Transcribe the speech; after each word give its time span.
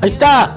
Ahí 0.00 0.10
está. 0.10 0.54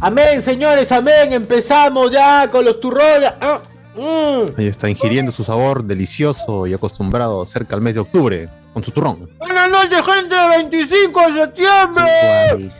Amén, 0.00 0.42
señores, 0.42 0.90
amén. 0.92 1.32
Empezamos 1.32 2.10
ya 2.10 2.48
con 2.48 2.64
los 2.64 2.80
turrones. 2.80 3.32
Ah, 3.40 3.60
mm. 3.94 4.58
Ahí 4.58 4.66
está 4.68 4.88
ingiriendo 4.88 5.30
su 5.32 5.44
sabor 5.44 5.84
delicioso 5.84 6.66
y 6.66 6.74
acostumbrado 6.74 7.44
cerca 7.44 7.76
al 7.76 7.82
mes 7.82 7.94
de 7.94 8.00
octubre 8.00 8.48
con 8.72 8.82
su 8.82 8.90
turrón. 8.90 9.28
Buenas 9.38 9.68
noches, 9.70 10.02
gente. 10.02 10.34
25 10.34 11.20
de 11.20 11.40
septiembre. 11.40 12.70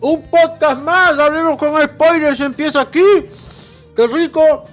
Un 0.00 0.22
podcast 0.22 0.80
más. 0.80 1.18
Hablemos 1.18 1.58
con 1.58 1.82
spoilers. 1.82 2.40
Empieza 2.40 2.80
aquí. 2.80 3.04
Qué 3.94 4.06
rico. 4.06 4.64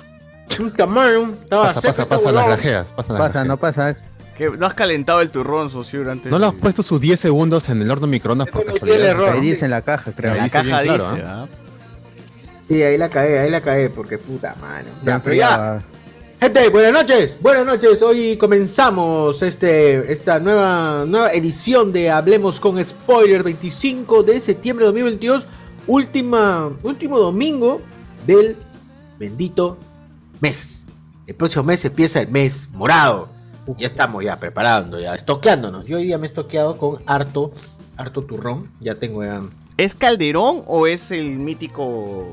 Puta 0.58 0.86
madre, 0.86 1.24
Estaba 1.44 1.68
Pasa, 1.68 1.82
seca 1.82 1.94
pasa, 1.94 2.10
pasa 2.10 2.32
las 2.32 2.46
grajeas. 2.46 2.94
Pasa, 2.94 3.14
las 3.14 3.22
Pasa, 3.22 3.46
no 3.46 3.58
pasa. 3.58 3.98
Que 4.38 4.50
no 4.50 4.66
has 4.66 4.74
calentado 4.74 5.22
el 5.22 5.30
turrón, 5.30 5.70
socio, 5.70 6.10
antes. 6.10 6.32
¿No 6.32 6.40
le 6.40 6.48
has 6.48 6.54
puesto 6.54 6.84
sus 6.84 7.00
10 7.00 7.20
segundos 7.20 7.70
en 7.70 7.82
el 7.82 7.92
horno 7.92 8.08
microondas 8.08 8.48
por 8.50 8.62
Cometí 8.64 8.78
el 8.78 8.82
casualidad? 8.82 9.10
error. 9.12 9.30
Ahí 9.34 9.42
dice 9.42 9.66
en 9.66 9.72
la 9.72 9.82
caja, 9.82 10.12
creo. 10.14 10.32
Ahí 10.32 10.38
La 10.38 10.44
dice 10.46 10.58
caja 10.58 10.82
bien 10.82 10.96
claro, 10.96 11.12
dice, 11.12 11.26
¿ah? 11.28 11.44
¿ah? 11.44 11.48
Sí, 12.68 12.82
ahí 12.82 12.98
la 12.98 13.10
cae, 13.10 13.40
ahí 13.40 13.52
la 13.52 13.62
cae. 13.62 13.90
Porque 13.90 14.18
puta 14.18 14.56
mano. 14.62 14.90
Ya, 15.06 15.20
pero 15.20 15.36
ya. 15.36 15.84
Gente, 16.40 16.70
buenas 16.70 16.94
noches, 16.94 17.38
buenas 17.40 17.66
noches. 17.66 18.02
Hoy 18.02 18.36
comenzamos 18.38 19.42
este, 19.44 20.12
esta 20.12 20.40
nueva, 20.40 21.04
nueva 21.06 21.32
edición 21.34 21.92
de 21.94 22.10
Hablemos 22.10 22.60
con 22.60 22.84
Spoiler, 22.84 23.44
25 23.44 24.24
de 24.24 24.40
septiembre 24.40 24.86
de 24.86 24.88
2022, 24.88 25.46
última, 25.86 26.72
último 26.82 27.20
domingo 27.20 27.80
del 28.26 28.56
bendito 29.20 29.78
mes. 30.40 30.84
El 31.28 31.36
próximo 31.36 31.64
mes 31.66 31.86
empieza 31.86 32.22
el 32.22 32.30
mes 32.30 32.70
morado. 32.72 33.30
Ya 33.78 33.88
estamos 33.88 34.24
ya 34.24 34.40
preparando, 34.40 35.00
ya 35.00 35.14
estoqueándonos. 35.16 35.86
Yo 35.86 36.00
ya 36.00 36.18
me 36.18 36.26
he 36.26 36.30
estoqueado 36.30 36.78
con 36.78 37.02
harto, 37.06 37.52
harto 37.98 38.24
turrón. 38.24 38.72
Ya 38.80 38.96
tengo 38.96 39.24
ya 39.24 39.42
¿Es 39.78 39.96
Calderón 39.96 40.64
o 40.68 40.88
es 40.88 41.12
el 41.12 41.38
mítico. 41.40 42.28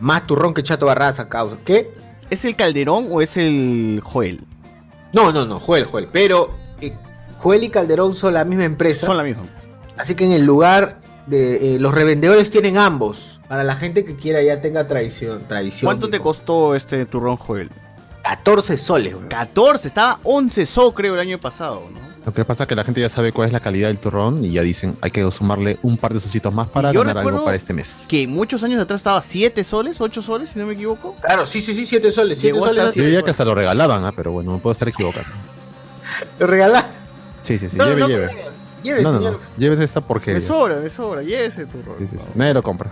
más 0.00 0.26
turrón 0.26 0.54
que 0.54 0.62
Chato 0.62 0.86
Barraza, 0.86 1.28
causa. 1.28 1.56
¿Qué? 1.64 1.92
¿Es 2.30 2.44
el 2.44 2.56
Calderón 2.56 3.06
o 3.10 3.20
es 3.20 3.36
el 3.36 4.00
Joel? 4.02 4.40
No, 5.12 5.32
no, 5.32 5.44
no, 5.44 5.60
Joel, 5.60 5.84
Joel. 5.84 6.08
Pero 6.10 6.50
eh, 6.80 6.96
Joel 7.38 7.64
y 7.64 7.68
Calderón 7.68 8.14
son 8.14 8.34
la 8.34 8.44
misma 8.44 8.64
empresa. 8.64 9.06
Son 9.06 9.16
la 9.16 9.22
misma. 9.22 9.44
Así 9.96 10.14
que 10.14 10.24
en 10.24 10.32
el 10.32 10.44
lugar 10.44 10.98
de 11.26 11.76
eh, 11.76 11.78
los 11.78 11.94
revendedores 11.94 12.50
tienen 12.50 12.78
ambos. 12.78 13.40
Para 13.48 13.64
la 13.64 13.76
gente 13.76 14.04
que 14.04 14.16
quiera 14.16 14.42
ya 14.42 14.62
tenga 14.62 14.88
tradición. 14.88 15.42
tradición 15.46 15.86
¿Cuánto 15.86 16.08
te 16.08 16.20
costó 16.20 16.74
este 16.74 17.04
turrón 17.04 17.36
Joel? 17.36 17.70
14 18.22 18.78
soles, 18.78 19.14
weón. 19.14 19.28
14, 19.28 19.88
estaba 19.88 20.18
11 20.22 20.66
so 20.66 20.94
creo 20.94 21.14
el 21.14 21.20
año 21.20 21.38
pasado, 21.38 21.88
¿no? 21.92 22.12
Lo 22.24 22.32
que 22.32 22.44
pasa 22.44 22.64
es 22.64 22.68
que 22.68 22.76
la 22.76 22.84
gente 22.84 23.00
ya 23.00 23.08
sabe 23.08 23.32
cuál 23.32 23.48
es 23.48 23.52
la 23.52 23.58
calidad 23.58 23.88
del 23.88 23.98
turrón 23.98 24.44
y 24.44 24.52
ya 24.52 24.62
dicen 24.62 24.96
hay 25.00 25.10
que 25.10 25.28
sumarle 25.32 25.76
un 25.82 25.96
par 25.96 26.14
de 26.14 26.20
sositos 26.20 26.54
más 26.54 26.68
para 26.68 26.92
ganar 26.92 27.18
algo 27.18 27.44
para 27.44 27.56
este 27.56 27.72
mes. 27.72 28.06
Que 28.08 28.28
muchos 28.28 28.62
años 28.62 28.80
atrás 28.80 29.00
estaba 29.00 29.20
7 29.20 29.64
soles, 29.64 30.00
8 30.00 30.22
soles, 30.22 30.50
si 30.50 30.58
no 30.60 30.66
me 30.66 30.74
equivoco. 30.74 31.16
Claro, 31.20 31.44
sí, 31.46 31.60
sí, 31.60 31.74
sí, 31.74 31.84
7 31.84 32.12
soles. 32.12 32.38
7 32.38 32.54
Llegó 32.54 32.68
soles. 32.68 32.94
Yo 32.94 33.02
diría 33.02 33.22
que 33.22 33.30
hasta 33.30 33.44
lo 33.44 33.56
regalaban, 33.56 34.04
¿ah? 34.04 34.12
pero 34.14 34.30
bueno, 34.30 34.52
me 34.52 34.58
puedo 34.58 34.72
estar 34.72 34.88
equivocado. 34.88 35.26
Lo 36.38 36.46
regalás. 36.46 36.84
Sí, 37.40 37.58
sí, 37.58 37.68
sí, 37.68 37.76
No, 37.76 37.86
lleve, 37.86 38.00
no, 38.00 38.08
lleve. 38.08 38.30
Lleve, 38.84 39.02
No, 39.02 39.12
no, 39.12 39.18
señor. 39.18 39.32
no, 39.32 39.38
lleves 39.58 39.80
esta 39.80 40.00
porquería. 40.00 40.34
De 40.34 40.40
sobra, 40.40 40.78
de 40.78 40.90
sobra, 40.90 41.22
y 41.24 41.32
ese 41.32 41.66
turrón. 41.66 41.96
Sí, 41.98 42.06
sí, 42.06 42.18
sí. 42.18 42.24
Nadie 42.34 42.54
lo 42.54 42.62
compra. 42.62 42.90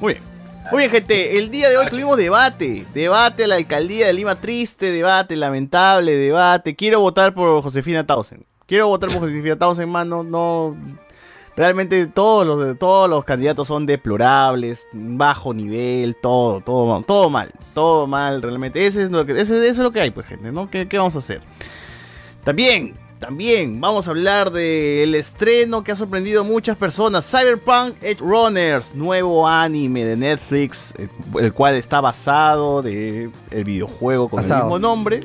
Muy 0.00 0.14
bien. 0.14 0.24
Muy 0.70 0.78
bien, 0.80 0.90
gente. 0.90 1.38
El 1.38 1.50
día 1.50 1.68
de 1.68 1.76
hoy 1.76 1.86
tuvimos 1.90 2.16
debate. 2.16 2.86
Debate 2.94 3.44
a 3.44 3.48
la 3.48 3.56
alcaldía 3.56 4.06
de 4.06 4.12
Lima. 4.12 4.40
Triste 4.40 4.92
debate, 4.92 5.34
lamentable 5.34 6.14
debate. 6.14 6.76
Quiero 6.76 7.00
votar 7.00 7.34
por 7.34 7.62
Josefina 7.62 8.06
Tausen. 8.06 8.44
Quiero 8.66 8.86
votar 8.86 9.10
por 9.10 9.20
Josefina 9.20 9.56
Tausen, 9.56 9.88
mano. 9.88 10.22
No. 10.22 10.76
Realmente 11.56 12.06
todos 12.06 12.46
los, 12.46 12.78
todos 12.78 13.10
los 13.10 13.24
candidatos 13.24 13.66
son 13.66 13.84
deplorables, 13.84 14.86
bajo 14.92 15.52
nivel, 15.52 16.16
todo, 16.16 16.60
todo, 16.60 16.86
mal, 16.86 17.04
todo 17.04 17.28
mal, 17.28 17.50
todo 17.74 18.06
mal, 18.06 18.40
realmente. 18.40 18.86
Ese 18.86 19.02
es 19.02 19.10
lo 19.10 19.26
que, 19.26 19.32
ese, 19.32 19.56
eso 19.56 19.64
es 19.66 19.78
lo 19.78 19.90
que 19.90 20.00
hay, 20.00 20.10
pues, 20.10 20.26
gente, 20.26 20.52
¿no? 20.52 20.70
¿Qué, 20.70 20.88
qué 20.88 20.96
vamos 20.96 21.16
a 21.16 21.18
hacer? 21.18 21.42
También, 22.44 22.94
también 23.20 23.80
vamos 23.82 24.08
a 24.08 24.12
hablar 24.12 24.50
del 24.50 25.14
estreno 25.14 25.84
que 25.84 25.92
ha 25.92 25.96
sorprendido 25.96 26.40
a 26.40 26.44
muchas 26.44 26.76
personas. 26.76 27.30
Cyberpunk 27.30 28.02
Edge 28.02 28.18
Runners, 28.18 28.94
nuevo 28.94 29.46
anime 29.46 30.06
de 30.06 30.16
Netflix, 30.16 30.94
eh, 30.96 31.08
el 31.38 31.52
cual 31.52 31.74
está 31.74 32.00
basado 32.00 32.80
de 32.80 33.30
el 33.50 33.64
videojuego 33.64 34.30
con 34.30 34.42
el 34.42 34.50
mismo 34.50 34.78
nombre. 34.78 35.20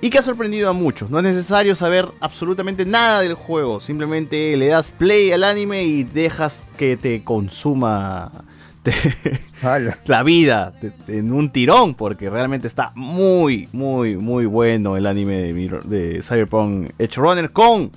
Y 0.00 0.10
que 0.10 0.18
ha 0.18 0.22
sorprendido 0.22 0.68
a 0.68 0.72
muchos. 0.72 1.08
No 1.08 1.18
es 1.18 1.24
necesario 1.24 1.74
saber 1.74 2.08
absolutamente 2.20 2.84
nada 2.84 3.20
del 3.20 3.34
juego. 3.34 3.80
Simplemente 3.80 4.56
le 4.56 4.66
das 4.66 4.90
play 4.90 5.32
al 5.32 5.44
anime 5.44 5.84
y 5.84 6.02
dejas 6.02 6.66
que 6.76 6.96
te 6.96 7.24
consuma 7.24 8.44
te- 8.90 9.40
Ala. 9.66 9.96
la 10.06 10.22
vida 10.22 10.72
de- 10.80 10.92
de- 11.06 11.18
en 11.18 11.32
un 11.32 11.50
tirón, 11.50 11.94
porque 11.94 12.30
realmente 12.30 12.66
está 12.66 12.92
muy, 12.94 13.68
muy, 13.72 14.16
muy 14.16 14.46
bueno 14.46 14.96
el 14.96 15.06
anime 15.06 15.36
de, 15.52 15.80
de 15.84 16.22
Cyberpunk 16.22 16.90
Edge 16.98 17.16
Runner 17.16 17.50
con 17.50 17.90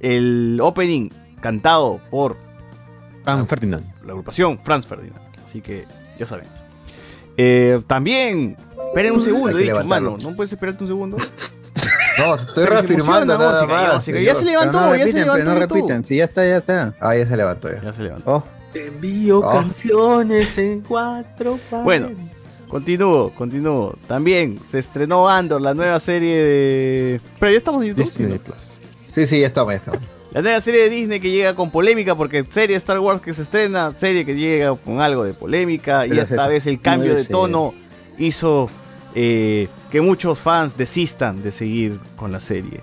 el 0.00 0.58
opening 0.62 1.08
cantado 1.40 2.00
por 2.10 2.36
Fran 3.24 3.46
Ferdinand. 3.46 3.84
la 4.04 4.12
agrupación 4.12 4.58
Franz 4.62 4.86
Ferdinand. 4.86 5.20
Así 5.44 5.60
que 5.60 5.84
ya 6.18 6.26
saben. 6.26 6.46
Eh, 7.36 7.80
también, 7.86 8.56
esperen 8.88 9.12
un 9.12 9.22
segundo, 9.22 9.58
he 9.58 9.62
dicho, 9.62 9.84
mano, 9.84 10.16
¿no 10.20 10.34
puedes 10.34 10.52
esperarte 10.52 10.82
un 10.84 10.88
segundo? 10.88 11.16
No, 12.18 12.34
estoy 12.34 12.64
Pero 12.64 12.70
reafirmando. 12.70 13.34
Se 13.60 13.66
cayó, 13.66 13.92
más. 13.92 14.04
se 14.04 14.10
cayó. 14.14 14.24
Ya 14.24 14.34
se 14.34 14.44
levantó, 14.46 14.80
no 14.80 14.86
ya 14.86 14.92
se 14.92 14.98
repiten, 15.04 15.20
levantó 15.24 15.44
pero 15.44 15.54
no 15.54 15.60
YouTube. 15.60 15.76
repiten. 15.76 16.04
Si 16.04 16.16
ya 16.16 16.24
está, 16.24 16.48
ya 16.48 16.56
está. 16.56 16.94
Ah, 16.98 17.14
ya 17.14 17.26
se 17.26 17.36
levantó 17.36 17.70
ya. 17.70 17.82
Ya 17.82 17.92
se 17.92 18.02
levantó. 18.04 18.32
Oh, 18.36 18.44
Te 18.72 18.86
envío 18.88 19.38
Oh. 19.40 19.50
canciones 19.50 20.58
en 20.58 20.80
cuatro 20.82 21.58
pares. 21.70 21.84
Bueno, 21.84 22.10
continúo, 22.68 23.30
continúo. 23.30 23.94
También 24.06 24.58
se 24.68 24.78
estrenó 24.78 25.28
Andor, 25.28 25.60
la 25.62 25.72
nueva 25.74 25.98
serie 26.00 26.36
de... 26.36 27.20
Pero 27.38 27.52
ya 27.52 27.58
estamos 27.58 27.82
en 27.82 27.88
YouTube. 27.88 28.04
Disney 28.04 28.38
Plus. 28.38 28.80
sí, 29.10 29.26
sí, 29.26 29.40
ya 29.40 29.46
estamos, 29.46 29.72
ya 29.72 29.76
estamos. 29.76 30.00
La 30.32 30.42
nueva 30.42 30.60
serie 30.60 30.82
de 30.82 30.90
Disney 30.90 31.18
que 31.20 31.30
llega 31.30 31.54
con 31.54 31.70
polémica, 31.70 32.14
porque 32.14 32.44
serie 32.48 32.76
Star 32.76 32.98
Wars 32.98 33.22
que 33.22 33.32
se 33.32 33.40
estrena, 33.40 33.94
serie 33.96 34.26
que 34.26 34.34
llega 34.34 34.74
con 34.76 35.00
algo 35.00 35.24
de 35.24 35.32
polémica, 35.32 36.06
y 36.06 36.18
esta 36.18 36.46
vez 36.46 36.66
el 36.66 36.78
cambio 36.80 37.14
de 37.14 37.24
tono 37.24 37.72
hizo 38.18 38.68
eh, 39.14 39.68
que 39.90 40.02
muchos 40.02 40.38
fans 40.38 40.76
desistan 40.76 41.42
de 41.42 41.52
seguir 41.52 41.98
con 42.16 42.32
la 42.32 42.40
serie. 42.40 42.80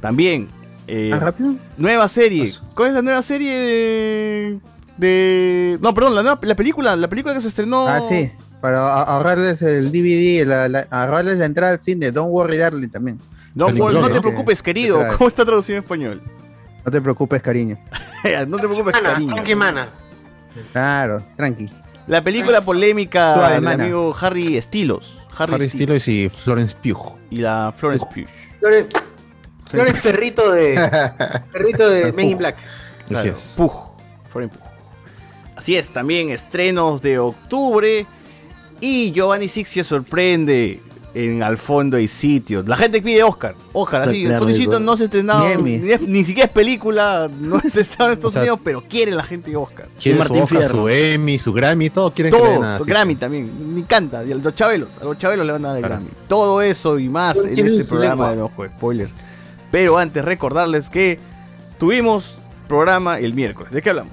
También, 0.00 0.48
eh, 0.86 1.08
¿Tan 1.10 1.20
rápido? 1.20 1.54
nueva 1.76 2.08
serie. 2.08 2.54
¿Cuál 2.74 2.88
es 2.90 2.94
la 2.94 3.02
nueva 3.02 3.20
serie 3.20 3.52
de...? 3.52 4.58
De- 4.96 5.78
No, 5.80 5.92
perdón, 5.94 6.14
la, 6.14 6.22
nueva- 6.22 6.38
la 6.42 6.54
película, 6.54 6.96
la 6.96 7.08
película 7.08 7.34
que 7.34 7.40
se 7.40 7.48
estrenó... 7.48 7.86
Ah, 7.88 8.00
sí. 8.08 8.32
Para 8.60 9.02
ahorrarles 9.02 9.60
el 9.62 9.92
DVD, 9.92 10.44
la, 10.46 10.68
la- 10.68 10.86
ahorrarles 10.90 11.36
la 11.38 11.44
entrada 11.44 11.72
al 11.74 11.80
cine. 11.80 12.10
Don't 12.10 12.32
worry, 12.32 12.56
darling, 12.56 12.88
también. 12.88 13.18
No, 13.54 13.66
Película, 13.66 14.00
no 14.00 14.10
te 14.10 14.20
preocupes, 14.20 14.62
querido. 14.62 15.00
¿Cómo 15.16 15.28
está 15.28 15.44
traducido 15.44 15.78
en 15.78 15.84
español? 15.84 16.22
No 16.84 16.90
te 16.90 17.00
preocupes, 17.00 17.40
cariño. 17.42 17.78
no 18.48 18.56
te 18.58 18.62
preocupes, 18.68 18.94
Mana, 18.94 19.12
cariño. 19.12 19.44
¿qué 19.44 19.56
mana? 19.56 19.88
Claro, 20.72 21.22
tranqui. 21.36 21.70
La 22.06 22.22
película 22.22 22.60
polémica 22.60 23.34
Suave, 23.34 23.54
del 23.54 23.62
mana. 23.62 23.82
amigo 23.84 24.14
Harry 24.20 24.56
Estilos. 24.56 25.18
Harry, 25.38 25.54
Harry 25.54 26.02
y 26.06 26.28
Florence 26.28 26.74
Pugh. 26.82 27.18
y 27.30 27.38
la 27.38 27.72
Florence 27.76 28.06
Pugh. 28.06 28.26
Flores, 28.60 28.86
Flores 29.68 30.02
perrito 30.02 30.50
de. 30.52 30.74
perrito 31.52 31.88
de 31.90 32.12
Men 32.12 32.26
in 32.26 32.38
Black. 32.38 32.56
Así 32.58 33.06
Claro, 33.08 33.32
es. 33.32 33.54
Pugh. 33.56 33.72
Flor 34.28 34.44
en 34.44 34.50
Pujo. 34.50 34.65
Así 35.56 35.74
es, 35.76 35.90
también 35.90 36.30
estrenos 36.30 37.00
de 37.02 37.18
octubre. 37.18 38.06
Y 38.80 39.10
Giovanni 39.12 39.48
Sixia 39.48 39.82
sorprende. 39.84 40.80
En 41.14 41.42
al 41.42 41.56
fondo 41.56 41.96
hay 41.96 42.08
sitios. 42.08 42.68
La 42.68 42.76
gente 42.76 43.00
pide 43.00 43.22
Oscar. 43.22 43.54
Oscar, 43.72 44.02
así. 44.06 44.24
Claro, 44.26 44.40
Solicito 44.40 44.72
eso. 44.72 44.80
no 44.80 44.98
se 44.98 45.04
ha 45.04 45.06
estrenado. 45.06 45.46
Ni 45.62 46.24
siquiera 46.24 46.44
es 46.44 46.52
película. 46.52 47.30
No 47.40 47.58
se 47.66 47.80
estrenado 47.80 48.10
en 48.10 48.12
Estados 48.12 48.24
O 48.26 48.30
sea, 48.30 48.42
Unidos, 48.42 48.60
pero 48.62 48.82
quiere 48.82 49.12
la 49.12 49.22
gente 49.22 49.56
Oscar. 49.56 49.86
Quiere 49.98 50.18
su 50.18 50.24
Martín 50.24 50.42
Oscar, 50.42 50.58
Fierro. 50.58 50.74
su 50.82 50.88
Emmy, 50.90 51.38
su 51.38 51.52
Grammy, 51.54 51.88
todo 51.88 52.10
quieren 52.10 52.34
que 52.34 52.38
le 52.38 52.44
den 52.50 52.54
Todo, 52.60 52.66
a 52.68 52.78
Grammy 52.80 53.14
también, 53.14 53.50
me 53.74 53.80
encanta. 53.80 54.22
Y 54.26 54.32
a 54.32 54.34
los 54.34 54.54
chabelos, 54.54 54.90
a 55.00 55.04
los 55.04 55.16
chabelos 55.16 55.46
le 55.46 55.52
van 55.52 55.64
a 55.64 55.68
dar 55.68 55.76
el 55.78 55.82
Claro. 55.84 55.94
Grammy. 56.02 56.10
Todo 56.28 56.60
eso 56.60 56.98
y 56.98 57.08
más 57.08 57.38
en 57.38 57.58
este 57.66 57.84
su 57.84 57.88
programa 57.88 58.28
lengua. 58.28 58.36
de 58.36 58.42
Ojo 58.42 58.62
de 58.64 58.68
Spoilers. 58.76 59.12
Pero 59.70 59.96
antes 59.96 60.22
recordarles 60.22 60.90
que 60.90 61.18
tuvimos 61.78 62.36
programa 62.68 63.18
el 63.20 63.32
miércoles. 63.32 63.72
¿De 63.72 63.80
qué 63.80 63.88
hablamos? 63.88 64.12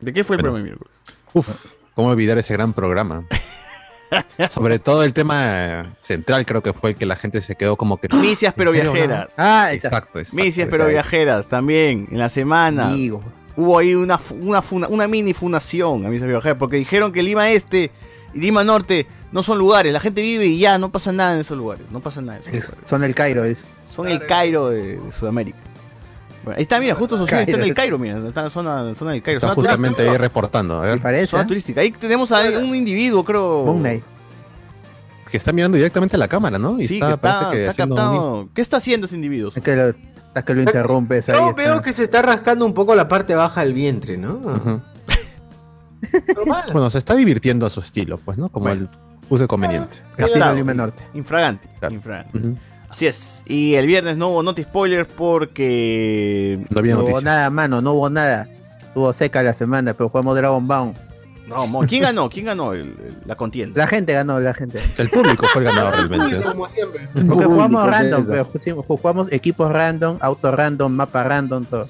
¿De 0.00 0.12
qué 0.12 0.24
fue 0.24 0.36
el 0.36 0.42
programa 0.42 0.58
el 0.58 0.64
miércoles? 0.64 0.92
Uf, 1.34 1.48
cómo 1.94 2.08
olvidar 2.08 2.38
ese 2.38 2.52
gran 2.52 2.72
programa. 2.72 3.24
Sobre 4.48 4.78
todo 4.78 5.02
el 5.04 5.12
tema 5.12 5.94
central, 6.00 6.46
creo 6.46 6.62
que 6.62 6.72
fue 6.72 6.90
el 6.90 6.96
que 6.96 7.04
la 7.04 7.16
gente 7.16 7.40
se 7.40 7.56
quedó 7.56 7.76
como 7.76 7.98
que. 7.98 8.08
Misias 8.16 8.54
pero 8.56 8.70
¿En 8.72 8.76
serio, 8.78 8.92
viajeras. 8.92 9.34
Ah. 9.36 9.70
Exacto, 9.72 10.18
exacto. 10.18 10.42
Misias 10.42 10.68
pero 10.70 10.86
viajeras 10.86 11.46
también 11.48 12.08
en 12.10 12.18
la 12.18 12.28
semana. 12.28 12.86
Amigo. 12.88 13.20
Hubo 13.56 13.76
ahí 13.78 13.94
una, 13.94 14.20
una, 14.40 14.62
funa- 14.62 14.86
una 14.88 15.08
mini 15.08 15.34
fundación 15.34 16.06
a 16.06 16.08
Misias 16.08 16.22
pero 16.22 16.38
viajeras 16.38 16.58
porque 16.58 16.76
dijeron 16.76 17.12
que 17.12 17.22
Lima 17.22 17.50
Este 17.50 17.90
y 18.32 18.40
Lima 18.40 18.62
Norte 18.64 19.06
no 19.32 19.42
son 19.42 19.58
lugares. 19.58 19.92
La 19.92 20.00
gente 20.00 20.22
vive 20.22 20.46
y 20.46 20.58
ya, 20.58 20.78
no 20.78 20.90
pasa 20.90 21.12
nada 21.12 21.34
en 21.34 21.40
esos 21.40 21.58
lugares. 21.58 21.84
No 21.90 22.00
pasa 22.00 22.20
nada 22.22 22.38
en 22.38 22.42
esos 22.44 22.54
Es- 22.54 22.64
lugares. 22.68 22.88
Son 22.88 23.02
el 23.04 23.14
Cairo, 23.14 23.44
es. 23.44 23.66
Son 23.94 24.06
el 24.08 24.24
Cairo 24.26 24.70
de, 24.70 24.98
de 24.98 25.12
Sudamérica. 25.12 25.58
Bueno, 26.44 26.56
ahí 26.58 26.62
está, 26.62 26.78
mira, 26.80 26.94
justo 26.94 27.16
Sociedad 27.18 27.42
está 27.42 27.56
en 27.56 27.62
el 27.62 27.74
Cairo. 27.74 27.98
Mira, 27.98 28.18
está 28.26 28.40
en 28.40 28.44
la 28.44 28.50
zona, 28.50 28.94
zona 28.94 29.12
del 29.12 29.22
Cairo. 29.22 29.38
Está 29.38 29.48
Zona 29.48 29.54
justamente 29.56 29.96
turística. 29.96 30.12
ahí 30.12 30.18
reportando. 30.18 30.78
A 30.78 30.82
Me 30.82 30.86
ver, 30.88 31.00
parece. 31.00 31.26
Zona 31.26 31.46
turística. 31.46 31.80
Ahí 31.80 31.90
tenemos 31.90 32.30
a 32.32 32.40
un 32.58 32.74
individuo, 32.74 33.24
creo. 33.24 33.64
Moon 33.64 33.80
Knight. 33.80 34.02
que 35.30 35.36
está 35.36 35.52
mirando 35.52 35.76
directamente 35.76 36.16
a 36.16 36.18
la 36.18 36.28
cámara, 36.28 36.58
¿no? 36.58 36.80
Y 36.80 36.86
Sí, 36.88 36.94
está, 36.94 37.08
que 37.08 37.12
está, 37.14 37.40
parece 37.40 37.50
que 37.62 37.66
está 37.66 37.84
un- 37.84 37.88
captado. 37.90 38.48
¿Qué 38.54 38.60
está 38.62 38.76
haciendo 38.78 39.04
ese 39.06 39.16
individuo? 39.16 39.50
Es 39.54 39.60
que 39.62 39.76
lo, 39.76 39.88
es 39.88 40.44
que 40.44 40.54
lo 40.54 40.62
interrumpes 40.62 41.28
ahí. 41.28 41.36
Yo 41.38 41.50
está. 41.50 41.62
veo 41.62 41.82
que 41.82 41.92
se 41.92 42.04
está 42.04 42.22
rascando 42.22 42.64
un 42.64 42.72
poco 42.72 42.94
la 42.94 43.08
parte 43.08 43.34
baja 43.34 43.62
del 43.62 43.74
vientre, 43.74 44.16
¿no? 44.16 44.40
Normal. 46.34 46.62
Bueno, 46.72 46.90
se 46.90 46.98
está 46.98 47.14
divirtiendo 47.14 47.66
a 47.66 47.70
su 47.70 47.80
estilo, 47.80 48.18
pues, 48.18 48.38
¿no? 48.38 48.48
Como 48.48 48.66
Bueno. 48.66 48.82
él 48.82 48.88
puso 49.28 49.46
conveniente. 49.48 49.98
Claro. 50.16 50.54
Lima 50.54 50.72
Norte. 50.72 51.04
Infragante. 51.14 51.68
Claro. 51.80 51.94
infragante. 51.94 52.38
Ujú. 52.38 52.56
Así 52.88 53.06
es. 53.06 53.42
Y 53.46 53.74
el 53.74 53.86
viernes 53.86 54.16
no 54.16 54.28
hubo 54.28 54.42
noti 54.42 54.62
spoilers 54.62 55.08
porque. 55.14 56.64
No 56.70 56.78
había 56.80 56.94
No 56.94 57.04
hubo 57.04 57.20
nada, 57.20 57.50
mano, 57.50 57.82
no 57.82 57.92
hubo 57.92 58.10
nada. 58.10 58.48
Estuvo 58.82 59.12
seca 59.12 59.42
la 59.42 59.54
semana, 59.54 59.92
pero 59.94 60.08
jugamos 60.08 60.34
Dragon 60.36 60.66
Ball. 60.66 60.94
No, 61.46 61.66
mo- 61.66 61.80
¿quién 61.86 62.02
ganó? 62.02 62.28
¿Quién 62.28 62.44
ganó 62.46 62.72
el- 62.74 62.80
el- 62.80 63.16
la 63.24 63.34
contienda? 63.34 63.80
La 63.80 63.86
gente 63.86 64.12
ganó, 64.12 64.38
la 64.40 64.52
gente. 64.52 64.80
El 64.98 65.08
público 65.08 65.46
fue 65.52 65.62
el 65.62 65.68
ganador 65.68 65.94
realmente. 65.96 66.42
Como 66.42 66.68
siempre. 66.68 67.08
Porque 67.14 67.44
jugamos 67.46 67.82
¿qué 67.84 67.88
es 67.88 67.94
random, 67.96 68.24
pero 68.28 68.46
ju- 68.46 68.84
jugamos 68.86 69.32
equipos 69.32 69.72
random, 69.72 70.18
auto 70.20 70.52
random, 70.52 70.92
mapa 70.92 71.24
random, 71.24 71.64
todo. 71.64 71.86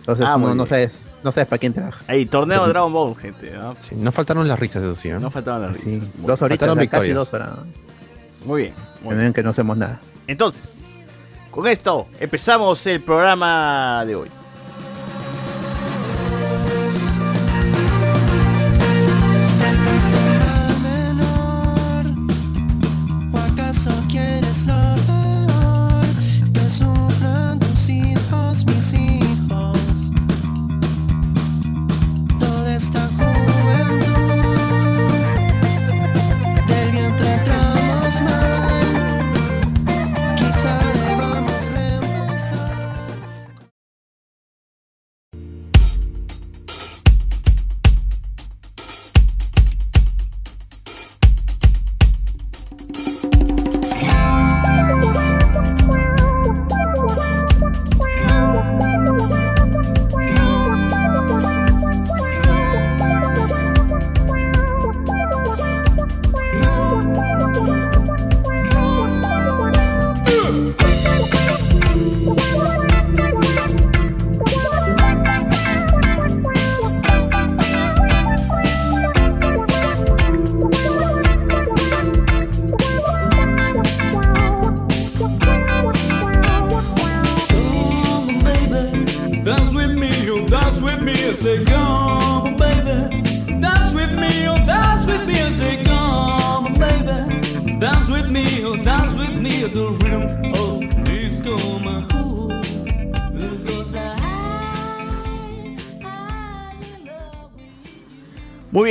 Entonces 0.00 0.26
Ah, 0.28 0.36
no, 0.36 0.54
no 0.54 0.66
sabes, 0.66 0.98
no 1.22 1.30
sabes 1.32 1.48
para 1.48 1.58
quién 1.60 1.74
trabaja. 1.74 2.02
Ahí, 2.08 2.26
torneo 2.26 2.62
de 2.64 2.68
Dragon 2.70 2.92
Ball, 2.92 3.14
gente. 3.16 3.52
¿no? 3.52 3.76
Sí, 3.80 3.94
no 3.96 4.10
faltaron 4.10 4.48
las 4.48 4.58
risas, 4.58 4.82
eso 4.82 4.94
sí. 4.96 5.08
¿eh? 5.10 5.18
No 5.20 5.30
faltaban 5.30 5.62
las 5.62 5.76
Sí, 5.78 5.84
risas. 5.84 6.08
Muy- 6.16 6.26
dos 6.26 6.42
horitas, 6.42 6.68
faltaron 6.68 6.76
casi 6.76 6.82
victorias. 7.08 7.14
dos 7.14 7.32
horas. 7.34 7.50
Muy 8.44 8.62
bien. 8.62 8.74
Muy 9.14 9.32
Que 9.32 9.42
no 9.42 9.50
hacemos 9.50 9.76
nada. 9.76 10.00
Entonces, 10.26 10.86
con 11.50 11.66
esto 11.66 12.06
empezamos 12.20 12.86
el 12.86 13.00
programa 13.02 14.04
de 14.06 14.16
hoy. 14.16 14.30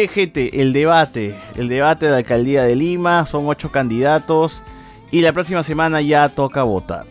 Gente, 0.08 0.62
el 0.62 0.74
debate. 0.74 1.40
El 1.56 1.70
debate 1.70 2.06
de 2.06 2.12
la 2.12 2.18
alcaldía 2.18 2.64
de 2.64 2.76
Lima. 2.76 3.26
Son 3.26 3.48
ocho 3.48 3.72
candidatos. 3.72 4.64
Y 5.12 5.22
la 5.22 5.34
próxima 5.34 5.64
semana 5.64 6.02
ya 6.02 6.30
toca 6.30 6.64
votar. 6.64 7.06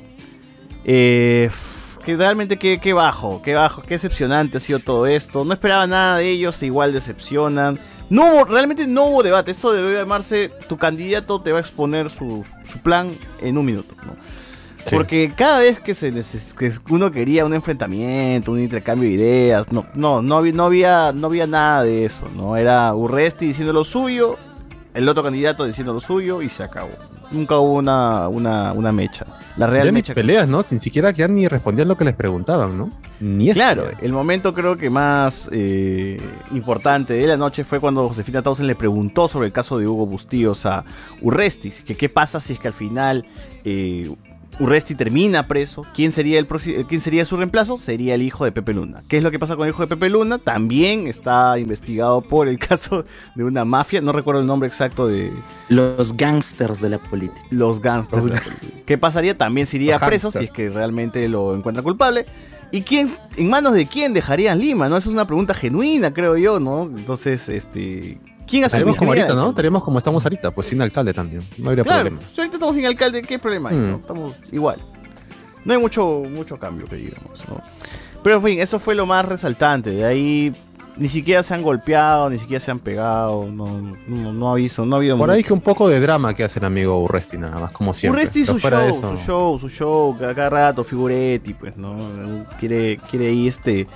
Eh, 0.85 1.51
que 2.05 2.17
realmente 2.17 2.59
qué, 2.59 2.79
qué 2.79 2.93
bajo, 2.93 3.41
qué 3.43 3.55
bajo, 3.55 3.81
qué 3.83 3.95
decepcionante 3.95 4.59
ha 4.59 4.61
sido 4.61 4.79
todo 4.79 5.07
esto. 5.07 5.45
No 5.45 5.55
esperaba 5.55 5.87
nada 5.87 6.19
de 6.19 6.29
ellos, 6.31 6.63
igual 6.63 6.93
decepcionan. 6.93 7.79
No 8.11 8.27
hubo, 8.27 8.45
realmente 8.45 8.87
no 8.87 9.07
hubo 9.07 9.23
debate. 9.23 9.51
Esto 9.51 9.73
debe 9.73 9.95
llamarse, 9.95 10.53
tu 10.69 10.77
candidato 10.77 11.41
te 11.41 11.53
va 11.53 11.59
a 11.59 11.61
exponer 11.61 12.11
su, 12.11 12.45
su 12.65 12.79
plan 12.81 13.17
en 13.41 13.57
un 13.57 13.65
minuto. 13.65 13.95
Sí. 14.85 14.97
Porque 14.97 15.33
cada 15.35 15.61
vez 15.61 15.81
que, 15.81 15.95
se 15.95 16.13
que 16.13 16.73
uno 16.91 17.11
quería 17.11 17.45
un 17.45 17.55
enfrentamiento, 17.55 18.53
un 18.53 18.61
intercambio 18.61 19.09
de 19.09 19.15
ideas, 19.15 19.73
no, 19.73 19.87
no, 19.95 20.21
no, 20.21 20.37
había, 20.37 20.53
no, 20.53 20.65
había, 20.65 21.13
no 21.13 21.27
había 21.29 21.47
nada 21.47 21.85
de 21.85 22.05
eso, 22.05 22.29
¿no? 22.35 22.57
Era 22.57 22.95
Urresti 22.95 23.47
diciendo 23.47 23.73
lo 23.73 23.85
suyo, 23.85 24.37
el 24.95 25.09
otro 25.09 25.23
candidato 25.23 25.65
diciendo 25.65 25.93
lo 25.93 26.01
suyo 26.01 26.43
y 26.43 26.49
se 26.49 26.63
acabó. 26.63 26.93
Nunca 27.31 27.59
hubo 27.59 27.73
una, 27.73 28.29
una, 28.29 28.73
una 28.73 28.93
mecha. 28.93 29.27
La 29.57 29.67
real 29.67 29.87
Ya 29.87 29.93
ni 29.93 30.03
peleas, 30.03 30.47
¿no? 30.47 30.63
Sin 30.63 30.79
siquiera 30.79 31.13
que 31.13 31.21
ya 31.21 31.29
ni 31.29 31.49
respondían 31.49 31.89
lo 31.89 31.97
que 31.97 32.05
les 32.05 32.15
preguntaban, 32.15 32.77
¿no? 32.77 32.91
Ni 33.21 33.51
eso. 33.51 33.59
Claro, 33.59 33.89
el 34.01 34.13
momento 34.13 34.55
creo 34.55 34.77
que 34.77 34.91
más 34.91 35.49
eh, 35.53 36.21
importante 36.53 37.15
de 37.15 37.27
la 37.27 37.37
noche 37.37 37.65
fue 37.65 37.81
cuando 37.81 38.07
Josefina 38.09 38.43
Tausen 38.43 38.67
le 38.67 38.75
preguntó 38.75 39.27
sobre 39.27 39.47
el 39.47 39.53
caso 39.53 39.79
de 39.79 39.87
Hugo 39.89 40.07
Bustíos 40.07 40.67
a 40.67 40.85
Urresti, 41.23 41.71
que 41.71 41.97
qué 41.97 42.09
pasa 42.09 42.41
si 42.41 42.53
es 42.53 42.59
que 42.59 42.69
al 42.69 42.75
final 42.75 43.27
eh, 43.65 44.15
Urresti 44.61 44.95
termina 44.95 45.49
preso, 45.49 45.85
¿quién 45.95 46.13
sería, 46.13 46.39
el 46.39 46.47
¿quién 46.47 47.01
sería 47.01 47.25
su 47.25 47.37
reemplazo? 47.37 47.77
Sería 47.77 48.15
el 48.15 48.23
hijo 48.23 48.45
de 48.45 48.53
Pepe 48.53 48.73
Luna. 48.73 49.03
¿Qué 49.09 49.17
es 49.17 49.23
lo 49.23 49.31
que 49.31 49.39
pasa 49.39 49.57
con 49.57 49.67
el 49.67 49.73
hijo 49.73 49.83
de 49.83 49.89
Pepe 49.89 50.09
Luna? 50.09 50.39
También 50.39 51.07
está 51.09 51.59
investigado 51.59 52.21
por 52.21 52.49
el 52.49 52.59
caso 52.61 53.05
de 53.35 53.45
una 53.45 53.65
mafia, 53.65 54.01
no 54.01 54.13
recuerdo 54.13 54.41
el 54.41 54.47
nombre 54.47 54.69
exacto 54.69 55.07
de 55.09 55.33
Los 55.69 56.17
gangsters 56.17 56.81
de 56.81 56.91
la 56.91 56.99
política. 56.99 57.41
los 57.51 57.81
gangsters. 57.81 58.25
de 58.25 58.31
la 58.31 58.41
política. 58.41 58.83
¿Qué 58.87 58.99
pasaría? 58.99 59.37
También 59.37 59.67
se 59.67 59.77
iría 59.77 59.95
Los 59.95 60.03
preso 60.05 60.31
si 60.31 60.45
es 60.45 60.51
que 60.51 60.71
realmente 60.71 61.29
lo 61.29 61.57
encuentra 61.57 61.83
culpable. 61.83 62.27
¿Y 62.71 62.83
quién, 62.83 63.17
en 63.37 63.51
manos 63.51 63.75
de 63.75 63.87
quién 63.87 64.15
dejarían 64.15 64.59
Lima? 64.59 64.89
¿No? 64.89 64.97
Esa 64.97 65.09
es 65.09 65.15
una 65.15 65.27
pregunta 65.27 65.55
genuina, 65.55 66.13
creo 66.13 66.37
yo, 66.37 66.59
¿no? 66.59 66.85
Entonces, 66.85 67.49
este. 67.49 68.19
¿Quién 68.47 68.65
Estaríamos 68.65 68.97
como 68.97 69.11
ahorita, 69.13 69.35
¿no? 69.35 69.49
Estaríamos 69.51 69.83
como 69.83 69.99
estamos 69.99 70.25
ahorita, 70.25 70.51
pues 70.51 70.67
sin 70.69 70.81
alcalde 70.83 71.13
también. 71.15 71.43
No 71.59 71.71
habría 71.71 71.85
Claro, 71.85 72.11
problema. 72.11 72.23
si 72.33 72.41
ahorita 72.41 72.57
estamos 72.57 72.77
sin 72.77 72.87
alcalde, 72.87 73.23
¿qué 73.23 73.39
problema 73.39 73.71
hay? 73.71 73.77
no? 73.77 73.97
Mm. 73.99 74.01
Estamos 74.01 74.37
igual. 74.53 74.83
No 75.65 75.73
hay 75.73 75.81
mucho, 75.81 76.23
mucho 76.29 76.59
cambio 76.59 76.87
que 76.87 76.97
digamos, 76.97 77.43
¿no? 77.49 77.61
Pero 78.23 78.37
en 78.37 78.43
fin, 78.43 78.61
eso 78.61 78.79
fue 78.79 78.95
lo 78.95 79.07
más 79.07 79.25
resaltante. 79.27 79.91
De 79.91 80.05
ahí 80.05 80.53
ni 80.97 81.09
siquiera 81.09 81.43
se 81.43 81.55
han 81.55 81.63
golpeado, 81.63 82.29
ni 82.31 82.39
siquiera 82.39 82.61
se 82.61 82.71
han 82.71 82.79
pegado. 82.79 83.47
No, 83.51 83.67
no, 84.07 84.33
no 84.33 84.49
ha 84.49 84.53
habido, 84.53 84.85
no 84.87 84.95
ha 84.97 84.99
habido 84.99 85.17
Por 85.17 85.31
ahí 85.31 85.43
que 85.43 85.53
un 85.53 85.61
poco 85.61 85.89
de 85.89 86.01
drama 86.01 86.35
que 86.35 86.45
hace 86.45 86.59
el 86.59 86.67
amigo 86.67 87.01
Urresti, 87.03 87.39
nada 87.39 87.59
más, 87.59 87.73
como 87.73 87.95
siempre. 87.95 88.21
Urresti 88.21 88.45
su 88.45 88.59
show, 88.59 88.81
eso- 88.89 89.17
su 89.17 89.17
show, 89.17 89.59
su 89.59 89.69
show, 89.71 90.17
cada, 90.19 90.35
cada 90.35 90.51
rato, 90.51 90.85
figuretti, 90.85 91.55
pues, 91.55 91.77
¿no? 91.77 91.97
Quiere, 92.61 92.99
quiere 93.11 93.29
ahí 93.29 93.49
este, 93.49 93.87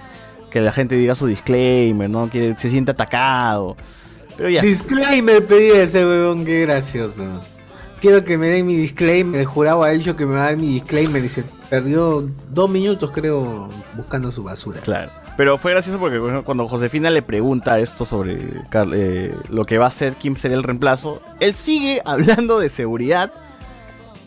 que 0.50 0.60
la 0.62 0.72
gente 0.72 0.94
diga 0.96 1.14
su 1.14 1.26
disclaimer, 1.26 2.08
¿no? 2.10 2.28
Quiere, 2.28 2.56
se 2.58 2.70
siente 2.70 2.90
atacado. 2.92 3.76
Pero 4.38 4.48
ya. 4.48 4.62
Disclaimer 4.62 5.44
pedí 5.44 5.72
a 5.72 5.82
ese 5.82 6.06
huevón, 6.06 6.44
qué 6.46 6.62
gracioso. 6.62 7.24
Quiero 8.00 8.24
que 8.24 8.38
me 8.38 8.46
den 8.46 8.66
mi 8.66 8.76
disclaimer. 8.76 9.40
El 9.40 9.46
jurado 9.46 9.82
ha 9.82 9.90
dicho 9.90 10.14
que 10.14 10.24
me 10.24 10.34
va 10.34 10.44
a 10.44 10.46
dar 10.46 10.56
mi 10.56 10.74
disclaimer 10.74 11.22
y 11.22 11.28
se 11.28 11.42
perdió 11.68 12.30
dos 12.48 12.70
minutos, 12.70 13.10
creo, 13.10 13.68
buscando 13.96 14.30
su 14.30 14.44
basura. 14.44 14.80
Claro. 14.80 15.10
Pero 15.36 15.58
fue 15.58 15.72
gracioso 15.72 15.98
porque 15.98 16.18
por 16.18 16.30
ejemplo, 16.30 16.44
cuando 16.44 16.66
Josefina 16.66 17.10
le 17.10 17.22
pregunta 17.22 17.78
esto 17.78 18.04
sobre 18.04 18.62
eh, 18.92 19.34
lo 19.50 19.64
que 19.64 19.78
va 19.78 19.86
a 19.86 19.90
ser, 19.90 20.14
quién 20.14 20.36
sería 20.36 20.56
el 20.56 20.62
reemplazo, 20.62 21.20
él 21.40 21.54
sigue 21.54 22.00
hablando 22.04 22.60
de 22.60 22.68
seguridad 22.68 23.32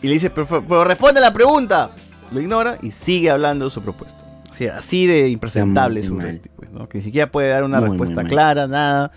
y 0.02 0.08
le 0.08 0.14
dice, 0.14 0.30
pero, 0.30 0.46
pero 0.46 0.84
responde 0.84 1.20
a 1.20 1.22
la 1.22 1.32
pregunta. 1.32 1.90
Lo 2.30 2.40
ignora 2.40 2.78
y 2.82 2.90
sigue 2.90 3.30
hablando 3.30 3.66
de 3.66 3.70
su 3.70 3.82
propuesta. 3.82 4.18
O 4.50 4.54
sea, 4.54 4.76
así 4.76 5.06
de 5.06 5.28
impresentable 5.28 6.02
muy 6.10 6.24
mal. 6.24 6.40
Pues, 6.56 6.70
¿no? 6.70 6.88
Que 6.88 6.98
ni 6.98 7.04
siquiera 7.04 7.30
puede 7.30 7.48
dar 7.48 7.64
una 7.64 7.80
Muy, 7.80 7.90
respuesta 7.90 8.24
clara, 8.24 8.66
nada. 8.66 9.10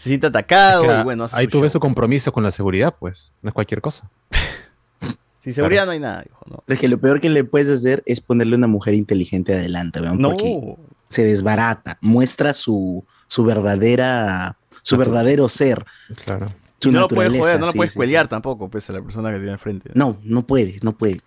Se 0.00 0.08
siente 0.08 0.28
atacado 0.28 0.84
Es 0.84 0.88
que 0.94 1.00
y 1.00 1.04
bueno, 1.04 1.24
hace 1.24 1.36
ahí 1.36 1.44
su 1.44 1.50
tuve 1.50 1.62
show. 1.64 1.72
su 1.72 1.80
compromiso 1.80 2.32
con 2.32 2.42
la 2.42 2.50
seguridad, 2.50 2.96
pues. 2.98 3.32
No 3.42 3.48
es 3.48 3.54
cualquier 3.54 3.82
cosa. 3.82 4.08
Sin 5.40 5.52
seguridad 5.52 5.84
no 5.84 5.92
hay 5.92 6.00
nada, 6.00 6.24
hijo, 6.26 6.42
¿no? 6.48 6.64
Es 6.66 6.78
que 6.78 6.88
lo 6.88 6.98
peor 6.98 7.20
que 7.20 7.28
le 7.28 7.44
puedes 7.44 7.68
hacer 7.68 8.02
es 8.06 8.22
ponerle 8.22 8.56
una 8.56 8.66
mujer 8.66 8.94
inteligente 8.94 9.52
adelante, 9.54 10.00
porque 10.00 10.16
No. 10.18 10.76
se 11.06 11.24
desbarata, 11.24 11.98
muestra 12.00 12.54
su, 12.54 13.04
su 13.28 13.44
verdadera, 13.44 14.56
su 14.80 14.96
verdadero 14.96 15.50
ser. 15.50 15.84
Claro. 16.24 16.54
Su 16.80 16.92
no 16.92 17.00
lo 17.00 17.08
puedes 17.08 17.38
joder, 17.38 17.60
no 17.60 17.66
lo 17.66 17.72
sí, 17.72 17.76
puedes 17.76 17.92
sí, 17.92 17.96
cuelear 17.98 18.26
tampoco, 18.26 18.70
pues, 18.70 18.88
a 18.88 18.94
la 18.94 19.02
persona 19.02 19.30
que 19.30 19.36
tiene 19.36 19.52
al 19.52 19.58
frente. 19.58 19.90
No, 19.92 20.16
no 20.22 20.46
puede, 20.46 20.78
no 20.80 20.92
puede. 20.96 21.20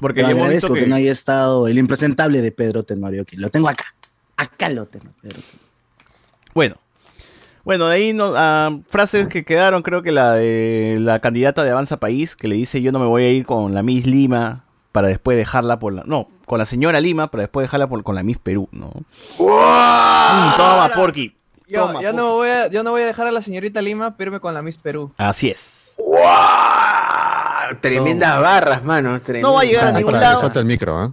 Porque 0.00 0.22
hemos 0.22 0.32
agradezco 0.34 0.72
que... 0.72 0.80
que... 0.80 0.86
no 0.86 0.94
haya 0.96 1.12
estado 1.12 1.68
el 1.68 1.76
impresentable 1.76 2.40
de 2.40 2.50
Pedro 2.50 2.82
Tenorio, 2.82 3.26
que 3.26 3.36
lo 3.36 3.50
tengo 3.50 3.68
acá. 3.68 3.94
Acá 4.38 4.70
lo 4.70 4.86
tengo, 4.86 5.12
Pedro. 5.20 5.38
Bueno. 6.54 6.76
Bueno, 7.66 7.88
de 7.88 7.96
ahí 7.96 8.12
no, 8.12 8.32
ah, 8.36 8.78
frases 8.88 9.26
que 9.26 9.44
quedaron, 9.44 9.82
creo 9.82 10.00
que 10.00 10.12
la 10.12 10.34
de 10.34 10.98
la 11.00 11.18
candidata 11.18 11.64
de 11.64 11.72
Avanza 11.72 11.96
País, 11.96 12.36
que 12.36 12.46
le 12.46 12.54
dice 12.54 12.80
yo 12.80 12.92
no 12.92 13.00
me 13.00 13.06
voy 13.06 13.24
a 13.24 13.30
ir 13.32 13.44
con 13.44 13.74
la 13.74 13.82
Miss 13.82 14.06
Lima 14.06 14.62
para 14.92 15.08
después 15.08 15.36
dejarla 15.36 15.80
por 15.80 15.92
la... 15.92 16.04
No, 16.06 16.28
con 16.46 16.60
la 16.60 16.64
señora 16.64 17.00
Lima 17.00 17.28
para 17.28 17.42
después 17.42 17.64
dejarla 17.64 17.88
por, 17.88 18.04
con 18.04 18.14
la 18.14 18.22
Miss 18.22 18.38
Perú, 18.38 18.68
¿no? 18.70 18.92
Mm, 19.40 20.56
toma, 20.56 20.92
Porky. 20.94 21.36
Yo, 21.66 21.88
Toma, 21.88 22.02
yo 22.02 22.12
no 22.12 22.34
voy 22.34 22.50
a, 22.50 22.68
yo 22.68 22.84
no 22.84 22.92
voy 22.92 23.02
a 23.02 23.06
dejar 23.06 23.26
a 23.26 23.32
la 23.32 23.42
señorita 23.42 23.82
Lima, 23.82 24.16
pero 24.16 24.28
irme 24.28 24.38
con 24.38 24.54
la 24.54 24.62
Miss 24.62 24.78
Perú. 24.78 25.10
Así 25.16 25.50
es. 25.50 25.96
Tremendas 27.80 28.40
barras, 28.40 28.84
mano. 28.84 29.20
No 29.42 29.54
va 29.54 29.62
a 29.62 29.64
llegar 29.64 29.86
a 29.86 29.92
ningún 29.92 30.12
lado. 30.12 30.52
el 30.54 30.64
micro, 30.64 30.96
¿ah? 30.96 31.12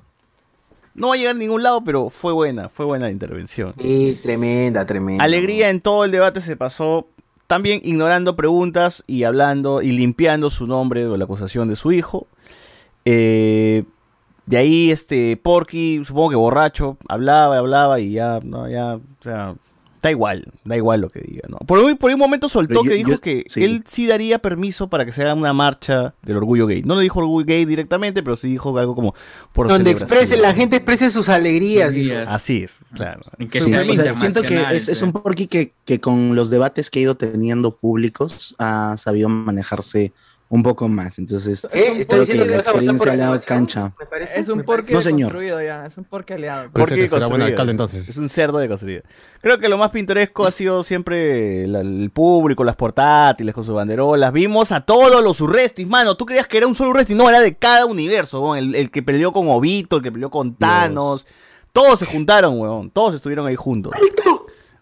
No 0.95 1.09
va 1.09 1.15
a 1.15 1.17
llegar 1.17 1.35
a 1.35 1.39
ningún 1.39 1.63
lado, 1.63 1.83
pero 1.83 2.09
fue 2.09 2.33
buena, 2.33 2.69
fue 2.69 2.85
buena 2.85 3.05
la 3.05 3.11
intervención. 3.11 3.73
Sí, 3.79 4.19
tremenda, 4.21 4.85
tremenda. 4.85 5.23
Alegría 5.23 5.69
en 5.69 5.81
todo 5.81 6.05
el 6.05 6.11
debate 6.11 6.39
se 6.39 6.55
pasó 6.55 7.07
también 7.47 7.81
ignorando 7.83 8.35
preguntas 8.35 9.03
y 9.07 9.23
hablando 9.23 9.81
y 9.81 9.91
limpiando 9.91 10.49
su 10.49 10.67
nombre 10.67 11.05
o 11.05 11.17
la 11.17 11.25
acusación 11.25 11.67
de 11.67 11.75
su 11.75 11.91
hijo. 11.91 12.27
Eh, 13.05 13.83
de 14.45 14.57
ahí, 14.57 14.91
este, 14.91 15.37
Porky, 15.37 16.03
supongo 16.05 16.31
que 16.31 16.35
borracho, 16.35 16.97
hablaba, 17.07 17.57
hablaba 17.57 17.99
y 17.99 18.11
ya, 18.11 18.39
no, 18.43 18.69
ya, 18.69 18.95
o 18.95 19.23
sea, 19.23 19.55
da 20.03 20.11
igual, 20.11 20.45
da 20.65 20.75
igual 20.75 20.99
lo 21.01 21.09
que 21.09 21.21
diga, 21.21 21.47
¿no? 21.47 21.57
Por 21.59 21.79
un, 21.79 21.95
por 21.97 22.11
un 22.11 22.19
momento 22.19 22.49
soltó 22.49 22.83
yo- 22.83 22.89
que 22.89 22.93
dijo 22.95 23.11
yo- 23.11 23.21
que 23.21 23.45
sí. 23.47 23.63
él 23.63 23.83
sí 23.87 24.05
daría 24.05 24.37
permiso 24.37 24.89
para 24.89 25.05
que 25.05 25.13
se 25.13 25.21
haga 25.23 25.33
una 25.33 25.53
marcha 25.53 26.13
del 26.23 26.35
orgullo 26.37 26.67
gay. 26.67 26.83
No 26.83 26.95
le 26.95 27.03
dijo 27.03 27.19
orgullo 27.21 27.45
gay 27.45 27.63
directamente, 27.63 28.21
pero 28.21 28.35
sí 28.35 28.49
dijo 28.49 28.77
algo 28.77 28.95
como 28.95 29.15
por 29.53 29.69
Donde 29.69 29.91
exprese, 29.91 30.35
la 30.35 30.53
gente 30.53 30.75
exprese 30.75 31.09
sus 31.09 31.29
alegrías. 31.29 31.93
Así 32.27 32.63
es, 32.63 32.81
claro. 32.93 33.21
Que 33.49 33.61
Sí, 33.61 33.73
o 33.73 33.93
sea, 33.93 34.11
siento 34.19 34.41
que 34.41 34.61
es, 34.71 34.89
es 34.89 35.01
un 35.01 35.13
porqui 35.13 35.47
que, 35.47 35.73
que 35.85 36.01
con 36.01 36.35
los 36.35 36.49
debates 36.49 36.89
que 36.89 36.99
ha 36.99 37.01
ido 37.03 37.15
teniendo 37.15 37.71
públicos 37.71 38.55
ha 38.59 38.95
sabido 38.97 39.29
manejarse 39.29 40.11
un 40.55 40.61
poco 40.61 40.87
más. 40.87 41.17
Entonces, 41.17 41.63
Eh, 41.73 41.93
¿está 41.97 42.09
creo 42.13 42.19
diciendo 42.19 42.43
que 42.43 42.49
que 42.51 42.57
la 42.57 42.63
por 42.63 42.71
experiencia 42.73 43.15
le 43.15 43.23
ha 43.23 43.25
dado 43.25 43.41
cancha. 43.43 43.91
Me 43.99 44.05
parece. 44.05 44.39
Es 44.39 44.49
un 44.49 44.59
me 44.59 44.63
porqué 44.63 44.93
No, 44.93 45.01
señor. 45.01 45.29
construido 45.31 45.59
ya, 45.63 45.87
es 45.87 45.97
un 45.97 46.03
porqué 46.03 46.35
aliado. 46.35 46.69
Porque 46.71 47.07
buen 47.27 47.41
alcalde 47.41 47.71
entonces. 47.71 48.07
Es 48.07 48.17
un 48.17 48.29
cerdo 48.29 48.59
de 48.59 48.67
construido. 48.67 49.01
Creo 49.41 49.57
que 49.57 49.67
lo 49.67 49.79
más 49.79 49.89
pintoresco 49.89 50.45
ha 50.45 50.51
sido 50.51 50.83
siempre 50.83 51.65
la- 51.67 51.81
el 51.81 52.11
público, 52.11 52.63
las 52.63 52.75
portátiles 52.75 53.51
con 53.55 53.63
sus 53.63 53.73
banderolas. 53.73 54.31
Vimos 54.31 54.71
a 54.71 54.81
todos 54.81 55.23
los 55.23 55.41
Urrestis, 55.41 55.87
mano. 55.87 56.15
¿Tú 56.15 56.25
creías 56.27 56.45
que 56.47 56.57
era 56.57 56.67
un 56.67 56.75
solo 56.75 56.91
Urresti? 56.91 57.15
No, 57.15 57.27
era 57.27 57.39
de 57.39 57.55
cada 57.55 57.87
universo. 57.87 58.55
El, 58.55 58.75
el 58.75 58.91
que 58.91 59.01
peleó 59.01 59.33
con 59.33 59.49
Obito, 59.49 59.97
el 59.97 60.03
que 60.03 60.11
peleó 60.11 60.29
con 60.29 60.55
Thanos. 60.55 61.25
Todos 61.71 61.97
se 61.97 62.05
juntaron, 62.05 62.59
weón. 62.59 62.91
Todos 62.91 63.15
estuvieron 63.15 63.47
ahí 63.47 63.55
juntos. 63.55 63.91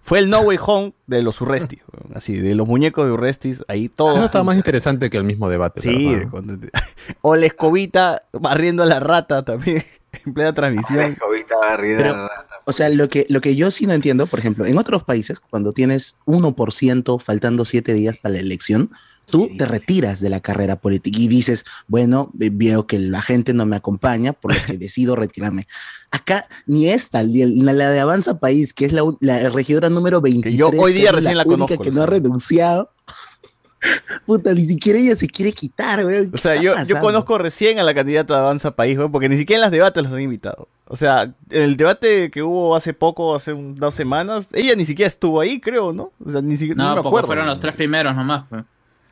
Fue 0.04 0.20
el 0.20 0.30
No 0.30 0.42
Way 0.42 0.58
Home 0.66 0.94
de 1.08 1.22
los 1.22 1.40
Urrestis, 1.42 1.80
weón. 1.94 2.18
Así, 2.18 2.36
de 2.38 2.56
los 2.56 2.68
muñecos 2.68 3.06
de 3.06 3.12
Urrestis. 3.12 3.62
Ahí 3.68 3.88
todos. 3.88 4.16
Eso 4.16 4.26
estaba 4.26 4.44
más 4.44 4.58
interesante 4.58 5.10
que 5.10 5.18
el 5.18 5.24
mismo 5.24 5.50
debate. 5.50 5.80
Sí, 5.82 6.16
la 6.16 6.30
o 7.22 7.36
la 7.36 7.46
escobita 7.46 8.22
barriendo 8.34 8.84
a 8.84 8.86
la 8.88 9.00
rata 9.00 9.44
también 9.46 9.84
en 10.26 10.34
plena 10.34 10.54
transmisión. 10.54 11.16
Jovita 11.20 11.56
barrida, 11.58 11.98
Pero- 11.98 12.28
rata. 12.28 12.48
O 12.66 12.72
sea, 12.74 12.90
lo 12.90 13.10
que, 13.10 13.26
lo 13.30 13.42
que 13.42 13.56
yo 13.56 13.72
sí 13.72 13.88
no 13.88 13.94
entiendo, 13.94 14.28
por 14.28 14.40
ejemplo, 14.40 14.66
en 14.66 14.78
otros 14.78 15.04
países, 15.04 15.40
cuando 15.40 15.72
tienes 15.72 16.18
1% 16.26 17.20
faltando 17.20 17.66
7 17.66 17.94
días 17.94 18.18
para 18.18 18.34
la 18.36 18.40
elección, 18.40 18.92
tú 19.26 19.50
te 19.58 19.66
retiras 19.66 20.20
de 20.20 20.30
la 20.30 20.40
carrera 20.42 20.76
política 20.76 21.20
y 21.20 21.28
dices, 21.28 21.66
bueno, 21.88 22.30
ve- 22.34 22.50
veo 22.54 22.86
que 22.88 23.00
la 23.00 23.22
gente 23.22 23.54
no 23.54 23.66
me 23.66 23.76
acompaña, 23.78 24.34
por 24.34 24.54
lo 24.54 24.60
que 24.66 24.78
decido 24.78 25.16
retirarme. 25.16 25.68
Acá, 26.12 26.48
ni 26.66 26.90
esta, 26.90 27.24
la, 27.24 27.74
la 27.74 27.92
de 27.92 28.00
Avanza 28.02 28.40
País, 28.40 28.74
que 28.74 28.86
es 28.86 28.94
la, 28.94 29.04
la 29.22 29.50
regidora 29.50 29.90
número 29.90 30.20
23, 30.22 30.56
yo 30.56 30.68
hoy 30.70 30.92
que 30.94 31.00
día 31.00 31.12
recién 31.12 31.38
la 31.38 31.44
única 31.44 31.66
conozco, 31.66 31.84
que 31.84 31.90
la 31.92 31.96
no 31.96 32.04
ha 32.04 32.06
renunciado. 32.08 32.90
Puta, 34.28 34.54
ni 34.54 34.64
siquiera 34.66 35.00
ella 35.00 35.16
se 35.16 35.28
quiere 35.28 35.52
quitar, 35.54 36.04
güey. 36.04 36.30
O 36.32 36.38
sea, 36.38 36.62
yo, 36.62 36.76
yo 36.86 37.00
conozco 37.00 37.38
recién 37.40 37.80
a 37.80 37.84
la 37.84 37.96
candidata 37.96 38.36
de 38.36 38.40
Avanza 38.42 38.72
País, 38.76 38.96
weón, 38.98 39.12
porque 39.12 39.28
ni 39.28 39.38
siquiera 39.38 39.58
en 39.58 39.62
las 39.62 39.72
debates 39.72 40.04
los 40.04 40.12
han 40.14 40.22
invitado. 40.22 40.68
O 40.86 40.96
sea, 40.96 41.24
en 41.50 41.62
el 41.64 41.78
debate 41.78 42.30
que 42.30 42.44
hubo 42.44 42.76
hace 42.76 42.94
poco, 42.94 43.34
hace 43.34 43.54
un- 43.54 43.74
dos 43.74 43.96
semanas, 43.96 44.50
ella 44.54 44.76
ni 44.76 44.86
siquiera 44.86 45.08
estuvo 45.08 45.40
ahí, 45.40 45.60
creo, 45.60 45.94
¿no? 45.94 46.12
O 46.24 46.30
sea, 46.30 46.42
ni 46.42 46.58
siquiera 46.58 46.84
No, 46.84 46.90
no, 46.96 47.02
me 47.02 47.08
acuerdo. 47.08 47.28
fueron 47.28 47.48
los 47.48 47.60
tres 47.60 47.76
primeros 47.76 48.16
nomás. 48.16 48.44
pues. 48.50 48.64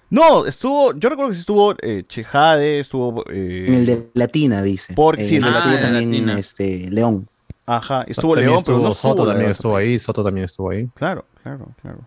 No, 0.10 0.46
estuvo, 0.46 0.94
yo 0.96 1.10
recuerdo 1.10 1.30
que 1.30 1.36
sí 1.36 1.42
estuvo 1.42 1.76
eh, 1.82 2.04
Chejade, 2.08 2.80
estuvo... 2.80 3.24
eh, 3.30 3.66
En 3.68 3.74
el 3.76 3.86
de 3.86 4.10
Latina, 4.16 4.62
dice. 4.64 4.94
Por- 4.94 5.18
sí, 5.24 5.36
Eh, 5.36 5.38
en 5.38 5.44
el 5.46 5.52
de 5.52 5.58
estuvo 5.58 5.72
Latina. 5.74 5.88
también 5.92 6.12
Latina. 6.12 6.40
este, 6.40 6.90
León. 6.90 7.28
Ajá, 7.66 8.04
estuvo 8.08 8.34
También 8.34 8.50
León, 8.52 8.64
pero 8.66 8.78
no 8.80 8.92
estuvo 8.92 9.10
Soto 9.12 9.26
de 9.26 9.32
también 9.32 9.52
estuvo 9.52 9.76
ahí, 9.76 10.00
Soto 10.00 10.24
también 10.24 10.46
estuvo 10.46 10.72
ahí. 10.72 10.88
Claro, 10.96 11.26
claro, 11.44 11.68
claro. 11.82 12.00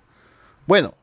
Bueno, 0.67 0.95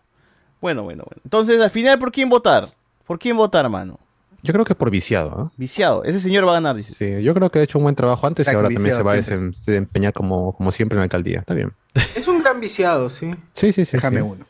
bueno, 0.60 0.84
bueno, 0.84 1.04
bueno. 1.06 1.22
Entonces, 1.24 1.62
al 1.62 1.70
final, 1.70 1.98
¿por 1.98 2.12
quién 2.12 2.28
votar? 2.28 2.68
¿Por 3.08 3.18
quién 3.18 3.38
votar, 3.38 3.70
mano? 3.70 3.98
Yo 4.44 4.52
creo 4.54 4.66
que 4.66 4.76
por 4.76 4.90
viciado, 4.90 5.32
¿ah? 5.38 5.52
Viciado. 5.58 6.04
Ese 6.04 6.20
señor 6.20 6.46
va 6.46 6.52
a 6.52 6.54
ganar, 6.56 6.76
dice. 6.76 6.94
Sí, 6.94 7.24
yo 7.24 7.34
creo 7.34 7.50
que 7.50 7.60
ha 7.60 7.64
hecho 7.64 7.78
un 7.78 7.84
buen 7.84 7.96
trabajo 7.96 8.26
antes 8.28 8.48
y 8.48 8.50
ahora 8.52 8.70
también 8.70 8.96
se 8.96 9.04
va 9.04 9.14
a 9.14 9.18
desem- 9.18 9.50
desempeñar 9.52 10.12
como, 10.14 10.54
como 10.56 10.72
siempre 10.74 10.96
en 10.96 11.00
la 11.00 11.04
alcaldía. 11.04 11.40
Está 11.40 11.54
bien. 11.54 11.74
Es 12.16 12.28
un 12.28 12.40
gran 12.42 12.60
viciado, 12.62 13.10
sí. 13.10 13.34
Sí, 13.54 13.72
sí, 13.72 13.84
sí. 13.86 13.98
Déjame 13.98 14.18
sí. 14.20 14.24
uno. 14.24 14.46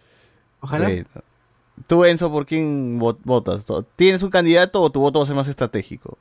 Ojalá. 0.62 0.88
Perfecto. 0.88 1.24
Tú, 1.88 2.06
Enzo, 2.06 2.32
¿por 2.32 2.46
quién 2.46 3.00
vo- 3.00 3.18
votas? 3.24 3.64
¿Tienes 3.96 4.22
un 4.24 4.30
candidato 4.30 4.82
o 4.82 4.90
tu 4.92 5.00
voto 5.00 5.20
va 5.20 5.24
a 5.24 5.28
ser 5.28 5.36
más 5.36 5.48
estratégico? 5.48 6.18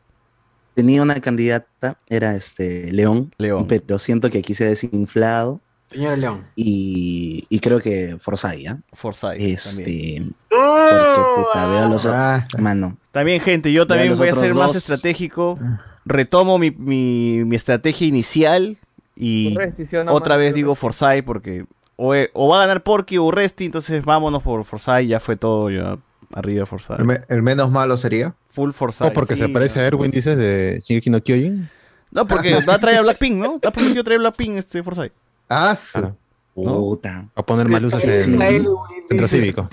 Tenía 0.74 1.02
una 1.02 1.20
candidata, 1.20 1.98
era 2.08 2.36
este 2.36 2.92
León, 2.92 3.32
León. 3.38 3.66
pero 3.66 3.98
siento 3.98 4.30
que 4.30 4.38
aquí 4.38 4.54
se 4.54 4.64
ha 4.64 4.68
desinflado 4.68 5.60
Señora 5.88 6.16
León. 6.16 6.46
y, 6.54 7.44
y 7.48 7.58
creo 7.58 7.80
que 7.80 8.16
Forsyth, 8.20 8.68
¿ah? 8.68 8.78
Forsyth. 8.92 9.38
También. 9.38 9.54
Este, 9.56 10.32
porque 10.50 11.20
puta, 11.36 11.66
veo 11.68 11.88
los 11.88 12.06
Ah, 12.06 12.46
mano. 12.58 12.96
También, 13.10 13.40
gente, 13.40 13.72
yo 13.72 13.86
también 13.86 14.16
voy 14.16 14.28
a 14.28 14.34
ser 14.34 14.54
más 14.54 14.76
estratégico. 14.76 15.58
Retomo 16.04 16.58
mi, 16.58 16.70
mi- 16.70 17.42
mi 17.44 17.56
estrategia 17.56 18.06
inicial 18.06 18.76
y 19.16 19.52
Urresti, 19.56 19.86
¿sí 19.86 19.96
o 19.96 20.04
no, 20.04 20.12
otra 20.12 20.34
mano? 20.34 20.40
vez 20.44 20.54
digo 20.54 20.74
Forsyth 20.76 21.24
porque 21.24 21.66
o, 22.00 22.14
e- 22.14 22.30
o 22.32 22.48
va 22.48 22.58
a 22.62 22.66
ganar 22.66 22.82
Porky 22.82 23.18
o 23.18 23.24
Urresti, 23.24 23.66
entonces 23.66 24.04
vámonos 24.04 24.42
por 24.42 24.64
Forsyth, 24.64 25.06
ya 25.08 25.20
fue 25.20 25.36
todo, 25.36 25.68
ya 25.70 25.98
arriba 26.32 26.64
Forsyth. 26.64 26.98
el, 27.00 27.04
me- 27.04 27.20
el 27.28 27.42
menos 27.42 27.70
malo 27.70 27.96
sería. 27.96 28.34
Full 28.50 28.70
Forsyth. 28.70 29.08
O 29.08 29.12
porque 29.12 29.34
sí, 29.36 29.42
se 29.42 29.48
parece 29.48 29.76
ya. 29.80 29.84
a 29.84 29.86
Erwin, 29.88 30.10
dices, 30.10 30.38
de 30.38 30.80
Shingeki 30.84 31.10
no 31.10 31.20
Kyojin. 31.22 31.68
No, 32.10 32.26
porque 32.26 32.62
va 32.66 32.74
a 32.74 32.78
traer 32.78 32.98
a 32.98 33.02
Blackpink, 33.02 33.36
¿no? 33.36 33.56
Está 33.56 33.70
prometido 33.70 34.02
traer 34.04 34.20
Blackpink 34.20 34.56
este 34.56 34.82
Forsyth. 34.82 35.12
Ah, 35.48 35.74
su- 35.76 35.98
Claro. 36.00 36.16
Puta. 36.54 37.10
Va 37.28 37.32
a 37.36 37.42
poner 37.46 37.68
más 37.68 37.80
luces 37.82 38.26
en 38.26 38.42
a 38.42 38.48
él, 38.48 38.66
Centro. 39.08 39.28
Cívico. 39.28 39.68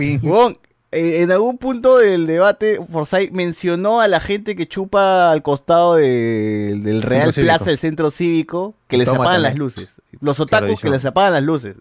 Eh, 0.92 1.24
en 1.24 1.32
algún 1.32 1.58
punto 1.58 1.98
del 1.98 2.26
debate, 2.28 2.80
Forsyth 2.92 3.32
mencionó 3.32 4.02
a 4.02 4.08
la 4.08 4.20
gente 4.20 4.56
que 4.56 4.68
chupa 4.68 5.32
al 5.32 5.42
costado 5.42 5.96
de- 5.96 6.80
del 6.82 7.02
Real 7.02 7.34
Plaza, 7.34 7.42
cívico. 7.42 7.70
el 7.70 7.78
centro 7.80 8.12
cívico, 8.12 8.76
que 8.88 8.98
les 8.98 9.08
Toma 9.08 9.24
apagan 9.24 9.42
también. 9.42 9.52
las 9.54 9.58
luces. 9.60 9.90
Los 10.22 10.40
otakus 10.40 10.80
que 10.80 10.90
les 10.90 11.04
apagan 11.06 11.34
las 11.34 11.44
luces. 11.44 11.76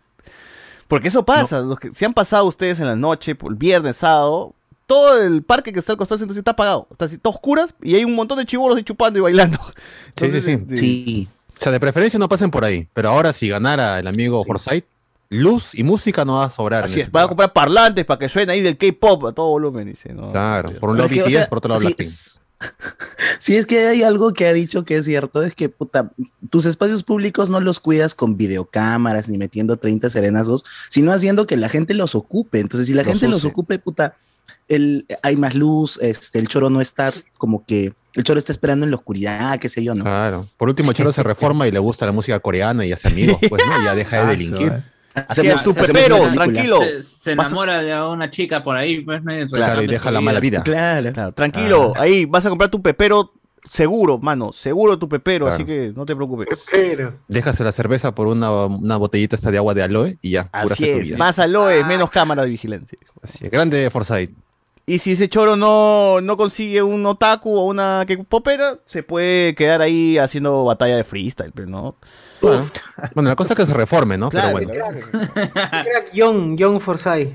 Porque 0.88 1.08
eso 1.08 1.24
pasa. 1.24 1.60
Los 1.60 1.78
que, 1.78 1.94
si 1.94 2.04
han 2.04 2.14
pasado 2.14 2.44
ustedes 2.46 2.80
en 2.80 2.86
la 2.86 2.96
noche, 2.96 3.34
por 3.34 3.52
el 3.52 3.58
viernes, 3.58 3.96
sábado, 3.96 4.54
todo 4.86 5.22
el 5.22 5.42
parque 5.42 5.72
que 5.72 5.78
está 5.78 5.92
al 5.92 5.98
costado 5.98 6.18
del 6.18 6.28
centro 6.28 6.38
está 6.38 6.52
apagado. 6.52 6.86
Está 6.90 7.06
así, 7.06 7.18
todo 7.18 7.32
oscuras 7.32 7.74
y 7.82 7.94
hay 7.94 8.04
un 8.04 8.14
montón 8.14 8.38
de 8.38 8.46
chibolos 8.46 8.76
ahí 8.76 8.84
chupando 8.84 9.18
y 9.18 9.22
bailando. 9.22 9.58
Sí, 10.16 10.30
sí, 10.30 10.40
sí. 10.40 10.50
este, 10.52 10.76
Sí. 10.76 11.28
O 11.58 11.62
sea, 11.62 11.72
de 11.72 11.80
preferencia 11.80 12.18
no 12.18 12.28
pasen 12.28 12.50
por 12.50 12.64
ahí. 12.64 12.88
Pero 12.92 13.08
ahora 13.08 13.32
si 13.32 13.48
ganara 13.48 13.98
el 13.98 14.06
amigo 14.06 14.44
Forsyth, 14.44 14.84
luz 15.28 15.74
y 15.74 15.82
música 15.82 16.24
no 16.24 16.36
va 16.36 16.44
a 16.44 16.50
sobrar. 16.50 16.84
Así 16.84 17.00
es, 17.00 17.10
van 17.10 17.24
a 17.24 17.28
comprar 17.28 17.52
parlantes 17.52 18.04
para 18.04 18.18
que 18.18 18.28
suene 18.28 18.52
ahí 18.52 18.60
del 18.60 18.76
K-pop 18.76 19.26
a 19.26 19.32
todo 19.32 19.48
volumen, 19.48 19.86
dice. 19.86 20.12
¿no? 20.12 20.30
Claro, 20.30 20.70
por 20.78 20.90
un 20.90 20.98
lado 20.98 21.08
o 21.08 21.12
BTS, 21.12 21.32
sea, 21.32 21.48
por 21.48 21.58
otro 21.58 21.70
lado 21.70 21.80
sí, 21.80 21.86
Blackpink. 21.86 22.10
Sí, 23.40 23.56
es 23.56 23.66
que 23.66 23.87
hay 23.87 24.02
algo 24.02 24.33
que 24.33 24.47
ha 24.47 24.52
dicho 24.52 24.85
que 24.85 24.97
es 24.97 25.04
cierto, 25.04 25.42
es 25.42 25.54
que 25.54 25.68
puta, 25.68 26.11
tus 26.50 26.64
espacios 26.64 27.02
públicos 27.02 27.50
no 27.50 27.61
los 27.61 27.78
cuidas 27.80 28.14
con 28.14 28.37
videocámaras 28.37 29.28
ni 29.28 29.37
metiendo 29.38 29.76
30 29.76 30.09
serenazos, 30.09 30.64
sino 30.88 31.12
haciendo 31.12 31.47
que 31.47 31.56
la 31.56 31.68
gente 31.68 31.94
los 31.94 32.14
ocupe. 32.14 32.61
Entonces, 32.61 32.87
si 32.87 32.94
la 32.94 33.02
Los 33.02 33.12
gente 33.12 33.28
los 33.28 33.44
ocupe, 33.44 33.78
puta, 33.78 34.14
el, 34.68 35.06
hay 35.23 35.37
más 35.37 35.54
luz, 35.54 35.99
este, 36.00 36.38
el 36.38 36.49
choro 36.49 36.71
no 36.71 36.80
está 36.80 37.12
como 37.37 37.64
que, 37.66 37.92
el 38.14 38.25
choro 38.25 38.38
está 38.38 38.52
esperando 38.52 38.85
en 38.85 38.90
la 38.92 38.97
oscuridad, 38.97 39.59
qué 39.59 39.68
sé 39.68 39.83
yo, 39.83 39.94
¿no? 39.94 40.04
Claro. 40.04 40.47
Por 40.56 40.68
último, 40.68 40.92
el 40.92 40.97
Cholo 40.97 41.12
se 41.12 41.23
reforma 41.25 41.66
y 41.66 41.73
le 41.73 41.80
gusta 41.80 42.06
la 42.06 42.12
música 42.12 42.38
coreana 42.40 42.87
y 42.87 42.92
hace 42.92 43.09
amigos, 43.09 43.38
pues, 43.49 43.62
¿no? 43.66 43.83
Y 43.83 43.85
ya 43.85 43.94
deja 43.94 44.16
de 44.18 44.23
Ah, 44.23 44.30
delinquir. 44.30 44.85
Es, 45.14 45.62
tu 45.62 45.71
hacemos 45.71 45.87
pepero, 45.87 46.33
tranquilo. 46.33 46.80
Se, 46.80 47.02
se 47.02 47.35
Vas 47.35 47.47
a- 47.47 47.49
enamora 47.50 47.83
de 47.83 48.02
una 48.02 48.30
chica 48.30 48.62
por 48.62 48.76
ahí, 48.76 49.00
pues, 49.02 49.23
Claro, 49.50 49.83
y 49.83 49.87
deja 49.87 50.11
la 50.11 50.21
mala 50.21 50.40
vida. 50.40 50.62
Claro. 50.62 51.12
Claro, 51.12 51.33
tranquilo, 51.33 51.92
ahí 51.97 52.25
vas 52.26 52.44
a 52.47 52.49
comprar 52.49 52.71
tu 52.71 52.83
pepero 52.83 53.33
seguro, 53.71 54.18
mano, 54.18 54.52
seguro 54.52 54.99
tu 54.99 55.09
pepero, 55.09 55.47
Claro. 55.47 55.54
así 55.56 55.64
que 55.64 55.92
no 55.97 56.04
te 56.04 56.14
preocupes. 56.14 56.49
Pero. 56.71 57.14
Déjase 57.28 57.64
la 57.64 57.73
cerveza 57.73 58.14
por 58.14 58.26
una, 58.26 58.50
una 58.66 58.97
botellita 58.97 59.37
esta 59.37 59.50
de 59.50 59.56
agua 59.59 59.73
de 59.75 59.83
aloe 59.83 60.18
y 60.21 60.33
ya. 60.33 60.49
Así 60.52 60.88
es, 60.88 61.09
vida. 61.09 61.16
más 61.16 61.38
aloe, 61.38 61.83
menos 61.85 62.11
cámara 62.11 62.42
de 62.42 62.50
vigilancia. 62.50 62.99
Así 63.23 63.44
es. 63.47 63.50
Grande 63.50 63.88
Forsyth. 63.90 64.30
Y 64.86 64.98
si 64.98 65.12
ese 65.12 65.28
choro 65.28 65.56
no, 65.56 66.20
no 66.20 66.36
consigue 66.36 66.82
un 66.82 67.06
otaku 67.06 67.56
o 67.56 67.64
una 67.64 68.04
que 68.06 68.18
popera, 68.18 68.78
se 68.84 69.02
puede 69.02 69.54
quedar 69.54 69.80
ahí 69.80 70.18
haciendo 70.18 70.64
batalla 70.64 70.96
de 70.96 71.04
freestyle, 71.04 71.52
pero 71.54 71.68
no. 71.68 71.96
Bueno, 72.42 72.64
bueno, 73.14 73.30
la 73.30 73.36
cosa 73.36 73.54
es 73.54 73.58
que 73.58 73.66
se 73.66 73.72
reforme, 73.72 74.18
¿no? 74.18 74.28
Claro, 74.28 74.58
Pero 74.58 74.86
bueno, 74.86 75.32
Crack 75.52 76.12
Young, 76.12 76.58
Young 76.58 76.80
Forsyth. 76.80 77.32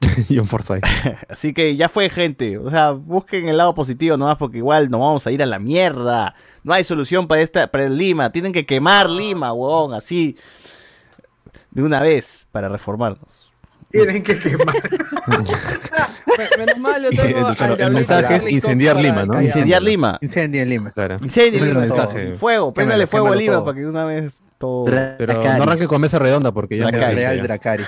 John 0.28 0.46
Forsyth. 0.46 0.84
Así 1.28 1.52
que 1.52 1.76
ya 1.76 1.88
fue, 1.88 2.08
gente. 2.10 2.58
O 2.58 2.70
sea, 2.70 2.92
busquen 2.92 3.48
el 3.48 3.56
lado 3.56 3.74
positivo 3.74 4.16
nomás 4.16 4.36
porque 4.36 4.58
igual 4.58 4.90
nos 4.90 5.00
vamos 5.00 5.26
a 5.26 5.30
ir 5.30 5.42
a 5.42 5.46
la 5.46 5.58
mierda. 5.58 6.34
No 6.62 6.72
hay 6.72 6.84
solución 6.84 7.26
para 7.26 7.40
esta, 7.40 7.66
para 7.68 7.84
el 7.84 7.96
Lima. 7.96 8.30
Tienen 8.30 8.52
que 8.52 8.66
quemar 8.66 9.10
Lima, 9.10 9.52
huevón, 9.52 9.94
así. 9.94 10.36
De 11.70 11.82
una 11.82 12.00
vez 12.00 12.46
para 12.52 12.68
reformarnos. 12.68 13.47
Tienen 13.90 14.22
que 14.22 14.38
quemar. 14.38 14.74
Me- 15.26 16.56
Menos 16.58 16.78
mal, 16.78 17.02
yo 17.02 17.10
tengo 17.22 17.54
claro, 17.54 17.74
el 17.76 17.90
mensaje 17.92 18.36
es 18.36 18.50
incendiar 18.52 18.96
Lima, 18.96 19.24
¿no? 19.24 19.40
Incendiar 19.40 19.82
Lima. 19.82 20.18
Incendio 20.20 20.62
en 20.62 20.68
Lima. 20.68 20.90
Claro. 20.92 21.16
Incendio 21.22 21.60
Quémalo 21.60 21.80
Lima. 21.80 21.94
mensaje. 21.96 22.34
Fuego, 22.36 22.72
préndale 22.74 23.06
fuego 23.06 23.28
a 23.32 23.34
Lima 23.36 23.54
todo. 23.54 23.64
para 23.64 23.74
que 23.74 23.80
de 23.80 23.86
una 23.88 24.04
vez 24.04 24.38
todo. 24.58 24.84
Pero 24.84 25.32
no 25.34 25.62
arranque 25.62 25.86
con 25.86 26.00
mesa 26.00 26.18
redonda 26.18 26.52
porque 26.52 26.76
ya 26.76 26.84
Dracarys. 26.84 27.16
ya- 27.16 27.20
Real 27.20 27.36
ya. 27.38 27.42
Dracari. 27.42 27.84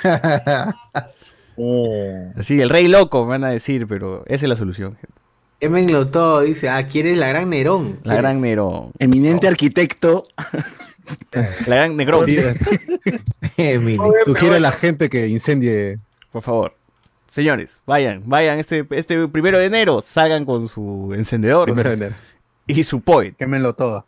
Así, 2.37 2.61
el 2.62 2.71
rey 2.71 2.88
loco, 2.88 3.25
me 3.25 3.30
van 3.30 3.45
a 3.45 3.49
decir, 3.50 3.87
pero 3.87 4.25
esa 4.26 4.47
es 4.47 4.49
la 4.49 4.57
solución. 4.57 4.92
gente. 4.92 5.14
Quémenlo 5.61 6.09
todo, 6.09 6.40
dice. 6.40 6.71
Ah, 6.71 6.87
quieres 6.87 7.19
la 7.19 7.28
gran 7.28 7.50
Nerón. 7.50 8.00
La 8.04 8.14
gran 8.16 8.40
Nerón. 8.40 8.92
Eminente 8.99 9.47
arquitecto. 9.47 10.25
La 11.67 11.76
gran 11.76 11.97
Negrón. 11.97 12.26
Sugiere 14.25 14.57
a 14.57 14.61
la 14.61 14.73
gente 14.73 15.09
que 15.09 15.27
incendie. 15.29 15.99
Por 16.33 16.42
favor. 16.42 16.75
Señores, 17.29 17.81
vayan, 17.87 18.23
vayan 18.27 18.59
este, 18.59 18.85
este 18.90 19.29
primero 19.29 19.59
de 19.59 19.66
enero, 19.66 20.03
salgan 20.03 20.44
con 20.44 20.66
su 20.68 21.12
encendedor 21.14 21.66
Primero 21.66 21.90
de 21.90 21.94
enero. 21.96 22.14
y 22.66 22.83
su 22.83 23.01
poet. 23.03 23.37
Quémenlo 23.37 23.73
todo. 23.75 24.05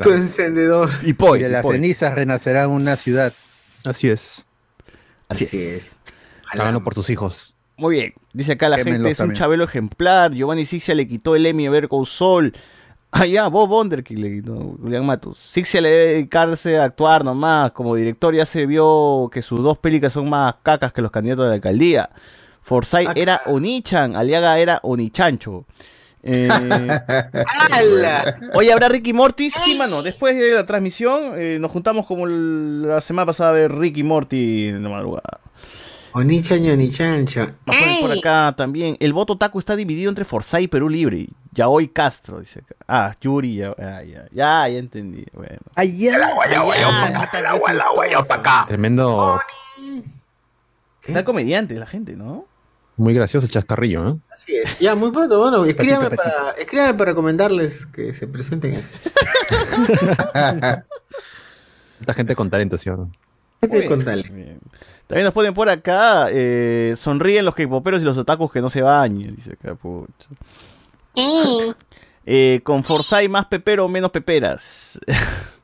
Tu 0.00 0.10
encendedor. 0.12 0.90
Y 1.02 1.10
Y 1.10 1.12
poet. 1.14 1.40
de 1.40 1.48
y 1.48 1.52
las 1.52 1.62
poet. 1.62 1.76
cenizas 1.76 2.14
renacerá 2.14 2.68
una 2.68 2.96
ciudad. 2.96 3.26
Así 3.28 4.08
es. 4.10 4.44
Así 5.28 5.44
Así 5.46 5.56
es. 5.56 5.62
es. 5.74 5.96
Háganlo 6.58 6.82
por 6.82 6.92
tus 6.94 7.08
hijos. 7.08 7.54
Muy 7.78 7.96
bien. 7.96 8.14
Dice 8.34 8.52
acá 8.52 8.68
la 8.68 8.76
Quémenlos 8.76 8.98
gente, 9.08 9.10
es 9.10 9.20
un 9.20 9.34
chabelo 9.34 9.64
ejemplar. 9.64 10.32
Giovanni 10.32 10.66
Sixia 10.66 10.94
le 10.94 11.08
quitó 11.08 11.34
el 11.34 11.46
Emmy 11.46 11.66
a 11.66 11.70
ver 11.70 11.88
con 11.88 12.04
Sol. 12.04 12.52
Ah, 13.18 13.24
ya, 13.24 13.48
Bob 13.48 13.70
Wonderkind 13.70 14.20
le 14.20 14.42
Julián 14.42 15.06
Matus. 15.06 15.38
Sixia 15.38 15.80
le 15.80 15.88
debe 15.88 16.12
dedicarse 16.12 16.76
a 16.76 16.84
actuar 16.84 17.24
nomás. 17.24 17.72
Como 17.72 17.94
director 17.94 18.34
ya 18.34 18.44
se 18.44 18.66
vio 18.66 19.30
que 19.32 19.40
sus 19.40 19.62
dos 19.62 19.78
películas 19.78 20.12
son 20.12 20.28
más 20.28 20.56
cacas 20.62 20.92
que 20.92 21.00
los 21.00 21.10
candidatos 21.10 21.46
de 21.46 21.48
la 21.48 21.54
alcaldía. 21.54 22.10
Forsyth 22.60 23.08
Acá. 23.08 23.18
era 23.18 23.40
Onichan, 23.46 24.16
Aliaga 24.16 24.58
era 24.58 24.80
Onichancho. 24.82 25.64
Eh, 26.22 26.46
¡Hala! 27.70 28.36
Oye, 28.52 28.70
¿habrá 28.70 28.90
Ricky 28.90 29.14
Morty? 29.14 29.48
Sí, 29.48 29.76
mano. 29.76 30.02
Después 30.02 30.36
de 30.36 30.52
la 30.52 30.66
transmisión, 30.66 31.32
eh, 31.36 31.56
nos 31.58 31.72
juntamos 31.72 32.04
como 32.04 32.26
la 32.26 33.00
semana 33.00 33.24
pasada 33.24 33.50
a 33.50 33.52
ver 33.54 33.72
Ricky 33.72 34.02
Morty 34.02 34.68
en 34.68 34.82
la 34.82 34.90
madrugada. 34.90 35.40
Onichancho, 36.16 36.72
onichancho. 36.72 37.40
Nos 37.40 37.76
ponen 37.76 38.00
por 38.00 38.10
acá 38.10 38.54
también. 38.56 38.96
El 39.00 39.12
voto 39.12 39.36
taco 39.36 39.58
está 39.58 39.76
dividido 39.76 40.08
entre 40.08 40.24
Forsyth 40.24 40.62
y 40.62 40.68
Perú 40.68 40.88
Libre. 40.88 41.28
Yahoy 41.52 41.88
Castro, 41.88 42.40
dice 42.40 42.60
acá. 42.60 42.74
Ah, 42.88 43.12
Yuri, 43.20 43.56
ya, 43.56 43.74
ah, 43.78 44.02
ya, 44.02 44.26
ya, 44.32 44.66
ya 44.66 44.78
entendí. 44.78 45.26
Bueno. 45.34 45.58
Allá. 45.74 46.16
Tremendo, 48.66 49.38
Está 51.02 51.22
comediante 51.24 51.74
la 51.74 51.86
gente, 51.86 52.16
¿no? 52.16 52.46
muy 52.96 53.12
gracioso 53.12 53.44
el 53.44 53.52
chascarrillo, 53.52 54.08
¿eh? 54.08 54.16
Así 54.30 54.56
es. 54.56 54.78
Ya, 54.78 54.94
muy 54.94 55.10
pronto. 55.10 55.38
Bueno, 55.38 55.66
escríbame 55.66 56.04
Patito, 56.04 56.22
para, 56.22 56.52
escríbame 56.52 56.94
para 56.94 57.10
recomendarles 57.10 57.84
que 57.84 58.14
se 58.14 58.26
presenten. 58.26 58.82
Esta 62.00 62.14
gente 62.14 62.34
con 62.34 62.48
talento, 62.48 62.78
¿sí 62.78 62.88
También 65.06 65.24
nos 65.24 65.34
ponen 65.34 65.54
por 65.54 65.68
acá, 65.68 66.28
eh, 66.30 66.94
sonríen 66.96 67.44
los 67.44 67.54
K-poperos 67.54 68.02
y 68.02 68.04
los 68.04 68.18
otakus 68.18 68.52
que 68.52 68.60
no 68.60 68.68
se 68.68 68.82
bañen, 68.82 69.36
dice 69.36 69.52
acá, 69.52 69.74
pucha. 69.74 70.28
Eh, 72.28 72.60
con 72.64 72.82
Forsyth 72.82 73.30
más 73.30 73.44
pepero, 73.46 73.88
menos 73.88 74.10
peperas. 74.10 74.98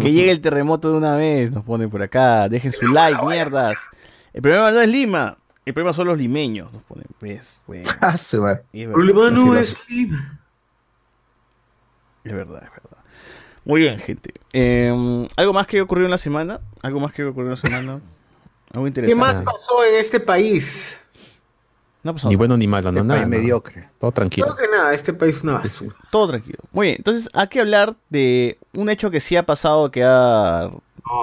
que 0.00 0.10
llegue 0.10 0.30
el 0.30 0.40
terremoto 0.40 0.90
de 0.90 0.96
una 0.96 1.16
vez, 1.16 1.52
nos 1.52 1.64
ponen 1.64 1.90
por 1.90 2.00
acá. 2.00 2.48
Dejen 2.48 2.72
su 2.72 2.86
like, 2.86 3.20
mierdas. 3.26 3.78
El 4.32 4.40
problema 4.40 4.70
no 4.70 4.80
es 4.80 4.88
Lima, 4.88 5.36
el 5.66 5.74
problema 5.74 5.92
son 5.92 6.06
los 6.06 6.16
limeños, 6.18 6.72
nos 6.72 6.82
ponen. 6.84 7.04
Pues, 7.18 7.62
bueno, 7.66 7.90
Ah, 8.00 8.14
El 8.72 8.90
problema 8.90 9.30
no 9.30 9.54
es 9.54 9.76
Lima. 9.88 10.40
es 12.24 12.32
verdad, 12.32 12.62
es 12.64 12.70
verdad. 12.70 12.89
Muy 13.64 13.82
bien, 13.82 13.98
gente. 13.98 14.32
Eh, 14.52 15.26
¿Algo 15.36 15.52
más 15.52 15.66
que 15.66 15.80
ocurrió 15.80 16.04
en 16.06 16.10
la 16.10 16.18
semana? 16.18 16.60
¿Algo 16.82 17.00
más 17.00 17.12
que 17.12 17.24
ocurrió 17.24 17.52
en 17.52 17.56
la 17.62 17.68
semana? 17.68 17.92
Algo 18.72 18.84
¿Qué 18.84 18.88
interesante. 18.88 19.14
más 19.16 19.42
pasó 19.42 19.84
en 19.84 19.94
este 20.00 20.20
país? 20.20 20.96
No 22.02 22.14
pasó 22.14 22.28
Ni 22.28 22.34
nada. 22.34 22.38
bueno 22.38 22.56
ni 22.56 22.66
malo, 22.66 22.90
¿no? 22.92 22.98
Este 22.98 23.06
Nada, 23.08 23.20
país 23.20 23.28
nada. 23.30 23.40
mediocre. 23.42 23.88
Todo 23.98 24.12
tranquilo. 24.12 24.54
Creo 24.54 24.56
que 24.70 24.74
nada, 24.74 24.94
este 24.94 25.12
país 25.12 25.36
es 25.36 25.42
una 25.42 25.52
basura. 25.54 25.94
Todo 26.10 26.28
tranquilo. 26.28 26.58
Muy 26.72 26.86
bien, 26.86 26.96
entonces 26.98 27.28
hay 27.34 27.46
que 27.48 27.60
hablar 27.60 27.94
de 28.08 28.58
un 28.72 28.88
hecho 28.88 29.10
que 29.10 29.20
sí 29.20 29.36
ha 29.36 29.44
pasado, 29.44 29.90
que 29.90 30.02
ha, 30.02 30.70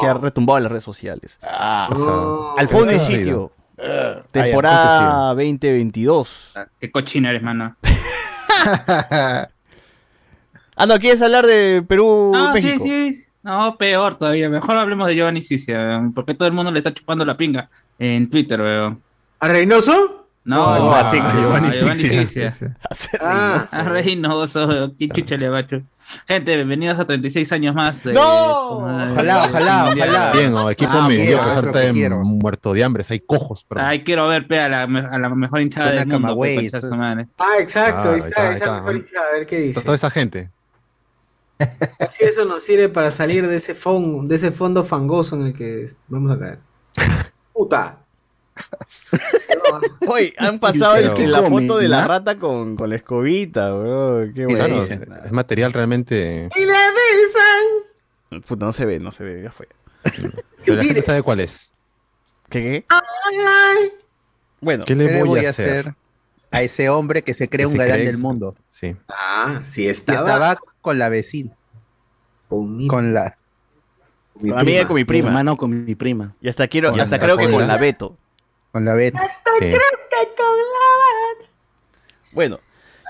que 0.02 0.06
ha 0.06 0.14
retumbado 0.14 0.58
en 0.58 0.64
las 0.64 0.72
redes 0.72 0.84
sociales. 0.84 1.40
O 1.42 1.96
sea, 1.96 2.62
Al 2.62 2.68
fondo 2.68 2.92
y 2.92 2.96
¿qué 2.98 3.02
ha 3.02 3.06
sitio, 3.06 3.52
Ah, 3.80 4.22
temporada 4.32 5.28
2022. 5.34 6.54
Qué 6.80 6.92
cochina 6.92 7.30
eres, 7.32 7.42
mano. 7.42 7.76
Ah, 10.78 10.86
no, 10.86 10.98
¿quieres 11.00 11.22
hablar 11.22 11.46
de 11.46 11.84
Perú, 11.88 12.32
Ah, 12.36 12.54
sí, 12.56 12.62
México? 12.66 12.84
sí. 12.86 13.24
No, 13.44 13.78
peor 13.78 14.18
todavía. 14.18 14.50
Mejor 14.50 14.78
hablemos 14.78 15.08
de 15.08 15.16
Giovanni 15.16 15.42
Cicia, 15.42 16.02
porque 16.14 16.34
todo 16.34 16.48
el 16.48 16.54
mundo 16.54 16.72
le 16.72 16.80
está 16.80 16.94
chupando 16.94 17.26
la 17.26 17.36
pinga 17.38 17.70
en 17.98 18.30
Twitter, 18.30 18.60
weón. 18.62 19.02
¿A 19.40 19.48
Reynoso? 19.48 20.26
No, 20.44 20.78
No, 20.80 20.92
a, 20.94 21.02
a 21.02 21.12
Sixia. 21.12 21.34
Giovanni 21.42 21.70
Giovanni 21.72 22.00
Cicia. 22.26 22.54
Ah, 23.22 23.62
A 23.72 23.84
Reynoso, 23.84 24.94
¿quién 24.98 25.10
chucha 25.12 25.36
le 25.38 25.50
va 25.50 25.66
Gente, 26.28 26.56
bienvenidos 26.56 26.98
a 27.00 27.06
36 27.06 27.52
años 27.52 27.76
más. 27.76 28.02
de- 28.04 28.14
¡No! 28.14 28.86
de- 28.88 29.12
Ojalá, 29.12 29.42
de- 29.42 29.50
ojalá, 29.50 29.94
ojalá. 29.94 30.32
Bien, 30.34 30.54
o 30.54 30.70
equipo 30.70 30.92
Ah, 30.94 31.08
medio, 31.08 31.40
quiero. 31.94 32.24
muerto 32.24 32.74
de 32.74 32.84
hambre, 32.84 33.04
hay 33.10 33.20
cojos, 33.20 33.66
pero 33.68 33.82
Ay, 33.82 34.04
quiero 34.04 34.28
ver 34.30 34.48
pe, 34.48 34.60
a, 34.60 34.70
la, 34.70 34.84
a 34.84 35.18
la 35.20 35.30
mejor 35.30 35.60
hinchada 35.62 35.92
del 35.92 36.08
mundo. 36.08 36.36
De 36.44 36.56
su 36.60 36.66
entonces. 36.66 36.92
madre. 36.92 37.28
Ah, 37.38 37.56
exacto, 37.60 38.10
Ah, 38.10 38.14
ahí 38.14 38.22
ahí 38.22 38.28
está, 38.30 38.44
esa 38.46 38.54
está. 38.54 38.74
mejor 38.76 38.96
hinchada, 38.96 39.26
a 39.28 39.38
ver 39.38 39.46
qué 39.48 39.60
dice. 39.60 39.82
toda 39.82 39.96
esa 39.96 40.10
gente. 40.10 40.50
Así 42.00 42.24
eso 42.24 42.46
nos 42.46 42.64
sirve 42.64 42.90
para 42.90 43.12
salir 43.12 43.48
de 43.48 43.56
ese, 43.56 43.76
fon- 43.76 44.28
de 44.28 44.36
ese 44.36 44.52
fondo 44.52 44.84
fangoso 44.84 45.36
en 45.36 45.48
el 45.48 45.54
que 45.54 45.88
vamos 46.08 46.32
a 46.32 46.40
caer. 46.40 46.60
Puta. 47.54 48.00
Hoy 50.08 50.34
han 50.38 50.60
pasado 50.60 50.96
Pero- 50.96 51.08
es 51.08 51.14
que 51.14 51.28
la 51.28 51.44
foto 51.44 51.78
de 51.78 51.88
la 51.88 52.02
¿no? 52.02 52.08
rata 52.08 52.38
con, 52.38 52.76
con 52.76 52.90
la 52.90 52.96
escobita, 52.96 53.74
weón. 53.76 54.34
Qué 54.34 54.46
bueno. 54.46 54.84
es, 54.84 54.90
es 54.92 55.32
material 55.32 55.74
realmente. 55.74 56.50
Y 56.56 56.60
le 56.60 56.66
besan. 56.72 58.42
Puta, 58.48 58.66
no 58.66 58.72
se 58.72 58.86
ve, 58.86 59.00
no 59.00 59.12
se 59.12 59.24
ve, 59.24 59.44
ya 59.44 59.52
fue. 59.52 59.68
Pero 60.66 60.78
la 60.78 60.84
gente 60.84 61.02
sabe 61.02 61.22
cuál 61.24 61.40
es. 61.40 61.72
¿Qué. 62.50 62.86
Bueno, 64.62 64.84
¿Qué 64.86 64.96
le 64.96 65.24
voy, 65.24 65.46
a 65.46 65.50
hacer? 65.50 65.94
A 66.52 66.62
ese 66.62 66.90
hombre 66.90 67.22
que 67.24 67.34
se 67.34 67.48
cree 67.50 67.64
Que 67.64 67.68
un 67.68 67.72
se 67.74 67.78
galán 67.78 67.98
cree- 68.00 68.06
del 68.06 68.18
mundo? 68.18 68.56
Sí. 68.72 68.96
Ah, 69.10 69.60
sí 69.64 69.84
Y 69.84 69.88
estaba. 69.88 70.20
estaba 70.20 70.58
con 70.82 70.98
la 71.00 71.10
vecina. 71.10 71.52
Con 72.50 72.78
mi, 72.78 72.88
Con 72.88 73.14
la. 73.14 73.38
mi 74.36 74.50
con 74.50 74.56
mi 74.58 74.62
amiga 74.62 74.82
y 74.82 74.86
con 74.86 74.96
mi 74.96 75.02
Mi 75.02 75.06
prima. 75.06 75.28
hermano 75.30 75.58
con 75.58 75.86
mi 75.86 75.96
prima. 75.96 76.36
Y 76.42 76.48
hasta 76.50 76.68
quiero, 76.68 76.92
Con 76.92 77.00
hasta 77.02 77.18
la 77.18 77.24
creo 77.24 77.38
que 77.38 77.50
con 77.52 77.68
la 77.68 77.78
Beto. 77.78 78.16
Con 78.72 78.86
la 78.86 78.94
beta. 78.94 79.20
Sí. 79.60 79.72
Bueno, 82.32 82.60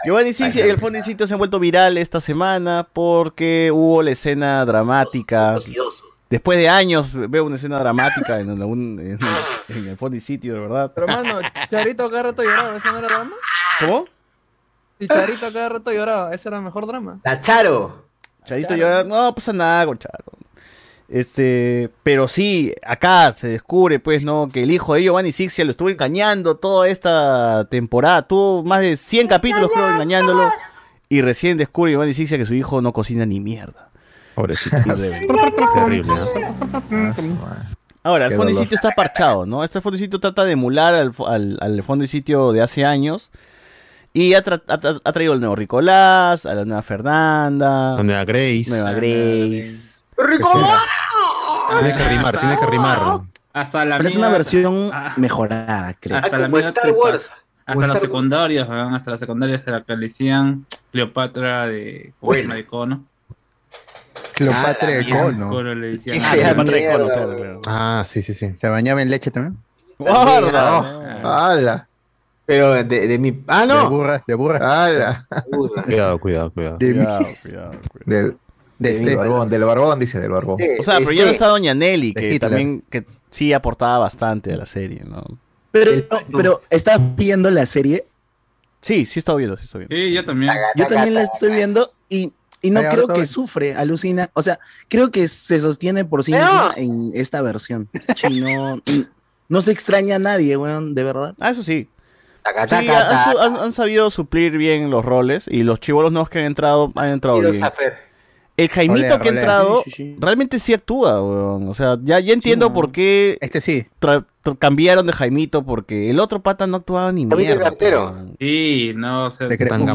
Giovanni 0.06 0.32
Sisi 0.34 0.60
y 0.60 0.62
el 0.62 0.78
fondo 0.78 1.04
sitio 1.04 1.28
se 1.28 1.34
han 1.34 1.38
vuelto 1.40 1.60
viral 1.60 1.98
esta 1.98 2.20
semana 2.22 2.88
porque 2.94 3.72
hubo 3.74 4.02
la 4.02 4.12
escena 4.12 4.64
dramática. 4.66 5.58
Después 6.30 6.58
de 6.58 6.68
años 6.68 7.14
veo 7.30 7.46
una 7.46 7.56
escena 7.56 7.80
dramática 7.80 8.40
en, 8.40 8.50
algún- 8.50 9.00
en, 9.00 9.20
en 9.78 9.88
el 9.88 9.98
fondo 9.98 10.20
sitio, 10.20 10.54
de 10.56 10.60
verdad. 10.60 10.92
Pero 10.94 11.08
mano, 11.08 11.40
Charito 11.72 12.10
cada 12.10 12.24
rato 12.24 12.44
lloraba, 12.44 12.76
¿eso 12.76 12.92
no 12.92 12.98
era 13.00 13.08
drama? 13.08 13.32
¿Cómo? 13.80 14.06
Si 15.00 15.08
Charito 15.08 15.54
cada 15.54 15.70
rato 15.70 15.92
lloraba, 15.92 16.34
ese 16.34 16.50
era 16.50 16.58
el 16.58 16.64
mejor 16.64 16.86
drama. 16.88 17.20
La 17.24 17.40
Charo. 17.40 18.06
Charito 18.46 18.76
llora, 18.76 19.04
no 19.04 19.34
pasa 19.36 19.54
nada 19.54 19.86
con 19.86 19.98
Charo. 19.98 20.24
Este, 21.10 21.90
pero 22.04 22.28
sí, 22.28 22.74
acá 22.86 23.32
se 23.32 23.48
descubre, 23.48 24.00
pues, 24.00 24.24
¿no? 24.26 24.50
Que 24.52 24.64
el 24.64 24.72
hijo 24.72 24.94
de 24.94 25.04
Giovanni 25.04 25.32
Sixia 25.32 25.64
lo 25.64 25.72
estuvo 25.72 25.90
engañando 25.90 26.58
toda 26.58 26.90
esta 26.90 27.66
temporada. 27.70 28.28
Tuvo 28.28 28.64
más 28.64 28.82
de 28.82 28.98
100 28.98 29.28
capítulos, 29.28 29.70
creo, 29.74 29.90
engañándolo. 29.92 30.52
Y 31.08 31.22
recién 31.22 31.58
descubre 31.58 31.92
Giovanni 31.92 32.14
Sixia 32.14 32.38
que 32.38 32.46
su 32.46 32.54
hijo 32.56 32.82
no 32.82 32.92
cocina 32.92 33.26
ni 33.26 33.40
mierda. 33.40 33.90
Pobrecito. 34.38 34.78
Terrible, 35.74 36.14
¿no? 36.14 37.46
Ahora, 38.04 38.28
el 38.28 38.36
fondo 38.36 38.52
y 38.52 38.54
dolor. 38.54 38.64
sitio 38.66 38.76
está 38.76 38.92
parchado, 38.92 39.46
¿no? 39.48 39.64
Este 39.64 39.82
fondo 39.82 39.98
y 39.98 40.00
sitio 40.00 40.20
trata 40.20 40.46
de 40.46 40.52
emular 40.52 40.94
al, 40.94 41.12
al, 41.26 41.58
al 41.60 41.82
fondo 41.84 42.04
y 42.06 42.08
sitio 42.08 42.52
de 42.52 42.62
hace 42.62 42.86
años. 42.86 43.32
Y 44.14 44.36
ha, 44.36 44.44
tra- 44.44 44.62
ha 44.68 44.80
tra- 44.80 45.02
ha 45.04 45.12
traído 45.12 45.34
el 45.34 45.40
nuevo 45.40 45.56
Ricolás, 45.56 46.46
a 46.46 46.54
la 46.54 46.66
nueva 46.66 46.84
Fernanda, 46.84 47.96
La 47.98 48.04
nueva 48.04 48.24
Grace. 48.26 48.66
nueva 48.70 48.92
Grace. 48.94 50.02
Tiene 51.80 51.94
que 51.96 52.04
rimar, 52.08 52.38
tiene 52.40 52.60
que 52.60 52.66
rimar. 52.68 52.98
Hasta 53.54 53.86
la 53.86 53.98
Pero 53.98 54.08
es 54.10 54.16
una 54.16 54.30
versión 54.30 54.92
Ah. 54.94 55.14
mejorada, 55.18 55.94
creo. 56.00 56.18
Hasta 56.18 56.38
la 56.38 56.46
como 56.46 56.60
Star 56.60 56.92
Wars. 56.92 57.44
Hasta 57.66 57.82
Star- 57.86 58.00
secundarias, 58.00 58.70
weón, 58.70 58.94
hasta 58.94 59.12
las 59.12 59.20
secundarias 59.20 59.64
se 59.66 59.72
la 59.72 59.84
que 59.84 59.96
le 59.98 60.06
decían 60.08 60.66
Cleopatra 60.92 61.66
de 61.66 62.14
Bueno. 62.22 62.54
de 62.54 62.66
Cono. 62.68 63.04
Cleopatra 64.38 64.92
de 64.92 65.10
Cono. 65.10 65.50
Cono 65.50 65.76
le 65.76 65.96
Ah, 66.22 66.32
Cleopatra 66.34 66.76
de 66.78 66.92
Cono, 66.92 67.06
claro, 67.08 67.28
weón. 67.30 67.38
claro. 67.38 67.60
Ah, 67.68 68.04
sí, 68.06 68.22
sí, 68.22 68.34
sí. 68.34 68.54
¿Se 68.60 68.68
bañaba 68.70 69.02
en 69.02 69.10
leche 69.10 69.32
también? 69.32 69.58
¡Guarda! 69.98 70.80
Ah, 71.24 71.50
¡Hala! 71.52 71.88
Pero 72.46 72.72
de, 72.84 73.08
de 73.08 73.20
mi. 73.20 73.44
Ah, 73.48 73.62
De 73.62 73.68
no. 73.68 73.90
burra, 73.90 74.24
de 74.26 74.34
burra. 74.36 74.86
¡Hala! 74.86 75.28
Cuidado, 75.86 76.20
cuidado, 76.20 76.52
cuidado. 76.52 76.78
De, 76.78 76.94
mi- 76.94 77.04
Cuidado, 77.04 77.26
cuidado, 77.42 77.72
cuidado. 77.92 78.06
Del, 78.06 78.38
de 78.80 78.90
del 78.90 78.98
este. 79.04 79.16
barbón, 79.16 79.50
del 79.50 79.64
barbón, 79.64 80.00
dice, 80.00 80.20
del 80.20 80.32
barbón. 80.32 80.62
Eh, 80.62 80.78
O 80.80 80.84
sea, 80.84 81.00
pero 81.00 81.12
ya 81.12 81.24
no 81.24 81.32
este- 81.32 81.32
está 81.32 81.48
Doña 81.48 81.74
Nelly, 81.74 82.14
de 82.14 82.30
que 82.30 82.40
también 82.40 82.84
que 82.90 83.06
sí 83.32 83.52
aportaba 83.52 83.98
bastante 84.00 84.54
a 84.54 84.58
la 84.58 84.66
serie, 84.66 85.02
¿no? 85.06 85.24
Pero, 85.72 85.92
El- 85.92 86.08
pero 86.32 86.62
¿estás 86.70 87.00
viendo 87.16 87.50
la 87.52 87.66
serie? 87.66 88.06
Sí, 88.80 89.06
sí 89.08 89.20
está 89.20 89.34
viendo, 89.34 89.58
sí 89.58 89.66
está 89.66 89.80
viendo. 89.80 89.96
Sí, 89.96 90.14
yo 90.14 90.24
también. 90.24 90.54
Yo 90.76 90.86
también 90.88 91.16
la 91.16 91.24
estoy 91.24 91.52
viendo 91.52 91.92
y, 92.08 92.32
y 92.62 92.70
no 92.72 92.80
Ay, 92.80 92.88
creo 92.90 93.08
que 93.08 93.14
bien. 93.14 93.28
sufre, 93.28 93.74
alucina. 93.74 94.30
O 94.34 94.42
sea, 94.42 94.60
creo 94.90 95.12
que 95.12 95.28
se 95.28 95.60
sostiene 95.60 96.06
por 96.06 96.24
sí 96.24 96.32
misma 96.32 96.74
en 96.76 97.12
esta 97.14 97.42
versión. 97.42 97.90
No, 98.42 98.82
no 99.50 99.62
se 99.62 99.72
extraña 99.72 100.16
a 100.16 100.20
nadie, 100.20 100.58
weón, 100.58 100.96
de 100.96 101.04
verdad. 101.04 101.36
Ah, 101.40 101.52
eso 101.52 101.64
sí. 101.64 101.88
Han, 102.46 103.72
sabido 103.72 104.10
suplir 104.10 104.58
bien 104.58 104.90
los 104.90 105.04
roles 105.04 105.46
y 105.50 105.64
los 105.64 105.80
chivolos 105.80 106.12
nuevos 106.12 106.30
que 106.30 106.40
han 106.40 106.46
entrado 106.46 106.92
han 106.96 107.10
entrado 107.10 107.40
bien. 107.42 107.62
El 108.56 108.70
Jaimito 108.70 109.20
que 109.20 109.30
ha 109.30 109.32
entrado 109.32 109.82
Sí, 109.84 109.92
sí, 109.92 109.96
sí. 109.98 110.16
realmente 110.20 110.60
sí 110.60 110.74
actúa, 110.74 111.22
weón. 111.22 111.70
O 111.70 111.74
sea, 111.76 111.98
ya, 112.02 112.20
ya 112.20 112.34
entiendo 112.34 112.74
por 112.74 112.92
qué 112.92 113.38
Este 113.42 113.62
sí. 113.62 113.86
cambiaron 114.58 115.06
de 115.06 115.14
Jaimito 115.14 115.64
porque 115.64 116.10
el 116.10 116.20
otro 116.20 116.42
pata 116.42 116.66
no 116.66 116.78
actuaba 116.78 117.12
ni 117.12 117.26
mierda. 117.26 117.74
Sí, 118.40 118.94
no, 118.96 119.26
o 119.26 119.30
sea, 119.30 119.48
De 119.48 119.58
Tan. 119.58 119.86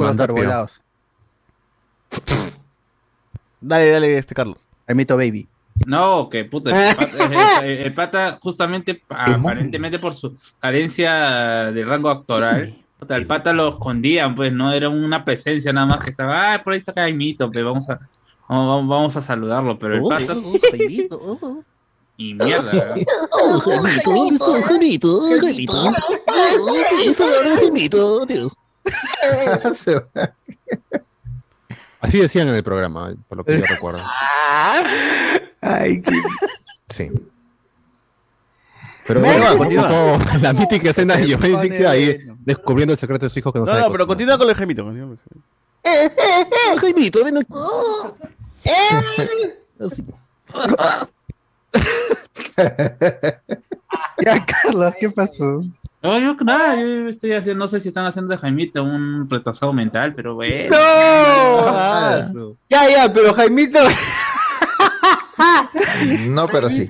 Dale, 3.61 3.91
dale, 3.91 4.19
este 4.19 4.35
Carlos. 4.35 4.59
Emito 4.87 5.17
Baby. 5.17 5.47
no, 5.87 6.29
que 6.29 6.45
puta, 6.45 6.91
el 6.91 6.97
pata, 6.97 7.65
el- 7.65 7.71
el 7.79 7.95
pata 7.95 8.39
justamente, 8.43 9.03
aparentemente 9.09 9.99
por 9.99 10.15
su 10.15 10.35
carencia 10.61 11.71
de 11.73 11.85
rango 11.85 12.11
actoral, 12.11 12.77
puta, 12.99 13.17
el 13.17 13.27
pata 13.27 13.53
lo 13.53 13.69
escondían, 13.71 14.35
pues, 14.35 14.53
no 14.53 14.73
era 14.73 14.89
una 14.89 15.25
presencia 15.25 15.73
nada 15.73 15.87
más 15.87 16.05
que 16.05 16.11
estaba, 16.11 16.55
ah, 16.55 16.63
por 16.63 16.73
ahí 16.73 16.81
está 16.81 16.93
Caimito, 16.93 17.51
pues 17.51 17.65
vamos 17.65 17.89
a, 17.89 17.99
vamos, 18.49 18.89
vamos 18.89 19.17
a 19.17 19.23
saludarlo, 19.23 19.79
pero 19.79 19.95
el 19.97 20.03
pata, 20.03 20.35
y 22.19 22.35
mierda, 22.35 22.71
¿verdad? 22.71 22.95
Así 32.03 32.19
decían 32.21 32.49
en 32.49 32.55
el 32.57 32.63
programa, 32.65 33.15
por 33.29 33.39
lo 33.39 33.45
que 33.45 33.59
yo 33.59 33.65
recuerdo. 33.69 34.03
Ay, 35.61 36.01
qué. 36.03 36.11
Sí. 36.91 37.11
Pero 39.07 39.21
Venga, 39.21 39.55
bueno, 39.55 39.59
continúa. 39.59 40.19
la 40.41 40.53
mítica 40.53 40.91
escena 40.91 41.17
de 41.17 41.27
Giovanni 41.27 41.57
Sixia 41.57 41.91
ahí 41.91 42.17
bueno. 42.19 42.39
descubriendo 42.45 42.93
el 42.93 42.99
secreto 42.99 43.27
de 43.27 43.31
su 43.31 43.39
hijo 43.39 43.53
que 43.53 43.59
no, 43.59 43.65
No, 43.65 43.71
sabe 43.73 43.83
no, 43.83 43.91
pero 43.93 44.07
continúa 44.07 44.39
con 44.39 44.49
el 44.49 44.55
Jaimito. 44.55 44.85
continúa 44.85 45.09
con 45.09 45.19
el 45.19 45.25
Jaimito. 45.25 45.49
Jaimito, 47.23 47.25
ven 47.25 47.39
aquí. 47.39 47.53
Ya, 54.25 54.47
Carlos, 54.47 54.95
¿qué 55.01 55.11
pasó? 55.11 55.65
No, 56.03 56.19
yo 56.19 56.35
nada, 56.45 56.75
yo 56.81 57.09
estoy 57.09 57.33
haciendo, 57.33 57.65
no 57.65 57.69
sé 57.69 57.79
si 57.79 57.89
están 57.89 58.05
haciendo 58.07 58.33
de 58.33 58.39
Jaimito 58.39 58.83
un 58.83 59.29
retrasado 59.31 59.73
mental, 59.73 60.15
pero 60.17 60.35
bueno. 60.35 60.75
¡No! 62.35 62.57
Ya, 62.69 62.89
ya, 62.89 63.13
pero 63.13 63.33
Jaimito. 63.35 63.79
No, 66.29 66.47
pero 66.49 66.71
sí. 66.71 66.89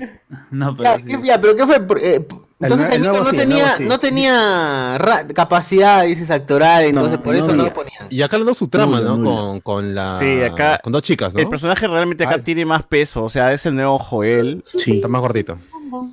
No, 0.51 0.71
Ya, 0.73 0.77
pero 0.77 0.97
sí. 0.97 1.03
¿qué- 1.05 1.27
ya, 1.27 1.41
pero 1.41 1.57
¿qué 1.57 1.67
fue? 1.67 1.81
Por- 1.81 1.99
eh, 1.99 2.27
Entonces 2.61 2.91
el 2.93 3.03
nuevo 3.03 3.19
no 3.25 3.31
sí, 3.31 3.37
tenía, 3.37 3.63
nuevo 3.65 3.77
sí. 3.79 3.85
no 3.89 3.99
tenía 3.99 4.99
ra- 4.99 5.27
capacidad, 5.29 6.05
dices, 6.05 6.31
actoral, 6.31 6.85
entonces 6.85 7.19
por 7.19 7.35
no 7.35 7.41
eso 7.41 7.55
no 7.55 7.65
lo 7.65 7.73
ponían. 7.73 8.07
Y 8.11 8.23
acá 8.23 8.37
le 8.39 8.45
dio 8.45 8.55
su 8.55 8.69
trama, 8.69 9.01
¿no? 9.01 9.23
Con, 9.23 9.61
con 9.61 9.95
la. 9.95 10.19
Sí, 10.19 10.43
acá- 10.43 10.79
Con 10.83 10.93
dos 10.93 11.03
chicas, 11.03 11.35
¿no? 11.35 11.41
El 11.41 11.49
personaje 11.49 11.87
realmente 11.89 12.25
acá 12.25 12.35
Ay. 12.37 12.43
tiene 12.43 12.65
más 12.67 12.83
peso, 12.85 13.25
o 13.25 13.29
sea, 13.29 13.53
es 13.53 13.65
el 13.67 13.75
nuevo 13.75 13.99
Joel 13.99 14.63
Sí. 14.65 14.97
Está 14.97 15.09
más 15.09 15.21
gordito. 15.23 15.59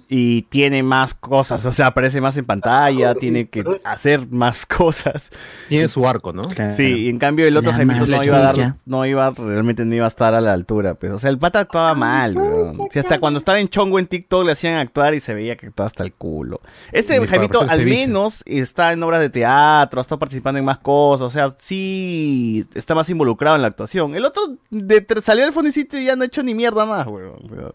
Y 0.08 0.44
tiene 0.44 0.84
más 0.84 1.14
cosas, 1.14 1.66
o 1.66 1.72
sea, 1.72 1.88
aparece 1.88 2.22
más 2.22 2.38
en 2.38 2.46
pantalla, 2.46 3.16
tiene 3.16 3.50
que 3.50 3.64
hacer 3.84 4.28
más 4.30 4.66
cosas. 4.66 5.32
Tiene 5.68 5.88
su 5.88 6.08
arco, 6.08 6.34
¿no? 6.34 6.44
Claro. 6.44 6.74
Sí, 6.74 7.06
y 7.06 7.10
en 7.10 7.20
cambio 7.20 7.48
el 7.48 7.56
otro 7.58 7.72
Jaimito 7.72 8.06
no 8.06 8.24
iba 8.24 8.38
a 8.38 8.42
dar, 8.42 8.56
bella. 8.56 8.78
no 8.86 9.06
iba, 9.06 9.32
realmente 9.32 9.86
no 9.86 9.96
iba 9.96 10.06
a 10.06 10.08
estar 10.08 10.34
a 10.34 10.42
la 10.42 10.54
altura, 10.54 10.96
pues. 10.96 11.12
O 11.12 11.18
sea, 11.18 11.30
el 11.30 11.38
pata 11.38 11.60
actuaba 11.60 11.94
mal, 11.96 12.36
weón. 12.36 12.88
Sí, 12.92 13.00
hasta 13.00 13.20
cuando 13.20 13.38
estaba 13.38 13.60
en 13.60 13.70
chongo 13.70 14.00
en 14.00 14.08
TikTok 14.08 14.46
le 14.46 14.52
hacían 14.54 14.76
actuar 14.76 15.14
y 15.14 15.20
se 15.20 15.34
veía 15.34 15.56
que 15.56 15.68
actuaba 15.68 15.88
hasta 15.88 16.04
el 16.04 16.14
culo. 16.14 16.62
Este 16.92 17.26
Jaimito 17.28 17.62
al 17.62 17.86
menos 17.86 18.44
está 18.46 18.94
en 18.94 19.04
obras 19.04 19.22
de 19.22 19.30
teatro, 19.30 20.02
está 20.02 20.18
participando 20.18 20.60
en 20.60 20.66
más 20.66 20.80
cosas, 20.80 21.26
o 21.26 21.30
sea, 21.30 21.50
sí 21.58 22.66
está 22.74 22.96
más 22.96 23.10
involucrado 23.10 23.56
en 23.56 23.62
la 23.62 23.68
actuación. 23.68 24.16
El 24.16 24.26
otro 24.26 24.58
de, 24.70 25.06
salió 25.22 25.44
del 25.44 25.54
fondicito 25.54 25.98
y 25.98 26.06
ya 26.06 26.16
no 26.16 26.24
ha 26.24 26.26
hecho 26.26 26.44
ni 26.44 26.54
mierda 26.54 26.86
más, 26.86 27.08
weón. 27.08 27.40
O 27.46 27.50
sea, 27.50 27.72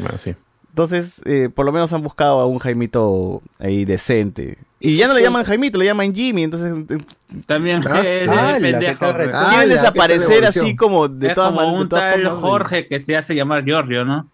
Bueno, 0.00 0.18
sí. 0.18 0.34
Entonces, 0.70 1.20
eh, 1.24 1.48
por 1.54 1.66
lo 1.66 1.72
menos 1.72 1.92
han 1.92 2.02
buscado 2.02 2.40
a 2.40 2.46
un 2.46 2.58
Jaimito 2.58 3.42
ahí 3.58 3.84
decente. 3.84 4.58
Y 4.80 4.96
ya 4.96 5.08
no 5.08 5.14
le 5.14 5.22
llaman 5.22 5.44
Jaimito, 5.44 5.76
le 5.78 5.86
llaman 5.86 6.14
Jimmy, 6.14 6.44
entonces 6.44 6.72
eh, 6.88 6.98
También 7.46 7.82
Ah, 7.88 8.00
es, 8.00 8.08
sí. 8.20 8.24
es 8.24 8.28
¡Hala, 8.30 8.54
qué 8.58 8.60
pendejo. 8.60 9.04
Ah, 9.06 9.12
quieren 9.50 9.68
ya, 9.68 9.74
desaparecer 9.74 10.44
así 10.46 10.76
como 10.76 11.08
de 11.08 11.28
es 11.28 11.34
todas 11.34 11.50
como 11.50 11.60
maneras. 11.62 11.78
de 11.78 11.82
un 11.82 11.88
todas 11.88 12.12
tal 12.14 12.22
formas, 12.22 12.40
Jorge 12.40 12.86
que 12.88 13.00
se 13.00 13.16
hace 13.16 13.34
llamar 13.34 13.64
Giorgio, 13.64 14.04
¿no? 14.04 14.28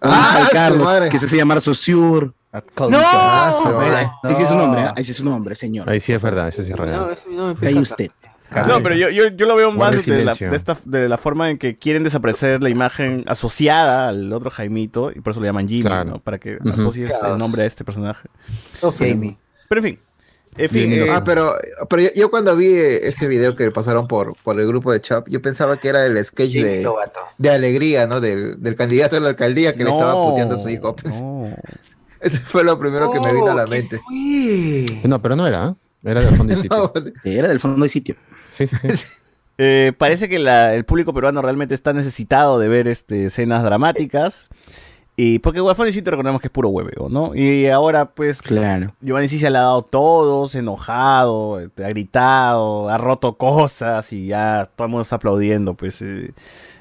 Ah, 0.00 0.36
Al 0.38 0.44
su 0.46 0.50
Carlos, 0.50 0.86
madre. 0.86 1.08
que 1.08 1.18
se 1.18 1.26
hace 1.26 1.36
llamar 1.36 1.60
Sosur. 1.60 2.34
¡No! 2.90 2.98
Ah, 3.00 3.52
Ahí 4.24 4.34
sí 4.34 4.42
es 4.42 4.48
su 4.48 4.54
nombre, 4.56 4.80
¿ah? 4.82 4.94
ahí 4.96 5.04
sí 5.04 5.10
es 5.12 5.16
su 5.16 5.24
nombre, 5.24 5.54
señor. 5.54 5.88
Ahí 5.88 5.98
sí 6.00 6.12
es 6.12 6.20
verdad, 6.22 6.48
ese 6.48 6.62
sí 6.64 6.72
es 6.72 6.78
real. 6.78 7.14
No, 7.30 7.48
no 7.48 7.54
Calle 7.60 7.78
usted. 7.80 8.10
No, 8.68 8.82
pero 8.82 8.94
yo, 8.94 9.10
yo, 9.10 9.28
yo 9.28 9.46
lo 9.46 9.56
veo 9.56 9.70
más 9.72 10.04
de 10.06 10.24
la, 10.24 10.34
de, 10.34 10.56
esta, 10.56 10.76
de 10.84 11.08
la 11.08 11.18
forma 11.18 11.50
en 11.50 11.58
que 11.58 11.76
quieren 11.76 12.04
desaparecer 12.04 12.62
la 12.62 12.68
imagen 12.70 13.24
asociada 13.26 14.08
al 14.08 14.32
otro 14.32 14.50
Jaimito 14.50 15.10
y 15.10 15.20
por 15.20 15.32
eso 15.32 15.40
lo 15.40 15.46
llaman 15.46 15.68
Jimmy, 15.68 15.82
Claro. 15.82 16.10
¿no? 16.10 16.18
Para 16.20 16.38
que 16.38 16.56
Ujú. 16.56 16.70
asocies 16.70 17.08
Claro. 17.18 17.34
el 17.34 17.38
nombre 17.38 17.62
a 17.62 17.66
este 17.66 17.84
personaje. 17.84 18.28
Jamie. 18.98 19.36
Pero 19.68 19.80
en 19.80 19.84
fin. 19.84 19.98
En 20.56 20.70
fin, 20.70 20.92
eh, 20.92 21.06
Ah, 21.10 21.24
pero, 21.24 21.56
pero 21.90 22.02
yo, 22.02 22.08
yo 22.14 22.30
cuando 22.30 22.54
vi 22.54 22.66
eh, 22.68 23.08
ese 23.08 23.26
video 23.26 23.56
que 23.56 23.72
pasaron 23.72 24.06
por, 24.06 24.36
por 24.44 24.58
el 24.60 24.68
grupo 24.68 24.92
de 24.92 25.00
Chop, 25.00 25.26
yo 25.28 25.42
pensaba 25.42 25.78
que 25.78 25.88
era 25.88 26.06
el 26.06 26.24
sketch 26.24 26.52
de, 26.52 26.88
de 27.38 27.50
alegría, 27.50 28.06
¿no? 28.06 28.20
Del, 28.20 28.62
del 28.62 28.76
candidato 28.76 29.16
a 29.16 29.20
la 29.20 29.30
alcaldía 29.30 29.74
que 29.74 29.82
le 29.82 29.90
estaba 29.90 30.14
puteando 30.14 30.54
a 30.54 30.58
su 30.60 30.68
hijo. 30.68 30.94
No. 31.06 31.50
Eso 32.20 32.38
fue 32.46 32.62
lo 32.62 32.78
primero 32.78 33.10
que 33.10 33.18
me 33.20 33.32
vino 33.32 33.50
a 33.50 33.54
la 33.54 33.62
Oh, 33.64 33.66
¿qué 33.66 33.70
mente. 33.70 33.98
fue? 35.02 35.08
No, 35.08 35.20
pero 35.20 35.34
no 35.34 35.44
era, 35.46 35.70
¿eh? 35.70 35.74
Era 36.04 36.20
del 36.20 36.36
fondo 36.36 36.52
del 36.54 36.62
sitio. 36.62 36.78
No, 36.78 36.92
Era 37.24 37.48
del 37.48 37.58
fondo 37.60 37.80
del 37.80 37.90
sitio. 37.90 38.14
Sí, 38.54 38.66
sí, 38.66 38.76
sí. 38.94 39.06
Eh, 39.56 39.92
parece 39.96 40.28
que 40.28 40.40
la- 40.40 40.74
el 40.74 40.84
público 40.84 41.14
peruano 41.14 41.40
realmente 41.40 41.74
está 41.76 41.92
necesitado 41.92 42.58
de 42.58 42.66
ver 42.66 42.88
este, 42.88 43.26
escenas 43.26 43.62
dramáticas. 43.62 44.48
Y 45.16 45.38
porque 45.38 45.60
Sitio 45.92 46.10
recordemos 46.10 46.40
que 46.40 46.48
es 46.48 46.52
puro 46.52 46.70
hueveo, 46.70 47.08
¿no? 47.08 47.36
Y 47.36 47.68
ahora, 47.68 48.06
pues, 48.06 48.42
Claro. 48.42 48.92
Giovanni 49.00 49.28
sí 49.28 49.38
se 49.38 49.48
le 49.48 49.58
ha 49.58 49.62
dado 49.62 49.82
todo, 49.82 50.48
se 50.48 50.58
ha 50.58 50.60
enojado, 50.60 51.60
este, 51.60 51.84
ha 51.84 51.88
gritado, 51.90 52.88
ha 52.88 52.98
roto 52.98 53.36
cosas 53.36 54.12
y 54.12 54.26
ya 54.26 54.68
todo 54.74 54.86
el 54.86 54.90
mundo 54.90 55.02
está 55.02 55.16
aplaudiendo, 55.16 55.74
pues. 55.74 56.02
eh, 56.02 56.32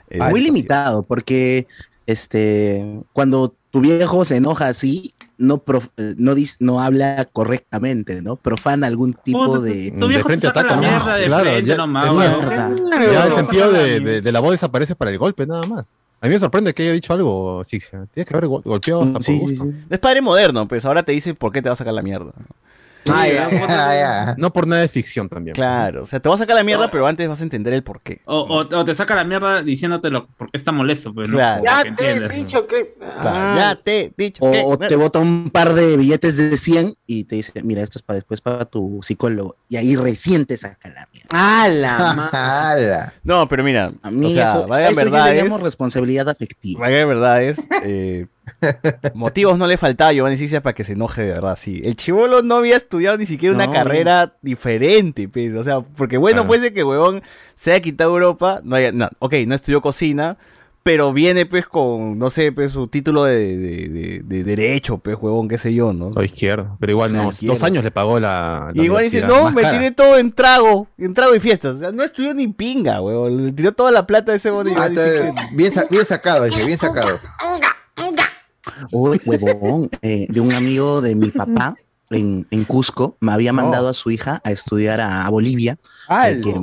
eh, 0.09 0.19
Muy 0.31 0.41
limitado, 0.41 1.03
porque 1.03 1.67
este 2.07 3.01
cuando 3.13 3.53
tu 3.69 3.81
viejo 3.81 4.25
se 4.25 4.37
enoja 4.37 4.67
así, 4.67 5.13
no, 5.37 5.57
prof- 5.59 5.89
eh, 5.97 6.13
no, 6.17 6.33
dis- 6.35 6.57
no 6.59 6.79
habla 6.81 7.27
correctamente, 7.31 8.21
¿no? 8.21 8.35
Profana 8.35 8.87
algún 8.87 9.13
tipo 9.13 9.45
Puta, 9.45 9.59
de... 9.59 9.91
Tu 9.91 10.07
viejo 10.07 10.25
frente 10.27 10.47
te 10.47 10.53
saca 10.53 10.75
ataca, 10.75 10.75
¿no? 11.07 11.15
de 11.17 11.25
Claro, 11.25 11.49
frente 11.51 11.69
ya- 11.69 11.77
nomás, 11.77 12.03
de 12.05 12.09
weón. 12.11 12.37
mierda. 12.39 13.11
Ya 13.11 13.23
el 13.23 13.29
no, 13.29 13.35
sentido 13.35 13.71
de, 13.71 13.99
de- 13.99 14.21
de 14.21 14.31
la 14.31 14.39
voz 14.39 14.51
desaparece 14.51 14.95
para 14.95 15.11
el 15.11 15.17
golpe, 15.17 15.45
nada 15.45 15.63
más. 15.67 15.95
A 16.21 16.27
mí 16.27 16.33
me 16.33 16.39
sorprende 16.39 16.73
que 16.73 16.83
haya 16.83 16.93
dicho 16.93 17.11
algo, 17.13 17.63
Sixia. 17.65 18.05
Tienes 18.13 18.29
que 18.29 18.33
haber 18.37 18.47
gol- 18.47 18.61
golpeado 18.63 19.01
hasta 19.03 19.19
Sí, 19.19 19.33
sí, 19.33 19.39
gusto. 19.39 19.65
sí. 19.65 19.71
Es 19.89 19.99
padre 19.99 20.21
moderno, 20.21 20.67
pues 20.67 20.85
ahora 20.85 21.03
te 21.03 21.11
dice 21.11 21.33
por 21.33 21.51
qué 21.51 21.61
te 21.61 21.67
va 21.67 21.73
a 21.73 21.75
sacar 21.75 21.93
la 21.93 22.01
mierda. 22.01 22.31
Ah, 23.11 23.27
ya, 23.27 23.49
ya. 23.49 23.65
Ah, 23.69 23.93
ya. 24.29 24.35
No 24.37 24.51
por 24.53 24.65
nada 24.67 24.81
de 24.81 24.87
ficción 24.87 25.27
también. 25.29 25.55
Claro, 25.55 26.03
o 26.03 26.05
sea, 26.05 26.19
te 26.19 26.29
va 26.29 26.35
a 26.35 26.37
sacar 26.37 26.55
la 26.55 26.63
mierda, 26.63 26.89
pero 26.91 27.05
antes 27.07 27.27
vas 27.27 27.39
a 27.41 27.43
entender 27.43 27.73
el 27.73 27.83
por 27.83 28.01
qué. 28.01 28.21
O, 28.25 28.39
o, 28.39 28.59
o 28.77 28.85
te 28.85 28.95
saca 28.95 29.15
la 29.15 29.23
mierda 29.23 29.61
diciéndotelo 29.61 30.27
porque 30.37 30.57
está 30.57 30.71
molesto, 30.71 31.13
pues, 31.13 31.27
¿no? 31.29 31.35
Claro. 31.35 31.63
Ya 31.65 31.83
te 31.95 32.11
he 32.11 32.29
dicho 32.29 32.65
que. 32.67 32.93
Claro, 32.99 33.29
Ah, 33.29 33.55
ya 33.57 33.75
te 33.83 34.01
he 34.05 34.13
dicho 34.15 34.43
O, 34.43 34.51
que- 34.51 34.63
o 34.65 34.77
te 34.77 34.95
bota 34.95 35.19
un 35.19 35.49
par 35.51 35.73
de 35.73 35.97
billetes 35.97 36.37
de 36.37 36.55
100 36.57 36.95
y 37.07 37.25
te 37.25 37.35
dice, 37.35 37.51
mira, 37.63 37.81
esto 37.81 37.99
es 37.99 38.03
para 38.03 38.15
después 38.15 38.41
para 38.41 38.65
tu 38.65 38.99
psicólogo. 39.01 39.55
Y 39.69 39.77
ahí 39.77 39.95
recién 39.95 40.45
te 40.45 40.57
saca 40.57 40.89
la 40.89 41.07
mierda. 41.11 41.29
¡Ah, 41.31 41.67
la 41.69 42.13
ma- 42.31 42.71
Ala. 42.71 43.13
No, 43.23 43.47
pero 43.47 43.63
mira, 43.63 43.93
A 44.01 44.11
mí 44.11 44.25
o 44.25 44.29
sea, 44.29 44.43
eso, 44.45 44.67
vaya 44.67 44.89
eso 44.89 44.99
yo 45.01 45.11
verdad 45.11 45.25
le 45.31 45.37
es, 45.39 45.43
llamo 45.43 45.57
responsabilidad 45.57 46.29
afectiva. 46.29 46.79
vaya 46.81 46.97
de 46.97 47.05
verdad 47.05 47.43
es, 47.43 47.67
eh, 47.83 48.27
motivos 49.13 49.57
no 49.57 49.67
le 49.67 49.77
faltaba 49.77 50.09
a 50.09 50.13
Giovanni 50.13 50.37
Sixia 50.37 50.61
para 50.61 50.73
que 50.73 50.83
se 50.83 50.93
enoje 50.93 51.21
de 51.23 51.33
verdad, 51.33 51.57
sí. 51.57 51.81
El 51.83 51.95
chivolo 51.95 52.41
no 52.41 52.55
había 52.55 52.77
estudiado 52.77 53.17
ni 53.17 53.25
siquiera 53.25 53.55
una 53.55 53.67
No, 53.67 53.73
carrera 53.73 54.35
diferente, 54.41 55.27
pues, 55.29 55.53
o 55.55 55.63
sea, 55.63 55.81
porque 55.81 56.17
bueno 56.17 56.43
Claro. 56.43 56.47
fuese 56.47 56.73
que 56.73 56.83
huevón 56.83 57.21
se 57.55 57.71
haya 57.71 57.81
quitado 57.81 58.11
Europa, 58.11 58.61
no, 58.63 58.75
haya- 58.75 58.91
no, 58.91 59.09
ok, 59.19 59.33
no 59.47 59.55
estudió 59.55 59.81
cocina, 59.81 60.37
pero 60.85 61.13
viene 61.13 61.45
pues 61.45 61.65
con, 61.65 62.19
no 62.19 62.29
sé, 62.29 62.51
pues 62.51 62.73
su 62.73 62.89
título 62.89 63.23
de, 63.23 63.57
de, 63.57 63.87
de- 63.87 64.21
de 64.23 64.43
derecho, 64.43 64.97
pues, 64.97 65.15
huevón, 65.17 65.47
qué 65.47 65.57
sé 65.57 65.73
yo, 65.73 65.93
¿no? 65.93 66.07
O 66.13 66.23
izquierdo. 66.23 66.75
Pero 66.81 66.91
igual, 66.91 67.13
no, 67.13 67.31
dos 67.41 67.63
años 67.63 67.85
le 67.85 67.91
pagó 67.91 68.19
la. 68.19 68.71
la 68.73 68.81
Y 68.81 68.85
igual 68.87 69.05
dice, 69.05 69.21
no, 69.21 69.49
me 69.51 69.61
cara. 69.61 69.77
tiré 69.77 69.91
todo 69.91 70.17
en 70.17 70.33
trago, 70.33 70.87
en 70.97 71.13
trago 71.13 71.33
y 71.35 71.39
fiestas. 71.39 71.75
O 71.75 71.77
sea, 71.79 71.93
no 71.93 72.03
estudió 72.03 72.33
ni 72.33 72.49
pinga, 72.49 72.99
huevón. 72.99 73.45
Le 73.45 73.51
tiró 73.53 73.71
toda 73.71 73.91
la 73.91 74.05
plata 74.05 74.33
de 74.33 74.39
ese 74.39 74.49
Ah, 74.49 74.87
entonces, 74.87 75.33
bien, 75.53 75.71
sa- 75.71 75.85
bien 75.89 76.05
sacado, 76.05 76.43
dice, 76.43 76.65
bien 76.65 76.77
sacado. 76.77 77.17
Uy, 78.91 79.19
huevón, 79.25 79.89
eh, 80.01 80.27
de 80.29 80.39
un 80.39 80.51
amigo 80.53 81.01
de 81.01 81.15
mi 81.15 81.29
papá 81.29 81.75
en, 82.09 82.45
en 82.51 82.63
Cusco, 82.65 83.17
me 83.19 83.31
había 83.31 83.51
mandado 83.53 83.89
a 83.89 83.93
su 83.93 84.11
hija 84.11 84.39
a 84.43 84.51
estudiar 84.51 85.01
a, 85.01 85.25
a 85.25 85.29
Bolivia. 85.29 85.77
Eh, 86.25 86.39
que, 86.43 86.49
eh, 86.51 86.53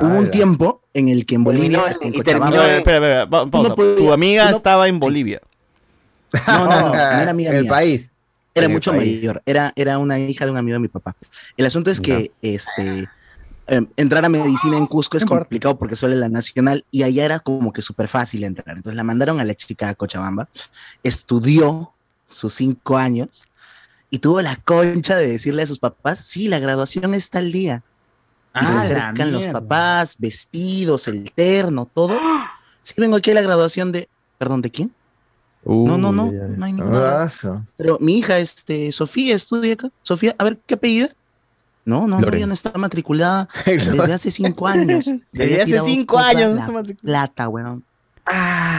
hubo 0.00 0.14
un 0.18 0.30
tiempo 0.30 0.82
en 0.92 1.08
el 1.08 1.24
que 1.26 1.36
en 1.36 1.44
Bolivia, 1.44 1.80
Terminó 1.84 2.00
en 2.02 2.08
y 2.08 2.12
que... 2.12 2.18
Cochabamba- 2.18 2.24
terminó 2.24 2.64
en- 2.64 2.76
espera, 2.78 2.96
espera, 2.96 3.30
pa- 3.30 3.46
pausa. 3.50 3.68
no 3.70 3.74
podía- 3.74 3.96
tu 3.96 4.12
amiga 4.12 4.50
no- 4.50 4.56
estaba 4.56 4.88
en 4.88 4.98
Bolivia. 4.98 5.40
No, 6.46 6.64
no, 6.66 6.80
no, 6.80 6.88
no 6.88 6.94
era 6.94 7.30
amiga 7.30 7.50
El 7.52 7.62
mía. 7.62 7.70
país. 7.70 8.10
Era 8.54 8.66
En 8.66 8.72
mucho 8.72 8.90
país. 8.92 9.18
mayor, 9.18 9.42
era, 9.46 9.72
era 9.76 9.98
una 9.98 10.18
hija 10.18 10.44
de 10.46 10.50
un 10.50 10.56
amigo 10.56 10.74
de 10.76 10.80
mi 10.80 10.88
papá. 10.88 11.14
El 11.56 11.66
asunto 11.66 11.90
es 11.90 12.00
que 12.00 12.32
este, 12.42 13.06
em, 13.66 13.86
entrar 13.96 14.24
a 14.24 14.28
medicina 14.28 14.76
en 14.76 14.86
Cusco 14.86 15.16
es 15.16 15.24
complicado 15.24 15.78
porque 15.78 15.96
solo 15.96 16.14
la 16.14 16.28
nacional 16.28 16.84
y 16.90 17.02
allá 17.02 17.24
era 17.24 17.40
como 17.40 17.72
que 17.72 17.82
súper 17.82 18.08
fácil 18.08 18.44
entrar. 18.44 18.76
Entonces 18.76 18.96
la 18.96 19.04
mandaron 19.04 19.40
a 19.40 19.44
la 19.44 19.54
chica 19.54 19.88
a 19.88 19.94
Cochabamba, 19.94 20.48
estudió 21.02 21.92
sus 22.26 22.54
cinco 22.54 22.96
años 22.96 23.44
y 24.10 24.18
tuvo 24.18 24.40
la 24.42 24.56
concha 24.56 25.16
de 25.16 25.26
decirle 25.28 25.62
a 25.62 25.66
sus 25.66 25.78
papás, 25.78 26.20
sí, 26.20 26.48
la 26.48 26.58
graduación 26.58 27.14
está 27.14 27.38
al 27.38 27.52
día. 27.52 27.82
Y 28.60 28.66
se 28.66 28.76
Ah, 28.76 28.80
acercan 28.80 29.32
los 29.32 29.46
papás, 29.48 30.16
vestidos, 30.18 31.08
el 31.08 31.30
terno, 31.32 31.84
todo. 31.92 32.16
Sí, 32.82 32.94
vengo 32.96 33.16
aquí 33.16 33.30
a 33.30 33.34
la 33.34 33.42
graduación 33.42 33.92
de... 33.92 34.08
¿Perdón, 34.38 34.62
de 34.62 34.70
quién? 34.70 34.92
No, 35.64 35.98
no, 35.98 36.12
no, 36.12 36.30
no 36.30 36.64
hay 36.64 36.72
ninguna. 36.72 36.98
Pero 37.76 37.98
mi 38.00 38.18
hija, 38.18 38.38
este, 38.38 38.92
Sofía, 38.92 39.34
estudia 39.34 39.74
acá. 39.74 39.90
Sofía, 40.02 40.34
a 40.38 40.44
ver, 40.44 40.58
¿qué 40.64 40.74
apellido? 40.74 41.08
No, 41.86 42.02
no, 42.02 42.16
no, 42.16 42.20
Loren. 42.20 42.38
ella 42.38 42.46
no 42.48 42.54
está 42.54 42.72
matriculada 42.76 43.48
desde 43.64 44.12
hace 44.12 44.30
cinco 44.30 44.66
años. 44.66 45.06
Desde 45.32 45.62
hace 45.62 45.80
cinco 45.80 46.18
años 46.18 46.50
no 46.50 46.54
la 46.56 46.60
está 46.60 46.72
matriculada. 46.72 47.26
Plata, 47.26 47.48
weón. 47.48 47.84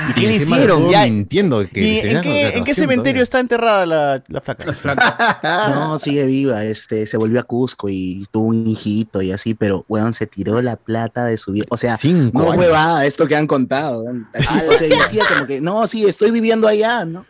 ¿Y 0.09 0.13
qué 0.13 0.27
le 0.27 0.35
hicieron? 0.35 0.89
Ya- 0.89 1.03
mintiendo 1.05 1.65
que 1.69 1.79
¿Y 1.79 2.01
tenía 2.01 2.17
en 2.17 2.21
qué, 2.21 2.41
en 2.41 2.47
qué 2.49 2.49
graduación 2.51 2.75
cementerio 2.75 3.03
todavía. 3.03 3.23
está 3.23 3.39
enterrada 3.39 3.85
la, 3.85 4.23
la 4.27 4.41
flaca? 4.41 4.65
La 4.65 4.73
flaca. 4.73 5.69
No, 5.73 5.97
sigue 5.99 6.25
viva, 6.25 6.65
este, 6.65 7.05
se 7.05 7.15
volvió 7.15 7.39
a 7.39 7.43
Cusco 7.43 7.87
y 7.87 8.25
tuvo 8.29 8.47
un 8.47 8.67
hijito 8.67 9.21
y 9.21 9.31
así, 9.31 9.53
pero, 9.53 9.85
weón, 9.87 10.11
se 10.13 10.27
tiró 10.27 10.61
la 10.61 10.75
plata 10.75 11.23
de 11.23 11.37
su 11.37 11.53
vida. 11.53 11.65
O 11.69 11.77
sea, 11.77 11.95
Cinco 11.95 12.43
no 12.43 12.49
huevada 12.49 13.05
esto 13.05 13.25
que 13.25 13.37
han 13.37 13.47
contado. 13.47 14.03
Así, 14.33 14.47
o 14.67 14.71
sea, 14.73 14.87
decía 14.89 15.23
como 15.33 15.47
que, 15.47 15.61
no, 15.61 15.87
sí, 15.87 16.03
estoy 16.05 16.31
viviendo 16.31 16.67
allá, 16.67 17.05
¿no? 17.05 17.25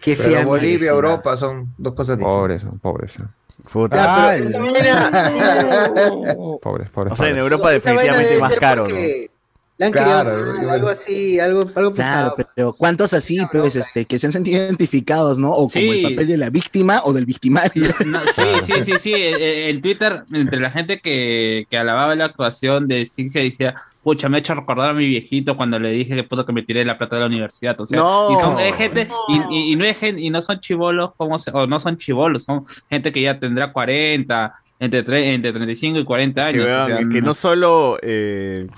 Qué 0.00 0.16
Pero. 0.16 0.42
Bolivia, 0.46 0.88
Europa 0.88 1.36
son 1.36 1.66
dos 1.76 1.92
cosas 1.92 2.16
distintas. 2.16 2.38
Pobreza, 2.38 2.70
pobreza. 2.80 3.30
Puta. 3.72 4.28
Vaina- 4.28 4.56
Pobres, 6.62 6.90
pobres. 6.90 7.12
O 7.12 7.16
sea, 7.16 7.28
en. 7.28 7.38
Europa 7.38 7.70
definitivamente 7.70 8.28
debe 8.28 8.40
más 8.40 8.56
caro, 8.56 8.82
¿no? 8.82 8.88
porque 8.90 9.30
Le 9.78 9.86
han 9.86 9.92
Claro, 9.92 10.30
querido 10.30 10.54
igual. 10.54 10.70
algo 10.70 10.88
así, 10.88 11.38
algo, 11.40 11.60
algo 11.74 11.92
Claro, 11.92 12.34
pesado. 12.34 12.50
pero 12.54 12.72
¿cuántos 12.72 13.12
así, 13.12 13.40
pues, 13.52 13.76
este, 13.76 14.06
que 14.06 14.18
se 14.18 14.26
han 14.26 14.32
sentido 14.32 14.58
identificados, 14.64 15.38
¿no? 15.38 15.50
O 15.50 15.68
como 15.68 15.92
el 15.92 16.02
papel 16.02 16.26
de 16.28 16.36
la 16.38 16.48
víctima 16.50 17.02
o 17.04 17.12
del 17.12 17.26
victimario. 17.26 17.92
No, 18.06 18.20
sí, 18.20 18.42
sí, 18.64 18.72
sí, 18.84 18.92
sí. 19.00 19.12
eh, 19.14 19.34
eh, 19.36 19.70
En 19.70 19.82
Twitter, 19.82 20.22
entre 20.32 20.60
la 20.60 20.70
gente 20.70 21.00
que, 21.00 21.66
que 21.68 21.76
alababa 21.78 22.14
la 22.14 22.24
actuación 22.26 22.88
de 22.88 23.06
Cinzia, 23.06 23.42
decía, 23.42 23.74
pucha, 24.06 24.28
me 24.28 24.36
ha 24.36 24.38
hecho 24.38 24.54
recordar 24.54 24.90
a 24.90 24.94
mi 24.94 25.04
viejito 25.04 25.56
cuando 25.56 25.80
le 25.80 25.90
dije 25.90 26.14
que 26.14 26.22
puto 26.22 26.46
que 26.46 26.52
me 26.52 26.62
tiré 26.62 26.84
la 26.84 26.96
plata 26.96 27.16
de 27.16 27.22
la 27.22 27.26
universidad. 27.26 27.80
O 27.80 27.86
sea, 27.86 27.98
No. 27.98 28.30
y 28.30 28.36
son 28.36 28.60
es 28.60 28.76
gente, 28.76 29.08
y, 29.26 29.54
y- 29.54 29.72
y 29.72 29.76
no 29.76 29.84
es 29.84 29.98
gen- 29.98 30.20
y 30.20 30.30
no 30.30 30.40
son 30.40 30.60
chivolos, 30.60 31.10
como 31.16 31.36
se- 31.40 31.50
o 31.52 31.66
no 31.66 31.80
son 31.80 31.96
chivolos, 31.96 32.44
son 32.44 32.64
gente 32.88 33.10
que 33.10 33.20
ya 33.20 33.40
tendrá 33.40 33.72
40, 33.72 34.52
entre, 34.78 35.04
tre- 35.04 35.34
entre 35.34 35.52
35 35.52 35.98
y 35.98 36.04
40 36.04 36.42
Que, 36.42 36.48
años. 36.50 36.62
o 36.62 36.66
vean, 36.66 36.86
sea, 36.86 37.00
es 37.00 37.08
que 37.08 37.20
no 37.20 37.34
solo. 37.34 37.98
eh, 38.02 38.68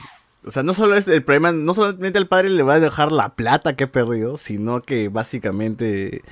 o 0.46 0.50
sea, 0.50 0.62
no 0.62 0.72
solo 0.72 0.94
es 0.96 1.06
el 1.08 1.22
problema, 1.22 1.52
no 1.52 1.74
solamente 1.74 2.16
al 2.16 2.26
padre 2.26 2.48
le 2.48 2.62
va 2.62 2.74
a 2.74 2.80
dejar 2.80 3.12
la 3.12 3.34
plata 3.34 3.76
que 3.76 3.84
ha 3.84 3.92
perdido, 3.92 4.38
sino 4.38 4.80
que 4.80 5.10
básicamente 5.10 6.22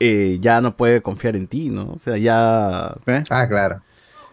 eh, 0.00 0.38
ya 0.40 0.60
no 0.62 0.74
puede 0.76 1.02
confiar 1.02 1.36
en 1.36 1.46
ti, 1.48 1.68
¿no? 1.68 1.90
O 1.92 1.98
sea, 1.98 2.16
ya 2.16 2.94
Ah, 3.28 3.46
claro. 3.48 3.80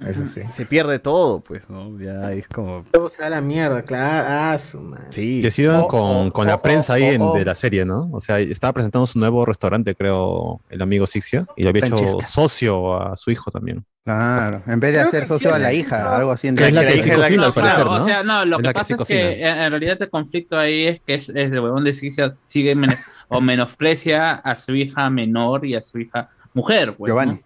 Eso 0.06 0.26
sí. 0.26 0.42
se 0.50 0.66
pierde 0.66 1.00
todo, 1.00 1.42
pues, 1.42 1.70
¿no? 1.70 1.98
Ya 2.00 2.32
es 2.32 2.48
como. 2.48 2.86
Todo 2.92 3.10
se 3.10 3.22
va 3.22 3.28
a 3.28 3.32
la 3.32 3.42
mierda, 3.42 3.82
claro. 3.82 4.26
Ah, 4.30 4.58
su 4.58 4.80
madre. 4.80 5.08
Sí. 5.10 5.42
Y 5.44 5.48
así 5.48 5.64
iban 5.64 5.82
O- 5.82 5.88
con, 5.88 6.28
o- 6.28 6.32
con 6.34 6.48
la 6.48 6.56
o- 6.56 6.62
prensa 6.62 6.94
ahí 6.94 7.04
en- 7.04 7.34
de 7.34 7.46
la 7.46 7.56
serie, 7.56 7.84
¿no? 7.86 8.10
O 8.14 8.22
sea, 8.22 8.40
estaba 8.40 8.74
presentando 8.74 9.06
su 9.08 9.20
nuevo 9.20 9.46
restaurante, 9.46 9.96
creo, 9.96 10.62
el 10.70 10.82
amigo 10.82 11.06
Sixia, 11.08 11.46
y 11.56 11.64
lo 11.64 11.70
había 11.70 11.86
hecho 11.86 11.98
socio 12.28 12.96
a 13.02 13.16
su 13.16 13.32
hijo 13.32 13.52
también. 13.52 13.84
Claro, 14.06 14.64
en 14.66 14.80
vez 14.80 14.94
de 14.94 15.00
Creo 15.00 15.08
hacer 15.10 15.28
socio 15.28 15.54
a 15.54 15.60
la 15.60 15.72
hija, 15.72 16.00
eso. 16.00 16.10
algo 16.10 16.32
así. 16.32 16.56
Que 16.56 16.68
es 16.68 16.74
la 16.74 16.82
que 16.88 17.02
se 17.02 17.14
cocina, 17.14 17.46
al 17.46 17.54
Claro, 17.54 17.54
parecer, 17.54 17.86
¿no? 17.86 17.92
O 17.94 18.00
sea, 18.02 18.24
no, 18.24 18.46
lo 18.46 18.58
Es 18.58 18.64
que 18.64 18.72
pasa 18.74 18.94
es 18.94 18.98
cocina. 19.00 19.20
que 19.20 19.42
en, 19.48 19.58
en 19.60 19.70
realidad 19.72 19.98
el 20.02 20.10
conflicto 20.10 20.58
ahí 20.58 20.86
es 20.88 21.02
que 21.02 21.14
es, 21.16 21.30
es 21.30 21.52
el 21.52 21.60
huevón 21.60 21.84
de 21.84 21.94
Sixia 21.94 22.36
sigue 22.42 22.74
men- 22.74 22.96
o 23.28 23.40
menosprecia 23.42 24.34
a 24.36 24.56
su 24.56 24.74
hija 24.74 25.10
menor 25.12 25.64
y 25.66 25.76
a 25.76 25.82
su 25.84 26.00
hija 26.00 26.30
mujer. 26.56 26.96
Pues, 26.98 27.10
Giovanni. 27.12 27.34
¿no? 27.34 27.40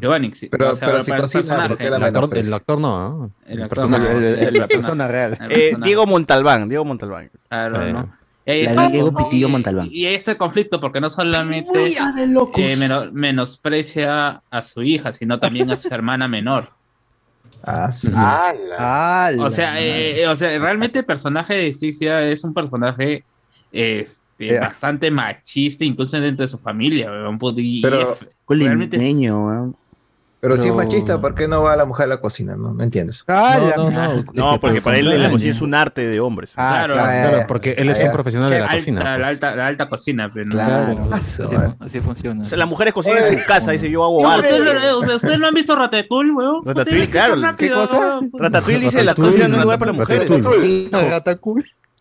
Giovanni, 0.00 0.32
sí. 0.34 0.48
Pero- 0.48 0.70
o 0.70 0.74
sea, 0.74 0.88
pero 0.88 1.02
si 1.02 1.10
para 1.10 1.18
el 1.18 1.22
cocina, 1.22 1.40
personaje. 1.42 1.68
¿por 1.68 1.78
qué 1.78 1.90
la 1.90 1.96
El 1.96 2.04
actor, 2.04 2.36
el 2.38 2.54
actor 2.54 2.80
no, 2.80 3.08
¿no? 3.18 3.30
El 3.46 3.62
actor 3.62 3.68
personaje. 3.90 4.04
no. 4.12 4.18
El- 4.18 4.24
el- 4.24 4.38
El 4.48 4.54
la 4.58 4.66
persona 4.66 5.08
real. 5.08 5.38
Eh. 5.50 5.76
Diego 5.82 6.06
Montalbán, 6.06 6.68
Diego 6.68 6.84
Montalbán. 6.84 7.30
Claro, 7.48 8.08
Eh, 8.50 8.74
Diego 8.90 9.12
Pitillo 9.14 9.48
y- 9.48 9.50
Montalbán. 9.50 9.88
Y 9.92 10.06
el 10.06 10.36
conflicto, 10.38 10.80
porque 10.80 11.00
no 11.02 11.10
solamente 11.10 11.68
eh, 12.56 12.76
meno- 12.76 13.12
menosprecia 13.12 14.42
a 14.50 14.62
su 14.62 14.82
hija, 14.82 15.12
sino 15.12 15.38
también 15.38 15.70
a 15.70 15.76
su 15.76 15.88
hermana 15.94 16.28
menor. 16.28 16.70
Ah, 17.62 17.90
O 19.38 19.50
sea, 19.50 19.80
eh, 19.80 20.22
eh, 20.22 20.28
o 20.28 20.36
sea, 20.36 20.56
realmente 20.58 21.00
el 21.00 21.04
personaje 21.04 21.54
de 21.54 21.74
Sixia 21.74 22.22
es 22.22 22.42
un 22.44 22.54
personaje 22.54 23.24
Eh. 24.38 24.58
bastante 24.60 25.10
machista, 25.10 25.84
incluso 25.84 26.20
dentro 26.20 26.44
de 26.44 26.48
su 26.48 26.58
familia. 26.58 27.10
weón, 27.10 27.38
Pero- 27.82 28.16
realmente- 28.66 28.96
Pero 30.40 30.56
si 30.56 30.68
es 30.68 30.72
machista, 30.72 31.20
¿por 31.20 31.34
qué 31.34 31.48
no 31.48 31.62
va 31.62 31.74
la 31.74 31.84
mujer 31.84 32.04
a 32.04 32.06
la 32.10 32.20
cocina? 32.20 32.56
No, 32.56 32.72
no 32.72 32.84
entiendes. 32.84 33.24
Ah, 33.26 33.58
No, 33.76 33.90
no, 33.90 34.14
no. 34.14 34.24
No, 34.34 34.60
porque 34.60 34.80
para 34.80 34.96
él 34.96 35.20
la 35.20 35.30
cocina 35.32 35.50
es 35.50 35.60
un 35.60 35.74
arte 35.74 36.06
de 36.06 36.20
hombres. 36.20 36.52
Claro, 36.54 36.94
Claro, 36.94 37.44
porque 37.48 37.72
él 37.76 37.88
es 37.90 38.00
un 38.04 38.12
profesional 38.12 38.48
de 38.48 38.60
la 38.60 38.66
alta- 38.66 38.76
cocina. 38.76 39.02
La, 39.02 39.16
pues. 39.16 39.28
alta, 39.30 39.56
la 39.56 39.66
alta 39.66 39.88
cocina, 39.88 40.30
pero 40.32 40.46
no. 40.46 40.52
Claro, 40.52 41.08
Ah, 41.10 41.74
así, 41.80 41.98
funciona. 41.98 42.42
O 42.42 42.44
sea, 42.44 42.56
las 42.56 42.68
mujeres 42.68 42.94
cocinan 42.94 43.24
en 43.24 43.40
su 43.40 43.44
casa, 43.46 43.72
dice 43.72 43.90
yo 43.90 44.04
hago 44.04 44.28
arte. 44.28 44.54
¿ustedes, 44.54 45.14
¿ustedes 45.16 45.38
no 45.40 45.48
han 45.48 45.54
visto 45.54 45.74
Ratatouille, 45.74 46.30
weón? 46.30 46.64
Ratatouille, 46.64 47.10
claro. 47.10 47.34
¿Qué 47.56 47.70
cosa? 47.72 48.20
Ratatouille 48.32 48.78
dice 48.78 49.02
la 49.02 49.14
cocina 49.14 49.48
no 49.48 49.56
es 49.56 49.62
lugar 49.64 49.80
para 49.80 49.90
mujeres. 49.92 50.30
Ratatouille. 50.30 50.88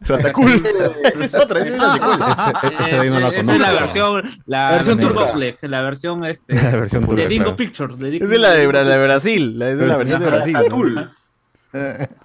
Ratacul. 0.02 0.64
Esa 1.14 1.26
es 1.26 1.36
otra, 1.36 1.60
esa 1.62 1.70
es 1.70 1.78
la 1.82 1.94
secuencia. 1.94 2.54
Ese- 2.64 2.84
ese 2.84 2.96
de 2.96 3.02
ahí 3.02 3.10
no 3.10 3.20
la 3.20 3.28
Eh, 3.30 3.40
Esa 3.40 3.54
es 3.54 3.60
la 3.60 3.74
versión, 3.74 4.22
la 4.46 4.58
La 4.58 4.72
versión. 4.72 5.14
Bootleg, 5.14 5.58
la 5.62 5.82
versión 5.82 6.26
este, 6.26 6.54
La 6.64 6.72
versión 6.72 7.06
turca, 7.06 7.22
de 7.24 7.28
Dingo. 7.28 7.56
Pictures. 7.56 7.98
De 7.98 8.10
Dingo 8.12 8.26
Esa 8.26 8.36
es 8.36 8.40
la 8.42 8.52
de, 8.54 8.68
Bra- 8.70 8.84
la 8.84 8.98
de 8.98 9.04
Brasil, 9.04 9.58
la, 9.60 9.70
esa 9.72 9.82
es 9.82 9.88
la 9.88 9.98
versión 9.98 10.20
de 10.22 10.26
Brasil. 10.28 10.54
Ratatouille. 10.54 11.08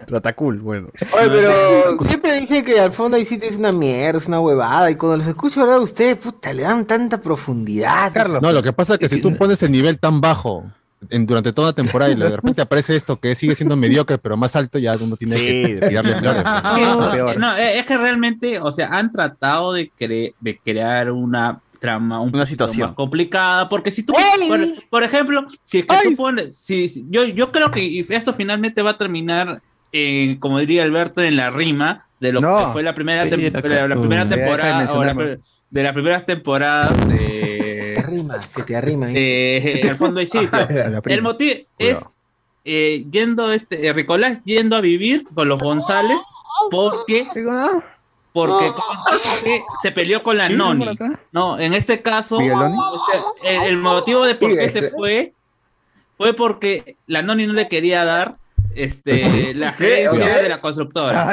Ratacul, 0.07 0.61
bueno. 0.61 0.89
Oye, 1.15 1.29
pero 1.29 1.99
siempre 2.01 2.41
dicen 2.41 2.65
que 2.65 2.79
al 2.81 2.93
fondo 2.93 3.17
ahí 3.17 3.25
sí 3.25 3.39
es 3.43 3.59
una 3.59 3.73
mierda, 3.73 4.19
es 4.19 4.27
una 4.27 4.41
huevada. 4.41 4.91
Y 4.91 4.95
cuando 4.97 5.17
los 5.19 5.27
escucho 5.27 5.61
hablar 5.63 5.77
a 5.77 5.81
ustedes, 5.81 6.17
puta, 6.17 6.53
le 6.53 6.63
dan 6.63 6.87
tanta 6.87 7.21
profundidad. 7.21 8.13
No, 8.41 8.53
lo 8.53 8.63
que 8.63 8.73
pasa 8.73 8.95
es 8.95 8.99
que 9.01 9.09
si 9.09 9.21
tú 9.21 9.37
pones 9.37 9.63
el 9.63 9.73
nivel 9.73 9.99
tan 9.99 10.21
bajo 10.21 10.65
en- 11.11 11.27
durante 11.27 11.53
toda 11.53 11.69
la 11.69 11.73
temporada 11.75 12.11
y 12.11 12.15
de 12.15 12.29
repente 12.37 12.63
aparece 12.63 12.97
esto 12.97 13.19
que 13.19 13.35
sigue 13.35 13.55
siendo 13.55 13.77
mediocre, 13.77 14.19
pero 14.19 14.37
más 14.37 14.55
alto, 14.57 14.79
ya 14.79 14.95
uno 15.01 15.17
tiene 15.17 15.37
Sí, 15.37 15.47
que 15.47 15.87
tirarle 15.89 16.17
flores. 16.17 16.43
pues. 16.43 17.15
Es 17.15 17.33
que- 17.35 17.39
no, 17.39 17.57
es 17.57 17.87
que 17.87 17.99
realmente, 17.99 18.59
o 18.61 18.71
sea, 18.73 18.89
han 18.89 19.13
tratado 19.13 19.73
de, 19.73 19.91
cre- 19.99 20.35
de 20.41 20.59
crear 20.59 21.11
una 21.11 21.61
trama 21.81 22.21
un 22.21 22.33
Una 22.33 22.47
situación. 22.47 22.89
más 22.91 22.97
complicada, 22.97 23.69
porque 23.69 23.91
si 23.91 24.05
tú, 24.05 24.13
por, 24.47 24.61
por 24.89 25.03
ejemplo, 25.03 25.45
si 25.65 25.81
es 25.81 25.87
que 25.87 25.97
tú 26.11 26.17
pones, 26.17 26.57
si, 26.57 26.89
si- 26.89 27.05
yo, 27.11 27.25
yo 27.25 27.51
creo 27.51 27.71
que 27.73 28.07
esto 28.09 28.33
finalmente 28.33 28.83
va 28.83 28.91
a 28.91 28.99
terminar, 28.99 29.61
en, 29.91 30.37
como 30.39 30.59
diría 30.61 30.85
Alberto, 30.85 31.21
en 31.23 31.35
la 31.37 31.51
rima 31.51 32.07
de 32.21 32.33
lo 32.33 32.41
No. 32.41 32.57
que 32.59 32.73
fue 32.73 32.83
la 32.85 32.95
primera, 32.95 33.25
tem- 33.27 33.51
la, 33.69 33.89
la 33.89 33.97
primera 33.99 34.25
de 34.25 34.37
temporada, 34.37 34.85
la 35.05 35.15
pri- 35.15 35.39
de 35.71 35.83
las 35.83 35.93
primeras 35.93 36.25
temporadas 36.25 36.97
Te 37.09 37.15
de, 37.15 37.52
arrima, 38.33 38.55
que 38.55 38.63
te 38.63 38.77
arrima. 38.77 39.07
¿eh? 39.11 39.81
Al 39.89 39.97
fondo 39.97 40.21
hay 40.21 40.27
sitio. 40.27 40.51
Prima. 40.69 41.03
El 41.05 41.23
motivo 41.23 41.55
es 41.79 42.05
eh, 42.65 43.05
yendo, 43.11 43.53
este, 43.53 43.87
eh, 43.87 43.93
Ricolás 43.93 44.41
yendo 44.45 44.77
a 44.77 44.81
vivir 44.81 45.27
con 45.35 45.49
los 45.49 45.61
González 45.61 46.19
porque, 46.71 47.27
porque, 48.33 48.73
porque 48.73 49.65
se 49.83 49.93
peleó 49.93 50.23
con 50.23 50.39
la 50.39 50.49
Noni. 50.49 50.87
No, 51.33 51.59
en 51.59 51.75
este 51.75 52.03
caso, 52.03 52.39
sea, 52.39 52.71
el, 53.43 53.63
el 53.65 53.77
motivo 53.79 54.25
de 54.25 54.35
por 54.37 54.57
qué 54.57 54.69
se 54.69 54.91
fue 54.91 55.35
fue 56.17 56.35
porque 56.35 56.97
la 57.07 57.23
Noni 57.23 57.47
no 57.47 57.53
le 57.53 57.69
quería 57.69 58.05
dar 58.05 58.37
este, 58.75 59.55
la 59.55 59.73
gerencia 59.73 60.43
de 60.43 60.49
la 60.49 60.61
constructora. 60.61 61.27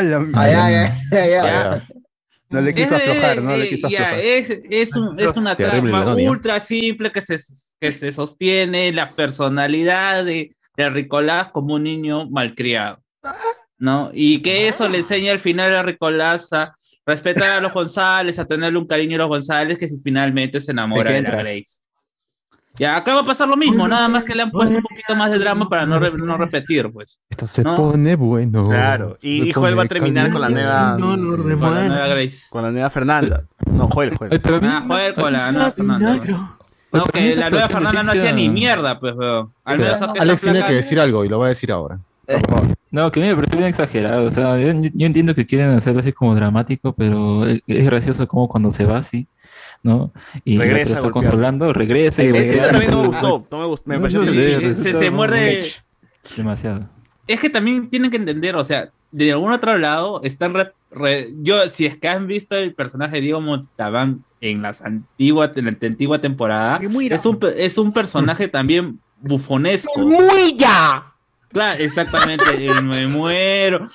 Ah. 2.51 2.55
No 2.55 2.61
le 2.61 2.73
quiso 2.73 2.95
Es- 2.95 3.01
aflojar, 3.07 3.41
no 3.43 3.55
le 3.57 3.69
quiso 3.69 3.87
aflojar. 3.87 4.19
es, 4.19 4.49
es, 4.69 4.95
un- 4.95 5.19
es 5.19 5.37
una 5.37 5.55
Terrible 5.55 5.91
¿eh? 6.23 6.29
ultra 6.29 6.59
simple 6.59 7.11
que 7.11 7.21
se, 7.21 7.37
que 7.79 7.91
se 7.91 8.11
sostiene 8.11 8.91
la 8.91 9.11
personalidad 9.11 10.25
de, 10.25 10.55
de 10.75 10.89
Ricolás 10.89 11.51
como 11.51 11.75
un 11.75 11.83
niño 11.83 12.27
malcriado. 12.29 13.03
¿No? 13.77 14.11
Y 14.13 14.41
que 14.41 14.67
eso 14.67 14.89
le 14.89 14.97
enseña 14.99 15.31
al 15.31 15.39
final 15.39 15.73
a 15.75 15.83
Ricolás 15.83 16.51
a 16.51 16.73
respetar 17.05 17.51
a 17.51 17.61
los 17.61 17.71
González, 17.71 18.37
a 18.39 18.45
tenerle 18.45 18.77
un 18.77 18.87
cariño 18.87 19.15
a 19.15 19.19
los 19.19 19.29
González, 19.29 19.77
que 19.77 19.87
si 19.87 20.01
finalmente 20.03 20.59
se 20.59 20.71
enamora 20.71 21.11
¿De 21.11 21.21
de 21.21 21.29
la? 21.29 21.37
Grace. 21.37 21.81
Ya, 22.79 22.95
acá 22.95 23.13
va 23.13 23.21
a 23.21 23.25
pasar 23.25 23.47
lo 23.49 23.57
mismo, 23.57 23.87
nada 23.87 24.07
más 24.07 24.23
que 24.23 24.33
le 24.33 24.43
han 24.43 24.51
puesto 24.51 24.75
un 24.77 24.81
poquito 24.81 25.13
más 25.15 25.29
de 25.29 25.37
drama 25.37 25.67
para 25.67 25.85
no, 25.85 25.99
re- 25.99 26.13
no 26.17 26.37
repetir, 26.37 26.89
pues. 26.91 27.19
Esto 27.29 27.45
se 27.45 27.61
No. 27.61 27.75
pone 27.75 28.15
bueno. 28.15 28.69
Claro. 28.69 29.17
Y, 29.21 29.51
Joel 29.51 29.77
va 29.77 29.83
a 29.83 29.87
terminar 29.87 30.31
con 30.31 30.39
la 30.41 30.49
nueva. 30.49 30.97
Con 30.99 31.49
la 31.49 31.87
nueva 31.87 32.07
Grace. 32.07 32.43
Con 32.49 32.63
la 32.63 32.71
nueva 32.71 32.89
Fernanda. 32.89 33.43
No, 33.69 33.89
Joel, 33.89 34.15
Joel. 34.15 34.41
Ah, 34.63 34.83
joder, 34.87 35.13
con 35.13 35.33
la 35.33 35.51
nueva 35.51 35.71
Fernanda. 35.71 36.19
No, 36.91 37.05
que 37.05 37.35
la 37.35 37.49
nueva 37.49 37.67
Fernanda 37.67 38.03
no 38.03 38.11
hacía 38.13 38.31
ni 38.31 38.49
mierda, 38.49 38.99
pues, 38.99 39.13
weón. 39.15 39.53
Al 39.65 39.77
menos 39.77 39.95
esa 39.97 40.05
Alex 40.19 40.41
tiene 40.41 40.63
que 40.63 40.73
decir 40.73 40.99
algo 40.99 41.25
y 41.25 41.29
lo 41.29 41.37
va 41.37 41.45
a 41.47 41.49
decir 41.49 41.71
ahora. 41.71 41.99
No, 42.91 43.11
que 43.11 43.19
a 43.19 43.23
mí 43.23 43.29
me 43.29 43.35
parece 43.35 43.55
bien 43.55 43.67
exagerado. 43.67 44.25
O 44.25 44.31
sea, 44.31 44.57
yo, 44.59 44.71
yo 44.93 45.05
entiendo 45.05 45.35
que 45.35 45.45
quieren 45.45 45.71
hacerlo 45.71 45.99
así 45.99 46.11
como 46.13 46.33
dramático, 46.35 46.93
pero 46.93 47.45
es, 47.45 47.61
es 47.67 47.85
gracioso 47.85 48.27
como 48.27 48.47
cuando 48.47 48.71
se 48.71 48.85
va 48.85 48.97
así, 48.99 49.27
¿no? 49.83 50.11
Y 50.45 50.57
Regresa 50.57 50.95
está 50.95 51.09
consolando, 51.11 51.71
regresa 51.73 52.23
y 52.23 52.27
Eh, 52.27 52.31
regresa. 52.33 52.63
Esa 52.63 52.71
también 52.71 52.91
no 52.91 53.01
me 53.01 53.07
gustó. 53.07 53.47
No 53.51 53.59
me 53.59 53.65
gustó. 53.65 53.89
Me 53.89 53.95
No, 53.95 54.01
pareció 54.01 54.19
no 54.21 54.73
se, 54.73 55.11
muerde. 55.11 55.65
Demasiado. 56.35 56.89
Es 57.27 57.39
que 57.39 57.49
también 57.49 57.89
tienen 57.89 58.09
que 58.11 58.17
entender, 58.17 58.55
o 58.55 58.63
sea, 58.63 58.91
de 59.11 59.31
algún 59.31 59.51
otro 59.51 59.77
lado 59.77 60.21
están. 60.23 60.53
re- 60.53 60.73
re- 60.91 61.27
yo, 61.41 61.67
si 61.69 61.85
es 61.85 61.97
que 61.97 62.07
han 62.07 62.27
visto 62.27 62.55
el 62.55 62.73
personaje 62.73 63.15
de 63.17 63.21
Diego 63.21 63.41
Montalbán 63.41 64.23
en 64.41 64.61
las 64.61 64.81
antiguas, 64.81 65.51
en 65.55 65.65
la 65.65 65.71
antigua 65.81 66.19
temporada, 66.21 66.79
es 67.09 67.25
un, 67.25 67.39
es 67.55 67.77
un 67.77 67.93
personaje 67.93 68.47
también 68.47 68.99
bufonesco. 69.21 69.99
¡Muy 69.99 70.55
ya! 70.57 71.13
Claro, 71.49 71.81
exactamente. 71.83 72.43
el 72.67 72.83
me 72.83 73.07
muero. 73.07 73.89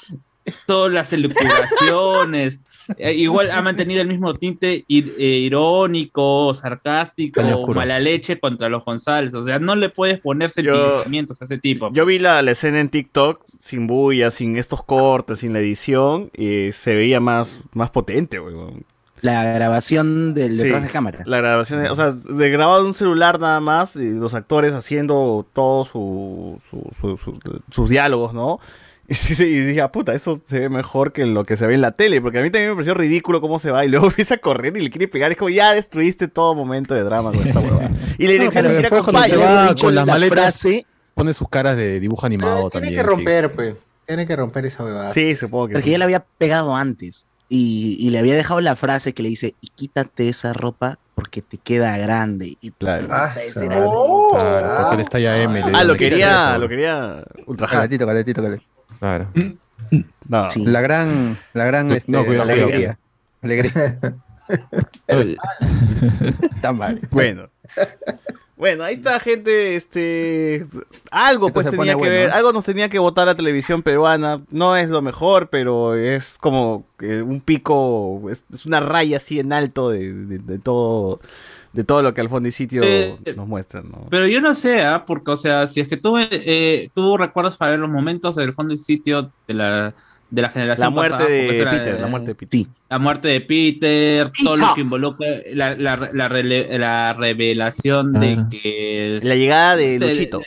Todas 0.67 0.93
las 0.93 1.13
elucubraciones. 1.13 2.61
Eh, 2.99 3.15
igual 3.15 3.51
ha 3.51 3.63
mantenido 3.63 4.01
el 4.03 4.09
mismo 4.09 4.35
tinte 4.35 4.85
ir- 4.89 5.15
eh, 5.19 5.39
irónico, 5.39 6.53
sarcástico, 6.55 7.41
mala 7.75 7.99
leche 8.01 8.39
contra 8.39 8.69
los 8.69 8.85
González. 8.85 9.35
O 9.35 9.45
sea, 9.45 9.59
no 9.59 9.75
le 9.77 9.89
puedes 9.89 10.21
poner 10.21 10.51
sentimientos 10.51 11.41
a 11.41 11.45
ese 11.47 11.59
tipo. 11.59 11.91
Yo 11.93 12.05
vi 12.07 12.19
la, 12.19 12.43
la 12.43 12.51
escena 12.51 12.81
en 12.81 12.89
TikTok 12.89 13.45
sin 13.61 13.87
bulla, 13.87 14.31
sin 14.31 14.57
estos 14.57 14.83
cortes, 14.83 15.39
sin 15.39 15.53
la 15.53 15.61
edición, 15.61 16.31
y 16.37 16.73
se 16.73 16.95
veía 16.95 17.21
más, 17.21 17.61
más 17.73 17.91
potente, 17.91 18.39
weón. 18.41 18.85
La 19.23 19.43
grabación 19.55 20.35
del 20.35 20.55
Sí, 20.55 20.65
detrás 20.65 20.83
de 20.83 20.91
cámaras. 20.91 21.27
La 21.27 21.39
grabación, 21.39 21.83
de- 21.83 21.89
o 21.89 21.95
sea, 21.95 22.11
de 22.11 22.51
grabado 22.51 22.81
en 22.81 22.87
un 22.89 22.93
celular 22.95 23.41
nada 23.41 23.59
más, 23.61 23.97
y 23.97 24.11
los 24.11 24.35
actores 24.35 24.75
haciendo 24.75 25.47
todos 25.55 25.89
su, 25.89 26.59
su- 26.69 26.91
su- 27.01 27.17
su- 27.17 27.39
sus 27.71 27.89
diálogos, 27.89 28.35
¿no? 28.35 28.61
Y, 29.09 29.15
sí, 29.15 29.35
sí, 29.35 29.45
y 29.45 29.61
dije, 29.61 29.83
ah, 29.83 29.93
puta, 29.93 30.15
eso 30.15 30.41
se 30.47 30.61
ve 30.61 30.69
mejor 30.71 31.13
que 31.13 31.27
lo 31.27 31.45
que 31.45 31.59
se 31.59 31.67
ve 31.67 31.75
en 31.75 31.83
la 31.83 31.93
tele, 31.93 32.23
porque 32.23 32.39
a 32.39 32.43
mí 32.43 32.51
también 32.51 32.71
me 32.71 32.75
pareció 32.75 32.95
ridículo 32.95 33.41
cómo 33.43 33.59
se 33.59 33.71
va, 33.71 33.85
y 33.85 33.89
luego 33.91 34.07
empieza 34.07 34.37
a 34.37 34.39
correr 34.39 34.75
y 34.77 34.81
le 34.81 34.89
quiere 34.91 35.09
pegar, 35.09 35.31
es 35.31 35.37
como, 35.37 35.51
ya 35.51 35.75
destruiste 35.75 36.27
todo 36.29 36.55
momento 36.55 36.95
de 36.95 37.03
drama 37.05 37.31
con 37.33 37.47
esta 37.47 37.61
huevada. 37.61 37.91
Y 38.19 38.27
la 38.27 38.33
dirección 38.33 38.65
siquiera 38.65 38.81
después 38.81 39.03
cuando 39.03 39.23
se 39.29 39.37
va 39.37 39.75
con 39.79 39.95
las 39.95 40.07
la 40.07 40.13
maletas, 40.15 40.39
frase- 40.65 40.87
pone 41.15 41.35
sus 41.35 41.49
caras 41.51 41.77
de 41.77 42.01
dibujo 42.01 42.25
animado 42.25 42.71
Tiene 42.71 42.87
también. 42.87 42.95
que 42.95 43.03
romper, 43.03 43.53
pues. 43.53 43.75
Tiene 44.07 44.27
que 44.27 44.37
romper 44.37 44.67
esa 44.67 44.85
huevada. 44.85 45.09
Sí, 45.11 45.37
supongo 45.37 45.69
que 45.69 45.73
Porque 45.75 45.85
sí. 45.87 45.91
ya 45.93 45.99
le 45.99 46.05
había 46.05 46.25
pegado 46.39 46.75
antes. 46.75 47.27
Y, 47.51 47.97
y 48.01 48.09
le 48.11 48.19
había 48.19 48.35
dejado 48.35 48.61
la 48.63 48.75
frase 48.75 49.13
que 49.13 49.23
le 49.23 49.29
dice, 49.29 49.55
y 49.61 49.69
quítate 49.69 50.29
esa 50.31 50.53
ropa 50.55 50.99
porque 51.15 51.43
te 51.43 51.59
queda 51.59 51.97
grande. 51.99 52.57
Y 52.61 52.71
Claro. 52.73 53.07
Ah, 53.11 53.33
ese 53.47 53.67
madre. 53.69 53.83
Claro, 54.31 54.77
porque 54.83 54.97
le 54.97 55.03
está 55.03 55.19
ya 55.21 55.41
M. 55.43 55.55
le 55.55 55.61
Ah, 55.61 55.67
digo, 55.69 55.85
lo 55.85 55.93
le 55.93 55.99
quería, 55.99 56.59
lo 56.59 56.69
quería 56.69 57.23
ultrajar. 57.47 57.81
Caletito, 57.81 58.07
caletito, 58.07 58.43
caletito. 58.43 58.74
Claro. 59.05 59.29
No. 60.29 60.49
Sí. 60.49 60.65
La 60.65 60.81
gran, 60.81 61.37
la 61.53 61.67
gran, 61.67 61.89
No, 61.89 61.95
este, 61.95 62.25
cuidado, 62.25 62.43
alegría. 62.51 62.99
Alegría. 63.43 63.99
Está 66.21 66.73
mal. 66.73 67.01
Bueno. 67.11 67.49
Bueno, 68.57 68.85
ahí 68.85 68.95
está, 68.95 69.19
gente. 69.21 69.75
Este. 69.77 70.65
Algo 71.11 71.49
Esto 71.49 71.55
pues 71.63 71.71
tenía 71.71 71.93
que 71.93 71.99
bueno, 71.99 72.13
ver. 72.15 72.29
¿eh? 72.29 72.33
Algo 72.33 72.53
nos 72.53 72.65
tenía 72.65 72.89
que 72.89 72.99
votar 72.99 73.27
la 73.27 73.35
televisión 73.35 73.83
peruana. 73.83 74.43
No 74.51 74.77
es 74.77 74.89
lo 74.89 75.03
mejor, 75.03 75.51
pero 75.51 75.95
es 75.97 76.39
como 76.39 76.87
que 76.99 77.21
un 77.23 77.41
pico. 77.41 78.23
Es, 78.31 78.45
es 78.55 78.65
una 78.65 78.81
raya 78.81 79.17
así 79.19 79.39
en 79.41 79.53
alto 79.53 79.91
de, 79.91 80.13
de- 80.15 80.39
de 80.39 80.59
todo. 80.59 81.21
De 81.75 81.85
todo 81.85 82.03
lo 82.03 82.15
que 82.15 82.21
al 82.21 82.29
fondo 82.29 82.49
y 82.49 82.53
sitio 82.53 82.83
Eh, 82.85 83.17
nos 83.37 83.47
muestran, 83.49 83.91
¿no? 83.91 84.07
Pero 84.09 84.27
yo 84.29 84.41
no 84.41 84.55
sé, 84.55 84.81
¿ah? 84.83 85.05
porque, 85.07 85.33
o 85.33 85.37
sea, 85.37 85.67
si 85.67 85.81
es 85.81 85.89
que 85.89 85.97
tú, 85.97 86.17
eh, 86.19 86.89
tú 86.95 87.17
recuerdas 87.17 87.57
para 87.57 87.73
ver 87.73 87.81
los 87.81 87.91
momentos 87.91 88.37
del 88.37 88.55
fondo 88.55 88.73
y 88.75 88.79
sitio 88.79 89.31
de 89.49 89.55
la, 89.55 89.93
de 90.31 90.43
la 90.43 90.49
generación 90.51 90.87
La 90.87 90.91
muerte 90.91 91.13
pasada, 91.15 91.31
de 91.31 91.59
era, 91.61 91.71
Peter, 91.73 92.01
la 92.01 92.07
eh, 92.07 92.11
muerte 92.11 92.27
de 92.29 92.35
Peter. 92.37 92.67
la 92.89 92.99
muerte 92.99 93.29
de 93.29 93.41
Peter, 93.41 94.31
todo 94.45 94.57
lo 94.57 94.75
que 94.75 94.81
involucra 94.81 95.27
la, 95.53 95.75
la, 95.77 96.09
la, 96.13 96.29
rele- 96.29 96.79
la 96.79 97.13
revelación 97.13 98.13
de 98.13 98.39
que 98.51 99.21
La 99.23 99.35
llegada 99.35 99.77
de 99.77 99.99
de- 99.99 100.09
Luchito. 100.09 100.41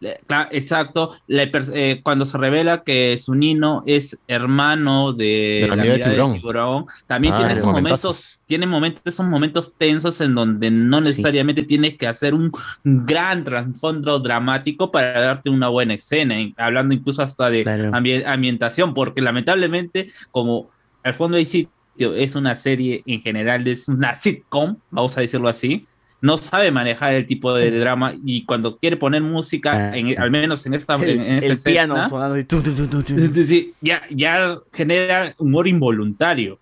Cla- 0.00 0.48
Exacto, 0.52 1.16
le 1.26 1.46
per- 1.48 1.64
eh, 1.74 2.00
cuando 2.02 2.24
se 2.26 2.38
revela 2.38 2.82
que 2.84 3.16
su 3.18 3.34
Nino 3.34 3.82
es 3.86 4.18
hermano 4.28 5.12
de, 5.12 5.58
De 5.62 5.68
la 5.68 5.76
la 5.76 5.82
amiga 5.82 5.92
de 5.94 5.98
mirada 5.98 6.12
Tiburón. 6.14 6.32
tiburón, 6.34 6.86
también 7.06 7.34
Ah, 7.34 7.36
tiene 7.38 7.52
esos 7.54 7.64
momentos, 7.66 8.40
tiene 8.46 8.66
momentos, 8.66 9.02
esos 9.04 9.26
momentos 9.26 9.72
tensos 9.76 10.20
en 10.20 10.34
donde 10.34 10.70
no 10.70 11.00
necesariamente 11.00 11.62
tienes 11.64 11.96
que 11.96 12.06
hacer 12.06 12.34
un 12.34 12.50
gran 12.84 13.44
trasfondo 13.44 14.18
dramático 14.20 14.90
para 14.90 15.20
darte 15.20 15.50
una 15.50 15.68
buena 15.68 15.94
escena, 15.94 16.36
hablando 16.56 16.94
incluso 16.94 17.22
hasta 17.22 17.50
de 17.50 17.62
Claro. 17.64 17.90
ambi- 17.92 18.24
ambientación, 18.26 18.94
porque 18.94 19.20
lamentablemente, 19.20 20.10
como 20.30 20.70
al 21.02 21.14
fondo 21.14 21.36
hay 21.36 21.46
sitio, 21.46 21.70
es 22.14 22.36
una 22.36 22.54
serie 22.54 23.02
en 23.06 23.20
general, 23.22 23.66
es 23.66 23.88
una 23.88 24.14
sitcom, 24.14 24.76
vamos 24.90 25.18
a 25.18 25.20
decirlo 25.20 25.48
así, 25.48 25.86
no 26.20 26.36
sabe 26.38 26.70
manejar 26.72 27.14
el 27.14 27.26
tipo 27.26 27.54
de 27.54 27.70
drama 27.78 28.12
y 28.24 28.44
cuando 28.44 28.76
quiere 28.76 28.96
poner 28.96 29.22
música, 29.22 29.96
en- 29.96 30.18
al 30.20 30.30
menos 30.30 30.66
en 30.66 30.74
esta, 30.74 30.94
El, 30.96 31.10
en, 31.10 31.20
en 31.20 31.32
esta 31.34 31.46
el 31.46 31.52
escena, 31.52 31.72
piano 31.72 32.08
sonando 32.08 32.38
y 32.38 32.44
tu, 32.44 32.60
tu, 32.60 33.02
sí, 33.44 33.72
ya, 33.80 34.02
ya 34.10 34.58
genera 34.72 35.32
humor 35.38 35.68
involuntario. 35.68 36.58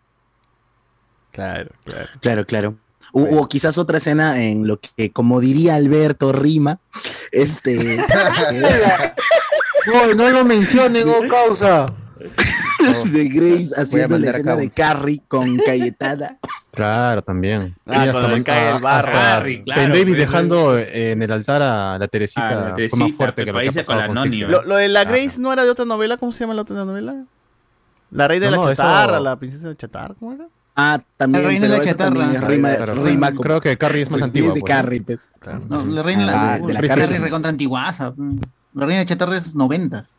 Claro, 1.32 1.70
claro. 1.84 2.08
Claro, 2.20 2.46
claro. 2.46 2.74
O, 3.12 3.22
o 3.40 3.48
quizás 3.48 3.78
otra 3.78 3.98
escena 3.98 4.42
en 4.42 4.66
lo 4.66 4.78
que, 4.80 5.10
como 5.10 5.40
diría 5.40 5.74
Alberto 5.76 6.32
Rima, 6.32 6.78
este. 7.32 7.98
No, 9.86 10.14
no 10.14 10.30
lo 10.30 10.44
mencionen, 10.44 11.08
oh 11.08 11.28
causa. 11.28 11.86
de 13.12 13.28
Grace 13.28 13.70
haciendo 13.76 14.18
la 14.18 14.30
escena 14.30 14.56
de 14.56 14.70
Carrie 14.70 15.20
con 15.28 15.56
Cayetana. 15.58 16.38
Claro, 16.72 17.22
también. 17.22 17.74
Ah, 17.86 18.06
Y 18.06 18.28
le 18.34 18.42
cae 18.44 18.76
el 18.76 18.82
barro. 18.82 19.08
hasta 19.08 19.36
Harry, 19.36 19.62
claro, 19.62 19.80
Ben 19.82 19.90
David 19.92 20.06
pues, 20.08 20.18
dejando 20.18 20.78
en 20.78 21.22
el 21.22 21.32
altar 21.32 21.62
a 21.62 21.98
la 21.98 22.08
Teresita, 22.08 22.48
A 22.48 22.78
la 22.78 22.88
fue 22.88 22.98
más 22.98 23.12
fuerte 23.12 23.44
que 23.44 23.52
pero 23.52 23.64
lo 23.64 23.72
que 23.72 23.80
ha 23.80 23.82
pasado 23.82 24.06
con 24.06 24.16
con 24.16 24.40
Lo, 24.50 24.62
lo 24.64 24.76
de 24.76 24.88
la 24.88 25.00
Ajá. 25.00 25.10
Grace 25.10 25.40
no 25.40 25.52
era 25.52 25.64
de 25.64 25.70
otra 25.70 25.84
novela, 25.84 26.16
¿cómo 26.16 26.32
se 26.32 26.40
llama 26.40 26.54
la 26.54 26.62
otra 26.62 26.76
novela? 26.84 27.24
La 28.10 28.28
reina 28.28 28.46
de 28.46 28.50
No, 28.52 28.56
la 28.58 28.62
no, 28.66 28.72
eso- 28.72 28.82
chatarra, 28.82 29.20
la 29.20 29.36
princesa 29.36 29.64
de 29.64 29.70
la 29.70 29.76
chatarra, 29.76 30.14
¿cómo 30.18 30.32
era? 30.32 30.46
Ah, 30.78 31.00
también, 31.16 31.42
La 31.42 31.48
reina 31.48 31.68
de 31.68 31.78
la 31.78 31.84
chatarra. 31.84 32.32
es 32.32 32.40
rima, 32.42 32.74
Claro, 32.76 32.94
rima 33.02 33.28
creo- 33.30 33.40
creo 33.40 33.60
que 33.62 33.78
Carrie 33.78 34.02
es 34.02 34.10
más 34.10 34.18
es 34.20 34.24
antigua. 34.26 34.52
de 34.54 34.60
pues, 34.60 34.70
¿no? 34.70 34.76
Carrie, 34.76 35.00
pues. 35.00 35.26
No, 35.68 35.84
la 35.86 36.02
reina 36.02 36.22
Ah, 36.28 36.58
la, 36.60 36.66
de 36.66 36.72
la 36.74 36.80
Carrie. 36.82 37.04
Carrie 37.04 37.18
recontra 37.18 37.48
antiguaza. 37.50 38.12
La 38.74 38.84
reina 38.86 38.98
de 39.00 39.06
chatarra 39.06 39.38
es 39.38 39.54
noventas. 39.54 40.14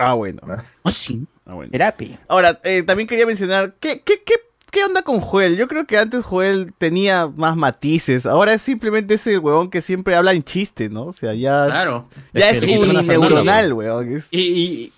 Ah, 0.00 0.14
bueno. 0.14 0.40
Oh, 0.82 0.90
sí. 0.90 1.26
Ah, 1.44 1.54
bueno. 1.54 1.70
Terapia. 1.70 2.18
Ahora, 2.28 2.58
eh, 2.64 2.82
también 2.82 3.06
quería 3.08 3.26
mencionar, 3.26 3.74
¿qué, 3.80 4.00
qué, 4.02 4.22
qué, 4.24 4.34
¿qué 4.70 4.84
onda 4.84 5.02
con 5.02 5.20
Joel? 5.20 5.56
Yo 5.56 5.68
creo 5.68 5.84
que 5.86 5.98
antes 5.98 6.24
Joel 6.24 6.72
tenía 6.78 7.26
más 7.26 7.54
matices, 7.56 8.24
ahora 8.24 8.54
es 8.54 8.62
simplemente 8.62 9.14
ese 9.14 9.36
huevón 9.36 9.68
que 9.68 9.82
siempre 9.82 10.14
habla 10.14 10.32
en 10.32 10.42
chiste, 10.42 10.88
¿no? 10.88 11.04
O 11.06 11.12
sea, 11.12 11.34
ya 11.34 11.66
es, 11.66 11.72
Claro. 11.72 12.08
ya 12.32 12.50
Es 12.50 12.62
es, 12.62 12.78
unineuronal, 12.78 13.72
huevón. 13.74 14.08
es- 14.12 14.28
Y, 14.30 14.40
y, 14.40 14.92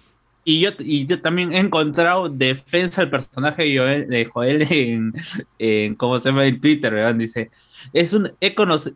y 0.44 0.60
yo, 0.60 0.70
y 0.78 1.06
yo 1.06 1.20
también 1.20 1.52
he 1.52 1.58
encontrado 1.58 2.28
defensa 2.28 3.00
al 3.02 3.10
personaje 3.10 3.64
de 3.64 3.78
Joel, 3.78 4.08
de 4.08 4.24
Joel 4.26 4.62
en, 4.70 5.14
en, 5.58 5.94
¿cómo 5.96 6.18
se 6.20 6.28
llama? 6.28 6.44
En 6.46 6.60
Twitter, 6.60 6.92
¿verdad? 6.94 7.14
Dice, 7.14 7.50
es 7.92 8.12
un, 8.12 8.30
he 8.40 8.54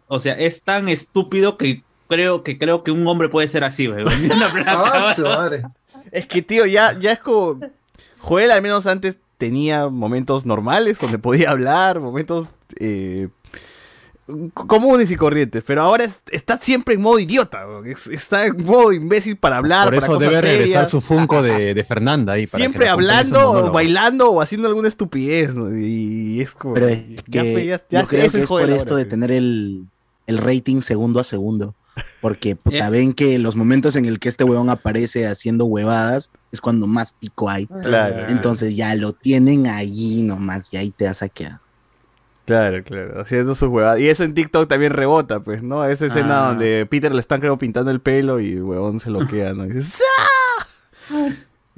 o 0.09 0.21
sea, 0.21 0.35
es 0.35 0.63
tan 0.63 0.89
estúpido 0.89 1.57
que 1.57 1.83
creo 2.09 2.43
que 2.45 2.57
creo 2.59 2.83
que 2.85 2.91
un 2.93 3.07
hombre 3.07 3.29
puede 3.29 3.49
ser 3.49 3.65
así, 3.65 3.87
güey. 3.87 4.05
Es 6.17 6.27
que, 6.27 6.43
tío, 6.43 6.67
ya, 6.67 6.99
ya 6.99 7.13
es 7.13 7.19
como... 7.21 7.61
Joel 8.19 8.51
al 8.51 8.63
menos 8.63 8.87
antes 8.87 9.19
tenía 9.39 9.89
momentos 9.89 10.47
normales 10.47 10.99
donde 10.99 11.19
podía 11.19 11.51
hablar, 11.51 12.01
momentos 12.01 12.49
eh, 12.81 13.29
comunes 14.55 15.11
y 15.13 15.17
corrientes, 15.17 15.63
pero 15.65 15.83
ahora 15.83 16.03
es- 16.05 16.21
está 16.33 16.57
siempre 16.61 16.95
en 16.97 17.01
modo 17.03 17.19
idiota. 17.21 17.65
Es- 17.85 18.09
está 18.09 18.47
en 18.47 18.65
modo 18.65 18.93
imbécil 18.93 19.37
para 19.37 19.59
hablar, 19.59 19.85
Por 19.85 19.95
para 19.95 20.07
eso 20.07 20.15
cosas 20.15 20.29
debe 20.31 20.41
regresar 20.41 20.67
serias. 20.87 20.91
su 20.91 21.01
Funko 21.01 21.43
de, 21.43 21.75
de 21.75 21.85
Fernanda 21.85 22.33
ahí. 22.33 22.47
para 22.47 22.61
Siempre 22.65 22.89
hablando 22.89 23.51
o 23.53 23.71
bailando 23.71 24.31
o 24.33 24.41
haciendo 24.41 24.67
alguna 24.67 24.89
estupidez, 24.89 25.55
¿no? 25.55 25.77
Y 25.77 26.41
es 26.41 26.55
como... 26.57 26.75
Pero 26.75 26.89
es 26.89 27.01
ya, 27.29 27.43
que 27.43 27.67
ya- 27.67 27.83
ya 27.89 28.01
yo 28.03 28.09
creo 28.09 28.25
eso 28.25 28.39
que 28.39 28.43
es 28.45 28.49
por 28.49 28.69
esto 28.71 28.95
ahora, 28.95 29.05
de 29.05 29.11
tener 29.11 29.31
el, 29.31 29.85
el 30.27 30.39
rating 30.39 30.81
segundo 30.81 31.21
a 31.21 31.25
segundo. 31.25 31.75
Porque 32.21 32.57
puta, 32.57 32.89
Eh. 32.89 32.91
ven 32.91 33.13
que 33.13 33.39
los 33.39 33.57
momentos 33.57 33.97
en 33.97 34.05
el 34.05 34.19
que 34.19 34.29
este 34.29 34.45
huevón 34.45 34.71
aparece 34.71 35.27
haciendo 35.27 35.65
huevadas 35.67 36.31
es 36.53 36.61
cuando 36.61 36.87
más 36.87 37.13
pico 37.13 37.49
hay. 37.51 37.67
Claro. 37.67 38.27
Entonces 38.29 38.77
ya 38.77 38.95
lo 38.95 39.13
tienen 39.13 39.67
allí 39.67 40.23
nomás 40.23 40.73
y 40.73 40.77
ahí 40.77 40.91
te 40.91 41.07
vas 41.07 41.23
a 41.23 41.29
quedar. 41.29 41.61
Claro, 42.45 42.83
claro, 42.85 43.21
haciendo 43.21 43.55
sus 43.57 43.69
huevadas. 43.69 43.99
Y 44.01 44.09
eso 44.09 44.23
en 44.23 44.33
TikTok 44.33 44.69
también 44.69 44.93
rebota, 44.93 45.41
pues, 45.41 45.65
¿no? 45.65 45.85
Esa 45.85 46.07
escena 46.07 46.45
Ah. 46.45 46.49
donde 46.51 46.87
Peter 46.89 47.13
le 47.13 47.19
están, 47.19 47.41
creo, 47.41 47.59
pintando 47.59 47.91
el 47.91 48.01
pelo 48.01 48.39
y 48.39 48.53
el 48.53 48.63
huevón 48.63 49.01
se 49.01 49.11
lo 49.11 49.27
queda, 49.27 49.53
¿no? 49.53 49.65
Y, 49.67 49.71
dice, 49.73 49.83
"¡Sa!". 51.09 51.25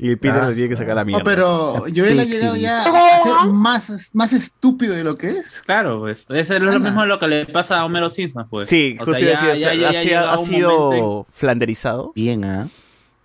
Y 0.01 0.15
Peter 0.17 0.41
Ah, 0.43 0.49
le 0.49 0.55
tiene 0.55 0.69
que 0.69 0.77
sacar 0.77 0.95
la 0.95 1.05
mierda. 1.05 1.19
No, 1.19 1.25
pero 1.25 1.85
Joel 1.95 2.21
ha 2.21 2.25
llegado 2.25 2.55
ya 2.57 2.83
a 2.83 3.23
ser 3.23 3.51
más, 3.53 4.11
más 4.15 4.33
estúpido 4.33 4.95
de 4.95 5.03
lo 5.03 5.17
que 5.19 5.27
es. 5.27 5.61
Claro, 5.67 5.99
pues. 5.99 6.25
Eso 6.29 6.55
es 6.55 6.61
lo 6.61 6.79
mismo 6.79 7.05
lo 7.05 7.19
que 7.19 7.27
le 7.27 7.47
pasa 7.47 7.81
a 7.81 7.85
Homero 7.85 8.09
Simpson, 8.09 8.47
pues. 8.49 8.69
Sí, 8.69 8.97
O 9.01 9.05
justo 9.05 9.19
sea, 9.19 9.31
iba 9.31 9.41
a 9.41 9.47
decir, 9.49 9.63
ya- 9.65 9.75
ya- 9.75 9.89
ha 10.33 10.39
sido- 10.39 11.23
ha 11.23 11.27
flanderizado. 11.33 12.13
Bien, 12.15 12.45
¿ah? 12.45 12.69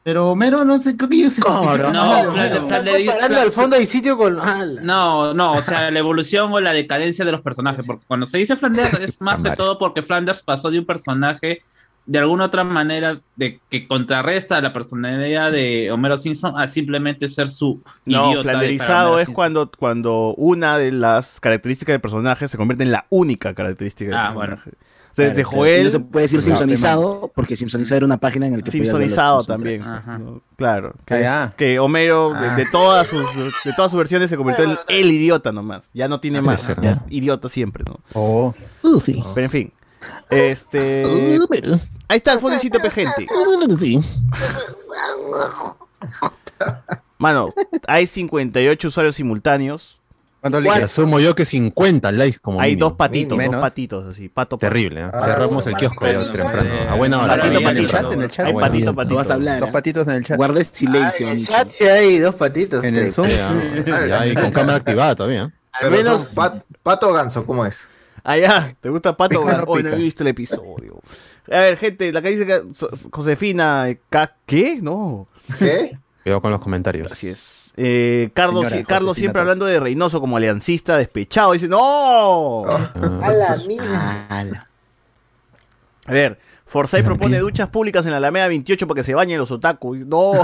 Pero 0.04 0.32
Homero, 0.32 0.66
no 0.66 0.80
sé, 0.80 0.98
creo 0.98 1.10
que 1.10 1.18
yo 1.20 1.30
se 1.30 1.40
No, 1.40 1.78
no, 1.78 2.26
Comparando 2.60 3.40
al 3.40 3.52
fondo 3.54 3.76
hay 3.78 3.86
sitio 3.86 4.18
con. 4.18 4.38
¡Hala! 4.42 4.82
No, 4.82 5.34
no, 5.34 5.54
o 5.54 5.62
sea, 5.62 5.92
la 5.92 6.00
evolución 6.00 6.52
o 6.52 6.60
la 6.60 6.74
decadencia 6.74 7.24
de 7.24 7.32
los 7.32 7.40
personajes. 7.42 7.86
Porque 7.86 8.04
cuando 8.06 8.26
se 8.26 8.38
dice 8.38 8.58
Flanders 8.58 8.94
es 9.00 9.22
más 9.22 9.42
que 9.42 9.52
todo 9.52 9.78
porque 9.78 10.02
Flanders 10.02 10.42
pasó 10.42 10.70
de 10.72 10.80
un 10.80 10.86
personaje 10.86 11.62
de 12.06 12.20
alguna 12.20 12.46
otra 12.46 12.64
manera 12.64 13.20
de 13.36 13.60
que 13.70 13.88
contrarresta 13.88 14.60
la 14.62 14.74
personalidad 14.74 15.52
de 15.52 15.90
Homero 15.92 16.18
Simpson 16.18 16.60
a 16.60 16.68
simplemente 16.68 17.30
ser 17.30 17.48
su 17.48 17.82
No, 18.06 18.30
idiota 18.32 18.38
de- 18.38 18.42
flanderizado 18.44 19.20
es 19.20 19.26
Simpson. 19.28 19.34
cuando, 19.36 19.72
cuando 19.78 20.34
una 20.36 20.78
de 20.78 20.92
las 20.92 21.40
características 21.40 21.94
del 21.94 22.02
personaje 22.02 22.48
se 22.48 22.58
convierte 22.58 22.84
en 22.84 22.92
la 22.92 23.06
única 23.10 23.54
característica 23.54 24.10
del 24.12 24.20
Ah, 24.20 24.36
personaje. 24.38 24.72
O 25.12 25.16
sea, 25.16 25.26
de 25.28 25.34
Claro, 25.36 25.50
claro. 25.50 25.58
Joel, 25.62 25.82
Y 25.82 25.84
no 25.86 25.90
se 25.92 26.00
puede 26.00 26.24
decir. 26.24 26.42
Simpsonizado 26.42 27.32
porque 27.36 27.56
Simpsonizado 27.56 27.98
era 27.98 28.06
una 28.08 28.18
página 28.18 28.48
en 28.48 28.58
la 28.58 28.64
que 28.64 28.72
Simpsonizado 28.72 29.44
también. 29.44 29.82
Claro. 30.56 30.96
Que, 31.06 31.16
es- 31.18 31.22
ya. 31.22 31.54
que 31.56 31.80
Homero, 31.80 32.34
de, 32.34 32.48
Ah. 32.48 32.56
de 32.56 32.66
todas 32.72 33.08
sus, 33.08 33.22
de 33.64 33.74
todas 33.76 33.92
sus 33.92 33.98
versiones, 34.00 34.30
se 34.30 34.38
convirtió 34.38 34.66
en 34.66 34.78
el 34.88 35.12
idiota 35.12 35.52
nomás. 35.52 35.90
Ya 35.94 36.08
no 36.08 36.20
tiene 36.20 36.42
más. 36.42 36.68
Ya 36.82 36.92
es 36.92 37.04
idiota 37.10 37.48
siempre, 37.48 37.84
¿no? 37.88 38.00
Oh. 38.14 38.56
Uh, 38.82 39.00
sí. 39.00 39.24
Pero 39.36 39.46
en 39.46 39.52
fin. 39.52 39.74
Este. 40.30 41.04
Ahí 42.08 42.18
está 42.18 42.34
el 42.34 42.40
fondecito, 42.40 42.80
pe, 42.80 42.90
gente. 42.90 43.28
uh, 43.30 43.78
sí. 43.78 44.00
Mano, 47.18 47.50
hay 47.88 48.08
58 48.08 48.88
usuarios 48.88 49.16
simultáneos. 49.16 50.00
¿Cuántos 50.42 50.62
Y 50.62 50.68
likes? 50.68 50.84
asumo 50.84 51.22
yo 51.22 51.36
que 51.36 51.46
50 51.46 52.12
likes 52.12 52.38
como 52.40 52.60
Hay 52.60 52.72
mínimo. 52.72 52.90
dos 52.90 52.98
patitos, 52.98 53.38
Menos. 53.38 53.54
dos 53.54 53.62
patitos 53.62 54.06
así. 54.12 54.28
Pato, 54.28 54.58
pato. 54.58 54.68
Terrible, 54.68 55.02
¿eh? 55.04 55.10
Ah, 55.14 55.22
Cerramos 55.24 55.66
el 55.68 55.76
kiosco 55.78 56.06
ya 56.06 56.14
Patito, 56.20 56.32
temprano. 56.34 56.70
eh, 56.74 56.88
A 56.90 56.96
buena 56.96 57.22
hora. 57.24 57.38
Patito, 57.38 57.62
patito. 57.64 58.12
En 58.12 58.22
el 58.24 58.30
chat, 58.30 58.46
Hay 58.46 58.50
A 58.50 58.54
buena 58.54 58.68
patito, 58.68 58.90
hora. 58.90 58.96
patito. 58.98 59.16
Vas 59.16 59.30
a 59.30 59.34
hablar. 59.36 59.60
Dos 59.62 59.70
patitos 59.70 60.04
en 60.08 60.14
el 60.16 60.26
chat. 60.26 60.36
Guarda 60.36 60.64
silencio, 60.66 61.28
Ah, 61.28 61.32
en 61.32 61.38
el 61.38 61.48
chat 61.48 61.70
sí 61.70 61.86
hay 61.86 62.20
dos 62.20 62.36
patitos. 62.36 62.84
En 62.84 62.98
el. 62.98 63.14
Zoom. 63.14 63.28
Ya, 63.30 64.06
ya, 64.06 64.28
y 64.28 64.36
con 64.36 64.52
cámara 64.52 64.78
activada 64.80 65.16
todavía. 65.16 65.44
Al 65.44 65.52
Pero 65.80 65.92
menos. 65.92 66.34
pato 66.84 67.10
o 67.10 67.14
ganso, 67.14 67.46
¿cómo 67.46 67.66
es? 67.66 67.88
Ya. 68.26 68.76
¿Te 68.80 68.90
gusta 68.90 69.16
Pato? 69.16 69.44
No 69.46 69.64
Hoy 69.68 69.84
no 69.84 69.90
he 69.90 69.96
visto 69.96 70.24
el 70.24 70.30
episodio. 70.30 71.00
A 71.52 71.60
ver, 71.60 71.78
gente, 71.78 72.12
la 72.14 72.22
que 72.22 72.30
dice 72.30 72.46
que 72.46 72.62
Josefina. 73.12 73.90
eh, 73.90 74.00
¿Qué? 74.46 74.80
No. 74.82 75.28
¿Qué? 75.60 75.98
Cuidado 76.24 76.42
con 76.42 76.52
los 76.52 76.62
comentarios. 76.62 77.12
Así 77.12 77.28
es. 77.28 77.74
Eh, 77.76 78.30
Carlos, 78.34 78.68
Señora 78.68 78.86
Carlos 78.88 79.10
Josefina 79.10 79.24
siempre 79.24 79.42
hablando 79.42 79.66
de 79.66 79.78
Reynoso 79.80 80.22
como 80.22 80.38
aliancista 80.38 80.96
despechado. 80.98 81.52
Dice, 81.52 81.68
¡No! 81.68 82.64
Ah, 82.66 82.94
A 83.22 83.32
la 83.34 83.58
mía. 83.68 84.64
A 86.06 86.12
ver, 86.12 86.40
Forsyth 86.66 87.04
propone 87.04 87.40
duchas 87.40 87.70
públicas 87.70 88.06
en 88.06 88.12
la 88.12 88.18
Alameda 88.18 88.48
28 88.48 88.88
para 88.88 88.96
que 89.00 89.04
se 89.04 89.14
bañen 89.14 89.38
los 89.38 89.52
otakus. 89.52 90.00
No. 90.00 90.32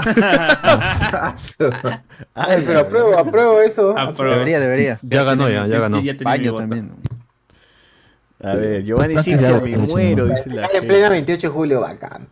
Ay, 2.34 2.62
pero 2.66 2.80
apruebo, 2.80 3.18
apruebo 3.18 3.60
eso. 3.62 3.94
Debería, 4.18 4.60
debería. 4.60 4.98
Ya 5.02 5.24
ganó, 5.24 5.48
ya, 5.48 5.66
ya 5.66 5.78
ganó. 5.80 6.02
mi 6.02 6.12
Baño 6.12 6.54
también. 6.54 6.92
A 8.42 8.54
ver, 8.54 8.84
Giovanni 8.84 9.14
Sixia, 9.16 9.36
claro, 9.38 9.62
me 9.62 9.70
sí, 9.86 9.92
muero, 9.92 10.26
no. 10.26 10.34
dice 10.34 10.50
la 10.50 10.66
En 10.72 10.86
plena 10.86 11.08
28 11.10 11.46
de 11.48 11.52
julio, 11.52 11.80
bacán. 11.80 12.26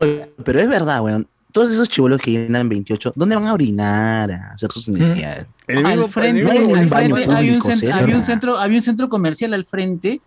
Oye, 0.00 0.30
Pero 0.44 0.60
es 0.60 0.68
verdad, 0.68 1.00
weón. 1.02 1.26
Todos 1.50 1.72
esos 1.72 1.88
chivolos 1.88 2.20
que 2.20 2.32
llenan 2.32 2.68
28, 2.68 3.12
¿dónde 3.16 3.34
van 3.34 3.46
a 3.46 3.54
orinar? 3.54 4.30
A 4.32 4.50
hacer 4.52 4.70
sus 4.70 4.88
necesidades. 4.88 5.46
En 5.66 5.78
el 5.78 5.86
al 5.86 5.92
mismo- 5.92 6.08
frente, 6.08 6.40
en 6.42 6.46
el 6.48 6.58
mismo- 6.58 6.72
un 6.72 6.78
al 6.78 6.86
baño 6.86 7.14
frente 7.16 7.34
hay, 7.34 7.50
un 7.50 7.62
centro, 7.62 7.72
cerca. 7.78 7.96
había, 7.98 8.16
un 8.16 8.22
centro, 8.22 8.58
había 8.58 8.78
un 8.78 8.82
centro 8.84 9.08
comercial 9.08 9.54
al 9.54 9.64
frente 9.64 10.20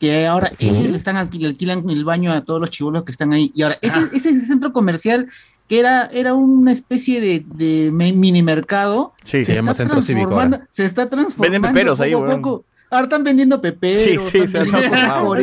que 0.00 0.26
ahora 0.26 0.50
Sí. 0.58 0.68
ellos 0.70 0.88
le 0.90 0.96
están 0.96 1.16
alquil- 1.16 1.46
alquilan 1.46 1.88
el 1.90 2.04
baño 2.04 2.32
a 2.32 2.42
todos 2.44 2.60
los 2.60 2.70
chivolos 2.70 3.04
que 3.04 3.12
están 3.12 3.32
ahí. 3.32 3.52
Y 3.54 3.62
ahora, 3.62 3.78
ese, 3.82 3.98
ese 4.14 4.40
centro 4.40 4.72
comercial 4.72 5.28
que 5.68 5.78
era, 5.78 6.06
era 6.12 6.34
una 6.34 6.72
especie 6.72 7.20
de, 7.20 7.90
mini 7.92 8.42
mercado, 8.42 9.12
Sí, 9.24 9.44
Se 9.44 9.54
llama 9.54 9.74
Centro 9.74 10.02
Cívico 10.02 10.30
transformando- 10.30 10.66
se 10.70 10.84
está 10.84 11.08
transformando 11.08 11.52
Venden 11.52 11.72
peperos 11.72 12.00
ahí, 12.00 12.12
poco 12.12 12.26
poco. 12.30 12.64
Ahora 12.92 13.04
están 13.04 13.24
vendiendo 13.24 13.58
peperos, 13.58 14.02
Sí, 14.02 14.18
sí, 14.30 14.38
están 14.40 14.48
se 14.48 14.58
han 14.58 14.64
vendiendo 14.70 14.96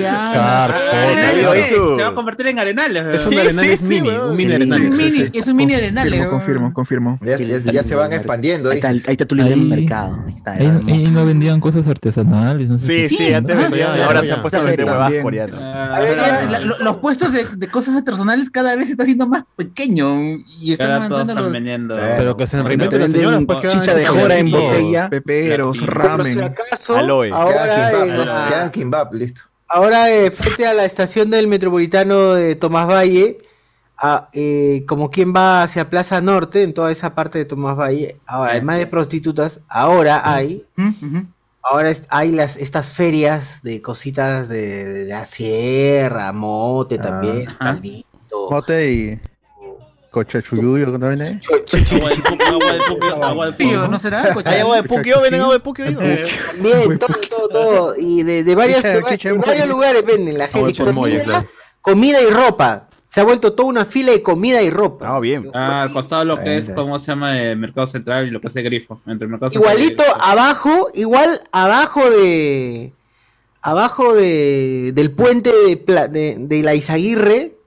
Ah, 0.08 0.70
eso- 1.56 1.96
Se 1.98 2.02
va 2.04 2.10
a 2.10 2.14
convertir 2.14 2.46
en 2.48 2.60
arenales. 2.60 3.16
Es 3.16 3.26
un 3.26 3.34
weón. 3.34 3.48
arenales 3.48 3.80
sí, 3.80 3.88
sí, 3.88 4.02
mini, 4.02 4.10
un 4.16 4.36
mini 4.38 4.52
Es 4.52 4.56
un 4.58 4.62
arenales. 4.74 4.92
mini, 4.92 5.12
sí, 5.12 5.30
sí. 5.34 5.40
es 5.40 5.48
un 5.48 5.56
mini 5.56 5.74
arenal. 5.74 6.10
Confirmo, 6.30 6.30
confirmo, 6.74 6.74
confirmo. 6.74 7.20
Ya, 7.26 7.38
ya- 7.38 7.72
ya 7.72 7.84
se 7.84 7.96
van 7.96 8.14
expandiendo. 8.14 8.70
Ahí 8.70 8.76
está, 8.78 8.90
ahí 8.90 9.02
está 9.08 9.26
tu 9.26 9.34
libre 9.36 9.54
Ahí- 9.56 9.60
mercado. 9.62 10.24
Ahí 10.28 10.34
está. 10.34 10.52
Ahí, 10.54 10.66
hermoso. 10.68 10.88
ahí 10.92 11.12
no 11.12 11.26
vendían 11.26 11.60
cosas 11.60 11.88
artesanales. 11.88 12.68
No 12.70 12.78
sé 12.78 13.10
Sí, 13.10 13.18
sí, 13.18 13.34
antes 13.34 13.56
¿no? 13.56 13.62
vendían, 13.64 13.96
ya, 13.98 14.06
ahora 14.06 14.24
se 14.24 14.32
han 14.34 14.42
puesto 14.42 14.60
a 14.60 14.62
vender 14.62 14.86
También. 14.86 15.24
coreanas. 15.24 15.62
Ah, 15.64 15.96
A 15.96 16.00
ver, 16.02 16.18
ya, 16.18 16.42
la- 16.52 16.60
lo- 16.60 16.78
los 16.80 16.98
puestos 16.98 17.32
de, 17.34 17.46
de 17.58 17.68
cosas 17.68 17.96
artesanales 17.96 18.50
cada 18.52 18.76
vez 18.76 18.86
se 18.88 18.92
está 18.94 19.04
haciendo 19.04 19.26
más 19.28 19.44
pequeño 19.56 20.38
y 20.62 20.72
están 20.74 20.92
avanzando 20.92 21.34
los... 21.34 21.52
vendiendo. 21.52 21.96
Pero 21.96 22.38
que 22.38 22.46
se 22.46 22.62
reinventen 22.62 23.00
las 23.02 23.12
señoras. 23.12 23.42
pues, 23.48 23.74
chicha 23.74 23.96
de 23.96 24.06
jora 24.06 24.38
en 24.38 24.52
botella. 24.52 25.10
Peperos, 25.10 25.84
ramen. 25.86 26.38
Aloe. 26.96 27.32
Ahora, 27.42 27.92
¿no? 28.06 28.26
la- 28.26 28.48
Queda 28.50 28.72
kimbap, 28.72 29.14
listo. 29.14 29.42
ahora 29.68 30.10
eh, 30.12 30.32
frente 30.32 30.66
a 30.68 30.74
la 30.74 30.86
estación 30.86 31.30
del 31.30 31.48
metropolitano 31.48 32.34
de 32.34 32.56
Tomás 32.56 32.88
Valle, 32.88 33.38
a, 33.98 34.30
eh, 34.34 34.86
como 34.88 35.12
quien 35.12 35.34
va 35.36 35.64
hacia 35.64 35.90
Plaza 35.90 36.22
Norte, 36.22 36.64
en 36.64 36.74
toda 36.74 36.92
esa 36.92 37.14
parte 37.16 37.38
de 37.38 37.46
Tomás 37.46 37.76
Valle, 37.78 38.18
ahora 38.26 38.52
además 38.54 38.78
de 38.78 38.88
prostitutas, 38.88 39.60
ahora 39.68 40.22
hay, 40.24 40.66
ahora 41.62 41.90
es- 41.90 42.04
hay 42.10 42.32
las 42.32 42.56
estas 42.58 42.94
ferias 42.94 43.62
de 43.62 43.82
cositas 43.82 44.48
de, 44.48 44.86
de 44.86 45.06
la 45.06 45.26
sierra, 45.26 46.32
mote 46.34 46.98
también, 46.98 47.48
Ajá. 47.50 47.58
caldito. 47.60 48.50
Mote 48.50 48.92
y 48.94 49.20
cochachuyuyo, 50.10 50.98
¿no 50.98 51.08
ahí? 51.08 51.40
Agua 51.92 52.10
de 52.10 52.22
puquio, 52.22 52.48
agua 52.48 52.74
de 52.74 52.82
puquio, 52.82 53.24
agua 53.24 53.46
de 53.48 53.54
Tío, 53.54 53.68
puquio. 53.68 53.88
¿no 53.88 54.00
será? 54.00 54.36
¿Hay 54.46 54.60
agua 54.60 54.82
de 54.82 54.84
puquio? 54.84 55.22
¿Venden 55.22 55.42
agua 55.42 55.54
de 55.54 55.60
puquio? 55.60 55.86
También, 55.86 57.00
todo, 57.00 57.16
todo, 57.30 57.50
todo. 57.50 57.96
Y 57.98 58.24
de, 58.24 58.44
de, 58.44 58.56
varias, 58.56 58.84
de, 58.84 59.02
varios 59.02 59.70
lugares 59.70 60.06
venden 60.06 60.38
la 60.38 60.48
gente. 60.48 60.74
Comida, 60.84 61.24
claro. 61.24 61.48
comida 61.82 62.22
y 62.22 62.30
ropa. 62.30 62.88
Se 63.08 63.22
ha 63.22 63.24
vuelto 63.24 63.54
toda 63.54 63.70
una 63.70 63.86
fila 63.86 64.12
de 64.12 64.22
comida 64.22 64.62
y 64.62 64.70
ropa. 64.70 65.16
Ah, 65.16 65.20
bien. 65.20 65.50
Ah, 65.54 65.82
al 65.82 65.92
costado 65.92 66.24
lo 66.26 66.38
que 66.38 66.58
es. 66.58 66.70
¿cómo 66.70 67.00
se 67.00 67.08
llama? 67.08 67.42
Eh, 67.42 67.56
Mercado 67.56 67.88
Central 67.88 68.28
y 68.28 68.32
lo 68.32 68.40
que 68.40 68.48
es 68.48 68.56
el 68.56 68.64
grifo. 68.64 69.02
Entre 69.08 69.26
el 69.26 69.32
Mercado 69.32 69.50
Central 69.50 69.74
y 69.74 69.82
Igualito 69.82 70.04
el 70.04 70.22
abajo, 70.22 70.90
igual 70.94 71.42
abajo 71.52 72.10
de. 72.10 72.94
Abajo 73.62 74.14
de, 74.14 74.92
del 74.94 75.12
puente 75.12 75.52
de, 75.52 76.38
de 76.40 76.64
la 76.64 76.76
Izaguirre, 76.76 77.59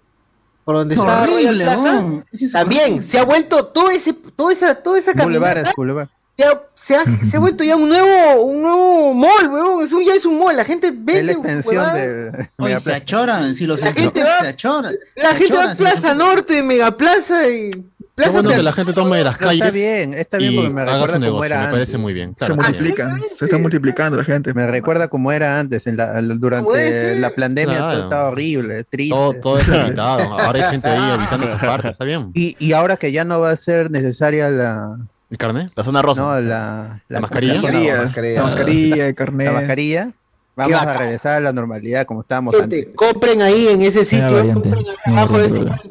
por 0.65 0.77
donde 0.77 0.95
está 0.95 1.27
Royal 1.27 1.47
Horrible, 1.49 1.65
Plaza, 1.65 2.05
es 2.33 2.53
también 2.53 3.03
se 3.03 3.19
ha 3.19 3.25
vuelto 3.25 3.67
todo 3.67 3.91
ese, 3.91 4.13
toda 4.13 4.53
esa, 4.53 4.75
toda 4.77 4.99
esa 4.99 5.13
caminata, 5.15 5.73
Boulevard. 5.77 6.09
se 6.37 6.45
ha, 6.45 6.63
se 6.75 6.97
ha- 6.97 7.05
se 7.31 7.37
ha 7.37 7.41
vuelto 7.41 7.63
ya 7.65 7.77
un 7.77 7.89
nuevo, 7.89 8.43
un 8.43 8.63
nuevo 8.63 9.15
mall, 9.15 9.49
weón. 9.49 9.83
Es 9.85 9.93
un, 9.93 10.05
ya 10.05 10.15
es 10.15 10.25
un 10.25 10.39
mall. 10.39 10.57
La 10.57 10.65
gente 10.65 10.89
Es 10.89 10.95
vende. 10.97 11.37
la 11.73 11.93
de 11.95 12.49
Oye, 12.59 12.81
se 12.81 12.95
achoran, 12.95 13.55
si 13.55 13.67
los 13.67 13.81
La 13.81 13.93
gente 13.93 14.23
va- 14.25 14.41
se 14.41 14.49
achoran. 14.49 14.95
La 15.17 15.31
se 15.31 15.35
gente 15.37 15.57
va 15.57 15.73
a 15.73 15.75
Plaza 15.75 16.15
Norte, 16.15 16.63
Megaplaza 16.63 17.49
y 17.49 17.71
Plaza 18.15 18.33
bueno 18.43 18.51
que 18.51 18.63
la 18.63 18.73
gente 18.73 18.93
tome 18.93 19.17
de 19.17 19.25
las 19.25 19.37
calles. 19.39 19.65
está 19.65 19.71
bien, 19.71 20.13
está 20.15 20.37
bien 20.39 20.55
porque 20.55 20.71
me 20.75 20.85
recuerda 20.85 21.07
su 21.07 21.13
como 21.13 21.19
negocio. 21.25 21.45
era 21.47 21.57
Me 21.57 21.63
antes. 21.65 21.73
parece 21.79 21.99
muy 21.99 22.13
bien. 22.13 22.31
Se 22.31 22.37
Claro 22.37 22.57
multiplican, 22.57 23.23
se 23.35 23.45
está 23.47 23.59
multiplicando 23.59 24.17
la 24.19 24.25
gente. 24.25 24.53
Me 24.53 24.67
recuerda 24.67 25.09
como 25.09 25.33
era 25.33 25.59
antes, 25.59 25.87
en 25.87 25.97
la, 25.97 26.21
durante 26.21 27.19
la 27.19 27.35
pandemia 27.35 27.77
Claro. 27.79 27.93
todo 27.95 28.03
estaba 28.03 28.29
horrible, 28.29 28.85
triste. 28.85 29.15
Todo, 29.15 29.33
todo 29.41 29.59
es 29.59 29.69
habitado. 29.71 30.23
Ahora 30.39 30.65
hay 30.67 30.71
gente 30.73 30.89
ahí 30.89 31.11
habitando 31.11 31.47
esa 31.47 31.59
parte. 31.59 31.89
Está 31.89 32.05
bien. 32.05 32.31
Y, 32.35 32.55
y 32.59 32.73
ahora 32.75 32.97
que 32.99 33.13
ya 33.13 33.25
no 33.25 33.41
va 33.41 33.51
a 33.51 33.57
ser 33.57 33.91
necesaria 33.91 34.51
la, 34.51 34.99
¿El 35.31 35.39
carnet? 35.39 35.71
La 35.75 35.83
zona 35.83 36.03
rosa. 36.03 36.21
no, 36.23 36.41
la, 36.41 37.03
¿La 37.09 37.21
mascarilla? 37.21 37.55
zona 37.61 37.73
Mascarilla, 37.73 37.93
rosa, 37.95 38.05
mascarilla. 38.07 38.35
La 38.37 38.43
mascarilla, 38.43 39.07
el 39.09 39.15
carnet. 39.15 39.47
la 39.47 39.53
mascarilla, 39.55 40.11
vamos 40.55 40.83
a 40.83 40.99
regresar 40.99 41.37
a 41.37 41.41
la 41.41 41.53
normalidad 41.55 42.05
como 42.05 42.21
estábamos 42.21 42.55
Gente, 42.55 42.81
antes. 42.81 42.95
compren 42.95 43.41
ahí 43.41 43.69
en 43.69 43.81
ese 43.81 44.05
sitio, 44.05 44.53
compren 44.53 44.85
abajo 45.07 45.39
de 45.39 45.49
no. 45.49 45.55
puente, 45.65 45.89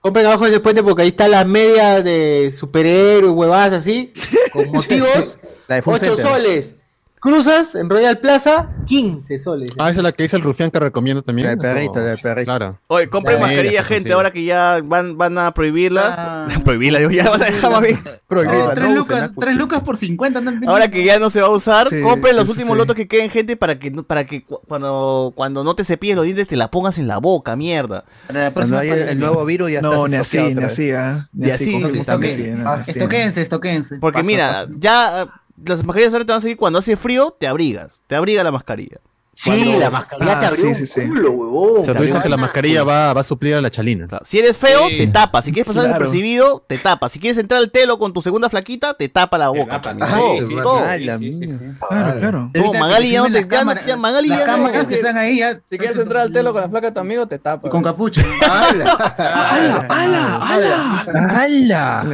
compren 0.00 0.26
abajo 0.26 0.44
de 0.44 0.50
ese 0.50 0.60
puente 0.60 0.82
porque 0.82 1.02
ahí 1.02 1.08
está 1.08 1.28
la 1.28 1.44
media 1.44 2.02
de 2.02 2.52
superhéroes, 2.56 3.32
huevadas 3.32 3.80
así, 3.82 4.12
con 4.52 4.68
motivos, 4.72 5.38
La 5.68 5.76
de 5.76 5.82
Fun 5.82 5.94
8 5.94 6.04
Center. 6.04 6.24
soles. 6.24 6.74
Cruzas 7.20 7.74
en 7.74 7.90
Royal 7.90 8.18
Plaza, 8.18 8.70
15 8.86 9.38
soles. 9.38 9.70
Ah, 9.78 9.90
esa 9.90 10.00
es 10.00 10.04
la 10.04 10.12
que 10.12 10.22
dice 10.22 10.36
el 10.36 10.42
rufián 10.42 10.70
que 10.70 10.78
recomiendo 10.80 11.22
también. 11.22 11.46
La 11.48 11.54
de 11.54 11.60
perrito, 11.60 11.92
¿O? 11.92 11.96
la 11.98 12.02
de 12.04 12.16
perrito. 12.16 12.44
Claro. 12.46 12.78
Oye, 12.86 13.08
compren 13.10 13.38
mascarilla, 13.40 13.82
gente, 13.84 13.94
consigue. 13.94 14.12
ahora 14.14 14.30
que 14.30 14.44
ya 14.44 14.80
van, 14.82 15.18
van 15.18 15.36
a 15.36 15.52
prohibirlas. 15.52 16.14
Ah. 16.18 16.46
prohibirlas, 16.64 17.00
digo, 17.00 17.10
ya 17.10 17.28
van 17.28 17.42
a 17.42 17.46
dejar 17.46 17.70
más 17.72 17.80
bien. 17.82 18.00
Prohibida, 18.26 18.64
Oh, 18.68 18.70
tres, 18.74 18.88
no 18.88 18.94
lucas, 18.94 19.30
tres 19.38 19.56
lucas 19.56 19.82
por 19.82 19.96
50 19.98 20.38
andan 20.38 20.54
vendiendo. 20.54 20.72
Ahora 20.72 20.90
que 20.90 21.04
ya 21.04 21.18
no 21.18 21.28
se 21.30 21.40
va 21.42 21.48
a 21.48 21.50
usar, 21.50 21.88
Sí, 21.88 22.00
compren 22.00 22.36
los 22.36 22.48
últimos 22.48 22.72
sí. 22.72 22.78
lotos 22.78 22.96
que 22.96 23.06
queden, 23.06 23.28
gente, 23.30 23.56
para 23.56 23.78
que, 23.78 23.90
no- 23.90 24.02
para 24.02 24.24
que 24.24 24.42
cu- 24.44 24.60
cuando, 24.66 25.32
cuando 25.34 25.62
no 25.62 25.74
te 25.74 25.84
cepilles 25.84 26.16
los 26.16 26.24
dientes 26.24 26.46
te 26.46 26.56
la 26.56 26.70
pongas 26.70 26.96
en 26.98 27.06
la 27.06 27.18
boca, 27.18 27.54
mierda. 27.54 28.04
Para 28.28 28.44
la 28.44 28.50
Cuando 28.52 28.78
hay 28.78 28.88
el, 28.88 29.18
nuevo 29.18 29.44
virus 29.44 29.70
ya 29.70 29.82
No, 29.82 30.06
está 30.06 30.08
ni 30.08 30.16
así, 30.16 30.54
ni 30.54 30.64
así, 30.64 30.90
¿ah? 30.92 31.26
Ni 31.32 31.48
Y 31.48 31.50
así, 31.50 31.78
no, 31.78 32.68
Ah, 32.68 32.74
así. 32.80 32.92
Estoquense, 32.92 33.42
estoquense. 33.42 33.98
Porque 33.98 34.22
mira, 34.22 34.66
ya 34.78 35.28
las 35.64 35.84
mascarillas 35.84 36.12
ahora 36.12 36.24
te 36.24 36.32
van 36.32 36.38
a 36.38 36.42
seguir 36.42 36.56
cuando 36.56 36.78
hace 36.78 36.96
frío, 36.96 37.36
te 37.38 37.46
abrigas. 37.46 38.02
Te 38.06 38.14
abriga 38.14 38.44
la 38.44 38.50
mascarilla. 38.50 39.00
Sí, 39.42 39.48
Cuando- 39.50 39.78
la 39.78 39.88
mascarilla 39.90 40.38
te 40.40 40.44
Ah, 40.44 40.48
abrió 40.48 40.74
sí, 40.74 40.80
un 40.82 40.86
sí, 40.86 41.00
culo, 41.08 41.30
huevón. 41.30 41.80
O 41.80 41.84
sea, 41.84 41.94
te 41.94 41.98
tú 41.98 42.02
dices 42.02 42.14
abrió 42.16 42.22
que 42.24 42.28
la 42.28 42.36
mascarilla 42.36 42.84
va, 42.84 43.14
va 43.14 43.20
a 43.22 43.24
suplir 43.24 43.54
a 43.54 43.62
la 43.62 43.70
chalina. 43.70 44.06
Claro. 44.06 44.22
Si 44.26 44.38
eres 44.38 44.54
feo, 44.54 44.88
Sí. 44.88 44.98
te 44.98 45.06
tapas. 45.06 45.46
Si 45.46 45.52
quieres 45.52 45.66
pasar 45.66 45.84
Claro. 45.84 45.98
desapercibido, 45.98 46.62
te 46.66 46.76
tapas. 46.76 47.10
Si 47.12 47.18
quieres 47.20 47.38
entrar 47.38 47.58
al 47.62 47.70
telo 47.70 47.98
con 47.98 48.12
tu 48.12 48.20
segunda 48.20 48.50
flaquita, 48.50 48.92
te 48.92 49.08
tapa 49.08 49.38
la 49.38 49.48
boca. 49.48 49.80
Tapa, 49.80 49.96
Todo, 49.96 50.36
sí, 50.36 50.46
sí, 50.46 50.54
todo. 50.62 50.78
sí, 50.80 50.84
Ay, 50.86 51.04
la 51.04 51.16
sí, 51.18 51.32
sí, 51.32 51.38
mía. 51.46 51.58
sí. 51.58 51.66
Claro, 51.88 52.20
claro. 52.20 52.50
No, 52.54 52.72
Magali 52.74 53.10
ya 53.12 53.18
no 53.20 53.24
te- 53.26 53.30
Las 53.46 53.86
ya 53.86 53.96
Magali 53.96 54.28
las 54.28 54.38
ya 54.40 54.46
no- 54.46 54.52
cámaras 54.52 54.86
que 54.88 54.94
están 54.96 55.16
ahí 55.16 55.38
ya. 55.38 55.54
Si 55.70 55.78
quieres 55.78 55.96
entrar 55.96 56.22
al 56.24 56.32
telo 56.34 56.52
con 56.52 56.60
la 56.60 56.68
placa 56.68 56.88
de 56.88 56.92
tu 56.92 57.00
amigo, 57.00 57.26
te 57.26 57.38
tapa. 57.38 57.66
Y 57.66 57.70
con 57.70 57.82
capucha. 57.82 58.22
¡Hala, 58.46 59.86
¡Hala! 59.88 61.06
¡Hala! 61.12 62.04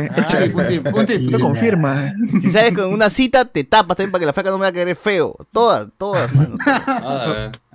Ponte- 0.92 1.18
Lo 1.18 1.40
confirma. 1.40 2.06
eh. 2.06 2.12
Si 2.40 2.50
sales 2.50 2.72
con 2.72 2.92
una 2.92 3.10
cita, 3.10 3.44
te 3.46 3.64
tapas 3.64 3.96
también 3.96 4.12
para 4.12 4.20
que 4.20 4.26
la 4.26 4.32
flaca 4.32 4.50
no 4.50 4.58
vea 4.58 4.70
que 4.70 4.82
eres 4.82 4.98
feo. 4.98 5.36
Todas, 5.52 5.88
todas. 5.98 6.32
mano. 6.34 6.56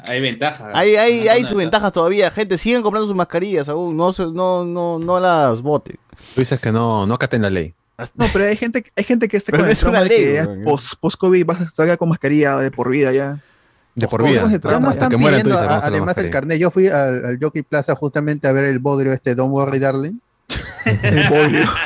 Hay 0.07 0.21
ventaja. 0.21 0.71
Hay, 0.73 0.95
hay, 0.95 1.27
hay 1.27 1.41
sus 1.41 1.49
ventaja. 1.49 1.55
ventajas 1.57 1.93
todavía. 1.93 2.31
Gente, 2.31 2.57
siguen 2.57 2.81
comprando 2.81 3.07
sus 3.07 3.15
mascarillas 3.15 3.69
aún. 3.69 3.95
No, 3.97 4.11
se- 4.11 4.25
no, 4.25 4.65
no, 4.65 4.99
no 4.99 5.19
las 5.19 5.61
boten. 5.61 5.97
Tú 6.35 6.41
dices 6.41 6.59
que 6.59 6.71
no, 6.71 7.05
no 7.07 7.13
acaten 7.13 7.41
la 7.41 7.49
ley. 7.49 7.73
No, 8.15 8.25
pero 8.33 8.45
hay 8.47 8.57
gente, 8.57 8.83
hay 8.95 9.03
gente 9.03 9.27
que 9.27 9.37
está 9.37 9.51
Pero 9.51 9.61
con 9.61 9.65
no 9.67 9.71
el 9.71 9.73
es 9.73 9.83
una 9.83 10.01
ley, 10.01 10.63
post-COVID 10.99 11.45
vas 11.45 11.61
a 11.61 11.69
salga 11.69 11.97
con 11.97 12.09
mascarilla 12.09 12.57
de 12.57 12.71
por 12.71 12.89
vida 12.89 13.11
ya. 13.11 13.39
De 13.93 14.07
por 14.07 14.21
¿Cómo 14.21 14.31
vida. 14.31 14.59
trama? 14.59 14.89
están 14.91 15.09
pidiendo, 15.09 15.55
a- 15.57 15.85
además 15.85 16.17
el 16.17 16.29
carnet. 16.31 16.57
Yo 16.59 16.71
fui 16.71 16.87
al, 16.87 17.25
al 17.25 17.37
Jockey 17.39 17.61
Plaza 17.61 17.93
justamente 17.95 18.47
a 18.47 18.53
ver 18.53 18.63
el 18.63 18.79
bodrio 18.79 19.13
este 19.13 19.35
Don't 19.35 19.51
Worry 19.53 19.77
Darling. 19.79 20.13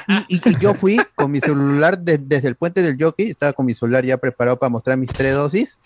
Y, 0.08 0.36
y- 0.36 0.42
y 0.50 0.60
yo 0.60 0.74
fui 0.74 1.00
con 1.16 1.32
mi 1.32 1.42
celular 1.42 1.98
de- 2.00 2.18
desde 2.18 2.48
el 2.48 2.56
puente 2.56 2.82
del 2.82 2.98
Jockey, 3.00 3.30
estaba 3.32 3.54
con 3.54 3.66
mi 3.66 3.74
celular 3.74 4.04
ya 4.06 4.18
preparado 4.18 4.58
para 4.58 4.70
mostrar 4.70 4.98
mis 4.98 5.12
tres 5.12 5.36
dosis. 5.36 5.78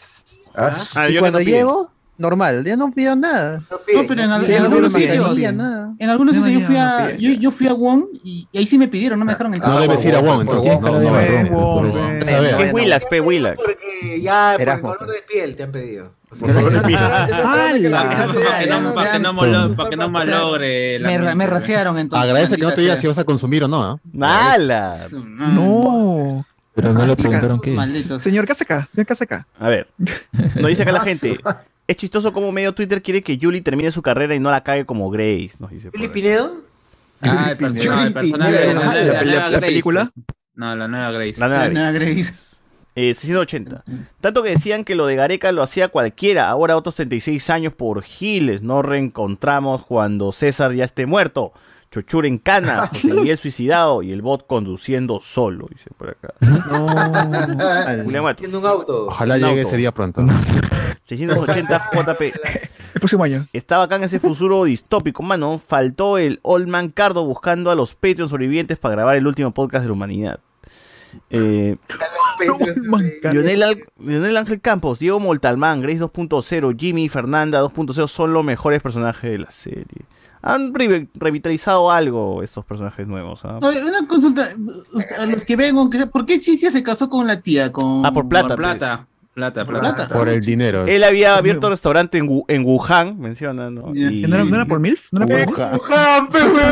Ah, 0.56 0.72
Ah, 0.96 1.10
y 1.10 1.14
cuando 1.20 1.40
no 1.40 1.44
llego, 1.46 1.92
normal, 2.20 2.64
ya 2.64 2.76
no 2.76 2.92
pidieron 2.92 3.22
nada. 3.22 3.64
No, 3.72 3.80
pero 4.08 4.22
en, 4.24 4.30
al- 4.32 4.42
Sí, 4.42 4.54
en 4.54 4.60
no 4.60 4.66
algunos 4.66 4.94
sitios. 4.94 5.28
no 5.30 5.34
piden 5.36 5.58
nada. 5.58 5.94
En 5.98 6.10
algunos 6.10 6.36
No, 6.36 6.46
sitios 6.46 6.62
yo 6.62 6.68
fui 6.68 6.76
a, 6.78 7.16
yo, 7.18 7.32
yo 7.34 7.52
fui 7.52 7.68
a 7.68 7.74
Wong 7.74 8.04
y, 8.24 8.48
y 8.52 8.58
ahí 8.58 8.68
sí 8.68 8.78
me 8.78 8.88
pidieron, 8.88 9.18
no 9.18 9.26
me 9.26 9.32
dejaron 9.32 9.54
entrar. 9.56 9.72
No 9.72 9.78
Ah, 9.78 9.82
debes 9.82 10.06
ir 10.06 10.16
a 10.16 10.22
por 10.22 10.42
entonces. 10.42 10.72
Wong. 10.74 10.82
No, 10.84 10.92
no, 10.92 11.00
no, 11.00 11.10
no. 11.10 11.50
Wong, 11.50 11.92
Por 11.92 11.94
ven. 11.94 12.18
eso. 12.22 12.36
A 12.36 12.40
ver, 12.42 12.58
¿Qué 12.58 12.64
es 12.68 12.74
Willax? 12.74 13.06
Pe 13.10 13.22
Willax. 13.22 13.56
Porque 13.58 14.22
ya 14.22 14.56
por 14.58 14.70
el 14.70 14.82
color 14.82 15.12
de 15.14 15.22
piel 15.28 15.56
te 15.56 15.64
han 15.64 15.72
pedido. 15.72 16.14
Para 16.30 16.54
que 19.90 19.98
no, 19.98 20.10
malogre 20.10 21.00
la 21.00 21.08
Me, 21.10 21.36
me 21.36 21.48
raciaron 21.48 21.98
entonces. 21.98 22.24
Agradece 22.28 22.56
que 22.56 22.62
no 22.62 22.68
te 22.70 22.76
maldita 22.76 22.82
diga 22.82 22.94
sea. 22.96 23.02
si 23.02 23.08
vas 23.08 23.18
a 23.18 23.24
consumir 23.24 23.64
o 23.64 23.68
no. 23.68 23.84
¿ah? 23.84 23.98
¡Nala! 24.14 24.98
No. 25.12 26.46
Pero 26.82 26.94
no 26.94 27.06
le 27.06 27.16
preguntaron 27.16 27.60
qué. 27.60 27.72
Malditos. 27.72 28.22
Señor, 28.22 28.46
¿qué 28.46 28.54
hace 28.54 28.64
acá? 28.64 28.88
Señor, 28.90 29.06
¿qué 29.06 29.14
hace 29.14 29.24
acá? 29.26 29.48
A 29.60 29.68
ver, 29.68 29.88
nos 30.56 30.68
dice 30.68 30.84
acá 30.84 30.92
la 30.92 31.02
gente. 31.02 31.38
Es 31.88 31.98
chistoso 31.98 32.32
como 32.32 32.52
medio 32.52 32.74
Twitter 32.74 33.02
quiere 33.02 33.24
que 33.24 33.38
Julie 33.42 33.62
termine 33.62 33.90
su 33.90 34.02
carrera 34.02 34.36
y 34.36 34.40
no 34.40 34.52
la 34.52 34.64
cague 34.64 34.86
como 34.86 35.10
Grace, 35.10 35.54
nos 35.60 35.72
dice. 35.72 35.90
por 35.90 35.94
¿Fili 35.94 36.06
ahí. 36.06 36.14
Pinedo? 36.14 36.62
Ah, 37.22 37.48
el 37.52 37.58
personaje, 37.58 38.08
el 38.08 38.14
personaje 38.14 38.54
de 38.54 39.26
la, 39.26 39.60
película. 39.60 40.12
No, 40.54 40.76
la 40.76 40.88
nueva 40.88 41.12
Grace. 41.12 41.40
La 41.40 41.48
nueva 41.48 41.92
Grace. 41.92 42.00
Grace. 42.00 42.50
Eh, 42.96 43.14
680. 43.14 43.84
Tanto 44.22 44.44
que 44.44 44.52
decían 44.52 44.84
que 44.84 44.96
lo 44.96 45.06
de 45.06 45.16
Gareca 45.16 45.52
lo 45.52 45.64
hacía 45.64 45.88
cualquiera, 45.88 46.50
ahora 46.50 46.78
otros 46.78 46.96
36 46.96 47.50
años 47.50 47.74
por 47.74 48.04
Giles. 48.04 48.62
No 48.62 48.82
reencontramos 48.82 49.86
cuando 49.86 50.32
César 50.32 50.74
ya 50.74 50.86
esté 50.86 51.06
muerto. 51.06 51.54
Chochur 51.92 52.26
en 52.28 52.38
cana, 52.38 52.86
José 52.88 53.14
Miguel 53.14 53.38
suicidado 53.40 54.04
y 54.04 54.12
el 54.12 54.22
bot 54.22 54.46
conduciendo 54.46 55.20
solo, 55.22 55.68
dice 55.72 55.90
por 55.98 56.10
acá. 56.12 56.34
Tiene 58.38 58.58
un 58.58 58.66
auto. 58.66 59.08
Ojalá 59.08 59.36
Un 59.36 59.40
llegue 59.42 59.62
auto. 59.62 59.68
ese 59.70 59.78
día 59.78 59.92
pronto. 59.92 60.24
680 61.04 61.90
JP. 61.94 62.22
El 62.22 63.00
próximo 63.00 63.24
año. 63.24 63.46
Estaba 63.54 63.84
acá 63.86 63.96
en 63.96 64.04
ese 64.04 64.20
futuro 64.20 64.66
distópico, 64.66 65.24
mano. 65.24 65.58
Faltó 65.60 66.18
el 66.20 66.40
Old 66.44 66.68
Man 66.68 66.90
Cardo 66.90 67.26
buscando 67.26 67.72
a 67.72 67.76
los 67.76 67.96
Patreon 67.96 68.30
sobrevivientes 68.30 68.78
para 68.78 68.94
grabar 68.96 69.16
el 69.16 69.26
último 69.26 69.52
podcast 69.52 69.82
de 69.84 69.88
la 69.88 69.94
humanidad. 69.94 70.40
Eh, 71.32 71.76
Lionel, 73.32 73.64
Al- 73.64 73.84
Lionel 74.00 74.38
Ángel 74.38 74.62
Campos, 74.62 75.00
Diego 75.00 75.20
Moltalmán, 75.20 75.82
Grace 75.82 76.00
2.0, 76.02 76.76
Jimmy 76.80 77.10
Fernanda 77.10 77.64
2.0 77.64 78.08
son 78.08 78.32
los 78.34 78.44
mejores 78.44 78.82
personajes 78.82 79.32
de 79.32 79.40
la 79.40 79.50
serie. 79.50 79.86
Han 80.42 80.74
re- 80.74 81.08
revitalizado 81.16 81.92
algo 81.92 82.42
estos 82.44 82.64
personajes 82.66 83.06
nuevos. 83.08 83.42
¿ah? 83.44 83.60
Oye, 83.62 83.84
Una 83.84 84.08
consulta, 84.08 84.48
usted- 84.94 85.16
a 85.20 85.26
los 85.26 85.44
que 85.44 85.56
ven, 85.56 85.78
aunque 85.78 85.98
sea, 85.98 86.08
¿por 86.08 86.26
qué 86.26 86.40
Chicia 86.40 86.72
se 86.72 86.82
casó 86.84 87.10
con 87.10 87.28
la 87.28 87.42
tía? 87.42 87.72
Con... 87.72 88.06
Ah, 88.06 88.12
por 88.12 88.28
plata. 88.30 88.48
Por 88.50 88.58
pues. 88.58 88.78
plata. 88.78 89.06
Plata, 89.34 89.64
Por 89.64 89.80
plata. 89.80 90.08
Por 90.10 90.28
el 90.28 90.42
dinero. 90.42 90.86
Él 90.86 91.02
había 91.04 91.38
abierto 91.38 91.68
un 91.68 91.72
restaurante 91.72 92.18
en, 92.18 92.28
Wu- 92.28 92.44
en 92.50 92.66
Wuhan, 92.66 93.18
menciona, 93.20 93.70
¿no? 93.70 93.94
Y- 93.96 94.24
¿No 94.28 94.36
era, 94.36 94.44
no 94.44 94.56
era 94.56 94.66
por 94.66 94.82
MILF? 94.82 95.08
¿No 95.14 95.24
era 95.26 95.46
por 95.46 95.56
MILF? 95.56 95.92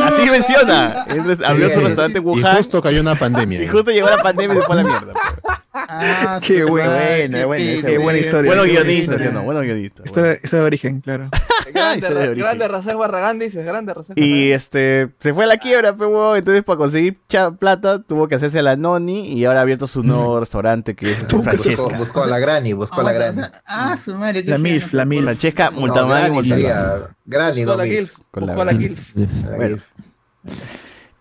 Así 0.03 0.29
menciona. 0.29 1.05
Él 1.07 1.23
res- 1.23 1.43
abrió 1.45 1.69
su 1.69 1.79
restaurante 1.79 2.17
en 2.17 2.23
Y 2.25 2.27
Wuhan. 2.27 2.57
justo 2.57 2.81
cayó 2.81 2.99
una 3.01 3.15
pandemia. 3.15 3.63
Y 3.63 3.67
justo 3.67 3.91
llegó 3.91 4.09
la 4.09 4.21
pandemia 4.21 4.55
y 4.55 4.59
se 4.59 4.65
fue 4.65 4.75
a 4.79 4.83
la 4.83 4.89
mierda. 4.89 5.13
Ah, 5.89 6.39
Qué 6.43 6.63
buena, 6.63 6.89
madre, 6.91 7.27
buena, 7.27 7.45
buena, 7.45 7.87
qué- 7.87 7.97
buena 7.97 8.19
historia. 8.19 8.49
Bueno 8.49 8.63
guionista, 8.63 9.01
historia. 9.01 9.25
¿sí 9.25 9.27
o 9.29 9.31
no? 9.33 9.43
Bueno 9.43 9.59
guionista. 9.61 10.03
Historia, 10.05 10.33
historia 10.43 10.61
de 10.61 10.65
origen, 10.67 11.01
claro. 11.01 11.29
Grande, 11.73 11.97
historia 11.97 12.21
de 12.23 12.29
origen. 12.29 12.43
grande 12.45 12.67
Razak 12.69 12.97
Barragán, 12.97 13.39
dices, 13.39 13.65
grande 13.65 13.93
Razak 13.93 14.17
Y 14.19 14.51
este 14.53 15.09
se 15.19 15.33
fue 15.33 15.43
a 15.43 15.47
la 15.47 15.57
quiebra, 15.57 15.95
pero 15.95 16.35
entonces 16.35 16.63
para 16.63 16.77
conseguir 16.77 17.17
cha- 17.27 17.51
plata 17.51 18.01
tuvo 18.01 18.27
que 18.27 18.35
hacerse 18.35 18.59
a 18.59 18.63
la 18.63 18.75
noni 18.77 19.33
y 19.33 19.43
ahora 19.45 19.59
ha 19.59 19.63
abierto 19.63 19.85
su 19.85 20.01
nuevo 20.01 20.39
restaurante 20.39 20.95
que 20.95 21.11
es 21.11 21.21
Buscó, 21.23 21.43
Francesca. 21.43 21.97
buscó 21.97 22.23
a 22.23 22.27
la 22.27 22.39
Granny, 22.39 22.73
buscó 22.73 23.01
a 23.01 23.03
la 23.03 23.09
Ah, 23.09 23.13
Granny. 23.13 23.41
Ah, 23.65 23.97
su 23.97 24.15
madre. 24.15 24.43
qué 24.45 24.51
La. 24.51 24.57
MILF, 24.57 24.93
la 24.93 25.05
MILF. 25.05 25.23
Francesca 25.25 25.71
Montalbán 25.71 26.33
y 26.35 26.51
Granny 27.25 27.65
no 27.65 27.75
la 27.75 27.83
Milf. 27.83 27.95
Gilf, 27.97 28.13
Con 28.31 28.45
la 28.47 28.53
buscó 28.53 28.65
la 28.65 28.71
Granny. 28.71 28.87
Gilf. 28.87 29.13
Bueno. 29.57 29.77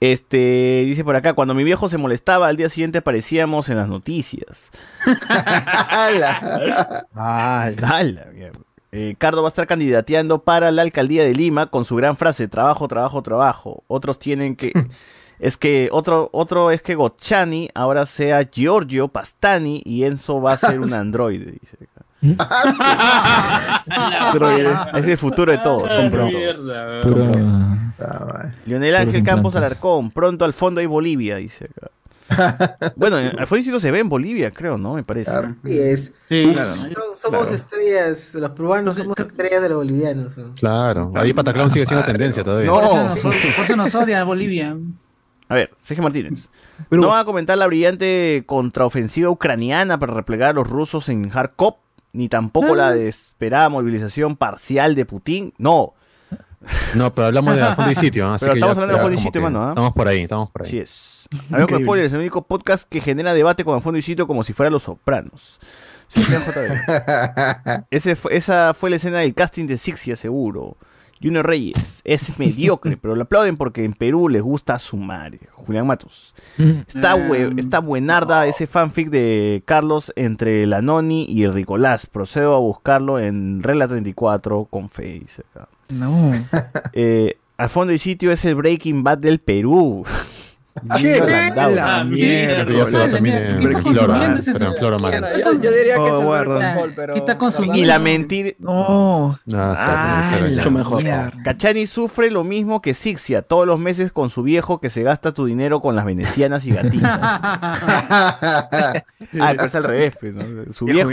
Este, 0.01 0.83
dice 0.85 1.05
por 1.05 1.17
acá, 1.17 1.33
cuando 1.33 1.55
mi 1.55 1.65
viejo 1.65 1.89
se 1.89 1.97
molestaba, 1.99 2.49
al 2.49 2.57
día 2.57 2.69
siguiente 2.69 2.99
aparecíamos 2.99 3.69
en 3.69 3.77
las 3.77 3.89
noticias. 3.89 4.71
Ah, 7.15 7.63
Ala, 7.65 8.27
mierda. 8.33 8.61
Eh, 8.93 9.15
Cardo 9.19 9.43
va 9.43 9.49
a 9.49 9.51
estar 9.51 9.67
candidateando 9.67 10.43
para 10.43 10.71
la 10.71 10.83
alcaldía 10.83 11.25
de 11.25 11.35
Lima 11.35 11.67
con 11.67 11.85
su 11.85 11.97
gran 11.97 12.17
frase, 12.17 12.49
trabajo, 12.49 12.89
trabajo, 12.89 13.23
trabajo. 13.23 13.85
Otros 13.89 14.19
tienen 14.19 14.57
que... 14.57 14.73
Es 15.39 15.59
que 15.59 15.91
otro, 15.93 16.31
otro 16.33 16.71
es 16.71 16.81
que 16.81 16.95
Gocciani 16.95 17.69
ahora 17.75 18.07
sea 18.07 18.49
Giorgio 18.51 19.09
Pastani 19.09 19.83
y 19.85 20.05
Enzo 20.05 20.41
va 20.41 20.55
a 20.55 20.57
ser 20.57 20.81
un 20.81 20.91
androide, 20.95 21.59
dice 21.61 21.77
Androide. 23.89 24.71
Es 24.95 25.07
el 25.09 25.19
futuro 25.19 25.53
de 25.53 25.59
todo. 25.59 25.87
Ah, 25.89 26.09
mierda, 26.11 27.01
Puro- 27.03 27.25
weón. 27.25 27.93
Lionel 28.67 28.97
Ángel 28.97 29.23
Campos. 29.25 29.57
Alarcón, 29.57 30.11
pronto 30.11 30.45
al 30.45 30.53
fondo 30.53 30.81
hay 30.81 30.87
Bolivia, 30.87 31.37
dice 31.37 31.67
acá. 31.77 31.91
Bueno, 32.97 33.17
Alfonso 33.39 33.79
se 33.79 33.91
ve 33.93 34.01
en 34.01 34.09
Bolivia, 34.09 34.51
creo, 34.51 34.77
¿no? 34.79 34.95
Me 34.95 35.05
parece. 35.05 35.31
Sí, 35.65 35.79
es. 35.79 36.13
Sí, 36.29 36.55
somos 37.15 37.43
Claro. 37.43 37.55
estrellas, 37.55 38.35
los 38.35 38.51
peruanos 38.51 38.97
somos 38.97 39.17
estrellas 39.19 39.63
de 39.63 39.69
los 39.69 39.79
bolivianos. 39.79 40.37
¿no? 40.37 40.53
Claro. 40.55 41.13
Ahí 41.15 41.33
Pataclown 41.33 41.71
sigue 41.71 41.87
siendo 41.87 42.05
tendencia 42.05 42.43
todavía. 42.43 42.71
Por 42.71 42.83
eso 42.85 42.97
No. 42.97 43.05
nos 43.11 43.25
odia- 43.25 43.55
por 43.55 43.65
eso 43.65 43.77
nos 43.77 43.95
odia 43.95 44.25
Bolivia. 44.25 44.77
A 45.49 45.55
ver, 45.55 45.71
Sergio 45.79 46.03
Martínez. 46.03 46.49
¿No 46.91 47.07
van 47.09 47.21
a 47.21 47.25
comentar 47.25 47.57
la 47.57 47.69
brillante 47.69 48.43
contraofensiva 48.47 49.31
ucraniana 49.31 49.97
para 49.99 50.13
replegar 50.13 50.51
a 50.51 50.53
los 50.55 50.69
rusos 50.69 51.09
en 51.09 51.31
Kharkov? 51.31 51.77
Ni 52.17 52.29
tampoco 52.29 52.75
la 52.75 52.93
desesperada 52.93 53.69
movilización 53.69 54.37
parcial 54.37 54.95
de 54.95 55.05
Putin. 55.05 55.53
No. 55.59 55.95
No, 56.95 57.15
pero 57.15 57.29
hablamos 57.29 57.55
de 57.57 57.65
fondo 57.75 57.91
y 57.93 57.95
sitio. 57.95 58.29
Así 58.33 58.45
Pero 58.45 58.55
que 58.55 58.59
estamos 58.59 58.77
ya- 58.77 58.83
hablando 58.83 58.95
de 58.99 59.03
fondo 59.03 59.21
y 59.21 59.23
sitio, 59.23 59.41
mano, 59.43 59.65
¿ah? 59.65 59.69
Estamos 59.69 59.93
por 59.93 60.09
ahí, 60.09 60.23
estamos 60.23 60.51
por 60.51 60.63
ahí. 60.63 60.69
Así 60.69 60.79
es. 60.81 61.29
Hablamos 61.53 61.71
con 61.73 61.83
spoilers, 61.83 62.13
el 62.15 62.21
único 62.21 62.43
podcast 62.47 62.89
que 62.89 63.01
genera 63.01 63.35
debate 63.35 63.65
con 63.65 63.81
fondo 63.83 63.99
y 63.99 64.03
sitio 64.03 64.27
como 64.27 64.43
si 64.43 64.53
fuera 64.53 64.71
Los 64.71 64.83
Sopranos. 64.85 65.61
JB. 66.15 67.85
Ese 67.91 68.17
fue- 68.17 68.37
esa 68.37 68.75
fue 68.75 68.91
la 68.91 68.97
escena 68.97 69.19
del 69.19 69.35
casting 69.35 69.67
de 69.67 69.77
Sixia, 69.79 70.17
seguro. 70.17 70.77
Junior 71.23 71.47
Reyes 71.47 72.01
es 72.05 72.39
mediocre, 72.39 72.97
pero 73.01 73.15
lo 73.15 73.23
aplauden 73.23 73.57
porque 73.57 73.85
en 73.85 73.93
Perú 73.95 74.29
les 74.29 74.43
gusta 74.43 74.79
su 74.79 74.97
madre. 74.97 75.39
Julián 75.53 75.87
Matos. 75.87 76.35
Está, 76.59 77.17
hue- 77.17 77.59
está 77.59 77.81
buenarda 77.81 78.47
ese 78.47 78.67
fanfic 78.67 79.09
de 79.11 79.63
Carlos 79.65 80.13
entre 80.17 80.67
la 80.67 80.83
Noni 80.83 81.25
y 81.29 81.43
el 81.45 81.53
Ricolás. 81.55 82.07
Procedo 82.07 82.55
a 82.55 82.59
buscarlo 82.59 83.19
en 83.19 83.63
Regla 83.63 83.89
34 83.89 84.67
con 84.71 84.85
acá. 84.87 85.69
No. 85.89 86.33
Eh, 86.93 87.37
al 87.57 87.69
fondo 87.69 87.93
y 87.93 87.99
sitio 87.99 88.31
es 88.33 88.45
el 88.45 88.55
Breaking 88.55 89.03
Bad 89.03 89.19
del 89.19 89.39
Perú. 89.41 90.05
¿Qué? 90.99 91.21
La 91.55 92.05
mierda. 92.05 92.65
Pero 92.67 92.79
ya 92.79 92.87
se 92.87 92.99
va 92.99 93.11
también 93.11 93.37
en, 93.37 93.57
¿Qué 93.59 93.65
está 93.65 93.79
en 93.79 93.85
Flora, 93.85 94.07
consumiendo 94.07 94.39
ese 94.41 94.53
pero 94.53 94.67
en 94.67 94.75
Flora 94.77 94.97
Bueno, 94.99 95.21
Magna. 95.27 95.39
yo, 95.39 95.53
yo 95.61 95.71
diría 95.73 95.95
que 95.95 96.01
Oh, 96.01 96.37
es 96.61 96.85
el 96.85 96.93
pero... 96.95 97.13
¿Qué 97.15 97.19
está 97.19 97.39
consumiendo? 97.39 97.79
Y 97.81 97.85
la 97.85 97.99
mentira. 97.99 98.51
No. 98.59 99.39
Ah, 99.55 99.75
Ah, 99.79 100.39
la 100.41 100.49
mucho 100.57 100.71
mejor. 100.71 101.03
mierda. 101.03 101.33
Cachani 101.45 101.87
sufre 101.87 102.31
lo 102.31 102.45
mismo 102.45 102.83
que 102.83 102.95
Sixia 102.95 103.43
todos 103.43 103.67
los 103.67 103.79
meses 103.79 104.13
con 104.13 104.29
su 104.31 104.43
viejo 104.43 104.81
que 104.81 104.91
se 104.91 105.03
gasta 105.03 105.33
tu 105.33 105.47
dinero 105.47 105.81
con 105.81 105.97
las 105.97 106.05
venecianas 106.05 106.65
y 106.67 106.73
gatitas. 106.73 107.19
ah, 107.21 109.03
pero 109.31 109.65
es 109.65 109.75
al 109.75 109.85
revés, 109.85 110.15
pues, 110.21 110.35
¿no? 110.35 110.73
Su 110.73 110.85
Viejo 110.87 111.11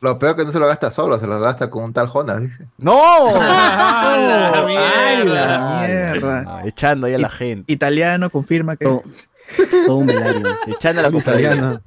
lo, 0.00 0.18
peor 0.18 0.36
que 0.36 0.44
no 0.44 0.52
se 0.52 0.58
lo 0.58 0.66
gasta 0.66 0.90
solo, 0.90 1.18
se 1.20 1.26
lo 1.26 1.38
gasta 1.40 1.68
con 1.70 1.84
un 1.84 1.92
tal 1.92 2.08
Jonas, 2.08 2.40
dice. 2.40 2.66
¡No! 2.78 2.98
¡Ah, 3.36 4.64
mierda! 4.66 5.86
Mierda. 5.86 6.62
echando 6.64 7.06
ahí 7.06 7.14
a 7.14 7.18
la 7.18 7.30
gente. 7.30 7.70
Italiano 7.72 8.30
confirma 8.30 8.76
que. 8.76 8.84
todo, 8.86 9.02
todo 9.86 9.96
un 9.96 10.06
velario. 10.06 10.46
Echando 10.66 11.00
a 11.00 11.02
la 11.04 11.10
compañía. 11.10 11.80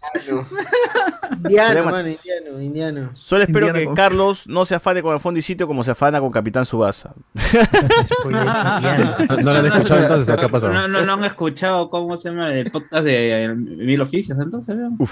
Indiano, 1.43 1.85
mano, 1.85 2.07
indiano, 2.07 2.61
indiano. 2.61 3.09
Solo 3.13 3.43
espero 3.43 3.73
que 3.73 3.85
con- 3.85 3.95
Carlos 3.95 4.47
no 4.47 4.65
se 4.65 4.75
afane 4.75 5.01
con 5.01 5.13
el 5.13 5.19
fondo 5.19 5.39
y 5.39 5.41
sitio 5.41 5.65
como 5.67 5.83
se 5.83 5.91
afana 5.91 6.19
con 6.19 6.31
Capitán 6.31 6.65
Subasa. 6.65 7.13
No, 8.29 9.37
no 9.37 9.53
lo 9.53 9.59
han 9.59 9.65
escuchado 9.65 10.01
entonces, 10.01 10.29
¿o 10.29 10.37
¿qué 10.37 10.45
ha 10.45 10.49
pasado? 10.49 10.73
No, 10.73 10.87
no, 10.87 11.01
no 11.05 11.13
han 11.13 11.23
escuchado 11.25 11.89
cómo 11.89 12.15
se 12.17 12.29
llama 12.29 12.53
el 12.53 12.71
podcast 12.71 13.03
de 13.03 13.53
Mil 13.55 13.99
Oficios, 14.01 14.37
entonces, 14.39 14.77
vean. 14.77 14.97
Mil- 14.97 15.09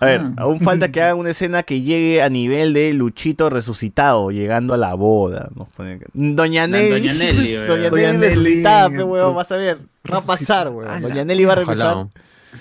A 0.00 0.04
ver, 0.04 0.20
Ah. 0.20 0.32
aún 0.38 0.60
falta 0.60 0.90
que 0.90 1.00
haga 1.02 1.14
una 1.14 1.30
escena 1.30 1.62
que 1.62 1.80
llegue 1.80 2.22
a 2.22 2.28
nivel 2.28 2.72
de 2.74 2.92
Luchito 2.92 3.48
resucitado, 3.50 4.30
llegando 4.30 4.74
a 4.74 4.76
la 4.76 4.94
boda. 4.94 5.48
Nos 5.54 5.68
ponen 5.68 5.96
acá. 5.98 6.06
Doña 6.12 6.66
Nelly. 6.66 6.90
Doña 6.90 7.14
Nelly, 7.14 7.54
weón. 7.56 7.68
Doña 7.68 7.90
Doña 7.90 8.12
Nelly 8.12 8.18
Nelly. 8.18 8.34
resucitada, 8.34 8.88
pe, 8.90 9.02
weón, 9.02 9.34
vas 9.34 9.52
a 9.52 9.56
ver. 9.56 9.78
Va 10.12 10.18
a 10.18 10.20
pasar, 10.22 10.68
weón. 10.70 10.88
Ala. 10.90 11.08
Doña 11.08 11.24
Nelly 11.24 11.44
va 11.44 11.52
a 11.52 11.56
regresar. 11.56 12.06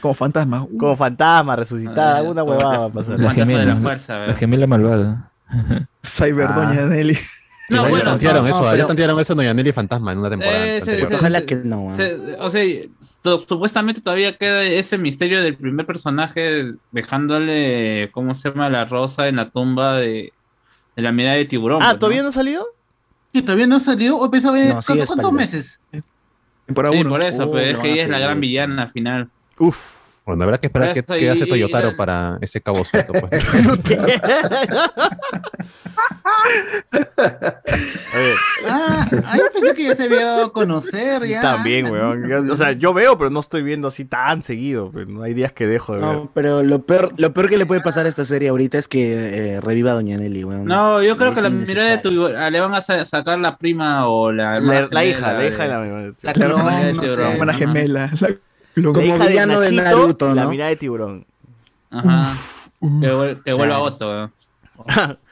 Como 0.01 0.13
fantasma. 0.13 0.63
Uh, 0.63 0.77
como 0.77 0.95
fantasma, 0.95 1.55
resucitada. 1.55 2.15
Ah, 2.15 2.17
Alguna 2.19 2.41
como 2.41 2.53
huevada 2.57 2.77
va 2.77 2.85
a 2.85 2.89
pasar. 2.89 3.19
La 3.19 3.27
Fantasma 3.29 3.45
de 3.45 3.53
gemela. 3.57 3.73
la 3.73 3.81
fuerza, 3.81 4.13
La 4.13 4.19
¿verdad? 4.19 4.35
gemela 4.37 4.67
malvada. 4.67 5.31
Cyber 6.03 6.47
Ah. 6.49 6.53
Doña 6.55 6.85
Nelly. 6.87 7.17
No, 7.69 7.89
bueno, 7.89 8.05
tantearon 8.05 8.43
no, 8.43 8.49
eso, 8.49 8.63
no, 8.63 8.71
pero- 8.71 8.87
tantearon 8.87 9.19
eso 9.19 9.35
Doña 9.35 9.53
Nelly 9.53 9.71
Fantasma 9.73 10.13
en 10.13 10.19
una 10.19 10.29
temporada. 10.29 10.65
Eh, 10.65 11.07
Ojalá 11.13 11.45
que 11.45 11.55
no. 11.55 11.89
ah. 11.91 11.95
Se- 11.97 12.15
o 12.39 12.49
sea, 12.49 12.63
to- 13.21 13.39
supuestamente 13.39 13.99
todavía 13.99 14.31
queda 14.33 14.63
ese 14.63 14.97
misterio 14.97 15.43
del 15.43 15.55
primer 15.57 15.85
personaje 15.85 16.73
dejándole, 16.91 18.09
¿cómo 18.13 18.33
se 18.35 18.49
llama? 18.49 18.69
La 18.69 18.85
rosa 18.85 19.27
en 19.27 19.35
la 19.35 19.49
tumba 19.49 19.97
de, 19.97 20.31
de 20.95 21.01
la 21.01 21.11
mirada 21.11 21.35
de 21.35 21.45
tiburón. 21.45 21.81
Ah, 21.83 21.87
pues, 21.91 21.99
¿todavía 21.99 22.23
no 22.23 22.31
salió? 22.31 22.65
¿Que 23.33 23.41
todavía 23.41 23.67
no 23.67 23.79
salió? 23.81 24.17
¿O 24.17 24.31
pensaba 24.31 24.57
No, 24.57 24.79
¿cuántos, 25.05 25.33
meses? 25.33 25.79
Temporada 26.65 26.93
Sí, 26.93 27.01
1. 27.01 27.09
por 27.09 27.21
eso, 27.23 27.43
Oh, 27.43 27.51
pero 27.51 27.71
es 27.71 27.77
que 27.79 27.91
ella 27.91 28.03
es 28.03 28.09
la 28.09 28.19
gran 28.19 28.39
villana 28.39 28.87
final. 28.87 29.29
Uf. 29.59 29.96
Bueno, 30.27 30.43
habrá 30.43 30.57
que 30.59 30.67
esperar 30.67 30.93
Por 30.93 31.03
qué, 31.05 31.17
qué 31.19 31.29
hace 31.29 31.45
Toyotaro 31.45 31.95
para 31.95 32.37
ese 32.41 32.59
cabo 32.61 32.83
suelto. 32.83 33.13
Pues. 33.13 33.45
A 37.17 38.17
ver, 38.17 38.35
Ah, 38.69 39.07
ah, 39.25 39.37
yo 39.37 39.43
pensé 39.53 39.73
que 39.73 39.83
ya 39.85 39.95
se 39.95 40.03
había 40.03 40.25
dado 40.25 40.45
a 40.45 40.53
conocer 40.53 41.25
ya. 41.27 41.41
también, 41.41 41.89
weón. 41.89 42.49
O 42.51 42.57
sea, 42.57 42.71
yo 42.73 42.93
veo, 42.93 43.17
pero 43.17 43.29
no 43.29 43.39
estoy 43.39 43.61
viendo 43.63 43.87
así 43.87 44.05
tan 44.05 44.43
seguido. 44.43 44.91
pues, 44.91 45.07
No 45.07 45.23
hay 45.23 45.33
días 45.33 45.51
que 45.53 45.65
dejo 45.67 45.93
de 45.95 45.99
ver. 46.01 46.15
No, 46.15 46.31
pero 46.33 46.63
lo 46.63 46.81
peor, 46.83 47.13
lo 47.17 47.33
peor 47.33 47.49
que 47.49 47.57
le 47.57 47.65
puede 47.65 47.81
pasar 47.81 48.05
a 48.05 48.09
esta 48.09 48.25
serie 48.25 48.49
ahorita 48.49 48.77
es 48.77 48.87
que 48.87 49.55
eh, 49.55 49.61
reviva 49.61 49.91
a 49.91 49.93
Doña 49.95 50.17
Nelly, 50.17 50.43
weón. 50.43 50.65
No, 50.65 51.01
yo 51.01 51.17
creo 51.17 51.29
Es 51.29 51.35
que 51.35 51.41
la 51.41 51.49
mirada 51.49 51.89
de 51.91 51.97
tiburón 51.99 52.35
ah, 52.35 52.49
le 52.49 52.59
van 52.59 52.73
a 52.73 52.81
sa- 52.81 53.05
sacar 53.05 53.39
la 53.39 53.57
prima 53.57 54.07
o 54.09 54.31
la 54.31 54.51
La, 54.51 54.57
hermana 54.57 54.87
la 54.91 55.05
hija, 55.05 55.33
la 55.33 55.45
hija 55.47 55.63
de 55.63 55.69
la, 55.69 55.79
La 55.79 56.13
la, 56.21 56.33
clon, 56.33 56.65
mirada 56.65 56.85
de 56.85 58.37
La 58.77 58.81
clon. 58.81 58.93
Como 58.93 59.05
hija 59.15 59.23
de 59.25 59.29
villano 59.29 59.59
de 59.59 59.71
Nachito, 59.71 59.83
Naruto, 59.97 60.35
la 60.35 60.43
¿no? 60.43 60.49
mirada 60.49 60.69
de 60.69 60.75
tiburón. 60.75 61.25
Ajá. 61.89 62.33
Que, 62.79 62.87
vuel- 63.11 63.43
que 63.43 63.53
vuelva 63.53 63.75
Claro. 63.75 63.83
Otto. 63.83 64.23
¿eh? 64.25 64.29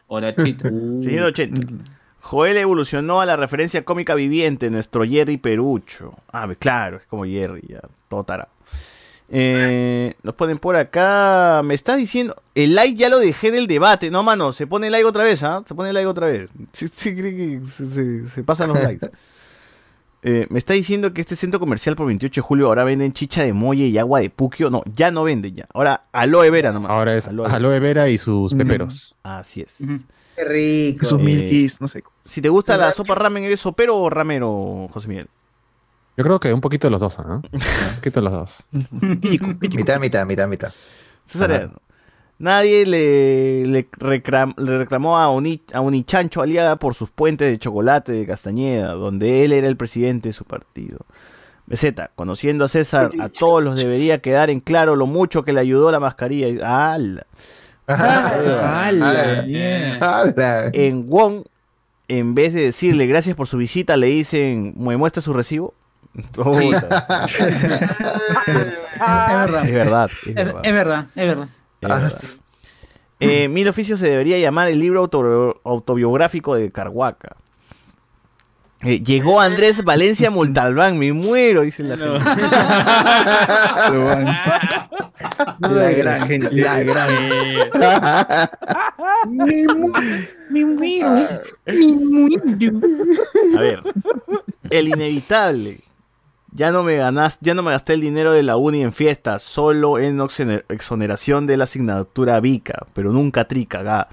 O 0.08 0.20
la 0.22 0.36
chita. 0.36 0.70
Uh, 0.72 1.02
680. 1.02 1.62
Joel 2.22 2.58
evolucionó 2.58 3.22
a 3.22 3.26
la 3.28 3.36
referencia 3.36 3.86
cómica 3.86 4.16
viviente, 4.16 4.72
nuestro 4.72 5.06
Jerry 5.06 5.38
Perucho. 5.38 6.16
Ah, 6.34 6.48
claro, 6.58 6.98
es 6.98 7.04
como 7.06 7.24
Jerry, 7.26 7.62
ya, 7.68 7.82
todo 8.10 8.24
tarado. 8.24 8.50
Eh, 9.30 10.14
nos 10.24 10.36
ponen 10.36 10.58
por 10.58 10.76
acá. 10.76 11.62
Me 11.64 11.74
estás 11.74 11.98
diciendo. 11.98 12.36
El 12.56 12.76
like 12.76 12.96
ya 12.98 13.10
lo 13.10 13.20
dejé 13.20 13.52
del 13.52 13.68
debate. 13.68 14.10
No, 14.12 14.24
mano, 14.24 14.54
se 14.54 14.66
pone 14.68 14.88
el 14.88 14.92
like 14.92 15.06
otra 15.06 15.24
vez, 15.24 15.44
¿ah? 15.44 15.64
Se 15.68 15.74
pone 15.76 15.90
el 15.90 15.94
like 15.96 16.08
otra 16.08 16.28
vez. 16.28 16.50
Sí, 16.74 16.88
sí, 16.92 17.16
cree 17.16 17.36
que 17.36 17.62
se, 17.68 17.86
se- 17.92 18.28
se 18.28 18.44
pasan 18.44 18.70
los 18.70 18.80
likes. 18.84 19.10
Eh, 20.28 20.48
me 20.50 20.58
está 20.58 20.74
diciendo 20.74 21.14
que 21.14 21.22
este 21.22 21.36
centro 21.36 21.60
comercial 21.60 21.96
por 21.96 22.08
28 22.08 22.42
de 22.42 22.44
julio 22.44 22.66
ahora 22.66 22.84
venden 22.84 23.14
chicha 23.14 23.44
de 23.44 23.54
molle 23.54 23.86
y 23.86 24.00
agua 24.00 24.22
de 24.22 24.32
puquio. 24.32 24.72
No, 24.72 24.82
ya 24.92 25.12
no 25.12 25.24
venden 25.24 25.54
ya. 25.54 25.68
Ahora 25.72 26.06
aloe 26.12 26.50
vera 26.50 26.72
nomás. 26.72 26.90
Ahora 26.90 27.16
es 27.16 27.28
aloe 27.28 27.80
vera 27.80 28.10
y 28.10 28.18
sus 28.18 28.56
peperos. 28.56 29.16
Así 29.22 29.62
es. 29.62 29.84
Qué 30.36 30.44
rico. 30.44 31.06
Sus 31.06 31.20
milkis, 31.22 31.80
no 31.80 31.88
sé. 31.88 32.04
Si 32.24 32.42
te 32.42 32.50
gusta 32.50 32.76
la 32.76 32.92
sopa 32.92 33.14
ramen, 33.14 33.44
¿eres 33.44 33.60
sopero 33.60 33.98
o 33.98 34.10
ramero, 34.10 34.90
José 34.92 35.08
Miguel? 35.10 35.28
Yo 36.18 36.24
creo 36.24 36.40
que 36.40 36.52
un 36.52 36.62
poquito 36.62 36.88
de 36.88 36.92
los 36.92 37.02
dos, 37.02 37.20
¿ah? 37.20 37.42
Un 37.52 37.96
poquito 37.98 38.20
de 38.20 38.24
los 38.24 38.34
dos. 38.34 38.66
Mitad, 38.72 40.00
mitad, 40.00 40.26
mitad, 40.26 40.48
mitad. 40.48 40.74
César, 41.24 41.52
Ajá. 41.52 41.72
Nadie 42.40 42.86
le, 42.86 43.66
le, 43.68 43.90
recram- 43.92 44.58
le 44.58 44.78
reclamó 44.78 45.18
a, 45.18 45.30
Oni, 45.30 45.62
a 45.74 45.82
Unichancho 45.82 46.42
Aliaga 46.42 46.76
por 46.78 46.94
sus 46.96 47.10
puentes 47.12 47.50
de 47.50 47.58
chocolate 47.60 48.12
de 48.12 48.26
Castañeda, 48.26 48.94
donde 48.94 49.44
él 49.46 49.54
era 49.54 49.68
el 49.68 49.78
presidente 49.78 50.30
de 50.30 50.34
su 50.34 50.44
partido. 50.46 51.00
Beseta, 51.68 52.12
conociendo 52.16 52.66
a 52.66 52.68
César, 52.68 53.12
a 53.20 53.30
todos 53.30 53.64
los 53.64 53.80
debería 53.80 54.20
quedar 54.22 54.50
en 54.52 54.60
claro 54.60 54.96
lo 54.96 55.08
mucho 55.08 55.44
que 55.44 55.52
le 55.54 55.60
ayudó 55.62 55.92
la 55.92 56.00
mascarilla. 56.00 56.48
Y- 56.48 56.60
¡Hala! 56.62 57.26
¡Hala! 57.88 59.46
¡Hala! 60.00 60.70
En 60.74 61.08
Wong, 61.10 61.44
en 62.08 62.36
vez 62.36 62.54
de 62.54 62.62
decirle 62.66 63.08
gracias 63.08 63.36
por 63.36 63.48
su 63.48 63.58
visita, 63.58 63.98
le 63.98 64.08
dicen, 64.08 64.74
¿me 64.78 64.96
muestra 64.98 65.22
su 65.24 65.34
recibo? 65.34 65.74
Puta, 66.34 67.28
Es 68.48 68.54
verdad. 68.54 69.66
es 69.66 69.72
verdad, 69.74 70.10
es 70.12 70.28
Es, 70.28 70.36
verdad. 70.36 70.62
es 70.64 70.74
verdad, 70.74 71.06
es 71.16 71.28
verdad. 71.28 71.48
Es 71.82 71.90
verdad. 71.90 72.14
Eh, 73.20 73.48
Mil 73.48 73.68
oficios 73.68 74.00
se 74.00 74.10
debería 74.10 74.38
llamar 74.40 74.68
el 74.68 74.80
libro 74.80 75.00
auto- 75.02 75.62
autobiográfico 75.64 76.56
de 76.56 76.72
Carhuaca. 76.72 77.36
Eh, 78.82 79.02
llegó 79.02 79.40
Andrés 79.42 79.84
Valencia 79.84 80.30
Montalbán, 80.30 81.00
me 81.00 81.12
muero, 81.14 81.62
dice 81.62 81.82
la 81.84 81.96
gente. 81.98 82.30
La 85.60 85.92
gran 85.92 86.28
gente. 86.28 86.52
La 86.52 86.84
gran. 86.84 87.10
Me 90.50 90.66
muero. 90.66 91.16
A 93.58 93.62
ver, 93.62 93.80
el 94.70 94.88
inevitable. 94.90 95.78
Ya 96.56 96.72
no 96.72 96.84
me 96.84 96.96
ganas, 96.96 97.38
ya 97.42 97.54
no 97.54 97.64
me 97.64 97.72
gasté 97.72 97.96
el 97.96 98.02
dinero 98.02 98.32
de 98.32 98.42
la 98.42 98.56
uni 98.56 98.82
en 98.82 98.94
fiestas, 98.94 99.44
solo 99.44 100.00
en 100.00 100.22
exoneración 100.70 101.48
de 101.48 101.58
la 101.58 101.66
asignatura 101.66 102.40
Vica, 102.40 102.88
pero 102.94 103.12
nunca 103.12 103.46
trica, 103.46 103.84
ga. 103.84 104.08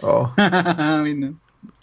Bueno. 1.00 1.34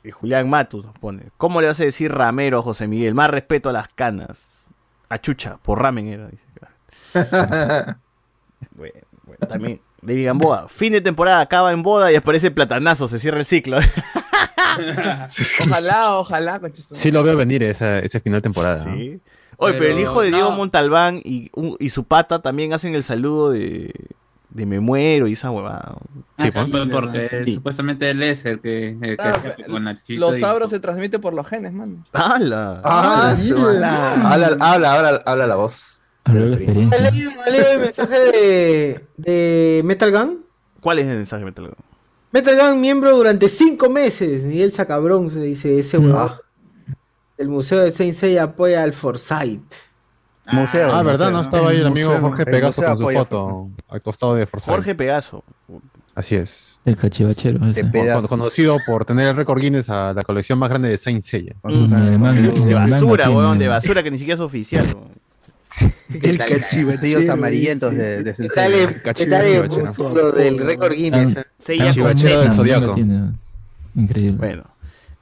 Y 0.01 0.11
Julián 0.11 0.49
Matus 0.49 0.85
nos 0.85 0.97
pone. 0.97 1.23
¿Cómo 1.37 1.59
le 1.59 1.67
vas 1.67 1.79
a 1.81 1.83
decir 1.83 2.13
ramero 2.13 2.59
a 2.59 2.61
José 2.61 2.87
Miguel? 2.87 3.13
Más 3.13 3.29
respeto 3.29 3.69
a 3.69 3.73
las 3.73 3.89
canas. 3.89 4.69
A 5.09 5.19
chucha, 5.19 5.57
por 5.57 5.81
ramen 5.81 6.07
era. 6.07 6.27
dice. 6.27 6.43
Bueno, 8.71 8.99
bueno, 9.23 9.47
también. 9.47 9.81
David 10.01 10.25
Gamboa. 10.25 10.69
Fin 10.69 10.93
de 10.93 11.01
temporada, 11.01 11.41
acaba 11.41 11.73
en 11.73 11.83
boda 11.83 12.11
y 12.11 12.15
aparece 12.15 12.51
platanazo, 12.51 13.07
se 13.07 13.19
cierra 13.19 13.39
el 13.39 13.45
ciclo. 13.45 13.79
Ojalá, 15.61 16.13
ojalá, 16.15 16.61
Sí 16.91 17.11
lo 17.11 17.23
veo 17.23 17.35
venir 17.35 17.63
esa, 17.63 17.99
ese 17.99 18.19
final 18.19 18.37
de 18.37 18.43
temporada. 18.43 18.85
¿no? 18.85 19.19
Oye, 19.61 19.73
pero, 19.77 19.91
el 19.93 19.99
hijo 19.99 20.21
de 20.21 20.29
Diego. 20.31 20.51
Montalbán 20.51 21.19
y, 21.23 21.51
su 21.89 22.03
pata 22.05 22.41
también 22.41 22.73
hacen 22.73 22.95
el 22.95 23.03
saludo 23.03 23.51
de, 23.51 23.93
de 24.49 24.65
me 24.65 24.79
muero 24.79 25.27
y 25.27 25.33
esa 25.33 25.51
huevada. 25.51 25.95
Sí, 26.37 26.49
Ah, 26.55 26.65
pues. 26.71 26.87
porque 26.91 27.41
Sí. 27.45 27.55
supuestamente 27.55 28.09
él 28.09 28.23
es 28.23 28.45
el 28.45 28.61
que, 28.61 28.89
el 28.89 28.99
que 29.01 29.17
Claro, 29.17 29.41
hace 29.53 29.63
con 29.65 29.83
Nachito 29.83 30.19
Los 30.19 30.37
y- 30.37 30.39
sabros 30.39 30.69
se 30.69 30.79
transmiten 30.79 31.19
por 31.19 31.33
los 31.33 31.45
genes, 31.47 31.73
mano. 31.73 32.03
¡Hala! 32.13 32.81
Ah, 32.83 33.35
su- 33.37 33.57
habla, 33.57 34.13
habla, 34.33 34.93
habla, 34.93 35.21
habla 35.25 35.47
la 35.47 35.55
voz. 35.55 36.01
La 36.25 36.39
¿Ha 36.39 36.47
experiencia. 36.47 37.11
leído, 37.11 37.31
ha 37.45 37.49
leído 37.49 37.71
el 37.71 37.79
mensaje 37.79 38.19
de, 38.19 39.05
de 39.17 39.81
Metal 39.83 40.11
Gun? 40.11 40.45
¿Cuál 40.79 40.99
es 40.99 41.07
el 41.07 41.17
mensaje 41.17 41.43
Metal 41.43 41.65
Gun? 41.65 41.75
Metal 42.31 42.55
Gun, 42.57 42.79
miembro 42.79 43.15
durante 43.17 43.47
cinco 43.49 43.89
meses. 43.89 44.43
Miguel 44.43 44.71
Sacabrón 44.71 45.31
se 45.31 45.41
dice 45.41 45.79
ese 45.79 45.97
huevón. 45.97 46.31
El 47.39 47.47
Museo 47.49 47.79
de 47.79 47.91
Saint 47.91 48.13
Seiya 48.13 48.43
apoya 48.43 48.83
al 48.83 48.93
Forsyth. 48.93 49.73
Museo. 50.51 50.93
Ah, 50.93 51.03
¿verdad? 51.03 51.31
No 51.31 51.41
estaba 51.41 51.69
ahí 51.69 51.77
el 51.77 51.87
amigo 51.87 52.09
museo. 52.09 52.21
Jorge 52.21 52.45
Pegaso 52.45 52.81
con 52.81 52.97
su 52.97 53.03
apoya 53.03 53.19
foto 53.19 53.69
al 53.87 54.01
costado 54.01 54.35
de 54.35 54.45
Forsyth. 54.45 54.69
Jorge 54.75 54.93
Pegaso. 54.95 55.43
Así 56.15 56.35
es. 56.35 56.79
El 56.83 56.97
cachivachero. 56.97 57.65
ese. 57.69 57.83
De 57.83 57.89
pedazo. 57.89 58.27
Con- 58.27 58.39
Conocido 58.39 58.77
por 58.85 59.05
tener 59.05 59.29
el 59.29 59.35
récord 59.37 59.61
Guinness 59.61 59.89
a 59.89 60.13
la 60.13 60.23
colección 60.23 60.59
más 60.59 60.69
grande 60.69 60.89
de 60.89 60.97
Saint 60.97 61.21
Seiya. 61.21 61.55
Mm, 61.63 62.65
De 62.67 62.73
basura, 62.73 63.29
weón, 63.29 63.57
de 63.57 63.67
basura 63.69 64.03
que 64.03 64.11
ni 64.11 64.17
siquiera 64.17 64.35
es 64.35 64.41
oficial. 64.41 64.85
weón. 64.85 65.19
El 66.21 66.37
cachivachero. 66.39 66.99
Sellos 66.99 67.29
amarillentos 67.29 67.91
de, 67.95 68.23
de 68.23 68.31
¿Qué 68.35 68.49
Sensei. 68.49 68.55
tal 68.55 68.73
el, 68.73 69.01
qué 69.03 69.13
tal 69.27 69.45
el 69.45 69.69
Chivachero. 69.69 69.85
músculo 69.85 70.31
del 70.31 70.57
récord 70.59 70.93
Guinness? 70.93 71.37
Ah, 71.37 71.43
Seiya 71.57 71.91
ah, 71.91 71.93
con 71.95 72.15
del 72.17 72.51
Zodiaco. 72.51 72.95
Increíble. 73.95 74.37
Bueno. 74.37 74.63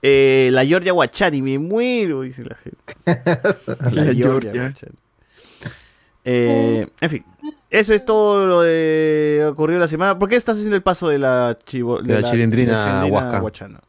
Eh, 0.10 0.50
la 0.52 0.66
Georgia 0.66 0.94
Guachani, 0.94 1.42
me 1.42 1.60
muero, 1.60 2.22
dice 2.22 2.44
la 2.44 2.56
gente. 2.56 2.96
La 3.92 4.14
Georgia. 4.14 4.52
Guachani. 4.54 4.96
Eh, 6.30 6.88
en 7.00 7.10
fin, 7.10 7.26
eso 7.70 7.94
es 7.94 8.06
todo 8.06 8.46
lo 8.46 8.62
de 8.62 9.46
ocurrió 9.50 9.80
la 9.80 9.88
semana. 9.88 10.18
¿Por 10.18 10.30
qué 10.30 10.36
estás 10.36 10.58
haciendo 10.58 10.76
el 10.76 10.84
paso 10.84 11.08
de 11.10 11.18
la, 11.18 11.58
chivo, 11.66 12.02
De 12.02 12.22
la 12.22 12.30
chilindrina 12.30 13.06
huasca. 13.06 13.40
guachana? 13.40 13.80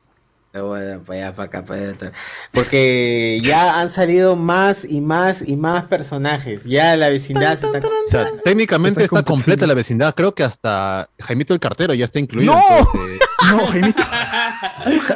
Bueno, 0.53 1.01
para 1.03 1.19
allá, 1.19 1.37
para 1.37 1.47
acá, 1.47 1.65
para 1.65 1.81
allá. 1.81 2.13
Porque 2.53 3.41
ya 3.45 3.81
han 3.81 3.91
salido 3.91 4.35
más 4.35 4.85
y 4.85 5.01
más 5.01 5.47
y 5.47 5.57
más 5.57 5.85
personajes. 5.85 6.65
Ya 6.65 6.97
la 6.97 7.09
vecindad 7.11 7.59
se 7.59 7.67
está... 7.67 7.79
O 7.79 8.09
sea, 8.09 8.27
técnicamente 8.43 9.05
está 9.05 9.23
completa 9.23 9.67
la 9.67 9.75
vecindad. 9.75 10.15
Creo 10.15 10.35
que 10.35 10.43
hasta 10.43 11.11
Jaimito 11.21 11.55
el 11.55 11.61
cartero 11.61 11.95
ya 11.95 12.07
está 12.07 12.19
incluido. 12.19 12.55
¡No! 12.55 12.61
entonces, 12.79 13.21
No, 13.51 13.67
Jaimito. 13.69 14.03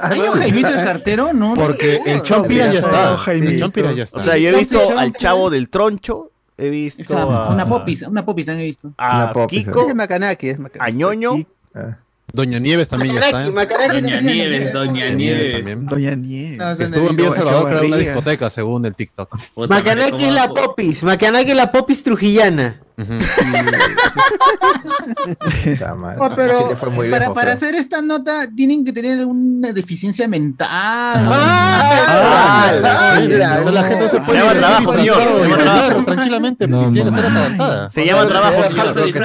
¿Hay 0.02 0.20
un 0.20 0.26
Jaimito 0.26 0.68
el 0.68 0.84
cartero? 0.84 1.32
No. 1.32 1.54
porque 1.54 2.00
el. 2.06 2.22
Chompira 2.22 2.72
ya 2.72 2.80
está. 2.80 3.16
El 3.32 3.58
Chompira 3.60 3.92
ya 3.92 4.04
está. 4.04 4.18
O 4.18 4.20
sea, 4.20 4.36
yo 4.36 4.48
he 4.50 4.56
visto 4.56 4.98
al 4.98 5.12
chavo 5.14 5.50
del 5.50 5.68
troncho, 5.68 6.30
he 6.58 6.68
visto 6.68 7.02
Está, 7.02 7.22
a, 7.22 7.48
Una 7.50 7.68
popis, 7.68 8.02
una 8.02 8.24
popis 8.24 8.46
también 8.46 8.64
he 8.64 8.66
visto. 8.68 8.92
a 8.96 9.16
Una 9.24 9.32
popis, 9.32 9.64
Kiko, 9.66 9.88
Es 9.88 9.94
Macanaki, 9.94 10.48
es 10.50 10.58
Macanaki. 10.58 10.92
a 10.92 10.96
Ñoño, 10.96 11.46
Ah. 11.74 11.96
Doña 12.34 12.58
Nieves 12.58 12.88
también 12.88 13.14
ya 13.14 13.20
está. 13.20 13.46
¿eh? 13.46 13.50
Macanaki, 13.50 14.00
Doña. 14.00 14.20
Nieves, 14.22 14.72
Doña 14.72 15.08
Nieves 15.10 15.52
también. 15.52 15.86
Doña 15.86 16.14
Nieves. 16.14 16.58
No, 16.58 16.72
estuvo 16.72 17.10
en 17.10 17.16
Villa 17.16 17.32
Salvador, 17.32 17.68
creo, 17.68 17.80
en 17.80 17.86
una 17.88 17.96
discoteca, 17.98 18.48
según 18.50 18.86
el 18.86 18.94
TikTok. 18.94 19.34
Macanaki 19.68 20.24
es 20.24 20.34
la 20.34 20.48
¿cómo- 20.48 20.54
popis. 20.66 21.02
Macanaki 21.02 21.50
es 21.50 21.56
la 21.56 21.70
popis 21.72 22.02
trujillana. 22.02 22.80
Oh, 26.18 26.28
pero 26.34 26.70
para, 26.78 27.02
lejos, 27.02 27.34
para 27.34 27.34
creo. 27.34 27.54
hacer 27.54 27.74
esta 27.74 28.02
nota 28.02 28.48
tienen 28.54 28.84
que 28.84 28.92
tener 28.92 29.20
alguna 29.20 29.72
deficiencia 29.72 30.28
mental. 30.28 30.68
Ah, 30.70 32.72
o 32.78 33.62
sea, 33.62 33.72
la 33.72 33.84
gente 33.84 34.08
se 34.08 34.20
puede 34.20 34.44
ir 34.44 34.52
trabajo, 34.58 34.94
señor, 34.94 35.18
tranquilamente 36.04 36.66
quiere 36.66 37.10
no, 37.10 37.16
ser 37.16 37.22
no. 37.22 37.28
atarantada. 37.28 37.88
se 37.88 38.06
llama 38.06 38.26
trabajo, 38.26 38.62
señor. 38.64 39.12
Que. 39.12 39.22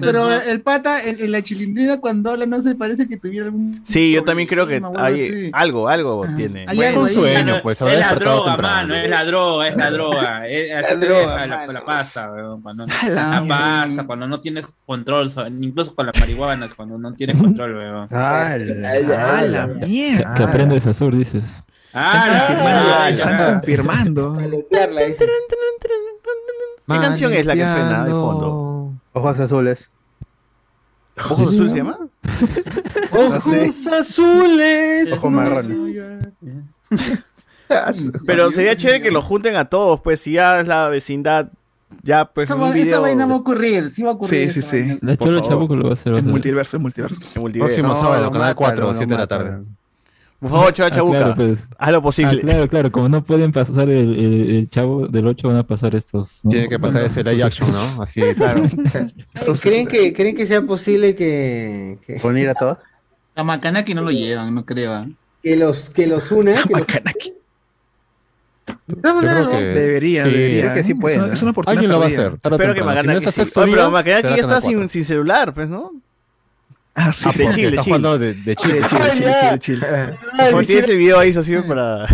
Pero, 0.00 0.32
el 0.32 0.60
pata 0.62 1.02
en, 1.02 1.32
la 1.32 1.42
chilindrina 1.42 2.00
cuando 2.00 2.30
habla 2.30 2.46
no 2.46 2.60
se 2.62 2.74
parece 2.74 3.08
que 3.08 3.16
tuviera 3.16 3.46
algún. 3.46 3.80
Sí, 3.84 4.12
yo 4.12 4.24
también 4.24 4.48
creo 4.48 4.66
que 4.66 4.82
hay 4.96 5.50
algo, 5.52 5.88
algo 5.88 6.26
tiene. 6.36 6.66
Hay 6.68 6.80
un 6.80 7.08
sueño, 7.08 7.60
pues, 7.62 7.80
es 7.80 7.98
la 7.98 8.14
droga, 8.14 8.56
mano, 8.56 8.94
es 8.94 9.10
la 9.10 9.24
droga, 9.24 9.68
es 9.68 9.76
la 9.76 9.90
droga. 9.90 10.48
Es, 10.48 10.88
te 10.88 10.96
droga, 11.06 11.46
la, 11.46 11.66
mano. 11.66 11.80
La 12.14 12.22
pasta, 12.26 12.32
weón, 12.32 12.62
cuando, 12.62 12.86
la 13.08 13.08
la 13.40 13.46
pasta, 13.48 14.06
cuando 14.06 14.26
no 14.28 14.40
tienes 14.40 14.66
control, 14.86 15.30
so- 15.30 15.46
incluso 15.46 15.94
con 15.94 16.06
las 16.06 16.18
marihuanas, 16.18 16.74
cuando 16.74 16.98
no 16.98 17.12
tienes 17.14 17.40
control, 17.40 17.76
weón. 17.76 18.08
Ah, 18.12 18.56
la- 18.58 19.42
la 19.42 19.68
Que, 19.80 19.86
mierda. 19.86 20.34
que 20.34 20.42
aprendes 20.42 20.86
a 20.86 20.94
sur, 20.94 21.14
dices. 21.16 21.44
Ah, 21.92 22.48
la- 22.50 23.08
Están 23.10 23.52
confirmando. 23.54 24.36
¿Qué 26.88 26.98
canción 27.00 27.32
es 27.32 27.46
la 27.46 27.54
que 27.54 27.64
suena 27.66 28.04
de 28.04 28.10
fondo? 28.10 28.94
Ojos 29.12 29.38
azules. 29.40 29.90
¿Ojos 31.18 31.40
azules 31.48 31.72
se 31.72 31.78
llama? 31.78 31.98
Ojos 33.12 33.86
azules. 33.86 35.12
Ojos 35.12 35.30
marrones. 35.30 35.76
Pero 38.26 38.50
sería 38.50 38.76
chévere 38.76 39.02
que 39.02 39.10
lo 39.10 39.22
junten 39.22 39.56
a 39.56 39.66
todos, 39.66 40.00
pues 40.00 40.20
si 40.20 40.32
ya 40.32 40.60
es 40.60 40.66
la 40.66 40.88
vecindad, 40.88 41.50
ya 42.02 42.24
pues 42.24 42.48
Esa, 42.50 42.70
video 42.70 43.02
vaina 43.02 43.26
va 43.26 43.34
a 43.34 43.36
ocurrir, 43.36 43.90
sí 43.90 44.02
va 44.02 44.10
a 44.10 44.14
ocurrir. 44.14 44.50
Sí, 44.50 44.62
sí, 44.62 44.68
sí. 44.70 44.80
vaina. 44.80 44.98
La 45.02 45.16
Por 45.16 45.26
Cholo 45.28 45.38
favor. 45.40 45.50
Chabuco 45.52 45.76
lo 45.76 45.82
va 45.84 45.90
a 45.90 45.92
hacer. 45.94 46.14
Es 46.14 46.26
multiverso, 46.26 46.76
es 46.76 46.80
multiverso. 46.82 47.18
en 47.34 47.40
multiverso. 47.42 47.74
Próximo 47.74 47.94
No, 47.94 48.00
sábado, 48.02 48.24
lo 48.24 48.30
canal 48.30 48.48
mátalo, 48.48 48.56
4, 48.56 48.86
lo 48.86 48.94
7 48.94 49.12
de 49.12 49.18
la 49.18 49.26
tarde. 49.26 49.64
Por 50.38 50.48
favor, 50.48 50.72
Chava 50.72 50.88
Ah, 50.88 50.90
Chabuca, 50.92 51.18
claro, 51.18 51.34
pues. 51.34 51.68
haz 51.76 51.92
lo 51.92 51.98
Ah, 51.98 52.02
posible. 52.02 52.40
claro, 52.40 52.68
claro, 52.68 52.90
como 52.92 53.08
no 53.10 53.22
pueden 53.22 53.52
pasar 53.52 53.90
el, 53.90 54.14
el- 54.18 54.50
el 54.56 54.68
chavo 54.70 55.06
del 55.06 55.26
8, 55.26 55.48
van 55.48 55.58
a 55.58 55.66
pasar 55.66 55.94
estos. 55.94 56.40
¿no? 56.44 56.50
Tiene 56.50 56.66
que 56.68 56.78
pasar 56.78 57.02
ese 57.02 57.22
live 57.22 57.42
action, 57.44 57.70
¿no? 57.70 58.02
Así, 58.02 58.20
Claro. 58.36 58.62
¿Creen 59.60 59.86
que, 59.86 60.12
¿Creen 60.14 60.34
que 60.34 60.46
sea 60.46 60.62
posible 60.62 61.14
que, 61.14 61.98
que, 62.06 62.18
¿Unir 62.26 62.48
a 62.48 62.54
todos? 62.54 62.78
A 63.36 63.42
Macanaki 63.44 63.92
no 63.94 64.00
lo 64.02 64.10
llevan, 64.10 64.54
no 64.54 64.64
creo. 64.64 64.92
¿ah? 64.94 65.06
que 65.42 65.56
los, 65.56 65.88
que 65.90 66.06
los 66.06 66.30
una? 66.32 66.54
Que 66.54 66.70
los, 66.70 66.80
Macanaki. 66.80 67.34
Yo 68.90 69.20
creo 69.20 69.48
que 69.48 69.56
Debería, 69.56 70.24
sí. 70.24 70.30
debería. 70.30 70.62
Creo 70.62 70.74
que 70.74 70.84
sí 70.84 70.94
puede, 70.94 71.14
Es 71.14 71.18
una- 71.20 71.26
¿no? 71.28 71.32
es 71.34 71.42
una 71.42 71.50
oportunidad 71.52 71.78
Alguien 71.78 71.92
lo 71.92 71.98
va 71.98 72.04
a 72.04 72.08
hacer. 72.08 72.32
Espero 72.34 72.56
que 72.74 72.80
temprano. 72.80 73.00
Si 73.00 73.06
no 73.06 73.12
Macanaki 73.14 73.26
sí. 73.26 73.32
sexto 73.32 73.60
Oye, 73.60 73.72
pero 73.72 73.90
Macanaki 73.90 74.28
ya 74.28 74.34
está 74.36 74.60
sin, 74.60 74.88
celular, 75.04 75.54
pues, 75.54 75.68
¿no? 75.68 75.92
Ah, 76.94 77.12
sí. 77.12 77.28
Ah, 77.28 77.32
de 77.36 77.48
Chile, 77.50 77.70
de, 77.70 78.34
de 78.34 78.56
Chile. 78.56 78.80
Chile, 78.86 78.86
Chile, 78.88 79.12
Chile, 79.14 79.58
Chile, 79.58 79.58
Chile. 79.60 79.86
Como 80.50 80.62
tiene 80.64 80.80
ese 80.82 80.94
video 80.94 81.18
ahí, 81.18 81.32
socio, 81.32 81.66
para... 81.66 82.06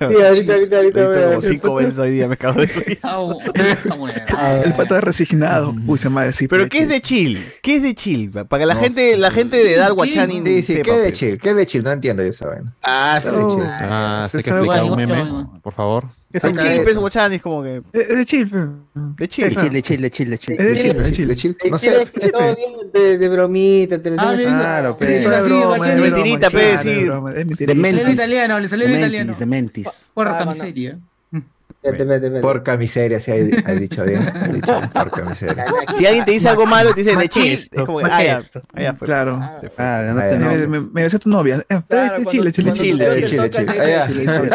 Sí, 0.08 0.14
ahorita, 0.22 0.54
ahorita, 0.54 0.76
ahorita. 0.76 1.00
Lo 1.00 1.12
he 1.12 1.16
visto 1.16 1.28
como 1.28 1.40
cinco 1.40 1.74
veces 1.74 1.98
hoy 1.98 2.10
día, 2.12 2.26
me 2.26 2.36
cago 2.36 2.60
de 2.60 2.66
risa. 2.66 3.16
El 4.64 4.72
pata 4.74 5.00
resignado. 5.00 5.74
Pucha 5.86 6.08
madre, 6.08 6.32
sí. 6.32 6.48
Pero 6.48 6.68
¿qué 6.68 6.78
es 6.80 6.88
de 6.88 7.00
chill? 7.02 7.44
¿Qué 7.62 7.76
es 7.76 7.82
de 7.82 7.94
chill? 7.94 8.30
Para 8.30 8.60
que 8.60 8.66
la 8.66 8.76
gente, 8.76 9.16
la 9.18 9.30
gente 9.30 9.56
de 9.56 9.74
edad 9.74 9.92
guachani 9.92 10.40
Sí, 10.44 10.62
sí, 10.62 10.82
¿qué 10.82 10.92
de 10.92 11.02
pues. 11.08 11.12
chill? 11.12 11.38
¿Qué 11.40 11.54
de 11.54 11.66
chill? 11.66 11.84
No 11.84 11.92
entiendo 11.92 12.22
yo 12.22 12.30
esa 12.30 12.46
vaina. 12.48 12.74
Ah, 12.82 13.18
¿Qué 13.22 13.30
de 13.30 13.36
chill? 13.48 13.62
Ah, 13.62 14.26
sé 14.30 14.40
Sí, 14.40 14.50
que 14.50 14.62
igual, 14.62 14.84
un 14.90 14.96
meme, 14.96 15.46
por 15.62 15.72
favor. 15.72 16.19
De 16.32 16.38
chill, 16.40 16.82
pues, 16.84 16.96
guachani, 16.96 17.36
es 17.36 17.42
como 17.42 17.62
que... 17.62 17.82
Es 17.92 18.08
de 18.08 18.24
chill, 18.24 18.48
pero. 18.48 18.66
De 18.94 19.12
De 19.18 19.28
chill. 19.28 19.56
Chile, 19.56 19.82
Chile, 19.82 20.10
Chile, 20.10 20.38
Chile. 20.38 20.56
Es 20.60 20.66
de 20.66 20.76
chill, 20.82 20.90
es 21.00 21.04
de 21.06 21.12
chill. 21.12 21.28
De 21.28 21.36
chill. 21.36 21.56
No 21.70 21.78
Chile, 21.78 22.06
sé. 22.06 22.20
que 22.20 22.28
todo 22.30 22.54
bien 22.56 22.70
de, 22.92 23.18
de 23.18 23.28
bromita, 23.28 24.00
te 24.00 24.10
Ah. 24.16 24.34
Claro, 24.36 24.96
Sí, 25.00 25.06
pe. 25.06 25.22
es 25.24 25.26
es 25.26 25.96
Mentirita, 26.00 26.50
pe, 26.50 26.72
es 26.74 26.80
sí. 26.82 26.88
es 26.90 27.56
De 27.56 27.74
mentirita. 27.74 27.74
Le 27.74 27.74
salió 27.74 27.82
mentis. 27.82 28.06
el 28.06 28.12
italiano, 28.14 28.60
le 28.60 28.68
salió 28.68 28.86
el 28.86 28.92
De 28.92 28.98
italiano. 28.98 29.24
mentis, 29.26 29.38
de 29.40 29.46
mentis. 29.46 30.10
Por 30.14 30.28
Ah, 30.28 30.44
mano. 30.44 31.09
Espérate, 31.82 32.02
espérate. 32.26 32.40
Porca 32.40 32.76
miseria, 32.76 33.16
has 33.18 33.24
dicho 33.80 34.04
bien. 34.04 34.22
Has 34.36 34.52
dicho 34.52 34.76
bien, 34.76 34.90
porca 34.90 35.22
miseria. 35.24 35.64
Si 35.96 36.06
alguien 36.06 36.24
te 36.24 36.32
dice 36.32 36.48
algo 36.48 36.66
malo, 36.66 36.92
te 36.94 37.02
dice 37.02 37.16
de 37.16 37.28
chill, 37.28 37.52
es 37.52 37.70
como 37.86 37.98
que, 37.98 38.04
ah, 38.06 38.22
ya, 38.24 38.36
ya 38.80 38.94
fue. 38.94 39.06
Claro. 39.06 39.38
Ah, 39.40 39.58
no 39.62 40.20
Ah, 40.20 40.28
te. 40.30 40.38
Me, 40.38 40.56
no. 40.56 40.68
me, 40.68 40.80
me 40.80 41.02
besé 41.02 41.18
tu 41.18 41.28
novia. 41.30 41.64
Eh, 41.68 41.80
Claro, 41.88 42.18
de 42.18 42.26
Chile, 42.26 42.52
Chile, 42.52 42.72
Chile. 42.72 43.04
de 43.08 43.24
Chile, 43.28 43.50
Chile. 43.50 43.66
Ah, 44.00 44.06
Chile, 44.06 44.26
Chile, 44.26 44.50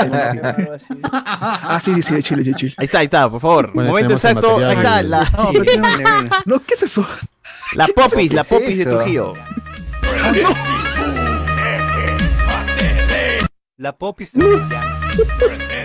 Chile. 0.88 1.00
Ah, 1.04 1.80
sí, 1.84 2.02
sí, 2.02 2.14
de 2.16 2.24
Chile, 2.24 2.44
de 2.44 2.54
Chile. 2.54 2.74
Ahí 2.78 2.86
está, 2.86 3.00
ahí 3.00 3.06
está, 3.06 3.30
por 3.30 3.42
favor. 3.42 3.72
Bueno, 3.74 3.90
Momento 3.90 4.14
exacto, 4.14 4.58
ahí 4.58 4.76
está, 4.78 5.02
la, 5.04 5.24
No, 5.24 5.50
pero 5.52 5.64
tiene- 5.64 5.88
No, 6.46 6.60
¿qué 6.60 6.74
es 6.76 6.84
eso? 6.84 7.06
la 7.76 7.88
popis, 7.88 8.34
la 8.34 8.44
¿Qué 8.44 8.56
es 8.56 8.62
popis 8.62 8.78
de? 8.78 8.86
Trujillo. 8.86 9.34
La 13.78 13.92
popis 13.98 14.34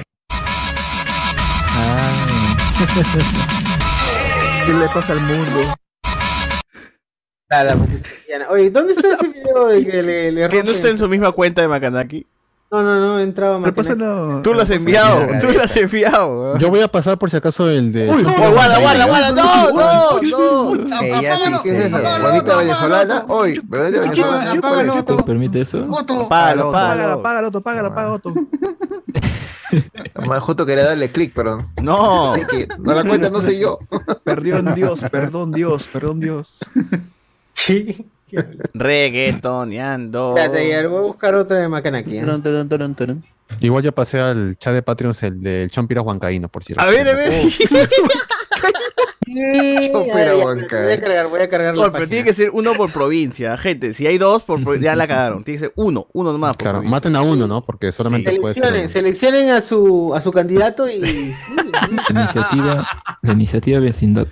¿Qué 4.66 4.72
le 4.72 4.88
pasa 4.88 5.12
al 5.12 5.20
mundo? 5.20 5.74
Nada, 7.50 7.76
pues. 7.76 7.90
Oye, 8.48 8.70
¿dónde 8.70 8.92
está 8.94 9.08
ese 9.08 9.28
video 9.28 9.66
de 9.66 9.84
que 9.84 10.02
le, 10.02 10.32
le 10.32 10.46
Que 10.48 10.62
no 10.62 10.70
está 10.70 10.88
en 10.88 10.96
su 10.98 11.08
misma 11.08 11.32
cuenta 11.32 11.60
de 11.60 11.68
Macanaki. 11.68 12.26
No, 12.72 12.82
no, 12.82 13.00
no, 13.00 13.18
entraba 13.18 13.58
máquina. 13.58 13.74
pásalo. 13.74 14.40
Tú 14.42 14.54
lo 14.54 14.62
has 14.62 14.70
enviado, 14.70 15.26
tú 15.40 15.48
lo 15.52 15.60
has 15.60 15.76
enviado. 15.76 16.56
Yo 16.58 16.70
voy 16.70 16.80
a 16.80 16.86
pasar 16.88 17.18
por 17.18 17.28
si 17.28 17.36
acaso 17.36 17.68
el 17.68 17.92
de. 17.92 18.08
Uy, 18.08 18.24
Oh, 18.24 18.52
guarda, 18.52 18.78
guarda, 18.78 19.06
guarda, 19.06 19.32
no, 19.32 19.70
no, 19.72 20.20
no. 20.22 21.02
Eh, 21.02 21.58
¿Qué 21.64 21.70
es 21.70 21.78
eso? 21.86 21.98
¿Bonita 22.22 22.56
venezolana? 22.56 23.24
Hoy, 23.26 23.60
¿bonita 23.64 24.00
venezolana? 24.00 24.52
¿Qué 24.52 24.60
fue 24.60 24.82
eso? 24.84 25.04
¿Te 25.04 25.22
permite 25.24 25.60
eso? 25.62 25.88
Págalo, 26.28 26.70
págalo. 26.70 27.20
págala, 27.22 27.48
Otto, 27.48 27.60
págala, 27.60 27.92
paga 27.94 28.12
Otto. 28.12 28.32
Más 30.26 30.42
justo 30.42 30.66
quería 30.66 30.84
darle 30.84 31.10
clic, 31.10 31.32
pero 31.34 31.64
No. 31.82 32.32
Que 32.50 32.68
no 32.78 32.94
la 32.94 33.04
cuenta, 33.04 33.30
no 33.30 33.40
sé 33.40 33.58
yo. 33.58 33.78
Perdón 34.24 34.74
Dios, 34.74 35.04
perdón 35.10 35.52
Dios, 35.52 35.88
perdón 35.88 36.20
Dios. 36.20 36.58
Reggaetoneando. 38.74 40.36
Espérate, 40.36 40.86
voy 40.86 40.98
a 40.98 41.00
buscar 41.00 41.34
otra 41.34 41.58
de. 41.58 41.66
¿eh? 41.66 42.22
Turun, 42.22 42.68
turun, 42.68 42.94
turun. 42.94 43.24
Igual 43.60 43.82
ya 43.82 43.92
pasé 43.92 44.20
al 44.20 44.56
chat 44.56 44.72
de 44.72 44.82
Patreons 44.82 45.22
el 45.24 45.40
del 45.40 45.70
Chompira 45.70 46.00
Huancaíno, 46.02 46.48
por 46.48 46.62
cierto. 46.62 46.82
A 46.82 46.86
ver, 46.86 47.08
a 47.08 47.14
ver. 47.14 47.32
Chopera. 49.92 50.34
Voy 50.34 50.60
a 50.62 50.66
cargar, 51.00 51.26
voy 51.28 51.40
a 51.40 51.48
cargar 51.48 51.76
la 51.76 51.82
Oye, 51.82 51.90
pero 51.90 51.92
página. 51.92 52.08
tiene 52.08 52.24
que 52.24 52.32
ser 52.32 52.50
uno 52.52 52.74
por 52.74 52.90
provincia, 52.92 53.56
gente. 53.56 53.92
Si 53.92 54.06
hay 54.06 54.18
dos, 54.18 54.42
por 54.42 54.62
pro- 54.62 54.74
ya 54.76 54.96
la 54.96 55.06
cagaron. 55.06 55.42
Tiene 55.44 55.58
que 55.60 55.66
ser 55.66 55.72
uno, 55.76 56.06
uno 56.12 56.32
nomás. 56.32 56.56
Por 56.56 56.62
Claro, 56.64 56.78
provincia. 56.78 56.90
maten 56.96 57.16
a 57.16 57.22
uno, 57.22 57.46
¿no? 57.46 57.64
Porque 57.64 57.92
solamente 57.92 58.32
puede 58.40 58.54
ser. 58.54 58.62
Seleccionen, 58.64 58.80
uno. 58.84 58.92
seleccionen 58.92 59.50
a 59.50 59.60
su, 59.60 60.14
a 60.14 60.20
su 60.20 60.32
candidato 60.32 60.88
y 60.88 61.00
sí, 61.04 61.32
La 62.12 62.20
iniciativa, 62.22 62.88
la 63.22 63.32
iniciativa 63.32 63.80
vecindad. 63.80 64.26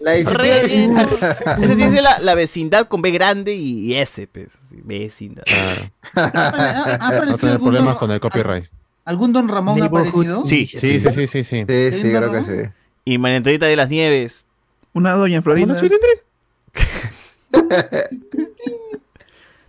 la 0.00 0.14
iniciativa 0.16 0.42
Re- 0.44 0.62
vecinal. 0.62 1.08
Esa 1.20 1.56
tiene 1.56 1.76
que 1.76 1.90
ser 1.90 2.02
la, 2.02 2.18
la 2.20 2.34
vecindad 2.34 2.86
con 2.88 3.02
B 3.02 3.10
grande 3.10 3.54
y, 3.54 3.92
y 3.92 3.94
S, 3.96 4.26
pues. 4.28 4.48
Vecindad. 4.70 5.42
Claro. 5.44 5.82
¿Ha 6.14 6.96
No 6.98 7.06
aparecido 7.06 7.36
tener 7.38 7.52
algún 7.54 7.66
problemas 7.68 7.94
don, 7.94 7.98
con 8.00 8.10
el 8.12 8.20
copyright. 8.20 8.64
algún 9.04 9.32
don 9.32 9.48
Ramón 9.48 9.82
ha 9.82 9.86
aparecido? 9.86 10.44
Sí, 10.44 10.66
Sí, 10.66 10.78
sí, 10.78 11.00
sí, 11.00 11.26
sí, 11.26 11.44
sí. 11.44 11.44
Sí, 11.44 11.64
sí, 11.92 12.00
creo 12.02 12.32
que 12.32 12.42
sí. 12.42 12.70
Y 13.08 13.16
María 13.16 13.38
Antonieta 13.38 13.64
de 13.66 13.74
las 13.76 13.88
Nieves. 13.88 14.44
Una 14.92 15.12
doña 15.14 15.40
Florinda. 15.40 15.74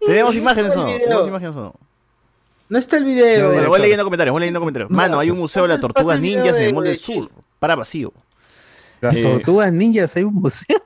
¿Tenemos 0.06 0.36
imágenes 0.36 0.76
o 0.76 0.86
no? 0.86 0.92
¿Tenemos 0.98 1.28
imágenes 1.28 1.56
o 1.56 1.62
no? 1.62 1.76
No 2.68 2.78
está 2.78 2.98
el 2.98 3.06
video. 3.06 3.52
Bueno, 3.54 3.70
voy 3.70 3.80
leyendo 3.80 4.04
comentarios, 4.04 4.34
voy 4.34 4.42
leyendo 4.42 4.60
comentarios. 4.60 4.92
Mano, 4.92 5.20
hay 5.20 5.30
un 5.30 5.38
museo 5.38 5.64
de 5.64 5.70
las 5.70 5.76
el- 5.76 5.82
tortugas 5.82 6.16
el 6.18 6.22
ninjas 6.22 6.58
en 6.58 6.64
el 6.66 6.74
Mall 6.74 6.84
del 6.84 6.94
de 6.94 7.00
Sur. 7.00 7.30
Para 7.60 7.76
vacío. 7.76 8.12
Las 9.02 9.16
Eh, 9.16 9.24
tortugas 9.24 9.72
ninjas, 9.72 10.14
hay 10.16 10.24
un 10.24 10.34
museo. 10.34 10.78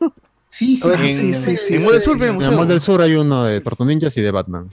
Sí, 0.50 0.78
sí, 0.78 0.88
En, 0.88 1.00
sí. 1.10 1.34
sí, 1.34 1.58
sí, 1.58 1.74
en 1.74 1.80
sí, 1.82 1.86
Mall 1.86 1.94
del 1.94 2.02
sí. 2.02 2.06
Sur, 2.06 2.18
el 2.18 2.30
En 2.30 2.42
el. 2.42 2.52
Mall 2.52 2.68
del 2.68 2.82
Sur 2.82 3.02
hay 3.02 3.16
uno 3.16 3.46
de 3.46 3.60
Tortu 3.62 3.84
Ninjas 3.86 4.16
y 4.18 4.22
de 4.22 4.30
Batman. 4.32 4.70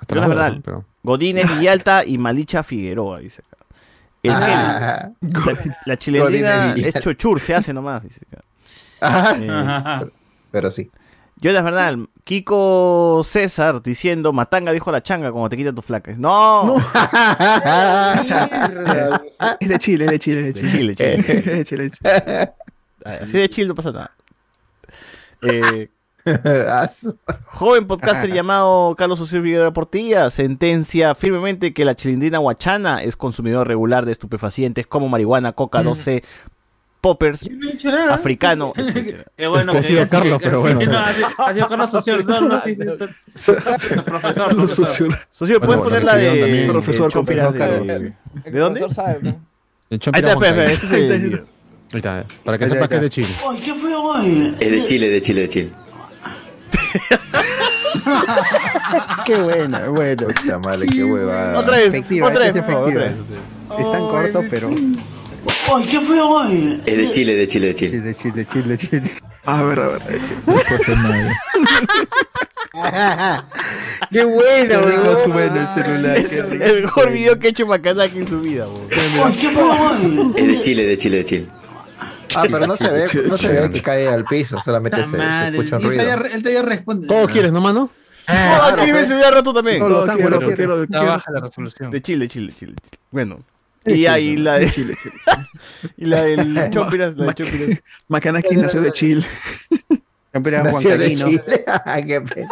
Hasta 0.00 0.14
la 0.14 0.26
verdad. 0.26 0.58
Godínez 1.02 1.46
Villalta 1.58 2.04
y 2.06 2.16
Malicha 2.16 2.62
Figueroa, 2.62 3.18
dice. 3.18 3.42
El 4.22 4.30
Ah, 4.32 5.10
la, 5.20 5.58
la 5.86 5.96
chilendrina 5.96 6.68
Godínez 6.74 6.94
es 6.94 7.02
chochur, 7.02 7.40
se 7.40 7.54
hace 7.54 7.72
nomás, 7.72 8.02
dice 8.04 8.20
ah, 9.00 9.36
Eh, 9.40 9.48
Ajá. 9.50 10.06
pero 10.50 10.70
sí. 10.70 10.90
Yo, 11.36 11.50
la 11.50 11.62
verdad, 11.62 11.96
Kiko 12.22 13.22
César 13.24 13.82
diciendo, 13.82 14.32
Matanga 14.32 14.70
dijo 14.72 14.90
a 14.90 14.92
la 14.92 15.02
changa 15.02 15.32
como 15.32 15.48
te 15.48 15.56
quita 15.56 15.72
tus 15.72 15.84
flacas. 15.84 16.16
No, 16.18 16.76
Mierda. 18.22 19.22
Es 19.60 19.68
de 19.68 19.78
Chile, 19.80 20.04
es 20.04 20.10
de 20.12 20.18
Chile, 20.20 20.48
es 20.48 20.54
de 20.54 20.62
de 20.62 20.68
Chile. 20.70 20.94
Chile, 20.94 20.94
Chile. 20.94 21.22
Es 21.42 21.56
de 21.58 21.64
Chile, 21.64 21.84
es 21.86 21.90
de 21.90 21.96
Chile. 21.98 22.52
Así 23.04 23.32
de 23.38 23.48
Chile 23.48 23.66
no 23.68 23.74
pasa 23.74 23.90
nada. 23.90 24.12
Eh, 25.42 25.88
joven 27.46 27.86
podcaster 27.86 28.30
llamado 28.34 28.94
Carlos 28.96 29.18
José 29.18 29.40
Figueroa 29.42 29.72
Portilla 29.72 30.30
sentencia 30.30 31.14
firmemente 31.14 31.72
que 31.74 31.84
la 31.84 31.96
chilindrina 31.96 32.38
guachana 32.38 33.02
es 33.02 33.16
consumidor 33.16 33.66
regular 33.66 34.06
de 34.06 34.12
estupefacientes 34.12 34.86
como 34.86 35.08
marihuana, 35.08 35.52
coca, 35.52 35.82
12, 35.82 36.22
poppers, 37.00 37.40
Yo 37.42 37.50
no 37.56 37.68
he 37.68 37.72
dicho 37.72 37.90
nada. 37.90 38.14
africano, 38.14 38.72
etc. 38.76 39.26
Qué 39.36 39.46
bueno 39.48 39.72
Es 39.72 39.78
que 39.78 39.78
ha 39.78 39.82
sido 39.82 40.08
Carlos, 40.08 40.38
que- 40.38 40.44
pero 40.44 40.64
sí, 40.64 40.74
bueno. 40.74 40.92
no, 40.92 40.98
ha 40.98 41.06
sido- 41.12 41.28
ha 41.38 41.54
sido 41.54 41.68
Carlos 41.68 41.90
Socio. 41.90 42.18
No, 42.22 42.40
no, 42.40 42.60
sí, 42.60 42.74
sí. 42.76 42.84
Profesor, 42.84 43.96
Lo 43.96 44.04
profesor. 44.04 44.66
sucio. 44.68 45.08
Socio, 45.32 45.60
¿puedes 45.60 45.82
Bueno, 45.82 45.82
poner 45.82 46.04
la 46.04 46.16
de 46.16 46.40
también, 46.40 46.68
profesor, 46.70 47.10
Chompiras 47.10 47.52
de, 47.52 48.14
El 48.44 48.52
¿De 48.52 48.58
dónde? 48.60 48.88
sabe, 48.94 49.18
¿no? 49.22 49.30
Ahí 49.90 49.98
está, 49.98 50.32
espera, 50.32 50.70
ese 50.70 50.86
es 50.86 50.92
el. 50.92 51.34
Ahí 51.92 51.98
está, 51.98 52.24
para 52.44 52.56
que 52.56 52.68
sepas 52.68 52.88
que 52.88 52.94
es 52.94 53.00
de 53.02 53.10
Chile. 53.10 53.28
¿Qué 53.62 53.74
fue 53.74 53.94
hoy? 53.94 54.56
Es 54.60 54.70
de 54.70 54.84
Chile, 54.84 55.08
de 55.10 55.20
Chile, 55.20 55.40
de 55.42 55.48
Chile. 55.48 55.70
Qué 59.24 59.36
buena, 59.36 59.88
bueno. 59.88 60.26
Puta 60.28 60.58
madre, 60.58 60.86
qué 60.88 61.04
huevada. 61.04 61.58
Otra 61.58 61.76
vez, 61.76 61.88
Efectiva, 61.88 62.28
otra 62.28 62.46
es 62.46 62.54
vez, 62.54 62.64
favor, 62.66 62.88
otra 62.88 63.00
vez. 63.04 63.12
Es 63.78 63.92
tan 63.92 64.08
corto, 64.08 64.42
pero. 64.50 64.70
Ay, 64.70 65.86
¿qué 65.86 66.00
fue 66.00 66.20
hoy? 66.20 66.82
Es 66.84 66.98
de 66.98 67.10
Chile, 67.10 67.34
de 67.34 67.48
Chile, 67.48 67.66
de 67.68 67.74
Chile. 67.74 68.00
Chile, 68.00 68.14
Chile, 68.16 68.46
Chile, 68.50 68.78
Chile. 68.78 69.10
A 69.44 69.62
ver, 69.62 69.78
a 69.80 69.88
ver. 69.88 70.02
Qué 74.10 74.24
bueno, 74.24 74.68
Qué 74.68 74.76
rico 74.78 75.02
weón. 75.02 75.32
suena 75.32 75.60
el 75.60 75.68
celular. 75.68 76.16
Es 76.16 76.32
el 76.32 76.82
mejor 76.82 77.12
video 77.12 77.38
que 77.38 77.46
ha 77.48 77.50
hecho 77.50 77.66
Macanaki 77.66 78.18
en 78.18 78.28
su 78.28 78.40
vida, 78.40 78.66
weón. 78.66 78.88
Ay, 79.24 79.36
¿qué 79.40 79.48
fue 79.50 79.62
hoy? 79.62 80.32
Es 80.36 80.46
de 80.46 80.60
Chile, 80.60 80.84
de 80.86 80.98
Chile, 80.98 81.16
de 81.18 81.24
Chile. 81.24 81.46
Ah, 82.34 82.44
pero 82.50 82.66
no 82.66 82.76
se 82.76 82.90
ve, 82.90 83.04
no 83.28 83.36
se 83.36 83.48
ve 83.48 83.70
que 83.70 83.82
cae 83.82 84.08
al 84.08 84.24
piso, 84.24 84.60
solamente 84.62 85.02
se, 85.04 85.10
se 85.10 85.48
escucha 85.48 85.76
un 85.76 85.82
él 85.82 85.88
ruido. 85.88 86.24
él 86.26 86.42
todavía 86.42 86.62
responde. 86.62 87.06
¿Todo 87.06 87.26
quieres, 87.26 87.52
no, 87.52 87.60
mano? 87.60 87.90
Ah, 88.26 88.74
aquí 88.78 88.92
me 88.92 89.04
subí 89.04 89.22
al 89.22 89.34
rato 89.34 89.52
también. 89.52 89.78
Todos 89.78 89.92
los 89.92 90.08
ángulos. 90.08 90.38
quiero, 90.38 90.56
quiero, 90.56 90.86
quiero. 90.86 91.06
baja 91.06 91.30
la 91.32 91.40
resolución. 91.40 91.90
De 91.90 92.00
Chile, 92.00 92.28
Chile, 92.28 92.52
Chile, 92.56 92.74
Chile. 92.82 92.98
Bueno. 93.10 93.40
De 93.84 93.96
Y 93.96 94.06
ahí 94.06 94.36
la 94.36 94.60
de, 94.60 94.70
Chile, 94.70 94.96
Chile. 95.02 95.14
y 95.96 96.06
la 96.06 96.22
del 96.22 96.70
Chompiras, 96.70 97.16
la 97.16 97.26
de 97.26 97.34
Chompiras. 97.34 97.82
Macanaki 98.08 98.56
nació 98.56 98.80
de 98.80 98.92
Chile. 98.92 99.26
De 100.32 100.50
Huancaíno. 100.50 101.28
Chile. 101.28 101.64
Ay, 101.84 102.06
qué 102.06 102.20
pena. 102.22 102.48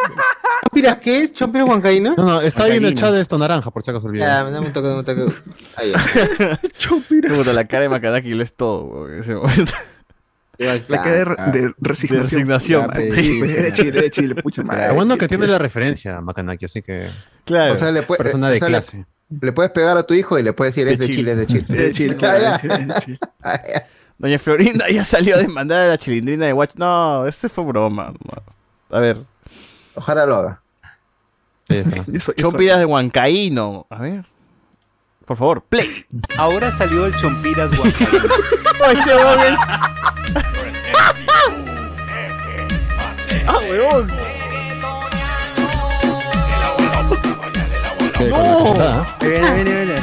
¿Chompiras 0.65 0.97
qué 0.99 1.23
es? 1.23 1.33
¿Chompiras 1.33 1.67
huancaíno? 1.69 2.15
No, 2.17 2.25
no, 2.25 2.41
está 2.43 2.65
ahí 2.65 2.77
en 2.77 2.85
el 2.85 2.95
chat 2.95 3.13
de 3.13 3.21
esto 3.23 3.39
naranja, 3.39 3.71
por 3.71 3.83
si 3.83 3.91
acaso 3.91 4.07
olvidé. 4.09 4.25
Ya, 4.25 4.45
dame 4.45 4.67
un 4.67 4.73
toque, 4.73 4.89
un 4.89 5.05
toque. 5.05 5.25
Ahí. 5.77 5.93
Puta, 7.35 7.53
la 7.55 7.65
cara 7.65 7.83
de 7.85 7.89
Macanaki 7.89 8.31
lo 8.35 8.43
es 8.43 8.53
todo, 8.55 8.85
weón, 8.85 9.15
en 9.15 9.21
ese 9.21 9.35
momento. 9.35 9.73
La 10.59 10.79
que 11.03 11.09
de, 11.11 11.23
Ah. 11.39 11.51
de 11.51 11.73
resignación. 11.79 12.23
resignación. 12.23 12.83
Ya, 12.83 12.89
pues, 12.93 13.15
Sí, 13.15 13.37
pues, 13.39 13.51
de 13.51 13.57
será. 13.63 13.73
Chile, 13.73 13.89
es 13.97 14.03
de 14.05 14.11
Chile, 14.11 14.35
pucha 14.35 14.63
madre. 14.63 14.93
Bueno 14.93 15.17
que 15.17 15.27
tiene 15.27 15.47
la 15.47 15.59
referencia, 15.59 16.21
Macanaki, 16.21 16.67
así 16.67 16.83
que 16.83 17.07
O 17.49 17.77
sea, 17.77 17.91
le 17.91 18.03
puede, 18.03 18.19
persona 18.19 18.49
o 18.49 18.51
de 18.51 18.59
sea, 18.59 18.69
le- 18.69 18.73
clase. 18.73 19.07
Le 19.41 19.53
puedes 19.53 19.73
pegar 19.73 19.97
a 19.97 20.03
tu 20.03 20.13
hijo 20.13 20.39
y 20.39 20.43
le 20.43 20.53
puedes 20.53 20.75
decir, 20.75 20.87
es 20.93 20.99
de 20.99 21.07
Chile, 21.07 21.31
es 21.33 21.39
de 21.39 21.47
Chile. 21.47 21.65
De 21.69 21.93
Chile, 21.93 22.15
Ah, 22.17 22.19
claro, 22.19 22.85
de 22.85 22.95
Chile, 23.01 23.19
Doña 24.21 24.39
Florinda 24.39 24.87
ya 24.91 25.03
salió 25.03 25.37
a 25.37 25.39
demandar 25.39 25.87
a 25.87 25.89
la 25.89 25.97
chilindrina 25.99 26.45
de 26.45 26.53
Watch. 26.53 26.73
No, 26.75 27.27
ese 27.27 27.49
fue 27.49 27.65
broma. 27.65 28.13
A 28.91 28.99
ver. 29.01 29.17
Ojalá 29.95 30.27
lo 30.27 30.35
haga. 30.37 30.61
Chompiras 32.37 32.79
de 32.81 32.85
Huancaíno. 32.85 33.87
A 33.89 33.97
ver. 33.97 34.25
Por 35.25 35.39
favor, 35.39 35.63
play. 35.63 36.05
Ahora 36.37 36.71
salió 36.71 37.07
el 37.07 37.17
Chompiras 37.17 37.71
Huancaíno. 37.79 38.25
Ese 38.93 39.17
huevón 39.17 39.41
es- 39.41 39.59
¡Ah, 43.47 43.59
huevón! 43.69 44.07
¡No! 48.29 49.07
Viene, 49.21 49.51
viene, 49.55 49.75
viene. 49.77 49.95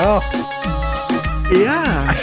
Oh. 0.00 0.20
Ya. 1.64 2.14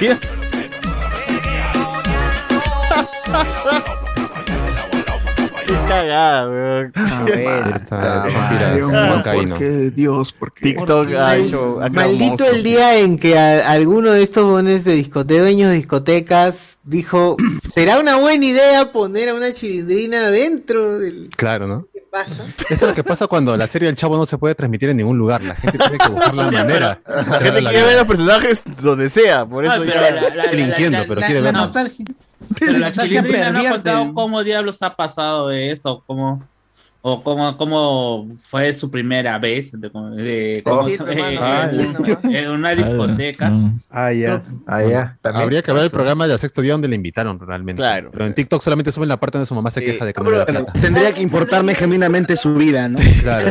Qué 5.66 5.74
cagada, 5.88 6.50
weón. 6.50 6.94
Está 6.96 8.26
Chompiras 8.30 8.76
Dios, 8.76 8.92
Huancaíno. 8.92 9.50
¿por 9.56 9.60
qué? 9.60 9.92
Dios, 9.92 10.34
¿por 10.34 10.54
qué? 10.54 10.62
TikTok 10.74 11.08
ha 11.14 11.36
hecho. 11.38 11.80
ha 11.82 11.90
Maldito 11.90 12.46
el 12.46 12.64
día 12.64 12.98
en 13.00 13.18
que 13.18 13.38
a- 13.38 13.72
alguno 13.72 14.12
de 14.12 14.24
estos 14.24 14.44
bones 14.46 14.84
de 14.84 14.94
discote, 14.94 15.40
dueños 15.40 15.70
de 15.70 15.76
discotecas 15.78 16.78
dijo, 16.84 17.38
será 17.74 18.00
una 18.00 18.18
buena 18.18 18.46
idea 18.46 18.92
poner 18.92 19.30
a 19.30 19.34
una 19.36 19.54
chilindrina 19.54 20.30
dentro 20.30 21.00
del... 21.00 21.30
Claro, 21.36 21.66
¿no? 21.68 21.88
¿Qué 21.94 22.02
pasa? 22.12 22.44
Eso 22.70 22.74
es 22.74 22.82
lo 22.82 22.94
que 22.94 23.04
pasa 23.04 23.28
cuando 23.28 23.56
la 23.56 23.66
serie 23.68 23.88
del 23.88 23.96
Chavo 23.96 24.18
no 24.18 24.26
se 24.26 24.38
puede 24.38 24.54
transmitir 24.56 24.90
en 24.90 24.98
ningún 24.98 25.18
lugar. 25.18 25.42
La 25.44 25.56
gente 25.56 25.78
tiene 25.78 25.98
que 25.98 26.10
buscar 26.10 26.34
la 26.34 26.48
O 26.48 26.50
sea, 26.52 26.64
manera. 26.64 27.02
La 27.08 27.40
gente 27.40 27.62
quiere 27.62 27.84
ver 27.84 27.94
a 27.94 27.98
los 28.00 28.08
personajes 28.08 28.64
donde 28.82 29.10
sea, 29.10 29.46
por 29.46 29.64
eso 29.66 29.74
Ah, 29.76 29.80
pero 29.80 29.94
ya. 29.94 30.12
la- 30.12 30.36
la- 30.36 30.52
Delinquiendo, 30.52 30.98
la- 31.00 31.06
pero 31.08 31.22
la- 31.22 31.26
quiere 31.28 31.42
la 31.42 31.46
vernos. 31.46 31.64
nostalgia. 31.68 32.06
Pero 32.60 32.78
la 32.78 32.92
chilindrina 32.92 33.52
no 33.52 33.60
ha 33.60 33.70
contado 33.70 34.14
cómo 34.14 34.44
diablos 34.44 34.82
ha 34.82 34.96
pasado 34.96 35.52
eso, 35.52 36.04
cómo, 36.06 36.44
o 37.06 37.22
cómo, 37.22 37.58
cómo 37.58 38.30
fue 38.48 38.74
su 38.74 38.90
primera 38.90 39.38
vez 39.38 39.74
de, 39.74 39.78
de- 39.78 39.92
cómo- 39.92 40.16
eh, 40.18 40.64
Ah, 41.42 41.70
en, 41.72 42.34
en 42.36 42.50
una 42.52 42.74
discoteca. 42.74 43.52
Ah, 43.92 44.14
ya. 44.14 44.42
Ah, 44.66 44.84
ya. 44.84 45.18
También. 45.22 45.44
Habría 45.44 45.62
que 45.62 45.74
ver 45.74 45.84
el 45.84 45.90
programa 45.90 46.28
del 46.28 46.40
sexto 46.40 46.62
día 46.62 46.72
donde 46.72 46.88
le 46.88 46.96
invitaron 46.96 47.38
realmente. 47.40 47.82
Claro. 47.82 48.10
Pero 48.12 48.26
en 48.26 48.34
TikTok 48.34 48.62
solamente 48.62 48.92
suben 48.94 49.10
la 49.10 49.18
parte 49.20 49.38
donde 49.38 49.48
su 49.48 49.54
mamá 49.54 49.70
se 49.70 49.82
queja 49.84 50.06
de 50.06 50.14
que 50.14 50.22
no 50.22 50.30
plata. 50.30 50.66
tendría 50.80 51.14
que 51.14 51.22
importarme 51.22 51.76
genuinamente 51.76 52.38
su 52.38 52.56
vida, 52.56 52.88
¿no? 52.88 52.98
Claro. 53.22 53.50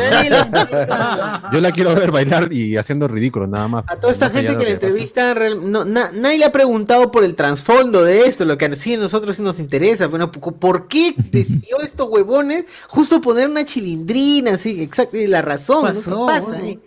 Yo 1.53 1.61
la 1.61 1.73
quiero 1.73 1.95
ver 1.95 2.11
bailar 2.11 2.51
y 2.53 2.77
haciendo 2.79 3.07
ridículo, 3.07 3.47
nada 3.47 3.69
más. 3.69 3.85
A 3.87 3.97
toda 3.97 4.13
esta 4.15 4.31
gente 4.31 4.53
de 4.53 4.59
que 4.59 4.65
la 4.65 4.71
entrevista, 4.71 5.35
real- 5.35 5.71
no, 5.71 5.85
na- 5.85 6.11
nadie 6.15 6.39
le 6.39 6.45
ha 6.47 6.53
preguntado 6.53 7.11
por 7.11 7.23
el 7.25 7.35
trasfondo 7.35 8.03
de 8.03 8.21
esto, 8.27 8.45
lo 8.45 8.57
que 8.57 8.75
sí 8.77 8.95
a 8.95 8.99
nosotros 8.99 9.37
sí 9.37 9.43
nos 9.43 9.59
interesa. 9.59 10.07
Bueno, 10.07 10.33
¿por 10.33 10.55
por 10.55 10.89
qué 10.89 11.15
decidió 11.31 11.81
estos 11.83 12.09
huevones 12.09 12.65
justo 12.89 13.21
poner 13.21 13.42
una 13.51 13.65
chilindrina? 13.65 14.55
Así, 14.55 14.83
exacto, 14.83 15.17
y 15.17 15.27
la 15.27 15.43
razón, 15.43 15.83
¿no? 15.83 15.89
pasó, 15.95 16.27
¿Qué 16.27 16.33
pasa? 16.33 16.61
eh? 16.61 16.79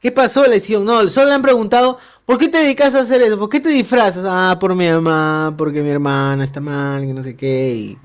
¿Qué 0.00 0.12
pasó? 0.12 0.44
Le 0.44 0.50
decían, 0.56 0.84
no, 0.84 1.06
solo 1.08 1.28
le 1.28 1.34
han 1.34 1.42
preguntado, 1.42 1.98
¿por 2.26 2.38
qué 2.38 2.48
te 2.48 2.58
dedicas 2.58 2.94
a 2.94 3.00
hacer 3.00 3.22
eso? 3.22 3.38
¿Por 3.38 3.48
qué 3.48 3.60
te 3.60 3.70
disfrazas? 3.70 4.24
Ah, 4.28 4.56
por 4.60 4.74
mi 4.74 4.88
mamá, 4.88 5.54
porque 5.56 5.82
mi 5.82 5.88
hermana 5.90 6.44
está 6.44 6.60
mal, 6.60 7.02
que 7.06 7.14
no 7.14 7.22
sé 7.22 7.34
qué. 7.36 7.74
Y 7.74 7.98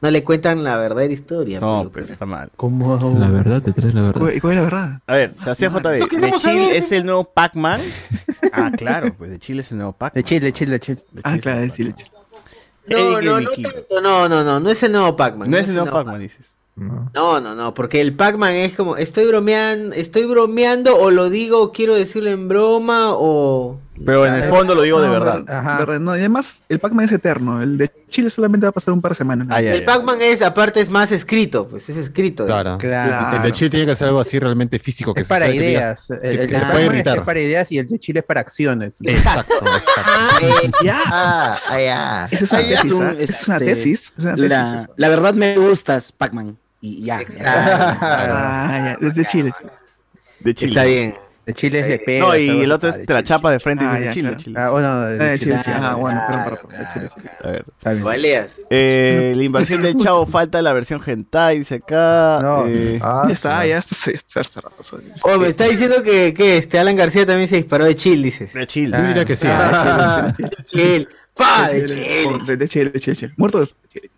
no 0.00 0.10
le 0.10 0.22
cuentan 0.22 0.62
la 0.62 0.76
verdadera 0.76 1.12
historia. 1.12 1.58
No, 1.58 1.88
pues 1.90 2.10
está 2.10 2.26
mal. 2.26 2.50
¿Cómo? 2.54 2.98
La 3.18 3.28
verdad, 3.30 3.62
detrás 3.62 3.86
de 3.86 3.92
la 3.94 4.02
verdad. 4.02 4.20
¿Cuál 4.20 4.40
cuál 4.42 4.52
es 4.52 4.56
la 4.58 4.62
verdad? 4.64 5.00
A 5.06 5.14
ver, 5.14 5.34
Sebastián 5.34 5.72
JB, 5.72 5.82
¿de 5.82 6.08
Chile 6.08 6.38
saber. 6.38 6.76
es 6.76 6.92
el 6.92 7.04
nuevo 7.06 7.24
Pac-Man? 7.24 7.80
Ah, 8.52 8.70
claro, 8.76 9.14
pues 9.16 9.30
de 9.30 9.38
Chile 9.38 9.60
es 9.60 9.70
el 9.72 9.78
nuevo 9.78 9.92
De 9.92 9.98
Pac-Man. 9.98 10.24
Chile, 10.24 10.52
Chile, 10.52 10.80
Chile. 10.80 11.02
Ah, 11.22 11.38
claro, 11.38 11.66
sí, 11.70 11.84
le- 11.84 11.94
No, 12.86 12.96
Eddie 13.18 13.26
no, 13.28 13.40
no, 13.40 13.50
tanto, 13.50 14.00
no, 14.02 14.28
no, 14.28 14.44
no, 14.44 14.60
no 14.60 14.70
es 14.70 14.82
el 14.82 14.92
nuevo 14.92 15.14
Pac-Man. 15.16 15.50
No 15.50 15.56
es 15.58 15.68
el 15.68 15.74
nuevo 15.76 15.90
Pac-Man, 15.92 16.20
dices. 16.20 16.46
No, 17.14 17.40
no, 17.40 17.54
no, 17.54 17.74
porque 17.74 18.00
el 18.00 18.14
Pac-Man 18.14 18.54
es 18.54 18.74
como, 18.74 18.96
estoy 18.96 19.26
bromeando, 19.26 19.94
estoy 19.94 20.24
bromeando 20.26 20.96
o 20.96 21.10
lo 21.10 21.28
digo, 21.30 21.72
quiero 21.72 21.94
decirlo 21.94 22.30
en 22.30 22.46
broma 22.48 23.14
o... 23.14 23.80
Pero 24.06 24.24
en 24.24 24.34
el 24.34 24.44
fondo 24.44 24.76
lo 24.76 24.82
digo 24.82 25.00
de 25.00 25.08
verdad. 25.08 25.42
ver- 25.44 25.78
verdad, 25.86 25.98
No, 25.98 26.14
y 26.14 26.20
además, 26.20 26.62
el 26.68 26.78
Pac-Man 26.78 27.06
es 27.06 27.10
eterno. 27.12 27.60
El 27.60 27.76
de 27.78 27.90
Chile 28.08 28.30
solamente 28.30 28.64
va 28.64 28.68
a 28.68 28.72
pasar 28.72 28.94
un 28.94 29.00
par 29.00 29.10
de 29.10 29.16
semanas. 29.16 29.48
Ah, 29.50 29.60
ya, 29.60 29.74
El. 29.74 29.84
Pac-Man 29.84 30.18
es, 30.22 30.40
aparte 30.40 30.80
es 30.80 30.88
más 30.88 31.10
escrito, 31.10 31.66
pues 31.66 31.88
es 31.88 31.96
escrito. 31.96 32.46
Claro. 32.46 32.78
Claro. 32.78 33.36
El 33.38 33.42
de 33.42 33.50
Chile 33.50 33.70
tiene 33.70 33.86
que 33.86 33.96
ser 33.96 34.06
algo 34.06 34.20
así 34.20 34.38
realmente 34.38 34.78
físico. 34.78 35.12
Que 35.14 35.22
Es 35.22 35.26
para 35.28 35.46
sabe 35.46 35.58
que 35.58 35.64
digas- 35.70 36.08
ideas. 36.10 36.20
que- 36.22 36.28
El, 36.28 36.48
que 36.48 36.58
puede 36.58 36.98
es 37.00 37.26
para 37.26 37.40
ideas 37.40 37.72
y 37.72 37.78
el 37.78 37.88
de 37.88 37.98
Chile 37.98 38.20
es 38.20 38.24
para 38.26 38.40
acciones. 38.40 38.98
Exacto, 39.02 39.54
exacto. 39.56 40.74
Ya. 40.84 41.00
Ah, 41.06 41.56
ah, 41.70 41.80
ya. 41.80 42.28
Esa 42.30 42.44
es 42.44 42.52
una 42.52 42.60
ya, 42.62 42.68
tesis. 42.82 42.84
es 42.92 42.92
un-. 42.96 43.08
Esa 43.18 43.32
es 43.32 43.48
una 43.48 43.58
tesis. 43.58 44.12
La, 44.36 44.88
la 44.96 45.08
verdad 45.08 45.34
me 45.34 45.56
gustas, 45.56 46.12
Pac-Man. 46.12 46.56
Y 46.80 47.04
ya. 47.04 47.20
Ah, 47.44 48.96
ya, 49.00 49.08
desde 49.08 49.24
Chile. 49.24 49.52
De 50.40 50.54
Chile. 50.54 50.70
está 50.70 50.84
bien. 50.84 51.14
De 51.46 51.54
Chile 51.54 51.80
es 51.80 51.88
de 51.88 51.98
pega. 51.98 52.26
No, 52.26 52.36
y 52.36 52.60
el 52.60 52.70
otro 52.70 52.90
es 52.90 53.06
te 53.06 53.12
la 53.14 53.22
chapa 53.22 53.50
de 53.50 53.58
frente 53.58 53.82
y 53.82 53.86
Ah, 53.86 53.94
dice 53.94 54.04
de 54.08 54.10
Chile. 54.12 54.36
Chile. 54.36 54.60
Ah, 54.60 54.68
bueno, 54.68 55.00
de, 55.00 55.24
Ah, 55.24 55.28
de 55.30 55.38
Chile, 55.38 55.56
Chile. 55.64 55.76
Ah, 55.80 55.94
bueno, 55.94 56.22
perdón, 56.28 56.44
Claro, 56.44 56.56
perdón. 56.68 56.78
de 56.78 56.92
Chile, 56.92 57.08
sí. 57.14 57.28
A 57.42 57.48
ver. 57.50 57.64
Eh, 58.68 59.32
la 59.34 59.42
invasión 59.42 59.80
del 59.82 59.96
chavo 59.96 60.26
falta 60.26 60.60
la 60.60 60.74
versión 60.74 61.00
hentai, 61.04 61.58
dice 61.60 61.76
acá. 61.76 62.38
No. 62.42 62.66
eh, 62.68 62.98
Ah, 63.02 63.22
Ya 63.26 63.32
está, 63.32 63.64
ya 63.66 63.78
está, 63.78 64.44
cerrado. 64.44 64.74
Oh, 65.22 65.38
me 65.38 65.48
está 65.48 65.64
diciendo 65.64 66.02
que, 66.02 66.34
que 66.34 66.58
este 66.58 66.78
Alan 66.78 66.96
García 66.96 67.24
también 67.24 67.48
se 67.48 67.56
disparó 67.56 67.86
de 67.86 67.94
chill, 67.96 68.22
dices. 68.22 68.52
de 68.52 68.66
Chile. 68.66 68.98
Yo 68.98 69.06
diría 69.06 69.24
que 69.24 69.36
sí. 69.36 69.46
Ah, 69.50 70.32
De. 70.36 70.64
Chile, 70.64 71.08
de 72.58 72.68
Chile, 72.68 72.90
de 72.92 73.00
Chile. 73.00 73.32
Muerto 73.38 73.60
de 73.60 73.66
Chile. 73.88 74.10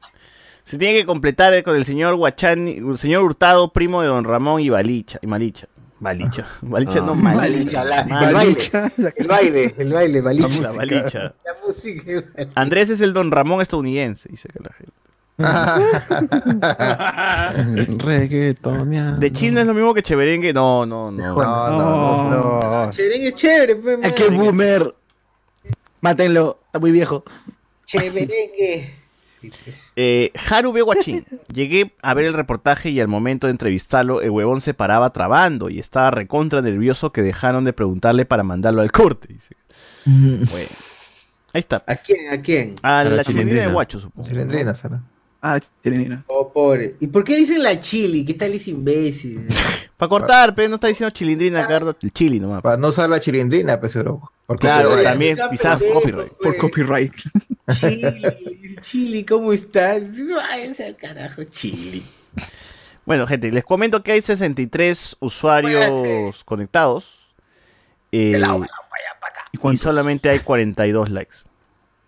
Se 0.70 0.78
tiene 0.78 1.00
que 1.00 1.04
completar 1.04 1.52
eh, 1.52 1.64
con 1.64 1.74
el 1.74 1.84
señor 1.84 2.14
Guachani, 2.14 2.76
el 2.76 2.96
señor 2.96 3.24
Hurtado, 3.24 3.72
primo 3.72 4.02
de 4.02 4.06
don 4.08 4.22
Ramón 4.22 4.60
y 4.60 4.68
Balicha. 4.68 5.18
Y 5.20 5.26
Malicha. 5.26 5.66
Balicha. 5.98 6.46
Balicha 6.62 7.00
no, 7.00 7.16
Malicha. 7.16 7.82
Balicha, 7.82 7.84
la- 7.84 8.04
Malicha. 8.30 8.92
el 9.16 9.26
baile. 9.26 9.26
El 9.26 9.28
baile, 9.28 9.74
el 9.78 9.92
baile, 9.92 10.20
Balicha. 10.20 10.62
La 10.62 10.70
Balicha. 10.70 11.34
La 11.44 11.56
música. 11.66 12.22
Andrés 12.54 12.88
es 12.90 13.00
el 13.00 13.12
don 13.12 13.32
Ramón 13.32 13.60
estadounidense, 13.60 14.28
dice 14.30 14.48
que 14.48 14.60
la 14.62 14.72
gente. 14.72 14.92
Reggaetoneando. 18.04 19.18
De 19.18 19.32
Chile 19.32 19.52
no 19.54 19.60
es 19.62 19.66
lo 19.66 19.74
mismo 19.74 19.92
que 19.92 20.02
Cheverengue. 20.02 20.52
No, 20.52 20.86
no, 20.86 21.10
no. 21.10 21.34
No, 21.34 21.70
no, 21.70 22.30
no. 22.30 22.86
no. 22.86 22.92
Cheverengue 22.92 23.28
es 23.28 23.34
chévere, 23.34 23.74
pues, 23.76 23.98
¡Ay, 24.04 24.12
qué 24.12 24.30
man. 24.30 24.38
boomer! 24.38 24.94
Mátenlo, 26.00 26.60
está 26.66 26.78
muy 26.78 26.92
viejo. 26.92 27.24
Cheverengue. 27.86 28.99
Eh, 29.96 30.32
Haru 30.48 30.72
B. 30.72 30.82
Guachín. 30.82 31.24
Llegué 31.52 31.92
a 32.02 32.14
ver 32.14 32.26
el 32.26 32.34
reportaje 32.34 32.90
y 32.90 33.00
al 33.00 33.08
momento 33.08 33.46
de 33.46 33.52
entrevistarlo, 33.52 34.20
el 34.20 34.30
huevón 34.30 34.60
se 34.60 34.74
paraba 34.74 35.10
trabando 35.10 35.70
y 35.70 35.78
estaba 35.78 36.10
recontra 36.10 36.62
nervioso 36.62 37.12
que 37.12 37.22
dejaron 37.22 37.64
de 37.64 37.72
preguntarle 37.72 38.24
para 38.26 38.42
mandarlo 38.42 38.82
al 38.82 38.92
corte. 38.92 39.32
Dice. 39.32 39.56
Bueno. 40.06 40.68
Ahí 41.52 41.58
está. 41.58 41.82
¿A 41.86 41.96
quién? 41.96 42.32
¿A 42.32 42.40
quién? 42.40 42.74
A 42.82 43.00
A 43.00 43.04
la, 43.04 43.10
la 43.10 43.24
chilindrina 43.24 43.26
de 43.26 43.32
chilindrina. 43.44 43.72
Guacho, 43.72 44.00
supongo. 44.00 44.28
Chilindrina, 44.28 44.74
Sara. 44.74 45.02
Ah, 45.42 45.58
chilenina. 45.82 46.24
Oh, 46.26 46.52
pobre. 46.52 46.96
¿Y 47.00 47.06
por 47.06 47.24
qué 47.24 47.34
dicen 47.34 47.62
la 47.62 47.80
chili? 47.80 48.24
¿Qué 48.24 48.34
tal 48.34 48.52
es 48.52 48.68
imbécil? 48.68 49.46
Para 49.96 50.08
cortar, 50.08 50.54
pero 50.54 50.68
no 50.68 50.74
está 50.76 50.88
diciendo 50.88 51.10
chilindrina, 51.10 51.66
Carlos. 51.66 51.96
El 52.02 52.12
chili 52.12 52.38
nomás. 52.38 52.62
Para 52.62 52.76
no 52.76 52.88
usar 52.88 53.08
la 53.08 53.20
chilindrina, 53.20 53.80
pues, 53.80 53.94
bro. 53.96 54.30
Claro, 54.58 55.02
también 55.02 55.38
quizás 55.50 55.80
pendejo, 55.80 56.00
copyright. 56.00 56.32
Por 56.32 56.38
pues. 56.42 56.58
copyright. 56.58 57.14
Chili, 57.78 58.76
Chili, 58.80 59.24
¿cómo 59.24 59.52
estás? 59.52 60.02
Váyanse 60.26 60.86
al 60.86 60.96
carajo, 60.96 61.44
Chili. 61.44 62.02
Bueno, 63.04 63.26
gente, 63.26 63.50
les 63.50 63.64
comento 63.64 64.02
que 64.02 64.12
hay 64.12 64.20
63 64.20 65.16
usuarios 65.20 66.44
conectados. 66.44 67.18
eh, 68.12 68.40
¿Y 69.52 69.56
y 69.56 69.58
cuántos? 69.58 69.82
solamente 69.82 70.28
hay 70.28 70.38
42 70.40 71.10
likes. 71.10 71.36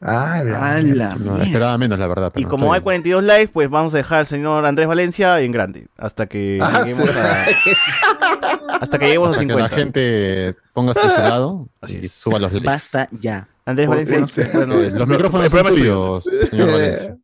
Ah, 0.05 0.43
la- 0.45 0.73
A 0.75 0.83
la 0.83 1.15
No, 1.15 1.41
esperaba 1.41 1.79
menos, 1.79 1.97
la 1.99 2.09
verdad. 2.09 2.33
Y 2.35 2.43
como 2.45 2.73
hay 2.73 2.81
bien. 2.81 2.85
42 2.85 3.23
likes, 3.23 3.53
pues 3.53 3.71
vamos 3.71 3.95
a 3.95 3.99
dejar 3.99 4.19
al 4.21 4.27
señor 4.27 4.67
Andrés 4.67 4.89
Valencia 4.89 5.41
en 5.41 5.53
grande. 5.53 5.87
Hasta 5.97 6.27
que 6.27 6.59
Ah, 6.61 6.83
lleguemos 6.85 7.09
sí. 7.11 7.17
a. 7.19 8.77
Hasta 8.81 8.99
que 8.99 9.05
lleguemos 9.07 9.29
a 9.29 9.33
Para 9.33 9.47
que 9.47 9.53
la 9.55 9.69
50. 9.69 9.77
gente 9.77 10.55
ponga 10.73 10.91
a 10.91 10.95
su 10.95 11.07
lado 11.07 11.69
y 11.87 12.07
es. 12.07 12.11
suba 12.13 12.41
los 12.41 12.53
likes. 12.53 12.67
Basta 12.67 13.09
ya. 13.13 13.47
Andrés 13.65 13.89
Valencia. 13.89 14.51
bueno, 14.53 14.81
Eh, 14.81 14.91
los 14.91 15.07
micrófonos 15.07 15.51
son 15.53 15.67
tuyos, 15.69 16.25
señor 16.51 16.67
Valencia. 16.73 17.17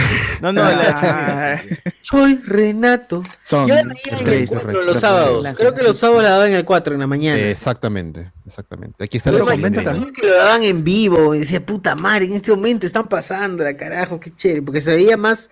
No, 0.41 0.51
no, 0.51 0.63
la 0.63 0.95
chilindrina. 1.63 1.93
Soy 2.01 2.35
Renato. 2.45 3.23
son 3.41 3.67
Yo 3.67 3.75
la 3.75 3.83
veía 3.83 4.01
en 4.11 4.17
el 4.17 4.23
tres, 4.25 4.49
4 4.49 4.67
correcto. 4.67 4.91
los 4.91 4.99
sábados. 5.01 5.47
Creo 5.55 5.73
que 5.73 5.81
los 5.83 5.97
sábados 5.97 6.23
la 6.23 6.29
daban 6.31 6.49
en 6.49 6.55
el 6.55 6.65
4 6.65 6.93
en 6.95 6.99
la 6.99 7.07
mañana. 7.07 7.39
Exactamente, 7.39 8.31
exactamente. 8.45 9.03
Aquí 9.03 9.17
está 9.17 9.31
la 9.31 9.39
imagínate 9.39 9.83
chilindrina. 9.85 10.11
que 10.13 10.27
lo 10.27 10.35
daban 10.35 10.63
en 10.63 10.83
vivo 10.83 11.33
y 11.35 11.39
decía, 11.39 11.65
puta 11.65 11.95
madre, 11.95 12.25
en 12.25 12.33
este 12.33 12.51
momento 12.51 12.85
están 12.85 13.07
pasando 13.07 13.63
la 13.63 13.77
carajo, 13.77 14.19
qué 14.19 14.35
chévere, 14.35 14.61
porque 14.61 14.81
se 14.81 14.93
veía 14.93 15.15
más, 15.15 15.49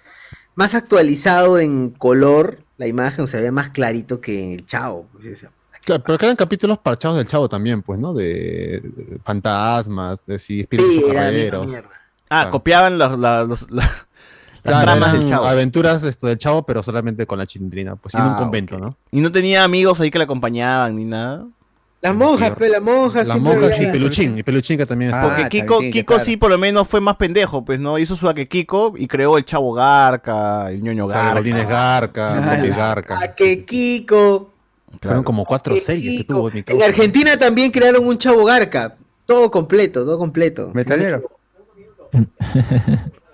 más 0.56 0.76
actualizado 0.76 1.60
en 1.60 1.92
color 1.92 2.60
la 2.78 2.88
imagen, 2.88 3.24
o 3.24 3.28
se 3.28 3.38
veía 3.38 3.52
más 3.54 3.70
clarito 3.70 4.20
que 4.20 4.44
en 4.44 4.52
el 4.52 4.66
chavo. 4.66 5.08
pues, 5.14 5.24
yo 5.24 5.30
decía, 5.30 5.52
Claro, 5.84 6.04
pero 6.06 6.18
que 6.18 6.26
eran 6.26 6.36
capítulos 6.36 6.78
parchados 6.78 7.18
del 7.18 7.28
chavo 7.28 7.50
también, 7.50 7.82
pues, 7.82 8.00
¿no? 8.00 8.14
De, 8.14 8.82
de 8.84 9.20
fantasmas, 9.24 10.24
de 10.26 10.38
sí, 10.40 10.62
espíritus 10.62 10.94
Sí, 10.94 11.04
la 11.14 11.32
mierda. 11.32 11.60
Ah, 12.30 12.42
Claro. 12.44 12.52
copiaban 12.52 12.98
los- 12.98 13.20
la- 13.20 13.44
los- 13.44 13.70
la- 13.72 13.84
las 13.84 14.06
Claro, 14.64 14.84
tramas 14.84 15.14
del 15.14 15.26
chavo. 15.28 15.46
aventuras 15.48 16.04
esto, 16.04 16.28
del 16.28 16.38
chavo, 16.38 16.64
pero 16.64 16.84
solamente 16.84 17.26
con 17.26 17.40
la 17.40 17.46
chilindrina, 17.48 17.96
pues, 17.96 18.14
en 18.14 18.22
un 18.22 18.34
Ah, 18.34 18.36
convento. 18.38 18.78
¿no? 18.78 18.96
Y 19.12 19.20
no 19.22 19.32
tenía 19.32 19.64
amigos 19.64 20.00
ahí 20.02 20.12
que 20.12 20.20
le 20.20 20.26
acompañaban 20.26 20.96
ni 20.96 21.06
nada. 21.06 21.46
Las 22.04 22.16
monjas, 22.16 22.52
pe, 22.52 22.68
las 22.70 22.82
monjas. 22.82 23.28
Las 23.28 23.40
monjas 23.40 23.80
y 23.80 23.86
Peluchín, 23.88 24.36
y 24.38 24.42
Peluchín 24.44 24.76
que 24.78 24.88
también 24.88 25.12
está. 25.12 25.24
Porque 25.24 25.50
Kiko, 25.50 25.80
Kiko 25.80 26.20
sí 26.20 26.36
por 26.36 26.50
lo 26.50 26.58
menos 26.58 26.88
fue 26.88 27.00
más 27.00 27.16
pendejo, 27.16 27.64
pues, 27.64 27.80
¿no? 27.80 28.00
Hizo 28.00 28.16
su 28.16 28.32
que 28.34 28.48
Kiko 28.48 28.94
y 28.98 29.08
creó 29.08 29.38
el 29.38 29.46
Chavo 29.46 29.72
Garca, 29.74 30.72
el 30.72 30.82
ñoño 30.82 31.06
Claro, 31.08 31.24
Garca. 31.26 31.40
Godínez 31.40 31.68
Garca, 31.68 32.28
Claro. 32.28 32.56
López 32.58 32.76
Garca. 32.78 33.20
A 33.20 33.36
que 33.36 33.64
Kiko. 33.64 34.50
Fueron 35.02 35.24
como 35.24 35.46
cuatro 35.46 35.76
series 35.78 36.20
que 36.20 36.24
tuvo 36.26 36.50
mi 36.52 36.64
En. 36.64 36.82
Argentina 36.84 37.38
también 37.38 37.72
crearon 37.72 38.06
un 38.06 38.18
Chavo 38.18 38.44
Garca. 38.46 38.96
Todo 39.26 39.50
completo, 39.52 40.04
todo 40.04 40.18
completo. 40.18 40.72
Metalero. 40.74 41.24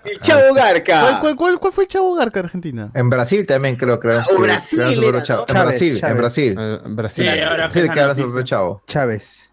El 0.04 0.18
Chavo 0.20 0.54
Garca. 0.54 1.00
¿Cuál, 1.00 1.20
cuál, 1.20 1.36
cuál, 1.36 1.58
cuál 1.60 1.72
fue 1.72 1.84
el 1.84 1.88
Chavo 1.88 2.14
Garca 2.14 2.40
Argentina? 2.40 2.90
En 2.94 3.10
Brasil 3.10 3.46
también 3.46 3.76
creo 3.76 3.98
que 4.00 4.08
O 4.08 4.38
Brasil. 4.38 4.80
En 4.80 5.22
Chávez, 5.22 5.46
Brasil, 5.48 5.94
en 5.94 6.00
Chávez. 6.00 6.16
Brasil. 6.18 6.56
Eh, 6.58 6.78
en 6.84 6.96
Brasil. 6.96 7.28
Sí, 7.34 7.40
ahora 7.40 7.70
Sí, 7.70 7.80
que 7.80 7.86
noticia. 7.88 8.24
propio 8.24 8.42
chavo. 8.42 8.82
Chávez. 8.86 9.50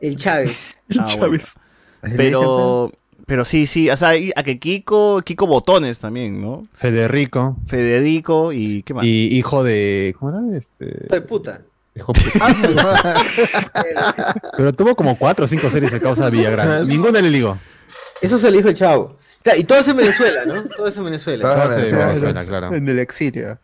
El 0.00 0.16
Chávez. 0.16 0.78
Ah, 0.98 1.06
bueno. 1.18 1.38
Pero, 2.16 2.92
pero 3.26 3.44
sí, 3.44 3.66
sí, 3.66 3.90
o 3.90 3.96
sea, 3.96 4.10
a 4.10 4.42
que 4.42 4.58
Kiko, 4.58 5.22
Kiko 5.24 5.46
Botones 5.46 5.98
también, 5.98 6.40
¿no? 6.40 6.64
Federico. 6.74 7.56
Federico 7.66 8.52
y 8.52 8.82
¿qué 8.82 8.94
más? 8.94 9.04
Y 9.04 9.36
hijo 9.36 9.64
de. 9.64 10.14
¿Cómo 10.18 10.30
era? 10.30 10.56
Este. 10.56 11.06
Hijo 11.06 11.14
de 11.14 11.20
puta. 11.22 11.60
Hijo 11.94 12.12
Pero 14.56 14.72
tuvo 14.72 14.96
como 14.96 15.18
cuatro 15.18 15.44
o 15.44 15.48
cinco 15.48 15.70
series 15.70 15.92
de 15.92 16.00
causa 16.00 16.30
de 16.30 16.36
Villagrán. 16.36 16.88
Ninguna 16.88 17.20
le 17.20 17.30
ligó. 17.30 17.58
Eso 18.22 18.38
se 18.38 18.50
lo 18.50 18.56
dijo 18.56 18.68
el 18.68 18.74
Chavo. 18.74 19.18
Claro, 19.42 19.58
y 19.58 19.64
todo 19.64 19.78
eso 19.78 19.90
en 19.90 19.96
Venezuela, 19.98 20.44
¿no? 20.46 20.62
Todo 20.76 20.86
eso 20.86 21.00
en 21.00 21.06
Venezuela. 21.06 21.42
Todo 21.42 21.68
de 21.68 21.76
Venezuela. 21.76 22.06
Venezuela, 22.06 22.46
claro. 22.46 22.74
En 22.74 22.88
el 22.88 22.98
exilio. 22.98 23.58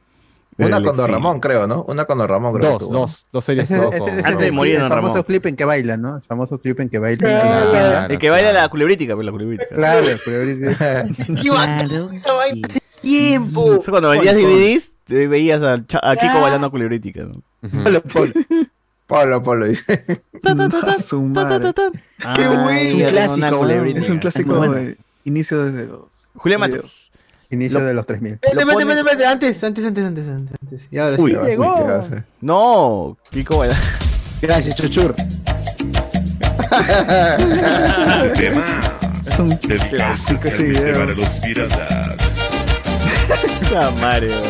Una 0.59 0.83
con 0.83 0.97
Don. 0.97 1.11
Ramón, 1.11 1.41
creo, 1.41 1.67
¿no? 1.69 1.85
Una 1.89 2.05
con 2.05 2.19
Don 2.19 2.29
Ramón, 2.29 2.53
creo. 2.55 2.79
Dos, 2.79 2.91
dos, 2.91 3.27
dos 3.33 3.45
series. 3.45 3.71
Ese, 3.71 3.81
ese- 3.89 3.97
ese 3.97 4.19
es 4.19 4.25
Antes 4.25 4.39
de 4.41 4.47
el, 4.49 4.53
morir, 4.53 4.75
el 4.75 4.81
famoso 4.89 5.09
Ramón. 5.15 5.23
clip 5.23 5.47
en 5.47 5.57
que 5.57 5.65
baila, 5.65 5.97
¿no? 5.97 6.17
El 6.17 6.23
famoso 6.23 6.59
clip 6.59 6.81
en 6.81 6.89
que 6.89 6.99
baila. 6.99 7.19
Claro, 7.19 8.13
el 8.13 8.19
que 8.19 8.29
baila 8.31 8.51
claro. 8.51 8.65
la 8.65 8.69
culebrítica, 8.69 9.15
pues 9.15 9.25
la 9.25 9.31
culebrítica. 9.33 9.75
Claro, 9.75 10.07
culebrítica. 10.25 11.07
¡Qué 11.43 11.51
bacán 11.51 12.15
esa 12.15 12.33
vaina 12.33 12.67
hace 12.69 12.81
tiempo! 13.03 13.75
Eso 13.77 13.91
cuando 13.93 14.11
vendías 14.11 14.35
Con- 14.35 14.43
DVDs, 14.45 14.93
te 15.05 15.27
veías 15.29 15.63
cha- 15.87 16.01
a 16.03 16.17
Kiko 16.17 16.41
bailando 16.41 16.67
a 16.67 16.71
culebrítica, 16.71 17.23
¿no? 17.25 17.43
Polo, 17.85 18.01
Polo. 18.03 18.33
Polo, 19.07 19.43
Polo, 19.43 19.67
dice. 19.67 20.05
Ta, 20.43 20.55
ta, 20.55 20.69
ta, 20.69 20.81
ta, 20.81 20.99
Su 20.99 21.31
ta, 21.33 21.43
ta, 21.45 21.49
madre. 21.59 21.73
ta, 21.73 21.73
ta. 21.73 21.91
Qué 22.37 22.45
Ah, 22.45 22.63
bueno. 22.65 22.81
Es 22.81 22.93
un 22.93 23.01
clásico. 23.07 23.67
Es 23.97 24.11
un 24.11 24.19
clásico 24.19 24.61
de 24.69 24.99
inicio 25.25 25.65
desde 25.65 25.87
los. 25.87 26.01
Julián. 26.35 26.61
Matos. 26.61 27.08
Inicio 27.51 27.81
de 27.81 27.95
los 27.95 28.05
3000. 28.07 28.35
Espérate, 28.35 28.55
Lo 28.55 28.61
espérate, 28.61 28.85
pone- 28.87 29.01
espérate, 29.01 29.27
antes, 29.27 29.65
antes, 29.65 29.85
antes, 29.85 30.05
antes, 30.05 30.29
antes, 30.29 30.55
antes. 30.63 30.83
Y 30.91 30.99
ahora 30.99 31.17
sí. 31.17 31.23
Uy, 31.23 31.33
llegó. 31.45 32.01
No, 32.43 33.17
Kiko. 33.31 33.65
Gracias, 34.43 34.77
Chuchur. 34.77 35.15
Es 39.27 39.39
un 39.39 39.57
clásico 39.57 40.49
ese 40.49 40.65
video. 40.65 41.05
La 43.73 43.91
madre, 44.01 44.29
weón. 44.29 44.43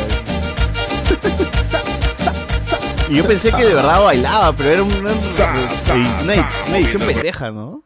Y 3.10 3.14
yo 3.16 3.26
pensé 3.26 3.50
que 3.52 3.64
de 3.64 3.74
verdad 3.74 4.02
bailaba, 4.04 4.52
pero 4.54 4.70
era 4.70 4.82
una, 4.82 5.10
una, 5.10 6.48
una 6.68 6.78
edición 6.78 7.02
pendeja, 7.02 7.50
¿no? 7.50 7.82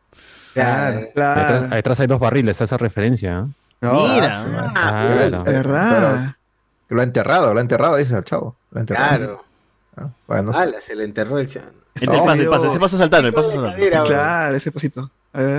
Claro. 0.53 1.09
Claro. 1.15 1.69
atrás 1.75 2.01
hay 2.01 2.07
dos 2.07 2.19
barriles, 2.19 2.61
esa 2.61 2.77
referencia. 2.77 3.47
¿eh? 3.47 3.62
No, 3.83 3.93
Mira. 4.09 4.45
ah. 4.49 4.73
Ah, 4.75 5.07
Claro. 5.31 5.43
¿Verdad? 5.45 6.35
Lo 6.89 7.01
ha 7.01 7.05
enterrado, 7.05 7.53
lo 7.53 7.59
ha 7.59 7.63
enterrado, 7.63 7.97
dice 7.97 8.17
el 8.17 8.25
chavo. 8.25 8.57
Lo 8.71 8.79
ha 8.79 8.81
enterrado. 8.81 9.09
Claro. 9.19 9.45
Ah, 9.97 10.09
Bueno, 10.27 10.43
no 10.45 10.53
sé. 10.55 10.59
Ala, 10.61 10.81
se 10.81 10.95
le 10.95 11.05
enterró 11.05 11.39
el 11.39 11.47
chan. 11.49 11.65
Este 11.95 12.07
el 12.07 12.23
paso, 12.23 12.33
el 12.33 12.49
paso, 12.49 12.67
ese 12.69 12.81
paso 12.81 12.97
saltando, 12.97 13.29
el 13.29 13.35
paso 13.35 13.51
saltando. 13.51 13.77
cadera. 13.77 14.03
Claro, 14.05 14.57
ese 14.57 14.73
pasito. 14.73 15.11
A 15.35 15.41
ver. 15.43 15.59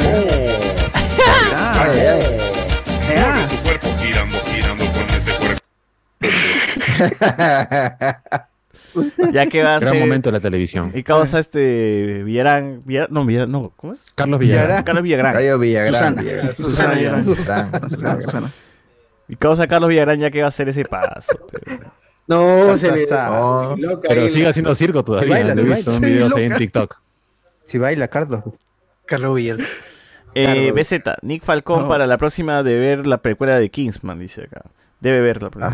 Tu 3.49 3.57
cuerpo 3.61 3.88
girando, 3.99 4.39
girando 4.45 4.86
con 4.86 5.03
ese 5.09 5.38
cuerpo. 5.38 5.61
Ya 9.31 9.45
que 9.47 9.63
va 9.63 9.75
a 9.75 9.79
Gran 9.79 9.93
ser. 9.93 10.01
momento 10.01 10.29
de 10.29 10.33
la 10.33 10.39
televisión. 10.39 10.91
Y 10.93 11.03
causa 11.03 11.39
este 11.39 12.23
Villarán, 12.23 12.81
Villarán, 12.85 13.09
no, 13.11 13.25
Villarán, 13.25 13.51
no, 13.51 13.71
¿cómo 13.75 13.93
es? 13.93 14.11
Carlos 14.15 14.39
Villagrán. 14.39 14.83
Carlos 14.83 15.03
Villagrán. 15.03 15.33
Gallo 15.33 15.59
Villagrán. 15.59 15.93
Susana. 15.93 16.21
Villagrán. 16.21 16.55
Susana 16.55 16.93
Villarán. 16.93 17.24
Susana. 17.24 17.71
Susana, 17.89 18.21
Susana. 18.21 18.51
Y 19.28 19.36
causa 19.36 19.67
Carlos 19.67 19.89
Villagrán 19.89 20.20
ya 20.20 20.29
que 20.32 20.39
va 20.39 20.45
a 20.45 20.47
hacer 20.49 20.70
ese 20.70 20.83
paso. 20.86 21.39
pero- 21.65 21.91
No, 22.28 22.78
se 22.78 22.91
le. 22.91 23.05
Loca 23.78 24.07
Pero 24.07 24.29
sigue 24.29 24.47
haciendo 24.47 24.74
circo 24.75 25.03
todavía. 25.03 25.29
baila, 25.33 25.55
lo 25.55 25.61
he 25.61 25.65
visto 25.65 25.93
en 25.95 26.01
videos 26.01 26.36
ahí 26.36 26.43
en. 26.45 26.55
TikTok. 26.55 26.95
Si 27.63 27.78
baila, 27.78 28.07
Carlos. 28.07 28.43
Carlos 29.05 29.36
Villar. 29.36 29.57
Eh. 30.36 30.71
BZ, 30.74 31.01
Nick 31.21 31.43
Falcón 31.43 31.83
No. 31.83 31.87
para 31.87 32.07
la 32.07 32.17
próxima 32.17 32.63
de 32.63 32.75
ver 32.79 33.05
la 33.05 33.17
precuela 33.20 33.59
de 33.59 33.70
Kingsman, 33.70 34.20
dice 34.20 34.43
acá. 34.43 34.63
Debe 34.99 35.21
verla. 35.21 35.49
Ah. 35.61 35.74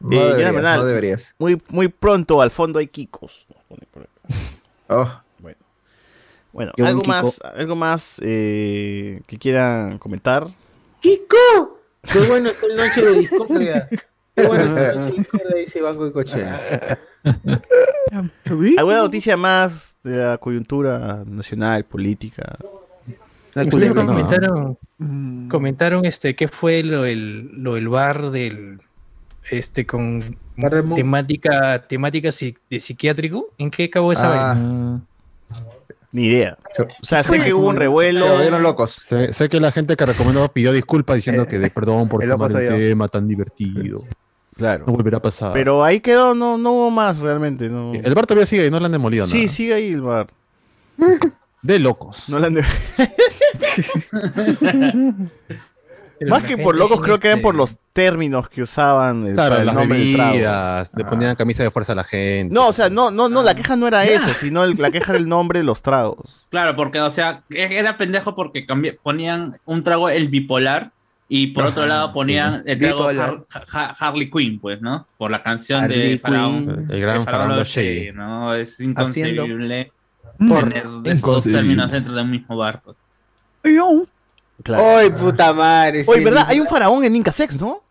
No 0.00 0.16
Eh, 0.16 0.24
deberías, 0.28 0.52
Bernal. 0.54 0.80
no 0.80 0.84
deberías. 0.86 1.34
Muy, 1.38 1.60
muy 1.68 1.88
pronto 1.88 2.40
al 2.40 2.50
fondo 2.50 2.78
hay 2.78 2.86
Kikos. 2.88 3.46
nos 3.54 3.62
pone 3.64 3.86
por 3.92 4.02
acá. 4.02 4.10
Oh, 4.90 5.20
Bueno, 6.52 6.72
Qué 6.76 6.82
buen 6.82 6.88
algo 6.92 7.02
Kiko. 7.02 7.12
más, 7.14 7.40
algo 7.54 7.76
más 7.76 8.20
eh, 8.24 9.20
que 9.26 9.38
quieran 9.38 9.98
comentar. 9.98 10.48
¡Kiko! 11.00 11.78
Qué 12.10 12.20
bueno 12.20 12.48
está 12.48 12.66
el 12.66 12.76
noche 12.76 13.04
de 13.04 13.12
discordia. 13.18 13.88
Dice 15.56 15.82
Banco 15.82 16.06
de 16.06 16.12
Cochea. 16.12 16.98
¿Alguna 18.78 18.98
noticia 18.98 19.36
más 19.36 19.96
de 20.02 20.16
la 20.16 20.38
coyuntura 20.38 21.22
nacional, 21.26 21.84
política? 21.84 22.56
Incluso 23.54 23.94
comentaron, 23.94 24.78
comentaron 25.50 26.04
este 26.04 26.34
qué 26.36 26.48
fue 26.48 26.82
lo 26.82 27.04
el 27.04 27.62
lo 27.62 27.74
del 27.74 27.88
bar 27.88 28.30
del 28.30 28.80
este 29.50 29.86
con 29.86 30.36
temática 30.94 31.78
temática 31.86 32.30
de 32.70 32.80
psiquiátrico. 32.80 33.48
¿En 33.58 33.70
qué 33.70 33.84
acabó 33.84 34.12
esa 34.12 34.50
Ah. 34.50 34.54
vaina? 34.54 35.00
Ni 36.10 36.24
idea. 36.26 36.56
O 36.78 37.04
sea, 37.04 37.22
sé 37.22 37.38
que 37.40 37.52
hubo 37.52 37.68
un 37.68 37.76
revuelo. 37.76 38.22
Se 38.22 38.28
volvieron 38.30 38.62
locos. 38.62 38.92
Sé, 38.92 39.32
sé 39.34 39.48
que 39.50 39.60
la 39.60 39.70
gente 39.70 39.94
que 39.94 40.06
recomendó 40.06 40.48
pidió 40.48 40.72
disculpas 40.72 41.16
diciendo 41.16 41.46
que 41.46 41.58
de 41.58 41.68
perdón 41.70 42.08
por 42.08 42.26
tomar 42.26 42.50
el 42.52 42.88
tema 42.88 43.08
tan 43.08 43.28
divertido. 43.28 44.02
Claro. 44.56 44.84
No 44.86 44.94
volverá 44.94 45.18
a 45.18 45.22
pasar. 45.22 45.52
Pero 45.52 45.84
ahí 45.84 46.00
quedó, 46.00 46.34
no, 46.34 46.56
no 46.58 46.72
hubo 46.72 46.90
más 46.90 47.18
realmente. 47.18 47.68
No. 47.68 47.92
el 47.94 48.14
bar 48.14 48.26
todavía 48.26 48.46
sigue 48.46 48.66
y 48.66 48.70
no 48.70 48.80
lo 48.80 48.86
han 48.86 48.92
demolido 48.92 49.26
Sí, 49.26 49.36
nada. 49.44 49.48
sigue 49.48 49.74
ahí 49.74 49.92
el 49.92 50.00
bar. 50.00 50.28
De 51.62 51.78
locos. 51.78 52.24
No 52.28 52.38
lo 52.38 52.46
han 52.46 52.54
de- 52.54 52.64
Pero 56.18 56.30
Más 56.30 56.42
que 56.42 56.58
por 56.58 56.76
locos, 56.76 57.00
creo 57.00 57.18
que 57.18 57.28
eran 57.28 57.40
por 57.42 57.54
los 57.54 57.76
términos 57.92 58.48
que 58.48 58.62
usaban 58.62 59.22
el, 59.24 59.34
Claro, 59.34 59.50
para 59.50 59.60
el 59.60 59.66
las 59.66 59.74
nombre 59.76 59.98
del 59.98 60.14
trago. 60.16 60.32
bebidas, 60.32 60.92
le 60.96 61.04
ponían 61.04 61.36
camisa 61.36 61.62
de 61.62 61.70
fuerza 61.70 61.92
a 61.92 61.96
la 61.96 62.04
gente. 62.04 62.52
No, 62.52 62.68
o 62.68 62.72
sea, 62.72 62.90
no, 62.90 63.10
no, 63.10 63.28
no, 63.28 63.42
la 63.42 63.54
queja 63.54 63.76
no 63.76 63.86
era 63.86 64.04
eso, 64.04 64.34
sino 64.34 64.64
el- 64.64 64.76
la 64.76 64.90
queja 64.90 65.12
era 65.12 65.18
el 65.18 65.28
nombre 65.28 65.60
de 65.60 65.64
los 65.64 65.80
tragos. 65.82 66.46
Claro, 66.50 66.74
porque, 66.76 67.00
o 67.00 67.10
sea, 67.10 67.42
e- 67.50 67.78
era 67.78 67.96
pendejo 67.98 68.34
porque 68.34 68.66
cambi- 68.66 68.98
ponían 69.02 69.56
un 69.64 69.82
trago 69.84 70.08
el 70.08 70.28
bipolar 70.28 70.90
y 71.28 71.48
por 71.48 71.66
otro 71.66 71.86
lado 71.86 72.12
ponían 72.12 72.62
sí. 72.64 72.70
el 72.72 72.78
trago. 72.78 73.08
Har- 73.10 73.42
Ha- 73.72 73.96
Harley 73.98 74.30
Quinn, 74.30 74.58
pues, 74.58 74.80
¿no? 74.80 75.06
Por 75.18 75.30
la 75.30 75.42
canción 75.42 75.84
Harley 75.84 76.12
de 76.12 76.18
Faraón. 76.18 76.86
El 76.90 77.00
gran 77.00 77.24
Faraón 77.24 77.56
Locke. 77.56 78.12
¿no? 78.14 78.54
Es 78.54 78.72
Haciendo 78.72 79.02
inconcebible 79.02 79.92
porno. 80.38 80.68
tener 80.70 80.84
esos 81.04 81.20
dos 81.20 81.44
términos 81.44 81.92
dentro 81.92 82.12
de 82.14 82.22
un 82.22 82.30
mismo 82.30 82.56
bar. 82.56 82.80
pues. 82.84 82.96
Ay, 84.74 85.10
puta 85.10 85.52
madre. 85.52 86.04
Oye, 86.06 86.24
¿verdad? 86.24 86.46
Hay 86.48 86.60
un 86.60 86.66
faraón 86.66 87.04
en 87.04 87.14
Inca 87.16 87.32
Sex, 87.32 87.58
¿no? 87.60 87.82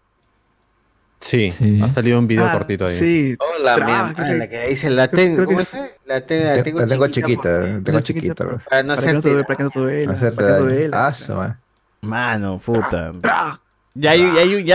Sí, 1.19 1.49
ha 1.81 1.89
salido 1.89 2.19
un 2.19 2.27
video 2.27 2.45
Ah, 2.45 2.51
cortito 2.53 2.85
ahí. 2.85 2.93
Sí. 2.95 3.35
Hola, 3.39 3.77
mi 3.77 3.91
am- 3.91 4.13
creo 4.13 4.25
ah, 4.27 4.29
que- 4.31 4.37
la 4.37 4.49
que 4.49 4.67
dice 4.67 4.89
la 4.91 5.07
tengo. 5.07 5.45
¿Cómo 5.45 5.59
es-? 5.61 5.69
La 6.05 6.21
tengo, 6.21 6.43
la 6.45 6.53
Te- 6.53 6.63
tengo 6.63 6.79
la 6.79 6.87
tengo 6.87 7.07
chiquita, 7.07 7.41
porque- 7.59 7.81
tengo 7.83 7.99
chiquita. 8.01 8.43
bro. 8.45 8.57
Para 8.69 8.83
no 8.83 8.95
Para 8.95 9.07
que 9.07 9.13
no 9.13 9.19
hacerte- 9.19 9.37
te- 9.37 9.43
para 9.43 9.57
que 9.57 9.63
no 9.63 9.69
te 9.71 9.79
duela, 9.79 10.13
para 10.13 10.29
que 10.29 10.35
no 10.35 10.47
te 10.47 10.59
duela. 10.59 11.07
Ah. 11.07 11.57
Mano, 12.01 12.59
puta. 12.63 13.13
Ya, 13.95 14.13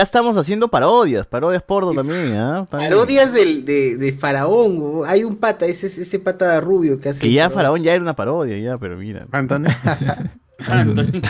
estamos 0.01 0.35
haciendo 0.35 0.67
parodias, 0.67 1.25
parodias 1.25 1.63
porno 1.63 1.93
también, 1.93 2.35
¿ah? 2.35 2.67
También. 2.69 2.91
Parodias 2.91 3.31
del, 3.31 3.63
de, 3.63 3.95
de 3.95 4.11
Faraón. 4.11 4.79
güey. 4.79 5.09
Hay 5.09 5.23
un 5.23 5.37
pata, 5.37 5.65
ese, 5.65 5.87
ese 5.87 6.19
pata 6.19 6.59
rubio 6.59 6.99
que 6.99 7.07
hace. 7.07 7.21
Que 7.21 7.31
ya 7.31 7.49
Faraón 7.49 7.81
ya 7.81 7.93
era 7.93 8.01
una 8.03 8.17
parodia, 8.17 8.57
ya, 8.57 8.77
pero 8.77 8.97
mira. 8.97 9.25
Antonio. 10.67 11.21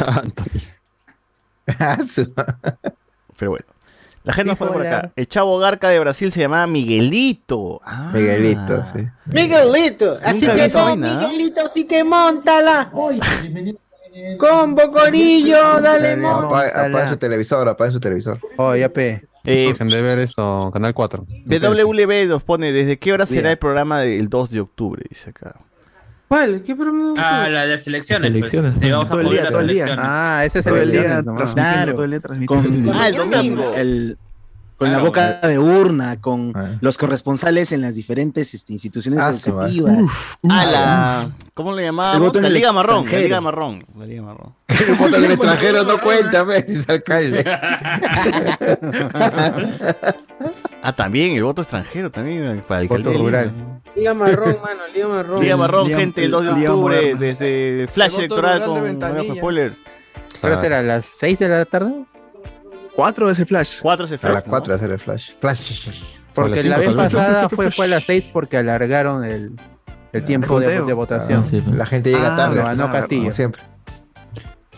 Ah, 1.80 1.98
Pero 3.38 3.52
bueno. 3.52 3.66
La 4.24 4.34
gente 4.34 4.50
nos 4.52 4.58
pone 4.58 4.72
por 4.72 4.86
acá. 4.86 5.12
El 5.16 5.28
chavo 5.28 5.58
Garca 5.60 5.90
de 5.90 6.00
Brasil 6.00 6.32
se 6.32 6.40
llamaba 6.40 6.66
Miguelito. 6.66 7.82
Ah. 7.84 8.12
Miguelito, 8.14 8.84
sí. 8.84 9.06
Miguelito. 9.26 10.18
Así 10.24 10.48
que 10.48 10.70
no. 10.70 10.96
Miguelito, 10.96 11.66
así 11.66 11.86
que 11.86 12.04
montala. 12.04 12.90
Combo 14.38 14.88
Corillo, 14.88 15.82
dale 15.82 16.16
monta. 16.16 16.86
Apaga, 16.86 17.10
su 17.10 17.18
televisor, 17.18 17.68
apaga 17.68 17.92
su 17.92 18.00
televisor. 18.00 18.40
Oh, 18.58 18.76
ya 18.76 18.90
pe. 18.90 19.28
Eh, 19.46 19.74
de 19.78 20.02
ver 20.02 20.20
esto, 20.20 20.70
Canal 20.72 20.94
4. 20.94 21.26
WLB 21.46 22.28
nos 22.30 22.44
pone, 22.44 22.72
¿desde 22.72 22.98
qué 22.98 23.12
hora 23.12 23.26
será 23.26 23.52
el 23.52 23.58
programa 23.58 24.00
del 24.00 24.30
2 24.30 24.52
de 24.52 24.62
octubre? 24.62 25.04
Dice 25.10 25.32
acá. 25.32 25.56
¿Cuál? 26.34 26.64
¿Qué 26.64 26.76
programa? 26.76 27.14
Ah, 27.18 27.48
la 27.48 27.68
de 27.68 27.78
selecciones. 27.78 28.24
Selecciones, 28.24 28.72
pues. 28.74 28.84
Sí, 28.84 28.90
vamos 28.92 29.06
a 29.06 29.10
todo 29.10 29.20
el 29.20 29.26
cubrir 29.28 29.42
día, 29.42 29.44
las 29.44 29.52
todo 29.52 29.62
el 29.62 29.68
día. 29.68 29.96
Ah, 30.00 30.42
ese 30.44 30.60
es 30.60 30.66
el 30.66 30.92
día 30.92 31.22
Claro. 31.54 31.94
todo 31.94 32.04
el 32.06 32.10
día. 32.10 32.20
Con, 32.48 32.92
Ah, 32.96 33.08
el 33.08 33.16
domingo. 33.16 33.72
el- 33.76 34.18
con 34.76 34.88
la 34.88 34.94
Claro. 34.98 35.06
boca 35.06 35.40
de 35.48 35.60
urna, 35.60 36.20
con 36.20 36.52
Ah. 36.56 36.70
los 36.82 36.98
corresponsales 36.98 37.72
en 37.72 37.82
las 37.82 37.94
diferentes 37.94 38.56
este, 38.56 38.74
instituciones 38.74 39.20
Ah, 39.22 39.32
su 39.36 39.54
madre. 39.54 39.74
educativas. 39.76 40.12
Ah, 40.50 40.66
la. 40.66 41.30
¿Cómo 41.54 41.76
le 41.76 41.84
en 42.40 42.44
La 42.46 42.48
el 42.48 42.54
Liga 42.56 42.72
Marrón. 42.72 43.06
La. 43.06 43.20
Liga 43.20 43.40
Marrón. 43.40 43.86
La 43.96 44.06
Liga 44.08 44.24
Marrón. 44.24 44.56
El 44.70 44.96
voto 44.96 45.22
del 45.22 45.32
extranjero 45.34 45.84
no 45.84 46.00
cuenta, 46.02 46.46
pues, 46.46 46.66
si 46.66 46.78
es 46.80 46.90
alcalde. 46.90 47.44
Ah, 50.86 50.92
también, 50.94 51.32
el 51.38 51.44
voto 51.46 51.62
extranjero 51.62 52.12
también. 52.12 52.62
Para 52.68 52.82
el 52.82 52.88
Voto 52.90 53.10
alcalde. 53.10 53.18
rural. 53.18 53.82
Liga 53.96 54.14
Marrón, 54.14 54.58
mano, 54.62 54.82
Liga 54.94 55.08
Marrón. 55.08 55.42
Liga 55.42 55.56
Marrón, 55.58 55.88
Liga- 55.88 55.98
gente, 56.00 56.26
el 56.26 56.32
2 56.32 56.46
de 56.46 56.52
Liga 56.54 56.72
octubre, 56.74 57.16
desde 57.16 57.82
el 57.84 57.88
Flash 57.88 58.14
El 58.16 58.20
Electoral 58.20 58.64
con 58.66 59.36
spoilers. 59.38 59.78
¿Ahora 60.42 60.60
será 60.60 60.80
a 60.80 60.82
las 60.82 61.06
6 61.06 61.40
de 61.40 61.48
la 61.48 61.64
tarde? 61.66 62.04
Cuatro 62.96 63.30
es 63.32 63.40
el 63.40 63.46
flash. 63.46 63.80
4 63.82 64.06
ese 64.06 64.16
A 64.16 64.18
Flash. 64.18 64.34
las 64.34 64.44
4 64.44 64.76
hacer 64.76 64.92
el 64.92 65.00
flash. 65.00 65.32
Flash. 65.40 65.90
Porque 66.34 66.64
la 66.64 66.78
vez 66.78 66.90
pasada 66.94 67.48
fue, 67.48 67.72
fue 67.72 67.86
a 67.86 67.88
las 67.88 68.04
6 68.04 68.26
porque 68.34 68.58
alargaron 68.58 69.24
el, 69.24 69.54
el 70.12 70.26
tiempo 70.26 70.60
de, 70.60 70.82
de 70.82 70.94
votación. 70.94 71.46
Sí, 71.46 71.62
pues. 71.62 71.76
La 71.78 71.86
gente 71.86 72.12
llega 72.12 72.34
Ah, 72.34 72.38
tarde. 72.38 72.58
lo 72.58 72.64
ganó 72.66 72.92
Castillo. 72.92 73.22
Como 73.22 73.32
siempre. 73.32 73.62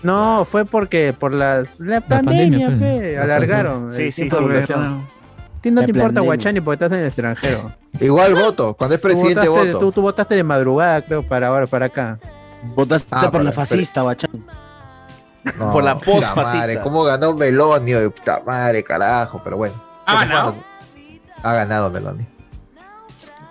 No, 0.03 0.45
fue 0.45 0.65
porque 0.65 1.13
por 1.17 1.33
las, 1.33 1.79
la, 1.79 1.99
pandemia, 2.01 2.67
pandemia, 2.67 2.67
pe, 2.79 2.99
pues. 2.99 3.17
alargaron 3.17 3.91
Sí, 3.93 4.03
el 4.03 4.11
sí, 4.13 4.21
tiempo 4.21 4.37
sí. 4.37 4.43
de 4.43 4.59
votación. 4.61 5.07
Ti 5.65 5.71
no 5.71 5.83
te 5.83 5.89
importa. 5.89 6.21
Guachani 6.21 6.61
porque 6.61 6.83
estás 6.85 6.95
en 6.95 6.99
el 7.03 7.07
extranjero. 7.07 7.71
Igual 7.99 8.35
voto. 8.35 8.75
Cuando 8.75 8.93
es 8.95 9.01
Tú 9.01 9.07
presidente, 9.07 9.47
votaste, 9.47 9.73
voto. 9.73 9.79
tú, 9.87 9.91
tú 9.93 10.01
votaste 10.03 10.35
de 10.35 10.43
madrugada, 10.43 11.01
creo, 11.01 11.27
para 11.27 11.47
ahora, 11.47 11.65
para 11.65 11.87
acá. 11.87 12.19
Votaste 12.75 13.09
Ah, 13.11 13.21
por 13.23 13.31
para- 13.31 13.43
la 13.45 13.51
fascista. 13.51 14.03
No, 14.03 15.71
Por 15.71 15.83
la 15.83 15.95
puta 15.95 16.11
post-fascista. 16.11 16.57
madre, 16.59 16.81
¿Cómo 16.81 17.03
ganó 17.03 17.33
Melonio? 17.33 17.99
De 17.99 18.09
puta 18.11 18.43
madre, 18.45 18.83
carajo. 18.83 19.41
Pero 19.43 19.57
bueno. 19.57 19.73
¿Ha 20.05 20.19
ganado? 20.23 20.55
Ha 21.41 21.53
ganado 21.55 21.89
Meloni. 21.89 22.27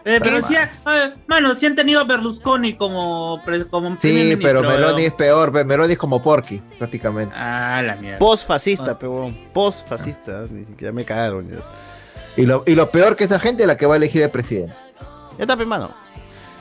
Eh, 0.04 0.20
pero 0.22 0.36
decía, 0.36 0.70
eh, 0.92 1.14
mano, 1.26 1.52
si 1.56 1.66
han 1.66 1.74
tenido 1.74 1.98
a 2.00 2.04
Berlusconi 2.04 2.74
como, 2.76 3.40
como 3.70 3.96
Sí, 3.98 4.36
pero 4.40 4.60
Meloni 4.62 5.06
es 5.06 5.14
peor. 5.14 5.50
pe, 5.50 5.64
Meloni 5.64 5.94
es 5.94 5.98
como 5.98 6.22
Porky, 6.22 6.60
prácticamente. 6.78 7.34
Ah, 7.36 7.80
la 7.84 7.96
mierda. 7.96 8.18
Post-fascista, 8.18 8.96
pero 8.98 9.30
Post-fascista. 9.52 10.44
Ni 10.50 10.64
siquiera 10.64 10.92
me 10.92 11.04
cagaron. 11.04 11.48
Ya, 11.48 11.56
Y 12.36 12.46
lo, 12.46 12.64
y 12.66 12.74
lo 12.74 12.90
peor 12.90 13.16
que 13.16 13.24
esa 13.24 13.38
gente 13.38 13.62
es 13.62 13.66
la 13.66 13.76
que 13.76 13.86
va 13.86 13.94
a 13.94 13.96
elegir 13.96 14.22
el 14.22 14.30
presidente. 14.30 14.74
ya 15.38 15.44
está, 15.44 15.56
pe, 15.56 15.64
mano. 15.64 15.90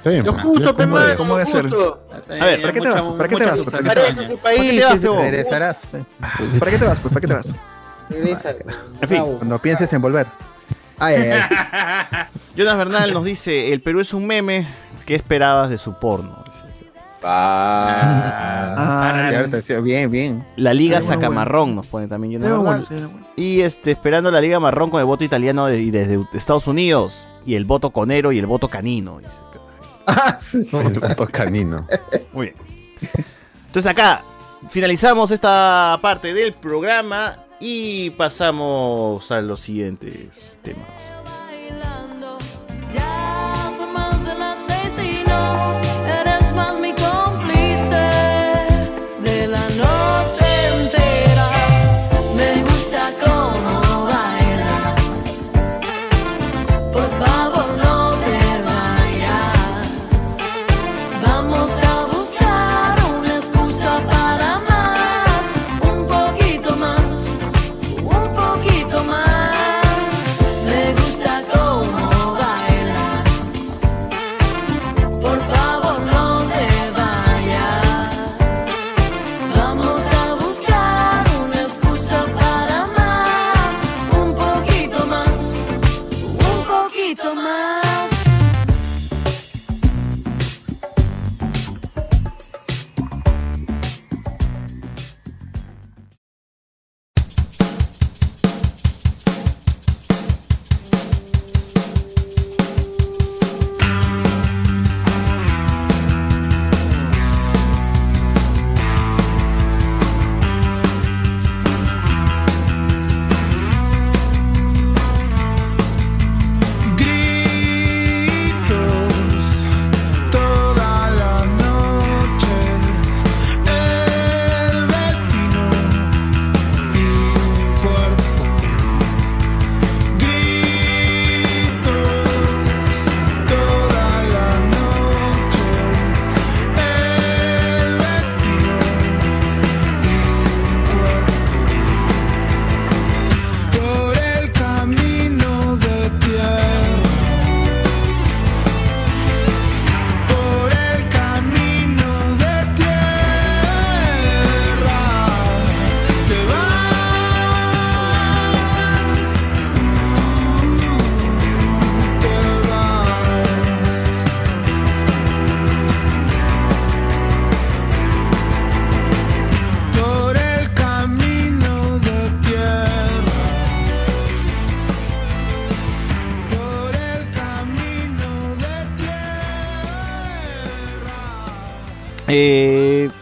Sí, 0.03 0.21
Lo 0.21 0.35
ya 0.35 0.41
justo, 0.43 0.75
pe, 0.75 0.83
cómo 0.83 0.95
mano. 0.95 1.15
¿Cómo 1.17 1.35
va 1.35 1.41
a 1.41 1.45
ser? 1.45 1.65
A 1.65 2.45
ver, 2.45 2.61
¿para 2.61 2.73
qué 2.73 2.81
te 2.81 2.89
vas? 2.89 3.01
¿Para 3.01 3.29
qué 3.29 3.35
te 3.35 3.45
vas? 3.45 3.61
¿Para 3.63 3.77
qué 3.77 3.89
te 3.89 3.95
Regresa 3.95 4.21
a 4.21 4.27
su 4.27 4.37
país. 4.37 4.81
¿Para 4.83 4.93
qué 4.93 4.99
te 4.99 5.07
vas? 5.07 5.21
Regresarás. 5.21 5.87
¿Para 6.59 6.71
qué 6.71 6.77
te 6.77 6.85
vas? 6.85 6.97
Pues, 6.99 7.13
¿Para 7.13 7.21
qué 7.21 7.27
te 7.27 7.33
vas? 7.33 7.53
En 9.01 9.09
fin. 9.09 9.23
Cuando 9.37 9.59
pienses 9.59 9.91
en 9.93 10.01
volver. 10.01 10.27
Ay, 10.99 11.15
ay, 11.15 11.31
ay. 11.31 12.25
Jonas 12.55 12.77
Bernal 12.77 13.13
nos 13.13 13.23
dice: 13.23 13.71
El 13.73 13.81
Perú 13.81 14.01
es 14.01 14.13
un 14.13 14.27
meme. 14.27 14.67
¿Qué 15.05 15.15
esperabas 15.15 15.69
de 15.69 15.77
su 15.77 15.93
porno? 15.93 16.42
Ah. 17.23 18.75
Ah, 18.77 19.43
decía, 19.49 19.79
bien, 19.79 20.11
bien. 20.11 20.45
La 20.55 20.73
Liga 20.73 20.99
bueno, 20.99 21.13
Sacamarrón 21.13 21.75
nos 21.75 21.87
pone 21.87 22.07
también 22.07 22.41
bueno, 22.41 22.83
sí. 22.83 22.95
Y 23.35 23.61
este, 23.61 23.91
esperando 23.91 24.29
la 24.31 24.41
Liga 24.41 24.59
Marrón 24.59 24.89
con 24.89 24.99
el 24.99 25.05
voto 25.05 25.23
italiano 25.23 25.71
y 25.71 25.91
desde 25.91 26.19
Estados 26.33 26.67
Unidos. 26.67 27.27
Y 27.45 27.55
el 27.55 27.65
voto 27.65 27.91
conero 27.91 28.31
y 28.31 28.39
el 28.39 28.45
voto 28.45 28.67
canino. 28.67 29.19
Ah, 30.05 30.35
sí. 30.37 30.67
El 30.73 30.99
voto 30.99 31.27
canino. 31.27 31.87
Muy 32.33 32.47
bien. 32.47 32.57
Entonces 33.67 33.89
acá 33.89 34.21
finalizamos 34.69 35.31
esta 35.31 35.97
parte 36.01 36.33
del 36.33 36.53
programa 36.53 37.37
y 37.59 38.09
pasamos 38.11 39.31
a 39.31 39.41
los 39.41 39.59
siguientes 39.61 40.59
temas. 40.61 40.87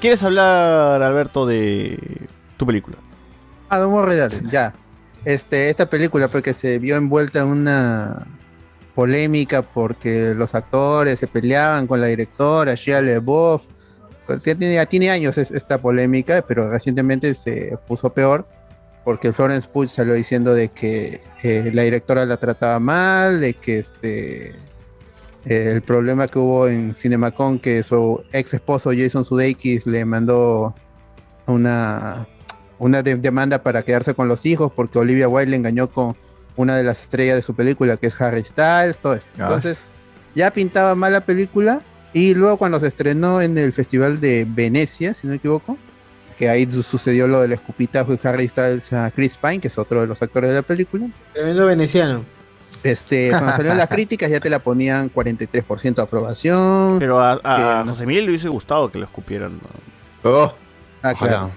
¿Quieres 0.02 0.24
hablar, 0.24 1.02
Alberto, 1.04 1.46
de 1.46 2.28
tu 2.58 2.66
película? 2.66 2.98
Ah, 3.70 3.78
vamos 3.80 4.00
a 4.00 4.02
ya. 4.52 4.74
Este, 5.24 5.70
esta 5.70 5.88
película 5.90 6.28
pues 6.28 6.44
que 6.44 6.54
se 6.56 6.80
vio 6.80 6.96
envuelta 6.98 7.42
en 7.42 7.48
una 7.48 8.26
polémica 8.96 9.62
porque 9.62 10.34
los 10.36 10.56
actores 10.56 11.20
se 11.20 11.28
peleaban 11.28 11.86
con 11.86 12.02
la 12.02 12.08
directora, 12.08 12.74
Shia 12.74 13.02
LaBeouf. 13.02 13.66
Pues, 14.26 14.42
ya 14.44 14.56
tiene, 14.56 14.80
años 15.10 15.38
es- 15.38 15.52
esta 15.52 15.78
polémica, 15.80 16.44
pero 16.48 16.70
recientemente 16.70 17.34
se 17.36 17.78
puso 17.88 18.12
peor 18.12 18.48
porque 19.06 19.32
Florence 19.34 19.68
Pugh 19.72 19.88
salió 19.90 20.14
diciendo 20.16 20.54
de 20.56 20.70
que 20.70 21.22
eh, 21.44 21.72
la 21.74 21.84
directora 21.84 22.26
la 22.26 22.38
trataba 22.38 22.80
mal, 22.80 23.40
de 23.40 23.54
que 23.54 23.80
este 23.80 24.56
eh, 25.46 25.72
el 25.76 25.82
problema 25.82 26.28
que 26.28 26.38
hubo 26.40 26.68
en 26.68 26.94
CinemaCon 26.96 27.60
que 27.60 27.82
su 27.84 28.24
ex 28.32 28.54
esposo 28.54 28.92
Jason 28.96 29.26
Sudeikis 29.26 29.86
le 29.88 30.06
mandó 30.06 30.74
una 31.48 32.28
una 32.80 33.04
de- 33.04 33.16
demanda 33.16 33.62
para 33.62 33.84
quedarse 33.84 34.14
con 34.16 34.28
los 34.28 34.46
hijos 34.46 34.72
porque 34.76 34.98
Olivia 34.98 35.28
Wilde 35.28 35.52
le 35.52 35.58
engañó 35.58 35.88
con 35.92 36.16
una 36.56 36.76
de 36.76 36.84
las 36.84 37.02
estrellas 37.04 37.36
de 37.36 37.44
su 37.44 37.54
película 37.56 37.98
que 37.98 38.08
es 38.08 38.20
Harry 38.20 38.44
Styles, 38.44 38.98
todo 39.00 39.14
esto. 39.14 39.30
Entonces, 39.38 39.84
ya 40.36 40.52
pintaba 40.52 40.96
mal 40.96 41.14
la 41.14 41.22
película 41.22 41.82
y 42.14 42.34
luego 42.34 42.58
cuando 42.58 42.80
se 42.80 42.88
estrenó 42.88 43.40
en 43.42 43.58
el 43.58 43.72
Festival 43.72 44.20
de 44.20 44.46
Venecia, 44.50 45.14
si 45.14 45.28
no 45.28 45.32
me 45.32 45.38
equivoco, 45.38 45.78
que 46.38 46.50
ahí 46.50 46.70
su- 46.70 46.82
sucedió 46.84 47.28
lo 47.28 47.40
del 47.42 47.52
escupitajo 47.54 48.12
de 48.16 48.20
Harry 48.28 48.48
Styles 48.48 48.92
a 48.94 49.12
Chris 49.12 49.38
Pine, 49.38 49.60
que 49.60 49.68
es 49.68 49.78
otro 49.78 50.02
de 50.02 50.08
los 50.08 50.22
actores 50.22 50.50
de 50.50 50.56
la 50.56 50.62
película. 50.64 51.08
Tremendo 51.34 51.66
veneciano. 51.68 52.26
Este, 52.84 53.30
cuando 53.30 53.52
salieron 53.52 53.78
las 53.78 53.90
críticas 53.90 54.30
ya 54.32 54.40
te 54.40 54.50
la 54.50 54.60
ponían 54.60 55.12
43% 55.14 55.96
de 55.96 56.02
aprobación. 56.02 56.98
Pero 57.00 57.20
a, 57.20 57.34
a- 57.34 57.38
que 57.40 57.62
a 57.64 57.84
no- 57.86 57.92
José 57.92 58.06
Miguel 58.06 58.26
le 58.26 58.32
hubiese 58.32 58.50
gustado 58.50 58.92
que 58.92 58.98
lo 58.98 59.06
escupieran. 59.06 59.60
Oh. 60.24 60.54
Ah, 61.04 61.14
claro. 61.14 61.52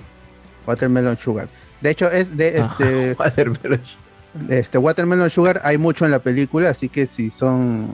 Watermelon 0.66 1.18
Sugar. 1.18 1.48
De 1.80 1.90
hecho, 1.90 2.10
es 2.10 2.36
de 2.36 2.58
este. 2.58 3.16
Este 4.48 4.78
Watermelon 4.78 5.30
Sugar 5.30 5.60
hay 5.62 5.78
mucho 5.78 6.04
en 6.04 6.10
la 6.10 6.18
película, 6.18 6.68
así 6.70 6.88
que 6.88 7.06
si 7.06 7.30
son. 7.30 7.90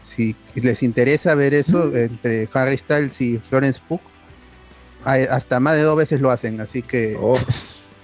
Si 0.00 0.34
les 0.54 0.82
interesa 0.82 1.34
ver 1.34 1.54
eso 1.54 1.86
Mm. 1.92 1.96
entre 1.96 2.48
Harry 2.54 2.78
Styles 2.78 3.20
y 3.20 3.38
Florence 3.38 3.80
Pugh, 3.88 4.00
hay- 5.04 5.24
hasta 5.24 5.60
más 5.60 5.74
de 5.76 5.82
dos 5.82 5.96
veces 5.96 6.20
lo 6.20 6.30
hacen, 6.30 6.60
así 6.60 6.82
que 6.82 7.16
Oh. 7.20 7.34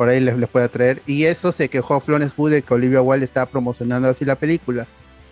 Por 0.01 0.09
ahí 0.09 0.19
les, 0.19 0.35
les 0.35 0.49
puede 0.49 0.65
atraer. 0.65 1.03
Y 1.07 1.25
eso 1.25 1.53
se 1.53 1.69
quejó 1.69 2.01
Florence 2.01 2.35
Pugh 2.35 2.49
de 2.49 2.63
que 2.63 2.73
Olivia 2.73 3.03
Wilde 3.03 3.27
estaba 3.27 3.45
promocionando 3.51 4.09
así 4.09 4.25
la 4.25 4.35
película. 4.35 4.87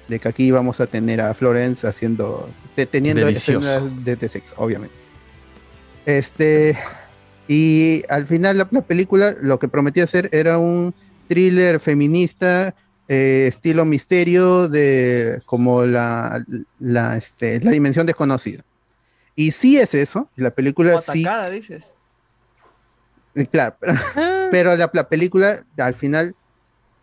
De 0.09 0.19
que 0.19 0.29
aquí 0.29 0.45
íbamos 0.45 0.79
a 0.81 0.87
tener 0.87 1.23
a 1.23 1.33
Florence 1.33 1.87
haciendo. 1.87 2.51
de- 2.77 2.85
teniendo 2.85 3.27
escenas 3.27 3.81
de, 4.05 4.17
de 4.17 4.29
sexo, 4.29 4.53
obviamente. 4.59 4.95
Este. 6.05 6.77
Y 7.47 8.03
al 8.11 8.27
final 8.27 8.59
la, 8.59 8.69
la 8.71 8.83
película 8.83 9.35
lo 9.41 9.59
que 9.59 9.69
prometía 9.69 10.05
hacer 10.05 10.29
era 10.33 10.59
un 10.59 10.95
thriller 11.29 11.81
feminista, 11.81 12.75
eh, 13.09 13.47
estilo 13.49 13.87
misterio, 13.87 14.69
de 14.69 15.41
como 15.47 15.87
la, 15.87 16.45
la, 16.79 17.17
este, 17.17 17.59
la 17.63 17.71
dimensión 17.71 18.05
desconocida. 18.05 18.65
Y 19.35 19.53
sí 19.53 19.79
es 19.79 19.95
eso, 19.95 20.29
la 20.37 20.51
película 20.51 21.01
sí. 21.01 21.23
Atacada, 21.25 21.49
dices. 21.49 21.85
Eh, 23.39 23.47
Claro, 23.47 23.77
pero, 23.81 23.95
pero 24.51 24.77
la, 24.77 24.91
la 24.93 25.09
película 25.09 25.65
al 25.79 25.95
final, 25.95 26.35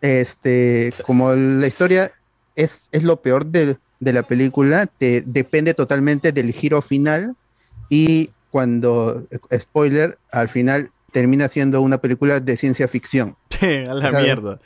este, 0.00 0.92
como 1.06 1.32
la 1.34 1.66
historia 1.66 2.12
es, 2.54 2.88
es 2.92 3.02
lo 3.02 3.20
peor 3.22 3.46
de, 3.46 3.76
de 4.00 4.12
la 4.12 4.22
película, 4.22 4.86
te 4.86 5.22
depende 5.26 5.74
totalmente 5.74 6.32
del 6.32 6.52
giro 6.52 6.82
final 6.82 7.34
y 7.88 8.30
cuando, 8.50 9.26
eh, 9.30 9.58
spoiler, 9.58 10.18
al 10.32 10.48
final 10.48 10.90
termina 11.12 11.48
siendo 11.48 11.80
una 11.80 11.98
película 11.98 12.40
de 12.40 12.56
ciencia 12.56 12.88
ficción. 12.88 13.36
a 13.88 13.94
la 13.94 14.10
mierda. 14.20 14.60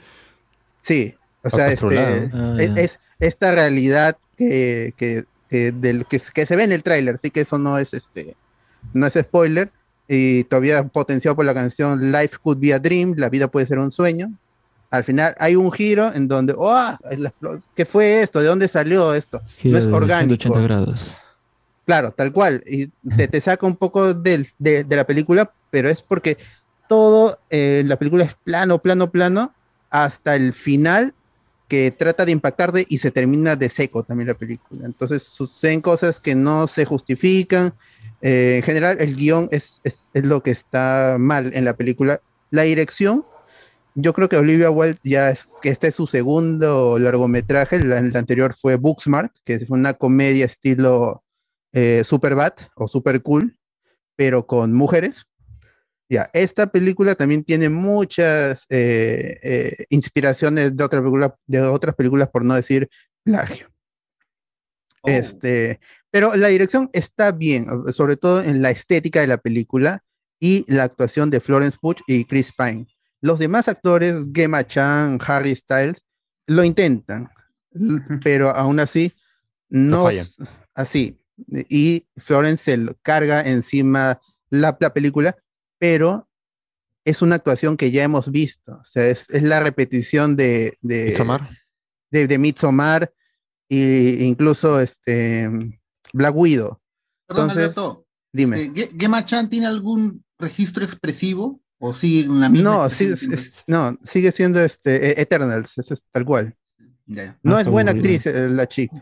Sí, 0.83 1.15
o 1.43 1.51
sea, 1.51 1.71
este. 1.71 2.31
Ah, 2.33 2.57
es, 2.59 2.99
esta 3.19 3.53
realidad 3.53 4.17
que, 4.37 4.95
que, 4.97 5.25
que 5.49 5.73
del, 5.73 6.07
que, 6.07 6.21
que 6.33 6.47
se 6.47 6.57
ve 6.57 6.65
en 6.65 6.73
el 6.73 6.83
tráiler, 6.83 7.19
sí 7.19 7.31
que 7.31 7.43
eso 7.43 7.59
no 7.59 7.79
es 7.79 7.93
este, 7.93 8.35
no 8.95 9.07
es 9.07 9.15
spoiler, 9.15 9.71
y 10.13 10.43
todavía 10.45 10.83
potenciado 10.89 11.37
por 11.37 11.45
la 11.45 11.55
canción 11.55 12.11
Life 12.11 12.39
Could 12.43 12.59
Be 12.59 12.75
a 12.75 12.81
Dream, 12.81 13.15
la 13.17 13.29
vida 13.29 13.47
puede 13.49 13.67
ser 13.67 13.79
un 13.79 13.93
sueño. 13.93 14.33
Al 14.91 15.05
final 15.05 15.37
hay 15.39 15.55
un 15.55 15.71
giro 15.71 16.13
en 16.13 16.27
donde, 16.27 16.53
oh, 16.59 16.97
¿qué 17.77 17.87
fue 17.87 18.23
esto? 18.23 18.41
¿De 18.41 18.49
dónde 18.49 18.67
salió 18.67 19.15
esto? 19.15 19.41
Giro 19.59 19.75
no 19.75 19.79
es 19.79 19.87
de 19.87 19.93
orgánico. 19.93 20.35
180 20.43 20.61
grados. 20.63 21.13
Claro, 21.87 22.11
tal 22.11 22.33
cual. 22.33 22.65
Y 22.67 22.89
te, 23.17 23.29
te 23.29 23.41
saca 23.41 23.65
un 23.67 23.77
poco 23.77 24.13
del- 24.13 24.49
de, 24.59 24.83
de 24.83 24.97
la 24.97 25.07
película, 25.07 25.53
pero 25.71 25.89
es 25.89 26.03
porque 26.03 26.37
todo 26.89 27.39
eh, 27.49 27.85
la 27.87 27.97
película 27.97 28.25
es 28.25 28.35
plano, 28.35 28.81
plano, 28.83 29.13
plano, 29.13 29.55
hasta 29.91 30.35
el 30.35 30.55
final 30.55 31.15
que 31.69 31.93
trata 31.93 32.25
de 32.25 32.33
impactarte 32.33 32.85
y 32.89 32.99
se 32.99 33.13
termina 33.13 33.55
de 33.55 33.69
seco 33.69 34.03
también 34.03 34.27
la 34.27 34.35
película. 34.35 34.87
Entonces 34.87 35.23
suceden 35.23 35.81
cosas 35.81 36.19
que 36.19 36.35
no 36.35 36.67
se 36.67 36.85
justifican. 36.85 37.73
Eh, 38.23 38.57
en 38.59 38.63
general, 38.63 38.97
el 39.01 39.17
guion 39.17 39.49
es, 39.51 39.81
es, 39.85 40.11
es 40.13 40.25
lo 40.25 40.43
que 40.43 40.51
está 40.51 41.17
mal 41.19 41.53
en 41.55 41.65
la 41.65 41.77
película. 41.77 42.21
La 42.51 42.63
dirección, 42.63 43.25
yo 43.95 44.13
creo 44.13 44.29
que 44.29 44.37
Olivia 44.37 44.71
Wilde 44.71 44.99
ya 45.03 45.31
es, 45.31 45.55
que 45.63 45.71
este 45.71 45.89
es 45.89 45.95
su 45.95 46.07
segundo 46.07 46.99
largometraje. 46.99 47.77
El, 47.77 47.93
el 47.93 48.17
anterior 48.17 48.55
fue 48.55 48.77
Booksmart, 48.77 49.35
que 49.45 49.59
fue 49.67 49.79
una 49.79 49.95
comedia 49.95 50.45
estilo 50.47 51.25
eh, 51.73 52.03
Superbad 52.05 52.53
o 52.75 52.89
Super 52.89 53.23
Cool, 53.23 53.57
pero 54.17 54.47
con 54.47 54.73
mujeres. 54.73 55.27
Ya, 56.09 56.29
esta 56.33 56.67
película 56.67 57.15
también 57.15 57.45
tiene 57.45 57.69
muchas 57.69 58.67
eh, 58.69 59.39
eh, 59.43 59.85
inspiraciones 59.91 60.77
de, 60.77 60.85
otra 60.85 61.01
película- 61.01 61.39
de 61.47 61.61
otras 61.61 61.95
películas, 61.95 62.29
por 62.29 62.45
no 62.45 62.57
decir 62.57 62.89
plagio. 63.23 63.69
Este, 65.05 65.79
pero 66.11 66.35
la 66.35 66.49
dirección 66.49 66.91
está 66.93 67.33
bien, 67.33 67.67
sobre 67.93 68.17
todo 68.17 68.43
en 68.43 68.63
la 68.63 68.71
estética 68.71 69.21
de 69.21 69.27
la 69.27 69.39
película 69.39 70.03
y 70.41 70.65
la 70.73 70.85
actuación 70.85 71.31
de 71.31 71.41
Florence 71.41 71.79
Pugh 71.81 71.99
y 72.07 72.25
Chris 72.25 72.53
Pine. 72.57 72.87
Los 73.21 73.39
demás 73.39 73.69
actores, 73.69 74.27
Gemma 74.35 74.67
Chan, 74.67 75.19
Harry 75.25 75.55
Styles, 75.55 76.05
lo 76.47 76.65
intentan, 76.65 77.29
pero 78.25 78.49
aún 78.51 78.81
así 78.81 79.13
no 79.69 80.05
fallan. 80.05 80.27
así. 80.75 81.17
Y 81.69 82.07
Florence 82.17 82.65
se 82.65 82.77
lo 82.77 82.95
carga 83.03 83.43
encima 83.43 84.21
la, 84.51 84.77
la 84.81 84.93
película, 84.93 85.37
pero 85.79 86.29
es 87.05 87.23
una 87.23 87.37
actuación 87.37 87.77
que 87.77 87.91
ya 87.91 88.03
hemos 88.03 88.31
visto. 88.31 88.73
O 88.73 88.85
sea, 88.85 89.07
es, 89.07 89.29
es 89.31 89.43
la 89.43 89.61
repetición 89.61 90.37
de, 90.37 90.77
de, 90.83 91.07
Midsommar. 91.07 91.49
de, 92.11 92.27
de 92.27 92.39
Midsommar 92.39 93.13
e 93.69 94.19
incluso 94.23 94.81
este 94.81 95.49
Black 96.13 96.35
Widow. 96.37 96.79
Perdón, 97.27 97.51
Entonces, 97.51 97.65
Alberto. 97.79 98.07
dime. 98.33 98.63
Este, 98.65 98.75
Ge- 98.75 98.91
¿Gemma 98.99 99.25
Chan 99.25 99.49
tiene 99.49 99.67
algún 99.67 100.25
registro 100.39 100.85
expresivo? 100.85 101.61
¿O 101.79 101.95
sigue 101.95 102.25
en 102.27 102.41
la 102.41 102.49
misma? 102.51 102.71
No, 102.71 102.91
sí, 102.91 103.05
es- 103.05 103.23
es- 103.23 103.65
no, 103.67 103.99
sigue 104.05 104.33
siendo 104.33 104.61
este 104.61 105.19
e- 105.19 105.23
Eternals, 105.23 105.79
es, 105.79 105.91
es 105.91 106.05
tal 106.13 106.25
cual. 106.27 106.55
Ya. 107.07 107.39
No 107.43 107.57
Ah, 107.57 107.63
es 107.63 107.69
buena 107.69 107.93
actriz 107.93 108.27
eh, 108.27 108.49
la 108.51 108.67
chica. 108.67 108.97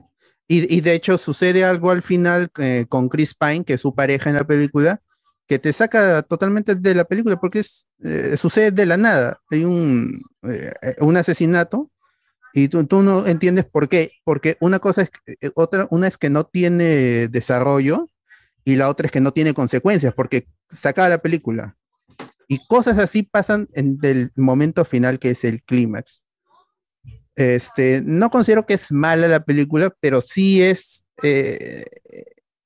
Y, 0.46 0.74
y 0.74 0.80
de 0.80 0.94
hecho 0.94 1.18
sucede 1.18 1.64
algo 1.64 1.90
al 1.90 2.02
final 2.02 2.48
eh, 2.58 2.86
con 2.88 3.08
Chris 3.08 3.34
Pine, 3.34 3.64
que 3.64 3.74
es 3.74 3.80
su 3.80 3.94
pareja 3.94 4.30
en 4.30 4.36
la 4.36 4.46
película, 4.46 5.02
que 5.46 5.58
te 5.58 5.72
saca 5.72 6.22
totalmente 6.22 6.74
de 6.74 6.94
la 6.94 7.04
película 7.04 7.36
porque 7.40 7.60
es, 7.60 7.86
eh, 8.04 8.36
sucede 8.36 8.70
de 8.70 8.86
la 8.86 8.96
nada. 8.96 9.38
Hay 9.50 9.64
un, 9.64 10.22
eh, 10.44 10.72
un 11.00 11.16
asesinato 11.16 11.90
y 12.64 12.68
tú, 12.68 12.84
tú 12.86 13.02
no 13.02 13.26
entiendes 13.26 13.64
por 13.64 13.88
qué. 13.88 14.12
Porque 14.24 14.56
una 14.60 14.78
cosa 14.78 15.02
es, 15.02 15.10
que- 15.10 15.36
eh, 15.40 15.50
otra, 15.54 15.86
una 15.90 16.08
es 16.08 16.18
que 16.18 16.30
no 16.30 16.44
tiene 16.44 17.28
desarrollo 17.28 18.08
y 18.64 18.76
la 18.76 18.88
otra 18.88 19.06
es 19.06 19.12
que 19.12 19.20
no 19.20 19.32
tiene 19.32 19.54
consecuencias 19.54 20.12
porque 20.14 20.46
saca 20.70 21.08
la 21.08 21.18
película. 21.18 21.76
Y 22.48 22.66
cosas 22.66 22.98
así 22.98 23.22
pasan 23.22 23.68
en 23.74 23.98
el 24.02 24.32
momento 24.36 24.84
final 24.84 25.18
que 25.18 25.30
es 25.30 25.44
el 25.44 25.62
clímax. 25.62 26.22
Este, 27.36 28.02
no 28.04 28.30
considero 28.30 28.66
que 28.66 28.74
es 28.74 28.90
mala 28.90 29.28
la 29.28 29.44
película, 29.44 29.94
pero 30.00 30.20
sí 30.20 30.62
es, 30.62 31.04
eh, 31.22 31.84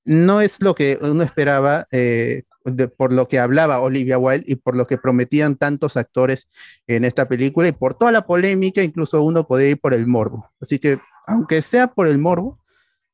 no 0.04 0.40
es 0.40 0.62
lo 0.62 0.74
que 0.74 0.98
uno 1.02 1.22
esperaba 1.22 1.86
eh, 1.92 2.44
de- 2.64 2.88
por 2.88 3.12
lo 3.12 3.28
que 3.28 3.38
hablaba 3.38 3.80
Olivia 3.80 4.18
Wilde 4.18 4.44
y 4.46 4.56
por 4.56 4.76
lo 4.76 4.86
que 4.86 4.98
prometían 4.98 5.56
tantos 5.56 5.96
actores 5.96 6.48
en 6.86 7.04
esta 7.04 7.28
película 7.28 7.68
y 7.68 7.72
por 7.72 7.94
toda 7.94 8.12
la 8.12 8.26
polémica, 8.26 8.82
incluso 8.82 9.22
uno 9.22 9.46
podría 9.46 9.70
ir 9.70 9.80
por 9.80 9.94
el 9.94 10.06
morbo. 10.06 10.48
Así 10.60 10.78
que, 10.78 10.98
aunque 11.26 11.62
sea 11.62 11.86
por 11.88 12.06
el 12.08 12.18
morbo, 12.18 12.58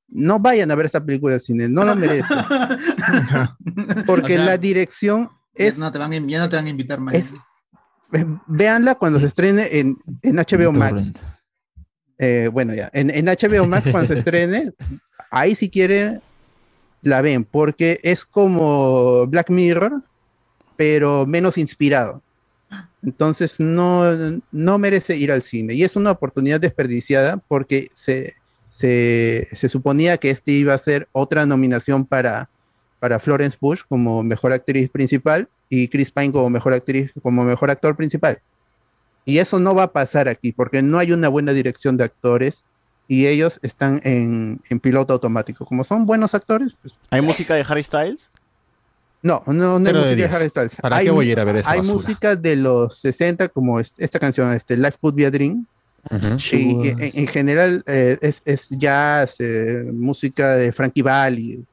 no 0.08 0.38
vayan 0.38 0.70
a 0.70 0.74
ver 0.74 0.86
esta 0.86 1.04
película 1.04 1.34
al 1.34 1.40
cine, 1.40 1.68
no 1.68 1.84
lo 1.84 1.94
merece. 1.94 2.34
Porque 4.06 4.34
O 4.34 4.36
sea, 4.36 4.44
la 4.44 4.56
dirección 4.56 5.28
es 5.54 5.76
Ya 5.76 5.84
no 5.84 5.92
te 5.92 5.98
van, 5.98 6.12
a- 6.12 6.18
ya 6.18 6.38
no 6.40 6.48
te 6.48 6.56
van 6.56 6.66
a 6.66 6.68
invitar 6.68 7.00
más. 7.00 7.14
es- 7.14 7.34
eh, 8.12 8.24
véanla 8.46 8.94
cuando 8.94 9.20
se 9.20 9.26
estrene 9.26 9.68
en, 9.78 9.98
en 10.22 10.36
HBO 10.36 10.72
Max. 10.72 11.12
Eh, 12.18 12.48
bueno, 12.52 12.74
ya, 12.74 12.90
en, 12.94 13.10
en 13.10 13.26
HBO 13.26 13.66
Max 13.66 13.86
cuando 13.90 14.08
se 14.12 14.18
estrene, 14.18 14.72
ahí 15.30 15.54
si 15.54 15.68
quiere, 15.70 16.20
la 17.02 17.22
ven, 17.22 17.44
porque 17.44 18.00
es 18.02 18.24
como 18.24 19.26
Black 19.26 19.50
Mirror, 19.50 20.02
pero 20.76 21.26
menos 21.26 21.58
inspirado. 21.58 22.22
Entonces 23.02 23.60
no, 23.60 24.04
no 24.50 24.78
merece 24.78 25.16
ir 25.16 25.32
al 25.32 25.42
cine. 25.42 25.74
Y 25.74 25.84
es 25.84 25.96
una 25.96 26.10
oportunidad 26.10 26.60
desperdiciada 26.60 27.36
porque 27.36 27.88
se, 27.94 28.34
se, 28.70 29.48
se 29.52 29.68
suponía 29.68 30.16
que 30.16 30.30
este 30.30 30.52
iba 30.52 30.74
a 30.74 30.78
ser 30.78 31.08
otra 31.12 31.46
nominación 31.46 32.04
para, 32.04 32.50
para 32.98 33.18
Florence 33.18 33.56
Bush 33.60 33.82
como 33.88 34.22
mejor 34.22 34.52
actriz 34.52 34.90
principal 34.90 35.48
y 35.68 35.88
Chris 35.88 36.10
Pine 36.10 36.32
como 36.32 36.50
mejor 36.50 36.72
actriz, 36.72 37.12
como 37.22 37.44
mejor 37.44 37.70
actor 37.70 37.96
principal. 37.96 38.40
Y 39.24 39.38
eso 39.38 39.60
no 39.60 39.74
va 39.74 39.84
a 39.84 39.92
pasar 39.92 40.28
aquí 40.28 40.52
porque 40.52 40.82
no 40.82 40.98
hay 40.98 41.12
una 41.12 41.28
buena 41.28 41.52
dirección 41.52 41.96
de 41.96 42.04
actores 42.04 42.64
y 43.08 43.26
ellos 43.26 43.58
están 43.62 44.00
en, 44.04 44.60
en 44.70 44.78
piloto 44.80 45.14
automático. 45.14 45.64
Como 45.64 45.82
son 45.82 46.06
buenos 46.06 46.34
actores, 46.34 46.74
pues 46.80 46.94
¿Hay 47.10 47.22
música 47.22 47.54
de 47.54 47.64
Harry 47.68 47.82
Styles? 47.82 48.30
no, 49.22 49.42
no, 49.46 49.78
no 49.80 49.88
hay 49.88 49.94
música 49.94 50.28
de. 50.28 50.36
Harry 50.36 50.48
Styles. 50.48 50.76
¿Para 50.76 50.96
hay, 50.98 51.06
qué 51.06 51.10
voy 51.10 51.28
a 51.28 51.32
ir 51.32 51.40
a 51.40 51.44
ver 51.44 51.56
esa 51.56 51.70
Hay 51.72 51.78
basura? 51.80 51.94
música 51.94 52.36
de 52.36 52.54
los 52.56 52.96
60, 52.98 53.48
como 53.48 53.80
es- 53.80 53.94
esta 53.98 54.18
canción, 54.20 54.52
este, 54.54 54.76
Life 54.76 54.96
Could 55.00 55.14
Be 55.16 55.26
a 55.26 55.30
Dream. 55.30 55.66
Y, 56.52 56.56
y 56.56 56.88
en, 56.90 56.98
en 57.00 57.26
general 57.26 57.82
eh, 57.86 58.16
es, 58.22 58.40
es 58.44 58.68
jazz, 58.70 59.34
eh, 59.40 59.82
música 59.92 60.54
de 60.56 60.70
Frankie 60.72 61.02
Valli. 61.02 61.64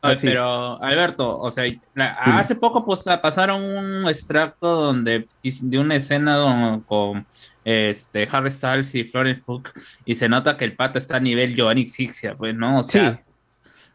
Ay, 0.00 0.12
Así. 0.14 0.26
pero 0.26 0.80
Alberto, 0.80 1.36
o 1.38 1.50
sea, 1.50 1.64
la- 1.94 2.12
hace 2.12 2.54
poco 2.54 2.84
pues, 2.84 3.02
pasaron 3.20 3.62
un 3.62 4.06
extracto 4.08 4.76
donde 4.76 5.26
de 5.42 5.78
una 5.78 5.96
escena 5.96 6.36
don- 6.36 6.80
con 6.82 7.26
este 7.68 8.28
Harry 8.30 8.50
Styles 8.50 8.94
y 8.94 9.02
Florence 9.02 9.42
Pugh 9.44 9.64
y 10.04 10.14
se 10.14 10.28
nota 10.28 10.56
que 10.56 10.64
el 10.64 10.76
pata 10.76 11.00
está 11.00 11.16
a 11.16 11.20
nivel 11.20 11.54
Giovanni 11.56 11.88
Sixia, 11.88 12.36
pues, 12.36 12.54
¿no? 12.54 12.78
O 12.78 12.84
sea, 12.84 13.14
Sí, 13.14 13.18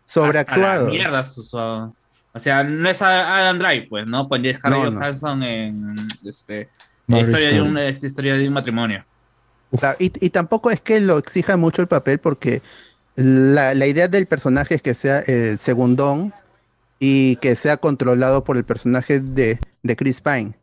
sobreactuado. 0.06 0.85
la 0.88 0.91
mierda, 0.91 1.23
su- 1.23 1.43
su- 1.43 1.57
o 1.57 2.39
sea, 2.39 2.64
no 2.65 2.89
es 2.89 3.02
a- 3.02 3.35
Adam 3.38 3.60
Drive, 3.60 3.88
pues, 3.89 4.06
¿no? 4.07 4.27
Con 4.27 4.45
Harry 4.45 4.57
No, 4.69 4.89
no. 4.91 4.99
Johansson 4.99 5.43
en 5.43 5.95
este 6.26 6.69
historia 7.07 7.53
de, 7.53 7.61
un, 7.61 7.77
esta 7.77 8.06
historia 8.07 8.35
de 8.35 8.48
un 8.48 8.53
matrimonio. 8.53 9.06
Claro, 9.77 9.95
y, 9.99 10.11
y 10.26 10.30
tampoco 10.31 10.69
es 10.69 10.81
que 10.81 10.99
lo 10.99 11.18
exija 11.18 11.56
mucho 11.56 11.81
el 11.81 11.88
papel 11.88 12.19
porque 12.19 12.61
la, 13.15 13.73
la 13.73 13.88
idea 13.88 14.10
del 14.10 14.27
personaje 14.27 14.76
es 14.76 14.81
que 14.81 14.93
sea 14.93 15.19
el 15.19 15.57
segundón 15.60 16.34
y 16.99 17.38
que 17.38 17.56
sea 17.56 17.77
controlado 17.77 18.43
por 18.43 18.57
el 18.57 18.65
personaje 18.65 19.22
de, 19.22 19.60
de 19.81 19.95
Chris 19.95 20.19
Pine. 20.19 20.53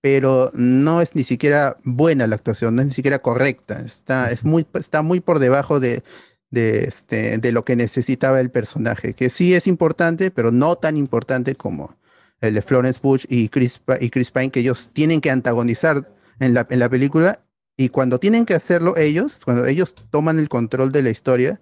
Pero 0.00 0.50
no 0.54 1.00
es 1.00 1.14
ni 1.14 1.24
siquiera 1.24 1.78
buena 1.84 2.26
la 2.26 2.36
actuación, 2.36 2.76
no 2.76 2.82
es 2.82 2.88
ni 2.88 2.94
siquiera 2.94 3.18
correcta. 3.18 3.80
Está, 3.80 4.30
es 4.30 4.44
muy, 4.44 4.66
está 4.74 5.02
muy 5.02 5.20
por 5.20 5.38
debajo 5.40 5.80
de, 5.80 6.02
de, 6.50 6.84
este, 6.84 7.38
de 7.38 7.52
lo 7.52 7.64
que 7.64 7.76
necesitaba 7.76 8.40
el 8.40 8.50
personaje, 8.50 9.14
que 9.14 9.30
sí 9.30 9.54
es 9.54 9.66
importante, 9.66 10.30
pero 10.30 10.52
no 10.52 10.76
tan 10.76 10.96
importante 10.96 11.54
como 11.54 11.96
el 12.40 12.54
de 12.54 12.62
Florence 12.62 13.00
Bush 13.02 13.24
y 13.28 13.48
Chris, 13.48 13.80
y 14.00 14.10
Chris 14.10 14.30
Pine, 14.30 14.50
que 14.50 14.60
ellos 14.60 14.90
tienen 14.92 15.20
que 15.20 15.30
antagonizar 15.30 16.12
en 16.38 16.54
la, 16.54 16.66
en 16.70 16.78
la 16.78 16.88
película 16.88 17.40
y 17.76 17.90
cuando 17.90 18.18
tienen 18.18 18.44
que 18.44 18.54
hacerlo 18.54 18.96
ellos, 18.96 19.40
cuando 19.44 19.64
ellos 19.66 19.94
toman 20.10 20.38
el 20.38 20.48
control 20.48 20.90
de 20.90 21.02
la 21.02 21.10
historia, 21.10 21.60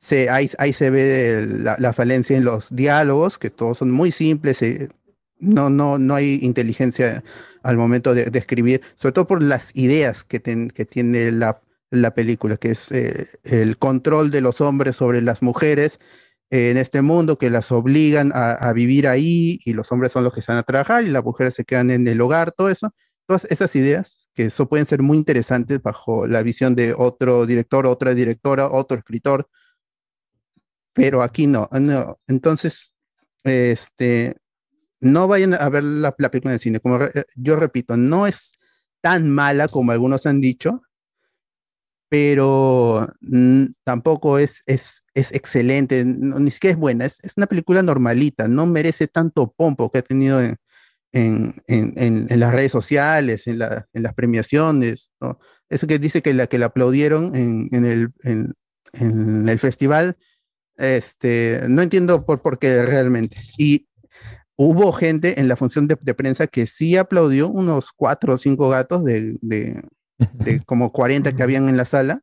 se, 0.00 0.28
ahí, 0.28 0.50
ahí 0.58 0.72
se 0.72 0.90
ve 0.90 1.46
la, 1.46 1.76
la 1.78 1.92
falencia 1.92 2.36
en 2.36 2.44
los 2.44 2.74
diálogos, 2.74 3.38
que 3.38 3.50
todos 3.50 3.78
son 3.78 3.92
muy 3.92 4.10
simples, 4.10 4.60
eh, 4.62 4.88
no, 5.42 5.70
no, 5.70 5.98
no 5.98 6.14
hay 6.14 6.38
inteligencia 6.42 7.22
al 7.62 7.76
momento 7.76 8.14
de, 8.14 8.26
de 8.26 8.38
escribir, 8.38 8.82
sobre 8.96 9.12
todo 9.12 9.26
por 9.26 9.42
las 9.42 9.74
ideas 9.76 10.24
que, 10.24 10.40
tiene 10.40 11.32
la, 11.32 11.60
la 11.90 12.14
película, 12.14 12.56
que 12.56 12.70
es 12.70 12.90
eh, 12.92 13.26
el 13.44 13.78
control 13.78 14.30
de 14.30 14.40
los 14.40 14.60
hombres 14.60 14.96
sobre 14.96 15.20
las 15.20 15.42
mujeres 15.42 16.00
en 16.50 16.76
este 16.76 17.02
mundo, 17.02 17.38
que 17.38 17.50
las 17.50 17.72
obligan 17.72 18.32
a, 18.34 18.52
a 18.52 18.72
vivir 18.72 19.08
ahí 19.08 19.60
y 19.64 19.72
los 19.74 19.90
hombres 19.92 20.12
son 20.12 20.24
los 20.24 20.34
que 20.34 20.42
se 20.42 20.52
van 20.52 20.58
a 20.58 20.62
trabajar 20.64 21.04
y 21.04 21.08
las 21.08 21.24
mujeres 21.24 21.54
se 21.54 21.64
quedan 21.64 21.90
en 21.90 22.06
el 22.06 22.20
hogar, 22.20 22.52
todo 22.52 22.68
eso, 22.68 22.94
todas 23.26 23.44
esas 23.46 23.74
ideas 23.76 24.28
que 24.34 24.44
eso 24.44 24.68
pueden 24.68 24.86
ser 24.86 25.02
muy 25.02 25.18
interesantes 25.18 25.80
bajo 25.82 26.26
la 26.26 26.42
visión 26.42 26.74
de 26.74 26.94
otro 26.96 27.46
director, 27.46 27.86
otra 27.86 28.14
directora, 28.14 28.68
otro 28.70 28.98
escritor, 28.98 29.48
pero 30.92 31.22
aquí 31.22 31.46
no, 31.46 31.68
no. 31.72 32.18
Entonces, 32.26 32.92
este, 33.44 34.36
no 35.02 35.28
vayan 35.28 35.54
a 35.54 35.68
ver 35.70 35.84
la, 35.84 36.14
la 36.18 36.30
película 36.30 36.54
en 36.54 36.60
cine. 36.60 36.80
Como 36.80 36.96
eh, 37.02 37.10
yo 37.36 37.56
repito, 37.56 37.96
no 37.98 38.26
es 38.26 38.52
tan 39.02 39.30
mala 39.30 39.68
como 39.68 39.92
algunos 39.92 40.26
han 40.26 40.40
dicho, 40.40 40.82
pero 42.08 43.08
mm, 43.22 43.64
tampoco 43.84 44.38
es, 44.38 44.62
es, 44.66 45.02
es 45.14 45.32
excelente, 45.32 46.04
no, 46.04 46.38
ni 46.38 46.50
siquiera 46.50 46.72
es 46.74 46.78
buena. 46.80 47.06
Es, 47.06 47.18
es 47.24 47.32
una 47.36 47.46
película 47.46 47.82
normalita, 47.82 48.48
no 48.48 48.66
merece 48.66 49.06
tanto 49.08 49.52
pompo 49.56 49.90
que 49.90 49.98
ha 49.98 50.02
tenido 50.02 50.40
en, 50.42 50.56
en, 51.12 51.62
en- 51.68 52.26
en- 52.30 52.40
las 52.40 52.52
redes 52.54 52.72
sociales, 52.72 53.46
en, 53.46 53.60
la- 53.60 53.88
en 53.94 54.02
las 54.04 54.14
premiaciones. 54.14 55.12
Eso 55.70 55.86
que 55.86 55.98
dice 55.98 56.22
que 56.22 56.34
la 56.34 56.46
que 56.48 56.58
la 56.58 56.66
aplaudieron 56.66 57.36
en, 57.36 57.68
el, 57.86 58.12
el 59.48 59.58
festival, 59.58 60.16
este, 60.76 61.62
no 61.68 61.82
entiendo 61.82 62.26
por, 62.26 62.42
por 62.42 62.58
qué 62.58 62.82
realmente. 62.84 63.38
Y 63.58 63.88
hubo 64.66 64.92
gente 64.92 65.40
en 65.40 65.48
la 65.48 65.56
función 65.56 65.88
de, 65.88 65.96
de 66.00 66.14
prensa 66.14 66.46
que 66.46 66.66
sí 66.66 66.96
aplaudió, 66.96 67.48
unos 67.48 67.92
cuatro 67.92 68.34
o 68.34 68.38
cinco 68.38 68.68
gatos 68.68 69.04
de, 69.04 69.36
de, 69.40 69.82
de 70.32 70.60
como 70.64 70.92
40 70.92 71.32
que 71.34 71.42
habían 71.42 71.68
en 71.68 71.76
la 71.76 71.84
sala, 71.84 72.20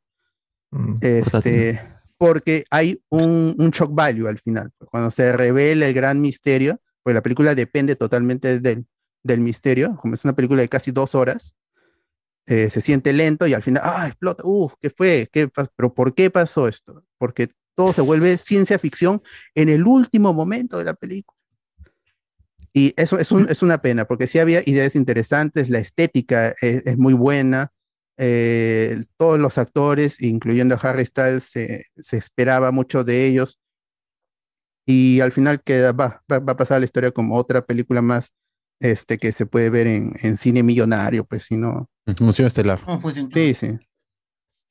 este, 1.02 1.82
porque 2.18 2.64
hay 2.70 3.02
un, 3.10 3.56
un 3.58 3.72
shock 3.72 3.94
value 3.94 4.28
al 4.28 4.38
final. 4.38 4.72
Cuando 4.92 5.12
se 5.12 5.34
revela 5.34 5.88
el 5.88 5.94
gran 5.94 6.22
misterio, 6.22 6.80
pues 7.04 7.14
la 7.14 7.22
película 7.22 7.56
depende 7.56 7.96
totalmente 7.96 8.60
del, 8.60 8.86
del 9.24 9.40
misterio, 9.40 9.98
como 9.98 10.14
es 10.14 10.24
una 10.24 10.34
película 10.34 10.62
de 10.62 10.70
casi 10.70 10.92
dos 10.92 11.16
horas, 11.16 11.56
eh, 12.46 12.70
se 12.70 12.82
siente 12.82 13.14
lento 13.14 13.48
y 13.48 13.54
al 13.54 13.62
final, 13.62 13.84
¡ah, 13.86 14.08
explota! 14.08 14.44
¿Qué 14.82 14.90
fue? 14.90 15.30
¿Qué 15.32 15.48
¿Pero 15.48 15.94
por 15.94 16.16
qué 16.16 16.30
pasó 16.32 16.68
esto? 16.68 17.04
Porque 17.18 17.50
todo 17.76 17.94
se 17.94 18.02
vuelve 18.02 18.38
ciencia 18.38 18.80
ficción 18.80 19.22
en 19.56 19.70
el 19.70 19.86
último 19.86 20.34
momento 20.34 20.78
de 20.78 20.86
la 20.86 20.94
película. 20.94 21.39
Y 22.80 22.94
eso 22.96 23.18
es, 23.20 23.32
un- 23.32 23.50
es 23.50 23.62
una 23.62 23.82
pena, 23.82 24.06
porque 24.06 24.26
sí 24.28 24.40
había 24.40 24.62
ideas 24.66 24.96
interesantes, 24.96 25.70
la 25.70 25.80
estética 25.80 26.50
es, 26.62 26.86
es 26.86 26.98
muy 26.98 27.14
buena, 27.14 27.72
eh, 28.18 28.98
todos 29.18 29.38
los 29.40 29.58
actores, 29.58 30.22
incluyendo 30.22 30.76
a 30.76 30.78
Harry 30.78 31.06
Styles, 31.06 31.44
se, 31.44 31.86
se 31.98 32.18
esperaba 32.18 32.72
mucho 32.72 33.04
de 33.04 33.28
ellos. 33.28 33.60
Y 34.88 35.20
al 35.20 35.32
final 35.32 35.62
queda, 35.62 35.92
va, 35.92 36.24
va, 36.32 36.40
va 36.40 36.54
a 36.54 36.58
pasar 36.58 36.80
la 36.80 36.86
historia 36.86 37.12
como 37.12 37.36
otra 37.36 37.66
película 37.66 38.02
más 38.02 38.34
este, 38.82 39.18
que 39.18 39.32
se 39.32 39.46
puede 39.46 39.70
ver 39.70 39.88
en, 39.88 40.14
en 40.22 40.38
cine 40.38 40.64
millonario, 40.64 41.26
pues 41.26 41.44
si 41.44 41.58
no. 41.58 41.90
Función 43.02 43.28
estelar. 43.28 43.40
Sí, 43.46 43.54
sí. 43.54 43.89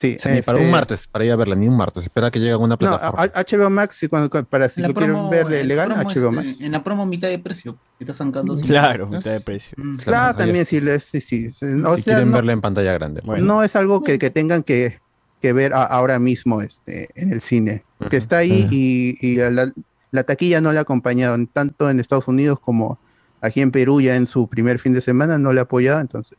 Sí, 0.01 0.17
Sí, 0.21 0.29
ni 0.29 0.43
para 0.43 0.59
un 0.59 0.65
este, 0.65 0.73
martes, 0.73 1.09
para 1.09 1.25
ir 1.25 1.33
a 1.33 1.37
verla, 1.37 1.57
ni 1.57 1.67
un 1.67 1.77
martes. 1.77 2.05
Espera 2.05 2.31
que 2.31 2.39
llegue 2.39 2.53
a 2.53 2.57
una 2.57 2.75
No, 2.75 2.79
plataforma. 2.79 3.23
a- 3.35 3.41
HBO 3.43 3.69
Max, 3.69 4.07
cuando, 4.09 4.31
para 4.45 4.69
si 4.69 4.81
la 4.81 4.89
lo 4.89 4.95
quieren 4.95 5.17
promo- 5.17 5.31
ver 5.31 5.47
de 5.49 5.61
en 5.63 5.69
la 5.69 5.75
legal, 5.75 5.91
HBO 5.93 6.09
este, 6.09 6.31
Max. 6.31 6.61
En 6.61 6.71
la 6.73 6.85
promo 6.85 7.05
mitad 7.05 7.27
de 7.29 7.39
precio. 7.41 7.77
Está 7.99 8.15
sacando. 8.15 8.55
Claro, 8.55 9.07
¿no? 9.07 9.17
mitad 9.19 9.33
de 9.33 9.41
precio. 9.41 9.77
Claro, 10.05 10.37
también 10.39 10.65
sí, 10.67 10.81
les- 10.81 11.03
sí, 11.03 11.21
sí. 11.21 11.49
O 11.49 11.53
si 11.53 11.59
sea, 11.59 11.97
quieren 12.15 12.31
no- 12.31 12.37
verla 12.37 12.53
en 12.53 12.61
pantalla 12.61 12.93
grande. 12.93 13.23
No 13.41 13.65
es 13.65 13.75
algo 13.75 14.05
que, 14.05 14.21
que 14.21 14.31
tengan 14.31 14.63
que, 14.63 15.01
que 15.43 15.53
ver 15.53 15.75
a- 15.75 15.83
ahora 15.83 16.21
mismo 16.21 16.63
este, 16.63 17.09
en 17.17 17.33
el 17.33 17.41
cine, 17.41 17.83
que 18.09 18.19
está 18.19 18.39
ahí 18.39 18.69
y, 18.71 19.17
y 19.21 19.37
la, 19.39 19.69
la 20.13 20.23
taquilla 20.23 20.61
no 20.61 20.71
le 20.73 20.79
ha 20.79 20.83
acompañado, 20.83 21.37
tanto 21.53 21.91
en 21.91 21.99
Estados 21.99 22.29
Unidos 22.29 22.61
como 22.61 23.01
aquí 23.41 23.61
en 23.63 23.73
Perú, 23.73 24.01
ya 24.01 24.15
en 24.15 24.29
su 24.29 24.47
primer 24.47 24.79
fin 24.79 24.93
de 24.93 25.01
semana 25.01 25.39
no 25.39 25.53
le 25.53 25.59
ha 25.59 25.65
apoyado, 25.65 26.01
entonces 26.01 26.39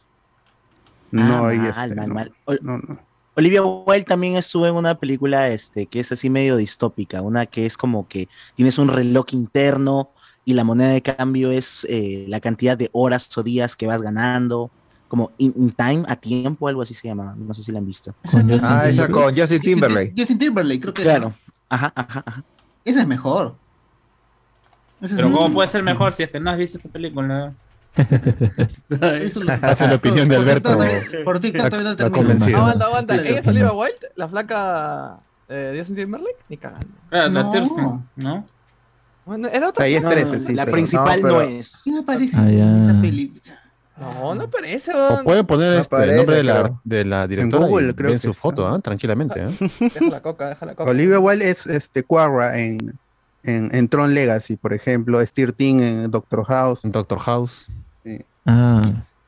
no 1.11 1.45
Ah, 1.45 1.49
hay 1.49 1.59
mal, 1.59 1.67
este, 1.67 1.95
mal, 1.95 2.07
no, 2.07 2.13
mal. 2.13 2.31
No, 2.61 2.77
no. 2.77 3.08
Olivia 3.39 3.63
Wilde 3.63 4.03
también 4.03 4.35
estuvo 4.35 4.67
en 4.67 4.75
una 4.75 4.95
película 4.95 5.47
este, 5.47 5.85
que 5.85 6.01
es 6.01 6.11
así 6.11 6.29
medio 6.29 6.57
distópica, 6.57 7.21
una 7.21 7.45
que 7.45 7.65
es 7.65 7.77
como 7.77 8.05
que 8.07 8.27
tienes 8.55 8.77
un 8.77 8.89
reloj 8.89 9.27
interno 9.31 10.11
y 10.43 10.53
la 10.53 10.65
moneda 10.65 10.89
de 10.89 11.01
cambio 11.01 11.49
es 11.51 11.87
eh, 11.89 12.25
la 12.27 12.41
cantidad 12.41 12.77
de 12.77 12.89
horas 12.91 13.37
o 13.37 13.43
días 13.43 13.77
que 13.77 13.87
vas 13.87 14.01
ganando, 14.01 14.69
como 15.07 15.31
in, 15.37 15.53
in 15.55 15.71
time, 15.71 16.03
a 16.07 16.17
tiempo, 16.17 16.67
algo 16.67 16.81
así 16.81 16.93
se 16.93 17.07
llama, 17.07 17.33
no 17.37 17.53
sé 17.53 17.63
si 17.63 17.71
la 17.71 17.79
han 17.79 17.85
visto. 17.85 18.13
Ah, 18.61 18.89
esa 18.89 19.07
con 19.07 19.35
Justin 19.35 19.61
Timberlake. 19.61 20.13
Justin 20.17 20.37
Timberlake, 20.37 20.81
creo 20.81 20.93
que 20.93 21.01
Claro, 21.03 21.33
ajá, 21.69 21.93
ajá, 21.95 22.23
ajá. 22.25 22.43
Ese 22.83 22.99
es 22.99 23.07
mejor. 23.07 23.55
Ese 24.99 25.13
es 25.13 25.15
Pero 25.15 25.27
¿cómo 25.27 25.39
mejor. 25.39 25.53
puede 25.53 25.67
ser 25.69 25.83
mejor 25.83 26.11
si 26.11 26.23
es 26.23 26.29
que 26.29 26.41
no 26.41 26.49
has 26.49 26.57
visto 26.57 26.77
esta 26.77 26.89
película? 26.89 27.53
Eso 27.95 29.39
lo- 29.43 29.51
Hace 29.61 29.87
la 29.87 29.95
opinión 29.95 30.27
de 30.29 30.35
Alberto. 30.37 30.77
Por 31.23 31.39
TikTok 31.39 31.69
también 31.69 31.95
termino. 31.95 32.17
convencido. 32.17 32.57
Aguanta, 32.59 32.85
aguanta. 32.85 33.15
¿Ella. 33.15 33.41
Olivia 33.45 33.71
Wilde? 33.73 34.11
¿La 34.15 34.27
flaca 34.29 35.19
eh, 35.47 35.53
de 35.73 35.79
Justin 35.79 35.95
Timberlake? 35.95 36.37
Ni 36.49 36.57
cagando. 36.57 36.87
Claro, 37.09 37.29
la 37.29 37.43
No. 37.43 37.51
Thurston, 37.51 38.09
¿no? 38.15 38.45
Bueno, 39.25 39.47
era 39.51 39.69
otra. 39.69 39.85
Ahí 39.85 39.95
es 39.95 40.01
No, 40.03 40.09
13, 40.09 40.39
sí, 40.39 40.53
la 40.53 40.65
principal 40.65 41.21
no, 41.21 41.27
no, 41.27 41.41
es. 41.41 41.81
¿Quién 41.83 41.97
aparece 41.99 42.37
Ah, 42.39 42.49
en 42.49 42.79
esa 42.79 42.99
peli? 43.01 43.33
No, 43.97 44.33
no 44.33 44.49
parece. 44.49 44.91
O 44.95 45.23
pueden 45.23 45.45
poner 45.45 45.73
No 45.75 45.79
este, 45.81 45.95
el 45.97 46.01
aparece, 46.01 46.17
nombre 46.17 46.35
de 46.37 46.43
la, 46.43 46.61
creo. 46.63 46.81
de 46.83 47.05
la 47.05 47.27
directora 47.27 47.65
Google, 47.67 47.89
y 47.89 47.93
creo 47.93 48.07
ven 48.09 48.15
que 48.15 48.19
su 48.19 48.29
está. 48.31 48.41
foto, 48.41 48.67
¿ah? 48.67 48.79
tranquilamente. 48.79 49.41
¿ah? 49.41 49.49
Deja 49.79 50.05
la 50.09 50.21
coca, 50.21 50.49
deja 50.49 50.65
la 50.65 50.73
coca. 50.73 50.89
Olivia 50.89 51.19
Wilde 51.19 51.49
es 51.51 51.67
este 51.67 52.01
Quarra 52.03 52.57
en, 52.59 52.97
en, 53.43 53.73
en 53.73 53.87
Tron 53.89 54.13
Legacy, 54.13 54.57
por 54.57 54.73
ejemplo, 54.73 55.19
Steve 55.25 55.51
Ting 55.53 55.81
en 55.81 56.11
Doctor 56.11 56.45
House. 56.45 56.81
Doctor 56.83 57.19
House. 57.19 57.67
Ah. 58.45 58.81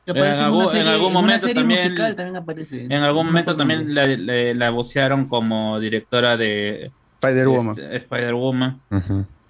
En 0.04 0.16
aparece 0.16 0.38
en 0.40 0.44
una 0.44 0.44
algún, 0.46 0.62
en 0.64 0.70
serie- 0.70 0.88
algún 0.90 1.06
en 1.10 1.10
una 1.12 1.20
momento 1.20 1.46
serie 1.46 1.54
también, 1.62 1.82
musical 1.84 2.16
también 2.16 2.36
aparece. 2.36 2.84
en 2.84 2.92
algún 3.02 3.26
momento 3.26 3.54
también 3.56 3.94
la, 3.94 4.04
la, 4.06 4.54
la 4.54 4.70
vocearon 4.70 5.26
como 5.26 5.78
directora 5.78 6.36
de 6.36 6.90
Spider-Woman. 7.22 7.70
este, 7.78 7.96
Spider-Woman. 7.98 8.80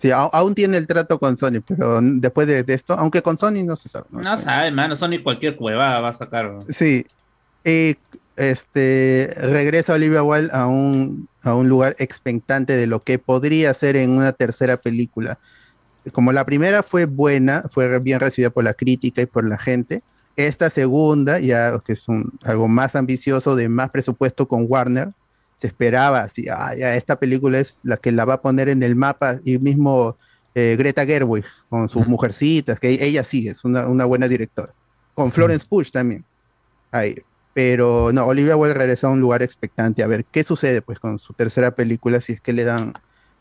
Sí, 0.01 0.11
a- 0.11 0.25
aún 0.25 0.55
tiene 0.55 0.77
el 0.77 0.87
trato 0.87 1.19
con 1.19 1.37
Sony, 1.39 1.63
pero 1.67 2.01
después 2.03 2.47
de, 2.47 2.65
de 2.65 2.75
esto, 2.75 2.93
aunque 2.95 3.23
con 3.23 3.39
Sony 3.39 3.65
no 3.65 3.77
se 3.77 3.89
sabe. 3.89 4.07
¿no? 4.11 4.21
No 4.21 4.37
sabe, 4.37 4.71
mano, 4.73 4.95
Sony 4.95 5.23
cualquier 5.23 5.57
cueva 5.57 6.01
va 6.01 6.09
a 6.11 6.13
sacar. 6.15 6.59
Sí. 6.69 7.07
Eh, 7.65 7.95
este 8.37 9.35
regresa 9.37 9.95
Olivia 9.95 10.23
Wilde 10.23 10.51
a 10.53 10.67
un, 10.67 11.29
a 11.43 11.55
un 11.55 11.69
lugar 11.69 11.97
expectante 11.99 12.75
de 12.75 12.87
lo 12.87 13.01
que 13.01 13.19
podría 13.19 13.73
ser 13.75 13.97
en 13.97 14.11
una 14.11 14.33
tercera 14.33 14.77
película. 14.77 15.39
Como 16.13 16.33
la 16.33 16.45
primera 16.45 16.83
fue 16.83 17.05
buena, 17.05 17.65
fue 17.71 18.01
bien 18.01 18.21
recibida 18.21 18.51
por 18.51 18.65
la 18.65 18.75
crítica 18.75 19.23
y 19.23 19.27
por 19.27 19.45
la 19.45 19.59
gente. 19.59 20.03
Esta 20.37 20.71
segunda, 20.71 21.39
ya 21.39 21.79
que 21.85 21.93
es 21.93 22.09
un, 22.09 22.33
algo 22.43 22.67
más 22.69 22.97
ambicioso, 22.97 23.55
de 23.55 23.69
más 23.69 23.91
presupuesto 23.91 24.49
con 24.49 24.67
Warner, 24.69 25.11
se 25.59 25.69
esperaba 25.69 26.23
así, 26.23 26.47
ah, 26.49 26.75
ya 26.77 26.97
esta 26.97 27.21
película 27.21 27.61
es 27.61 27.79
la 27.85 27.97
que 27.97 28.11
la 28.11 28.25
va 28.25 28.35
a 28.35 28.43
poner 28.43 28.69
en 28.69 28.83
el 28.83 28.97
mapa 28.97 29.39
y 29.45 29.59
mismo 29.59 30.17
eh, 30.57 30.75
Greta 30.77 31.07
Gerwig 31.07 31.45
con 31.69 31.89
sus 31.89 32.07
mujercitas, 32.09 32.81
que 32.81 32.89
ella 32.89 33.23
sí 33.23 33.47
es 33.47 33.65
una, 33.65 33.87
una 33.87 34.05
buena 34.05 34.27
directora. 34.27 34.75
Con 35.15 35.31
Florence 35.31 35.65
Push 35.69 35.91
también. 35.91 36.25
Ahí. 36.91 37.15
Pero 37.55 38.13
no, 38.13 38.25
Olivia 38.27 38.57
Wilde 38.57 38.75
regresa 38.75 39.09
a 39.09 39.11
un 39.11 39.21
lugar 39.21 39.43
expectante 39.43 40.03
a 40.03 40.07
ver 40.07 40.25
qué 40.25 40.43
sucede 40.43 40.81
pues 40.81 40.99
con 40.99 41.19
su 41.19 41.35
tercera 41.35 41.75
película, 41.75 42.21
si 42.21 42.33
es 42.33 42.41
que 42.41 42.53
le 42.53 42.65
dan 42.65 42.95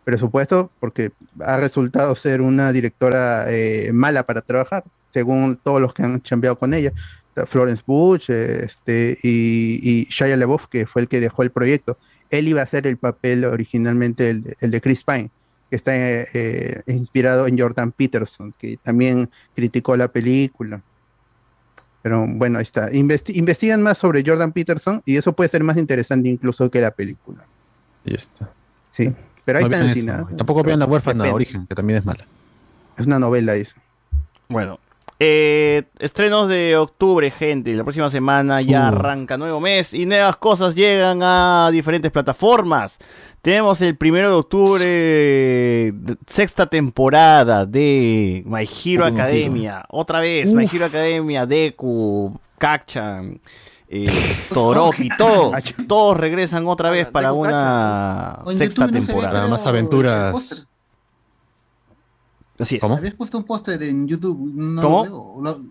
presupuesto, 0.03 0.71
porque 0.79 1.11
ha 1.39 1.57
resultado 1.57 2.15
ser 2.15 2.41
una 2.41 2.71
directora 2.73 3.45
eh, 3.49 3.91
mala 3.93 4.23
para 4.25 4.41
trabajar, 4.41 4.83
según 5.13 5.57
todos 5.63 5.79
los 5.79 5.93
que 5.93 6.03
han 6.03 6.21
chambeado 6.21 6.57
con 6.59 6.73
ella. 6.73 6.91
Florence 7.47 7.83
eh, 8.27 8.61
este, 8.63 9.17
y, 9.23 9.79
y 9.81 10.05
Shia 10.09 10.35
LaBeouf, 10.35 10.67
que 10.67 10.85
fue 10.85 11.03
el 11.03 11.07
que 11.07 11.21
dejó 11.21 11.43
el 11.43 11.51
proyecto. 11.51 11.97
Él 12.29 12.47
iba 12.47 12.59
a 12.59 12.63
hacer 12.63 12.87
el 12.87 12.97
papel 12.97 13.45
originalmente, 13.45 14.29
el, 14.29 14.43
de- 14.43 14.57
el 14.59 14.71
de 14.71 14.81
Chris 14.81 15.03
Pine, 15.03 15.31
que 15.69 15.75
está 15.77 15.95
eh, 15.95 16.27
eh, 16.33 16.81
inspirado 16.87 17.47
en 17.47 17.57
Jordan 17.57 17.93
Peterson, 17.93 18.53
que 18.59 18.77
también 18.83 19.29
criticó 19.55 19.95
la 19.95 20.09
película. 20.09 20.81
Pero 22.01 22.25
bueno, 22.27 22.57
ahí 22.57 22.63
está. 22.63 22.89
Investi- 22.91 23.35
investigan 23.35 23.81
más 23.81 23.97
sobre 23.97 24.23
Jordan 24.25 24.51
Peterson 24.51 25.01
y 25.05 25.17
eso 25.17 25.33
puede 25.33 25.49
ser 25.49 25.63
más 25.63 25.77
interesante 25.77 26.29
incluso 26.29 26.69
que 26.71 26.81
la 26.81 26.91
película. 26.91 27.43
Y 28.05 28.15
está. 28.15 28.49
Sí, 28.91 29.13
pero 29.45 29.59
ahí 29.59 29.65
No 29.65 29.75
está 29.75 30.19
en. 30.29 30.37
Tampoco 30.37 30.63
vean 30.63 30.79
La 30.79 30.85
huérfana 30.85 31.23
Depende. 31.23 31.35
Origen, 31.35 31.67
que 31.67 31.75
también 31.75 31.99
es 31.99 32.05
mala. 32.05 32.25
Es 32.97 33.05
una 33.05 33.19
novela 33.19 33.53
eso. 33.55 33.79
Bueno. 34.49 34.79
Eh, 35.23 35.83
estrenos 35.99 36.49
de 36.49 36.75
octubre, 36.77 37.29
gente. 37.29 37.75
La 37.75 37.83
próxima 37.83 38.09
semana 38.09 38.59
ya 38.63 38.81
Uh. 38.81 38.87
arranca 38.87 39.37
nuevo 39.37 39.59
mes 39.59 39.93
y 39.93 40.07
nuevas 40.07 40.35
cosas 40.37 40.73
llegan 40.73 41.19
a 41.21 41.69
diferentes 41.71 42.09
plataformas. 42.11 42.97
Tenemos 43.43 43.79
el 43.83 43.95
primero 43.97 44.29
de 44.29 44.35
octubre, 44.35 46.15
sexta 46.25 46.65
temporada 46.65 47.67
de 47.67 48.41
My 48.47 48.67
Hero 48.83 49.05
Academia. 49.05 49.85
Otra 49.89 50.19
vez, 50.21 50.51
My 50.53 50.65
Uf. 50.65 50.73
Hero 50.73 50.85
Academia, 50.85 51.45
Deku, 51.45 52.39
Kakchan, 52.57 53.39
eh, 53.89 54.05
Todoroki, 54.51 55.07
todos, 55.19 55.55
todos 55.87 56.17
regresan 56.17 56.65
otra 56.67 56.89
vez 56.89 57.07
para 57.07 57.31
una 57.31 58.39
sexta 58.49 58.87
temporada. 58.87 59.47
Más 59.47 59.67
aventuras. 59.67 60.67
Así 62.61 62.75
es. 62.75 62.81
¿Cómo? 62.81 62.95
Habías 62.97 63.13
puesto 63.15 63.37
un 63.37 63.43
póster 63.45 63.81
en 63.83 64.07
YouTube. 64.07 64.51
no 64.55 64.81
¿Cómo? 64.81 65.05
lo 65.05 65.11
veo, 65.43 65.55
lo- 65.55 65.61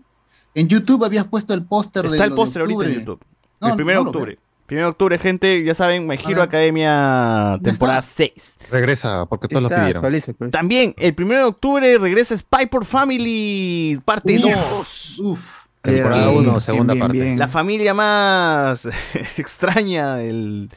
en 0.54 0.68
YouTube 0.68 1.04
habías 1.04 1.26
puesto 1.26 1.54
el 1.54 1.64
póster 1.64 2.02
de 2.02 2.08
Está 2.08 2.24
el 2.24 2.30
lo 2.30 2.36
de 2.36 2.42
póster 2.42 2.62
ahorita 2.62 2.84
en. 2.84 2.92
YouTube. 3.00 3.20
No, 3.60 3.68
el 3.68 3.74
1 3.74 3.84
de 3.86 3.94
no 3.94 4.02
lo 4.04 4.10
octubre. 4.10 4.38
1 4.70 4.78
de 4.80 4.84
octubre, 4.86 5.18
gente, 5.18 5.64
ya 5.64 5.74
saben, 5.74 6.10
Hero 6.12 6.42
Ah. 6.42 6.44
Academia 6.44 7.58
temporada 7.62 8.02
6. 8.02 8.58
Regresa, 8.70 9.26
porque 9.26 9.48
todos 9.48 9.62
lo 9.62 9.68
Está, 9.68 9.80
pidieron. 9.82 10.00
actualiza, 10.04 10.32
pues. 10.32 10.50
También, 10.52 10.94
el 10.98 11.14
1 11.18 11.34
de 11.34 11.42
octubre 11.44 11.98
regresa 11.98 12.36
Spy 12.36 12.66
por 12.66 12.84
Family, 12.84 14.00
parte 14.04 14.38
Uf. 14.38 14.44
2. 14.70 15.20
Uf. 15.24 15.56
Temporada 15.82 16.26
Bien, 16.26 16.38
1, 16.38 16.50
bien, 16.50 16.60
segunda 16.60 16.92
bien, 16.94 17.06
parte. 17.06 17.20
bien. 17.20 17.38
La 17.38 17.48
familia 17.48 17.94
más 17.94 18.86
extraña 19.38 20.16
del... 20.16 20.70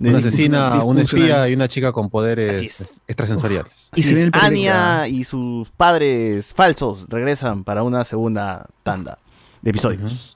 Una 0.00 0.18
asesina, 0.18 0.82
un 0.82 0.98
espía 0.98 1.48
y 1.48 1.54
una 1.54 1.68
chica 1.68 1.92
con 1.92 2.08
poderes 2.08 2.62
es. 2.62 2.94
extrasensoriales. 3.06 3.90
Y 3.94 4.02
se. 4.02 4.30
Anya 4.32 5.06
y 5.06 5.24
sus 5.24 5.70
padres 5.70 6.54
falsos 6.54 7.06
regresan 7.08 7.64
para 7.64 7.82
una 7.82 8.04
segunda 8.04 8.66
tanda 8.82 9.18
de 9.60 9.70
episodios. 9.70 10.34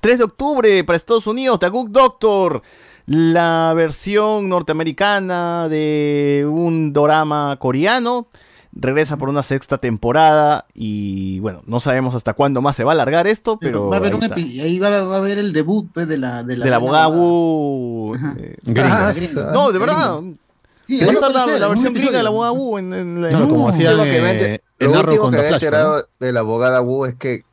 3 0.00 0.18
de 0.18 0.24
octubre 0.24 0.84
para 0.84 0.96
Estados 0.96 1.26
Unidos, 1.26 1.58
The 1.58 1.68
Good 1.68 1.90
Doctor, 1.90 2.62
la 3.06 3.72
versión 3.74 4.48
norteamericana 4.48 5.68
de 5.68 6.46
un 6.48 6.92
drama 6.92 7.56
coreano. 7.58 8.28
Regresa 8.78 9.16
por 9.16 9.28
una 9.30 9.42
sexta 9.42 9.78
temporada 9.78 10.66
y 10.74 11.40
bueno, 11.40 11.62
no 11.66 11.80
sabemos 11.80 12.14
hasta 12.14 12.34
cuándo 12.34 12.60
más 12.60 12.76
se 12.76 12.84
va 12.84 12.90
a 12.90 12.94
alargar 12.94 13.26
esto, 13.26 13.58
pero, 13.58 13.88
va 13.88 13.96
a 13.96 13.98
haber 14.00 14.12
ahí 14.12 14.18
un 14.18 14.22
está. 14.24 14.36
epi- 14.36 14.60
ahí 14.60 14.78
va, 14.78 15.02
va 15.04 15.16
a 15.16 15.18
haber 15.18 15.38
el 15.38 15.52
debut 15.54 15.88
pues, 15.94 16.06
de 16.08 16.18
la 16.18 16.42
de 16.42 16.56
la, 16.58 16.64
de 16.64 16.70
la 16.70 16.76
abogada 16.76 17.08
Wu. 17.08 18.14
eh. 18.38 18.56
Ah, 18.76 19.12
no, 19.52 19.72
de 19.72 19.78
verdad. 19.78 20.20
Sí, 20.86 20.98
Va 20.98 21.00
a 21.00 21.04
eso 21.04 21.12
estar 21.14 21.32
puede 21.32 21.58
la, 21.58 21.68
versión 21.68 21.94
gringa 21.94 22.18
de 22.18 22.22
la 22.22 22.28
abogada 22.28 22.52
Wu 22.52 22.78
en, 22.78 22.92
en 22.92 23.22
la- 23.22 23.28
Claro, 23.30 23.48
como 23.48 23.68
Lo 23.68 23.72
último 23.72 24.02
que 24.04 24.16
eh, 24.54 24.60
lo 24.78 24.90
último. 25.00 25.30
¿no? 25.30 25.38
enterado 25.54 26.08
de 26.20 26.32
la 26.32 26.40
abogada 26.40 26.80
Wu 26.82 27.06
es 27.06 27.14
que 27.14 27.44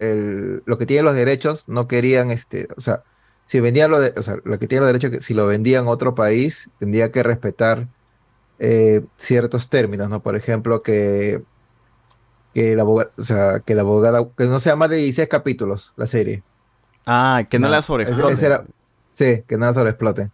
el, 0.00 0.62
lo 0.66 0.78
que 0.78 0.86
tiene 0.86 1.02
los 1.04 1.14
derechos 1.14 1.64
no 1.68 1.86
querían, 1.86 2.30
este, 2.32 2.66
o 2.76 2.80
sea, 2.80 3.02
si 3.46 3.60
vendían 3.60 3.90
lo 3.90 4.00
de, 4.00 4.12
o 4.16 4.22
sea, 4.22 4.36
lo 4.44 4.58
que 4.58 4.66
tiene 4.66 4.80
los 4.80 4.88
derechos, 4.88 5.10
que 5.10 5.20
si 5.20 5.32
lo 5.32 5.46
vendían 5.46 5.86
a 5.86 5.90
otro 5.90 6.14
país, 6.14 6.70
tendría 6.80 7.12
que 7.12 7.22
respetar 7.22 7.86
eh, 8.64 9.04
ciertos 9.16 9.68
términos, 9.68 10.08
¿no? 10.08 10.22
Por 10.22 10.36
ejemplo, 10.36 10.82
que, 10.82 11.42
que 12.54 12.76
la 12.76 12.82
abogada, 12.82 13.10
o 13.18 13.22
sea, 13.24 13.58
que 13.60 13.74
la 13.74 13.80
abogada, 13.82 14.24
que 14.38 14.44
no 14.44 14.60
sea 14.60 14.76
más 14.76 14.88
de 14.90 14.96
16 14.98 15.28
capítulos 15.28 15.92
la 15.96 16.06
serie. 16.06 16.42
Ah, 17.06 17.42
que 17.50 17.58
no, 17.58 17.68
la 17.68 17.78
ese- 17.78 17.86
sobreexploten. 17.88 18.68
sí, 19.12 19.42
que 19.48 19.56
nada 19.58 19.74
sobreexploten. 19.74 20.30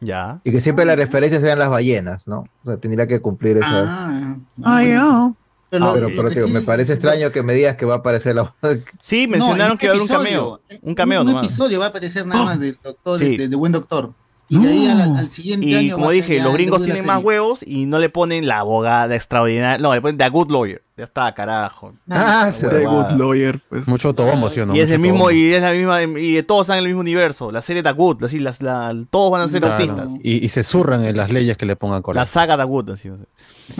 Ya. 0.00 0.40
Y 0.44 0.52
que 0.52 0.60
siempre 0.60 0.84
las 0.84 0.96
referencias 0.96 1.40
sean 1.40 1.58
las 1.58 1.70
ballenas, 1.70 2.28
¿no? 2.28 2.40
O 2.62 2.66
sea, 2.66 2.76
tendría 2.76 3.06
que 3.06 3.20
cumplir 3.20 3.56
esa. 3.56 3.84
Ah, 3.86 4.36
Ah, 4.62 4.82
ya. 4.84 5.32
Pero, 5.70 5.84
Ah, 5.86 5.92
pero, 5.94 6.28
digo, 6.30 6.48
me 6.48 6.60
parece 6.60 6.92
extraño 6.92 7.32
que 7.32 7.42
me 7.42 7.54
digas 7.54 7.76
que 7.76 7.86
va 7.86 7.94
a 7.94 7.98
aparecer 7.98 8.34
la. 8.36 8.54
Sí, 9.00 9.24
No, 9.26 9.32
mencionaron 9.32 9.72
en 9.72 9.78
que 9.78 9.86
va 9.88 9.94
a 9.94 9.96
haber 9.96 10.02
un 10.02 10.08
cameo. 10.08 10.60
Un 10.82 10.94
cameo 10.94 11.20
un 11.22 11.26
nomás. 11.28 11.46
episodio 11.46 11.78
va 11.80 11.86
a 11.86 11.88
aparecer 11.88 12.26
nada 12.26 12.44
más 12.44 12.60
del 12.60 12.76
doctor, 12.82 13.16
Sí. 13.18 13.36
de, 13.38 13.48
de 13.48 13.56
buen 13.56 13.72
doctor. 13.72 14.12
Y 14.48 14.60
de 14.60 14.68
ahí 14.68 14.86
al, 14.86 15.16
al 15.16 15.28
siguiente 15.28 15.66
Y 15.66 15.74
año. 15.74 15.96
como 15.96 16.10
dije, 16.10 16.40
los 16.40 16.52
gringos 16.52 16.80
la 16.80 16.84
tienen 16.84 17.04
más 17.04 17.22
huevos 17.22 17.64
y 17.66 17.86
no 17.86 17.98
le 17.98 18.08
ponen 18.08 18.46
la 18.46 18.60
abogada 18.60 19.14
extraordinaria. 19.16 19.78
No, 19.78 19.92
le 19.92 20.00
ponen 20.00 20.18
The 20.18 20.28
Good 20.28 20.50
Lawyer. 20.52 20.82
Ya 20.96 21.04
está, 21.04 21.34
carajo. 21.34 21.94
Ah, 22.08 22.46
Esa 22.48 22.70
The 22.70 22.76
huevada. 22.86 23.10
Good 23.10 23.18
Lawyer, 23.20 23.60
pues. 23.68 23.88
Mucho 23.88 24.08
autobombo, 24.08 24.48
¿sí 24.48 24.60
o 24.60 24.66
no? 24.66 24.76
Y 24.76 24.80
es 24.80 24.90
el 24.90 25.00
mismo, 25.00 25.30
y 25.32 25.52
es 25.52 25.62
la 25.62 25.72
misma, 25.72 26.00
y 26.02 26.40
todos 26.44 26.62
están 26.62 26.76
en 26.78 26.84
el 26.84 26.88
mismo 26.90 27.00
universo. 27.00 27.50
La 27.50 27.60
serie 27.60 27.82
The 27.82 27.90
Good, 27.92 28.22
así, 28.24 28.38
las, 28.38 28.62
la- 28.62 28.94
todos 29.10 29.32
van 29.32 29.42
a 29.42 29.48
ser 29.48 29.60
Claro. 29.62 29.74
autistas. 29.74 30.12
Y, 30.22 30.44
y 30.44 30.48
se 30.48 30.62
zurran 30.62 31.04
en 31.04 31.16
las 31.16 31.32
leyes 31.32 31.56
que 31.56 31.66
le 31.66 31.74
pongan 31.76 32.00
con 32.02 32.14
La 32.14 32.24
saga 32.24 32.56
The 32.56 32.64
Good, 32.64 32.90
así. 32.90 33.10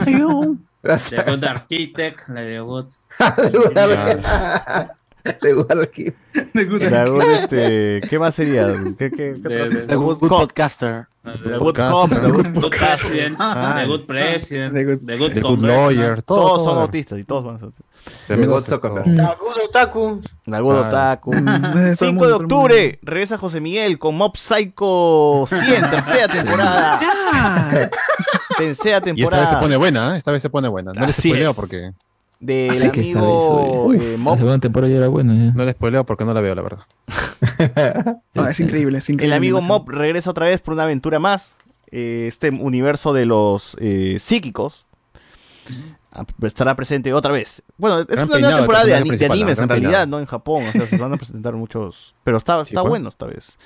Ay, 0.05 0.19
yo. 0.19 0.57
The 0.83 1.23
Good 1.31 1.45
Architect, 1.45 2.29
la 2.29 2.41
de 2.41 2.61
Good. 2.61 2.87
The 6.53 6.65
Good, 6.65 7.23
este, 7.33 8.01
¿qué 8.09 8.19
más 8.19 8.35
sería? 8.35 8.73
¿Qué, 8.99 9.11
qué, 9.11 9.37
qué 9.43 9.49
The- 9.49 9.69
the 9.71 9.87
The 9.87 9.95
Good. 9.97 10.19
Podcaster. 10.29 11.07
The 11.25 11.59
Good 11.59 11.75
Cop, 11.77 12.09
The 12.09 12.31
Good 12.31 12.71
President, 12.71 13.37
The 13.39 13.87
Good 13.89 14.07
President, 14.07 14.73
The 14.75 14.85
Good- 15.19 15.41
Good. 15.43 15.59
Lawyer, 15.65 16.23
todo. 16.23 16.39
Todos 16.47 16.65
son 16.65 16.79
autistas 16.79 17.19
y 17.19 17.25
todos 17.25 17.45
van 17.45 17.57
a 17.57 17.59
ser 17.59 17.67
autistas. 17.67 17.87
The 18.29 18.37
Good 18.47 18.49
Otaku. 19.65 20.21
The 20.45 20.61
Good. 20.61 20.75
Otaku. 20.77 21.33
Mm, 21.35 21.45
todo 21.73 21.81
el 21.81 21.97
5 21.97 22.13
mundo, 22.13 22.27
de 22.29 22.33
octubre 22.35 22.99
regresa 23.03 23.39
José 23.39 23.61
Miguel 23.61 23.99
con 23.99 24.15
Mob 24.17 24.37
Psycho 24.37 25.45
100, 25.49 25.91
tercera 25.91 26.29
temporada. 26.29 27.01
Tercera 28.57 28.97
Y 28.97 28.99
esta 28.99 29.01
vez 29.01 29.05
se 29.05 29.15
temporada. 29.15 29.61
pone 29.61 29.77
buena, 29.77 30.15
¿eh? 30.15 30.19
Esta 30.19 30.31
vez 30.31 30.43
se 30.43 30.51
pone 30.51 30.69
buena. 30.69 30.93
No 30.93 31.07
les 31.07 31.17
spoileo 31.17 31.55
porque. 31.55 31.91
Del 32.39 32.71
Así 32.71 32.91
que 32.91 33.01
esta 33.01 33.21
vez, 33.23 34.03
eh, 34.03 34.19
La 34.23 34.37
segunda 34.37 34.59
temporada 34.59 34.93
ya 34.93 34.99
era 34.99 35.09
buena. 35.09 35.35
ya. 35.35 35.53
No 35.55 35.65
les 35.65 35.75
spoileo 35.75 36.05
porque 36.05 36.25
no 36.25 36.35
la 36.35 36.41
veo, 36.43 36.55
la 36.55 36.63
verdad. 36.63 36.87
no, 38.35 38.47
es 38.49 38.61
increíble, 38.61 38.99
es 38.99 39.09
increíble. 39.09 39.35
El 39.35 39.39
amigo. 39.39 39.61
Mob 39.61 39.89
regresa 39.89 40.31
otra 40.31 40.47
vez 40.47 40.61
por 40.61 40.75
una 40.75 40.83
aventura 40.85 41.19
más. 41.19 41.57
Eh, 41.91 42.27
este 42.29 42.51
universo 42.51 43.13
de 43.13 43.25
los 43.27 43.77
eh, 43.81 44.17
psíquicos 44.19 44.87
ah, 46.13 46.25
estará 46.43 46.75
presente 46.77 47.13
otra 47.15 47.33
vez. 47.33 47.63
Bueno, 47.79 48.01
es 48.01 48.07
Gran 48.09 48.29
una 48.29 48.39
nueva 48.39 48.57
temporada 48.59 48.85
de, 48.85 48.95
ani- 48.97 49.17
de 49.17 49.27
animes 49.27 49.59
en 49.59 49.69
realidad, 49.69 49.91
peinado. 49.91 50.07
¿no? 50.09 50.19
En 50.21 50.27
Japón. 50.27 50.65
O 50.69 50.73
sea, 50.73 50.87
se 50.87 50.99
van 50.99 51.13
a 51.15 51.17
presentar 51.19 51.55
muchos. 51.55 52.15
Pero 52.25 52.37
está, 52.37 52.61
está 52.61 52.83
bueno 52.83 53.09
esta 53.09 53.27
vez. 53.27 53.57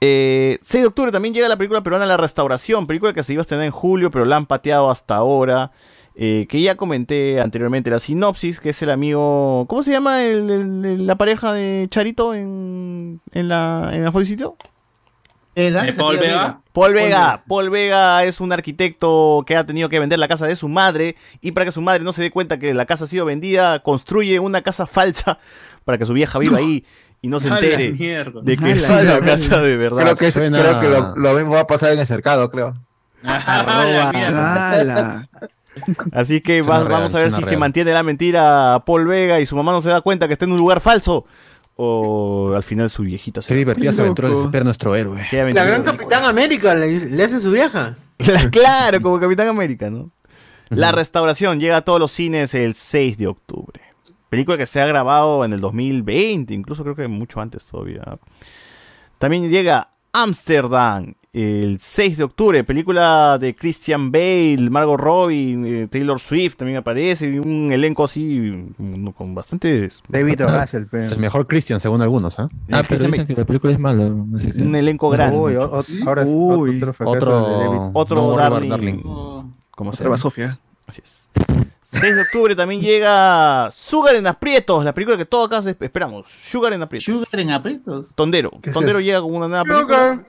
Eh, 0.00 0.58
6 0.60 0.82
de 0.82 0.88
octubre 0.88 1.12
también 1.12 1.32
llega 1.34 1.48
la 1.48 1.56
película 1.56 1.82
peruana 1.82 2.06
La 2.06 2.16
Restauración, 2.16 2.88
película 2.88 3.12
que 3.12 3.22
se 3.22 3.34
iba 3.34 3.40
a 3.40 3.42
estrenar 3.42 3.66
en 3.66 3.70
julio, 3.70 4.10
pero 4.10 4.24
la 4.24 4.34
han 4.36 4.46
pateado 4.46 4.90
hasta 4.90 5.14
ahora. 5.14 5.70
Eh, 6.14 6.46
que 6.48 6.60
ya 6.60 6.76
comenté 6.76 7.40
anteriormente 7.40 7.90
la 7.90 7.98
sinopsis, 7.98 8.60
que 8.60 8.70
es 8.70 8.82
el 8.82 8.90
amigo. 8.90 9.66
¿Cómo 9.68 9.82
se 9.82 9.92
llama 9.92 10.22
el- 10.24 10.50
el- 10.50 10.84
el- 10.84 11.06
la 11.06 11.16
pareja 11.16 11.52
de 11.52 11.86
Charito 11.90 12.34
en, 12.34 13.20
en 13.32 13.48
la 13.48 13.90
en? 13.92 14.04
Vega, 15.54 15.86
Eh, 15.86 15.92
Paul 15.92 16.16
Satya 16.16 16.30
Vega. 16.30 16.60
Paul 16.72 16.94
Vega. 16.94 17.42
Paul 17.46 17.70
Vega 17.70 18.24
es 18.24 18.40
un 18.40 18.52
arquitecto 18.52 19.44
que 19.46 19.54
ha 19.56 19.66
tenido 19.66 19.88
que 19.90 19.98
vender 20.00 20.18
la 20.18 20.28
casa 20.28 20.46
de 20.46 20.56
su 20.56 20.68
madre 20.68 21.14
y 21.42 21.52
para 21.52 21.66
que 21.66 21.72
su 21.72 21.82
madre 21.82 22.02
no 22.04 22.12
se 22.12 22.22
dé 22.22 22.30
cuenta 22.30 22.58
que 22.58 22.72
la 22.72 22.86
casa 22.86 23.04
ha 23.04 23.08
sido 23.08 23.26
vendida, 23.26 23.80
construye 23.80 24.38
una 24.38 24.62
casa 24.62 24.86
falsa 24.86 25.38
para 25.84 25.98
que 25.98 26.06
su 26.06 26.14
vieja 26.14 26.38
viva 26.38 26.56
ahí 26.58 26.86
y 27.20 27.28
no 27.28 27.38
se 27.38 27.50
la 27.50 27.56
entere 27.56 27.92
de 27.92 28.56
que 28.56 28.70
es 28.72 28.88
la 28.88 29.18
una 29.18 29.20
casa 29.20 29.60
de 29.60 29.76
verdad. 29.76 30.02
Creo 30.04 30.16
que, 30.16 30.28
es- 30.28 30.34
Suena- 30.34 30.58
creo 30.58 30.80
que 30.80 30.88
lo, 30.88 31.16
lo 31.16 31.34
mismo 31.34 31.52
va 31.52 31.60
a 31.60 31.66
pasar 31.66 31.92
en 31.92 31.98
el 31.98 32.06
cercado, 32.06 32.50
creo. 32.50 32.74
¡Hala! 33.24 35.28
Así 36.12 36.40
que 36.40 36.62
va- 36.62 36.78
real, 36.80 36.88
vamos 36.92 37.14
a 37.14 37.18
ver 37.20 37.30
si 37.30 37.36
es 37.38 37.44
que 37.44 37.50
real. 37.50 37.60
mantiene 37.60 37.92
la 37.92 38.02
mentira 38.02 38.74
a 38.74 38.84
Paul 38.84 39.06
Vega 39.06 39.40
y 39.40 39.46
su 39.46 39.56
mamá 39.56 39.72
no 39.72 39.80
se 39.80 39.88
da 39.90 40.00
cuenta 40.00 40.26
que 40.26 40.34
está 40.34 40.44
en 40.44 40.52
un 40.52 40.58
lugar 40.58 40.80
falso. 40.80 41.24
O 41.76 42.52
al 42.54 42.62
final 42.62 42.90
su 42.90 43.02
viejita 43.02 43.40
se 43.40 43.48
Qué 43.48 43.54
divertidas 43.54 43.98
aventuras 43.98 44.36
espera 44.36 44.62
nuestro 44.64 44.94
héroe. 44.94 45.22
La 45.32 45.64
gran 45.64 45.82
Capitán 45.82 46.24
América 46.24 46.74
le, 46.74 47.00
le 47.10 47.24
hace 47.24 47.40
su 47.40 47.50
vieja. 47.50 47.94
claro, 48.50 49.00
como 49.00 49.18
Capitán 49.18 49.48
América, 49.48 49.90
¿no? 49.90 50.10
La 50.68 50.92
restauración 50.92 51.60
llega 51.60 51.78
a 51.78 51.82
todos 51.82 51.98
los 51.98 52.12
cines 52.12 52.54
el 52.54 52.74
6 52.74 53.16
de 53.18 53.26
octubre. 53.26 53.80
Película 54.28 54.56
que 54.56 54.66
se 54.66 54.80
ha 54.80 54.86
grabado 54.86 55.44
en 55.44 55.52
el 55.52 55.60
2020, 55.60 56.54
incluso 56.54 56.82
creo 56.82 56.94
que 56.96 57.08
mucho 57.08 57.40
antes 57.40 57.64
todavía. 57.66 58.02
También 59.18 59.50
llega 59.50 59.90
Amsterdam 60.12 61.14
el 61.34 61.78
6 61.80 62.18
de 62.18 62.24
octubre, 62.24 62.62
película 62.62 63.38
de 63.40 63.54
Christian 63.56 64.12
Bale, 64.12 64.68
Margot 64.70 65.00
Robbie, 65.00 65.82
eh, 65.84 65.88
Taylor 65.88 66.20
Swift 66.20 66.56
también 66.56 66.76
aparece, 66.78 67.26
y 67.30 67.38
un 67.38 67.72
elenco 67.72 68.04
así 68.04 68.52
mm, 68.76 69.08
con 69.12 69.34
bastantes... 69.34 70.02
David 70.08 70.42
Russell, 70.60 70.84
pero. 70.90 71.12
El 71.14 71.18
mejor 71.18 71.46
Christian, 71.46 71.80
según 71.80 72.02
algunos, 72.02 72.38
¿ah? 72.38 72.48
Ah, 72.70 72.82
pero 72.86 73.04
dicen 73.06 73.26
que 73.26 73.34
la 73.34 73.46
película 73.46 73.72
es 73.72 73.78
mala. 73.78 74.08
No 74.10 74.38
sé 74.38 74.52
qué. 74.52 74.60
Un 74.62 74.74
elenco 74.76 75.08
grande. 75.08 75.36
Uy, 75.38 75.54
o- 75.56 75.64
o- 75.70 75.82
ahora 76.06 76.22
Uy. 76.26 76.82
otro 76.82 76.94
Otro. 77.06 77.90
Otro 77.94 78.16
No 78.16 78.36
Darling. 78.36 78.68
Darling. 78.68 79.02
¿Cómo 79.70 79.92
se 79.94 80.04
llama? 80.04 80.18
Sofía. 80.18 80.58
Así 80.86 81.00
es. 81.02 81.30
6 81.84 82.14
de 82.14 82.22
octubre 82.22 82.54
también 82.56 82.80
llega 82.80 83.70
Sugar 83.70 84.14
en 84.16 84.26
Aprietos, 84.26 84.84
la 84.84 84.92
película 84.94 85.16
que 85.16 85.26
todos 85.26 85.50
acá 85.50 85.68
esperamos. 85.80 86.26
Sugar 86.44 86.72
en 86.74 86.82
Aprietos. 86.82 87.04
Sugar 87.04 87.40
en 87.40 87.50
aprietos. 87.50 88.14
Tondero. 88.14 88.50
¿Qué 88.62 88.70
es 88.70 88.74
Tondero 88.74 89.00
llega 89.00 89.20
con 89.20 89.34
una 89.34 89.48
nueva 89.48 89.64
película. 89.64 90.24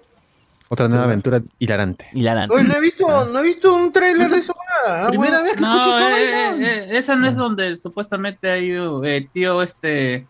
Otra 0.73 0.87
nueva 0.87 1.03
aventura 1.03 1.39
hilarante. 1.59 2.07
Hilarante. 2.13 2.55
Oye, 2.55 2.63
no 2.63 2.75
he 2.75 2.79
visto, 2.79 3.25
no 3.25 3.37
he 3.37 3.43
visto 3.43 3.75
un 3.75 3.91
tráiler 3.91 4.27
de 4.27 4.39
eso 4.39 4.55
nada. 4.87 5.05
Ah, 5.05 5.09
Primera 5.09 5.43
vez 5.43 5.53
que 5.53 5.61
No, 5.61 5.79
escucho 5.79 5.97
esa 5.99 6.19
eh, 6.19 6.23
eh, 6.23 6.57
eh, 6.63 6.97
esa 6.97 7.15
no 7.15 7.27
es 7.27 7.35
donde 7.35 7.77
supuestamente 7.77 8.49
hay 8.49 8.71
un 8.71 9.05
eh, 9.05 9.29
tío 9.31 9.61
este 9.61 10.25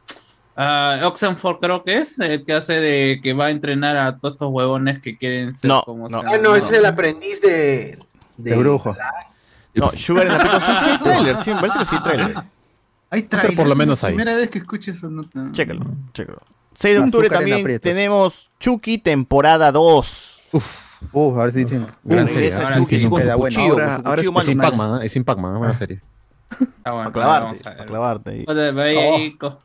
ah, 0.57 0.99
Oxenford 1.05 1.61
creo 1.61 1.85
que 1.85 1.99
es 1.99 2.19
el 2.19 2.43
que 2.43 2.51
hace 2.51 2.73
de 2.73 3.21
que 3.23 3.31
va 3.31 3.45
a 3.45 3.49
entrenar 3.51 3.95
a 3.95 4.17
todos 4.17 4.33
estos 4.33 4.49
huevones 4.51 5.01
que 5.01 5.17
quieren 5.17 5.53
ser 5.53 5.69
No, 5.69 5.81
como 5.83 6.09
no. 6.09 6.21
Ah, 6.25 6.37
no, 6.37 6.57
ese 6.57 6.73
es 6.73 6.79
el 6.79 6.87
aprendiz 6.87 7.39
de. 7.39 7.97
De 8.35 8.57
brujo. 8.57 8.93
No, 9.75 9.91
Sugar 9.91 10.25
en 10.25 10.33
Aprietos. 10.33 10.61
Sí, 10.61 10.71
sí, 10.83 10.89
hay 10.89 10.99
trailer. 10.99 11.37
Sí, 11.37 11.53
me 11.53 11.61
parece 11.61 11.79
que 11.79 11.85
sí, 11.85 11.95
hay 11.95 12.03
trailer. 12.03 12.35
Hay 13.11 13.19
ser 13.21 13.29
trailer, 13.29 13.55
por 13.55 13.67
lo 13.67 13.75
menos 13.77 14.03
la 14.03 14.09
ahí. 14.09 14.15
Primera 14.15 14.35
vez 14.35 14.49
que 14.49 14.57
escucho 14.57 14.91
esa 14.91 15.07
nota. 15.07 15.53
Chécalo, 15.53 15.85
chécalo. 16.11 16.41
6 16.75 16.95
de 16.95 17.01
octubre 17.01 17.29
también 17.29 17.79
tenemos 17.79 18.49
Chucky 18.59 18.97
temporada 18.97 19.71
2. 19.71 20.32
Uf, 20.53 21.13
ahora 21.13 21.51
sí 21.51 21.63
dicen. 21.65 21.87
Gran 22.03 22.25
Uh, 22.25 22.29
serie. 22.29 22.53
ahora 22.53 22.75
Chucky 22.75 22.99
sí. 22.99 23.09
con 23.09 23.21
su 23.21 23.27
bueno. 23.27 23.37
cuchillo, 23.39 23.71
Ahora- 23.73 23.85
con 23.95 24.01
su 24.03 24.07
ahora 24.09 24.21
es 24.21 24.27
cuchillo 24.29 24.39
Es 24.41 24.45
sin. 24.47 24.57
Pac-Man, 24.59 24.93
¿ah? 24.93 25.05
es 25.05 25.11
sin 25.11 25.23
Pac-Man, 25.23 25.57
buena 25.57 25.73
serie. 25.73 26.01
Ah, 26.83 26.91
bueno, 26.91 27.11
Para 27.11 27.13
clavarte, 27.13 27.45
vamos 27.45 27.65
a 27.65 27.69
ver. 27.71 27.85
clavarte. 27.87 28.29
ahí. 28.29 28.45
O 28.47 28.53
sea, 28.53 28.83
ahí- 28.83 28.97
ahí 28.97 29.37
co- 29.37 29.59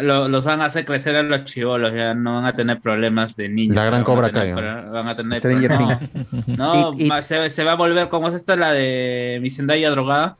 lo- 0.00 0.28
los 0.28 0.44
van 0.44 0.60
a 0.60 0.66
hacer 0.66 0.84
crecer 0.84 1.16
a 1.16 1.22
los 1.22 1.44
chivolos, 1.44 1.92
ya 1.92 2.14
no 2.14 2.34
van 2.34 2.44
a 2.46 2.54
tener 2.56 2.80
problemas 2.80 3.36
de 3.36 3.48
niños. 3.48 3.76
La 3.76 3.84
gran 3.84 4.00
a 4.02 4.04
Cobra 4.04 4.28
pro- 4.30 4.92
Van 4.92 5.08
a 5.08 5.16
tener 5.16 5.38
Stranger 5.38 5.70
no. 5.78 5.88
No, 6.46 6.92
Y- 6.94 7.04
y- 7.04 7.08
va- 7.08 7.20
se, 7.22 7.50
se 7.50 7.64
va 7.64 7.72
a 7.72 7.76
volver 7.76 8.08
como 8.08 8.28
es 8.28 8.34
esta 8.34 8.56
la 8.56 8.72
de 8.72 9.38
mi 9.42 9.50
Zendaya 9.50 9.90
drogada. 9.90 10.36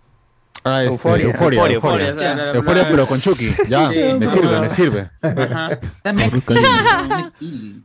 Ah, 0.67 0.83
este, 0.83 0.95
Euforia. 0.95 1.27
Euforia. 1.27 1.59
Euforia, 1.59 1.75
Euforia, 1.77 2.09
Euforia, 2.09 2.35
la- 2.35 2.45
la- 2.47 2.53
Euforia, 2.59 2.83
la- 2.85 2.89
pero 2.91 3.07
con 3.07 3.21
Chucky. 3.21 3.55
Ya, 3.69 3.91
Sí, 3.91 3.97
me 3.99 4.15
no, 4.27 4.31
sirve, 4.33 4.53
no. 4.55 4.61
me 4.61 4.69
sirve. 4.71 5.11
Ajá. 5.23 5.79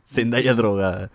Zendaya 0.06 0.54
drogada. 0.54 1.10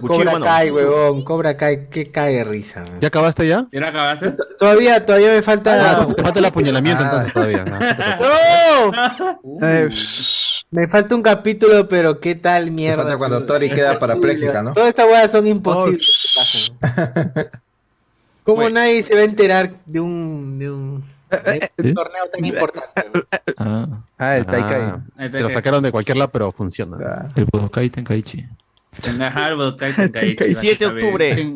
Cuchillo, 0.00 0.30
Cobra. 0.32 0.44
Kai, 0.44 0.70
huevón. 0.70 1.24
Cobra 1.24 1.56
Kai, 1.56 1.82
que 1.88 2.10
cae 2.10 2.34
de 2.34 2.44
risa. 2.44 2.84
¿Ya 3.00 3.08
acabaste 3.08 3.46
ya? 3.46 3.66
¿Ya 3.72 3.88
acabaste? 3.88 4.34
Todavía, 4.58 5.04
todavía 5.04 5.28
me 5.32 5.42
falta. 5.42 6.00
Ah, 6.02 6.06
te 6.14 6.22
falta 6.22 6.38
el 6.38 6.44
apuñalamiento 6.44 7.02
Ah. 7.02 7.06
entonces 7.06 7.32
todavía. 7.32 7.64
Eh, 9.62 9.88
Me 10.70 10.88
falta 10.88 11.14
un 11.14 11.22
capítulo, 11.22 11.88
pero 11.88 12.18
qué 12.20 12.34
tal 12.34 12.70
mierda. 12.70 13.02
falta 13.02 13.16
cuando 13.18 13.44
Tori 13.46 13.70
queda 13.70 13.96
parapléjica, 13.98 14.62
¿no? 14.62 14.72
Todas 14.72 14.88
estas 14.88 15.06
weas 15.06 15.30
son 15.30 15.46
imposibles. 15.46 16.06
¿Cómo 18.42 18.56
Bueno. 18.56 18.74
nadie 18.80 19.02
se 19.02 19.14
va 19.14 19.20
a 19.20 19.24
enterar 19.24 19.72
de 19.86 20.00
un, 20.00 20.58
de 20.58 20.70
un, 20.70 20.80
un 20.90 21.04
¿Sí? 21.82 21.94
torneo 21.94 22.26
tan 22.32 22.44
importante? 22.44 23.22
Ah, 23.56 23.86
Ah, 24.18 24.36
el 24.36 24.46
Taikai. 24.46 24.80
Ah, 25.16 25.28
se 25.30 25.40
lo 25.40 25.48
sacaron 25.50 25.82
de 25.82 25.90
cualquier 25.92 26.16
lado, 26.18 26.30
pero 26.30 26.52
funciona. 26.52 27.30
El 27.36 27.46
Budokai 27.46 27.88
Tenkaichi. 27.90 28.44
Tenga 29.00 29.28
Harvard, 29.28 29.76
Kai, 29.76 29.92
Tenkaichi, 30.10 30.54
7 30.54 30.78
de 30.78 30.86
octubre 30.86 31.54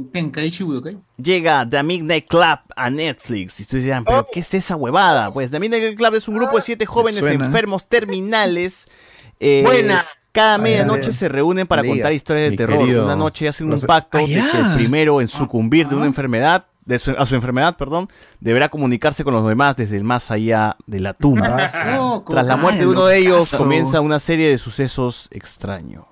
llega 1.23 1.69
The 1.69 1.83
Midnight 1.83 2.27
Club 2.29 2.59
a 2.77 2.91
Netflix. 2.91 3.61
Y 3.61 3.63
ustedes 3.63 3.85
dirán, 3.85 4.05
¿pero 4.05 4.27
qué 4.33 4.41
es 4.41 4.55
esa 4.55 4.77
huevada? 4.77 5.33
Pues 5.33 5.51
The 5.51 5.59
Midnight 5.61 5.97
Club 5.97 6.15
es 6.15 6.29
un 6.29 6.37
grupo 6.37 6.57
de 6.57 6.63
siete 6.63 6.87
jóvenes 6.87 7.25
enfermos 7.27 7.89
terminales. 7.89 8.89
eh, 9.41 9.63
Buena. 9.65 10.05
Cada 10.31 10.59
medianoche 10.59 11.13
se 11.13 11.29
reúnen 11.29 11.67
para 11.67 11.83
contar 11.83 12.13
historias 12.13 12.45
de 12.45 12.51
Mi 12.51 12.57
terror. 12.57 12.79
querido. 12.79 13.05
Una 13.05 13.17
noche 13.17 13.49
hacen 13.49 13.73
un 13.73 13.81
pacto 13.81 14.19
Ah, 14.19 14.21
de 14.21 14.27
que 14.27 14.59
el 14.59 14.75
primero 14.75 15.21
en 15.21 15.27
sucumbir 15.27 15.89
de 15.89 15.97
una 15.97 16.07
enfermedad, 16.07 16.67
de 16.85 16.99
su- 16.99 17.11
a 17.19 17.27
su 17.27 17.35
enfermedad, 17.35 17.77
perdón, 17.77 18.09
deberá 18.39 18.69
comunicarse 18.69 19.25
con 19.25 19.35
los 19.35 19.47
demás 19.49 19.75
desde 19.77 19.97
el 19.97 20.05
más 20.05 20.31
allá 20.31 20.77
de 20.87 21.01
la 21.01 21.15
tumba. 21.15 21.71
Loco. 21.97 22.33
Tras 22.33 22.47
la 22.47 22.57
muerte 22.57 22.81
de 22.81 22.87
uno 22.87 23.07
de 23.07 23.19
ellos 23.19 23.51
comienza 23.57 24.01
una 24.01 24.19
serie 24.19 24.49
de 24.51 24.59
sucesos 24.59 25.29
extraños. 25.33 26.05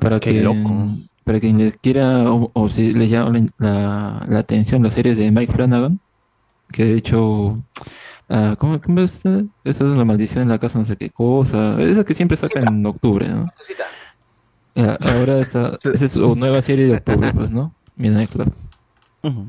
Para 0.00 0.18
Qué 0.20 0.32
que, 0.34 0.42
loco. 0.42 0.88
Para 1.24 1.38
quien 1.38 1.58
les 1.58 1.76
quiera 1.76 2.30
o, 2.32 2.50
o 2.52 2.68
si 2.68 2.92
les 2.92 3.08
llama 3.10 3.30
la, 3.38 3.46
la- 3.68 4.26
la 4.28 4.38
atención 4.40 4.82
las 4.82 4.94
series 4.94 5.16
de 5.16 5.30
Mike 5.30 5.52
Flanagan, 5.52 6.00
que 6.72 6.84
de 6.84 6.94
hecho, 6.96 7.62
ah, 8.28 8.56
¿cómo, 8.58 8.80
cómo 8.80 9.00
es? 9.00 9.22
Esa 9.64 9.84
es 9.92 9.98
la 9.98 10.04
maldición 10.04 10.42
en 10.42 10.48
la 10.48 10.58
casa, 10.58 10.78
no 10.80 10.84
sé 10.84 10.96
qué 10.96 11.10
cosa. 11.10 11.80
Esa 11.80 12.02
que 12.04 12.14
siempre 12.14 12.36
saca 12.36 12.60
en 12.60 12.84
octubre, 12.86 13.28
¿no? 13.28 13.48
Ah, 14.74 14.98
ahora 15.00 15.38
está, 15.38 15.78
esa 15.92 16.04
es 16.06 16.12
su 16.12 16.34
nueva 16.34 16.60
serie 16.62 16.86
de 16.86 16.92
octubre, 16.96 17.30
pues, 17.34 17.50
¿no? 17.50 17.72
Midnight 17.96 18.30
Club. 18.30 18.52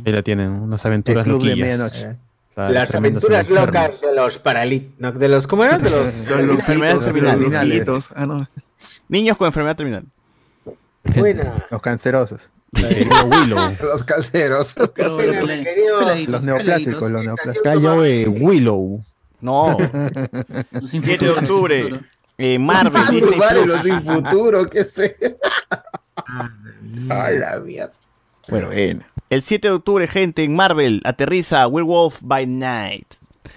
Ahí 0.05 0.11
la 0.11 0.21
tienen, 0.21 0.51
unas 0.51 0.85
aventuras 0.85 1.25
El 1.25 1.31
club 1.31 1.41
de 1.43 1.49
loquillas. 1.55 1.67
medianoche. 1.79 2.09
eh. 2.11 2.17
Claro, 2.53 2.71
Las 2.71 2.93
aventuras 2.93 3.49
locas 3.49 3.99
de 4.01 4.15
los 4.15 4.37
paralit... 4.37 4.95
¿De 4.99 5.27
los... 5.27 5.47
¿Cómo 5.47 5.63
eran? 5.63 5.81
De 5.81 5.89
los... 5.89 6.05
Los 6.29 6.47
Los 6.47 7.05
terminales. 7.05 8.09
Ah, 8.15 8.27
no. 8.27 8.47
Niños 9.09 9.37
con 9.37 9.47
enfermedad 9.47 9.75
terminal. 9.75 10.03
Buena. 11.03 11.65
Los 11.69 11.81
cancerosos. 11.81 12.49
Mi. 12.71 13.05
Los 13.81 14.03
caseros. 14.05 14.75
Mi 14.77 14.87
querido- 15.63 15.99
Peladitos, 15.99 16.31
Los 16.31 16.43
neoplásicos, 16.43 17.11
los 17.11 17.23
neoplásicos. 17.23 17.63
Calla, 17.63 17.93
wey, 17.95 18.25
Willow. 18.27 19.03
No. 19.41 19.77
Los 20.71 20.89
sin 20.89 21.01
7 21.01 21.25
de 21.25 21.31
octubre. 21.31 21.99
eh, 22.37 22.57
Marvel, 22.57 23.01
Ah, 23.05 23.11
Disney 23.11 23.37
vale, 23.39 23.61
Plus. 23.63 23.73
los 23.73 23.81
sin 23.83 24.01
futuro, 24.01 24.69
qué 24.69 24.83
sé. 24.85 25.17
Ay, 27.09 27.37
la 27.39 27.59
mierda. 27.59 27.91
Bueno, 28.47 28.69
el 28.71 29.41
7 29.41 29.67
de 29.67 29.73
octubre, 29.73 30.07
gente, 30.07 30.43
en 30.43 30.55
Marvel 30.55 31.01
aterriza 31.05 31.67
Werewolf 31.67 32.19
by 32.21 32.47
Night. 32.47 33.07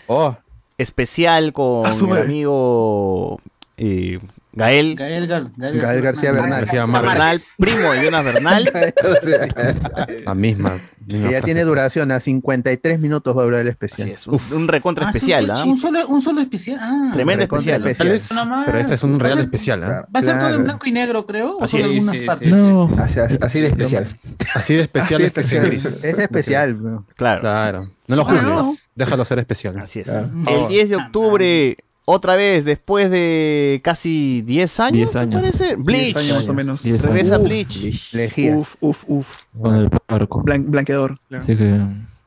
Oh, 0.09 0.37
Especial 0.79 1.53
con 1.53 1.87
Ah, 1.87 1.91
el 1.91 2.07
madre. 2.07 2.23
amigo 2.25 3.41
eh, 3.79 4.19
Gael. 4.57 4.97
Gael, 4.97 5.27
Gal- 5.29 5.53
Gael 5.57 5.79
Gael 5.81 6.03
García 6.03 6.33
Bernal. 6.33 6.61
García 6.63 6.87
Bernal, 6.87 7.41
primo 7.59 7.93
de 7.93 8.05
Jonas 8.05 8.25
Bernal. 8.25 8.73
O 9.05 10.07
La 10.25 10.35
misma. 10.35 10.81
que 11.09 11.21
ya 11.31 11.41
tiene 11.41 11.63
duración, 11.63 12.11
a 12.11 12.19
53 12.21 12.99
minutos 12.99 13.37
va 13.37 13.43
a 13.43 13.45
durar 13.45 13.61
el 13.61 13.69
especial. 13.69 14.09
Así 14.09 14.15
es, 14.15 14.27
un, 14.27 14.41
un 14.53 14.67
recontra 14.69 15.07
Ah, 15.09 15.13
sí, 15.13 15.19
especial, 15.19 15.45
un- 15.45 15.51
¿ah? 15.51 15.65
Un 15.65 15.79
solo, 15.79 16.07
un 16.09 16.23
solo 16.23 16.41
especial. 16.41 16.79
Ah, 16.81 17.11
Tremendo 17.13 17.45
especial. 17.45 17.87
especial. 17.87 18.49
Más. 18.49 18.67
Pero 18.67 18.79
este 18.79 18.95
es 18.95 19.03
un 19.05 19.21
real 19.21 19.39
especial, 19.39 19.85
¿ah? 19.85 20.09
Va 20.15 20.21
a 20.21 20.23
ser 20.23 20.39
todo 20.39 20.55
en 20.57 20.65
blanco 20.65 20.87
y 20.87 20.93
negro, 20.93 21.27
creo. 21.27 21.59
O 21.59 21.65
Así 21.65 21.73
solo 21.73 21.85
es, 21.85 21.91
algunas 21.93 22.15
sí, 22.15 22.21
sí, 22.23 22.27
partes. 22.27 22.49
No, 22.51 22.91
así, 22.99 23.21
así 23.41 23.61
de 23.61 23.67
especial. 23.69 24.07
Así 24.55 24.75
de 24.75 24.81
especial 24.81 25.15
Así 25.15 25.23
es 25.23 25.27
especial. 25.29 25.67
Es 25.73 26.05
especial, 26.19 26.75
bro. 26.75 27.05
Claro, 27.17 27.41
Claro. 27.43 27.89
No 28.09 28.17
lo 28.17 28.25
Claro. 28.27 28.59
juzgues. 28.63 28.85
Déjalo 28.95 29.25
ser 29.25 29.39
especial. 29.41 29.79
así 29.79 30.01
es. 30.01 30.07
Claro. 30.07 30.29
El 30.63 30.69
10 30.69 30.89
de 30.91 30.97
octubre 30.97 31.77
otra 32.07 32.37
vez, 32.37 32.65
después 32.65 33.11
de 33.11 33.81
casi 33.85 34.41
10 34.43 34.81
años, 34.81 34.93
10 35.13 35.15
me 35.15 35.21
años. 35.21 35.43
parece. 35.43 35.77
Bleach. 35.77 36.15
10 36.15 36.17
años 36.17 36.37
más 36.39 36.49
o 36.49 36.55
menos. 36.55 36.83
10 36.83 37.03
Regresa 37.03 37.35
años. 37.35 37.49
Bleach. 37.49 38.13
Lejía. 38.15 38.57
Uf, 38.57 38.77
uf, 38.81 39.05
uf. 39.09 39.37
Con 39.61 39.75
el 39.75 39.91
arco. 40.09 40.43
Blan- 40.43 40.71
blanqueador. 40.71 41.19
claro. 41.29 41.43
Así 41.45 41.55
que. 41.57 41.79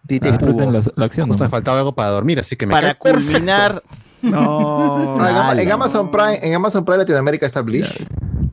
Tite 0.06 0.32
disfruten 0.32 0.66
Cubo. 0.66 0.72
la, 0.72 0.82
la 0.96 1.06
acción. 1.06 1.28
Justo 1.28 1.44
me 1.44 1.50
faltaba 1.50 1.78
algo 1.80 1.94
para 1.94 2.10
dormir, 2.10 2.40
así 2.40 2.56
que 2.56 2.66
me 2.68 2.74
Para 2.74 2.94
culminar. 2.96 3.82
No. 4.22 5.18
No, 5.18 5.54
en. 5.58 5.72
Amazon 5.72 6.12
Prime, 6.12 6.40
en 6.42 6.54
Amazon 6.54 6.84
Prime 6.84 6.98
Latinoamérica 6.98 7.46
está 7.46 7.62
Bleach. 7.62 8.04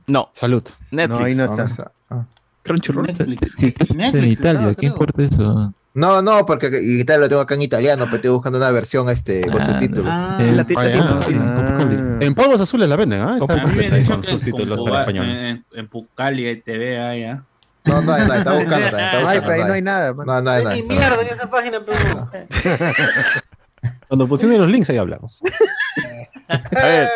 No, 0.06 0.30
Salud. 0.32 0.62
Netflix. 0.92 1.18
No, 1.18 1.24
ahí 1.24 1.34
no 1.34 1.44
está. 1.44 1.90
Ah. 2.08 2.24
Crunchyroll. 2.62 3.04
Netflix. 3.08 3.52
Si 3.56 3.66
estás 3.66 4.14
en 4.14 4.24
Italia, 4.30 4.72
¿qué 4.78 4.86
importa 4.86 5.24
eso? 5.24 5.74
No, 5.96 6.20
no, 6.20 6.44
porque 6.44 6.70
y 6.82 7.02
tal 7.04 7.22
lo 7.22 7.28
tengo 7.28 7.40
acá 7.40 7.54
en 7.54 7.62
italiano, 7.62 8.04
pero 8.04 8.16
estoy 8.16 8.30
buscando 8.30 8.58
una 8.58 8.70
versión 8.70 9.08
este 9.08 9.40
con 9.50 9.62
Ah, 9.62 9.66
subtítulos. 9.66 10.04
Ah, 10.06 10.36
Lati- 10.40 10.74
Vaya, 10.74 10.96
latino. 10.96 11.42
Ah. 11.48 12.18
En 12.20 12.34
polvos 12.34 12.60
azules 12.60 12.86
la 12.88 12.96
venden, 12.96 13.22
¿ah? 13.22 13.38
Está 13.40 13.62
completa 13.62 13.96
con 14.04 14.16
en, 14.16 14.24
subtítulos 14.24 14.78
en 14.86 14.94
español. 14.94 15.26
en, 15.28 15.64
en 15.74 15.88
Pucali 15.88 16.60
TV 16.60 16.98
ahí, 17.00 17.24
¿ah? 17.24 17.42
No, 17.84 18.02
no, 18.02 18.18
no, 18.18 18.34
está 18.34 18.52
buscando, 18.58 18.86
está, 18.86 19.06
está 19.06 19.16
Ay, 19.16 19.22
buscando. 19.24 19.42
pero 19.46 19.52
ahí 19.62 19.68
no 19.68 19.72
hay 19.74 19.82
nada. 19.82 20.12
man. 20.14 20.26
No, 20.26 20.42
no 20.42 20.50
hay, 20.50 20.64
no 20.64 20.70
Ni 20.70 20.82
mierda 20.82 21.22
en 21.22 21.28
esa 21.28 21.48
página, 21.48 21.78
pero. 21.84 22.30
Cuando 24.08 24.28
pusieron 24.28 24.58
los 24.60 24.70
links 24.70 24.90
ahí 24.90 24.96
hablamos. 24.98 25.40
A 26.48 26.58
ver, 26.82 27.08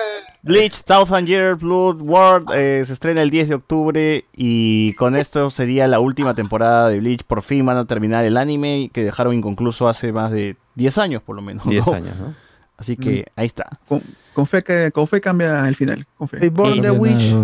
Bleach, 0.43 0.83
Thousand 0.85 1.27
Year 1.27 1.55
Blood 1.57 2.01
World 2.01 2.49
eh, 2.55 2.83
se 2.87 2.93
estrena 2.95 3.21
el 3.23 3.29
10 3.31 3.49
de 3.51 3.55
octubre 3.57 4.25
y 4.35 4.95
con 4.95 5.15
esto 5.17 5.51
sería 5.51 5.87
la 5.87 6.01
última 6.01 6.35
temporada 6.35 6.89
de 6.89 6.99
Bleach. 6.99 7.25
Por 7.25 7.43
fin 7.43 7.67
van 7.67 7.77
a 7.77 7.85
terminar 7.85 8.25
el 8.25 8.37
anime 8.39 8.91
que 8.93 9.05
dejaron 9.05 9.35
inconcluso 9.35 9.89
hace 9.89 10.13
más 10.13 10.31
de 10.31 10.57
10 10.77 10.99
años 10.99 11.23
por 11.23 11.37
lo 11.37 11.43
menos. 11.43 11.69
10 11.69 11.87
¿no? 11.87 11.93
años, 11.93 12.19
¿no? 12.19 12.35
Así 12.79 12.97
que 12.97 13.27
ahí 13.37 13.45
está. 13.45 13.69
Con, 13.87 14.03
con 14.33 14.47
fe 14.47 14.63
que, 14.65 14.91
con 14.91 15.07
fe 15.07 15.21
cambia 15.21 15.69
el 15.69 15.77
final. 15.77 16.07
Con 16.17 16.27
fe. 16.29 16.39
Y 16.47 16.49
Born 16.49 16.77
Y- 16.77 16.81
the 16.81 16.91
Witch. 16.91 17.35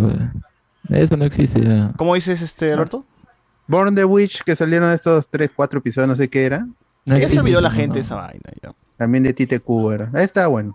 Eso 0.88 1.16
no 1.18 1.24
existe 1.26 1.60
ya. 1.62 1.92
¿Cómo 1.98 2.14
dices 2.14 2.40
este 2.40 2.72
Alberto? 2.72 3.04
Born 3.66 3.94
the 3.94 4.04
Witch, 4.06 4.42
que 4.44 4.56
salieron 4.56 4.90
estos 4.92 5.28
3, 5.28 5.50
4 5.54 5.80
episodios, 5.80 6.08
no 6.08 6.16
sé 6.16 6.28
qué 6.28 6.46
era. 6.46 6.66
No 7.04 7.18
Ya 7.18 7.28
se 7.28 7.38
olvidó 7.38 7.60
la 7.60 7.70
gente 7.70 7.96
no. 7.96 8.00
esa 8.00 8.14
vaina. 8.14 8.40
ya. 8.62 8.72
También 8.96 9.24
de 9.24 9.34
Tite 9.34 9.60
Cubo 9.60 9.92
era. 9.92 10.10
Ahí 10.14 10.24
está 10.24 10.46
bueno. 10.46 10.72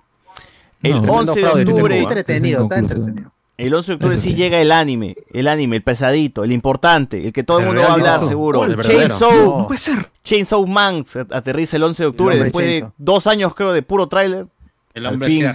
El 0.84 1.02
No, 1.02 1.14
11 1.14 1.34
de 1.34 1.42
fraude, 1.42 1.66
tiene 1.66 1.72
octubre, 1.72 1.96
Cuba. 2.00 2.10
Entretenido, 2.10 2.64
está 2.64 2.80
entretenido. 2.80 3.32
el 3.58 3.74
11 3.74 3.92
de 3.92 3.96
octubre 3.96 4.18
sí 4.18 4.30
sí. 4.30 4.36
llega 4.36 4.62
el 4.62 4.72
anime, 4.72 5.16
el 5.32 5.48
anime, 5.48 5.76
el 5.78 5.84
pesadito, 5.84 6.44
el 6.44 6.52
importante, 6.52 7.26
el 7.26 7.34
que 7.34 7.44
todo 7.44 7.60
el 7.60 7.64
El 7.64 7.68
mundo 7.70 7.82
va 7.84 7.90
a 7.90 7.94
hablar 7.94 8.20
seguro. 8.28 8.66
Chainsaw, 8.82 9.32
No. 9.60 9.68
Puede 9.68 9.80
ser. 9.80 10.10
Chainsaw 10.24 10.66
Man 10.68 11.04
aterriza 11.32 11.78
el 11.78 11.84
11 11.84 12.04
de 12.04 12.08
octubre 12.08 12.38
después 12.38 12.66
de 12.66 12.88
dos 12.98 13.28
años 13.28 13.54
creo 13.56 13.74
de 13.74 13.82
puro 13.82 14.08
tráiler. 14.08 14.48
El 14.94 15.06
Al 15.06 15.14
hombre 15.14 15.30
fin. 15.30 15.46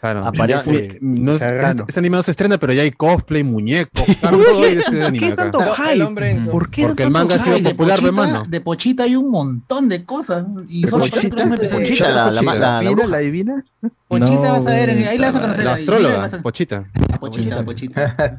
Claro. 0.00 0.24
Aparece- 0.26 0.88
Ya, 0.92 0.98
no 1.00 1.32
es- 1.32 1.38
Cagando. 1.38 1.84
este 1.88 1.98
anime 2.00 2.16
no 2.18 2.22
se 2.22 2.30
estrena, 2.30 2.58
pero 2.58 2.72
ya 2.72 2.82
hay 2.82 2.90
cosplay, 2.92 3.42
muñecos, 3.42 4.04
claro, 4.20 4.38
todo 4.38 4.62
hay 4.62 4.74
de 4.76 4.80
ese 4.82 4.90
¿Por 4.92 5.02
anime 5.02 5.28
qué 5.30 5.34
tanto 5.34 5.58
hype? 5.60 6.50
¿Por 6.50 6.70
qué 6.70 6.86
Porque 6.86 7.02
el 7.04 7.10
manga 7.10 7.36
ha 7.36 7.38
sido 7.38 7.56
Ay, 7.56 7.62
de 7.62 7.70
popular, 7.70 7.98
Pochita, 8.00 8.08
hermano. 8.22 8.44
de 8.46 8.60
Pochita 8.60 9.02
hay 9.04 9.16
un 9.16 9.30
montón 9.30 9.88
de 9.88 10.04
cosas. 10.04 10.44
Y 10.68 10.82
¿De 10.82 10.90
solo 10.90 11.04
Pochita? 11.06 11.34
tres 11.36 11.46
episodios. 11.52 11.88
Pochita, 11.88 12.10
la- 12.12 12.30
la- 12.30 12.42
la- 12.42 12.54
la 12.54 12.80
¿Divina, 12.80 12.94
bruja. 12.94 13.08
la 13.08 13.18
divina? 13.18 13.62
Pochita 14.08 14.30
No, 14.30 14.40
vas 14.52 14.66
a 14.66 14.70
ver, 14.70 14.90
ahí 15.08 15.18
la 15.18 15.26
vas 15.28 15.36
a 15.36 15.40
conocer. 15.40 15.64
La 15.64 15.72
astróloga, 15.72 16.24
a- 16.24 16.38
Pochita. 16.42 16.84
Pochita, 17.18 17.64
Pochita. 17.64 18.36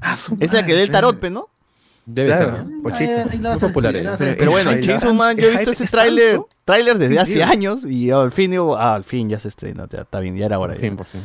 Ah, 0.00 0.16
su 0.16 0.36
Es 0.40 0.52
la 0.52 0.58
que 0.60 0.62
madre. 0.72 0.74
dé 0.76 0.82
el 0.82 0.90
tarot, 0.90 1.18
pe, 1.18 1.30
¿no? 1.30 1.48
Debe 2.06 2.28
Claro, 2.28 2.56
ser. 2.56 2.82
Pochita. 2.82 3.24
Vas 3.50 3.62
Muy. 3.62 4.34
Pero 4.38 4.50
bueno, 4.52 4.70
Chainsaw 4.80 5.12
Man, 5.12 5.36
yo 5.36 5.48
he 5.48 5.50
visto 5.50 5.70
ese 5.70 5.84
es 5.84 5.90
tráiler, 5.90 6.40
tráiler 6.64 6.98
desde 6.98 7.14
Sí, 7.14 7.18
hace 7.18 7.32
sí. 7.32 7.42
años 7.42 7.84
y 7.84 8.10
al 8.12 8.30
fin 8.30 8.52
digo, 8.52 8.76
ah, 8.76 8.94
al 8.94 9.02
fin 9.04 9.28
ya 9.28 9.40
se 9.40 9.48
estrena, 9.48 9.88
ya 9.90 10.02
está 10.02 10.20
bien, 10.20 10.36
ya 10.36 10.46
era 10.46 10.58
hora. 10.60 10.74
Por 10.74 10.80
ya. 10.82 10.88
fin, 10.88 10.96
por 10.96 11.06
fin. 11.06 11.20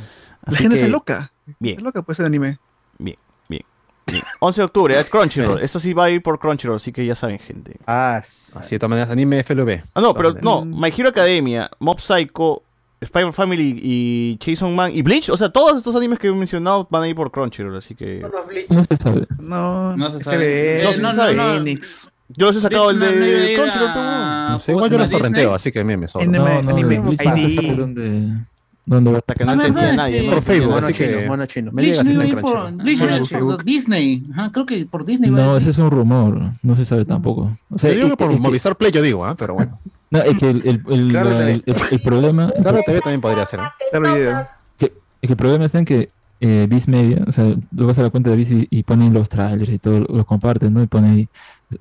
La 0.47 0.57
gente 0.57 0.75
que, 0.75 0.81
se 0.81 0.87
loca. 0.87 1.31
Bien. 1.59 1.75
Se 1.77 1.83
loca 1.83 2.01
pues 2.01 2.19
el 2.19 2.25
anime. 2.25 2.57
Bien, 2.97 3.15
bien, 3.47 3.63
bien. 4.07 4.23
11 4.39 4.61
de 4.61 4.65
octubre, 4.65 4.99
eh, 4.99 5.05
Crunchyroll. 5.05 5.61
Esto 5.61 5.79
sí 5.79 5.93
va 5.93 6.05
a 6.05 6.09
ir 6.09 6.23
por 6.23 6.39
Crunchyroll, 6.39 6.77
así 6.77 6.91
que 6.91 7.05
ya 7.05 7.13
saben, 7.13 7.37
gente. 7.37 7.77
Ah, 7.85 8.19
s- 8.23 8.51
Así 8.57 8.73
de 8.75 8.79
todas 8.79 8.89
maneras, 8.89 9.11
anime 9.11 9.39
FLV. 9.43 9.83
Ah, 9.93 10.01
no, 10.01 10.15
pero 10.15 10.33
no, 10.41 10.65
My 10.65 10.89
Hero 10.97 11.09
Academia, 11.09 11.69
Mob 11.77 11.99
Psycho, 11.99 12.63
Spy 13.03 13.31
Family 13.31 13.79
y 13.81 14.37
Chainsaw 14.37 14.69
Man 14.69 14.91
y 14.93 15.01
Bleach, 15.01 15.29
o 15.29 15.37
sea, 15.37 15.49
todos 15.49 15.77
estos 15.77 15.95
animes 15.95 16.19
que 16.19 16.27
he 16.27 16.31
mencionado 16.31 16.87
van 16.91 17.03
a 17.03 17.07
ir 17.07 17.15
por 17.15 17.31
Crunchyroll, 17.31 17.75
así 17.77 17.95
que 17.95 18.21
No 18.69 18.83
se 18.83 18.95
sabe. 18.97 19.25
No, 19.39 19.97
No 19.97 20.11
se 20.11 20.19
sabe. 20.23 20.81
Eh, 20.81 20.83
no 20.83 20.93
se 20.93 21.01
no, 21.01 21.13
sabe. 21.13 21.33
no, 21.33 21.47
no. 21.47 21.53
Phoenix. 21.63 22.11
yo 22.29 22.45
los 22.45 22.55
he 22.57 22.61
sacado 22.61 22.91
el 22.91 22.97
Bleach 22.97 23.11
no- 23.15 23.19
no 23.19 23.25
a 23.25 23.27
de 23.39 23.53
Crunchyroll, 23.55 23.89
a-. 23.89 24.49
No 24.51 24.59
sé, 24.59 24.71
igual 24.73 24.91
yo 24.91 24.97
los 24.99 25.09
torrenteo, 25.09 25.53
así 25.55 25.71
que 25.71 25.79
a 25.79 25.83
mí 25.83 25.97
me 25.97 26.07
sobra. 26.07 26.25
En- 26.25 26.31
No, 26.31 26.45
Anime- 26.45 26.63
no, 26.63 26.69
anime 26.69 26.99
Bleach 26.99 27.21
ID. 27.21 27.27
no 27.27 27.35
se 27.49 27.55
sabe 27.55 27.75
dónde, 27.75 28.37
dónde 28.85 29.11
va. 29.11 29.17
Hasta 29.17 29.33
que 29.33 29.43
no 29.45 29.51
Ah, 29.51 29.53
entendía 29.55 29.93
nadie. 29.93 30.21
¿no? 30.23 30.31
Por 30.33 30.41
Facebook, 30.43 30.73
así 30.77 30.93
chino, 30.93 31.07
que 31.19 31.27
mono 31.27 31.45
chino. 31.47 31.71
me 31.71 31.81
Bleach 31.81 32.03
no 32.03 32.11
iba 32.11 32.21
a 32.21 32.25
en 32.25 32.29
ir 32.31 32.37
por. 32.41 32.71
Bleach 32.73 33.01
no 33.31 33.39
por 33.47 33.63
Disney. 33.65 34.23
Ajá, 34.33 34.51
creo 34.51 34.65
que 34.67 34.85
por 34.85 35.05
Disney. 35.05 35.31
No, 35.31 35.57
ese 35.57 35.71
es 35.71 35.77
un 35.79 35.89
rumor. 35.89 36.39
No 36.61 36.75
se 36.75 36.85
sabe 36.85 37.05
tampoco. 37.05 37.49
O 37.71 37.79
sea, 37.79 37.89
Yo 37.91 37.95
digo 37.97 38.09
que 38.11 38.17
por 38.17 38.39
Movistar 38.39 38.75
Play 38.77 38.91
yo 38.91 39.01
digo, 39.01 39.25
¿ah? 39.25 39.33
pero 39.35 39.55
bueno. 39.55 39.79
no, 40.11 40.19
es 40.19 40.37
que 40.37 40.49
el, 40.49 40.57
el, 40.67 40.83
el, 40.89 41.09
Claro, 41.09 41.39
el- 41.39 41.63
el 41.65 41.99
problema. 42.01 42.51
Claro, 42.61 42.79
TV 42.85 43.01
también 43.01 43.21
podría 43.21 43.45
ser. 43.45 43.59
¿eh? 43.61 43.63
Claro, 43.91 44.13
video. 44.15 44.45
que, 44.77 44.85
es 44.85 45.27
que 45.27 45.33
el 45.33 45.37
problema 45.37 45.65
está 45.65 45.79
en 45.79 45.85
que 45.85 46.09
eh, 46.41 46.67
Viz 46.69 46.87
Media, 46.87 47.23
o 47.27 47.31
sea, 47.31 47.55
tú 47.75 47.87
vas 47.87 47.97
a 47.99 48.03
la 48.03 48.09
cuenta 48.09 48.29
de 48.29 48.35
Viz 48.35 48.51
y, 48.51 48.67
y 48.69 48.83
ponen 48.83 49.13
los 49.13 49.29
trailers 49.29 49.69
y 49.69 49.77
todo, 49.79 49.99
lo 49.99 50.25
comparten, 50.25 50.73
¿no? 50.73 50.81
Y 50.83 50.87
ponen 50.87 51.11
ahí, 51.11 51.29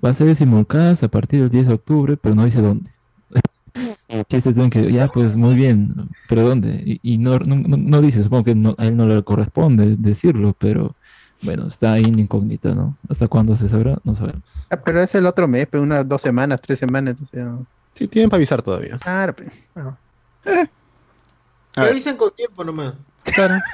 va 0.04 0.10
a 0.10 0.14
ser 0.14 0.34
simulcast 0.36 1.02
a 1.02 1.08
partir 1.08 1.40
del 1.40 1.50
10 1.50 1.66
de 1.68 1.74
octubre, 1.74 2.16
pero 2.16 2.34
no 2.34 2.44
dice 2.44 2.60
dónde. 2.62 2.90
El 4.08 4.24
chiste 4.26 4.50
está 4.50 4.62
en 4.62 4.70
que, 4.70 4.92
ya, 4.92 5.06
pues 5.08 5.36
muy 5.36 5.54
bien, 5.54 5.94
pero 6.28 6.42
¿dónde? 6.44 6.82
Y, 6.84 7.00
y 7.14 7.18
no, 7.18 7.38
no, 7.38 7.54
no- 7.56 7.76
no 7.76 8.00
dice, 8.00 8.22
supongo 8.22 8.44
que 8.44 8.54
no- 8.54 8.74
a 8.78 8.86
él 8.86 8.96
no 8.96 9.06
le 9.06 9.22
corresponde 9.22 9.96
decirlo, 9.96 10.54
pero 10.58 10.94
bueno, 11.42 11.68
está 11.68 11.92
ahí 11.92 12.02
en 12.04 12.18
incógnita, 12.18 12.74
¿no? 12.74 12.96
¿Hasta 13.08 13.28
cuándo 13.28 13.56
se 13.56 13.68
sabrá? 13.68 13.98
No 14.04 14.14
sabemos. 14.14 14.42
Ah, 14.68 14.76
pero 14.84 15.00
es 15.00 15.14
el 15.14 15.24
otro 15.26 15.46
mes, 15.48 15.66
pues, 15.70 15.82
unas 15.82 16.06
dos 16.06 16.20
semanas, 16.20 16.60
tres 16.60 16.78
semanas. 16.80 17.12
entonces, 17.14 17.44
no. 17.44 17.66
Sí, 17.94 18.08
tienen 18.08 18.30
para 18.30 18.38
avisar 18.38 18.62
todavía. 18.62 18.98
Claro. 18.98 19.34
A 20.44 20.66
Que 21.72 21.80
ver. 21.80 21.90
avisen 21.90 22.16
con 22.16 22.34
tiempo 22.34 22.64
nomás. 22.64 22.94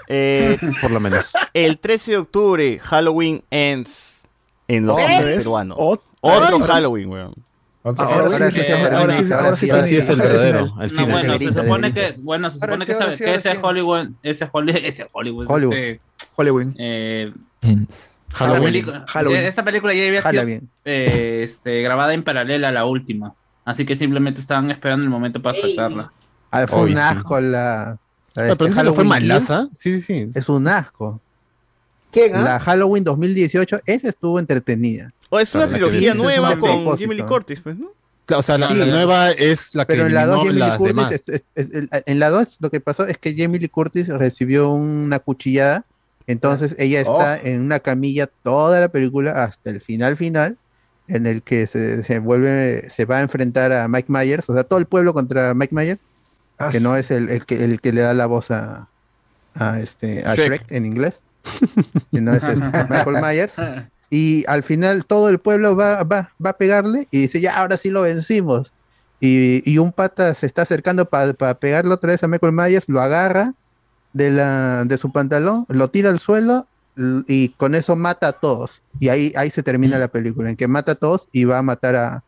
Eh, 0.08 0.56
Por 0.82 0.90
lo 0.90 1.00
menos. 1.00 1.32
el 1.54 1.78
13 1.78 2.10
de 2.12 2.16
octubre, 2.18 2.78
Halloween 2.80 3.42
Ends 3.50 4.26
en 4.68 4.86
los 4.86 4.94
¿Otra 4.98 5.08
cines 5.08 5.24
vez? 5.24 5.38
peruanos. 5.44 5.78
Ot- 5.78 6.02
Otro 6.20 6.56
Ay, 6.56 6.62
Halloween, 6.66 7.08
weón. 7.08 7.34
Otro- 7.82 8.04
Ahora, 8.04 8.26
Ahora 8.26 8.50
sí, 8.50 8.58
sí 8.58 8.64
se 8.64 8.72
eh, 8.72 8.76
termina. 8.82 8.98
ahora 8.98 9.12
sí, 9.12 9.32
ahora 9.32 9.56
sí, 9.56 9.70
Ahora 9.70 9.84
sí 9.84 9.96
es 9.96 10.08
el 10.08 10.16
verdadero, 10.16 10.58
final. 10.66 10.82
al 10.82 10.94
No, 10.94 11.06
bueno, 11.06 11.38
se 11.38 11.52
supone 11.52 11.94
que, 11.94 12.14
bueno, 12.18 12.50
se 12.50 12.58
supone 12.58 12.84
que, 12.84 13.34
ese. 13.34 13.58
Hollywood, 13.62 14.08
ese 14.24 14.48
Hollywood, 14.50 14.80
ese 14.84 15.06
Hollywood, 15.12 15.46
Hollywood. 15.48 15.74
este, 15.76 16.00
Halloween. 16.36 16.74
eh, 16.78 17.32
Ends. 17.62 18.10
esta 18.28 18.38
Halloween. 18.38 18.64
película, 18.64 19.04
Halloween. 19.06 19.40
eh, 19.40 19.46
esta 19.46 19.64
película 19.64 19.94
ya 19.94 20.06
había 20.08 20.22
sido 20.22 20.42
eh, 20.84 21.42
este, 21.44 21.80
grabada 21.82 22.12
en 22.12 22.24
paralela 22.24 22.68
a 22.70 22.72
la 22.72 22.84
última, 22.86 23.34
así 23.66 23.84
que 23.84 23.94
simplemente 23.96 24.40
estaban 24.40 24.70
esperando 24.70 25.04
el 25.04 25.10
momento 25.10 25.42
para 25.42 25.60
sacarla. 25.60 26.10
Ah, 26.50 26.66
fue 26.66 26.78
Hoy 26.80 26.90
un 26.92 26.96
sí. 26.96 27.02
asco 27.02 27.38
la. 27.40 27.50
la 27.50 27.98
Ah, 27.98 27.98
pero 28.34 28.52
este, 28.52 28.64
eso 28.70 28.82
no 28.84 28.94
fue 28.94 29.04
Halloween 29.04 29.08
malaza. 29.08 29.64
Kills. 29.66 29.78
Sí, 29.78 30.00
sí, 30.00 30.00
sí. 30.00 30.30
Es 30.34 30.48
un 30.48 30.66
asco. 30.68 31.20
¿Quién, 32.10 32.34
ah? 32.34 32.40
La 32.42 32.60
Halloween 32.60 33.04
2018, 33.04 33.80
esa 33.84 34.08
estuvo 34.08 34.38
entretenida. 34.38 35.12
O 35.28 35.38
es 35.40 35.54
una 35.54 35.66
Claro, 35.66 35.72
la 35.72 35.90
que 35.90 35.90
trilogía 35.90 36.12
dices, 36.12 36.22
nueva 36.22 36.48
un 36.54 36.60
con 36.60 36.70
propósito. 36.70 36.96
Jimmy 36.98 37.14
Lee 37.16 37.26
Curtis, 37.28 37.60
pues, 37.60 37.76
¿no? 37.76 37.88
Claro, 38.26 38.40
O 38.40 38.42
sea, 38.42 38.58
la, 38.58 38.68
nueva 38.70 39.30
es 39.32 39.74
la 39.74 39.84
que 39.84 39.92
Pero 39.94 40.06
en 40.06 40.14
la 40.14 40.26
2 40.26 40.46
eliminó 40.46 40.46
Jamie 40.46 40.54
Lee 40.54 40.68
las 40.68 40.78
Curtis, 40.78 40.96
demás. 40.96 41.12
es- 41.12 41.28
es- 41.28 41.42
es- 41.54 41.70
el- 41.74 41.88
en 42.06 42.18
la 42.18 42.30
2 42.30 42.56
lo 42.60 42.70
que 42.70 42.80
pasó 42.80 43.06
es 43.06 43.18
que 43.18 43.34
Jamie 43.36 43.58
Lee 43.60 43.68
Curtis 43.68 44.08
recibió 44.08 44.70
una 44.70 45.18
cuchillada, 45.18 45.84
entonces 46.26 46.74
ella 46.78 47.00
está 47.00 47.38
en 47.40 47.62
una 47.62 47.78
camilla 47.80 48.28
toda 48.42 48.80
la 48.80 48.88
película 48.88 49.44
hasta 49.44 49.70
el 49.70 49.80
final 49.80 50.16
final, 50.16 50.56
en 51.08 51.26
el 51.26 51.42
que 51.42 51.66
se, 51.66 52.02
se 52.02 52.18
vuelve, 52.18 52.88
se 52.90 53.04
va 53.04 53.18
a 53.18 53.20
enfrentar 53.20 53.72
a 53.72 53.88
Mike 53.88 54.10
Myers, 54.10 54.48
o 54.48 54.54
sea, 54.54 54.64
todo 54.64 54.78
el 54.78 54.86
pueblo 54.86 55.14
contra 55.14 55.54
Mike 55.54 55.74
Myers, 55.74 56.00
Ah, 56.58 56.70
que 56.70 56.80
no 56.80 56.96
es 56.96 57.10
el, 57.10 57.28
el 57.28 57.44
que, 57.44 57.62
el 57.62 57.80
que 57.80 57.92
le 57.92 58.00
da 58.00 58.14
la 58.14 58.26
voz 58.26 58.50
a, 58.50 58.88
a, 59.54 59.80
este, 59.80 60.24
a 60.24 60.34
Shrek. 60.34 60.62
Shrek. 60.62 60.72
en 60.72 60.86
inglés, 60.86 61.22
que 62.10 62.20
no 62.20 62.32
es 62.32 62.42
este, 62.42 62.56
Michael 62.88 63.22
Myers. 63.22 63.54
Y 64.08 64.44
al 64.46 64.62
final 64.62 65.04
todo 65.04 65.28
el 65.28 65.38
pueblo 65.38 65.76
va, 65.76 66.02
va, 66.04 66.32
va 66.44 66.50
a 66.50 66.56
pegarle 66.56 67.08
y 67.10 67.22
dice, 67.22 67.40
ya, 67.40 67.58
ahora 67.58 67.76
sí 67.76 67.90
lo 67.90 68.02
vencimos. 68.02 68.72
Y, 69.20 69.62
y 69.70 69.78
un 69.78 69.92
pata 69.92 70.34
se 70.34 70.46
está 70.46 70.62
acercando 70.62 71.08
para 71.08 71.34
pegarle 71.58 71.92
otra 71.92 72.12
vez 72.12 72.22
a 72.22 72.28
Michael 72.28 72.52
Myers, 72.52 72.88
lo 72.88 73.00
agarra 73.02 73.54
de, 74.12 74.30
la, 74.30 74.84
de 74.84 74.96
su 74.98 75.12
pantalón, 75.12 75.66
lo 75.68 75.88
tira 75.88 76.10
al 76.10 76.20
suelo 76.20 76.66
y 77.28 77.50
con 77.50 77.74
eso 77.74 77.96
mata 77.96 78.28
a 78.28 78.32
todos. 78.32 78.82
Y 79.00 79.08
ahí, 79.08 79.32
ahí 79.36 79.50
se 79.50 79.62
termina 79.62 79.98
la 79.98 80.08
película, 80.08 80.50
en 80.50 80.56
que 80.56 80.68
mata 80.68 80.92
a 80.92 80.94
todos 80.94 81.28
y 81.32 81.44
va 81.44 81.58
a 81.58 81.62
matar 81.62 81.96
a, 81.96 82.24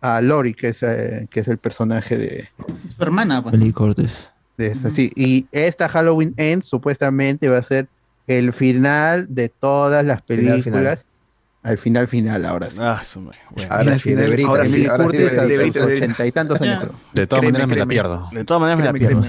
a 0.00 0.20
Lori, 0.20 0.54
que 0.54 0.68
es, 0.68 0.82
eh, 0.82 1.28
que 1.30 1.40
es 1.40 1.48
el 1.48 1.58
personaje 1.58 2.16
de, 2.16 2.48
Su 2.96 3.02
hermana, 3.02 3.42
pues. 3.42 3.54
Lee 3.54 3.72
Cortés. 3.72 4.30
de 4.56 4.68
esa, 4.68 4.90
sí. 4.90 5.12
Y 5.14 5.46
esta 5.52 5.88
Halloween 5.88 6.34
Ends 6.36 6.66
supuestamente 6.66 7.48
va 7.48 7.58
a 7.58 7.62
ser 7.62 7.88
el 8.26 8.52
final 8.52 9.26
de 9.30 9.48
todas 9.48 10.04
las 10.04 10.20
películas 10.22 11.04
al 11.62 11.76
final 11.78 12.08
final, 12.08 12.44
ahora 12.46 12.70
sí. 12.70 12.78
Ah, 12.80 13.02
su 13.02 13.20
madre. 13.20 13.38
Bueno. 13.50 13.72
Ahora 13.74 13.98
sí, 13.98 14.14
de 14.14 14.28
verita, 14.28 14.48
ahora 14.48 14.66
sí, 14.66 14.86
ahora 14.86 15.04
Curtis 15.04 15.20
de 15.20 15.26
a 15.26 15.28
verita, 15.28 15.40
sus 15.40 15.48
de 15.48 15.56
verita. 15.56 15.84
ochenta 15.84 16.26
y 16.26 16.32
tantos 16.32 16.60
años. 16.62 16.80
creo. 16.80 16.94
De 17.12 17.26
todas 17.26 17.40
Créeme, 17.40 17.52
maneras 17.58 17.68
me 17.68 17.76
la 17.76 17.86
pierdo. 17.86 18.28
De 18.32 18.44
todas 18.44 18.60
maneras 18.60 18.78
me 18.78 18.84
la 18.86 18.92
pierdo. 18.92 19.20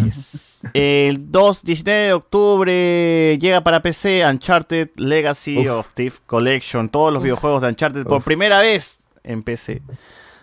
El 0.74 1.32
2, 1.32 1.64
19 1.64 2.00
de 2.02 2.14
octubre 2.14 3.38
llega 3.40 3.62
para 3.62 3.82
PC 3.82 4.24
Uncharted 4.26 4.90
Legacy 4.96 5.68
of 5.68 5.94
Thief 5.94 6.20
Collection. 6.26 6.90
Todos 6.90 7.12
los 7.14 7.24
videojuegos 7.24 7.62
de 7.62 7.70
Uncharted 7.70 8.04
por 8.06 8.24
primera 8.24 8.60
vez 8.62 9.08
en 9.24 9.44
PC. 9.44 9.82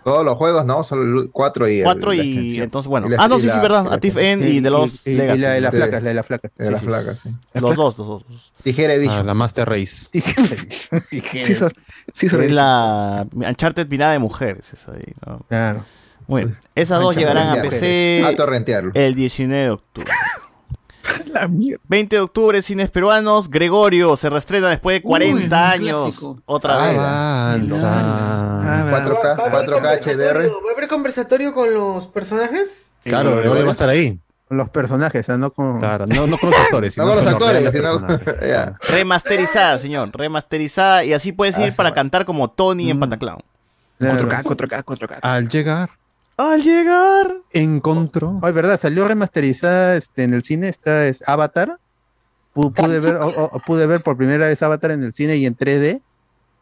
Todos 0.07 0.23
los 0.23 0.37
juegos, 0.37 0.65
no, 0.65 0.85
solo 0.85 1.21
el 1.23 1.29
4 1.31 1.67
y 1.67 1.79
el- 1.79 1.83
4 1.83 2.13
la 2.13 2.23
y 2.23 2.61
entonces, 2.61 2.87
bueno. 2.87 3.07
Y 3.07 3.09
la- 3.09 3.17
Ah, 3.19 3.27
no, 3.27 3.39
y 3.39 3.41
sí, 3.41 3.49
sí, 3.49 3.59
verdad. 3.59 3.85
y 3.91 3.93
A 3.93 3.97
Thief. 3.99 4.15
End 4.15 4.41
y 4.45 4.61
de 4.61 4.69
los 4.69 5.05
Y, 5.05 5.11
y 5.11 5.15
Legacy. 5.17 5.41
la 5.41 5.49
de 5.51 5.59
las 5.61 5.71
Sí. 5.71 5.77
flacas, 5.77 6.01
la 6.03 6.07
de 6.09 6.13
las 6.15 6.25
flacas. 6.25 6.51
De 6.57 6.71
las 6.71 6.79
sí, 6.79 6.85
flacas, 6.85 7.19
sí. 7.19 7.29
Los 7.55 7.75
dos, 7.75 7.97
los 7.97 8.07
dos. 8.07 8.23
Tijera 8.63 8.93
Ah, 8.93 8.95
Edition. 8.95 9.27
la 9.27 9.33
Master 9.33 9.67
Race. 9.67 10.07
Sí, 11.11 11.55
so- 11.55 11.69
sí, 12.13 12.29
sobre 12.29 12.45
Es 12.45 12.51
la 12.53 13.27
Uncharted 13.33 13.85
mirada 13.89 14.13
de 14.13 14.19
mujeres. 14.19 14.71
Esa 14.71 14.93
ahí, 14.93 15.13
¿no? 15.25 15.41
Claro. 15.49 15.83
Muy 16.27 16.43
bien. 16.45 16.57
Esas 16.73 17.01
dos 17.01 17.15
Uncharted 17.15 17.33
llegarán 17.39 17.59
a 17.59 17.61
PC. 17.61 18.23
A 18.25 18.33
torrentearlo. 18.35 18.91
el 18.93 19.13
19 19.13 19.63
de 19.65 19.69
octubre. 19.71 20.11
la 21.33 21.47
mierda. 21.47 21.81
20 21.87 22.15
de 22.15 22.19
octubre, 22.21 22.61
cines 22.61 22.89
peruanos. 22.89 23.49
Gregorio 23.49 24.15
se 24.15 24.29
reestrena 24.29 24.69
después 24.69 24.97
de 24.97 25.01
40 25.01 25.37
es 25.45 25.45
un 25.47 25.53
años. 25.53 26.03
clásico. 26.03 26.41
Otra 26.45 26.75
Ah, 26.75 27.57
vez. 27.57 27.81
Ah, 27.81 28.83
verdad. 28.85 29.37
4K, 29.37 29.51
4K 29.51 29.99
HDR. 30.03 30.49
¿Va 30.49 30.69
a 30.69 30.73
haber 30.73 30.87
conversatorio 30.87 31.53
con 31.53 31.73
los 31.73 32.07
personajes? 32.07 32.93
Claro, 33.03 33.35
Gregorio 33.37 33.63
va 33.63 33.69
a 33.69 33.71
estar 33.71 33.89
ahí. 33.89 34.19
Los 34.49 34.69
personajes, 34.69 35.27
¿no? 35.29 35.51
Con... 35.51 35.79
Claro, 35.79 36.05
no, 36.07 36.25
no 36.25 36.37
con 36.37 36.51
los 36.51 36.59
actores, 36.63 36.97
No 36.97 37.05
con 37.05 37.17
los 37.17 37.27
actores, 37.27 37.71
sino. 37.71 38.07
ya. 38.47 38.77
Remasterizada, 38.87 39.77
señor. 39.77 40.09
Remasterizada. 40.13 41.03
Y 41.03 41.11
así 41.13 41.33
puedes 41.33 41.57
ir 41.57 41.71
Ah, 41.73 41.75
para 41.75 41.93
cantar 41.93 42.23
como 42.23 42.49
Tony 42.49 42.89
en 42.89 42.99
Pataclown. 42.99 43.41
Claro. 43.99 44.29
4K, 44.29 44.43
4K, 44.43 44.83
4K. 44.85 45.19
Al 45.21 45.49
llegar, 45.49 45.89
Al 46.37 46.61
llegar. 46.61 47.37
encontró. 47.51 48.39
Ay, 48.43 48.53
verdad, 48.53 48.79
salió 48.79 49.07
remasterizada 49.07 49.95
este, 49.95 50.23
en 50.23 50.33
el 50.33 50.43
cine, 50.43 50.69
está 50.69 51.07
es 51.07 51.23
Avatar. 51.27 51.79
Pu- 52.53 52.73
Pude 52.73 52.99
ver, 52.99 53.15
o- 53.15 53.27
o- 53.27 53.59
pude 53.59 53.85
ver 53.87 54.01
por 54.01 54.17
primera 54.17 54.47
vez 54.47 54.61
Avatar 54.61 54.91
en 54.91 55.03
el 55.03 55.13
cine 55.13 55.37
y 55.37 55.45
en 55.45 55.55
3D. 55.55 56.01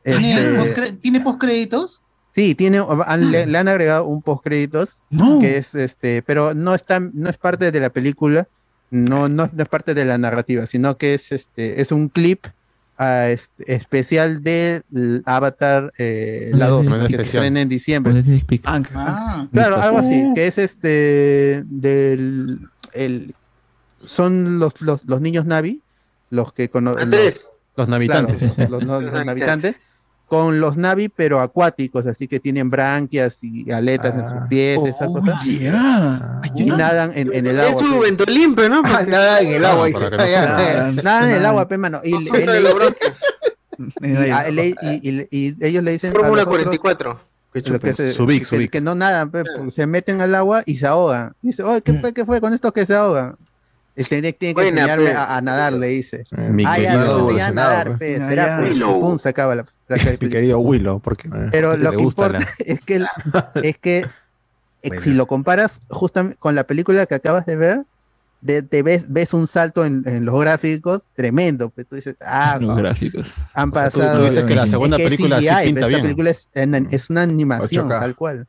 ¿Tiene 0.04 0.64
Este, 0.64 0.92
¿Tiene 0.94 1.20
postcréditos? 1.22 2.04
sí, 2.36 2.54
tiene, 2.56 2.82
han- 3.06 3.32
le, 3.32 3.46
le 3.48 3.58
han 3.58 3.68
agregado 3.68 4.06
un 4.06 4.22
postcréditos 4.22 4.98
No. 5.10 5.40
que 5.40 5.58
es 5.58 5.74
este, 5.76 6.22
pero 6.22 6.54
no 6.54 6.76
está, 6.76 7.00
no 7.00 7.30
es 7.30 7.38
parte 7.38 7.72
de 7.72 7.80
la 7.80 7.90
película, 7.90 8.48
no, 8.92 9.30
no, 9.30 9.50
no 9.52 9.64
es 9.64 9.70
parte 9.70 9.94
de 9.94 10.06
la 10.06 10.18
narrativa, 10.18 10.66
sino 10.68 10.98
que 10.98 11.16
es 11.16 11.32
este, 11.32 11.82
es 11.82 11.92
un 11.92 12.10
clip 12.10 12.46
ah, 12.98 13.28
este, 13.30 13.74
especial 13.74 14.44
de 14.44 14.84
Avatar 15.26 15.92
eh, 15.98 16.52
la 16.54 16.66
Un 16.76 16.86
2, 16.86 16.88
sneak 16.88 17.08
que 17.08 17.18
se 17.18 17.24
estrena 17.24 17.62
en 17.62 17.70
diciembre. 17.70 18.24
Ah, 18.66 18.82
Ah, 18.96 19.48
Claro, 19.52 19.82
algo 19.82 19.98
así, 20.00 20.24
Uh. 20.26 20.34
que 20.34 20.48
es 20.48 20.58
este 20.58 21.64
del 21.66 22.60
el 22.94 23.36
son 24.00 24.60
los, 24.60 24.80
los, 24.82 25.04
los 25.06 25.20
niños 25.22 25.46
Navi, 25.46 25.82
los 26.30 26.54
que 26.54 26.70
cono- 26.70 26.96
Andrés. 26.98 27.50
Los 27.76 27.88
los, 27.88 27.90
navitantes. 27.90 28.54
claro, 28.54 28.80
los, 28.80 29.04
los 29.04 29.28
habitantes, 29.28 29.76
con 30.28 30.60
los 30.60 30.76
Navi 30.78 31.10
pero 31.10 31.40
acuáticos, 31.40 32.06
así 32.08 32.28
que 32.28 32.40
tienen 32.40 32.70
branquias 32.70 33.44
y 33.44 33.72
aletas 33.72 34.14
en 34.16 34.28
sus 34.28 34.48
pies, 34.50 34.80
esas 34.86 35.08
cosas. 35.08 35.44
ya. 35.46 36.42
Y 36.56 36.66
nadan 36.66 37.12
en, 37.16 37.34
en 37.34 37.46
el 37.46 37.60
Es 37.60 37.70
agua. 37.72 37.82
su 37.84 37.92
pe. 37.94 38.00
Ventolín, 38.00 38.56
¿no? 38.56 38.82
Ah, 38.84 38.92
Porque- 38.98 39.12
nada 39.12 39.40
en 39.42 39.52
el 39.52 39.66
agua. 39.66 39.88
Para 39.94 40.10
que 40.10 40.18
no 40.18 40.24
Ah, 40.24 40.26
sufra. 40.28 40.92
ya. 40.96 41.02
Nadan 41.04 41.30
en 41.30 41.36
el 41.36 41.46
agua, 41.46 41.68
pe, 41.68 41.78
mano. 41.78 42.02
Y, 42.04 42.12
No 42.12 42.18
él 42.36 42.66
y, 44.02 44.32
a- 44.32 44.52
le- 44.52 44.68
y- 44.70 44.76
y- 45.04 45.28
y 45.32 45.56
ellos 45.60 45.84
le 45.84 45.92
dicen 45.92 46.12
Fórmula 46.12 46.44
los 46.44 46.54
otros 46.54 46.64
44. 46.64 47.20
Que 47.54 47.60
lo 47.60 47.64
que, 47.66 47.72
chupen. 47.72 47.94
se- 47.96 48.14
Subic, 48.14 48.40
que- 48.40 48.46
Subic. 48.46 48.72
que 48.72 48.82
no 48.82 48.96
nadan, 48.96 49.32
pe, 49.32 49.44
se 49.70 49.88
meten 49.88 50.22
al 50.22 50.34
agua 50.36 50.64
y 50.66 50.78
se 50.78 50.88
ahogan. 50.88 51.34
Dice, 51.42 51.64
oye, 51.64 51.82
¿qué 51.82 51.94
fue, 51.94 52.14
qué 52.14 52.26
fue 52.26 52.42
con 52.42 52.54
estos 52.54 52.72
que 52.74 52.86
se 52.86 52.96
ahogan? 52.96 53.36
El 53.96 54.08
tiene, 54.10 54.34
tiene 54.34 54.54
que 54.54 54.62
Buena, 54.62 54.82
enseñarme 54.82 55.12
a, 55.12 55.38
a 55.38 55.42
nadar, 55.42 55.74
le 55.74 55.88
dice. 55.88 56.24
Mi 56.50 56.66
Ah, 56.66 56.78
ya, 56.80 56.98
no, 56.98 57.06
evolucionado, 57.06 57.54
nadar, 57.72 57.98
pues. 57.98 58.18
será, 58.18 58.46
ya. 58.46 58.58
pues, 58.58 58.68
y 58.68 58.72
Willow. 58.74 59.00
pum, 59.02 59.20
se 59.20 59.30
acaba 59.30 59.56
la, 59.56 59.66
la 59.88 59.98
mi 60.22 60.30
querido 60.30 60.60
Willow, 60.60 61.00
porque 61.00 61.30
Pero 61.52 61.70
porque 61.72 61.84
lo 61.84 61.92
que 61.92 62.02
importa 62.02 62.40
la- 62.40 62.48
es 62.60 62.82
que, 62.82 63.06
es 63.64 63.78
que 63.78 64.06
eh, 64.82 65.00
si 65.00 65.14
lo 65.14 65.26
comparas 65.28 65.80
justamente 65.90 66.36
con 66.38 66.56
la 66.56 66.66
película 66.66 67.06
que 67.06 67.16
acabas 67.16 67.46
de 67.46 67.56
ver, 67.56 67.84
de- 68.42 68.62
te 68.64 68.84
ves, 68.84 69.06
ves 69.12 69.34
un 69.34 69.48
salto 69.48 69.86
en, 69.86 70.04
en 70.06 70.26
los 70.26 70.40
gráficos 70.42 71.04
tremendo. 71.16 71.70
Pues 71.70 71.88
tú 71.88 71.96
dices, 71.96 72.16
ah, 72.22 72.58
Los 72.60 72.68
no, 72.70 72.76
gráficos. 72.76 73.34
han 73.54 73.70
O 73.70 73.74
sea, 73.74 73.90
tú- 73.90 74.00
pasado. 74.00 74.20
tú 74.20 74.30
dices 74.30 74.46
que 74.46 74.56
la 74.56 74.68
segunda 74.68 74.98
es 74.98 75.04
película 75.04 75.40
sí 75.40 75.48
CGI, 75.48 75.66
pinta 75.68 75.80
esta 75.80 75.88
bien. 75.88 76.02
película 76.02 76.30
es, 76.32 76.50
en- 76.54 76.88
es 76.92 77.10
una 77.10 77.22
animación, 77.22 77.88
8K. 77.90 78.00
tal 78.02 78.16
cual. 78.16 78.48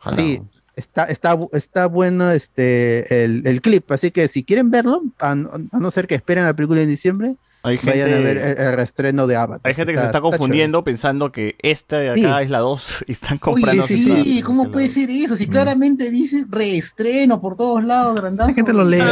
Ojalá. 0.00 0.16
Sí, 0.16 0.40
está, 0.76 1.04
está, 1.04 1.36
bu- 1.36 1.48
está 1.52 1.86
bueno 1.86 2.30
este 2.30 3.24
el, 3.24 3.42
el 3.46 3.60
clip, 3.62 3.90
así 3.92 4.10
que 4.10 4.28
si 4.28 4.44
quieren 4.44 4.70
verlo, 4.70 5.02
a, 5.20 5.32
a 5.32 5.36
no 5.78 5.90
ser 5.90 6.06
que 6.06 6.14
esperen 6.14 6.44
la 6.44 6.54
película 6.54 6.80
en 6.80 6.88
diciembre, 6.88 7.36
Hay 7.62 7.78
vayan 7.82 8.12
a 8.12 8.18
ver 8.18 8.36
el, 8.38 8.58
el 8.58 8.72
reestreno 8.74 9.26
de 9.26 9.36
Avatar. 9.36 9.60
hay 9.64 9.74
gente 9.74 9.92
que 9.92 9.98
se 9.98 10.04
está 10.06 10.20
confundiendo 10.20 10.84
pensando 10.84 11.32
que 11.32 11.56
esta 11.60 11.98
de 11.98 12.10
acá 12.10 12.42
es 12.42 12.50
la 12.50 12.58
2 12.58 13.04
y 13.08 13.12
están 13.12 13.38
comprando. 13.38 13.84
Oye, 13.84 13.94
sí, 13.94 14.42
¿cómo 14.44 14.70
puede 14.70 14.88
ser 14.88 15.08
eso? 15.10 15.36
Si 15.36 15.46
claramente 15.46 16.10
dice 16.10 16.44
reestreno 16.48 17.40
por 17.40 17.56
todos 17.56 17.82
lados, 17.84 18.14
grandazo. 18.20 18.48
La 18.48 18.54
gente 18.54 18.72
lo 18.72 18.84
lee. 18.84 18.98
La 18.98 19.06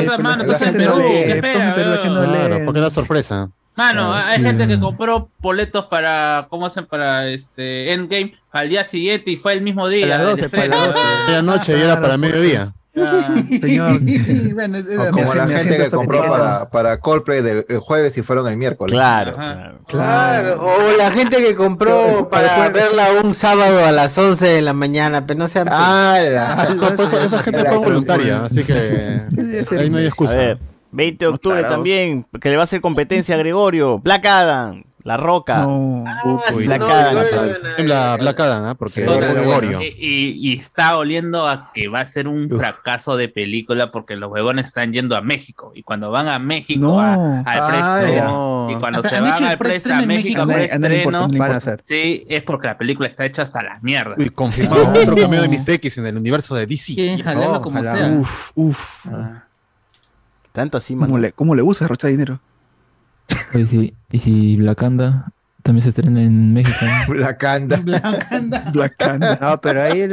gente 0.58 0.78
Perú, 0.78 0.98
lee. 0.98 1.32
gente 1.32 2.08
no 2.08 2.64
porque 2.66 2.78
era 2.80 2.90
sorpresa. 2.90 3.50
Mano, 3.76 4.12
hay 4.12 4.38
Sí. 4.38 4.44
gente 4.44 4.66
que 4.68 4.78
compró 4.78 5.28
boletos 5.40 5.86
para, 5.86 6.46
¿cómo 6.50 6.66
hacen? 6.66 6.84
Para 6.86 7.26
este 7.28 7.92
Endgame 7.92 8.34
al 8.50 8.68
día 8.68 8.84
siguiente 8.84 9.30
y 9.30 9.36
fue 9.36 9.54
el 9.54 9.62
mismo 9.62 9.88
día. 9.88 10.04
A 10.04 10.08
las 10.08 10.18
del 10.20 10.28
12, 10.36 10.48
para 10.50 10.62
estreno. 10.64 10.84
las 10.86 10.94
12. 10.94 11.08
Era 11.28 11.42
noche 11.42 11.78
y 11.78 11.80
era 11.82 12.00
para 12.00 12.16
mediodía. 12.18 12.66
Ah, 12.94 13.34
Señor, 13.58 14.00
bueno, 14.54 14.76
es- 14.76 14.84
como 14.86 15.12
Me 15.14 15.34
la 15.34 15.58
gente 15.58 15.78
que 15.78 15.88
compró 15.88 16.28
para, 16.28 16.68
para 16.68 17.00
Coldplay 17.00 17.40
del 17.40 17.64
el 17.70 17.78
jueves 17.78 18.18
y 18.18 18.22
fueron 18.22 18.46
el 18.48 18.58
miércoles. 18.58 18.92
Claro, 18.92 19.32
claro. 19.34 19.78
Claro, 19.88 20.62
o 20.62 20.96
la 20.98 21.10
gente 21.10 21.38
que 21.38 21.54
compró 21.54 22.28
para 22.30 22.68
verla 22.68 23.06
un 23.24 23.34
sábado 23.34 23.82
a 23.86 23.92
las 23.92 24.18
11 24.18 24.46
de 24.46 24.60
la 24.60 24.74
mañana, 24.74 25.26
pero 25.26 25.38
no 25.38 25.48
sean... 25.48 25.68
Ah, 25.70 26.18
la- 26.22 26.52
Ah, 26.52 26.68
No, 26.74 26.94
por 26.94 27.06
eso- 27.06 27.18
esa 27.24 27.38
gente 27.38 27.64
fue 27.64 27.78
voluntaria, 27.78 28.44
así 28.44 28.62
que 28.62 28.74
ahí 29.78 29.88
no 29.88 29.96
hay 29.96 30.04
A 30.04 30.08
excusa. 30.08 30.34
ver, 30.36 30.58
20 30.92 31.24
de 31.24 31.28
octubre 31.30 31.62
también, 31.62 32.26
que 32.40 32.50
le 32.50 32.56
va 32.56 32.62
a 32.62 32.64
hacer 32.64 32.80
competencia 32.80 33.34
a 33.34 33.38
Gregorio. 33.38 33.98
Black 33.98 34.24
Adam, 34.26 34.84
La 35.04 35.16
Roca. 35.16 35.62
No. 35.62 36.04
Uy, 36.24 36.38
sí, 36.50 36.66
Black 36.66 36.80
no, 36.80 36.86
Adam. 36.86 37.16
La 37.78 38.16
Black 38.18 38.38
Adam, 38.40 38.64
¿ah? 38.66 38.74
porque 38.76 39.00
Gregorio. 39.02 39.80
Y, 39.82 39.86
y- 39.98 40.50
y 40.52 40.58
está 40.58 40.96
oliendo 40.96 41.48
a 41.48 41.72
que 41.74 41.88
va 41.88 42.00
a 42.00 42.04
ser 42.04 42.28
un 42.28 42.48
fracaso 42.48 43.16
de 43.16 43.28
película 43.28 43.90
porque 43.90 44.14
los 44.14 44.30
huevones 44.30 44.66
están 44.66 44.92
yendo 44.92 45.16
a 45.16 45.20
México. 45.22 45.72
Y 45.74 45.82
cuando 45.82 46.10
van 46.12 46.28
a 46.28 46.38
México 46.38 46.80
No. 46.86 47.00
a- 47.00 47.14
al 47.40 47.44
Ah, 47.46 47.68
preestreno, 47.98 48.68
y 48.70 48.74
cuando 48.76 49.02
se 49.02 49.20
van 49.20 49.44
al 49.44 49.58
preestreno 49.58 49.98
a 50.02 50.06
México 50.06 50.22
México. 50.22 50.40
a 50.40 50.42
A 50.42 50.46
nadie- 50.46 50.70
a 50.72 50.78
nadie 50.78 50.96
le 50.98 51.02
importa, 51.02 51.28
preestreno, 51.28 51.78
sí, 51.82 52.24
es 52.28 52.42
porque 52.44 52.66
la 52.68 52.78
película 52.78 53.08
está 53.08 53.24
hecha 53.24 53.42
hasta 53.42 53.60
la 53.62 53.78
mierda. 53.82 54.14
Y 54.18 54.28
confirmado 54.28 54.88
otro 54.90 55.16
cameo 55.16 55.42
de 55.42 55.48
Mr. 55.48 55.70
X 55.74 55.98
en 55.98 56.06
el 56.06 56.16
universo 56.16 56.54
de 56.54 56.66
DC. 56.66 56.94
Quieren 56.94 57.18
jalarlo 57.18 57.54
Oh, 57.56 57.62
como 57.62 57.80
ojalá. 57.80 57.96
sea. 57.98 58.08
Uf, 58.08 58.50
uf. 58.54 59.06
Ah. 59.08 59.44
Tanto 60.52 60.78
así, 60.78 60.94
¿Cómo 60.94 61.06
mano. 61.06 61.18
le, 61.18 61.32
¿Cómo 61.32 61.54
le 61.54 61.62
gusta 61.62 61.84
derrochar 61.84 62.10
dinero? 62.10 62.40
Oye, 63.54 63.66
sí, 63.66 63.94
y 64.10 64.18
si 64.18 64.56
Blacanda 64.56 65.32
también 65.62 65.82
se 65.82 65.90
estrena 65.90 66.20
en 66.22 66.52
México. 66.52 66.84
Black 67.08 67.44
Anda. 67.44 67.76
Black 68.72 68.96
Panther. 68.98 69.40
No, 69.40 69.60
pero 69.60 69.80
ahí, 69.82 70.08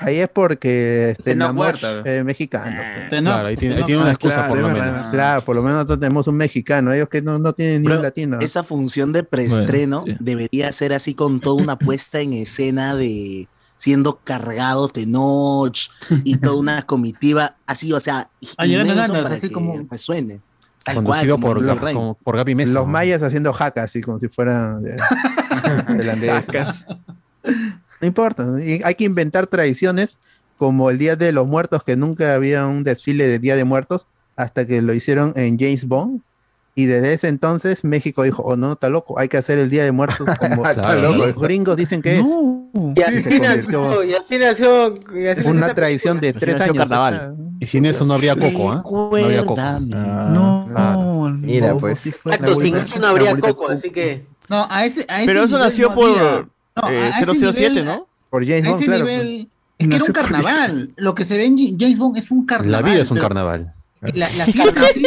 ahí 0.00 0.16
es 0.18 0.28
porque 0.28 1.10
este, 1.10 1.36
Huerta. 1.38 2.00
es 2.04 2.24
mexicano. 2.24 2.76
pues. 2.96 3.08
Tenoch, 3.10 3.32
Claro, 3.34 3.46
ahí 3.48 3.56
tiene, 3.56 3.76
ahí 3.76 3.82
tiene 3.84 4.02
una 4.02 4.10
excusa 4.10 4.34
claro, 4.34 4.48
por 4.48 4.58
lo 4.58 4.66
verdad, 4.66 4.92
menos. 4.92 5.06
Claro, 5.12 5.44
por 5.44 5.56
lo 5.56 5.62
menos 5.62 5.74
nosotros 5.76 6.00
tenemos 6.00 6.26
un 6.26 6.36
mexicano, 6.36 6.92
ellos 6.92 7.08
que 7.08 7.22
no, 7.22 7.38
no 7.38 7.52
tienen 7.52 7.82
ni 7.82 7.88
un 7.88 8.02
latino. 8.02 8.40
Esa 8.40 8.62
función 8.64 9.12
de 9.12 9.22
preestreno 9.22 10.00
Bueno, 10.02 10.16
sí. 10.18 10.24
debería 10.24 10.72
ser 10.72 10.92
así 10.92 11.14
con 11.14 11.40
toda 11.40 11.62
una 11.62 11.76
puesta 11.78 12.20
en 12.20 12.32
escena 12.32 12.94
de 12.96 13.46
siendo 13.80 14.20
cargado 14.22 14.88
Tenoch 14.90 15.88
y 16.22 16.36
toda 16.36 16.56
una 16.56 16.82
comitiva 16.86 17.56
así, 17.66 17.92
o 17.94 17.98
sea, 18.00 18.28
Ah, 18.58 18.66
para 19.08 19.34
así 19.34 19.48
que 19.48 19.54
como- 19.54 19.86
resuene. 19.90 20.40
Tal 20.84 20.96
Conducido 20.96 21.38
cual, 21.38 21.54
por, 21.54 21.92
como- 21.94 22.14
por 22.22 22.36
Gaby 22.36 22.54
Mesa. 22.54 22.72
Los 22.74 22.86
mayas 22.86 23.22
haciendo 23.22 23.52
jaca, 23.54 23.82
así 23.82 24.00
como 24.02 24.18
si 24.20 24.28
fueran 24.28 24.82
de, 24.82 24.96
holandeses. 25.88 26.86
No 28.00 28.06
importa, 28.06 28.46
y 28.62 28.82
hay 28.82 28.94
que 28.94 29.04
inventar 29.04 29.46
tradiciones 29.46 30.18
como 30.58 30.90
el 30.90 30.98
Día 30.98 31.16
de 31.16 31.32
los 31.32 31.46
Muertos, 31.46 31.82
que 31.84 31.96
nunca 31.96 32.34
había 32.34 32.66
un 32.66 32.82
desfile 32.84 33.26
de 33.28 33.38
Día 33.38 33.56
de 33.56 33.64
Muertos 33.64 34.06
hasta 34.36 34.66
que 34.66 34.82
lo 34.82 34.92
hicieron 34.94 35.32
en 35.36 35.58
James 35.58 35.86
Bond. 35.86 36.20
Y 36.80 36.86
desde 36.86 37.12
ese 37.12 37.28
entonces 37.28 37.84
México 37.84 38.22
dijo, 38.22 38.42
oh 38.42 38.56
no, 38.56 38.72
está 38.72 38.88
loco, 38.88 39.18
hay 39.18 39.28
que 39.28 39.36
hacer 39.36 39.58
el 39.58 39.68
Día 39.68 39.84
de 39.84 39.92
Muertos 39.92 40.26
como 40.38 40.66
Está 40.66 40.94
los 40.94 41.34
gringos 41.36 41.76
dicen 41.76 42.00
que 42.00 42.18
es. 42.18 42.24
Y 42.24 43.00
Y 43.00 43.02
así 43.02 43.22
se 43.22 43.38
nació, 43.38 44.02
y 44.04 44.14
así 44.14 44.38
nació, 44.38 44.94
y 45.14 45.26
así 45.26 45.40
nació 45.40 45.50
una 45.50 45.66
esa 45.66 45.74
tradición 45.74 46.20
de 46.20 46.32
tres 46.32 46.54
nació 46.56 46.72
años. 46.72 46.78
carnaval. 46.78 47.36
Y 47.60 47.66
sin 47.66 47.84
eso 47.84 48.06
no 48.06 48.14
habría 48.14 48.34
coco, 48.34 48.72
¿ah? 48.72 48.82
No 48.90 49.16
habría 49.16 49.44
coco. 49.44 49.60
Ah, 49.60 49.78
No, 49.80 50.66
claro. 50.70 50.96
no, 51.02 51.30
Mira, 51.38 51.68
no, 51.72 51.78
pues. 51.78 52.06
Exacto, 52.06 52.56
sin 52.56 52.76
eso 52.76 52.98
no 52.98 53.08
habría 53.08 53.36
coco, 53.36 53.68
así 53.68 53.90
que... 53.90 54.24
No, 54.48 54.66
a 54.70 54.86
ese, 54.86 55.04
a 55.08 55.18
ese 55.18 55.26
Pero 55.26 55.44
eso 55.44 55.58
nació 55.58 55.90
no 55.90 55.94
por. 55.94 56.08
No, 56.76 56.88
eh, 56.90 57.02
a 57.02 57.08
ese 57.10 57.26
007, 57.26 57.70
nivel- 57.70 57.84
¿no? 57.84 58.06
Por 58.30 58.44
James 58.46 58.64
Bond, 58.64 58.76
ese 58.76 58.84
claro. 58.86 59.04
nivel. 59.04 59.48
Es 59.78 59.88
que 59.88 59.94
era 59.94 60.04
un 60.04 60.08
Nació 60.10 60.14
carnaval. 60.14 60.92
Lo 60.96 61.14
que 61.14 61.24
se 61.24 61.36
ve 61.36 61.44
en 61.44 61.56
James 61.78 61.98
Bond 61.98 62.16
es 62.16 62.30
un 62.30 62.46
carnaval. 62.46 62.72
La 62.72 62.82
vida 62.82 63.02
es 63.02 63.10
un 63.10 63.16
pero 63.16 63.28
carnaval. 63.28 63.74
La, 64.00 64.30
la 64.34 64.46
fiesta 64.46 64.80
sí, 64.94 65.04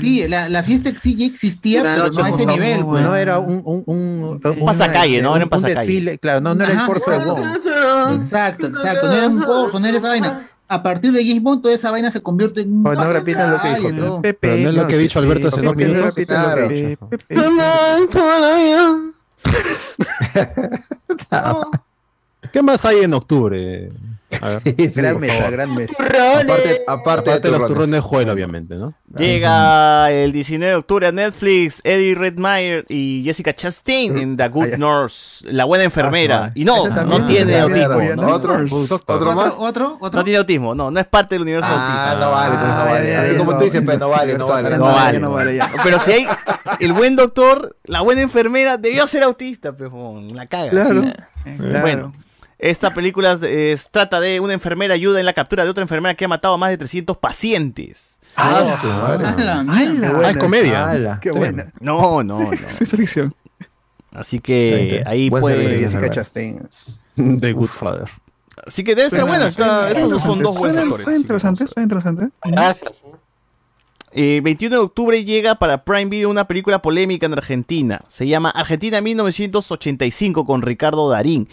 sí, 0.00 0.26
la, 0.28 0.48
la 0.48 0.62
fiesta 0.64 0.90
sí 1.00 1.14
ya 1.14 1.26
existía, 1.26 1.82
pero 1.84 1.98
noche 2.04 2.18
no 2.18 2.24
a 2.26 2.30
ese 2.30 2.46
nivel. 2.46 2.84
pues. 2.84 3.04
No 3.04 3.14
era 3.14 3.38
un, 3.38 3.62
un, 3.64 3.82
un, 3.86 4.40
un, 4.44 4.66
pasacalle, 4.66 5.22
¿no? 5.22 5.36
Era 5.36 5.44
un 5.44 5.50
pasacalle. 5.50 5.78
desfile, 5.86 6.18
claro, 6.18 6.40
no, 6.40 6.52
no 6.54 6.64
era 6.64 6.72
el 6.72 6.86
corso 6.86 7.10
de 7.12 7.16
exacto. 7.18 7.36
Bond. 7.36 7.54
Exacto, 8.22 8.66
exacto. 8.66 9.06
No 9.06 9.12
era 9.12 9.28
un 9.28 9.40
corso, 9.42 9.78
no 9.78 9.86
era 9.86 9.98
esa 9.98 10.08
vaina. 10.08 10.40
A 10.66 10.82
partir 10.82 11.12
de 11.12 11.24
James 11.24 11.42
Bond, 11.42 11.62
toda 11.62 11.74
esa 11.74 11.90
vaina 11.92 12.10
se 12.10 12.20
convierte 12.20 12.62
en 12.62 12.78
un. 12.78 12.82
Pues 12.82 12.98
no 12.98 13.12
repitan 13.12 13.52
lo 13.52 13.60
que 13.62 13.68
dijo. 13.74 13.92
todo. 13.92 14.20
Pero 14.22 14.56
no 14.56 14.68
es 14.68 14.74
lo 14.74 14.86
que 14.88 14.94
ha 14.94 14.98
dicho 14.98 15.18
Alberto 15.20 15.48
hace 15.48 15.58
dos 15.62 15.66
Porque 15.66 15.84
no 15.84 15.90
minutos. 15.94 16.14
repitan 16.16 16.42
lo 16.50 16.54
que 16.56 16.62
ha 16.62 16.68
dicho. 16.68 17.08
¿Qué 22.52 22.62
más 22.62 22.84
hay 22.84 23.00
en 23.04 23.14
octubre? 23.14 23.90
A 24.42 24.48
ver. 24.62 24.92
Gran 24.94 25.18
mesa, 25.20 25.50
gran 25.50 25.74
mesa. 25.74 25.94
Aparte, 25.98 26.82
aparte, 26.86 27.30
Aparte 27.30 27.40
de 27.40 27.50
los 27.58 27.64
turrones. 27.66 27.90
de 27.92 28.00
Juel, 28.00 28.28
obviamente, 28.28 28.74
¿no? 28.76 28.92
Llega 29.16 30.10
el 30.12 30.32
19 30.32 30.70
de 30.72 30.76
octubre 30.76 31.06
a 31.06 31.12
Netflix 31.12 31.80
Eddie 31.82 32.14
Redmayne 32.14 32.84
y 32.88 33.22
Jessica 33.24 33.54
Chastain 33.54 34.18
en 34.18 34.36
The 34.36 34.48
Good 34.48 34.76
Nurse, 34.76 35.50
la 35.50 35.64
buena 35.64 35.84
enfermera. 35.84 36.52
Y 36.54 36.64
no, 36.64 36.86
no 36.88 37.26
tiene 37.26 37.58
autismo. 37.58 37.96
¿Otro? 38.32 38.58
¿Otro 39.08 39.34
más? 39.34 39.54
Otro, 39.56 39.96
otro. 40.00 40.18
No 40.20 40.24
tiene 40.24 40.38
autismo, 40.38 40.74
no, 40.74 40.90
no 40.90 41.00
es 41.00 41.06
parte 41.06 41.34
del 41.36 41.42
universo 41.42 41.68
Ah, 41.70 42.10
autista. 42.12 42.26
no 42.26 42.30
vale, 42.30 42.54
entonces 42.54 42.76
no 42.76 42.84
vale. 42.84 43.16
Así 43.16 43.34
como 43.36 43.58
tú 43.58 43.64
dices, 43.64 43.82
pues 43.84 43.98
no 43.98 44.08
vale, 44.10 44.36
no 44.38 44.46
vale. 44.46 44.70
No 44.76 44.84
vale. 44.84 45.20
no 45.20 45.30
vale 45.32 45.56
ya. 45.56 45.72
Pero 45.82 45.98
si 46.00 46.12
hay 46.12 46.26
el 46.80 46.92
buen 46.92 47.16
doctor, 47.16 47.76
la 47.84 48.02
buena 48.02 48.20
enfermera 48.20 48.76
debió 48.76 49.06
ser 49.06 49.22
autista, 49.22 49.72
pero 49.74 50.20
la 50.32 50.46
caga. 50.46 50.70
Claro. 50.70 51.02
sí. 51.44 51.50
Claro. 51.56 51.80
Bueno, 51.80 52.12
esta 52.58 52.90
película 52.92 53.38
es- 53.42 53.88
trata 53.90 54.20
de 54.20 54.40
una 54.40 54.52
enfermera 54.54 54.94
ayuda 54.94 55.20
en 55.20 55.26
la 55.26 55.32
captura 55.32 55.64
de 55.64 55.70
otra 55.70 55.82
enfermera 55.82 56.14
que 56.14 56.24
ha 56.24 56.28
matado 56.28 56.54
a 56.54 56.56
más 56.58 56.70
de 56.70 56.78
300 56.78 57.16
pacientes. 57.16 58.18
Ah, 58.36 58.78
su 58.80 58.86
madre. 58.86 59.26
A 59.26 59.36
la 59.36 59.62
mierda. 59.62 60.12
Ah, 60.26 60.30
es 60.30 60.36
comedia. 60.36 60.90
Ala. 60.90 61.20
Qué 61.20 61.30
buena. 61.30 61.72
No, 61.80 62.22
no, 62.22 62.40
no. 62.40 62.50
Ciencia 62.68 62.96
ficción. 62.98 63.34
Así 64.12 64.40
que 64.40 65.02
ahí 65.06 65.30
puede. 65.30 65.56
servicio. 65.62 65.80
Jessica 66.00 66.10
Chastain. 66.14 66.68
The 67.16 67.52
Good 67.52 67.70
Father. 67.70 68.08
Así 68.66 68.82
que 68.84 68.94
debe 68.94 69.08
estar 69.08 69.26
buena. 69.26 69.46
está- 69.46 69.90
estos 69.90 70.20
son 70.22 70.40
dos 70.40 70.56
buenos 70.58 70.84
actores. 71.00 71.18
interesante, 71.20 71.66
suena 71.66 71.84
interesante. 71.84 72.28
Gracias. 72.44 73.02
Eh, 74.12 74.40
21 74.42 74.76
de 74.76 74.82
octubre 74.82 75.24
llega 75.24 75.54
para 75.56 75.84
Prime 75.84 76.06
Video 76.06 76.30
una 76.30 76.46
película 76.48 76.80
polémica 76.80 77.26
en 77.26 77.34
Argentina. 77.34 78.00
Se 78.08 78.26
llama 78.26 78.50
Argentina 78.50 79.00
1985 79.00 80.44
con 80.46 80.62
Ricardo 80.62 81.08
Darín. 81.10 81.48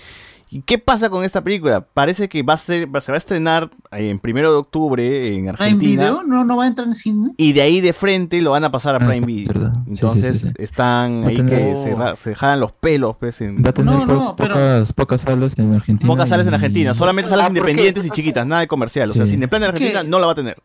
¿Y 0.55 0.61
qué 0.61 0.77
pasa 0.77 1.09
con 1.09 1.25
esta 1.25 1.43
película? 1.43 1.81
Parece 1.81 2.29
que 2.29 2.41
va 2.41 2.53
a 2.53 2.57
ser, 2.57 2.87
va- 2.95 3.01
se 3.01 3.11
va 3.11 3.15
a 3.15 3.19
estrenar 3.19 3.69
eh, 3.91 4.09
en 4.09 4.19
primero 4.19 4.51
de 4.53 4.57
octubre 4.57 5.27
en 5.27 5.33
Prime 5.33 5.49
Argentina. 5.49 6.01
Video 6.03 6.23
no, 6.23 6.45
no 6.45 6.55
va 6.55 6.63
a 6.63 6.67
entrar 6.67 6.87
en 6.87 6.95
cine. 6.95 7.31
Y 7.35 7.51
de 7.51 7.61
ahí 7.61 7.81
de 7.81 7.91
frente 7.91 8.41
lo 8.41 8.51
van 8.51 8.63
a 8.63 8.71
pasar 8.71 8.95
a 8.95 8.99
Ah, 9.03 9.07
Prime 9.09 9.19
es 9.19 9.25
Video. 9.25 9.53
verdad. 9.53 9.73
Sí, 9.73 9.81
sí, 9.83 9.89
Entonces 9.89 10.41
sí, 10.41 10.47
sí. 10.47 10.53
están 10.57 11.25
ahí 11.25 11.35
tener- 11.35 11.53
que 11.59 11.75
se, 11.75 11.93
se 12.15 12.35
jalan 12.35 12.61
los 12.61 12.71
pelos. 12.71 13.17
Pues, 13.19 13.41
en 13.41 13.57
Va 13.65 13.71
a 13.71 13.73
tener 13.73 13.93
No, 13.93 14.05
no, 14.05 14.15
po- 14.29 14.35
pero- 14.37 14.53
pocas, 14.55 14.93
pocas 14.93 15.21
salas 15.23 15.59
en 15.59 15.73
Argentina. 15.73 16.07
pocas 16.07 16.29
salas 16.29 16.47
en 16.47 16.53
y- 16.53 16.55
Argentina. 16.55 16.93
Solamente 16.93 17.29
salas 17.29 17.47
Ah, 17.47 17.49
independientes 17.49 18.05
y 18.05 18.09
chiquitas, 18.11 18.47
nada 18.47 18.61
de 18.61 18.67
comercial. 18.69 19.11
O 19.11 19.13
sea. 19.13 19.25
Cineplan 19.27 19.61
en 19.63 19.69
Argentina 19.71 20.03
¿Qué? 20.03 20.07
no 20.07 20.19
la 20.19 20.27
va 20.27 20.31
a 20.31 20.35
tener. 20.35 20.57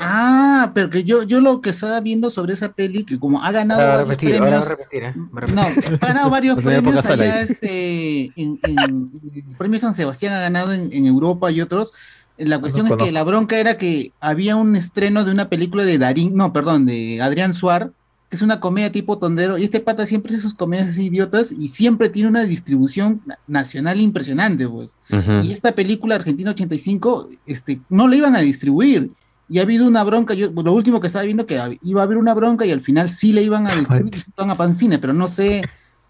Ah, 0.00 0.70
pero 0.74 0.90
que 0.90 1.02
yo, 1.04 1.24
yo 1.24 1.40
lo 1.40 1.60
que 1.60 1.70
estaba 1.70 2.00
viendo 2.00 2.30
sobre 2.30 2.52
esa 2.54 2.72
peli, 2.72 3.04
que 3.04 3.18
como 3.18 3.42
ha 3.42 3.50
ganado 3.50 3.80
Ahora 3.80 4.04
varios 4.04 4.08
repetir, 4.10 4.34
ahora 4.36 4.48
premios. 4.62 4.68
repetir, 4.68 5.02
¿eh? 5.04 5.14
No, 5.54 5.62
ha 5.62 6.06
ganado 6.06 6.30
varios 6.30 6.58
O 6.58 6.60
sea, 6.60 6.70
ya 6.72 6.82
premios 6.82 7.04
allá, 7.06 7.40
este, 7.42 8.24
en, 8.40 8.60
en- 8.62 9.10
el 9.34 9.56
premio 9.56 9.78
San 9.80 9.94
Sebastián 9.96 10.34
ha 10.34 10.40
ganado 10.40 10.72
en, 10.72 10.92
en 10.92 11.06
Europa 11.06 11.50
y 11.50 11.60
otros. 11.60 11.92
La 12.36 12.60
cuestión 12.60 12.86
es 12.86 12.92
que 13.06 13.10
la 13.12 13.24
bronca 13.24 13.58
era 13.58 13.76
que 13.76 14.12
había 14.20 14.54
un 14.54 14.76
estreno 14.76 15.24
de 15.24 15.32
una 15.32 15.48
película 15.48 15.84
de 15.84 15.98
Darín, 15.98 16.36
no, 16.36 16.52
perdón, 16.52 16.86
de 16.86 17.20
Adrián 17.20 17.52
Suar, 17.52 17.90
que 18.30 18.36
es 18.36 18.42
una 18.42 18.60
comedia 18.60 18.92
tipo 18.92 19.18
tondero, 19.18 19.58
y 19.58 19.64
este 19.64 19.80
pata 19.80 20.06
siempre 20.06 20.32
hace 20.32 20.42
sus 20.42 20.54
comedias 20.54 20.88
así 20.90 21.06
idiotas 21.06 21.50
y 21.50 21.66
siempre 21.68 22.08
tiene 22.10 22.28
una 22.28 22.44
distribución 22.44 23.20
na- 23.26 23.38
nacional 23.48 23.98
impresionante, 24.00 24.68
pues. 24.68 24.96
Y 25.42 25.50
esta 25.50 25.72
película 25.72 26.14
Argentina 26.14 26.50
85, 26.52 27.28
este, 27.46 27.80
no 27.88 28.06
la 28.06 28.14
iban 28.14 28.36
a 28.36 28.40
distribuir. 28.40 29.10
Y 29.48 29.58
ha 29.58 29.62
habido 29.62 29.86
una 29.86 30.04
bronca, 30.04 30.34
yo 30.34 30.50
lo 30.50 30.72
último 30.72 31.00
que 31.00 31.06
estaba 31.06 31.24
viendo 31.24 31.46
que 31.46 31.78
iba 31.82 32.00
a 32.00 32.04
haber 32.04 32.18
una 32.18 32.34
bronca 32.34 32.66
y 32.66 32.70
al 32.72 32.82
final 32.82 33.08
sí 33.08 33.32
la 33.32 33.40
iban 33.40 33.66
a 33.66 33.74
distribuir, 33.74 34.12
iban 34.36 34.50
a 34.50 34.56
Pancine, 34.56 34.98
pero 34.98 35.12
no 35.14 35.26
sé. 35.26 35.62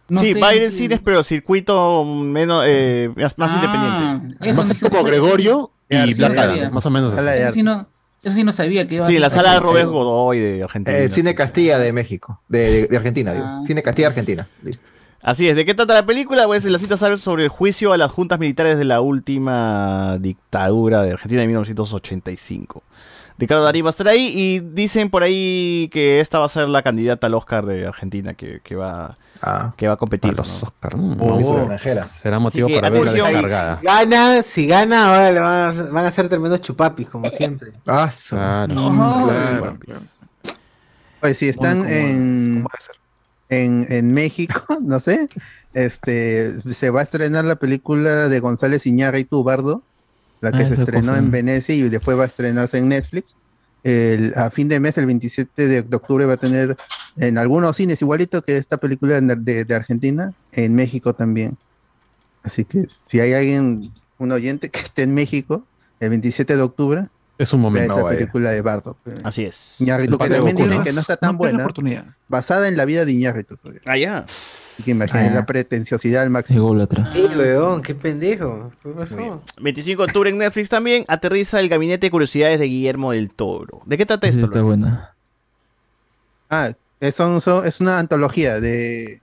No 0.08 0.20
sí, 0.20 0.32
sé 0.32 0.40
va 0.40 0.48
a 0.48 0.54
ir 0.56 0.62
en 0.62 0.72
cines, 0.72 1.00
pero 1.04 1.22
circuito 1.22 2.04
menos, 2.04 2.64
eh, 2.66 3.10
más, 3.36 3.52
Ah, 3.54 3.56
independiente. 3.56 4.48
eso 4.50 4.62
Más 4.64 4.80
como 4.80 4.96
eso- 4.96 5.04
Gregorio 5.04 5.70
y 5.88 6.14
sí. 6.14 6.24
Adam, 6.24 6.72
más 6.72 6.86
o 6.86 6.90
menos 6.90 7.14
así. 7.14 7.28
Eso 7.42 7.52
sí 7.52 7.62
no, 7.62 7.86
eso 8.22 8.34
sí 8.34 8.42
no 8.42 8.52
sabía 8.52 8.88
que 8.88 8.96
iba 8.96 9.04
a 9.04 9.06
Sí, 9.06 9.18
la 9.18 9.30
sala 9.30 9.52
de. 9.54 9.60
Robert 9.60 9.88
Godoy 9.88 10.38
de 10.40 10.62
Argentina. 10.64 10.96
El 10.96 11.12
Cine 11.12 11.34
Castilla 11.34 11.78
de 11.78 11.92
México, 11.92 12.40
de, 12.48 12.58
de- 12.70 12.86
de 12.88 12.96
Argentina, 12.96 13.32
digo. 13.34 13.44
Ah. 13.46 13.62
Cine 13.66 13.82
Castilla 13.82 14.08
Argentina, 14.08 14.48
listo. 14.64 14.88
Así 15.20 15.48
es, 15.48 15.56
¿de 15.56 15.64
qué 15.66 15.74
trata 15.74 15.94
la 15.94 16.06
película? 16.06 16.46
Pues 16.46 16.64
la 16.64 16.78
cita 16.78 16.96
sabe 16.96 17.18
sobre 17.18 17.42
el 17.44 17.48
juicio 17.50 17.92
a 17.92 17.96
las 17.98 18.10
juntas 18.10 18.38
militares 18.38 18.78
de 18.78 18.84
la 18.84 19.00
última 19.00 20.16
dictadura 20.18 21.02
de 21.02 21.12
Argentina 21.12 21.40
de 21.42 21.48
1985. 21.48 22.82
Ricardo 23.38 23.62
Darín 23.64 23.84
va 23.84 23.88
a 23.88 23.90
estar 23.90 24.08
ahí 24.08 24.32
y 24.34 24.60
dicen 24.60 25.10
por 25.10 25.22
ahí 25.22 25.88
que 25.92 26.18
esta 26.20 26.38
va 26.40 26.46
a 26.46 26.48
ser 26.48 26.68
la 26.68 26.82
candidata 26.82 27.28
al 27.28 27.34
Oscar 27.34 27.64
de 27.66 27.86
Argentina 27.86 28.34
que, 28.34 28.60
que 28.64 28.74
va, 28.74 29.16
Ah. 29.40 29.72
que 29.76 29.86
va 29.86 29.94
a 29.94 29.96
competir. 29.96 30.34
Los 30.34 30.48
¿no? 30.48 30.54
Oscar. 30.68 30.96
mm, 30.96 31.16
Oh, 31.20 31.70
a. 31.70 32.04
Será 32.06 32.40
motivo 32.40 32.68
para 32.68 32.90
ver 32.90 33.04
la 33.04 33.10
atención. 33.12 33.32
descargada. 33.32 33.80
Gana, 33.82 34.42
si 34.42 34.66
gana, 34.66 35.06
ahora 35.14 35.30
le 35.30 35.38
van 35.38 35.78
a, 35.78 35.82
van 35.92 36.04
a 36.04 36.08
hacer 36.08 36.28
tremendos 36.28 36.60
chupapis, 36.60 37.08
como 37.08 37.30
siempre. 37.30 37.70
Ah, 37.86 38.10
Claro. 38.28 38.74
Claro, 38.74 39.78
claro. 39.78 40.00
Oye, 41.22 41.34
si 41.34 41.48
están 41.48 41.78
¿Cómo- 41.78 41.88
en, 41.88 42.54
cómo 42.56 42.68
va 42.68 42.74
a 42.76 42.80
ser? 42.80 42.96
en, 43.50 43.86
en 43.90 44.12
México, 44.12 44.60
no 44.82 44.98
sé, 45.00 45.28
este 45.74 46.60
se 46.72 46.90
va 46.90 47.00
a 47.00 47.02
estrenar 47.04 47.44
la 47.44 47.56
película 47.56 48.28
de 48.28 48.40
González 48.40 48.86
Iñárritu 48.86 49.42
Bardo, 49.44 49.82
la 50.40 50.52
que 50.52 50.64
Ah, 50.64 50.68
se 50.68 50.74
estrenó 50.74 51.08
cosa. 51.08 51.18
en 51.18 51.30
Venecia 51.30 51.74
y 51.74 51.88
después 51.88 52.16
va 52.18 52.24
a 52.24 52.26
estrenarse 52.26 52.78
en 52.78 52.88
Netflix. 52.88 53.34
El- 53.84 54.32
a 54.36 54.50
fin 54.50 54.68
de 54.68 54.80
mes, 54.80 54.96
el 54.98 55.06
27 55.06 55.68
de, 55.68 55.82
de 55.82 55.96
octubre, 55.96 56.26
va 56.26 56.34
a 56.34 56.36
tener 56.36 56.76
en 57.16 57.38
algunos 57.38 57.76
cines 57.76 58.00
igualito 58.02 58.42
que 58.42 58.56
esta 58.56 58.76
película 58.76 59.20
de, 59.20 59.36
de- 59.36 59.64
de 59.64 59.74
Argentina, 59.74 60.32
en 60.52 60.74
México 60.74 61.14
también. 61.14 61.56
Así 62.42 62.64
que 62.64 62.86
si 63.08 63.20
hay 63.20 63.32
alguien, 63.34 63.92
un 64.18 64.32
oyente 64.32 64.68
que 64.70 64.80
esté 64.80 65.02
en 65.02 65.14
México, 65.14 65.64
el 66.00 66.10
27 66.10 66.56
de 66.56 66.62
octubre, 66.62 67.06
Es 67.38 67.52
un 67.52 67.60
momento. 67.60 67.94
esa 67.94 68.02
vaya. 68.02 68.18
película 68.18 68.50
de 68.50 68.60
Bardo. 68.62 68.96
Así 69.22 69.44
es. 69.44 69.80
Iñárritu, 69.80 70.18
que 70.18 70.28
también 70.28 70.54
Goku, 70.56 70.64
dicen 70.64 70.78
¿no? 70.78 70.84
que 70.84 70.92
no 70.92 71.00
está 71.00 71.16
tan 71.16 71.32
No 71.32 71.38
buena, 71.38 71.58
oportunidad. 71.62 72.04
basada 72.28 72.66
en 72.68 72.76
la 72.76 72.84
vida 72.84 73.04
de 73.04 73.12
Iñárritu. 73.12 73.56
todavía. 73.56 73.80
Ah, 73.86 73.96
ya. 73.96 74.18
Así 74.18 74.82
que 74.84 74.90
imaginen 74.92 75.28
Ah. 75.32 75.34
la 75.36 75.46
pretenciosidad 75.46 76.22
al 76.24 76.30
máximo. 76.30 76.74
Sí, 77.12 77.20
weón, 77.36 77.82
qué 77.82 77.94
pendejo. 77.94 78.72
¿Qué 78.82 78.90
pasó? 78.90 79.42
25 79.60 80.02
de 80.02 80.06
octubre 80.06 80.30
en 80.30 80.38
Netflix 80.38 80.68
también 80.68 81.04
aterriza 81.08 81.60
el 81.60 81.68
gabinete 81.68 82.06
de 82.06 82.10
curiosidades 82.10 82.58
de 82.60 82.66
Guillermo 82.66 83.12
del 83.12 83.30
Toro. 83.30 83.82
¿De 83.86 83.96
qué 83.96 84.04
trata 84.06 84.26
esto? 84.28 84.44
está 84.44 84.62
buena. 84.62 85.14
Ah, 86.50 86.72
es, 87.00 87.14
son- 87.14 87.40
son- 87.40 87.66
es 87.66 87.80
una 87.80 87.98
antología 87.98 88.60
de, 88.60 89.20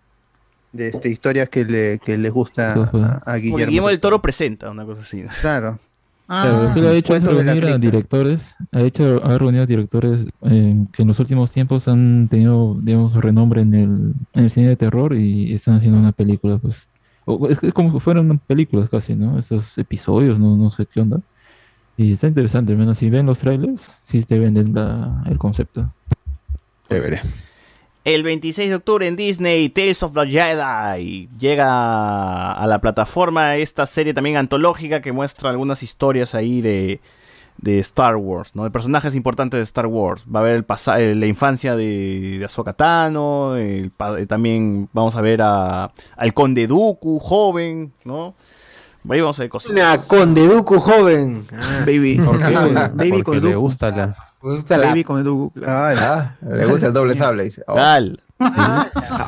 de 0.74 0.88
este, 0.90 1.10
historias 1.10 1.50
que 1.50 1.66
le, 1.66 2.00
que 2.00 2.18
le 2.18 2.30
gusta 2.30 2.74
a, 2.74 2.76
a 2.76 2.80
Porque 3.26 3.40
Guillermo. 3.42 3.66
Guillermo 3.68 3.88
del 3.90 4.00
Toro 4.00 4.22
presenta 4.22 4.70
una 4.70 4.86
cosa 4.86 5.02
así. 5.02 5.24
Claro. 5.42 5.80
Claro, 6.28 6.74
que 6.74 6.82
lo 6.82 6.88
ha 6.90 6.94
hecho 6.94 7.16
es 7.16 7.24
reunir 7.46 7.64
a 7.66 7.78
directores, 7.92 8.56
ha 8.72 8.82
hecho, 8.82 9.22
ha 9.24 9.38
reunido 9.38 9.64
a 9.64 9.66
directores 9.68 10.28
eh, 10.42 10.84
que 10.92 11.02
en 11.04 11.08
los 11.08 11.20
últimos 11.20 11.52
tiempos 11.52 11.88
han 11.88 12.28
tenido, 12.30 12.76
digamos, 12.82 13.14
renombre 13.14 13.62
en 13.62 13.74
el, 13.76 14.14
en 14.34 14.44
el 14.44 14.50
cine 14.50 14.70
de 14.70 14.76
terror 14.76 15.14
y 15.16 15.54
están 15.54 15.76
haciendo 15.76 16.00
una 16.00 16.12
película, 16.12 16.58
pues. 16.58 16.88
O- 17.26 17.48
es, 17.48 17.62
es 17.64 17.74
como 17.74 17.94
que 17.94 18.00
fueran 18.00 18.40
películas 18.40 18.90
casi, 18.90 19.14
¿no? 19.16 19.38
Esos 19.38 19.78
episodios, 19.78 20.40
no, 20.40 20.56
no 20.58 20.70
sé 20.72 20.86
qué 20.88 21.02
onda. 21.02 21.20
Y 21.98 22.12
está 22.14 22.28
interesante, 22.28 22.74
al 22.74 22.80
menos 22.80 22.98
si 22.98 23.10
ven 23.10 23.26
los 23.28 23.40
trailers, 23.40 23.82
sí 24.04 24.22
te 24.24 24.40
venden 24.40 24.74
la- 24.74 25.24
el 25.28 25.38
concepto. 25.38 25.90
Chévere. 26.90 27.22
El 28.06 28.22
26 28.22 28.70
de 28.70 28.76
octubre 28.76 29.08
en 29.08 29.16
Disney, 29.16 29.68
Tales 29.70 30.04
of 30.04 30.14
the 30.14 30.28
Jedi. 30.28 31.28
Llega 31.40 32.52
a 32.52 32.68
la 32.68 32.80
plataforma 32.80 33.56
esta 33.58 33.88
serie 33.88 34.14
también 34.14 34.38
antológica 34.38 35.02
que 35.02 35.12
muestra 35.12 35.50
algunas 35.50 35.82
historias 35.82 36.36
ahí 36.36 36.62
de, 36.62 37.02
de 37.58 37.80
Star 37.80 38.16
Wars, 38.18 38.56
¿no? 38.56 38.64
De 38.64 38.70
personajes 38.70 39.16
importantes 39.16 39.58
de 39.58 39.64
Star 39.64 39.88
Wars. 39.88 40.24
Va 40.34 40.42
a 40.42 40.44
ver 40.44 40.54
el 40.56 40.66
eh, 41.00 41.16
la 41.16 41.26
infancia 41.26 41.76
de, 41.76 42.38
de 42.38 42.46
Ahsoka 42.46 42.74
Tano, 42.74 43.56
el 43.56 43.92
eh, 44.20 44.26
también 44.28 44.88
vamos 44.94 45.16
a 45.16 45.22
ver 45.22 45.42
a, 45.42 45.92
al 46.16 46.34
Conde 46.36 46.68
Dooku, 46.68 47.18
joven, 47.18 47.92
¿no? 48.04 48.36
Ahí 49.10 49.22
vamos 49.22 49.40
a 49.40 49.44
ver 49.44 49.50
cosas. 49.50 49.72
Una 49.72 49.98
joven. 49.98 51.46
Ah, 51.54 51.80
Baby. 51.86 52.16
¿Por 52.18 52.38
qué? 52.38 52.44
Baby 52.54 53.10
Porque 53.10 53.24
con 53.24 53.34
le 53.36 53.42
Dooku. 53.52 53.60
gusta 53.60 53.92
la. 53.92 54.16
gusta 54.42 54.78
la- 54.78 54.88
Baby 54.88 55.04
con 55.04 55.18
el 55.20 55.24
Dooku. 55.24 55.52
claro. 55.52 56.00
Ah, 56.02 56.36
le 56.42 56.66
gusta 56.66 56.88
el 56.88 56.94
doble 56.94 57.16
sable, 57.16 57.44
dice. 57.44 57.64
Oh. 57.68 57.76
Tal. 57.76 58.22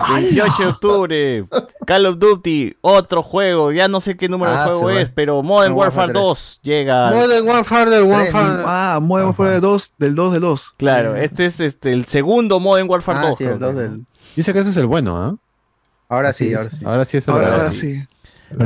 28 0.09 0.53
de 0.59 0.65
octubre, 0.67 1.45
Call 1.85 2.05
of 2.07 2.17
Duty, 2.19 2.75
otro 2.81 3.23
juego, 3.23 3.71
ya 3.71 3.87
no 3.87 4.01
sé 4.01 4.17
qué 4.17 4.27
número 4.27 4.51
Ah, 4.51 4.63
de 4.65 4.65
juego 4.71 4.89
es, 4.89 5.09
pero 5.09 5.41
Modern 5.43 5.71
No, 5.73 5.79
Warfare 5.79 6.07
Warfare 6.07 6.27
2 6.27 6.59
llega. 6.61 7.11
Modern 7.11 7.47
Warfare 7.47 7.89
del 7.89 8.03
Warfare. 8.03 8.63
Ah, 8.65 8.99
Modern 9.01 9.27
Warfare 9.27 9.59
2, 9.61 9.93
del 9.97 10.15
2 10.15 10.33
del 10.33 10.41
2. 10.41 10.73
Claro, 10.77 11.15
este 11.15 11.45
es 11.45 11.59
este 11.61 11.93
el 11.93 12.05
segundo 12.05 12.59
Modern 12.59 12.89
Warfare 12.89 13.19
Ah, 13.19 13.29
2. 13.29 13.37
sí, 13.37 13.43
el 13.45 13.57
creo 13.57 13.71
2 13.71 13.71
que. 13.71 13.89
del- 13.89 14.05
Dice 14.35 14.53
que 14.53 14.59
ese 14.59 14.69
es 14.71 14.77
el 14.77 14.87
bueno, 14.87 15.17
¿ah? 15.17 15.35
Ahora 16.09 16.31
sí, 16.33 16.53
ahora 16.53 16.69
sí. 16.69 16.85
Ahora 16.85 17.05
sí 17.05 17.17
es 17.17 17.27
el 17.27 17.33
Ahora, 17.33 17.53
ahora 17.53 17.71
sí. 17.71 18.05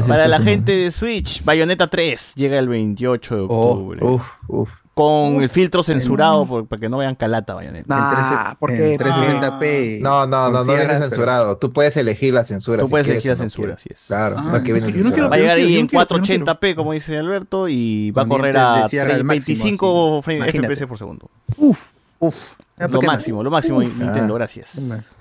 Para 0.08 0.28
la 0.28 0.40
gente 0.41 0.72
de 0.74 0.91
Switch, 0.91 1.44
Bayonetta 1.44 1.88
3 1.88 2.36
llega 2.36 2.60
el 2.60 2.68
28 2.70 3.36
de 3.36 3.41
octubre. 3.41 3.99
Uf, 4.06 4.24
uf. 4.48 4.70
Con 4.94 5.41
el 5.41 5.48
filtro 5.49 5.82
censurado 5.84 6.45
por- 6.45 6.68
para 6.68 6.80
que 6.80 6.90
no 6.90 6.98
vean 6.98 7.16
calata 7.16 7.53
Bayonetta. 7.53 7.95
Nah, 7.95 8.53
¿por 8.56 8.72
en 8.72 8.78
qué? 8.78 8.98
360p. 8.99 9.99
No, 10.02 10.28
no, 10.28 10.52
no, 10.52 10.60
no 10.60 10.66
viene 10.66 10.86
pero- 10.86 10.99
censurado. 10.99 11.58
Tú 11.58 11.72
puedes 11.72 11.95
elegir 11.95 12.34
la 12.34 12.44
censura. 12.44 12.80
Tú 12.82 12.88
si 12.88 12.91
puedes 12.91 13.06
quieres 13.08 13.26
elegir 13.26 13.30
la 13.40 13.44
no 13.45 13.49
censura, 13.49 13.74
así 13.76 13.90
es. 13.91 14.03
Claro, 14.08 14.36
Ah, 14.38 14.41
no 14.44 14.58
es 14.58 14.64
que 14.64 14.74
viene 14.74 14.91
yo 14.91 15.03
no 15.06 15.12
quiero-. 15.14 15.30
Va 15.30 15.38
a 15.38 15.40
llegar 15.40 15.58
ahí 15.58 15.78
en 15.78 15.88
yo 15.88 15.90
quiero- 15.90 16.03
yo 16.03 16.24
480p, 16.45 16.76
como 16.76 16.91
dice 16.91 17.18
Alberto, 17.18 17.68
y 17.70 18.12
va 18.12 18.24
a 18.24 18.28
correr 18.28 18.58
a 18.58 18.88
cierre 18.90 19.14
al 19.14 19.24
máximo, 19.24 19.45
25 19.45 20.20
sí. 20.20 20.26
frame- 20.26 20.38
Imagínate. 20.44 20.68
FPS 20.76 20.88
por 20.88 20.98
segundo. 20.98 21.30
Uf, 21.58 21.90
uf. 22.20 22.36
Lo 22.78 23.02
máximo, 23.02 23.41
lo 23.44 23.49
máximo, 23.49 23.78
Uf. 23.78 23.86
Nintendo, 23.98 24.36
Ah. 24.36 24.38
gracias. 24.38 25.14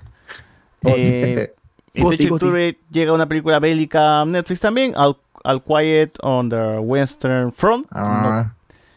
Oh, 0.83 0.89
Eh, 0.95 1.53
Goti, 1.93 2.17
28 2.17 2.23
de 2.23 2.29
Goti. 2.29 2.45
octubre 2.45 2.79
llega 2.91 3.13
una 3.13 3.25
película 3.27 3.59
bélica 3.59 4.21
a 4.21 4.25
Netflix 4.25 4.59
también, 4.61 4.93
Al, 4.95 5.17
Al 5.43 5.61
Quiet 5.63 6.11
on 6.21 6.49
the 6.49 6.77
Western 6.79 7.51
Front. 7.51 7.87
No, 7.91 7.97
Ah, 7.99 8.53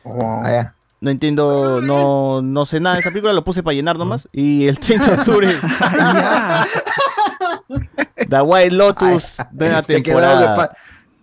Oh. 0.06 0.42
ah, 0.44 0.50
ya. 0.50 0.74
no 1.00 1.10
entiendo, 1.10 1.80
no, 1.80 2.42
no 2.42 2.66
sé 2.66 2.78
nada 2.78 2.96
de 2.96 3.00
esa 3.00 3.08
película, 3.10 3.32
lo 3.32 3.42
puse 3.42 3.62
para 3.62 3.74
llenar 3.74 3.96
nomás. 3.98 4.28
Y 4.32 4.66
el 4.68 4.78
30 4.78 5.06
de 5.06 5.14
octubre, 5.18 5.48
The 8.28 8.40
White 8.42 8.74
Lotus, 8.74 9.36
Te 9.36 9.44
queda 9.58 9.78
un 9.78 9.84
temporada. 9.84 10.70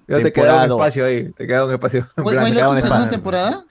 te 0.07 0.15
Temporada 0.23 0.31
queda 0.31 0.63
un 0.63 0.69
dos. 0.69 0.79
espacio 0.79 1.05
ahí. 1.05 1.29
Te 1.31 1.47
queda 1.47 1.65
un 1.65 1.71
espacio. 1.73 2.07
¿Cuál 2.15 2.35
blanco. 2.37 2.47
es 2.75 2.83
la 2.89 2.95
una 2.97 3.09
temporada? 3.09 3.63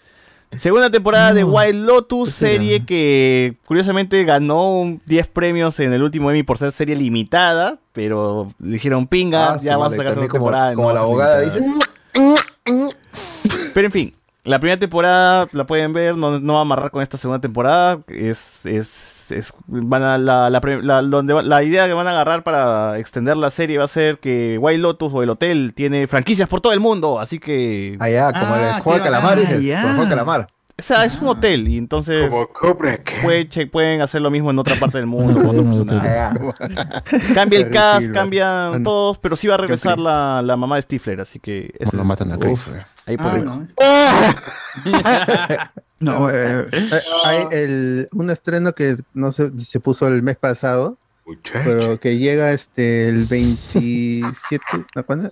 Segunda 0.56 0.90
temporada 0.90 1.32
de 1.32 1.44
Wild 1.44 1.86
Lotus, 1.86 2.30
serie 2.30 2.84
que 2.84 3.54
curiosamente 3.66 4.24
ganó 4.24 4.80
un 4.80 5.00
10 5.06 5.28
premios 5.28 5.78
en 5.78 5.92
el 5.92 6.02
último 6.02 6.28
Emmy 6.30 6.42
por 6.42 6.58
ser 6.58 6.72
serie 6.72 6.96
limitada, 6.96 7.78
pero 7.92 8.48
dijeron 8.58 9.06
pinga, 9.06 9.52
Ah, 9.54 9.56
ya 9.62 9.76
vamos 9.76 9.94
a 9.94 9.96
sacar 9.96 10.14
como- 10.14 10.28
temporada. 10.28 10.74
como 10.74 10.92
la 10.92 11.00
abogada. 11.00 11.44
Pero 13.74 13.86
en 13.86 13.92
fin, 13.92 14.12
la 14.44 14.58
primera 14.58 14.78
temporada 14.78 15.46
la 15.52 15.66
pueden 15.66 15.92
ver, 15.92 16.16
no, 16.16 16.40
no 16.40 16.52
va 16.54 16.58
a 16.60 16.62
amarrar 16.62 16.90
con 16.90 17.02
esta 17.02 17.16
segunda 17.16 17.40
temporada. 17.40 18.00
Es, 18.08 18.64
es, 18.66 19.30
es- 19.30 19.54
van 19.66 20.02
a 20.02 20.18
la, 20.18 20.48
la, 20.50 20.60
la- 20.82 21.02
donde 21.02 21.34
va- 21.34 21.42
la 21.42 21.62
idea 21.62 21.86
que 21.86 21.92
van 21.92 22.06
a 22.06 22.10
agarrar 22.10 22.42
para 22.42 22.98
extender 22.98 23.36
la 23.36 23.50
serie 23.50 23.78
va 23.78 23.84
a 23.84 23.88
ser 23.88 24.18
que 24.18 24.56
Wild 24.58 24.80
Lotus 24.82 25.12
o 25.12 25.22
el 25.22 25.30
hotel 25.30 25.72
tiene 25.74 26.06
franquicias 26.06 26.48
por 26.48 26.60
todo 26.60 26.72
el 26.72 26.80
mundo, 26.80 27.20
así 27.20 27.38
que 27.38 27.96
Ah, 28.00 28.08
ya, 28.08 28.32
como 28.32 28.54
Ah, 28.54 28.76
el 28.76 28.82
juego 28.82 28.98
de 28.98 29.04
qué 29.04 29.10
calamar, 29.10 29.36
bacán. 29.38 29.60
dices. 29.60 29.76
Ah, 29.76 29.80
el 29.80 29.86
juego 29.88 30.02
de 30.04 30.08
calamar. 30.10 30.46
O 30.80 30.82
sea, 30.82 31.04
es 31.04 31.20
un 31.20 31.28
hotel 31.28 31.68
y 31.68 31.78
entonces 31.78 32.30
puede- 33.22 33.48
che- 33.48 33.66
pueden 33.66 34.00
hacer 34.02 34.20
lo 34.20 34.30
mismo 34.30 34.50
en 34.50 34.58
otra 34.58 34.76
parte 34.76 34.98
del 34.98 35.06
mundo. 35.06 35.40
Con. 35.42 35.60
Ah. 36.00 36.34
Cambia 37.34 37.58
el 37.60 37.70
cast, 37.70 38.12
cambian 38.12 38.74
Ah, 38.74 38.78
todos, 38.82 39.18
pero 39.18 39.36
sí 39.36 39.46
va 39.46 39.54
a 39.54 39.58
regresar 39.58 39.98
la, 39.98 40.42
la 40.42 40.56
mamá 40.56 40.76
de 40.76 40.82
Stifler, 40.82 41.20
así 41.20 41.38
que 41.38 41.72
ese- 41.78 41.96
Lo 41.96 42.04
matan 42.04 42.32
a 42.32 42.38
Chris. 42.38 42.66
ahí 43.06 43.16
Ah, 43.18 43.22
puede 43.22 43.42
no. 43.44 43.66
No, 46.00 46.30
eh, 46.30 46.66
Eh, 46.72 46.90
Hay 47.24 47.44
el, 47.52 48.08
un 48.12 48.30
estreno 48.30 48.72
que 48.72 48.96
no 49.12 49.32
si 49.32 49.50
se 49.64 49.80
puso 49.80 50.08
el 50.08 50.22
mes 50.22 50.36
pasado, 50.36 50.96
pero 51.52 52.00
que 52.00 52.16
llega 52.18 52.52
este 52.52 53.08
el 53.08 53.26
27, 53.26 54.64
¿no? 54.96 55.04
¿cuándo? 55.04 55.30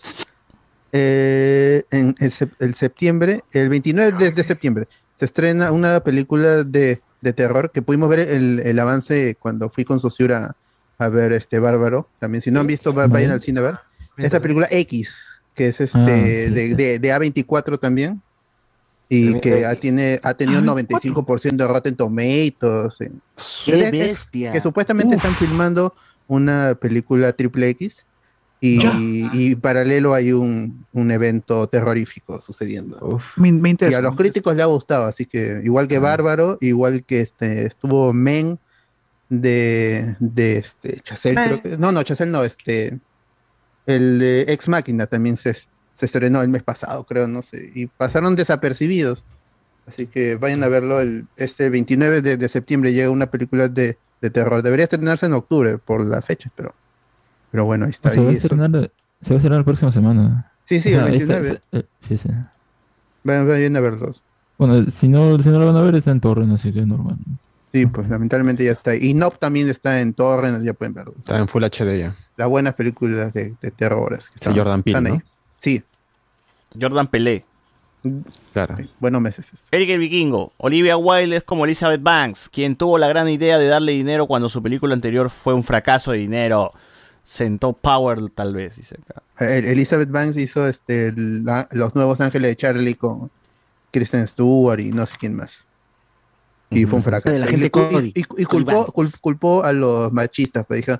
Eh, 0.92 1.82
en 1.90 2.14
el 2.60 2.74
septiembre, 2.74 3.42
el 3.52 3.68
29 3.70 4.12
de, 4.18 4.30
de 4.32 4.44
septiembre, 4.44 4.88
se 5.18 5.24
estrena 5.24 5.72
una 5.72 6.00
película 6.00 6.62
de, 6.64 7.00
de 7.20 7.32
terror 7.32 7.70
que 7.72 7.82
pudimos 7.82 8.08
ver 8.08 8.20
el, 8.20 8.60
el 8.60 8.78
avance 8.78 9.36
cuando 9.38 9.68
fui 9.70 9.84
con 9.84 9.98
Sosura 10.00 10.56
a 10.98 11.08
ver 11.08 11.32
este 11.32 11.58
Bárbaro. 11.58 12.08
También, 12.18 12.42
si 12.42 12.50
no 12.50 12.60
han 12.60 12.66
visto, 12.66 12.92
va- 12.94 13.06
vayan 13.08 13.30
al 13.32 13.42
cine 13.42 13.60
a 13.60 13.62
ver. 13.64 13.78
Esta 14.16 14.40
película 14.40 14.66
X, 14.70 15.40
que 15.54 15.68
es 15.68 15.80
este 15.80 16.00
Ah, 16.00 16.06
sí, 16.06 16.50
de, 16.54 16.74
de- 16.74 16.98
de 16.98 17.08
A24 17.14 17.78
también. 17.78 18.20
Y 19.10 19.40
que 19.40 19.64
ha, 19.64 19.74
tiene, 19.74 20.20
ha 20.22 20.34
tenido 20.34 20.60
95% 20.60 21.56
de 21.56 21.66
Rotten 21.66 21.96
Tomatoes. 21.96 23.00
eh. 23.00 23.10
¡Qué 23.64 23.78
Es- 23.80 23.84
es- 23.84 23.90
bestia! 23.90 24.52
que 24.52 24.60
supuestamente 24.60 25.16
están 25.16 25.34
filmando 25.34 25.94
una 26.26 26.76
película 26.78 27.32
triple 27.32 27.70
X 27.70 28.04
y, 28.60 28.80
y 29.32 29.54
paralelo 29.56 30.14
hay 30.14 30.32
un, 30.32 30.84
un 30.92 31.10
evento 31.10 31.66
terrorífico 31.68 32.40
sucediendo. 32.40 33.20
me, 33.36 33.52
me 33.52 33.76
Y 33.80 33.94
a 33.94 34.00
los 34.00 34.16
críticos 34.16 34.54
le 34.56 34.62
ha 34.62 34.66
gustado, 34.66 35.06
así 35.06 35.26
que 35.26 35.60
igual 35.64 35.86
que 35.88 35.98
Bárbaro, 35.98 36.58
igual 36.60 37.04
que 37.04 37.20
este 37.20 37.66
estuvo 37.66 38.12
Men 38.12 38.58
de, 39.28 40.16
de 40.20 40.56
este 40.58 41.00
Chazelle, 41.00 41.34
creo 41.44 41.62
que- 41.62 41.78
no, 41.78 41.92
no, 41.92 42.02
Chazelle 42.02 42.30
no, 42.30 42.44
este 42.44 42.98
el 43.86 44.18
de 44.18 44.42
Ex 44.48 44.68
Máquina 44.68 45.06
también 45.06 45.36
se, 45.36 45.54
se 45.54 45.68
estrenó 46.06 46.42
el 46.42 46.48
mes 46.48 46.62
pasado, 46.62 47.04
creo, 47.04 47.26
no 47.28 47.42
sé, 47.42 47.70
y 47.74 47.86
pasaron 47.86 48.36
desapercibidos. 48.36 49.24
Así 49.86 50.06
que 50.06 50.34
vayan 50.34 50.62
a 50.62 50.68
verlo 50.68 51.00
el, 51.00 51.26
este 51.38 51.70
29 51.70 52.20
de, 52.20 52.36
de 52.36 52.48
septiembre 52.50 52.92
llega 52.92 53.08
una 53.10 53.30
película 53.30 53.68
de, 53.68 53.96
de 54.20 54.30
terror. 54.30 54.60
Debería 54.62 54.84
estrenarse 54.84 55.24
en 55.24 55.32
octubre 55.32 55.78
por 55.78 56.04
la 56.04 56.20
fecha, 56.20 56.50
pero 56.54 56.74
pero 57.50 57.64
bueno, 57.64 57.84
ahí 57.86 57.90
está. 57.90 58.10
se, 58.10 58.20
va 58.20 58.26
a 58.26 58.28
ahí, 58.30 58.36
estrenar, 58.36 58.70
se 59.20 59.30
va 59.30 59.36
a 59.36 59.38
estrenar 59.38 59.58
la 59.60 59.64
próxima 59.64 59.90
semana. 59.92 60.52
Sí, 60.66 60.80
sí, 60.80 60.88
O 60.90 60.92
sea, 60.92 61.06
el 61.06 61.14
esta- 61.14 61.34
29. 61.34 61.60
eh, 61.72 61.82
sí, 62.00 62.16
sí. 62.18 62.28
Vayan, 63.24 63.48
vayan 63.48 63.76
a 63.76 63.80
verlos. 63.80 64.22
Bueno, 64.58 64.90
si 64.90 65.08
no, 65.08 65.38
si 65.40 65.48
no 65.50 65.58
lo 65.58 65.66
van 65.66 65.76
a 65.76 65.82
ver, 65.82 65.94
está 65.94 66.10
en 66.10 66.20
Torrent, 66.20 66.52
así 66.52 66.72
que 66.72 66.80
es 66.80 66.86
normal. 66.86 67.16
Sí, 67.72 67.86
pues 67.86 68.08
lamentablemente 68.08 68.64
ya 68.64 68.72
está. 68.72 68.94
Y 68.96 69.14
Nope 69.14 69.36
también 69.38 69.68
está 69.68 70.00
en 70.00 70.14
Torrent, 70.14 70.64
ya 70.64 70.72
pueden 70.72 70.94
verlo. 70.94 71.14
Está 71.18 71.38
en 71.38 71.48
Full 71.48 71.62
HD 71.64 71.98
ya. 71.98 72.16
Las 72.36 72.48
buenas 72.48 72.74
películas 72.74 73.32
de, 73.32 73.54
de 73.60 73.70
terrores. 73.70 74.30
que 74.30 74.38
Sí, 74.38 74.40
están- 74.40 74.56
Jordan 74.56 74.82
Peele, 74.82 74.98
están 74.98 75.12
ahí. 75.12 75.18
¿no? 75.18 75.24
Sí, 75.58 75.82
Jordan 76.80 77.06
Pelé. 77.08 77.44
Claro. 78.52 78.76
buenos 79.00 79.20
meses. 79.20 79.68
Eric 79.72 79.90
el 79.90 79.98
Vikingo. 79.98 80.52
Olivia 80.56 80.96
Wilde 80.96 81.36
es 81.38 81.42
como 81.42 81.64
Elizabeth 81.64 82.02
Banks, 82.02 82.48
quien 82.48 82.76
tuvo 82.76 82.96
la 82.96 83.08
gran 83.08 83.28
idea 83.28 83.58
de 83.58 83.66
darle 83.66 83.92
dinero 83.92 84.26
cuando 84.26 84.48
su 84.48 84.62
película 84.62 84.94
anterior 84.94 85.30
fue 85.30 85.52
un 85.52 85.62
fracaso 85.64 86.12
de 86.12 86.18
dinero. 86.18 86.72
Sentó 87.28 87.74
Power, 87.74 88.30
tal 88.34 88.54
vez, 88.54 88.74
dice 88.76 88.96
acá. 89.02 89.22
El- 89.38 89.66
Elizabeth 89.66 90.10
Banks 90.10 90.38
hizo 90.38 90.66
este 90.66 91.12
la- 91.14 91.68
Los 91.72 91.94
Nuevos 91.94 92.22
Ángeles 92.22 92.50
de 92.52 92.56
Charlie 92.56 92.94
con 92.94 93.30
Kristen 93.90 94.26
Stewart 94.26 94.80
y 94.80 94.92
no 94.92 95.04
sé 95.04 95.14
quién 95.20 95.34
más. 95.36 95.66
Y 96.70 96.86
fue 96.86 96.96
un 96.96 97.02
fracaso. 97.04 97.30
De 97.34 97.38
la 97.40 97.44
Y 97.44 97.50
gente 97.50 97.64
le 97.66 97.70
cu- 97.70 97.80
y- 97.80 97.92
Cody. 97.92 98.12
y- 98.14 98.42
y 98.42 98.44
culpó, 98.46 98.86
cul- 98.94 99.20
culpó 99.20 99.62
a 99.62 99.74
los 99.74 100.10
machistas, 100.10 100.64
pues 100.66 100.86
dijo, 100.86 100.98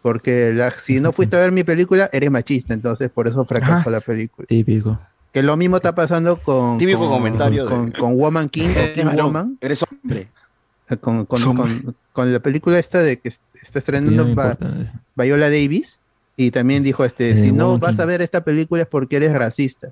porque 0.00 0.54
la- 0.54 0.70
si 0.70 0.98
no 0.98 1.12
fuiste 1.12 1.36
a 1.36 1.40
ver 1.40 1.52
mi 1.52 1.62
película, 1.62 2.08
eres 2.10 2.30
machista, 2.30 2.72
entonces 2.72 3.10
por 3.10 3.28
eso 3.28 3.44
fracasó 3.44 3.90
Ah, 3.90 3.92
la 3.92 4.00
película. 4.00 4.46
Típico. 4.46 4.98
Que 5.30 5.42
lo 5.42 5.58
mismo 5.58 5.76
está 5.76 5.94
pasando 5.94 6.38
con, 6.38 6.78
Típico 6.78 7.00
con, 7.00 7.10
comentario 7.10 7.64
de- 7.64 7.70
con, 7.70 7.90
con 7.90 8.16
Woman 8.16 8.48
King 8.48 8.70
o 8.70 8.94
King 8.94 9.14
Woman, 9.14 9.58
Eres 9.60 9.82
hombre. 9.82 10.30
con, 11.02 11.26
con, 11.26 11.38
Somos. 11.38 11.66
con- 11.66 11.96
con 12.14 12.32
la 12.32 12.40
película 12.40 12.78
esta 12.78 13.02
de 13.02 13.18
que 13.18 13.28
est- 13.28 13.42
está 13.54 13.74
no 13.74 13.78
estrenando 13.80 14.24
Viola 15.16 15.46
Davis 15.50 15.98
y 16.36 16.50
también 16.50 16.82
dijo 16.82 17.04
este 17.04 17.30
Eh, 17.30 17.36
si 17.36 17.52
no 17.52 17.78
vas 17.78 17.98
a 17.98 18.04
ver 18.04 18.22
esta 18.22 18.44
película 18.44 18.82
es 18.82 18.88
porque 18.88 19.16
eres 19.16 19.32
racista 19.32 19.88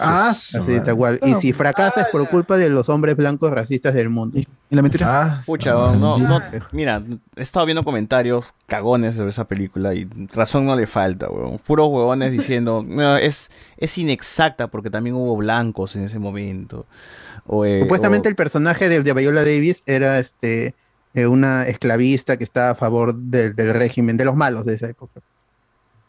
Ah, 0.00 0.30
así 0.30 0.80
tal 0.82 0.96
cual. 0.96 1.20
Y 1.22 1.34
si 1.34 1.52
fracasas 1.52 2.06
es 2.06 2.10
por 2.10 2.26
culpa 2.30 2.56
de 2.56 2.70
los 2.70 2.88
hombres 2.88 3.14
blancos 3.14 3.50
racistas 3.50 3.92
del 3.92 4.08
mundo. 4.08 4.38
Y 4.38 4.46
la 4.70 4.80
mentira. 4.80 5.06
ah, 5.06 5.42
Pucha, 5.44 5.72
no, 5.72 6.16
no, 6.16 6.40
mira, 6.72 7.02
he 7.36 7.42
estado 7.42 7.66
viendo 7.66 7.84
comentarios 7.84 8.54
cagones 8.66 9.16
sobre 9.16 9.28
esa 9.28 9.44
película 9.46 9.92
y 9.94 10.08
razón 10.32 10.64
no 10.64 10.74
le 10.76 10.86
falta, 10.86 11.28
weón. 11.28 11.58
Puros 11.58 11.88
huevones 11.90 12.32
diciendo, 12.32 12.82
"No, 12.82 13.18
es, 13.18 13.50
es 13.76 13.98
inexacta 13.98 14.68
porque 14.68 14.88
también 14.88 15.14
hubo 15.14 15.36
blancos 15.36 15.94
en 15.94 16.04
ese 16.04 16.18
momento. 16.18 16.86
O, 17.46 17.66
eh, 17.66 17.80
supuestamente 17.82 18.28
o- 18.28 18.30
el 18.30 18.34
personaje 18.36 18.88
de, 18.88 19.02
de 19.02 19.12
Viola 19.12 19.42
Davis 19.42 19.82
era 19.84 20.18
este 20.18 20.74
eh, 21.14 21.26
una 21.26 21.66
esclavista 21.66 22.36
que 22.36 22.44
estaba 22.44 22.70
a 22.70 22.74
favor 22.74 23.14
del- 23.14 23.54
del 23.54 23.74
régimen 23.74 24.16
de 24.16 24.24
los 24.24 24.36
malos 24.36 24.64
de 24.64 24.74
esa 24.74 24.88
época 24.88 25.20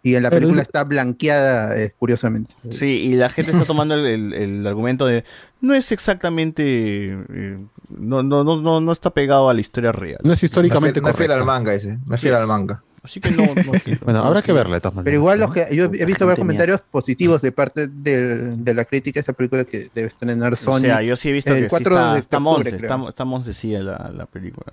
y 0.05 0.15
en 0.15 0.23
la 0.23 0.29
película 0.29 0.61
está 0.61 0.83
blanqueada 0.83 1.77
eh, 1.79 1.93
curiosamente 1.97 2.53
Sí, 2.71 2.87
y 2.87 3.13
la 3.15 3.29
gente 3.29 3.51
está 3.51 3.63
tomando 3.65 3.95
el, 3.95 4.05
el- 4.05 4.33
el 4.33 4.67
argumento 4.67 5.05
de 5.05 5.23
no 5.61 5.73
es 5.73 5.91
exactamente 5.93 6.63
eh, 7.07 7.57
no, 7.89 8.21
no, 8.23 8.43
no, 8.43 8.59
no, 8.61 8.81
no 8.81 8.91
está 8.91 9.11
pegado 9.11 9.49
a 9.49 9.53
la 9.53 9.61
historia 9.61 9.91
real. 9.91 10.19
No 10.23 10.33
es 10.33 10.43
históricamente 10.43 10.99
no 10.99 11.07
es 11.09 11.15
fiel 11.15 11.31
al 11.31 11.39
correcto. 11.39 11.45
manga 11.45 11.73
ese. 11.73 11.99
No 12.05 12.15
es 12.15 12.21
fiel 12.21 12.33
al 12.35 12.47
manga. 12.47 12.83
Así 13.03 13.19
que 13.19 13.31
no, 13.31 13.43
no- 13.43 13.71
Bueno, 14.05 14.23
habrá 14.23 14.41
que 14.41 14.53
verla 14.53 14.75
de 14.75 14.81
todas 14.81 14.95
maneras. 14.95 15.05
Pero 15.05 15.17
igual 15.17 15.39
los 15.39 15.53
que 15.53 15.67
yo 15.75 15.85
he 15.93 16.05
visto 16.05 16.25
ver 16.25 16.37
comentarios 16.37 16.81
positivos 16.89 17.41
de 17.41 17.51
parte 17.51 17.87
de, 17.89 18.55
de 18.55 18.73
la 18.73 18.85
crítica 18.85 19.15
de 19.17 19.19
esta 19.21 19.33
película 19.33 19.65
que 19.65 19.89
debe 19.93 20.07
estrenar 20.07 20.55
Sony. 20.55 20.75
O 20.75 20.79
sea, 20.79 21.01
yo 21.03 21.15
sí 21.17 21.27
he 21.29 21.33
visto 21.33 21.51
el 21.53 21.63
que 21.63 21.63
sí 21.63 21.69
4 21.69 21.95
está, 21.95 22.13
de 22.13 22.19
está 22.21 22.37
octubre, 22.37 22.71
Monse, 22.71 22.75
está, 22.85 23.09
está 23.09 23.25
Monse 23.25 23.53
sí 23.53 23.75
en 23.75 23.87
la, 23.87 24.09
la 24.15 24.25
película. 24.25 24.71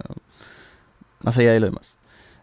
Más 1.22 1.36
allá 1.38 1.52
de 1.52 1.60
lo 1.60 1.66
demás. 1.66 1.94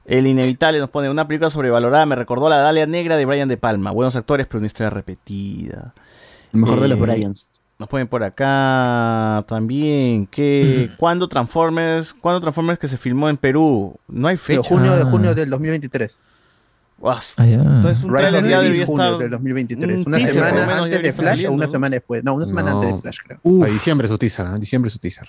El 0.05 0.27
inevitable 0.27 0.79
nos 0.79 0.89
pone 0.89 1.09
una 1.09 1.27
película 1.27 1.49
sobrevalorada. 1.49 2.05
Me 2.05 2.15
recordó 2.15 2.49
la 2.49 2.57
Dalia 2.57 2.85
Negra 2.85 3.17
de 3.17 3.25
Brian 3.25 3.47
De 3.49 3.57
Palma. 3.57 3.91
Buenos 3.91 4.15
actores, 4.15 4.45
pero 4.47 4.59
una 4.59 4.67
historia 4.67 4.89
repetida. 4.89 5.93
El 6.53 6.59
mejor 6.61 6.79
de 6.81 6.87
los 6.89 6.97
Eh, 6.97 7.01
Bryans. 7.01 7.49
Nos 7.79 7.87
ponen 7.89 8.07
por 8.07 8.23
acá 8.23 9.45
también 9.47 10.25
que 10.25 10.89
cuando 10.97 11.27
Transformers, 11.29 12.11
cuando 12.13 12.41
Transformers 12.41 12.79
que 12.79 12.87
se 12.87 12.97
filmó 12.97 13.29
en 13.29 13.37
Perú, 13.37 13.95
no 14.07 14.27
hay 14.27 14.37
fecha. 14.37 14.63
junio 14.67 14.95
de 14.95 15.03
junio 15.03 15.35
del 15.35 15.49
2023. 15.51 16.17
Guas. 16.97 17.35
Ah. 17.37 17.45
Entonces 17.45 18.03
un 18.03 18.15
Rise 18.15 18.27
of 18.29 18.33
the 18.47 18.57
Beast, 18.57 18.85
junio 18.87 19.05
estar 19.05 19.17
del 19.19 19.29
2023. 19.29 19.97
un 19.99 20.07
Una 20.07 20.17
teaser, 20.17 20.33
semana 20.33 20.77
antes 20.79 21.03
de 21.03 21.13
Flash 21.13 21.45
o 21.45 21.51
una 21.51 21.67
semana 21.67 21.93
después. 21.93 22.23
No, 22.23 22.33
una 22.33 22.47
semana 22.47 22.71
No. 22.71 22.77
antes 22.77 22.95
de 22.95 23.01
Flash, 23.01 23.17
creo. 23.23 23.63
A 23.63 23.67
diciembre 23.67 24.07
su 24.07 24.17
teaser, 24.17 24.47
¿ah? 24.47 24.57
diciembre 24.57 24.89
su 24.89 24.97
teaser. 24.97 25.23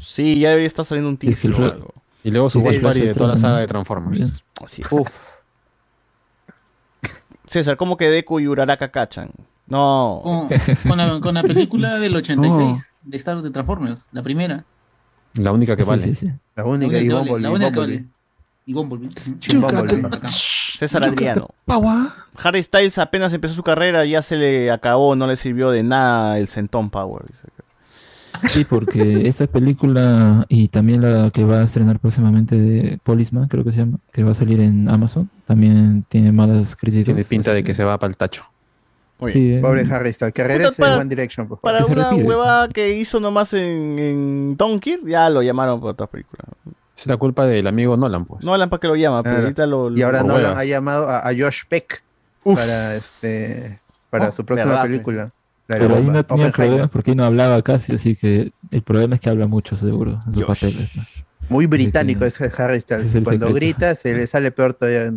Sí, 0.00 0.38
ya 0.40 0.48
debería 0.48 0.66
estar 0.68 0.86
saliendo 0.86 1.10
un 1.10 1.18
teaser 1.18 1.52
o 1.52 1.64
algo. 1.64 1.92
Y 2.24 2.30
luego 2.30 2.48
su 2.48 2.60
Sí, 2.60 2.66
watch 2.66 2.80
party 2.80 3.00
de 3.00 3.12
toda 3.12 3.28
la 3.30 3.36
saga 3.36 3.58
de 3.58 3.66
Transformers. 3.66 4.42
Así 4.64 4.80
es. 4.90 5.40
César, 7.48 7.76
¿cómo 7.76 7.98
que 7.98 8.08
Deku 8.08 8.40
y 8.40 8.48
Uraraka 8.48 8.90
cachan? 8.90 9.30
No. 9.66 10.20
Con, 10.22 10.48
con 10.88 10.98
la, 10.98 11.20
con 11.20 11.34
la 11.34 11.42
película 11.42 11.98
del 11.98 12.16
86 12.16 12.96
de 13.02 13.16
Star 13.16 13.36
Wars 13.36 13.44
de 13.44 13.50
Transformers, 13.50 14.06
la 14.12 14.22
primera. 14.22 14.64
La 15.34 15.52
única 15.52 15.76
que 15.76 15.84
vale. 15.84 16.02
sí, 16.02 16.14
sí. 16.14 16.26
La 16.54 16.62
La 16.62 16.64
única 16.64 16.98
y 16.98 17.08
que 17.08 17.14
vale, 17.14 17.30
Bumblebee. 17.30 17.42
la 17.42 17.50
única 17.50 17.72
que 17.72 17.78
vale. 17.78 18.04
Y 18.66 18.74
Bumblebee. 18.74 19.08
César 20.28 21.04
Adriano. 21.04 21.48
Harry 22.42 22.62
Styles 22.62 22.98
apenas 22.98 23.32
empezó 23.32 23.54
su 23.54 23.62
carrera, 23.62 24.04
ya 24.04 24.20
se 24.22 24.36
le 24.36 24.70
acabó, 24.70 25.16
no 25.16 25.26
le 25.26 25.36
sirvió 25.36 25.70
de 25.70 25.82
nada 25.82 26.38
el 26.38 26.48
Centón 26.48 26.90
Power. 26.90 27.24
Sí, 28.48 28.64
porque 28.64 29.28
esta 29.28 29.46
película 29.46 30.44
y 30.48 30.68
también 30.68 31.00
la 31.02 31.30
que 31.30 31.44
va 31.44 31.60
a 31.60 31.64
estrenar 31.64 32.00
próximamente 32.00 32.56
de 32.58 32.98
Policeman, 33.04 33.46
creo 33.46 33.62
que 33.62 33.72
se 33.72 33.78
llama, 33.78 33.98
que 34.12 34.24
va 34.24 34.32
a 34.32 34.34
salir 34.34 34.60
en 34.60 34.88
Amazon, 34.88 35.30
también 35.46 36.04
tiene 36.08 36.32
malas 36.32 36.74
críticas. 36.74 37.06
Tiene 37.06 37.24
pinta 37.24 37.52
de 37.52 37.62
que 37.62 37.74
se 37.74 37.84
va 37.84 37.98
para 37.98 38.10
el 38.10 38.16
tacho. 38.16 38.44
Sí, 39.30 39.54
eh, 39.54 39.60
Pobre 39.60 39.82
Harry 39.90 40.12
Styles. 40.12 40.32
Que 40.34 40.44
regrese 40.44 40.72
para- 40.80 40.94
en 40.94 41.00
One 41.00 41.08
Direction, 41.10 41.48
por 41.48 41.58
favor. 41.60 41.72
Para 41.78 41.84
Que 41.86 41.92
una 41.92 42.10
retire. 42.10 42.28
huevada 42.28 42.68
que 42.68 42.94
hizo 42.98 43.20
nomás 43.20 43.52
en, 43.54 43.98
en 43.98 44.56
Dunkirk, 44.56 45.06
ya 45.06 45.28
lo 45.30 45.42
llamaron 45.42 45.80
para 45.80 45.92
otra 45.92 46.06
película. 46.06 46.44
Es 46.96 47.06
la 47.06 47.16
culpa 47.16 47.46
del 47.46 47.66
amigo 47.66 47.96
Nolan, 47.96 48.24
pues. 48.24 48.44
No 48.44 48.52
hablan 48.52 48.70
para 48.70 48.80
que 48.80 48.86
lo 48.88 48.96
llama, 48.96 49.22
pero 49.22 49.34
Claro. 49.34 49.46
ahorita 49.46 49.66
lo. 49.66 49.92
Y 49.96 50.02
ahora 50.02 50.20
lo- 50.22 50.28
no 50.28 50.34
huevas. 50.34 50.56
ha 50.56 50.64
llamado 50.64 51.08
a, 51.08 51.18
a 51.28 51.32
Josh 51.36 51.62
Peck 51.68 52.02
para 52.44 52.96
este 52.96 53.80
para 54.10 54.28
Oh, 54.28 54.32
su 54.32 54.44
próxima 54.44 54.70
verdad, 54.70 54.82
película. 54.84 55.32
La 55.68 55.78
Pero 55.78 55.94
ahí 55.96 56.04
no 56.04 56.24
tenía 56.24 56.50
problemas 56.52 56.88
porque 56.90 57.12
ahí 57.12 57.16
no 57.16 57.24
hablaba 57.24 57.62
casi, 57.62 57.94
así 57.94 58.14
que 58.14 58.52
el 58.70 58.82
problema 58.82 59.14
es 59.14 59.20
que 59.20 59.30
habla 59.30 59.46
mucho, 59.46 59.76
seguro, 59.76 60.20
en 60.26 60.32
sus 60.34 60.44
Josh. 60.44 60.60
papeles. 60.60 60.90
¿no? 60.96 61.02
Muy 61.48 61.66
británico 61.66 62.20
Sí, 62.28 62.44
ese 62.44 62.62
Harry 62.62 62.80
Styles. 62.80 63.06
es 63.06 63.12
Cuando 63.24 63.46
secreto. 63.46 63.54
grita 63.54 63.94
se 63.94 64.14
le 64.14 64.26
sale 64.26 64.50
peor 64.52 64.74
todavía. 64.74 65.12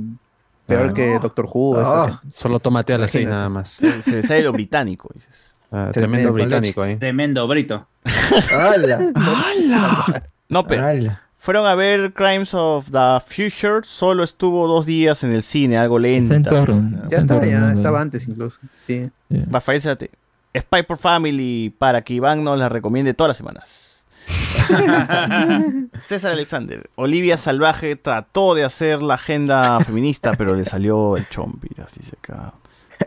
Peor 0.65 0.87
Ah. 0.89 0.93
que 0.93 1.19
Doctor 1.19 1.47
Who. 1.51 1.77
Ah. 1.79 2.21
Solo 2.29 2.59
tómate 2.59 2.93
a 2.93 2.97
las 2.97 3.11
seis 3.11 3.27
nada 3.27 3.49
más. 3.49 3.69
Se, 3.69 4.01
se 4.01 4.11
le 4.11 4.23
sale 4.23 4.43
lo 4.43 4.51
británico. 4.51 5.09
dices. 5.13 5.51
Ah, 5.71 5.89
Tremendo, 5.91 6.31
británico 6.31 6.81
ahí. 6.83 6.95
Tremendo 6.97 7.47
brito. 7.47 7.87
¡Hala! 8.51 8.99
No, 10.47 10.65
pero 10.67 10.85
¡Hala! 10.85 11.21
fueron 11.37 11.65
a 11.67 11.75
ver 11.75 12.13
Crimes 12.13 12.53
of 12.53 12.89
the 12.91 13.19
Future, 13.25 13.81
solo 13.83 14.23
estuvo 14.23 14.67
dos 14.67 14.85
días 14.85 15.23
en 15.23 15.33
el 15.33 15.43
cine, 15.43 15.77
algo 15.77 15.99
torno. 16.49 17.03
Ya 17.09 17.17
está 17.19 17.45
ya 17.45 17.71
estaba 17.73 18.01
antes 18.01 18.27
incluso. 18.27 18.59
Sí. 18.87 19.09
Rafael 19.29 19.81
Zate. 19.81 20.09
Spy 20.57 20.83
por 20.83 20.97
Family 20.97 21.73
para 21.77 22.01
que 22.01 22.13
Iván 22.13 22.43
nos 22.43 22.57
la 22.57 22.69
recomiende 22.69 23.13
todas 23.13 23.29
las 23.29 23.37
semanas. 23.37 23.84
César 25.99 26.31
Alexander. 26.31 26.89
Olivia 26.95 27.37
Salvaje 27.37 27.95
trató 27.95 28.55
de 28.55 28.63
hacer 28.63 29.01
la 29.01 29.15
agenda 29.15 29.79
feminista, 29.79 30.33
pero 30.33 30.55
le 30.55 30.65
salió 30.65 31.17
el 31.17 31.27
chompi. 31.29 31.69
Así 31.81 31.99
dice 31.99 32.17
acá. 32.17 32.53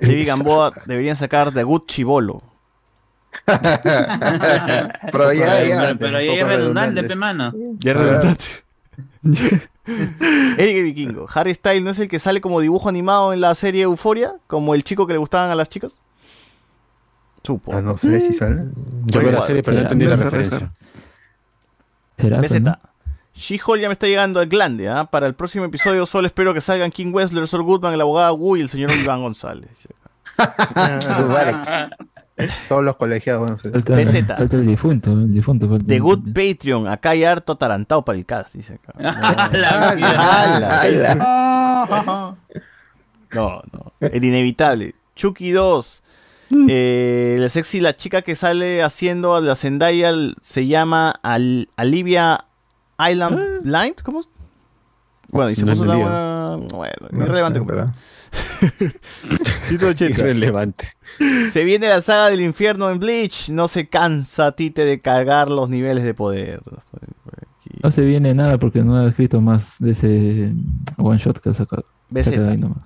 David 0.01 0.27
Gamboa 0.27 0.73
deberían 0.87 1.17
sacar 1.17 1.53
de 1.53 1.63
Good 1.63 1.87
Chibolo. 1.87 2.43
Pero 3.45 5.33
ya, 5.33 5.65
ya. 5.65 5.97
Pero, 5.99 6.19
un 6.19 6.25
es 6.25 6.47
redundante, 6.47 7.03
redundante. 7.03 7.03
pe 7.03 7.15
mano. 7.15 7.53
Ya 7.79 7.93
es 7.93 7.97
redundante. 7.97 8.45
Eric 10.59 10.83
Vikingo. 10.83 11.27
Harry 11.33 11.55
Styles 11.55 11.83
no 11.83 11.91
es 11.91 11.99
el 11.99 12.09
que 12.09 12.19
sale 12.19 12.41
como 12.41 12.61
dibujo 12.61 12.89
animado 12.89 13.33
en 13.33 13.41
la 13.41 13.55
serie 13.55 13.83
Euforia, 13.83 14.35
como 14.47 14.75
el 14.75 14.85
chico 14.85 15.07
que 15.07 15.15
le 15.15 15.19
gustaban 15.19 15.51
a 15.51 15.55
las 15.55 15.69
chicas. 15.69 16.01
Supo. 17.43 17.73
Ah, 17.75 17.81
no 17.81 17.97
sé 17.97 18.21
si 18.21 18.35
sale. 18.35 18.65
Yo 19.07 19.21
veo 19.21 19.33
la 19.33 19.41
serie, 19.41 19.63
pero 19.63 19.77
no 19.77 19.83
entendí 19.85 20.05
la 20.05 20.17
referencia. 20.17 20.71
Será, 22.19 22.41
BZ. 22.41 22.61
¿no? 22.61 22.79
She-Hulk 23.35 23.81
ya 23.81 23.89
me 23.89 23.93
está 23.93 24.07
llegando 24.07 24.41
al 24.41 24.49
glande, 24.49 24.89
¿ah? 24.89 25.05
Para 25.05 25.27
el 25.27 25.35
próximo 25.35 25.65
episodio 25.65 26.05
solo 26.07 26.27
espero 26.27 26.53
que 26.53 26.61
salgan 26.61 26.91
King 26.91 27.13
Wessler, 27.13 27.47
Sol 27.47 27.63
Goodman, 27.63 27.95
el 27.95 28.01
abogado 28.01 28.35
Wu 28.35 28.57
y 28.57 28.63
el 28.63 28.69
señor 28.69 28.91
Iván 28.91 29.23
González. 29.23 29.71
Todos 32.69 32.85
los 32.85 32.97
colegiados 32.97 33.43
van 33.43 33.55
a 33.55 33.59
ser. 33.59 33.73
Falta, 33.73 33.95
BZ. 33.95 34.27
falta 34.27 34.57
el 34.57 34.67
difunto, 34.67 35.13
el 35.13 35.33
difunto. 35.33 35.69
falta 35.69 35.85
The 35.87 35.99
Good 35.99 36.33
Patreon, 36.33 36.89
acá 36.89 37.11
hay 37.11 37.25
harto 37.25 37.53
atarantado 37.53 38.05
para 38.05 38.19
el 38.19 38.27
cast, 38.27 38.55
dice 38.55 38.75
acá. 38.75 38.93
La 39.53 39.95
mierda. 39.97 40.81
¡Hala! 40.83 42.37
No, 43.33 43.63
no. 43.73 43.93
El 44.01 44.25
inevitable. 44.25 44.95
Chucky 45.15 45.51
2. 45.51 46.03
Eh, 46.69 47.37
la 47.39 47.49
sexy, 47.49 47.81
la 47.81 47.95
chica 47.97 48.23
que 48.23 48.35
sale 48.35 48.83
haciendo 48.83 49.35
a 49.37 49.41
la 49.41 49.55
Zendaya 49.55 50.13
se 50.41 50.67
llama 50.67 51.11
Al- 51.23 51.69
Alivia 51.77 52.45
Island 52.99 53.63
Blind. 53.63 53.97
¿Cómo? 54.03 54.23
Bueno, 55.31 55.51
y 55.51 55.57
se 55.57 55.65
No 55.65 55.73
puso 55.73 55.83
una 55.83 55.93
entendí, 55.95 56.11
buena- 56.11 56.57
Bueno, 56.77 57.09
No 57.11 57.23
irrelevante. 57.25 57.59
sé, 57.61 57.65
¿verdad? 57.67 57.95
180. 59.69 60.21
Irrelevante. 60.21 60.89
Se 61.51 61.65
viene 61.65 61.89
la 61.89 62.01
saga 62.01 62.31
del 62.31 62.41
infierno 62.41 62.91
en 62.91 62.99
Bleach. 62.99 63.51
No 63.51 63.69
se 63.69 63.89
cansa 63.89 64.53
Tite 64.53 64.85
de 64.85 65.01
cargar 65.01 65.51
los 65.51 65.69
niveles 65.69 66.05
de 66.05 66.15
poder. 66.15 66.61
No 67.83 67.91
se 67.91 68.03
viene 68.05 68.35
nada 68.35 68.59
porque 68.59 68.83
no 68.83 68.97
ha 68.97 69.09
escrito 69.09 69.41
más 69.41 69.77
de 69.79 69.93
ese 69.93 70.53
one 70.97 71.19
shot 71.19 71.39
que 71.41 71.51
ha 71.51 71.55
sacado. 71.55 71.85
BZ. 72.11 72.39
Ahí 72.39 72.57
nomás. 72.59 72.79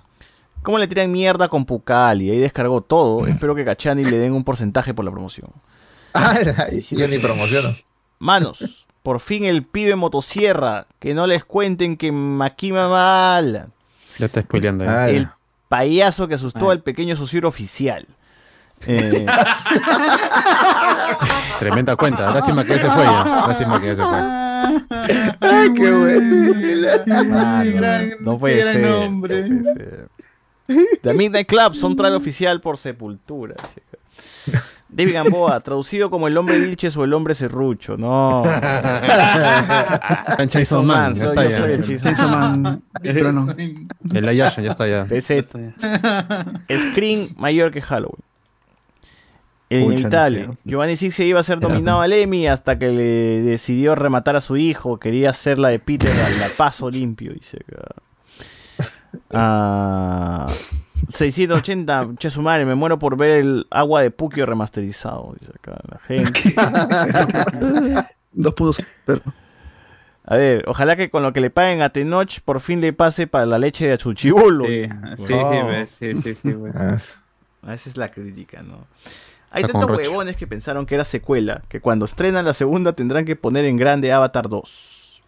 ¿Cómo 0.63 0.77
le 0.77 0.87
tiran 0.87 1.11
mierda 1.11 1.49
con 1.49 1.65
Pucali? 1.65 2.31
Ahí 2.31 2.39
descargó 2.39 2.81
todo. 2.81 3.27
Espero 3.27 3.53
que 3.53 3.65
Cachani 3.65 4.03
le 4.05 4.17
den 4.17 4.33
un 4.33 4.43
porcentaje 4.43 4.93
por 4.93 5.05
la 5.05 5.11
promoción. 5.11 5.51
¡Hala! 6.13 6.69
Yo 6.71 7.07
ni 7.07 7.17
promociono. 7.19 7.75
Manos, 8.19 8.87
por 9.03 9.19
fin 9.19 9.43
el 9.45 9.63
pibe 9.63 9.95
motosierra. 9.95 10.87
Que 10.99 11.13
no 11.13 11.27
les 11.27 11.43
cuenten 11.43 11.97
que 11.97 12.11
Makima 12.11 12.87
mal. 12.87 13.67
Ya 14.17 14.25
está 14.25 14.41
spoileando 14.41 14.83
ahí. 14.85 14.89
¡Hala! 14.89 15.07
El 15.09 15.29
payaso 15.67 16.27
que 16.27 16.35
asustó 16.35 16.71
al 16.71 16.81
pequeño 16.81 17.15
socio 17.15 17.47
oficial. 17.47 18.07
Eh, 18.85 19.25
Tremenda 21.57 21.95
cuenta. 21.95 22.29
Lástima 22.33 22.65
que 22.65 22.75
ese 22.75 22.89
fue 22.91 23.05
ya. 23.05 23.23
Lástima 23.47 23.79
que 23.79 23.91
ese 23.91 24.03
fue. 24.03 24.17
¡Ay, 25.39 25.73
qué 25.73 25.89
bueno! 25.89 27.23
no, 27.79 28.15
no 28.19 28.37
puede 28.37 28.63
ser. 28.63 28.81
nombre. 28.81 29.49
no 29.49 29.63
puede 29.63 29.73
ser. 29.73 30.09
The 31.01 31.13
Midnight 31.13 31.47
Club, 31.47 31.75
soundtrack 31.75 32.13
oficial 32.13 32.61
por 32.61 32.77
Sepultura. 32.77 33.55
David 34.89 35.13
Gamboa, 35.13 35.59
traducido 35.61 36.09
como 36.11 36.27
el 36.27 36.37
hombre 36.37 36.59
Vilches 36.59 36.95
o 36.97 37.03
el 37.03 37.13
hombre 37.13 37.33
serrucho. 37.33 37.97
No. 37.97 38.43
Jason 40.51 40.85
Man, 40.85 41.15
ya 41.15 41.19
soy- 41.19 41.27
está 41.29 41.49
ya. 41.49 41.57
el 41.65 41.83
Man, 42.29 42.83
action 44.41 44.63
ya 44.65 44.71
está 44.71 44.87
ya. 44.87 45.05
PZ. 45.09 45.47
Screen 46.91 47.29
mayor 47.37 47.71
que 47.71 47.81
Halloween. 47.81 48.21
El 49.69 49.83
inevitable. 49.83 50.49
Giovanni 50.63 50.95
Sixi 50.95 51.23
iba 51.23 51.39
a 51.39 51.43
ser 51.43 51.59
nominado 51.59 52.01
al 52.01 52.13
Emmy 52.13 52.45
hasta 52.47 52.77
que 52.77 52.89
le 52.89 53.41
decidió 53.41 53.95
rematar 53.95 54.35
a 54.35 54.41
su 54.41 54.55
hijo. 54.57 54.99
Quería 54.99 55.31
hacer 55.31 55.57
la 55.57 55.69
de 55.69 55.79
Peter 55.79 56.11
al 56.11 56.39
la 56.39 56.47
paso 56.55 56.91
limpio. 56.91 57.33
Dice 57.33 57.57
acá. 59.13 59.27
Ah, 59.31 60.45
680, 61.09 62.11
che 62.17 62.29
su 62.29 62.41
madre, 62.41 62.65
me 62.65 62.75
muero 62.75 62.97
por 62.99 63.17
ver 63.17 63.41
el 63.41 63.67
agua 63.71 64.01
de 64.01 64.11
Puquio 64.11 64.45
remasterizado. 64.45 65.35
Dice 65.39 65.51
acá 65.55 65.77
la 65.89 65.99
gente. 65.99 66.53
Dos 68.31 68.53
puntos. 68.53 68.83
A 70.25 70.35
ver, 70.37 70.63
ojalá 70.67 70.95
que 70.95 71.09
con 71.09 71.21
lo 71.21 71.33
que 71.33 71.41
le 71.41 71.49
paguen 71.49 71.81
a 71.81 71.89
Tenoch 71.89 72.39
por 72.45 72.61
fin 72.61 72.79
le 72.79 72.93
pase 72.93 73.27
para 73.27 73.45
la 73.45 73.57
leche 73.59 73.85
de 73.87 73.93
Achuchibulo. 73.93 74.65
Sí, 74.65 74.85
sí, 75.17 75.25
sí, 75.27 75.33
Oh. 75.33 76.21
sí, 76.21 76.35
sí. 76.35 76.55
Ah, 76.73 76.95
Esa 77.73 77.89
es 77.89 77.97
la 77.97 78.09
crítica, 78.09 78.63
¿no? 78.63 78.87
Hay 79.51 79.63
Está 79.63 79.77
tantos 79.79 79.97
huevones 79.97 80.35
que 80.35 80.47
pensaron 80.47 80.85
que 80.85 80.95
era 80.95 81.03
secuela, 81.05 81.61
que 81.67 81.79
cuando 81.79 82.05
estrenan 82.05 82.43
la 82.45 82.53
segunda 82.53 82.93
tendrán 82.93 83.25
que 83.25 83.35
poner 83.35 83.65
en 83.65 83.77
grande 83.77 84.11
Avatar 84.11 84.49
2. 84.49 85.21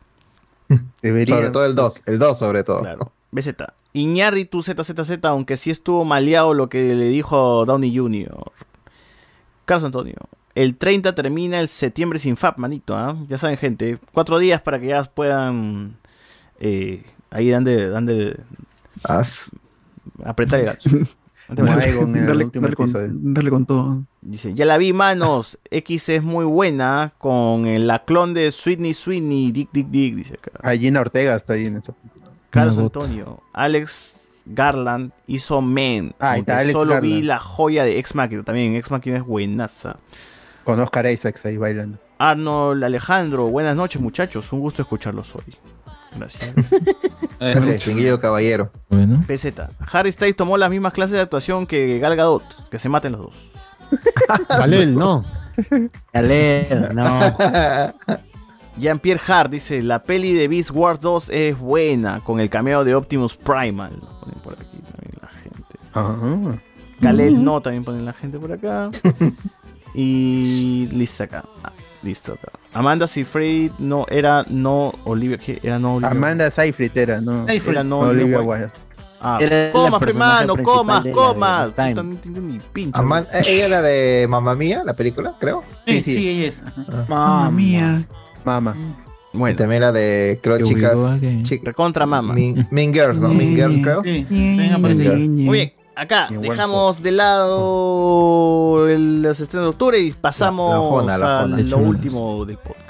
Debería. 1.01 1.35
Sobre 1.35 1.49
todo 1.51 1.65
el 1.65 1.75
2. 1.75 2.01
El 2.07 2.17
2 2.17 2.39
sobre 2.39 2.63
todo. 2.63 2.79
Claro. 2.79 3.11
BZ. 3.35 3.49
Iñárritu 3.93 4.61
ZZZ, 4.63 5.23
aunque 5.25 5.57
sí 5.57 5.69
estuvo 5.71 6.05
maleado 6.05 6.53
lo 6.53 6.69
que 6.69 6.95
le 6.95 7.05
dijo 7.09 7.65
Downey 7.65 7.95
Jr. 7.95 8.51
Carlos 9.65 9.85
Antonio. 9.85 10.15
El 10.53 10.77
30 10.77 11.13
termina 11.15 11.59
el 11.59 11.67
septiembre 11.67 12.17
sin 12.19 12.37
FAP, 12.37 12.57
manito. 12.57 12.95
¿ah? 12.95 13.15
Ya 13.27 13.37
saben, 13.37 13.57
gente. 13.57 13.99
Cuatro 14.13 14.39
días 14.39 14.61
para 14.61 14.79
que 14.79 14.87
ya 14.87 15.03
puedan 15.03 15.97
eh, 16.59 17.03
Ahí 17.29 17.49
dan 17.49 17.65
de, 17.65 17.89
dan 17.89 18.05
de 18.05 18.39
apretar 20.23 20.59
el 20.61 20.65
gacho. 20.67 20.89
Darle, 21.47 21.95
con, 21.95 22.11
darle 23.33 23.49
con 23.51 23.65
todo. 23.67 24.03
Dice, 24.21 24.55
ya 24.55 24.65
la 24.65 24.79
vi, 24.79 24.93
manos. 24.93 25.59
X 25.69 26.09
es 26.09 26.23
muy 26.23 26.43
buena 26.43 27.13
con 27.19 27.67
el- 27.67 27.85
la 27.85 28.03
clon 28.03 28.33
de 28.33 28.51
Sweetney 28.51 28.95
Sweetney, 28.95 29.51
Dick 29.51 29.69
Dick 29.71 29.87
Dick, 29.89 30.15
dice 30.15 30.33
acá. 30.33 30.49
Ah, 30.63 30.71
Gina 30.75 31.01
Ortega 31.01 31.35
está 31.35 31.53
ahí 31.53 31.65
en 31.67 31.75
esa. 31.75 31.93
Carlos. 32.55 32.77
Antonio. 32.77 33.43
Alex 33.53 34.43
Garland 34.45 35.11
hizo 35.27 35.61
Men. 35.61 36.15
Ah, 36.19 36.37
está 36.37 36.59
Alex 36.59 36.73
Solo 36.73 36.99
vi 37.01 37.21
la 37.21 37.39
joya 37.39 37.83
de 37.83 37.99
Ex 37.99 38.15
Machina. 38.15 38.43
También 38.43 38.75
Ex 38.75 38.91
Machina 38.91 39.17
es 39.17 39.23
buenaza. 39.23 39.97
Con 40.63 40.79
Oscar 40.79 41.05
Isaacs 41.05 41.45
ahí 41.45 41.57
bailando. 41.57 41.99
Arnold 42.17 42.83
Alejandro, 42.83 43.47
buenas 43.47 43.75
noches 43.75 44.01
muchachos. 44.01 44.51
Un 44.53 44.61
gusto 44.61 44.81
escucharlos 44.81 45.35
hoy. 45.35 45.55
Gracias. 46.15 46.53
Gracias, 47.39 47.65
distinguido 47.65 48.19
caballero. 48.19 48.71
Bueno. 48.89 49.21
PZ. 49.27 49.53
Harry 49.91 50.11
Styles 50.11 50.35
tomó 50.35 50.57
las 50.57 50.69
mismas 50.69 50.93
clases 50.93 51.15
de 51.15 51.21
actuación 51.21 51.67
que 51.67 51.99
Gal 51.99 52.15
Gadot. 52.15 52.69
Que 52.69 52.79
se 52.79 52.87
maten 52.89 53.11
los 53.11 53.21
dos. 53.21 53.51
Valel, 54.49 54.95
no. 54.95 55.25
Galera, 56.13 56.89
no. 56.93 58.17
Jean-Pierre 58.77 59.21
Hart 59.27 59.51
dice, 59.51 59.81
la 59.81 60.03
peli 60.03 60.33
de 60.33 60.47
Beast 60.47 60.71
Wars 60.71 60.99
2 60.99 61.29
es 61.29 61.57
buena, 61.57 62.21
con 62.23 62.39
el 62.39 62.49
cameo 62.49 62.83
de 62.83 62.93
Optimus 62.95 63.35
Primal. 63.37 63.93
Lo 64.01 64.19
ponen 64.19 64.39
por 64.43 64.53
aquí 64.53 64.77
también 64.91 65.17
la 65.21 65.27
gente. 65.29 65.63
Ah. 65.93 66.57
Kalel 67.01 67.43
no, 67.43 67.61
también 67.61 67.83
ponen 67.83 68.05
la 68.05 68.13
gente 68.13 68.37
por 68.39 68.51
acá. 68.51 68.89
y 69.93 70.87
listo 70.91 71.23
acá. 71.23 71.43
Ah, 71.63 71.71
listo 72.03 72.33
acá. 72.33 72.51
Amanda 72.73 73.07
Seyfried 73.07 73.71
no 73.79 74.05
era 74.09 74.45
no 74.49 74.93
Olivia, 75.05 75.37
¿qué? 75.37 75.59
Era 75.63 75.79
no 75.79 75.95
Olivia. 75.95 76.11
Amanda 76.11 76.51
Seyfried 76.51 76.97
era, 76.97 77.21
¿no? 77.21 77.47
Era 77.47 77.83
no 77.83 77.99
Olivia 77.99 78.41
Wilde. 78.41 78.67
Ah, 79.21 79.39
Era 79.41 79.71
comas, 79.71 80.01
hermano, 80.03 80.55
comas, 80.57 81.03
de 81.03 81.09
la- 81.09 81.15
comas. 81.15 81.65
de 81.67 81.71
Time. 81.73 81.89
Puta, 81.91 82.03
no 82.03 82.11
entiendo 82.11 82.41
ni 82.41 82.59
pincho. 82.59 83.01
Aman- 83.01 83.27
eh, 83.31 83.43
ella 83.47 83.65
era 83.65 83.81
de 83.81 84.27
Mamma 84.29 84.53
Mía, 84.53 84.83
la 84.85 84.93
película, 84.93 85.35
creo. 85.39 85.63
Sí, 85.87 86.01
sí, 86.01 86.29
ella 86.29 86.47
es. 86.49 86.63
ajá. 86.63 87.05
Mamma 87.07 87.49
mía. 87.49 88.03
Mama. 88.45 88.75
Bueno. 89.33 89.53
Y 89.53 89.57
también 89.57 89.81
la 89.81 89.91
de, 89.91 90.39
creo, 90.41 90.59
chicas. 90.61 90.95
go 90.95 91.07
again. 91.07 91.43
chi- 91.43 91.59
Recontra 91.63 92.05
mama. 92.05 92.33
Mean, 92.33 92.65
Mean 92.71 92.93
Girls, 92.93 93.19
¿no? 93.19 93.27
Mean 93.29 93.53
Girls, 93.55 93.79
creo. 93.83 94.01
Sí. 94.03 94.25
Mean 94.29 94.81
Girls. 94.97 95.27
Muy 95.29 95.57
bien, 95.57 95.73
acá 95.95 96.29
dejamos 96.31 97.01
de 97.03 97.11
lado 97.11 98.87
el- 98.87 99.21
los 99.21 99.39
estrenos 99.39 99.65
de 99.65 99.69
octubre 99.71 99.99
y 99.99 100.11
pasamos 100.11 100.69
La- 100.71 100.77
la 100.79 100.81
jona, 100.87 101.17
la 101.17 101.39
a 101.39 101.41
jona. 101.43 101.57
lo 101.61 101.77
último 101.79 102.45
del 102.45 102.57
podcast. 102.57 102.84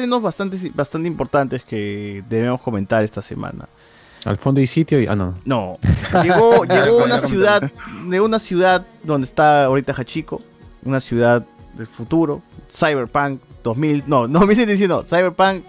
Estrenos 0.00 0.22
bastante, 0.22 0.70
bastante 0.74 1.08
importantes 1.08 1.62
que 1.62 2.24
debemos 2.28 2.60
comentar 2.62 3.04
esta 3.04 3.20
semana. 3.20 3.68
Al 4.24 4.38
fondo 4.38 4.60
y 4.60 4.66
sitio 4.66 4.98
y. 5.00 5.06
Ah, 5.06 5.14
no. 5.14 5.34
No. 5.44 5.78
Llegó, 6.22 6.64
llegó 6.68 7.04
una 7.04 7.18
ciudad, 7.18 7.70
de 8.06 8.20
una 8.20 8.38
ciudad 8.38 8.86
donde 9.02 9.26
está 9.26 9.64
ahorita 9.66 9.92
Hachiko, 9.92 10.40
una 10.84 11.00
ciudad 11.00 11.44
del 11.74 11.86
futuro, 11.86 12.40
Cyberpunk 12.70 13.40
2000, 13.62 14.04
no, 14.06 14.26
no, 14.28 14.40
me 14.46 14.54
estoy 14.54 14.66
diciendo, 14.66 15.04
Cyberpunk 15.06 15.64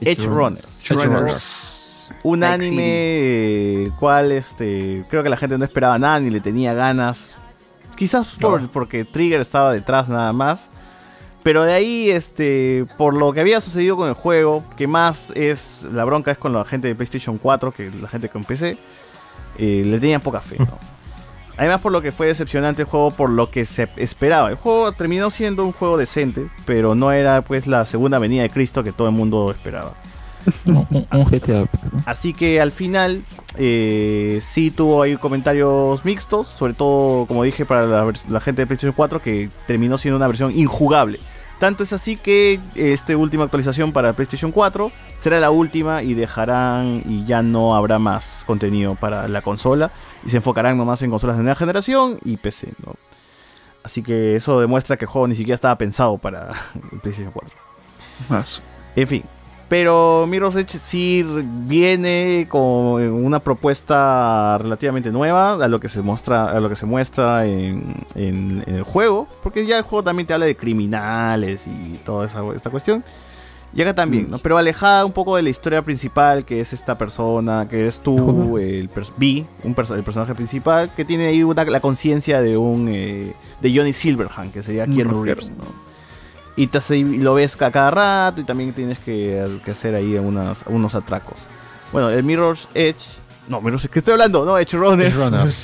Edge 0.00 0.26
Runner. 0.26 0.58
Edge 0.58 1.04
Runners. 1.06 2.10
Un 2.24 2.42
anime 2.42 2.70
City. 2.70 3.84
el 3.84 3.92
cual 3.98 4.32
este, 4.32 5.04
creo 5.08 5.22
que 5.22 5.28
la 5.28 5.36
gente 5.36 5.56
no 5.56 5.64
esperaba 5.64 5.98
nada 6.00 6.18
ni 6.18 6.30
le 6.30 6.40
tenía 6.40 6.74
ganas. 6.74 7.34
Quizás 7.96 8.26
por- 8.40 8.68
porque 8.70 9.04
Trigger 9.04 9.40
estaba 9.40 9.72
detrás 9.72 10.08
nada 10.08 10.32
más. 10.32 10.68
Pero 11.48 11.64
de 11.64 11.72
ahí, 11.72 12.10
este, 12.10 12.84
por 12.98 13.14
lo 13.14 13.32
que 13.32 13.40
había 13.40 13.62
sucedido 13.62 13.96
con 13.96 14.06
el 14.06 14.12
juego, 14.12 14.62
que 14.76 14.86
más 14.86 15.32
es 15.34 15.88
la 15.90 16.04
bronca 16.04 16.30
es 16.30 16.36
con 16.36 16.52
la 16.52 16.62
gente 16.66 16.88
de 16.88 16.94
PlayStation 16.94 17.38
4, 17.38 17.72
que 17.72 17.90
la 17.90 18.06
gente 18.06 18.28
con 18.28 18.44
PC, 18.44 18.76
eh, 19.56 19.82
le 19.82 19.98
tenían 19.98 20.20
poca 20.20 20.42
fe. 20.42 20.56
¿no? 20.58 20.76
Además 21.56 21.80
por 21.80 21.90
lo 21.90 22.02
que 22.02 22.12
fue 22.12 22.26
decepcionante 22.26 22.82
el 22.82 22.88
juego 22.88 23.12
por 23.12 23.30
lo 23.30 23.50
que 23.50 23.64
se 23.64 23.88
esperaba. 23.96 24.50
El 24.50 24.56
juego 24.56 24.92
terminó 24.92 25.30
siendo 25.30 25.64
un 25.64 25.72
juego 25.72 25.96
decente, 25.96 26.50
pero 26.66 26.94
no 26.94 27.12
era 27.12 27.40
pues 27.40 27.66
la 27.66 27.86
segunda 27.86 28.18
venida 28.18 28.42
de 28.42 28.50
Cristo 28.50 28.84
que 28.84 28.92
todo 28.92 29.08
el 29.08 29.14
mundo 29.14 29.50
esperaba. 29.50 29.94
Un, 30.66 31.06
un 31.10 31.24
GTA. 31.24 31.66
Así 32.04 32.34
que 32.34 32.60
al 32.60 32.72
final 32.72 33.24
eh, 33.56 34.38
sí 34.42 34.70
tuvo 34.70 35.02
ahí 35.02 35.16
comentarios 35.16 36.04
mixtos, 36.04 36.46
sobre 36.46 36.74
todo, 36.74 37.24
como 37.24 37.42
dije, 37.42 37.64
para 37.64 37.86
la 37.86 38.40
gente 38.40 38.62
de 38.62 38.66
PlayStation 38.66 38.94
4, 38.94 39.22
que 39.22 39.48
terminó 39.66 39.96
siendo 39.96 40.16
una 40.16 40.26
versión 40.26 40.54
injugable. 40.54 41.20
Tanto 41.58 41.82
es 41.82 41.92
así 41.92 42.16
que 42.16 42.60
esta 42.76 43.16
última 43.16 43.44
actualización 43.44 43.92
para 43.92 44.12
PlayStation 44.12 44.52
4 44.52 44.92
será 45.16 45.40
la 45.40 45.50
última 45.50 46.04
y 46.04 46.14
dejarán 46.14 47.02
y 47.04 47.24
ya 47.24 47.42
no 47.42 47.74
habrá 47.74 47.98
más 47.98 48.44
contenido 48.46 48.94
para 48.94 49.26
la 49.26 49.42
consola 49.42 49.90
y 50.24 50.30
se 50.30 50.36
enfocarán 50.36 50.76
nomás 50.76 51.02
en 51.02 51.10
consolas 51.10 51.36
de 51.36 51.42
nueva 51.42 51.56
generación 51.56 52.18
y 52.24 52.36
PC. 52.36 52.74
¿no? 52.86 52.94
Así 53.82 54.04
que 54.04 54.36
eso 54.36 54.60
demuestra 54.60 54.96
que 54.96 55.06
el 55.06 55.10
juego 55.10 55.26
ni 55.26 55.34
siquiera 55.34 55.56
estaba 55.56 55.76
pensado 55.76 56.16
para 56.18 56.52
el 56.92 57.00
PlayStation 57.00 57.32
4. 57.32 57.50
Más. 58.28 58.62
En 58.94 59.08
fin. 59.08 59.24
Pero 59.68 60.26
Mirror's 60.26 60.56
Edge 60.56 60.78
sí 60.78 61.22
viene 61.66 62.46
con 62.48 63.02
una 63.02 63.38
propuesta 63.40 64.56
relativamente 64.58 65.10
nueva 65.10 65.62
a 65.62 65.68
lo 65.68 65.78
que 65.78 65.88
se 65.90 66.00
muestra, 66.00 66.46
a 66.50 66.58
lo 66.60 66.68
que 66.70 66.74
se 66.76 66.86
muestra 66.86 67.44
en, 67.44 67.94
en- 68.14 68.64
en 68.66 68.74
el 68.76 68.82
juego. 68.82 69.26
Porque 69.42 69.66
ya 69.66 69.76
el 69.76 69.82
juego 69.82 70.02
también 70.02 70.26
te 70.26 70.32
habla 70.32 70.46
de 70.46 70.56
criminales 70.56 71.66
y 71.66 71.98
toda 72.04 72.24
esa, 72.26 72.40
esta 72.56 72.70
cuestión. 72.70 73.04
Y 73.74 73.82
acá 73.82 73.94
también, 73.94 74.30
¿no? 74.30 74.38
Pero 74.38 74.56
alejada 74.56 75.04
un 75.04 75.12
poco 75.12 75.36
de 75.36 75.42
la 75.42 75.50
historia 75.50 75.82
principal, 75.82 76.46
que 76.46 76.62
es 76.62 76.72
esta 76.72 76.96
persona, 76.96 77.66
que 77.68 77.80
eres 77.80 78.00
tú, 78.00 78.56
el 78.56 78.88
un 78.88 79.74
perso- 79.74 79.94
el 79.94 80.02
personaje 80.02 80.34
principal, 80.34 80.90
que 80.96 81.04
tiene 81.04 81.26
ahí 81.26 81.42
una- 81.42 81.64
la 81.66 81.80
conciencia 81.80 82.40
de 82.40 82.56
un 82.56 82.88
eh, 82.88 83.34
de 83.60 83.76
Johnny 83.76 83.92
Silverhand, 83.92 84.50
que 84.54 84.62
sería 84.62 84.86
Keanu. 84.86 85.22
Reeves, 85.22 85.50
¿no? 85.50 85.87
Y, 86.58 86.66
te 86.66 86.78
hace- 86.78 86.98
y 86.98 87.18
lo 87.18 87.34
ves 87.34 87.60
a 87.62 87.70
cada 87.70 87.90
rato 87.90 88.40
y 88.40 88.44
también 88.44 88.72
tienes 88.72 88.98
que, 88.98 89.58
que 89.64 89.70
hacer 89.70 89.94
ahí 89.94 90.14
unas, 90.16 90.64
unos 90.66 90.94
atracos. 90.94 91.38
Bueno, 91.92 92.10
el 92.10 92.22
Mirror's 92.24 92.66
Edge. 92.74 92.96
No, 93.48 93.60
Mirror's 93.62 93.84
Edge, 93.84 93.92
¿qué 93.92 93.98
estoy 94.00 94.12
hablando? 94.12 94.44
No, 94.44 94.58
Edge 94.58 94.76
Runners. 94.76 95.16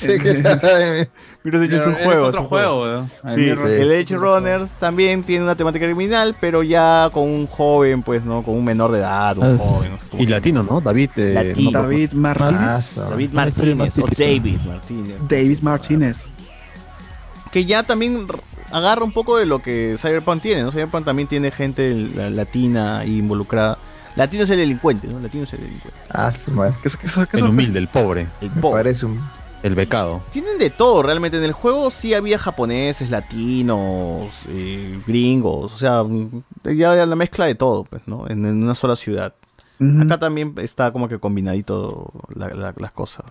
Edge 0.03 0.23
Mirror's 1.43 1.67
Edge 1.67 1.75
es 1.77 1.85
un 1.85 1.93
Es 1.95 2.03
juego. 2.03 2.25
otro 2.27 2.41
un 2.41 2.47
juego, 2.47 2.81
weón. 2.81 3.11
El 3.25 3.35
Sí, 3.35 3.41
Mirror- 3.41 3.67
el 3.69 3.91
Edge 3.91 4.15
Runners 4.15 4.71
también 4.79 5.21
tiene 5.23 5.43
una 5.43 5.53
temática 5.55 5.85
criminal, 5.85 6.35
pero 6.41 6.63
ya 6.63 7.09
con 7.13 7.23
un 7.23 7.45
joven, 7.45 8.01
pues, 8.01 8.23
¿no? 8.23 8.41
Con 8.41 8.55
un 8.55 8.63
menor 8.65 8.91
de 8.91 8.99
edad, 8.99 9.37
un 9.37 9.43
Ah, 9.43 9.55
joven. 9.57 9.91
no 9.91 9.99
sé 9.99 10.05
cómo 10.09 10.23
Y 10.23 10.27
latino, 10.27 10.63
¿no? 10.63 10.81
David. 10.81 11.09
eh, 11.17 11.33
Latino. 11.33 11.71
no, 11.71 11.81
David 11.83 12.11
Martínez. 12.13 12.95
David 12.95 13.29
Una 13.33 13.47
historia 13.47 13.75
Martínez 13.75 13.97
o. 13.99 14.23
David 14.23 14.59
Martínez. 14.65 15.15
David 15.27 15.59
Martínez. 15.61 16.23
que 17.51 17.65
ya 17.65 17.83
también 17.83 18.27
agarra 18.71 19.03
un 19.03 19.11
poco 19.11 19.37
de 19.37 19.45
lo 19.45 19.59
que 19.59 19.95
Cyberpunk 19.97 20.41
tiene, 20.41 20.63
¿no? 20.63 20.71
Cyberpunk 20.71 21.05
también 21.05 21.27
tiene 21.27 21.51
gente 21.51 21.93
la- 22.15 22.29
latina 22.29 23.05
involucrada. 23.05 23.77
Latino 24.15 24.43
es 24.43 24.49
el 24.49 24.57
delincuente, 24.57 25.07
¿no? 25.07 25.19
Latino 25.19 25.43
es 25.43 25.53
el 25.53 25.59
delincuente. 25.61 25.99
Ah, 26.09 26.31
su 26.31 26.51
madre. 26.51 26.73
¿Qué 26.81 26.89
El 27.37 27.43
humilde, 27.43 27.79
el 27.79 27.87
pobre, 27.89 28.27
El 28.41 28.49
pobre. 28.51 28.83
parece 28.83 29.05
un. 29.05 29.19
el 29.61 29.75
becado. 29.75 30.21
Tienen 30.31 30.57
de 30.57 30.69
todo, 30.69 31.01
realmente. 31.03 31.37
En 31.37 31.43
el 31.43 31.51
juego 31.51 31.89
sí 31.89 32.13
había 32.13 32.37
japoneses, 32.37 33.09
latinos, 33.09 34.31
eh, 34.49 34.99
gringos, 35.07 35.73
o 35.73 35.77
sea, 35.77 36.03
mm, 36.03 36.43
ya 36.77 36.93
la 37.05 37.15
mezcla 37.15 37.45
de 37.45 37.55
todo, 37.55 37.83
pues, 37.83 38.03
¿no? 38.05 38.25
En, 38.29 38.45
en 38.45 38.63
una 38.63 38.75
sola 38.75 38.95
ciudad. 38.95 39.33
Acá 40.01 40.17
también 40.17 40.53
está 40.59 40.91
como 40.93 41.09
que 41.09 41.19
combinadito 41.19 42.09
la- 42.33 42.47
la- 42.49 42.73
las 42.77 42.91
cosas. 42.93 43.25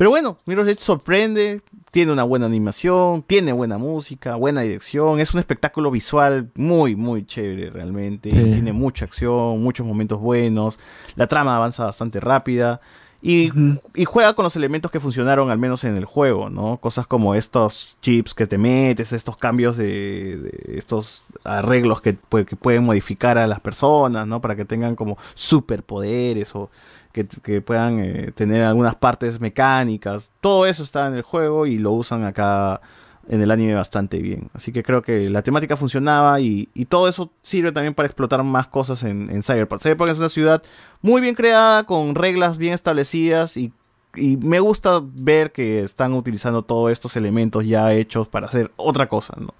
Pero 0.00 0.08
bueno, 0.08 0.38
Mirror's 0.46 0.66
Edge 0.70 0.80
sorprende, 0.80 1.60
tiene 1.90 2.10
una 2.10 2.22
buena 2.22 2.46
animación, 2.46 3.22
tiene 3.22 3.52
buena 3.52 3.76
música, 3.76 4.34
buena 4.34 4.62
dirección, 4.62 5.20
es 5.20 5.34
un 5.34 5.40
espectáculo 5.40 5.90
visual 5.90 6.50
muy, 6.54 6.96
muy 6.96 7.26
chévere 7.26 7.68
realmente. 7.68 8.30
Sí. 8.30 8.36
Tiene 8.50 8.72
mucha 8.72 9.04
acción, 9.04 9.62
muchos 9.62 9.86
momentos 9.86 10.18
buenos, 10.18 10.78
la 11.16 11.26
trama 11.26 11.54
avanza 11.54 11.84
bastante 11.84 12.18
rápida. 12.18 12.80
Y, 13.20 13.52
y 13.94 14.06
juega 14.06 14.32
con 14.32 14.44
los 14.44 14.56
elementos 14.56 14.90
que 14.90 14.98
funcionaron 14.98 15.50
al 15.50 15.58
menos 15.58 15.84
en 15.84 15.94
el 15.94 16.06
juego, 16.06 16.48
¿no? 16.48 16.78
Cosas 16.78 17.06
como 17.06 17.34
estos 17.34 17.98
chips 18.00 18.32
que 18.32 18.46
te 18.46 18.56
metes, 18.56 19.12
estos 19.12 19.36
cambios 19.36 19.76
de, 19.76 20.38
de 20.38 20.78
estos 20.78 21.26
arreglos 21.44 22.00
que, 22.00 22.16
que 22.46 22.56
pueden 22.56 22.84
modificar 22.84 23.36
a 23.36 23.46
las 23.46 23.60
personas, 23.60 24.26
¿no? 24.26 24.40
Para 24.40 24.56
que 24.56 24.64
tengan 24.64 24.96
como 24.96 25.18
superpoderes 25.34 26.54
o 26.54 26.70
que, 27.12 27.60
puedan 27.60 28.00
eh, 28.00 28.32
tener 28.34 28.62
algunas 28.62 28.94
partes 28.94 29.40
mecánicas. 29.40 30.30
Todo 30.40 30.66
eso 30.66 30.82
está 30.82 31.08
en 31.08 31.14
el 31.14 31.22
juego 31.22 31.66
y 31.66 31.78
lo 31.78 31.92
usan 31.92 32.24
acá 32.24 32.80
en 33.28 33.40
el 33.40 33.50
anime 33.50 33.74
bastante 33.74 34.18
bien. 34.18 34.50
Así 34.54 34.72
que 34.72 34.82
creo 34.82 35.02
que 35.02 35.30
la 35.30 35.42
temática 35.42 35.76
funcionaba 35.76 36.40
y, 36.40 36.68
y 36.74 36.86
todo 36.86 37.08
eso 37.08 37.30
sirve 37.42 37.72
también 37.72 37.94
para 37.94 38.06
explotar 38.06 38.42
más 38.42 38.66
cosas 38.66 39.02
en, 39.04 39.30
en 39.30 39.42
Cyberpunk. 39.42 39.80
Cyberpunk 39.80 40.10
es 40.10 40.18
una 40.18 40.28
ciudad 40.28 40.62
muy 41.02 41.20
bien 41.20 41.34
creada, 41.34 41.84
con 41.84 42.14
reglas 42.14 42.58
bien 42.58 42.74
establecidas 42.74 43.56
y, 43.56 43.72
y 44.16 44.36
me 44.36 44.60
gusta 44.60 45.00
ver 45.02 45.52
que 45.52 45.82
están 45.82 46.12
utilizando 46.14 46.62
todos 46.62 46.90
estos 46.90 47.16
elementos 47.16 47.66
ya 47.66 47.92
hechos 47.92 48.28
para 48.28 48.46
hacer 48.46 48.72
otra 48.76 49.08
cosa, 49.08 49.34
¿no? 49.38 49.54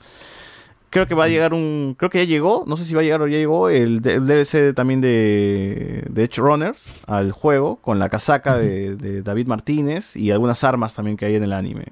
Creo 0.90 1.06
que 1.06 1.14
va 1.14 1.24
a 1.24 1.28
llegar 1.28 1.54
un. 1.54 1.94
Creo 1.96 2.10
que 2.10 2.18
ya 2.18 2.24
llegó. 2.24 2.64
No 2.66 2.76
sé 2.76 2.84
si 2.84 2.94
va 2.94 3.00
a 3.00 3.04
llegar 3.04 3.22
o 3.22 3.28
ya 3.28 3.38
llegó. 3.38 3.68
El, 3.68 4.00
el 4.06 4.26
DLC 4.26 4.74
también 4.74 5.00
de, 5.00 6.04
de 6.10 6.24
Edge 6.24 6.38
Runners 6.40 6.86
al 7.06 7.30
juego. 7.32 7.76
Con 7.76 7.98
la 7.98 8.08
casaca 8.08 8.58
de, 8.58 8.96
de 8.96 9.22
David 9.22 9.46
Martínez. 9.46 10.16
Y 10.16 10.30
algunas 10.32 10.64
armas 10.64 10.94
también 10.94 11.16
que 11.16 11.26
hay 11.26 11.36
en 11.36 11.44
el 11.44 11.52
anime. 11.52 11.84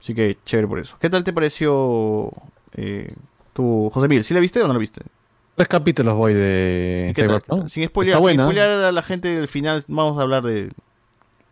Así 0.00 0.14
que 0.14 0.38
chévere 0.46 0.66
por 0.66 0.78
eso. 0.78 0.96
¿Qué 0.98 1.10
tal 1.10 1.22
te 1.22 1.32
pareció 1.34 2.32
eh, 2.74 3.12
tú, 3.52 3.90
José 3.92 4.08
Miguel? 4.08 4.24
¿Sí 4.24 4.32
la 4.32 4.40
viste 4.40 4.62
o 4.62 4.66
no 4.66 4.72
la 4.72 4.78
viste? 4.78 5.02
Tres 5.56 5.68
capítulos 5.68 6.14
voy 6.14 6.32
de. 6.32 7.12
Sin 7.68 7.86
spoilear, 7.86 8.16
Está 8.16 8.16
sin 8.16 8.20
buena. 8.22 8.44
spoilear 8.44 8.70
a 8.84 8.92
la 8.92 9.02
gente 9.02 9.28
del 9.28 9.48
final, 9.48 9.84
vamos 9.88 10.18
a 10.18 10.22
hablar 10.22 10.42
de. 10.42 10.70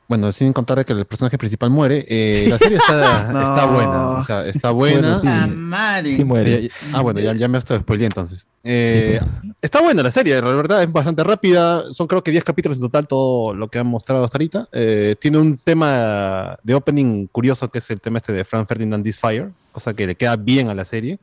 Bueno, 0.08 0.32
sin 0.32 0.54
contar 0.54 0.78
de 0.78 0.86
que 0.86 0.94
el 0.94 1.04
personaje 1.04 1.36
principal 1.36 1.68
muere, 1.68 2.06
eh, 2.08 2.46
la 2.48 2.56
serie 2.58 2.78
está, 2.78 3.28
No. 3.32 3.40
está 3.40 3.66
buena. 3.66 4.08
O 4.08 4.24
sea, 4.24 4.46
está 4.46 4.70
buena. 4.70 5.18
Bueno, 5.20 6.02
sí. 6.02 6.10
Sí 6.12 6.24
muere. 6.24 6.64
Eh, 6.64 6.70
ah, 6.94 7.02
bueno, 7.02 7.20
ya, 7.20 7.34
ya 7.34 7.46
me 7.46 7.58
estoy 7.58 7.78
spoileé 7.80 8.06
entonces. 8.06 8.46
Eh, 8.64 9.20
Está 9.60 9.82
buena 9.82 10.02
la 10.02 10.10
serie, 10.10 10.34
la 10.40 10.52
verdad, 10.54 10.82
es 10.82 10.90
bastante 10.90 11.22
rápida. 11.24 11.92
Son 11.92 12.06
creo 12.06 12.22
que 12.24 12.30
10 12.30 12.42
capítulos 12.42 12.78
en 12.78 12.82
total 12.84 13.06
todo 13.06 13.52
lo 13.52 13.68
que 13.68 13.78
han 13.78 13.86
mostrado 13.86 14.24
hasta 14.24 14.38
ahorita. 14.38 14.66
Eh, 14.72 15.14
tiene 15.20 15.36
un 15.38 15.58
tema 15.58 16.56
de 16.62 16.74
opening 16.74 17.26
curioso 17.26 17.68
que 17.70 17.78
es 17.78 17.90
el 17.90 18.00
tema 18.00 18.16
este 18.18 18.32
de 18.32 18.44
Frank 18.44 18.66
Ferdinand 18.66 19.04
This 19.04 19.18
Fire, 19.18 19.50
cosa 19.72 19.92
que 19.92 20.06
le 20.06 20.14
queda 20.14 20.36
bien 20.36 20.68
a 20.70 20.74
la 20.74 20.86
serie. 20.86 21.18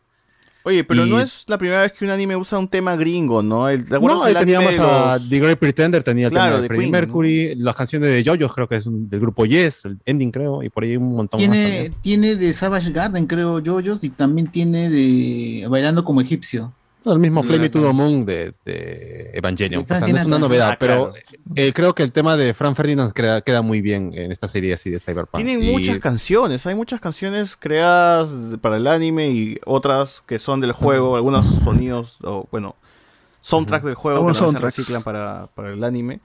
Oye, 0.68 0.84
pero 0.84 1.06
Y- 1.06 1.10
no 1.12 1.20
es 1.20 1.44
la 1.48 1.60
primera 1.60 1.82
vez 1.84 1.92
que 1.94 2.04
un 2.06 2.10
anime 2.12 2.36
usa 2.36 2.58
un 2.58 2.68
tema 2.68 2.96
gringo, 2.96 3.44
¿no? 3.44 3.70
El, 3.70 3.88
¿te 3.88 3.96
acuerdas 3.96 4.18
No, 4.20 4.24
ahí 4.26 4.34
teníamos 4.34 4.72
de 4.72 4.80
a 4.82 5.18
The 5.30 5.40
Great 5.40 5.60
Pretender, 5.60 6.02
tenía 6.02 6.26
el 6.26 6.32
Claro, 6.34 6.46
tema 6.48 6.56
de 6.58 6.62
de 6.64 6.68
Freddie 6.70 6.82
Queen, 6.82 6.92
Mercury, 6.92 7.56
las 7.56 7.76
canciones 7.76 8.10
de 8.10 8.24
JoJo's 8.24 8.52
creo 8.52 8.68
que 8.68 8.76
es 8.78 8.88
un- 8.88 9.08
del 9.08 9.20
grupo 9.20 9.46
Yes, 9.46 9.86
el 9.86 10.00
ending 10.06 10.32
creo, 10.32 10.64
y 10.64 10.70
por 10.70 10.84
ahí 10.84 10.98
un 10.98 11.16
montón 11.16 11.40
más 11.40 11.50
Tiene, 11.52 11.72
también. 11.72 11.94
tiene 12.02 12.36
de 12.36 12.52
Savage 12.54 12.92
Garden, 12.92 13.28
creo, 13.28 13.60
Yoyos, 13.60 14.04
y 14.04 14.10
también 14.10 14.48
tiene 14.48 14.90
de 14.90 15.68
Bailando 15.70 16.04
como 16.04 16.20
Egipcio. 16.22 16.74
No, 17.06 17.14
el 17.14 17.20
mismo 17.20 17.44
Flame 17.44 17.60
Me 17.60 17.70
to 17.70 17.82
the 17.82 17.94
Moon 17.94 18.26
de, 18.26 18.54
de 18.66 19.30
Evangelion. 19.36 19.86
Pues, 19.86 20.02
o 20.02 20.06
sea, 20.06 20.14
no 20.14 20.20
es 20.20 20.26
una 20.26 20.40
novedad, 20.40 20.72
Ah, 20.72 20.78
pero 20.80 21.12
claro. 21.12 21.26
eh, 21.56 21.72
creo 21.74 21.94
que 21.94 22.02
el 22.04 22.12
tema 22.12 22.36
de 22.36 22.54
Frank 22.56 22.76
Ferdinand 22.76 23.12
queda, 23.14 23.42
queda 23.42 23.62
muy 23.62 23.82
bien 23.82 24.12
en 24.16 24.32
esta 24.32 24.48
serie 24.48 24.74
así 24.74 24.90
de 24.90 25.00
Cyberpunk. 25.00 25.36
Tienen 25.44 25.64
Y- 25.64 25.72
muchas 25.72 26.00
canciones, 26.00 26.66
hay 26.66 26.74
muchas 26.74 27.00
canciones 27.00 27.56
creadas 27.56 28.30
para 28.60 28.78
el 28.78 28.88
anime 28.88 29.30
y 29.30 29.58
otras 29.66 30.24
que 30.26 30.40
son 30.40 30.62
del 30.62 30.72
juego, 30.72 31.16
algunos 31.16 31.46
sonidos, 31.46 32.18
o 32.24 32.48
bueno, 32.52 32.76
soundtracks 33.42 33.86
del 33.86 33.94
juego 33.96 34.28
que 34.28 34.34
se 34.34 34.58
reciclan 34.58 35.04
para, 35.04 35.48
para 35.54 35.74
el 35.74 35.84
anime. 35.84 36.22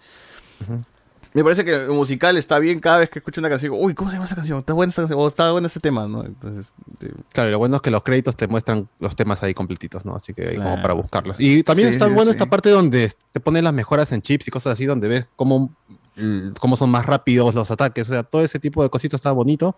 Me 1.32 1.44
parece 1.44 1.65
que 1.65 1.73
el 1.74 1.90
musical 1.90 2.36
está 2.36 2.59
bien 2.59 2.81
cada 2.81 2.98
vez 2.98 3.09
que 3.11 3.20
escucho 3.20 3.40
una 3.40 3.48
canción. 3.48 3.73
Uy, 3.78 3.94
¿cómo 3.94 4.11
se 4.11 4.16
llama 4.16 4.27
esa 4.27 4.35
canción? 4.35 4.59
Está 4.59 4.73
buena 4.73 4.90
esta 4.90 5.02
canción, 5.02 5.20
o 5.20 5.28
está 5.28 5.52
bueno 5.52 5.66
este 5.69 5.78
tema, 5.78 6.09
¿no? 6.09 6.24
Entonces, 6.24 6.74
Claro, 7.32 7.48
y 7.51 7.52
lo 7.52 7.59
bueno 7.59 7.77
es 7.77 7.82
que 7.82 7.90
los 7.93 8.02
créditos 8.02 8.36
te 8.36 8.48
muestran 8.48 8.89
los 8.98 9.15
temas 9.15 9.43
ahí 9.44 9.55
completitos, 9.55 10.05
¿no? 10.05 10.16
Así 10.16 10.35
que 10.35 10.43
hay 10.43 10.57
como 10.57 10.70
Claro. 10.70 10.82
para 10.82 10.94
buscarlos. 10.94 11.39
Y 11.39 11.62
también 11.62 11.90
Sí, 11.90 11.94
está 11.94 12.07
sí, 12.09 12.12
bueno 12.15 12.27
sí. 12.27 12.31
esta 12.32 12.47
parte 12.47 12.70
donde 12.70 13.12
te 13.32 13.39
ponen 13.40 13.62
las 13.65 13.73
mejoras 13.73 14.11
en 14.12 14.23
chips 14.23 14.48
y 14.48 14.51
cosas 14.51 14.73
así, 14.73 14.86
donde 14.86 15.07
ves 15.07 15.28
cómo, 15.36 15.70
mm, 16.16 16.51
cómo 16.59 16.77
son 16.77 16.90
más 16.90 17.07
rápidos 17.07 17.55
los 17.55 17.70
ataques. 17.70 18.09
O 18.09 18.12
sea, 18.12 18.23
todo 18.24 18.43
ese 18.43 18.59
tipo 18.59 18.82
de 18.82 18.90
cositas 18.90 19.19
está 19.19 19.31
bonito. 19.31 19.77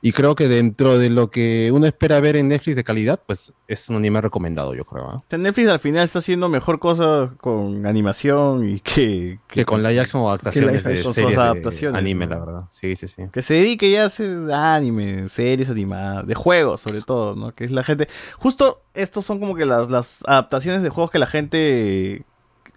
Y 0.00 0.12
creo 0.12 0.36
que 0.36 0.46
dentro 0.46 0.98
de 0.98 1.10
lo 1.10 1.30
que 1.30 1.70
uno 1.72 1.86
espera 1.86 2.20
ver 2.20 2.36
en 2.36 2.48
Netflix 2.48 2.76
de 2.76 2.84
calidad, 2.84 3.20
pues 3.26 3.52
es 3.66 3.88
un 3.88 3.96
anime 3.96 4.20
recomendado, 4.20 4.74
yo 4.74 4.84
creo. 4.84 5.08
¿ah? 5.08 5.36
Netflix 5.36 5.68
al 5.68 5.80
final 5.80 6.04
está 6.04 6.20
haciendo 6.20 6.48
mejor 6.48 6.78
cosas 6.78 7.32
con 7.40 7.84
animación 7.84 8.68
y 8.68 8.80
que, 8.80 9.40
Que 9.48 9.64
con 9.64 9.82
live 9.82 10.00
action 10.00 10.22
o 10.22 10.28
adaptaciones 10.28 10.84
de 10.84 11.02
series 11.02 11.36
de 11.36 11.42
adaptaciones, 11.42 11.98
anime, 11.98 12.26
¿no? 12.26 12.34
la 12.34 12.44
verdad. 12.44 12.62
Sí, 12.70 12.94
sí, 12.94 13.08
sí. 13.08 13.24
Que 13.32 13.42
se 13.42 13.54
dedique 13.54 13.90
ya 13.90 14.04
a 14.04 14.06
hacer 14.06 14.36
anime, 14.52 15.28
series 15.28 15.70
animadas, 15.70 16.26
de 16.26 16.34
juegos 16.34 16.80
sobre 16.80 17.02
todo, 17.02 17.34
¿no? 17.34 17.52
Que 17.54 17.64
es 17.64 17.72
la 17.72 17.82
gente... 17.82 18.08
Justo 18.38 18.82
estos 18.94 19.24
son 19.24 19.40
como 19.40 19.56
que 19.56 19.66
las, 19.66 19.90
las 19.90 20.22
adaptaciones 20.26 20.82
de 20.82 20.90
juegos 20.90 21.10
que 21.10 21.18
la 21.18 21.26
gente 21.26 22.24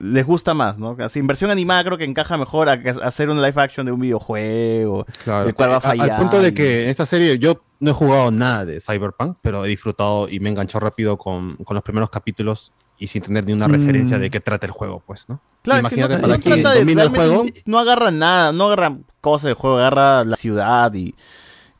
les 0.01 0.25
gusta 0.25 0.53
más, 0.53 0.77
¿no? 0.79 0.95
Así, 0.99 1.19
inversión 1.19 1.51
animada 1.51 1.83
creo 1.83 1.97
que 1.97 2.03
encaja 2.05 2.37
mejor 2.37 2.69
a 2.69 2.81
que 2.81 2.89
hacer 2.89 3.29
un 3.29 3.41
live 3.41 3.61
action 3.61 3.85
de 3.85 3.91
un 3.91 3.99
videojuego, 3.99 5.05
Claro, 5.23 5.47
el 5.47 5.53
cual 5.55 5.69
va 5.69 5.73
a 5.75 5.77
a- 5.77 5.81
fallar. 5.81 6.11
Al 6.11 6.17
punto 6.19 6.41
de 6.41 6.53
que 6.53 6.83
en 6.83 6.89
esta 6.89 7.05
serie 7.05 7.37
yo 7.39 7.61
no 7.79 7.91
he 7.91 7.93
jugado 7.93 8.31
nada 8.31 8.65
de 8.65 8.79
Cyberpunk, 8.79 9.37
pero 9.41 9.65
he 9.65 9.69
disfrutado 9.69 10.27
y 10.29 10.39
me 10.39 10.49
enganchó 10.49 10.79
rápido 10.79 11.17
con, 11.17 11.55
con 11.57 11.75
los 11.75 11.83
primeros 11.83 12.09
capítulos 12.09 12.73
y 12.97 13.07
sin 13.07 13.21
tener 13.23 13.45
ni 13.45 13.53
una 13.53 13.67
Mm. 13.67 13.71
referencia 13.73 14.19
de 14.19 14.29
qué 14.29 14.39
trata 14.39 14.65
el 14.67 14.71
juego, 14.71 15.01
pues, 15.05 15.27
¿no? 15.29 15.41
Claro, 15.63 15.81
es 15.87 15.89
que 15.93 15.95
Imagínate 15.99 16.15
no, 16.15 16.21
para 16.27 16.37
no 16.37 16.43
quien 16.43 16.55
trata 16.61 16.73
de, 16.73 16.79
domina 16.81 17.03
el 17.03 17.09
juego. 17.09 17.45
no 17.65 17.79
agarra 17.79 18.11
nada, 18.11 18.51
no 18.51 18.65
agarra 18.65 18.97
cosas 19.21 19.45
del 19.45 19.53
juego, 19.55 19.77
agarra 19.79 20.23
la 20.23 20.35
ciudad 20.35 20.93
y, 20.93 21.15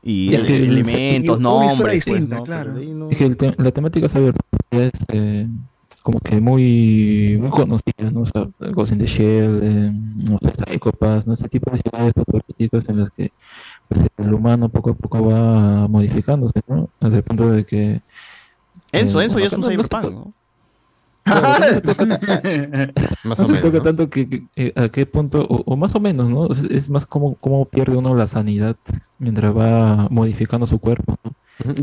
y 0.03 0.31
Y 0.31 0.35
es 0.35 0.41
que 0.47 0.55
el- 0.55 0.63
elementos, 0.69 1.25
y 1.25 1.29
una 1.29 1.49
nombres. 1.49 1.71
historia 1.73 1.93
pues, 1.93 2.05
distinta, 2.05 2.35
¿no? 2.37 2.43
claro. 2.43 2.71
Pero 2.73 2.75
de 2.79 2.81
ahí 2.85 2.93
no- 2.93 3.09
Es 3.11 3.17
que 3.17 3.25
el 3.25 3.37
te- 3.37 3.55
la 3.57 3.71
temática 3.71 4.09
cyberpunk 4.09 4.41
es 4.71 4.91
eh, 5.09 5.47
como 6.01 6.19
que 6.19 6.39
muy, 6.41 7.37
muy 7.39 7.49
conocida, 7.49 8.11
¿no? 8.11 8.21
O 8.21 8.25
sea, 8.25 8.47
Ghost 8.71 8.91
in 8.93 8.99
the 8.99 9.05
Shell, 9.07 9.59
eh, 9.63 9.91
no 10.29 10.37
sé, 10.39 10.51
Psychopaths, 10.53 11.27
¿no? 11.27 11.33
Ese 11.33 11.47
tipo 11.49 11.69
de 11.71 11.77
ciudades 11.77 12.13
futurísticas 12.15 12.89
en 12.89 12.99
las 12.99 13.11
que 13.11 13.31
pues, 13.87 14.05
el 14.17 14.33
humano 14.33 14.69
poco 14.69 14.91
a 14.91 14.93
poco 14.93 15.25
va 15.25 15.87
modificándose, 15.87 16.61
¿no? 16.67 16.89
Hasta 16.99 17.17
el 17.17 17.23
punto 17.23 17.49
de 17.51 17.63
que... 17.65 18.01
Enzo, 18.91 19.21
eh, 19.21 19.25
Enzo 19.25 19.39
ya 19.39 19.45
es 19.47 19.53
un 19.53 19.61
no- 19.61 19.65
no 19.67 19.69
se 19.69 19.75
cyberpunk, 19.77 20.11
¿no? 20.13 20.33
Claro, 21.23 21.59
no 21.59 21.73
se 21.73 21.81
toca, 21.81 22.05
Más 23.23 23.39
no 23.39 23.43
o 23.43 23.47
se 23.47 23.53
menos, 23.53 23.61
toca 23.61 23.77
¿no? 23.77 23.83
tanto 23.83 24.09
que, 24.09 24.27
que- 24.27 24.43
eh, 24.55 24.73
a 24.75 24.89
qué 24.89 25.05
punto, 25.05 25.41
o, 25.47 25.63
o 25.65 25.75
más 25.77 25.93
o 25.95 25.99
menos, 25.99 26.29
¿no? 26.29 26.51
Es, 26.51 26.63
es 26.63 26.89
más 26.89 27.05
como 27.05 27.35
cómo 27.35 27.65
pierde 27.65 27.95
uno 27.95 28.15
la 28.15 28.27
sanidad 28.27 28.75
mientras 29.19 29.55
va 29.55 30.07
modificando 30.09 30.65
su 30.65 30.79
cuerpo, 30.79 31.15
¿no? 31.23 31.31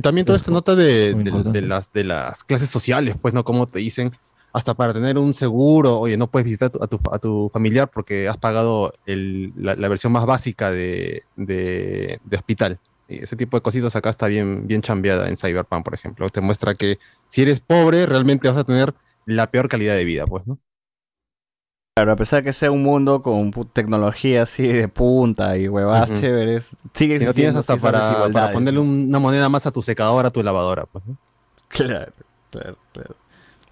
También 0.03 0.25
toda 0.27 0.37
esta 0.37 0.51
nota 0.51 0.75
de, 0.75 1.15
las, 1.63 1.93
de 1.93 2.05
las 2.05 2.45
clases 2.45 2.69
sociales, 2.69 3.17
pues, 3.21 3.35
¿no? 3.35 3.45
Como 3.45 3.69
te 3.69 3.79
dicen, 3.79 4.13
hasta 4.53 4.75
para 4.75 4.93
tener 4.93 5.19
un 5.19 5.35
seguro, 5.35 5.99
oye, 5.99 6.17
no 6.17 6.27
puedes 6.31 6.45
visitar 6.47 6.67
a 6.69 6.71
tu, 6.71 6.83
a 6.83 6.87
tu, 6.89 6.99
fa- 6.99 7.15
a 7.17 7.19
tu 7.19 7.51
familiar 7.53 7.91
porque 7.91 8.29
has 8.29 8.37
pagado 8.39 8.93
el- 9.07 9.53
la, 9.57 9.75
la 9.75 9.89
versión 9.89 10.13
más 10.13 10.25
básica 10.27 10.71
de, 10.71 11.23
de- 11.37 12.21
de 12.25 12.37
hospital. 12.37 12.79
Y 13.09 13.23
ese 13.23 13.37
tipo 13.37 13.57
de 13.57 13.63
cositas 13.63 13.95
acá 13.97 14.11
está 14.11 14.27
bien, 14.27 14.67
bien 14.67 14.83
chambeada 14.83 15.29
en 15.29 15.37
Cyberpunk, 15.37 15.85
por 15.85 15.95
ejemplo. 15.95 16.29
Te 16.29 16.41
muestra 16.41 16.75
que 16.75 16.99
si 17.29 17.43
eres 17.43 17.61
pobre, 17.61 18.05
realmente 18.07 18.49
vas 18.49 18.59
a 18.59 18.65
tener 18.65 18.95
la 19.27 19.51
peor 19.51 19.69
calidad 19.69 19.95
de 19.95 20.05
vida, 20.05 20.27
pues, 20.27 20.47
¿no? 20.47 20.59
Claro, 21.99 22.13
a 22.13 22.17
pesar 22.17 22.45
de 22.45 22.51
que 22.51 22.53
sea 22.53 22.71
un 22.71 22.85
mundo 22.85 23.23
con 23.23 23.51
tecnología 23.73 24.43
así 24.45 24.65
de 24.69 24.87
punta 24.87 25.57
y 25.59 25.67
huevadas 25.67 26.13
Ujú. 26.13 26.21
chéveres, 26.21 26.77
sigue 26.95 27.19
Si 27.19 27.25
no 27.25 27.35
tienes 27.35 27.57
hasta 27.57 27.77
para, 27.77 28.53
ponerle 28.53 28.79
un- 28.79 29.07
una 29.09 29.19
moneda 29.19 29.49
más 29.49 29.67
a 29.67 29.73
tu 29.73 29.83
secadora, 29.83 30.29
a 30.29 30.31
tu 30.31 30.41
lavadora, 30.45 30.87
pues, 30.87 31.05
¿no? 31.07 31.17
Claro, 31.67 32.13
claro, 32.53 32.77
claro. 32.93 33.17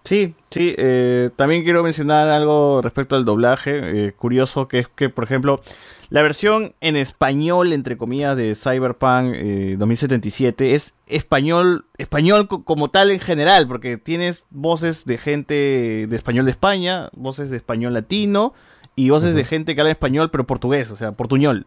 Sí, 0.03 0.35
sí, 0.51 0.75
eh, 0.77 1.31
también 1.37 1.63
quiero 1.63 1.85
mencionar 1.85 2.27
algo 2.27 2.83
respecto 2.83 3.15
al 3.15 3.25
doblaje, 3.25 4.07
eh, 4.09 4.13
curioso, 4.13 4.67
que 4.67 4.81
es 4.81 4.89
que, 4.89 5.09
por 5.09 5.23
ejemplo, 5.23 5.61
la 6.09 6.23
versión 6.23 6.75
en 6.81 6.97
español, 6.97 7.73
entre 7.73 7.97
comillas, 7.97 8.37
de 8.37 8.55
Cyberpunk 8.55 9.33
eh, 9.35 9.77
2077 9.79 10.75
es 10.75 10.95
español, 11.07 11.85
español 11.99 12.49
co- 12.49 12.65
como 12.65 12.91
tal 12.91 13.11
en 13.11 13.21
general, 13.21 13.67
porque 13.67 13.97
tienes 13.99 14.47
voces 14.51 15.05
de 15.05 15.19
gente 15.19 16.07
de 16.09 16.17
español 16.17 16.45
de 16.45 16.53
España, 16.53 17.09
voces 17.13 17.51
de 17.51 17.57
español 17.57 17.93
latino 17.95 18.55
y 18.95 19.11
voces 19.11 19.35
de 19.35 19.45
gente 19.45 19.75
que 19.75 19.81
habla 19.81 19.91
español 19.93 20.31
pero 20.31 20.47
portugués, 20.47 20.91
o 20.91 20.97
sea, 20.97 21.13
portuñol. 21.13 21.67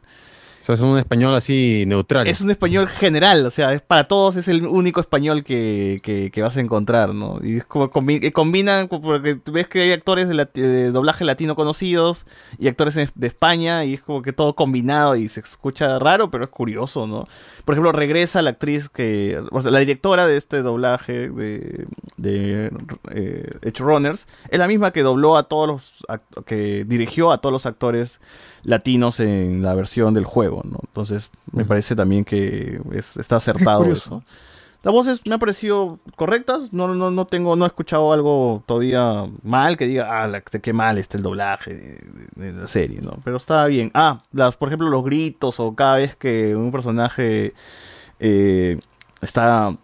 Es 0.73 0.81
un 0.81 0.97
español 0.97 1.33
así 1.35 1.83
neutral. 1.87 2.27
Es 2.27 2.41
un 2.41 2.51
español 2.51 2.87
general, 2.87 3.45
o 3.45 3.49
sea, 3.49 3.73
es 3.73 3.81
para 3.81 4.07
todos 4.07 4.35
es 4.35 4.47
el 4.47 4.65
único 4.65 4.99
español 5.01 5.43
que, 5.43 5.99
que- 6.03 6.41
vas 6.41 6.55
a 6.57 6.61
encontrar, 6.61 7.13
¿no? 7.13 7.39
Y 7.43 7.57
es 7.57 7.65
como 7.65 7.89
combi- 7.91 8.19
que 8.21 8.31
combinan, 8.31 8.87
porque 8.87 9.37
ves 9.51 9.67
que 9.67 9.81
hay 9.81 9.91
actores 9.91 10.29
de, 10.29 10.35
lati- 10.35 10.91
doblaje 10.91 11.25
latino 11.25 11.55
conocidos 11.55 12.25
y 12.57 12.67
actores 12.67 12.95
de 13.13 13.27
España 13.27 13.83
y 13.83 13.95
es 13.95 14.01
como 14.01 14.21
que 14.21 14.31
todo 14.31 14.55
combinado 14.55 15.15
y 15.15 15.27
se 15.27 15.41
escucha 15.41 15.99
raro, 15.99 16.31
pero 16.31 16.45
es 16.45 16.49
curioso, 16.49 17.07
¿no? 17.07 17.27
Por 17.65 17.73
ejemplo, 17.75 17.91
regresa 17.91 18.41
la 18.41 18.51
actriz 18.51 18.89
que, 18.89 19.41
o 19.51 19.61
sea, 19.61 19.69
la 19.71 19.79
directora 19.79 20.27
de 20.27 20.37
este 20.37 20.61
doblaje 20.61 21.29
de, 21.29 21.87
de 22.17 22.71
eh, 23.11 23.51
Edge 23.61 23.79
Runners, 23.79 24.27
es 24.49 24.57
la 24.59 24.67
misma 24.67 24.91
que 24.91 25.03
dobló 25.03 25.37
a 25.37 25.43
todos 25.43 25.67
los, 25.67 26.05
que 26.45 26.83
dirigió 26.85 27.31
a 27.31 27.39
todos 27.41 27.53
los 27.53 27.65
actores 27.65 28.19
latinos 28.63 29.19
en 29.19 29.61
la 29.61 29.73
versión 29.73 30.13
del 30.13 30.25
juego, 30.25 30.58
¿no? 30.63 30.79
Entonces, 30.87 31.29
me 31.51 31.65
parece 31.65 31.95
también 31.95 32.23
que 32.25 32.79
es- 32.93 33.17
está 33.17 33.37
acertado 33.37 33.83
eso. 33.93 34.23
Las 34.81 34.93
voces 34.93 35.21
me 35.25 35.33
han 35.33 35.39
parecido 35.41 35.99
correctas, 36.15 36.71
no, 36.71 36.87
no, 36.95 37.11
no 37.11 37.27
tengo, 37.27 37.57
no 37.57 37.65
he 37.65 37.67
escuchado 37.67 38.13
algo 38.13 38.63
todavía 38.65 39.25
mal 39.43 39.75
que 39.75 39.85
diga, 39.87 40.23
ah, 40.23 40.27
la- 40.27 40.39
qué 40.41 40.71
mal 40.71 40.97
está 40.97 41.17
el 41.17 41.23
doblaje 41.23 41.73
de, 41.73 41.97
de- 42.37 42.53
de 42.53 42.61
la 42.61 42.67
serie, 42.67 43.01
¿no? 43.01 43.17
Pero 43.25 43.35
está 43.35 43.65
bien. 43.65 43.91
Ah, 43.93 44.21
las, 44.31 44.55
por 44.55 44.69
ejemplo, 44.69 44.87
los 44.89 45.03
gritos 45.03 45.59
o 45.59 45.75
cada 45.75 45.97
vez 45.97 46.15
que 46.15 46.55
un 46.55 46.71
personaje 46.71 47.53
eh, 48.21 48.79
está 49.21 49.75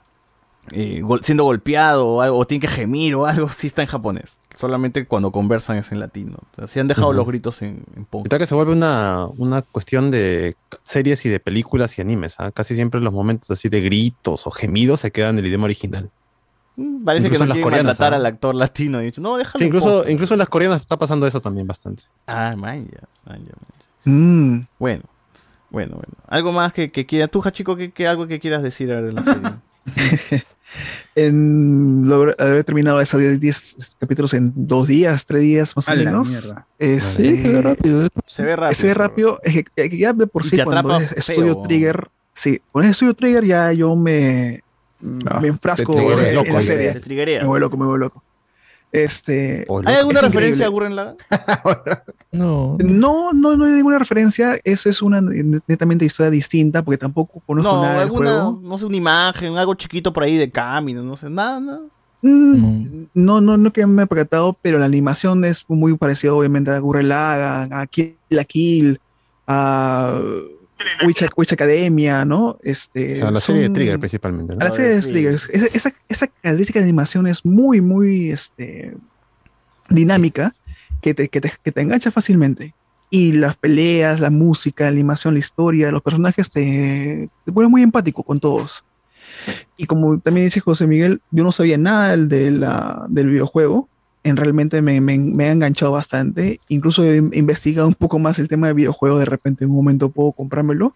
eh, 0.71 1.01
gol- 1.01 1.21
siendo 1.23 1.43
golpeado 1.43 2.07
o 2.07 2.21
algo, 2.21 2.37
o 2.39 2.47
tiene 2.47 2.61
que 2.61 2.67
gemir 2.69 3.15
o 3.15 3.25
algo, 3.25 3.49
sí 3.49 3.67
está 3.67 3.81
en 3.81 3.87
japonés. 3.89 4.39
Solamente 4.55 5.05
cuando 5.05 5.31
conversan 5.31 5.77
es 5.77 5.91
en 5.91 5.99
latino. 5.99 6.37
O 6.51 6.55
sea, 6.55 6.67
sí 6.67 6.79
han 6.79 6.87
dejado 6.87 7.11
los 7.13 7.27
gritos 7.27 7.61
en, 7.61 7.83
en 7.95 8.23
que 8.23 8.45
se 8.45 8.55
vuelve 8.55 8.71
una, 8.71 9.27
una 9.37 9.61
cuestión 9.61 10.11
de 10.11 10.55
series 10.83 11.25
y 11.25 11.29
de 11.29 11.39
películas 11.39 11.97
y 11.97 12.01
animes. 12.01 12.35
¿ah? 12.39 12.51
Casi 12.51 12.73
siempre 12.75 13.01
los 13.01 13.13
momentos 13.13 13.51
así 13.51 13.69
de 13.69 13.81
gritos 13.81 14.47
o 14.47 14.51
gemidos 14.51 15.01
se 15.01 15.11
quedan 15.11 15.35
en 15.35 15.39
el 15.39 15.47
idioma 15.47 15.65
original. 15.65 16.09
Mm, 16.77 17.03
Parece 17.03 17.27
Incluso 17.27 17.43
que 17.43 17.43
no 17.43 17.47
las 17.47 17.55
quieren 17.55 17.63
coreanas, 17.63 17.85
maltratar 17.85 18.13
¿ah? 18.13 18.15
al 18.17 18.25
actor 18.25 18.55
latino. 18.55 19.01
Y 19.01 19.05
dicho, 19.05 19.21
no, 19.21 19.37
déjalo. 19.37 19.59
Sí, 19.59 19.65
incluso, 19.65 19.99
punk". 19.99 20.09
incluso 20.09 20.33
en 20.33 20.39
las 20.39 20.49
coreanas 20.49 20.81
está 20.81 20.97
pasando 20.97 21.27
eso 21.27 21.41
también 21.41 21.67
bastante. 21.67 22.03
Ah, 22.27 22.55
man, 22.57 22.87
ya, 22.87 23.01
man, 23.25 23.39
ya, 23.39 23.53
man, 23.53 23.79
ya. 23.79 24.11
Mm. 24.11 24.67
Bueno, 24.79 25.03
bueno, 25.69 25.95
bueno. 25.95 26.13
Algo 26.27 26.51
más 26.51 26.73
que, 26.73 26.91
que 26.91 27.05
quieras. 27.05 27.29
Tú, 27.29 27.41
Hachiko, 27.43 27.75
que, 27.75 27.91
que 27.91 28.07
algo 28.07 28.27
que 28.27 28.39
quieras 28.39 28.63
decir 28.63 28.91
a 28.91 28.95
ver, 28.95 29.05
de 29.05 29.11
la 29.11 29.23
serie. 29.23 29.41
En, 31.15 32.03
lo 32.05 32.15
habré- 32.37 32.63
terminado 32.65 32.99
esos 32.99 33.21
10 33.21 33.39
10 33.39 33.77
capítulos 33.97 34.33
en 34.33 34.51
dos 34.55 34.87
días, 34.89 35.25
tres 35.25 35.41
días 35.43 35.73
más 35.75 35.87
o 35.87 35.95
menos. 35.95 36.53
Este, 36.77 37.29
Sí, 37.29 37.37
se 37.41 37.49
ve 37.53 37.61
rápido. 37.61 38.05
¿eh? 38.05 38.09
Se 38.25 38.43
ve 38.43 38.55
rápido. 38.57 38.75
Se 38.75 38.87
ve 38.87 38.93
rápido. 38.93 39.39
Es 39.43 39.53
que, 39.53 39.65
es 39.77 39.89
que 39.89 39.97
ya 39.97 40.11
de 40.11 40.27
por 40.27 40.43
sí 40.43 40.57
te 40.57 40.65
cuando 40.65 40.99
es 40.99 41.09
feo. 41.11 41.17
Estudio 41.17 41.57
Trigger, 41.61 42.07
sí, 42.33 42.61
con 42.71 42.83
Estudio 42.83 43.13
Trigger 43.13 43.45
ya 43.45 43.71
yo 43.71 43.95
me, 43.95 44.61
me 44.99 45.47
enfrasco 45.47 45.93
te 45.93 45.99
en, 45.99 46.03
vuelves 46.05 46.27
en 46.27 46.35
loco, 46.35 46.51
la 46.53 46.63
serie. 46.63 46.91
Se 46.93 46.99
triguea. 46.99 47.41
Me 47.41 47.47
vuelvo 47.47 47.59
loco, 47.67 47.77
me 47.77 47.85
vuelvo 47.85 47.97
loco. 47.97 48.23
Este, 49.03 49.65
¿Hay 49.85 49.95
alguna 49.95 50.19
es 50.19 50.25
referencia 50.25 50.65
a. 50.65 50.69
Gurren 50.69 50.95
Lagann? 50.95 51.17
No. 52.31 52.77
No, 52.83 53.33
no, 53.33 53.55
no 53.57 53.65
hay 53.65 53.71
ninguna 53.71 53.99
referencia. 53.99 54.57
Eso 54.63 54.89
es 54.89 55.01
una 55.01 55.21
netamente 55.21 56.05
historia 56.05 56.29
distinta 56.29 56.83
porque 56.83 56.97
tampoco 56.97 57.41
conozco 57.45 57.71
No, 57.71 57.81
nada 57.81 57.93
del 57.95 58.03
alguna, 58.03 58.31
juego. 58.31 58.59
no 58.63 58.77
sé, 58.77 58.85
una 58.85 58.97
imagen, 58.97 59.57
algo 59.57 59.73
chiquito 59.75 60.11
por 60.11 60.23
ahí 60.23 60.37
de 60.37 60.49
camino, 60.51 61.03
no 61.03 61.15
sé, 61.15 61.29
nada, 61.29 61.59
nada. 61.59 61.81
Mm, 62.21 63.05
No, 63.13 63.39
no, 63.41 63.55
no 63.57 63.71
que 63.71 63.85
me 63.85 64.03
he 64.03 64.07
percatado, 64.07 64.57
pero 64.61 64.79
la 64.79 64.85
animación 64.85 65.45
es 65.45 65.63
muy 65.67 65.95
parecida 65.97 66.33
obviamente 66.33 66.71
a 66.71 66.79
Gurren 66.79 67.09
Lagann, 67.09 67.71
a 67.73 67.85
Kill 67.87 68.15
la 68.29 68.43
Kill, 68.43 68.99
a 69.47 70.19
Witch, 71.05 71.25
Witch 71.35 71.53
Academia, 71.53 72.25
¿no? 72.25 72.57
Este, 72.63 73.13
O 73.13 73.15
sea, 73.15 73.31
la 73.31 73.39
serie 73.39 73.63
de 73.63 73.69
Trigger 73.69 73.99
principalmente. 73.99 74.55
¿no? 74.55 74.61
A 74.61 74.65
la 74.65 74.71
serie 74.71 74.91
de 74.91 75.01
Trigger. 75.01 75.33
Esa, 75.33 75.65
esa, 75.73 75.93
esa 76.09 76.27
característica 76.27 76.79
de 76.79 76.85
animación 76.85 77.27
es 77.27 77.45
muy, 77.45 77.81
muy 77.81 78.31
este, 78.31 78.95
dinámica, 79.89 80.55
que 81.01 81.13
te, 81.13 81.29
que, 81.29 81.41
te, 81.41 81.51
que 81.63 81.71
te 81.71 81.81
engancha 81.81 82.11
fácilmente. 82.11 82.73
Y 83.09 83.33
las 83.33 83.55
peleas, 83.55 84.19
la 84.19 84.29
música, 84.29 84.85
la 84.85 84.91
animación, 84.91 85.35
la 85.35 85.39
historia, 85.39 85.91
los 85.91 86.01
personajes 86.01 86.49
te, 86.49 87.29
te 87.45 87.51
ponen 87.51 87.71
muy 87.71 87.83
empático 87.83 88.23
con 88.23 88.39
todos. 88.39 88.83
Y 89.77 89.85
como 89.85 90.19
también 90.19 90.47
dice 90.47 90.59
José 90.59 90.87
Miguel, 90.87 91.21
yo 91.31 91.43
no 91.43 91.51
sabía 91.51 91.77
nada 91.77 92.11
del, 92.11 92.29
de 92.29 92.51
la, 92.51 93.05
del 93.09 93.29
videojuego. 93.29 93.89
En 94.25 94.37
realmente 94.37 94.81
me, 94.81 94.99
me, 94.99 95.45
ha 95.45 95.51
enganchado 95.51 95.91
bastante. 95.91 96.59
Incluso 96.67 97.03
he 97.03 97.17
investigado 97.17 97.87
un 97.87 97.93
poco 97.93 98.17
más 98.17 98.39
el 98.39 98.47
tema 98.47 98.65
del 98.67 98.75
videojuego. 98.75 99.19
De 99.19 99.25
repente 99.25 99.63
en 99.63 99.69
un 99.69 99.75
momento 99.77 100.09
puedo 100.09 100.31
comprármelo. 100.31 100.93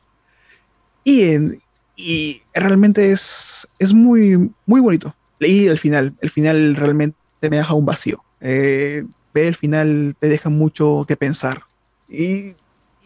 Y, 1.04 1.24
en- 1.30 1.58
y 1.96 2.42
realmente 2.54 3.12
es, 3.12 3.68
es 3.78 3.94
muy, 3.94 4.52
muy 4.66 4.82
bonito. 4.82 5.16
Leí 5.40 5.68
el 5.68 5.78
final. 5.78 6.14
El 6.22 6.30
final 6.32 6.76
realmente 6.76 7.16
me 7.44 7.58
deja 7.58 7.74
un 7.76 7.86
vacío. 7.86 8.24
Eh, 8.42 9.06
ver 9.34 9.46
el 9.46 9.56
final 9.56 10.16
te 10.20 10.28
deja 10.28 10.50
mucho 10.50 11.06
que 11.08 11.16
pensar. 11.16 11.62
Y, 12.10 12.56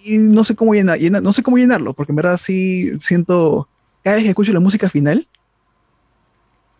y 0.05 0.17
no 0.19 0.45
sé 0.45 0.55
cómo 0.55 0.73
llenar, 0.73 0.99
llena- 0.99 1.19
no 1.21 1.33
sé 1.33 1.43
cómo 1.43 1.57
llenarlo, 1.57 1.93
porque 1.93 2.13
en 2.13 2.15
verdad 2.15 2.37
sí 2.37 2.97
siento, 2.99 3.67
cada 4.03 4.15
vez 4.15 4.23
que 4.23 4.29
escucho 4.29 4.53
la 4.53 4.59
música 4.61 4.87
final, 4.89 5.27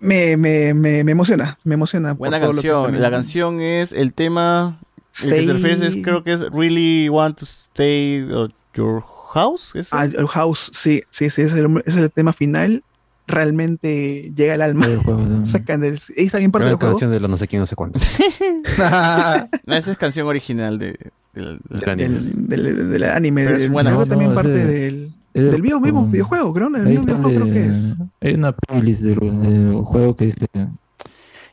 me, 0.04 0.38
me, 0.38 0.74
me, 0.74 1.04
me 1.04 1.12
emociona, 1.12 1.58
me 1.64 1.74
emociona. 1.76 2.14
Buena 2.14 2.40
canción. 2.40 3.02
La 3.02 3.10
canción 3.10 3.60
es 3.62 3.92
el 3.94 4.14
tema. 4.14 4.80
El 5.24 5.30
que 5.30 5.36
Stay- 5.36 5.46
te 5.48 5.54
refieres 5.54 5.82
es, 5.82 5.96
creo 6.04 6.24
que 6.24 6.34
es 6.34 6.42
Really 6.52 7.08
Want 7.10 7.38
to 7.40 7.46
Stay 7.46 8.22
at 8.32 8.52
Your 8.76 9.04
House. 9.34 9.72
¿es? 9.76 9.90
Ah, 9.92 10.06
el 10.06 10.28
House, 10.28 10.70
sí, 10.74 11.04
sí, 11.10 11.30
sí, 11.30 11.42
es 11.44 11.54
el, 11.54 11.84
es 11.86 11.96
el 11.96 12.12
tema 12.12 12.34
final. 12.34 12.84
realmente 13.26 14.32
llega 14.36 14.54
al 14.56 14.62
alma. 14.62 14.86
Sacan 15.44 15.82
del, 15.82 16.00
está 16.18 16.38
bien 16.40 16.52
parte 16.52 16.68
del 16.68 16.76
juego. 16.76 16.94
canción 16.94 17.12
de 17.12 17.20
los 17.20 17.30
no 17.30 17.38
sé 17.38 17.48
quién, 17.48 17.60
no 17.62 17.66
sé 17.68 17.76
cuánto. 17.76 18.00
No, 19.66 19.76
esa 19.76 19.92
es 19.92 19.98
canción 19.98 20.28
original 20.28 20.78
de, 20.80 20.98
del, 21.34 21.60
Del 21.70 21.90
anime. 21.90 22.10
Del, 22.10 22.64
del- 22.64 22.90
del 22.92 23.04
anime. 23.06 23.46
Pero 23.46 23.58
es 23.58 23.70
buena. 23.72 23.92
No, 23.92 24.06
también 24.06 24.32
es 24.32 24.36
parte 24.36 24.50
de- 24.52 24.66
del, 24.66 25.12
del 25.34 25.62
video 25.62 25.80
mismo, 25.80 26.06
videojuego, 26.06 26.54
creo. 26.54 26.68
El 26.68 26.84
mismo 26.86 27.06
videojuego 27.06 27.42
creo 27.42 27.54
que 27.54 27.66
es. 27.68 27.96
Hay 28.22 28.34
una 28.36 28.52
playlist 28.52 29.02
del, 29.02 29.42
del 29.42 29.82
juego 29.84 30.16
que 30.16 30.26
dice. 30.26 30.48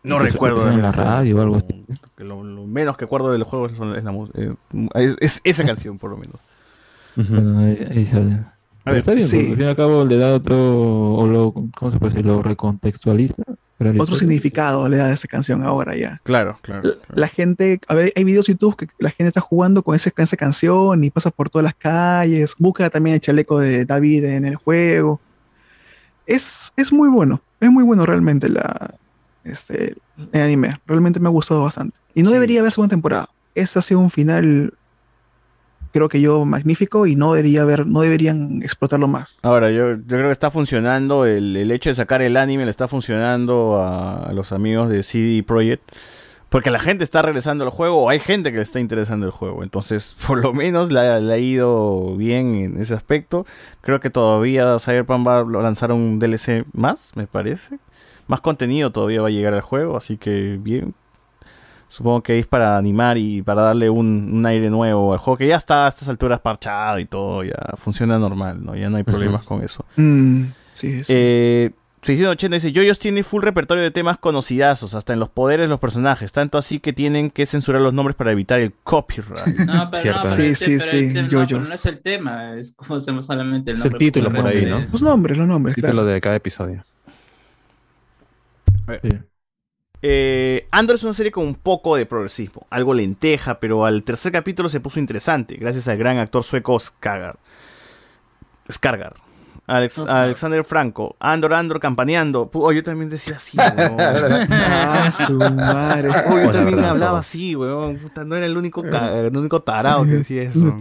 No 0.03 0.19
que 0.19 0.25
recuerdo 0.25 0.71
en 0.71 0.81
la 0.83 0.93
radio 0.93 1.37
o 1.37 1.41
algo 1.43 1.57
así. 1.57 1.85
que 2.17 2.25
lo, 2.25 2.43
lo 2.43 2.67
menos 2.67 2.97
que 2.97 3.05
acuerdo 3.05 3.33
del 3.33 3.43
juego 3.45 3.67
es, 3.67 3.79
la 3.79 4.13
eh, 4.35 4.55
es- 4.95 5.17
es 5.21 5.41
esa 5.45 5.65
canción, 5.65 5.99
por 5.99 6.11
lo 6.11 6.17
menos. 6.17 6.41
Bueno, 7.17 7.59
ahí, 7.59 7.87
ahí 7.91 8.05
sale. 8.05 8.39
Pero 8.83 8.95
ver, 8.95 8.99
está 8.99 9.13
bien, 9.13 9.27
sí. 9.27 9.37
porque 9.37 9.51
al 9.51 9.57
fin 9.57 9.65
y 9.67 9.69
al 9.69 9.77
cabo 9.77 10.05
le 10.07 10.17
da 10.17 10.33
otro, 10.35 11.15
o 11.15 11.27
lo, 11.27 11.53
¿cómo 11.77 11.91
se 11.91 11.99
puede 11.99 12.13
decir? 12.15 12.25
Lo 12.27 12.43
recontextualiza. 12.43 13.43
Otro 13.99 14.15
significado 14.15 14.89
le 14.89 14.99
da 14.99 15.07
a 15.07 15.13
esa 15.13 15.27
canción 15.27 15.63
ahora 15.63 15.97
ya. 15.97 16.21
Claro, 16.25 16.59
claro. 16.61 16.83
La, 16.83 16.95
la 17.15 17.29
gente, 17.29 17.81
a 17.89 17.95
ver, 17.95 18.13
hay 18.15 18.25
videos 18.25 18.47
YouTube 18.47 18.77
que 18.77 18.89
la 18.99 19.09
gente 19.11 19.29
está 19.29 19.41
jugando 19.41 19.83
con, 19.83 19.97
ese, 19.97 20.13
con 20.13 20.23
esa 20.23 20.37
canción 20.37 21.03
y 21.03 21.11
pasa 21.11 21.31
por 21.31 21.49
todas 21.49 21.65
las 21.65 21.75
calles, 21.75 22.55
busca 22.59 22.91
también 22.91 23.15
el 23.15 23.21
chaleco 23.21 23.59
de 23.59 23.87
David 23.87 24.25
en 24.25 24.45
el 24.45 24.57
juego. 24.57 25.21
Es, 26.27 26.73
es 26.77 26.93
muy 26.93 27.09
bueno, 27.09 27.41
es 27.59 27.71
muy 27.71 27.83
bueno 27.83 28.05
realmente 28.05 28.51
la, 28.51 28.95
este, 29.45 29.97
el 30.33 30.41
anime. 30.41 30.79
Realmente 30.87 31.19
me 31.19 31.29
ha 31.29 31.31
gustado 31.31 31.63
bastante. 31.63 31.97
Y 32.15 32.23
no 32.23 32.31
debería 32.31 32.61
haber 32.61 32.73
segunda 32.73 32.91
temporada. 32.91 33.31
Ese 33.55 33.79
ha 33.79 33.83
sido 33.83 34.01
un 34.01 34.11
final, 34.11 34.75
creo 35.93 36.09
que 36.09 36.21
yo, 36.21 36.45
magnífico 36.45 37.07
y 37.07 37.17
no 37.17 37.35
debería 37.35 37.63
haber, 37.63 37.87
no 37.87 38.01
deberían 38.01 38.63
explotarlo 38.63 39.09
más. 39.09 39.39
Ahora, 39.43 39.71
yo, 39.71 40.01
creo 40.07 40.27
que 40.27 40.33
está 40.33 40.51
funcionando, 40.51 41.27
el, 41.27 41.57
el 41.57 41.71
hecho 41.71 41.91
de 41.91 41.95
sacar 41.95 42.23
el 42.23 42.37
anime 42.37 42.65
le 42.65 42.71
está 42.71 42.89
funcionando 42.89 43.81
a, 43.81 44.33
los 44.33 44.53
amigos 44.53 44.89
de 44.89 45.03
CD 45.03 45.43
Projekt. 45.43 45.83
Porque 46.49 46.73
la 46.73 46.81
gente 46.81 47.05
está 47.05 47.23
regresando 47.23 47.63
al 47.63 47.71
juego, 47.71 48.03
o 48.03 48.09
hay 48.09 48.19
gente 48.19 48.51
que 48.51 48.57
le 48.57 48.65
está 48.65 48.81
interesando 48.81 49.25
el 49.25 49.31
juego. 49.31 49.63
Entonces, 49.63 50.17
por 50.27 50.41
lo 50.41 50.53
menos 50.53 50.91
le 50.91 50.99
ha 50.99 51.39
ido 51.39 52.17
bien 52.17 52.57
en 52.57 52.81
ese 52.81 52.95
aspecto. 52.95 53.47
Creo 53.83 54.01
que 54.01 54.11
todavía 54.11 54.77
Cyberpunk 54.81 55.27
va 55.27 55.39
a 55.41 55.45
lanzar 55.45 55.93
un 55.93 56.19
DLC 56.19 56.65
más, 56.73 57.13
me 57.15 57.29
parece. 57.29 57.79
Más 58.27 58.41
contenido 58.41 58.91
todavía 58.91 59.23
va 59.23 59.29
a 59.29 59.31
llegar 59.31 59.55
al 59.55 59.61
juego, 59.61 59.97
así 59.97 60.17
que 60.17 60.59
bien. 60.61 60.95
Supongo 61.93 62.23
que 62.23 62.39
es 62.39 62.47
para 62.47 62.79
animar 62.79 63.19
y 63.19 63.43
para 63.43 63.63
darle 63.63 63.91
un, 63.91 64.31
un 64.33 64.47
aire 64.47 64.71
nuevo 64.71 65.13
al 65.13 65.19
juego, 65.19 65.37
que 65.37 65.49
ya 65.49 65.57
está 65.57 65.87
a 65.87 65.89
estas 65.89 66.09
alturas 66.09 66.39
parchado 66.39 67.01
y 67.01 67.05
todo, 67.05 67.43
ya 67.43 67.53
funciona 67.75 68.17
normal, 68.17 68.65
¿no? 68.65 68.77
Ya 68.77 68.89
no 68.89 68.97
hay 68.97 69.03
problemas 69.03 69.43
con 69.43 69.63
eso. 69.65 69.85
Mm, 69.97 70.45
sí, 70.71 71.03
sí. 71.03 71.13
Eh, 71.17 71.71
680 72.03 72.55
dice, 72.55 72.71
Yoyos 72.73 72.99
tiene 73.01 73.25
full 73.25 73.43
repertorio 73.43 73.83
de 73.83 73.91
temas 73.91 74.19
conocidazos, 74.19 74.95
hasta 74.95 75.13
en 75.13 75.19
los 75.19 75.29
poderes 75.31 75.65
de 75.65 75.69
los 75.69 75.81
personajes, 75.81 76.31
tanto 76.33 76.59
así 76.59 76.79
que 76.79 76.93
tienen 76.93 77.29
que 77.29 77.45
censurar 77.45 77.83
los 77.83 77.93
nombres 77.93 78.15
para 78.17 78.31
evitar 78.31 78.61
el 78.61 78.73
copyright. 78.85 79.59
No, 79.67 79.91
pero 79.91 80.01
Cierto. 80.01 80.21
no, 80.29 80.35
pero 80.37 80.37
Sí, 80.37 80.43
este- 80.45 80.65
sí, 80.65 80.71
pero 80.79 80.81
sí, 80.85 80.97
este- 81.09 81.23
no, 81.23 81.29
pero 81.47 81.59
no 81.59 81.75
es 81.75 81.87
el 81.87 81.99
tema, 81.99 82.55
es 82.55 82.73
como 82.73 82.95
hacemos 83.01 83.27
solamente 83.27 83.73
el 83.73 83.77
Es 83.77 83.85
el 83.85 83.91
nombre. 83.91 83.99
título 84.07 84.33
por 84.33 84.47
ahí, 84.47 84.63
¿no? 84.65 84.71
nombres. 84.71 84.93
Los 84.93 85.03
nombres, 85.03 85.37
los 85.39 85.47
nombres, 85.49 85.75
Título 85.75 85.93
claro. 85.93 86.07
de 86.07 86.21
cada 86.21 86.37
episodio. 86.37 86.85
Eh, 90.03 90.67
Andor 90.71 90.97
es 90.97 91.03
una 91.05 91.13
serie 91.13 91.31
con 91.31 91.47
un 91.47 91.55
poco 91.55 91.95
de 91.97 92.07
progresismo, 92.07 92.67
algo 92.71 92.95
lenteja, 92.95 93.61
pero 93.61 93.85
al 93.85 94.03
tercer 94.03 94.33
capítulo 94.33 94.69
se 94.71 94.81
puso 94.81 94.99
interesante, 94.99 95.57
gracias 95.57 95.89
al 95.89 95.99
gran 95.99 96.17
actor 96.19 96.43
sueco. 96.43 96.77
Skarsgård. 96.79 97.37
Alex- 99.67 99.99
Alexander 100.09 100.65
Franco, 100.65 101.15
Andor, 101.21 101.55
Andor 101.55 101.79
campaneando. 101.79 102.51
Oh, 102.55 102.73
yo 102.73 102.83
también 102.83 103.09
decía 103.11 103.37
así, 103.37 103.57
weón. 103.77 103.97
Ah, 104.01 105.13
su 105.13 105.33
madre. 105.35 106.09
Oh, 106.27 106.41
yo 106.41 106.51
también 106.51 106.85
hablaba 106.85 107.21
así, 107.21 107.55
weón. 107.55 107.97
Puta, 107.99 108.25
no 108.25 108.35
era 108.37 108.47
el 108.47 108.57
único, 108.57 108.83
ca- 108.83 109.17
el 109.21 109.37
único 109.37 109.61
tarado 109.63 110.05
que 110.05 110.11
decía 110.11 110.43
eso. 110.43 110.77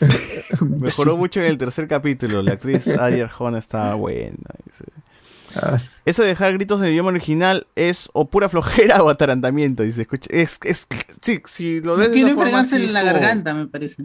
Mejoró 0.60 1.16
mucho 1.16 1.40
en 1.40 1.46
el 1.46 1.58
tercer 1.58 1.86
capítulo. 1.86 2.42
La 2.42 2.54
actriz 2.54 2.88
Ayer 2.88 3.22
Arjona 3.24 3.58
estaba 3.58 3.94
buena. 3.94 4.36
dice. 4.66 4.84
Eso 6.04 6.22
de 6.22 6.28
dejar 6.28 6.52
gritos 6.54 6.80
en 6.80 6.86
el 6.86 6.92
idioma 6.92 7.10
original 7.10 7.66
es 7.76 8.08
o 8.12 8.26
pura 8.26 8.48
flojera 8.48 9.02
o 9.02 9.08
atarantamiento. 9.08 9.82
Dice, 9.82 10.02
escucha, 10.02 10.28
es, 10.30 10.58
es, 10.64 10.86
sí, 11.20 11.40
si 11.44 11.80
lo 11.80 11.96
fregarse 11.96 12.76
sí 12.78 12.84
en 12.84 12.92
la 12.92 13.00
como- 13.00 13.12
garganta, 13.12 13.54
me 13.54 13.66
parece. 13.66 14.02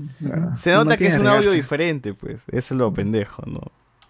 Se 0.57 0.71
nota 0.71 0.91
No 0.91 0.97
que 0.97 1.07
es 1.07 1.15
un 1.15 1.21
audio 1.21 1.31
regarse. 1.39 1.55
diferente, 1.55 2.13
pues. 2.13 2.43
Eso 2.51 2.73
es 2.73 2.77
lo 2.77 2.93
pendejo, 2.93 3.43
¿no? 3.45 3.61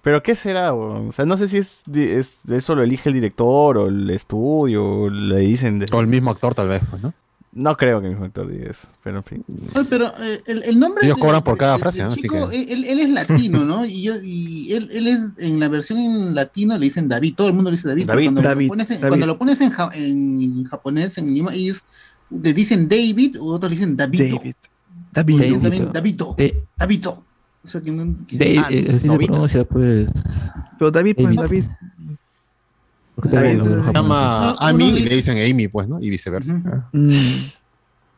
Pero 0.01 0.24
¿qué 0.24 0.35
será, 0.35 0.74
weón? 0.74 1.09
O 1.09 1.11
sea, 1.11 1.26
no 1.26 1.35
sé 1.35 1.48
si 1.50 1.58
es, 1.58 1.84
es 1.93 2.40
eso 2.50 2.74
lo 2.76 2.84
elige 2.84 3.09
el 3.09 3.16
director 3.16 3.77
o 3.77 3.88
el 3.88 4.09
estudio 4.11 4.85
o 4.85 5.09
le 5.09 5.38
dicen... 5.40 5.80
de- 5.80 5.88
O 5.92 6.00
el 6.00 6.08
mismo 6.08 6.32
actor, 6.32 6.56
tal 6.56 6.69
vez, 6.69 6.82
pues, 6.90 7.03
¿no? 7.03 7.14
No 7.52 7.76
creo 7.78 8.00
que 8.00 8.06
el 8.06 8.11
mismo 8.14 8.26
actor 8.26 8.48
diga 8.48 8.69
eso, 8.69 8.88
pero 9.03 9.18
en 9.18 9.24
fin. 9.24 9.44
Oye, 9.76 9.88
pero 9.90 10.14
eh, 10.22 10.42
el, 10.45 10.61
el 10.64 10.80
nombre. 10.80 11.03
Ellos 11.03 11.18
de- 11.18 11.22
cobran 11.22 11.44
por 11.44 11.58
cada 11.58 11.74
de- 11.74 11.80
frase, 11.80 12.03
¿no? 12.03 12.10
Así 12.10 12.28
que- 12.28 12.38
él, 12.72 12.86
él 12.86 13.00
es 13.00 13.10
latino, 13.10 13.66
¿no? 13.66 13.86
Y, 13.86 14.03
yo, 14.03 14.14
y 14.24 14.72
él, 14.72 14.90
él 14.94 15.08
es 15.08 15.19
en 15.40 15.60
la 15.60 15.68
versión 15.68 15.98
en 16.00 16.36
latino 16.36 16.78
le 16.78 16.86
dicen 16.86 17.08
David, 17.08 17.34
todo 17.36 17.48
el 17.48 17.53
mundo 17.53 17.72
le 17.72 17.78
dice 17.78 17.88
David. 17.88 18.03
pero 18.06 18.16
David, 18.18 18.26
cuando, 18.28 18.42
David, 18.44 18.66
lo 18.68 18.69
pones 18.69 18.92
en, 18.92 18.98
David. 19.02 19.08
cuando 19.10 19.26
lo 19.26 19.38
pones 19.40 19.61
en, 19.61 19.69
ja- 19.72 19.90
en 19.94 20.64
japonés, 20.66 21.18
en 21.18 21.28
idioma, 21.30 21.53
ellos 21.56 21.82
le 22.30 22.53
dicen 22.53 22.88
David, 22.88 23.38
o 23.42 23.45
otros 23.45 23.72
le 23.72 23.76
dicen 23.78 23.98
David. 23.98 24.19
David. 24.32 24.56
David. 25.11 25.58
David. 25.92 26.36
Davidito. 26.78 27.24
O 27.64 27.68
sea, 27.68 27.82
que 27.82 27.92
no- 27.92 28.16
que- 28.28 28.38
de- 28.38 28.60
Ah, 28.60 28.68
eh, 28.69 28.86
así 28.88 29.10
se 29.10 29.18
pronuncia, 29.18 29.64
pues. 29.66 30.10
Pero 30.78 30.92
David, 30.92 31.16
pues, 31.16 31.36
David. 31.36 31.40
David. 31.40 31.64
porque 31.66 31.66
David, 31.66 31.66
también 31.66 32.06
los 32.06 32.06
David. 32.06 32.16
Se 33.22 33.94
llama 33.94 34.52
uno 34.52 34.58
Amy 34.60 34.90
y 34.90 35.00
le 35.02 35.16
dicen 35.16 35.38
Amy, 35.38 35.68
pues, 35.68 35.88
¿no? 35.88 36.00
Y 36.00 36.10
viceversa. 36.10 36.54
Ujú. 36.54 36.70
Mm, 36.94 37.52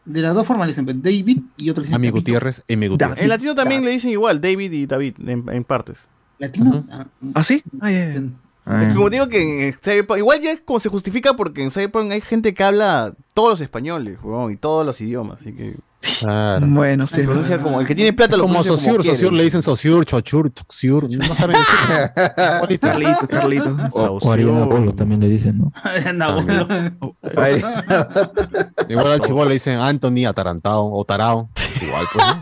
De 0.05 0.21
las 0.21 0.33
dos 0.33 0.45
formas 0.47 0.67
le 0.67 0.73
dicen 0.73 1.01
David 1.01 1.39
y 1.57 1.69
otros 1.69 1.85
le 1.85 1.89
dicen 1.89 1.95
Amy. 1.95 2.09
Gutiérrez, 2.09 2.61
Amy 2.69 2.87
Gutiérrez. 2.87 3.19
En 3.19 3.29
latino 3.29 3.55
también 3.55 3.83
le 3.85 3.91
dicen 3.91 4.11
igual, 4.11 4.41
David 4.41 4.71
y 4.71 4.85
David, 4.85 5.15
en, 5.25 5.45
en 5.49 5.63
partes. 5.63 5.97
¿Latino? 6.39 6.85
Ah, 6.91 7.05
¿Ah, 7.35 7.43
sí? 7.43 7.63
Ah. 7.81 7.89
Es 7.91 8.87
que 8.89 8.93
como 8.95 9.09
digo 9.09 9.27
que 9.27 9.67
en 9.69 9.73
Cyberpunk, 9.73 10.19
igual 10.19 10.39
ya 10.41 10.51
es 10.51 10.61
como 10.61 10.79
se 10.79 10.89
justifica 10.89 11.35
porque 11.35 11.61
en 11.63 11.71
Cyberpunk 11.71 12.11
hay 12.11 12.21
gente 12.21 12.53
que 12.53 12.63
habla 12.63 13.13
todos 13.33 13.49
los 13.49 13.61
españoles, 13.61 14.17
weón, 14.23 14.51
y 14.51 14.55
todos 14.55 14.85
los 14.85 15.01
idiomas, 15.01 15.39
así 15.41 15.51
que 15.53 15.75
Claro. 16.19 16.65
Bueno, 16.67 17.05
sí. 17.05 17.15
se 17.15 17.23
pronuncia 17.23 17.61
como 17.61 17.79
el 17.79 17.85
que 17.85 17.93
tiene 17.93 18.11
plata 18.13 18.35
lo 18.35 18.43
Como 18.43 18.63
Sosur, 18.63 19.03
como. 19.03 19.15
Sosur 19.15 19.33
le 19.33 19.43
dicen 19.43 19.61
Sosur, 19.61 20.03
Chochur, 20.03 20.49
Toxiur, 20.49 21.07
no 21.09 21.35
saben 21.35 21.57
decir. 21.57 22.79
Carlito, 22.79 23.27
Carlito. 23.27 23.77
O, 23.91 24.17
o 24.21 24.31
Ariana 24.31 24.67
Polo 24.67 24.95
también 24.95 25.21
le 25.21 25.27
dicen, 25.27 25.59
¿no? 25.59 25.71
Igual 28.89 29.11
al 29.11 29.21
chivolo 29.21 29.45
le 29.45 29.53
dicen 29.53 29.77
Anthony, 29.79 30.25
atarantado 30.27 30.85
o 30.85 31.05
tarao. 31.05 31.49
Igual, 31.81 32.05
pues. 32.11 32.25
¿no? 32.25 32.41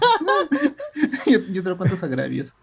y, 1.26 1.56
y 1.56 1.60
otros 1.60 1.78
cuantos 1.78 2.02
agravios. 2.04 2.56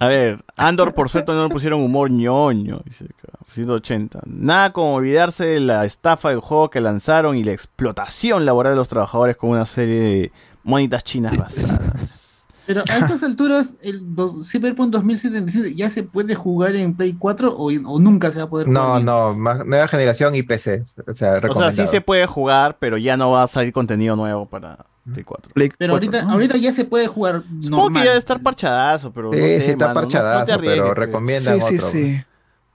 A 0.00 0.08
ver, 0.08 0.42
Andor 0.56 0.94
por 0.94 1.08
suerte 1.10 1.30
no 1.32 1.44
le 1.44 1.50
pusieron 1.50 1.82
humor 1.82 2.10
ñoño, 2.10 2.80
dice 2.84 3.04
acá, 3.04 3.38
180. 3.44 4.20
Nada 4.26 4.72
como 4.72 4.94
olvidarse 4.94 5.44
de 5.46 5.60
la 5.60 5.84
estafa 5.84 6.30
del 6.30 6.40
juego 6.40 6.70
que 6.70 6.80
lanzaron 6.80 7.36
y 7.36 7.44
la 7.44 7.52
explotación 7.52 8.44
laboral 8.46 8.72
de 8.72 8.78
los 8.78 8.88
trabajadores 8.88 9.36
con 9.36 9.50
una 9.50 9.66
serie 9.66 10.00
de 10.00 10.32
monitas 10.64 11.04
chinas 11.04 11.36
basadas. 11.36 12.46
Pero 12.66 12.82
a 12.88 12.98
estas 12.98 13.22
alturas, 13.24 13.74
el 13.82 14.14
do- 14.14 14.44
Cyberpunk 14.44 14.90
2077 14.92 15.74
ya 15.74 15.90
se 15.90 16.04
puede 16.04 16.34
jugar 16.36 16.76
en 16.76 16.94
Play 16.94 17.14
4 17.18 17.52
o, 17.56 17.64
o 17.66 17.98
nunca 18.00 18.30
se 18.30 18.38
va 18.38 18.44
a 18.44 18.48
poder 18.48 18.68
jugar. 18.68 18.82
No, 18.82 18.94
bien? 18.94 19.04
no, 19.06 19.34
más- 19.34 19.66
nueva 19.66 19.88
generación 19.88 20.34
y 20.36 20.42
PC. 20.44 20.82
O 21.06 21.12
sea, 21.12 21.40
O 21.48 21.54
sea, 21.54 21.72
sí 21.72 21.86
se 21.88 22.00
puede 22.00 22.26
jugar, 22.26 22.76
pero 22.78 22.96
ya 22.96 23.16
no 23.16 23.32
va 23.32 23.42
a 23.42 23.48
salir 23.48 23.72
contenido 23.72 24.14
nuevo 24.14 24.46
para 24.46 24.86
Play 25.12 25.24
4. 25.24 25.52
Play 25.54 25.70
Pero 25.78 25.92
4, 25.94 26.06
ahorita, 26.08 26.24
¿no? 26.26 26.32
ahorita 26.32 26.56
ya 26.56 26.72
se 26.72 26.84
puede 26.84 27.06
jugar 27.06 27.42
Supongo 27.60 27.82
normal. 27.84 28.02
que 28.02 28.06
ya 28.06 28.10
debe 28.12 28.18
estar 28.18 28.40
parchadazo, 28.40 29.12
pero 29.12 29.32
Sí, 29.32 29.38
no 29.38 29.44
sé, 29.46 29.60
sí 29.60 29.70
está 29.70 29.88
mano, 29.88 30.00
no- 30.00 30.02
no 30.02 30.08
te 30.08 30.14
parchadazo, 30.16 30.60
pero 30.60 30.84
pues. 30.86 30.98
recomiendan 30.98 31.60
Sí, 31.60 31.66
sí, 31.68 31.74
otro. 31.76 31.86
sí. 31.88 32.24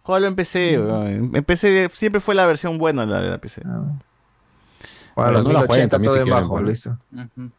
Jugalo 0.04 0.28
en 0.28 0.36
PC, 0.36 0.80
weón. 0.80 1.36
En 1.36 1.44
PC 1.44 1.90
siempre 1.90 2.22
fue 2.22 2.36
la 2.36 2.46
versión 2.46 2.78
buena 2.78 3.06
la 3.06 3.22
de 3.22 3.30
la 3.32 3.38
PC. 3.40 3.62
Bueno, 3.66 4.00
Pero 5.16 5.32
los 5.32 5.44
no 5.46 5.50
la 5.54 5.60
1080 5.62 5.68
jueguen 5.68 5.90
también 5.90 6.08
todo 6.10 6.16
si 6.16 6.20
en 6.20 6.26
quieren, 6.26 6.44
bajo, 6.50 6.62
listo. 6.62 6.98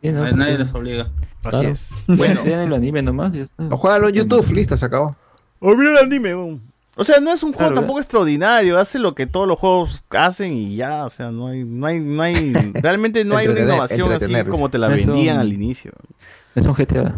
Sí, 0.02 0.12
no, 0.12 0.20
nadie 0.24 0.30
porque- 0.30 0.58
les 0.58 0.74
obliga. 0.74 1.02
Así 1.04 1.50
Claro. 1.50 1.68
es. 1.70 2.02
Bueno, 2.06 2.44
vean 2.44 2.60
el 2.60 2.74
anime 2.74 3.02
nomás 3.02 3.32
y 3.34 3.38
ya 3.38 3.42
está. 3.44 3.62
O 3.64 3.94
en 4.08 4.12
YouTube, 4.14 4.52
listo, 4.52 4.76
se 4.76 4.84
acabó. 4.86 5.16
olvidó 5.60 5.90
el 5.92 5.98
anime, 6.04 6.34
weón. 6.36 6.62
O 6.98 7.04
sea, 7.04 7.20
no 7.20 7.30
es 7.32 7.42
un 7.42 7.50
juego 7.52 7.68
Claro, 7.68 7.74
tampoco 7.74 7.98
extraordinario, 8.00 8.78
hace 8.78 8.98
lo 8.98 9.14
que 9.14 9.26
todos 9.26 9.46
los 9.46 9.58
juegos 9.58 10.02
hacen 10.10 10.52
y 10.54 10.76
ya, 10.76 11.04
o 11.04 11.10
sea, 11.10 11.30
no 11.30 11.48
hay, 11.48 11.62
no 11.64 11.86
hay, 11.86 12.00
no 12.00 12.22
hay, 12.22 12.52
realmente 12.74 13.24
no 13.24 13.36
hay 13.36 13.48
una 13.48 13.60
innovación 13.60 14.10
así 14.12 14.32
como 14.48 14.70
te 14.70 14.78
la 14.78 14.88
vendían 14.88 15.36
un- 15.36 15.40
al 15.42 15.52
inicio. 15.52 15.92
Es 16.54 16.64
un 16.64 16.72
GTA. 16.72 17.14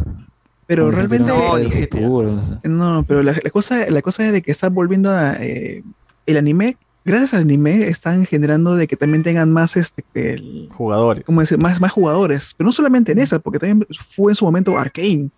Pero 0.66 0.90
realmente. 0.90 1.30
No, 1.30 1.56
ni 1.56 1.66
GTA. 1.70 1.96
futuro, 1.96 2.34
o 2.34 2.42
sea. 2.42 2.60
No, 2.64 2.92
no, 2.92 3.02
pero 3.04 3.22
la, 3.22 3.32
la 3.42 3.50
cosa, 3.50 3.88
la 3.88 4.02
cosa 4.02 4.26
es 4.26 4.32
de 4.32 4.42
que 4.42 4.50
están 4.50 4.74
volviendo 4.74 5.10
a. 5.10 5.34
eh, 5.40 5.82
el 6.26 6.36
anime, 6.36 6.76
gracias 7.06 7.32
al 7.34 7.40
anime, 7.42 7.88
están 7.88 8.26
generando 8.26 8.74
de 8.74 8.86
que 8.86 8.96
también 8.96 9.22
tengan 9.22 9.50
más 9.52 9.76
este. 9.76 10.04
El, 10.14 10.68
Jugadores. 10.72 11.24
¿cómo 11.24 11.40
decir? 11.40 11.56
Más, 11.56 11.80
más 11.80 11.92
jugadores. 11.92 12.54
Pero 12.58 12.66
no 12.66 12.72
solamente 12.72 13.12
en 13.12 13.20
esa, 13.20 13.38
porque 13.38 13.58
también 13.60 13.86
fue 13.98 14.32
en 14.32 14.36
su 14.36 14.44
momento 14.44 14.76
Arkane. 14.76 15.30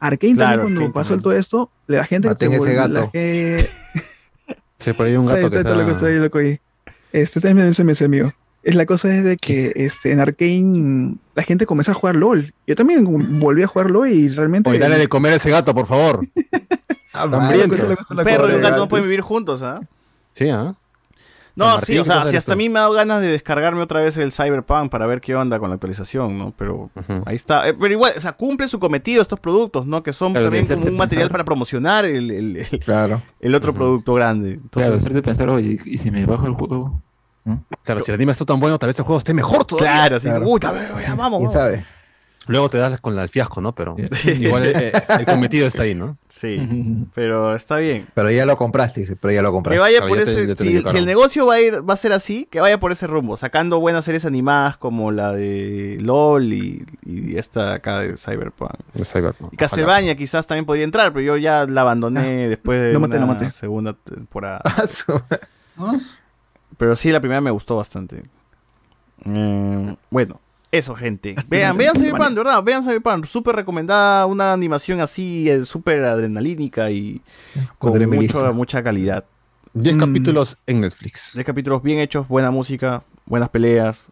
Arkane 0.00 0.34
Claro, 0.34 0.62
también, 0.62 0.76
cuando 0.78 0.92
pasó 0.92 1.08
también. 1.10 1.22
todo 1.22 1.32
esto, 1.34 1.70
la 1.86 2.04
gente 2.04 2.28
Maten 2.28 2.50
se 2.50 2.56
ese 2.56 2.64
volvió- 2.64 2.76
gato. 2.76 2.92
la 2.94 3.10
que- 3.10 3.68
Sí, 4.78 4.92
por 4.94 5.06
ahí 5.06 5.16
un 5.16 5.26
gato 5.26 5.50
que 5.50 5.58
está- 5.58 5.74
loco, 5.74 6.06
bien 6.06 6.22
loco 6.22 6.38
ahí. 6.38 6.58
Este 7.12 7.40
también 7.40 7.74
se 7.74 7.84
me 7.84 7.92
hace 7.92 8.08
mío. 8.08 8.32
Es 8.62 8.74
la 8.74 8.84
cosa 8.86 9.14
es 9.14 9.24
de 9.24 9.36
que 9.36 9.72
este, 9.74 10.12
en 10.12 10.20
Arkane 10.20 11.16
la 11.34 11.42
gente 11.42 11.66
comenzó 11.66 11.92
a 11.92 11.94
jugar 11.94 12.14
LOL. 12.16 12.52
Yo 12.66 12.76
también 12.76 13.04
volví 13.40 13.62
a 13.62 13.66
jugar 13.66 13.90
LOL 13.90 14.08
y 14.08 14.28
realmente. 14.30 14.68
Oye, 14.70 14.78
dale 14.78 14.98
de 14.98 15.08
comer 15.08 15.32
a 15.32 15.36
ese 15.36 15.50
gato, 15.50 15.74
por 15.74 15.86
favor. 15.86 16.26
Hambriento. 17.12 17.74
Un 18.10 18.24
perro 18.24 18.50
y 18.50 18.54
un 18.54 18.62
gato 18.62 18.76
no 18.78 18.88
pueden 18.88 19.06
vivir 19.06 19.20
juntos, 19.22 19.62
¿ah? 19.62 19.80
Sí, 20.32 20.48
¿ah? 20.50 20.74
No, 21.56 21.78
sí, 21.80 21.98
o 21.98 22.04
sea, 22.04 22.22
¿qué 22.22 22.28
si 22.30 22.36
hasta 22.36 22.52
a 22.52 22.56
mí 22.56 22.68
me 22.68 22.78
ha 22.78 22.82
dado 22.82 22.94
ganas 22.94 23.20
de 23.20 23.28
descargarme 23.28 23.82
otra 23.82 24.00
vez 24.00 24.16
el 24.16 24.32
Cyberpunk 24.32 24.90
para 24.90 25.06
ver 25.06 25.20
qué 25.20 25.34
onda 25.34 25.58
con 25.58 25.68
la 25.68 25.74
actualización, 25.74 26.38
¿no? 26.38 26.54
Pero 26.56 26.90
ahí 27.26 27.36
está. 27.36 27.68
Eh, 27.68 27.74
pero 27.74 27.92
igual, 27.92 28.12
o 28.16 28.20
sea, 28.20 28.32
cumple 28.32 28.68
su 28.68 28.78
cometido 28.78 29.20
estos 29.20 29.38
productos, 29.40 29.86
¿no? 29.86 30.02
Que 30.02 30.12
son 30.12 30.32
Claro, 30.32 30.46
también 30.46 30.66
como 30.66 30.86
un 30.86 30.96
material 30.96 31.28
para 31.30 31.44
promocionar 31.44 32.04
el, 32.04 32.30
el- 32.30 32.56
el- 32.56 32.80
Claro. 32.80 33.20
el 33.40 33.54
otro 33.54 33.74
producto 33.74 34.14
grande. 34.14 34.54
Claro, 34.54 34.62
Entonces, 34.64 34.92
hacerte 34.94 35.22
pensar, 35.22 35.48
oye, 35.50 35.78
¿y 35.84 35.98
si 35.98 36.10
me 36.10 36.24
bajo 36.24 36.46
el 36.46 36.54
juego? 36.54 37.02
Claro, 37.82 38.00
si 38.02 38.10
el 38.10 38.14
anime 38.14 38.32
está 38.32 38.44
tan 38.44 38.60
bueno, 38.60 38.78
tal 38.78 38.88
vez 38.88 38.98
el 38.98 39.04
juego 39.04 39.18
esté 39.18 39.34
mejor 39.34 39.64
todavía. 39.64 39.90
Claro, 39.92 40.16
así 40.16 40.28
dices, 40.28 40.42
"Uy, 40.44 40.60
vamos, 40.62 40.80
¿Quién 41.04 41.16
vamos". 41.16 41.52
sabe? 41.52 41.84
Luego 42.46 42.68
te 42.70 42.78
das 42.78 43.00
con 43.00 43.14
la- 43.14 43.22
el 43.22 43.28
fiasco, 43.28 43.60
¿no? 43.60 43.74
Pero 43.74 43.94
igual 44.40 44.64
eh, 44.66 44.92
el 45.18 45.26
cometido 45.26 45.66
está 45.68 45.82
ahí, 45.82 45.94
¿no? 45.94 46.16
Sí, 46.28 47.06
pero 47.14 47.54
está 47.54 47.76
bien. 47.76 48.08
Pero 48.14 48.30
ya 48.30 48.44
lo 48.46 48.56
compraste, 48.56 49.06
pero 49.20 49.32
ya 49.32 49.42
lo 49.42 49.52
compraste. 49.52 49.76
Que 49.76 49.80
vaya 49.80 50.00
por 50.08 50.18
ese, 50.18 50.56
si, 50.56 50.82
si 50.82 50.96
el 50.96 51.04
negocio 51.06 51.46
va 51.46 51.54
a 51.54 51.60
ir, 51.60 51.88
va 51.88 51.94
a 51.94 51.96
ser 51.98 52.12
así, 52.12 52.48
que 52.50 52.60
vaya 52.60 52.80
por 52.80 52.92
ese 52.92 53.06
rumbo, 53.06 53.36
sacando 53.36 53.78
buenas 53.78 54.04
series 54.06 54.24
animadas 54.24 54.76
como 54.78 55.12
la 55.12 55.32
de 55.32 55.98
LOL 56.00 56.52
y, 56.52 56.84
y 57.04 57.36
esta 57.36 57.74
acá 57.74 58.00
de 58.00 58.16
Cyberpunk. 58.16 58.72
De 58.94 59.04
Cyberpunk. 59.04 59.52
Y 59.52 59.56
Castlevania 59.56 60.16
quizás 60.16 60.46
también 60.46 60.64
podría 60.64 60.84
entrar, 60.84 61.12
pero 61.12 61.22
yo 61.24 61.36
ya 61.36 61.66
la 61.66 61.82
abandoné 61.82 62.48
después 62.48 62.80
de 62.80 62.92
lo 62.94 63.00
maté, 63.00 63.18
una 63.18 63.26
maté. 63.26 63.50
segunda 63.52 63.92
temporada. 63.92 64.62
¿No? 65.76 65.92
pero 66.78 66.96
sí, 66.96 67.12
la 67.12 67.20
primera 67.20 67.40
me 67.42 67.50
gustó 67.50 67.76
bastante. 67.76 68.22
Eh, 69.26 69.96
bueno, 70.10 70.40
eso, 70.72 70.94
gente. 70.94 71.34
Vean, 71.48 71.76
vean 71.76 71.96
Cyberpunk, 71.96 72.28
de 72.30 72.34
verdad, 72.36 72.62
vean 72.62 72.82
Cyberpunk. 72.82 73.26
Súper 73.26 73.56
recomendada, 73.56 74.26
una 74.26 74.52
animación 74.52 75.00
así, 75.00 75.50
eh, 75.50 75.64
súper 75.64 76.04
adrenalínica 76.04 76.90
y 76.90 77.20
con 77.78 78.00
en 78.00 78.10
mucho- 78.10 78.52
mucha 78.54 78.82
calidad. 78.82 79.24
10 79.72 79.96
Mm. 79.96 79.98
capítulos 80.00 80.56
en 80.66 80.80
Netflix. 80.80 81.32
10 81.34 81.46
capítulos 81.46 81.82
bien 81.82 81.98
hechos, 82.00 82.26
buena 82.28 82.50
música, 82.50 83.02
buenas 83.26 83.48
peleas, 83.50 84.06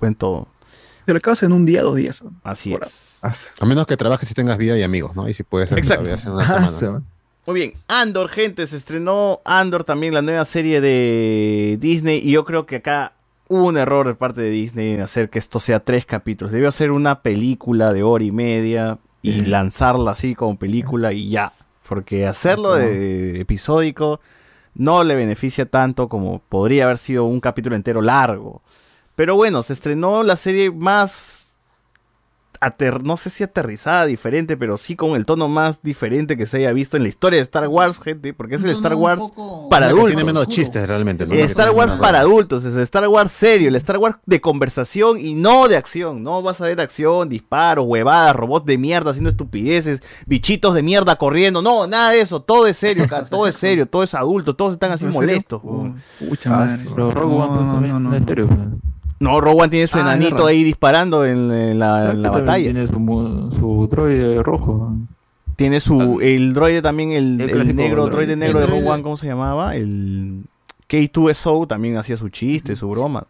buen 0.00 0.14
todo. 0.14 0.48
Te 1.04 1.12
lo 1.12 1.18
acabas 1.18 1.42
en 1.42 1.52
un 1.52 1.66
día, 1.66 1.82
dos 1.82 1.96
días. 1.96 2.22
Así 2.42 2.72
es. 2.72 3.20
A 3.60 3.66
menos 3.66 3.86
que 3.86 3.96
trabajes 3.96 4.30
y 4.30 4.34
tengas 4.34 4.56
vida 4.56 4.76
y 4.78 4.82
amigos, 4.82 5.14
¿no? 5.14 5.28
Y 5.28 5.34
si 5.34 5.42
puedes 5.42 5.66
hacer 5.70 5.78
Exacto. 5.78 6.12
hace 6.14 6.30
unas 6.30 6.48
semanas. 6.78 7.02
Muy 7.46 7.54
bien, 7.56 7.74
Andor, 7.88 8.30
gente, 8.30 8.66
se 8.66 8.76
estrenó 8.76 9.40
Andor 9.44 9.84
también, 9.84 10.14
la 10.14 10.22
nueva 10.22 10.46
serie 10.46 10.80
de 10.80 11.76
Disney, 11.78 12.20
y 12.26 12.30
yo 12.32 12.44
creo 12.46 12.64
que 12.64 12.76
acá 12.76 13.12
hubo 13.54 13.68
un 13.68 13.76
error 13.76 14.08
de 14.08 14.14
parte 14.14 14.40
de 14.40 14.50
Disney 14.50 14.94
en 14.94 15.00
hacer 15.00 15.30
que 15.30 15.38
esto 15.38 15.60
sea 15.60 15.80
tres 15.80 16.04
capítulos. 16.04 16.52
Debió 16.52 16.72
ser 16.72 16.90
una 16.90 17.22
película 17.22 17.92
de 17.92 18.02
hora 18.02 18.24
y 18.24 18.32
media 18.32 18.98
y 19.22 19.42
lanzarla 19.42 20.10
así 20.10 20.34
como 20.34 20.58
película 20.58 21.12
y 21.12 21.30
ya. 21.30 21.52
Porque 21.88 22.26
hacerlo 22.26 22.74
de 22.74 23.40
episódico 23.40 24.20
no 24.74 25.04
le 25.04 25.14
beneficia 25.14 25.66
tanto 25.66 26.08
como 26.08 26.40
podría 26.40 26.84
haber 26.84 26.98
sido 26.98 27.24
un 27.24 27.40
capítulo 27.40 27.76
entero 27.76 28.02
largo. 28.02 28.60
Pero 29.14 29.36
bueno, 29.36 29.62
se 29.62 29.72
estrenó 29.72 30.24
la 30.24 30.36
serie 30.36 30.72
más 30.72 31.43
ater- 32.64 33.02
no 33.02 33.16
sé 33.16 33.30
si 33.30 33.44
aterrizada, 33.44 34.06
diferente, 34.06 34.56
pero 34.56 34.76
sí 34.76 34.96
con 34.96 35.16
el 35.16 35.24
tono 35.26 35.48
más 35.48 35.82
diferente 35.82 36.36
que 36.36 36.46
se 36.46 36.58
haya 36.58 36.72
visto 36.72 36.96
en 36.96 37.02
la 37.02 37.08
historia 37.08 37.38
de 37.38 37.42
Star 37.42 37.68
Wars, 37.68 38.00
gente, 38.00 38.32
porque 38.34 38.54
es 38.56 38.64
el 38.64 38.70
Star 38.70 38.94
Wars 38.94 39.22
para 39.70 39.86
adultos. 39.86 40.08
Tiene 40.08 40.24
menos 40.24 40.48
chistes 40.48 40.86
realmente. 40.86 41.26
¿no? 41.26 41.34
El 41.34 41.40
Star 41.40 41.70
Wars 41.70 41.92
para 42.00 42.20
adultos, 42.20 42.64
es 42.64 42.74
el 42.74 42.82
Star 42.82 43.06
Wars 43.08 43.30
serio, 43.30 43.68
el 43.68 43.76
Star 43.76 43.98
Wars 43.98 44.16
de 44.26 44.40
conversación 44.40 45.18
y 45.18 45.34
no 45.34 45.68
de 45.68 45.76
acción. 45.76 46.22
No 46.22 46.42
vas 46.42 46.60
a 46.60 46.66
ver 46.66 46.80
acción, 46.80 47.28
disparos, 47.28 47.84
huevadas, 47.86 48.34
robots 48.36 48.66
de 48.66 48.78
mierda 48.78 49.10
haciendo 49.10 49.30
estupideces, 49.30 50.00
bichitos 50.26 50.74
de 50.74 50.82
mierda 50.82 51.16
corriendo. 51.16 51.62
No, 51.62 51.86
nada 51.86 52.10
de 52.12 52.20
eso. 52.20 52.40
Todo 52.40 52.66
es 52.66 52.76
serio, 52.76 53.04
acá, 53.04 53.24
todo 53.24 53.46
es 53.46 53.56
serio, 53.56 53.86
todo 53.86 54.02
es 54.02 54.14
adulto, 54.14 54.54
todos 54.54 54.74
están 54.74 54.92
así 54.92 55.04
molestos. 55.06 55.60
weón. 55.62 56.02
Pucha 56.28 56.50
madre. 56.50 56.78
sí. 56.78 56.86
Pero 56.94 57.10
Rogue 57.10 57.34
One 57.34 57.56
pues, 57.56 57.66
también, 57.68 58.02
no. 58.02 58.10
No, 59.24 59.40
One 59.40 59.68
tiene 59.68 59.86
su 59.86 59.96
Ah, 59.98 60.02
enanito 60.02 60.46
ahí 60.46 60.62
disparando 60.64 61.24
en, 61.24 61.50
en 61.50 61.78
la, 61.78 62.12
en 62.12 62.22
la 62.22 62.30
También 62.30 62.32
batalla. 62.32 62.64
Tiene 62.64 62.86
su, 62.86 63.00
mu- 63.00 63.50
su 63.50 63.86
droide 63.90 64.42
rojo. 64.42 64.94
Tiene 65.56 65.80
su. 65.80 66.20
El 66.20 66.52
droide 66.54 66.82
también, 66.82 67.12
el, 67.12 67.40
El 67.40 67.74
negro, 67.76 68.06
droide. 68.06 68.26
droide 68.26 68.36
negro 68.36 68.58
de 68.60 68.64
El 68.66 68.70
droide- 68.72 68.88
One, 68.90 69.02
¿cómo 69.02 69.16
se 69.16 69.26
llamaba? 69.26 69.76
El 69.76 70.44
K2SO 70.88 71.66
también 71.66 71.96
hacía 71.96 72.16
su 72.16 72.28
chiste, 72.28 72.76
su 72.76 72.88
broma. 72.88 73.26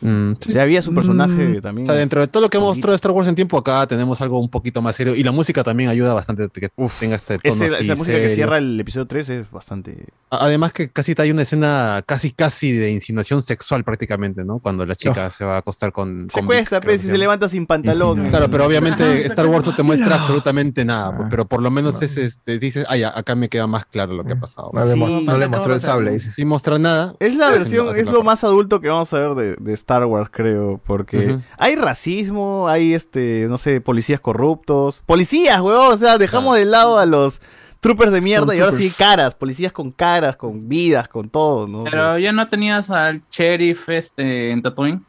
Mm, 0.00 0.32
O 0.32 0.50
sea, 0.50 0.62
había 0.62 0.80
su 0.82 0.94
personaje 0.94 1.58
O 1.58 1.60
también. 1.60 1.86
sea, 1.86 1.94
dentro 1.94 2.20
de 2.20 2.26
todo 2.28 2.42
lo 2.42 2.48
que 2.50 2.56
hemos 2.56 2.68
mostrado 2.70 2.92
de 2.92 2.96
Star 2.96 3.12
Wars 3.12 3.28
en 3.28 3.34
tiempo, 3.34 3.58
acá 3.58 3.86
tenemos 3.86 4.20
algo 4.20 4.38
un 4.40 4.48
poquito 4.48 4.80
más 4.82 4.96
serio. 4.96 5.14
Y 5.14 5.22
la 5.22 5.32
música 5.32 5.62
también 5.62 5.90
ayuda 5.90 6.14
bastante 6.14 6.48
que 6.48 6.70
tenga 6.98 7.16
este 7.16 7.38
tono 7.38 7.54
Ese- 7.54 7.66
así 7.74 7.84
esa 7.84 7.94
música 7.96 8.16
que 8.18 8.30
cierra 8.30 8.58
el 8.58 8.80
episodio 8.80 9.06
3 9.06 9.28
es 9.28 9.50
bastante. 9.50 10.06
Además 10.30 10.72
que 10.72 10.88
casi 10.90 11.14
hay 11.18 11.30
una 11.32 11.42
escena 11.42 12.02
casi 12.06 12.30
casi 12.30 12.72
de 12.72 12.90
insinuación 12.90 13.42
sexual 13.42 13.84
prácticamente, 13.84 14.44
¿no? 14.44 14.58
Cuando 14.60 14.86
la 14.86 14.94
chica 14.94 15.28
se 15.30 15.44
va 15.44 15.56
a 15.56 15.58
acostar 15.58 15.92
con... 15.92 16.28
Se 16.30 16.38
con 16.38 16.46
cuesta, 16.46 16.80
pues, 16.80 17.02
que 17.02 17.06
si 17.06 17.10
se 17.12 17.18
levanta 17.18 17.48
sin 17.48 17.66
pantalón. 17.66 18.28
Claro, 18.30 18.48
pero 18.48 18.64
obviamente 18.66 19.26
Star 19.26 19.46
Wars 19.46 19.66
no 19.66 19.74
te 19.74 19.82
muestra 19.82 20.08
No. 20.08 20.14
absolutamente 20.14 20.84
nada, 20.84 21.26
pero 21.28 21.44
por 21.46 21.60
lo 21.60 21.70
menos 21.70 22.00
es 22.00 22.16
este, 22.16 22.58
dices, 22.58 22.86
ya, 22.98 23.12
acá 23.16 23.34
me 23.34 23.48
queda 23.48 23.66
más 23.66 23.84
claro 23.84 24.12
lo 24.14 24.24
que 24.24 24.34
ha 24.34 24.40
pasado. 24.40 24.70
No 24.72 24.84
le 24.84 24.94
mo- 24.94 25.08
no 25.20 25.36
le 25.36 25.48
mostró 25.48 25.74
el 25.74 25.80
sable. 25.80 26.20
Sin 26.20 26.46
mostrar 26.48 26.78
nada. 26.80 27.14
Es 27.20 27.34
la 27.34 27.50
versión, 27.50 27.96
es 27.96 28.06
lo 28.10 28.22
más 28.22 28.44
adulto 28.44 28.80
que 28.80 28.88
vamos 28.88 29.12
a 29.12 29.18
ver 29.18 29.34
de, 29.34 29.56
de 29.60 29.72
Star 29.74 29.89
Wars, 29.98 30.30
creo, 30.32 30.80
porque 30.84 31.38
hay 31.58 31.74
racismo, 31.74 32.68
hay 32.68 32.94
este, 32.94 33.46
no 33.48 33.58
sé, 33.58 33.80
policías 33.80 34.20
corruptos. 34.20 35.02
Policías, 35.06 35.60
weón, 35.60 35.92
o 35.92 35.96
sea, 35.96 36.18
dejamos 36.18 36.56
de 36.56 36.64
lado 36.64 36.98
a 36.98 37.06
los 37.06 37.40
troopers 37.80 38.12
de 38.12 38.20
mierda 38.20 38.54
y 38.54 38.60
ahora 38.60 38.72
sí 38.72 38.90
caras, 38.96 39.34
policías 39.34 39.72
con 39.72 39.90
caras, 39.90 40.36
con 40.36 40.68
vidas, 40.68 41.08
con 41.08 41.28
todo, 41.30 41.66
¿no? 41.66 41.80
O 41.80 41.82
sea, 41.84 41.90
Pero 41.90 42.18
ya 42.18 42.32
no 42.32 42.48
tenías 42.48 42.90
al 42.90 43.22
sheriff 43.30 43.88
este 43.88 44.50
en 44.50 44.62
Tatooine. 44.62 45.02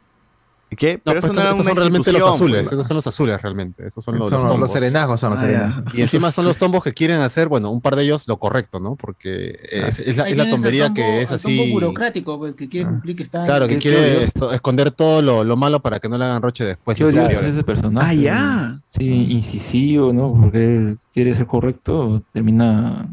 ¿Qué? 0.76 0.94
No, 0.94 1.00
Pero 1.04 1.20
pues 1.20 1.24
eso 1.24 1.32
no 1.34 1.40
era 1.40 1.50
estos 1.50 1.66
una 1.66 1.70
son 1.74 1.76
realmente 1.78 2.12
los 2.12 2.34
azules, 2.34 2.60
pues. 2.62 2.72
esos 2.72 2.86
son 2.86 2.94
los 2.96 3.06
azules 3.06 3.42
realmente, 3.42 3.86
esos 3.86 4.02
son 4.02 4.18
los, 4.18 4.28
Son 4.30 4.38
los 4.38 4.44
los 4.44 4.52
tombos. 4.52 4.72
serenazgos, 4.72 5.20
son 5.20 5.30
los 5.30 5.38
Ah, 5.40 5.42
serenazgos. 5.44 5.94
Y 5.94 6.02
encima 6.02 6.32
son 6.32 6.44
los 6.46 6.56
tombos 6.58 6.82
que 6.82 6.92
quieren 6.94 7.20
hacer, 7.20 7.48
bueno, 7.48 7.70
un 7.70 7.80
par 7.80 7.94
de 7.96 8.04
ellos 8.04 8.26
lo 8.26 8.38
correcto, 8.38 8.80
¿no? 8.80 8.96
Porque 8.96 9.58
es, 9.70 9.98
es 9.98 10.16
la, 10.16 10.28
es 10.28 10.36
la 10.36 10.48
tontería 10.48 10.86
tombo- 10.88 10.94
que 10.94 11.22
es 11.22 11.30
así. 11.30 11.56
tombo 11.58 11.72
burocrático, 11.72 12.38
pues, 12.38 12.54
que 12.54 12.68
quiere 12.68 12.88
cumplir 12.88 13.16
que 13.16 13.22
está. 13.22 13.42
Claro, 13.42 13.68
que 13.68 13.78
quiere 13.78 14.24
esto- 14.24 14.52
esquonder 14.52 14.90
todo 14.90 15.20
lo, 15.22 15.44
lo 15.44 15.56
malo 15.56 15.80
para 15.80 16.00
que 16.00 16.08
no 16.08 16.16
le 16.16 16.24
hagan 16.24 16.40
roche 16.42 16.64
después. 16.64 16.96
Yo 16.98 17.06
Claro. 17.10 17.40
ese 17.40 17.62
personaje. 17.64 18.06
Ah, 18.10 18.14
ya. 18.14 18.80
Sí, 18.88 19.32
incisivo, 19.32 20.12
¿no? 20.12 20.32
Porque 20.34 20.96
quiere 21.12 21.34
ser 21.34 21.46
correcto, 21.46 22.22
termina 22.32 23.06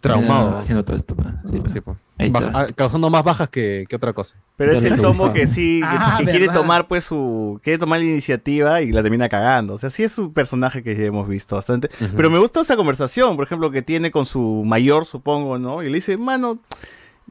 Traumado. 0.00 0.40
termina 0.40 0.58
haciendo 0.60 0.84
todo 0.84 0.96
esto. 0.96 1.14
pues. 1.14 1.28
Sí, 1.44 1.60
Sí, 1.72 1.80
pues. 1.80 1.96
Baja- 2.28 2.50
ah, 2.54 2.66
causando 2.74 3.08
más 3.08 3.24
bajas 3.24 3.48
que, 3.48 3.86
que 3.88 3.96
otra 3.96 4.12
cosa. 4.12 4.36
Pero 4.56 4.72
es 4.72 4.82
el 4.84 5.00
tombo 5.00 5.32
que 5.32 5.46
sí, 5.46 5.80
que, 5.80 5.86
Ah, 5.88 6.16
que 6.18 6.26
quiere 6.26 6.48
tomar 6.48 6.86
pues 6.86 7.04
su, 7.04 7.58
quiere 7.62 7.78
tomar 7.78 7.98
la 8.00 8.04
iniciativa 8.04 8.82
y 8.82 8.92
la 8.92 9.02
termina 9.02 9.28
cagando. 9.28 9.74
O 9.74 9.78
sea, 9.78 9.88
sí 9.90 10.02
es 10.02 10.18
un 10.18 10.32
personaje 10.34 10.82
que 10.82 10.94
ya 10.96 11.04
hemos 11.04 11.26
visto 11.28 11.56
bastante. 11.56 11.88
Pero 12.16 12.28
me 12.30 12.38
gusta 12.38 12.60
esa 12.60 12.76
conversación, 12.76 13.36
por 13.36 13.46
ejemplo, 13.46 13.70
que 13.70 13.80
tiene 13.82 14.10
con 14.10 14.26
su 14.26 14.62
mayor, 14.66 15.06
supongo, 15.06 15.58
¿no? 15.58 15.82
Y 15.82 15.88
le 15.88 15.94
dice, 15.96 16.16
mano, 16.18 16.58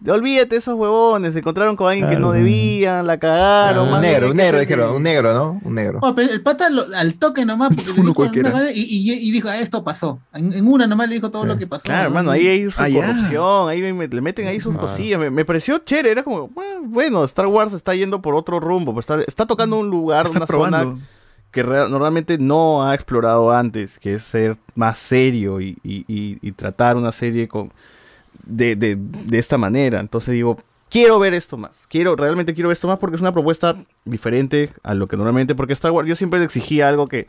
olvídate 0.08 0.56
esos 0.56 0.76
huevones, 0.76 1.34
se 1.34 1.40
encontraron 1.40 1.76
con 1.76 1.90
alguien 1.90 2.10
que 2.10 2.16
no 2.18 2.32
debían, 2.32 3.06
la 3.08 3.18
cagaron. 3.18 3.86
Un 3.86 3.92
más 3.92 4.02
negro, 4.02 4.30
un 4.32 4.38
negro, 4.38 4.60
dijeron, 4.60 4.96
un 4.96 5.04
negro, 5.04 5.34
¿no? 5.34 5.60
Un 5.64 5.76
negro. 5.76 6.00
Oh, 6.02 6.16
pero 6.16 6.32
el 6.32 6.42
pata 6.42 6.70
lo- 6.70 6.88
al 6.96 7.16
toque 7.16 7.46
nomás, 7.46 7.70
porque 7.76 7.92
le 8.02 8.02
dijo 8.04 8.22
una 8.22 8.72
y, 8.72 8.80
y- 8.82 9.14
y 9.28 9.32
dijo, 9.32 9.50
ah, 9.50 9.58
esto 9.58 9.84
pasó. 9.84 10.20
En, 10.34 10.54
en 10.54 10.68
una 10.68 10.88
nomás 10.88 11.10
le 11.10 11.16
dijo 11.16 11.30
todo 11.32 11.46
lo 11.46 11.58
que 11.58 11.68
pasó. 11.68 11.84
Claro, 11.86 12.04
¿no? 12.04 12.08
hermano, 12.08 12.32
ahí 12.32 12.48
hay 12.48 12.70
su 12.70 12.82
Ah, 12.82 12.88
corrupción, 12.94 13.70
ahí 13.70 13.94
me- 13.94 14.08
le 14.08 14.22
meten 14.22 14.48
ahí 14.48 14.60
sus 14.60 14.72
Claro. 14.74 14.88
cosillas. 14.88 15.20
Me, 15.20 15.30
me 15.30 15.46
pareció 15.46 15.78
chévere, 15.80 16.12
era 16.12 16.24
como, 16.24 16.48
bueno, 16.50 16.82
bueno, 16.86 17.24
Star 17.26 17.48
Wars 17.48 17.74
está 17.74 17.94
yendo 17.96 18.22
por 18.22 18.36
otro 18.36 18.60
rumbo, 18.60 18.94
pues 18.94 19.04
está, 19.04 19.22
está 19.22 19.46
tocando 19.46 19.78
un 19.78 19.90
lugar, 19.90 20.26
Está 20.28 20.38
una 20.38 20.46
probando. 20.46 20.78
zona 20.78 20.98
que 21.52 21.64
normalmente 21.64 22.38
no 22.38 22.86
ha 22.86 22.94
explorado 22.94 23.52
antes, 23.52 23.98
que 23.98 24.14
es 24.14 24.24
ser 24.24 24.56
más 24.76 25.00
serio 25.00 25.60
y, 25.60 25.76
y- 25.84 26.06
y- 26.08 26.38
y 26.42 26.52
tratar 26.52 26.96
una 26.96 27.12
serie 27.12 27.48
con 27.48 27.72
de, 28.50 28.76
de- 28.76 28.98
de 28.98 29.40
esta 29.40 29.58
manera. 29.58 30.00
Entonces 30.00 30.34
digo, 30.34 30.58
quiero 30.90 31.20
ver 31.20 31.34
esto 31.34 31.58
más. 31.58 31.86
Quiero, 31.88 32.16
realmente 32.16 32.54
quiero 32.54 32.70
ver 32.70 32.76
esto 32.76 32.88
más 32.88 33.00
porque 33.00 33.16
es 33.16 33.22
una 33.22 33.32
propuesta 33.34 33.76
diferente 34.06 34.72
a 34.84 34.94
lo 34.94 35.08
que 35.08 35.16
normalmente, 35.18 35.56
porque 35.56 35.74
Star 35.74 35.92
Wars 35.92 36.08
yo 36.08 36.16
siempre 36.16 36.40
le 36.40 36.46
exigía 36.46 36.88
algo 36.88 37.08
que 37.08 37.28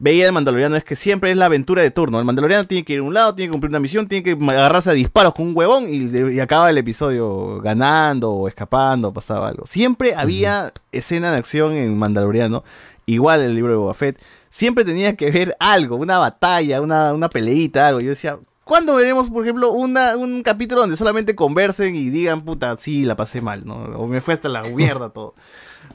veía 0.00 0.26
de 0.26 0.30
Mandaloriano 0.32 0.76
es 0.76 0.84
que 0.84 0.94
siempre 0.94 1.30
es 1.32 1.36
la 1.36 1.46
aventura 1.46 1.82
de 1.82 1.90
turno. 1.90 2.18
El 2.20 2.24
Mandaloriano 2.24 2.66
tiene 2.68 2.84
que 2.84 2.92
ir 2.92 3.00
a 3.00 3.02
un 3.02 3.14
lado, 3.14 3.34
tiene 3.34 3.48
que 3.48 3.52
cumplir 3.52 3.70
una 3.70 3.80
misión, 3.80 4.06
tiene 4.06 4.22
que 4.22 4.32
agarrarse 4.52 4.90
a 4.90 4.92
disparos 4.92 5.34
con 5.34 5.48
un 5.48 5.56
huevón 5.56 5.86
y, 5.88 6.38
acaba 6.38 6.70
el 6.70 6.78
episodio 6.78 7.60
ganando 7.60 8.30
o 8.30 8.46
escapando, 8.46 9.12
pasaba 9.12 9.48
algo. 9.48 9.66
Siempre 9.66 10.14
había 10.14 10.72
escena 10.92 11.32
de 11.32 11.38
acción 11.38 11.72
en 11.72 11.98
Mandaloriano, 11.98 12.62
igual 13.06 13.40
el 13.40 13.56
libro 13.56 13.72
de 13.72 13.78
Boba 13.78 13.94
Fett. 13.94 14.20
Siempre 14.48 14.84
tenía 14.84 15.16
que 15.16 15.30
ver 15.32 15.56
algo, 15.58 15.96
una 15.96 16.18
batalla, 16.18 16.80
una, 16.80 17.12
una 17.12 17.28
peleita, 17.28 17.88
algo. 17.88 18.00
Yo 18.00 18.10
decía, 18.10 18.38
¿cuándo 18.68 18.94
veremos, 18.96 19.30
por 19.30 19.42
ejemplo, 19.42 19.72
una, 19.72 20.16
un 20.18 20.42
capítulo 20.42 20.82
donde 20.82 20.96
solamente 20.96 21.34
conversen 21.34 21.96
y 21.96 22.10
digan, 22.10 22.44
puta, 22.44 22.76
sí, 22.76 23.04
la 23.06 23.16
pasé 23.16 23.40
mal, 23.40 23.64
¿no? 23.66 23.76
O 23.98 24.06
me 24.06 24.20
fue 24.20 24.34
hasta 24.34 24.48
la 24.50 24.62
mierda 24.62 25.08
todo. 25.14 25.34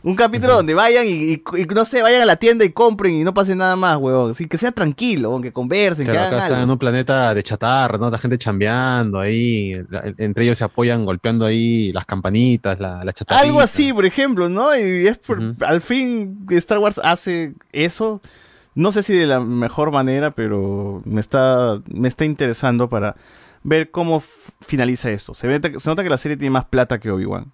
Un 0.01 0.15
capítulo 0.15 0.55
donde 0.55 0.73
vayan 0.73 1.05
y, 1.05 1.11
y- 1.11 1.43
y, 1.55 1.65
no 1.73 1.85
sé, 1.85 2.01
vayan 2.01 2.23
a 2.23 2.25
la 2.25 2.35
tienda 2.35 2.65
y 2.65 2.71
compren 2.71 3.13
y 3.13 3.23
no 3.23 3.33
pase 3.33 3.55
nada 3.55 3.75
más, 3.75 3.95
huevón. 3.97 4.31
Así 4.31 4.47
que 4.47 4.57
sea 4.57 4.71
tranquilo, 4.71 5.29
huevón, 5.29 5.43
que 5.43 5.53
conversen, 5.53 6.05
que 6.05 6.11
Claro, 6.11 6.27
hagan 6.27 6.39
acá 6.39 6.47
están 6.47 6.63
en 6.63 6.69
un 6.71 6.77
planeta 6.79 7.33
de 7.33 7.43
chatarra, 7.43 7.97
¿no? 7.99 8.09
La 8.09 8.17
gente 8.17 8.37
chambeando 8.39 9.19
ahí, 9.19 9.75
la- 9.89 10.11
entre 10.17 10.43
ellos 10.45 10.57
se 10.57 10.63
apoyan 10.63 11.05
golpeando 11.05 11.45
ahí 11.45 11.93
las 11.93 12.05
campanitas, 12.07 12.79
la, 12.79 13.03
la 13.05 13.13
chatarra. 13.13 13.41
Algo 13.41 13.61
así, 13.61 13.93
por 13.93 14.05
ejemplo, 14.05 14.49
¿no? 14.49 14.75
Y 14.75 15.07
es 15.07 15.19
por, 15.19 15.39
al 15.61 15.79
fin 15.81 16.45
Star 16.49 16.79
Wars 16.79 16.99
hace 17.01 17.53
eso. 17.71 18.19
No 18.75 18.91
sé 18.91 19.03
si 19.03 19.13
de 19.13 19.25
la 19.27 19.39
mejor 19.39 19.91
manera, 19.91 20.31
pero 20.31 21.01
me 21.05 21.19
está, 21.21 21.79
me 21.87 22.07
está 22.07 22.25
interesando 22.25 22.89
para 22.89 23.15
ver 23.63 23.91
cómo 23.91 24.21
finaliza 24.61 25.11
esto. 25.11 25.33
Se, 25.33 25.47
ve- 25.47 25.79
se 25.79 25.89
nota 25.89 26.03
que 26.03 26.09
la 26.09 26.17
serie 26.17 26.37
tiene 26.37 26.49
más 26.51 26.65
plata 26.65 26.99
que 26.99 27.11
Obi-Wan. 27.11 27.51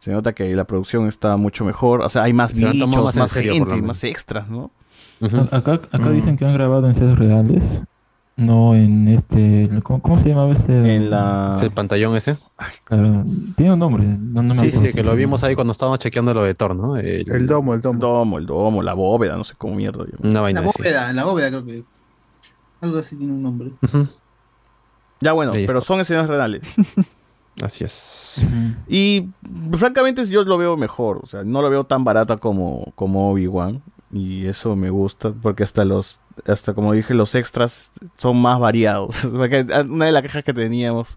Se 0.00 0.10
nota 0.12 0.32
que 0.32 0.54
la 0.56 0.64
producción 0.64 1.06
está 1.08 1.36
mucho 1.36 1.64
mejor. 1.64 2.00
O 2.00 2.08
sea, 2.08 2.22
hay 2.24 2.32
más 2.32 2.52
bichos, 2.72 2.88
más 3.20 3.32
gente, 3.52 3.58
más 3.86 4.04
extras, 4.04 4.48
¿no? 4.48 4.70
Acá, 5.50 5.80
acá 5.92 6.10
dicen 6.10 6.36
que 6.38 6.46
han 6.46 6.54
grabado 6.54 6.86
en 6.86 6.94
sedes 6.94 7.18
reales, 7.18 7.84
no 8.40 8.74
en 8.74 9.08
este. 9.08 9.68
¿Cómo, 9.82 10.00
cómo 10.02 10.18
se 10.18 10.28
llamaba 10.30 10.52
este? 10.52 10.96
En 10.96 11.10
la. 11.10 11.56
¿El 11.62 11.70
pantallón 11.70 12.16
ese? 12.16 12.36
Claro, 12.84 13.24
tiene 13.56 13.72
un 13.74 13.78
nombre. 13.78 14.04
No, 14.04 14.42
no 14.42 14.54
me 14.54 14.70
sí, 14.70 14.72
sí, 14.72 14.92
que 14.92 15.02
lo 15.04 15.14
vimos 15.14 15.44
ahí 15.44 15.54
cuando 15.54 15.72
estábamos 15.72 15.98
chequeando 16.00 16.34
lo 16.34 16.42
de 16.42 16.54
Thor, 16.54 16.74
¿no? 16.74 16.96
El 16.96 17.46
domo, 17.46 17.74
el 17.74 17.80
domo. 17.80 17.94
El 17.94 18.00
domo, 18.00 18.38
el 18.38 18.46
domo, 18.46 18.82
la 18.82 18.94
bóveda, 18.94 19.36
no 19.36 19.44
sé 19.44 19.54
cómo 19.56 19.74
mierda. 19.76 20.04
Una 20.22 20.40
vaina 20.40 20.60
La 20.62 20.68
así. 20.68 20.78
bóveda, 20.78 21.12
la 21.12 21.24
bóveda 21.24 21.48
creo 21.48 21.64
que 21.64 21.78
es. 21.78 21.86
Algo 22.80 22.98
así 22.98 23.16
tiene 23.16 23.32
un 23.32 23.42
nombre. 23.42 23.70
Ya 25.20 25.32
bueno, 25.32 25.52
Ahí 25.54 25.66
pero 25.66 25.80
está. 25.80 25.86
son 25.88 26.00
escenas 26.00 26.26
reales. 26.28 26.62
Así 27.62 27.84
es. 27.84 28.40
Y 28.88 29.28
francamente 29.76 30.24
yo 30.24 30.44
lo 30.44 30.56
veo 30.56 30.78
mejor, 30.78 31.20
o 31.22 31.26
sea, 31.26 31.44
no 31.44 31.60
lo 31.60 31.68
veo 31.68 31.84
tan 31.84 32.04
barata 32.04 32.38
como, 32.38 32.90
como 32.94 33.30
Obi-Wan. 33.32 33.82
Y 34.12 34.46
eso 34.46 34.74
me 34.74 34.90
gusta, 34.90 35.32
porque 35.32 35.62
hasta 35.62 35.84
los, 35.84 36.18
hasta 36.46 36.74
como 36.74 36.92
dije, 36.92 37.14
los 37.14 37.34
extras 37.34 37.92
son 38.16 38.40
más 38.40 38.58
variados. 38.58 39.26
Porque 39.32 39.64
Una 39.88 40.06
de 40.06 40.12
las 40.12 40.22
quejas 40.22 40.42
que 40.42 40.52
teníamos, 40.52 41.16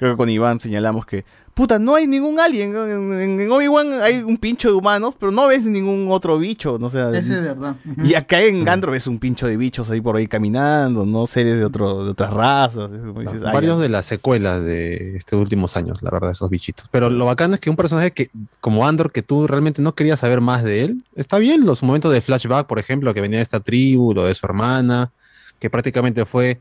creo 0.00 0.14
que 0.14 0.16
con 0.16 0.30
Iván 0.30 0.58
señalamos 0.58 1.04
que, 1.04 1.26
puta, 1.52 1.78
no 1.78 1.94
hay 1.94 2.06
ningún 2.06 2.40
alien. 2.40 2.74
En, 2.74 3.12
en- 3.12 3.40
en 3.42 3.52
Obi-Wan 3.52 4.00
hay 4.00 4.22
un 4.22 4.38
pincho 4.38 4.68
de 4.70 4.74
humanos, 4.74 5.14
pero 5.20 5.30
no 5.30 5.46
ves 5.46 5.62
ningún 5.62 6.06
otro 6.10 6.38
bicho. 6.38 6.78
No, 6.78 6.86
o 6.86 6.90
sea, 6.90 7.10
Ese 7.10 7.34
es 7.34 7.42
verdad. 7.42 7.76
Y 8.02 8.14
acá 8.14 8.40
en 8.40 8.64
Gandro 8.64 8.92
ves 8.92 9.06
un 9.06 9.18
pincho 9.18 9.46
de 9.46 9.58
bichos 9.58 9.90
ahí 9.90 10.00
por 10.00 10.16
ahí 10.16 10.26
caminando, 10.26 11.04
no 11.04 11.26
series 11.26 11.56
de, 11.58 11.64
otro, 11.66 12.02
de 12.04 12.10
otras 12.12 12.32
razas. 12.32 12.90
dices, 12.90 13.42
"Ah, 13.44 13.52
Varios 13.52 13.76
ya". 13.76 13.82
de 13.82 13.88
las 13.90 14.06
secuelas 14.06 14.64
de 14.64 15.16
estos 15.18 15.38
últimos 15.38 15.76
años, 15.76 16.02
la 16.02 16.10
verdad, 16.10 16.30
esos 16.30 16.48
bichitos. 16.48 16.86
Pero 16.90 17.10
lo 17.10 17.26
bacano 17.26 17.54
es 17.54 17.60
que 17.60 17.68
un 17.68 17.76
personaje 17.76 18.12
que, 18.12 18.30
como 18.62 18.88
Andor, 18.88 19.12
que 19.12 19.22
tú 19.22 19.46
realmente 19.46 19.82
no 19.82 19.94
querías 19.94 20.20
saber 20.20 20.40
más 20.40 20.64
de 20.64 20.84
él, 20.84 21.04
está 21.14 21.36
bien. 21.38 21.66
Los 21.66 21.82
momentos 21.82 22.10
de 22.10 22.22
flashback, 22.22 22.66
por 22.66 22.78
ejemplo, 22.78 23.12
que 23.12 23.20
venía 23.20 23.36
de 23.38 23.42
esta 23.42 23.60
tribu, 23.60 24.14
lo 24.14 24.24
de 24.24 24.32
su 24.32 24.46
hermana, 24.46 25.12
que 25.58 25.68
prácticamente 25.68 26.24
fue 26.24 26.58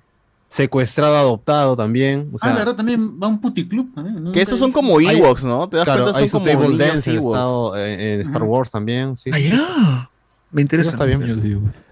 secuestrado, 0.50 1.16
adoptado 1.16 1.76
también. 1.76 2.30
O 2.34 2.38
sea, 2.40 2.50
ah, 2.50 2.54
la 2.54 2.60
verdad, 2.60 2.76
también 2.76 3.20
va 3.22 3.28
a 3.28 3.30
un 3.30 3.40
puticlub. 3.40 3.94
también, 3.94 4.22
¿no? 4.24 4.32
Que 4.32 4.42
esos 4.42 4.58
son 4.60 4.72
como. 4.72 5.00
Ewoks, 5.00 5.46
¿no? 5.46 5.70
Te 5.70 5.78
das 5.78 5.86
claro, 5.86 6.04
cuenta, 6.04 6.20
hay 6.20 6.28
son 6.28 6.42
su 6.42 6.46
como 6.50 6.64
table 6.68 6.78
dance 6.86 7.12
en, 7.12 7.18
estado- 7.20 7.78
en- 7.78 8.00
en 8.00 8.22
Star 8.22 8.44
Wars 8.44 8.72
también. 8.72 9.16
Sí, 9.16 9.30
Ah, 9.32 9.38
sí. 9.38 9.50
ya. 9.50 10.10
Me 10.52 10.64
interesa. 10.64 10.90
Está 10.90 11.06
bien. 11.06 11.20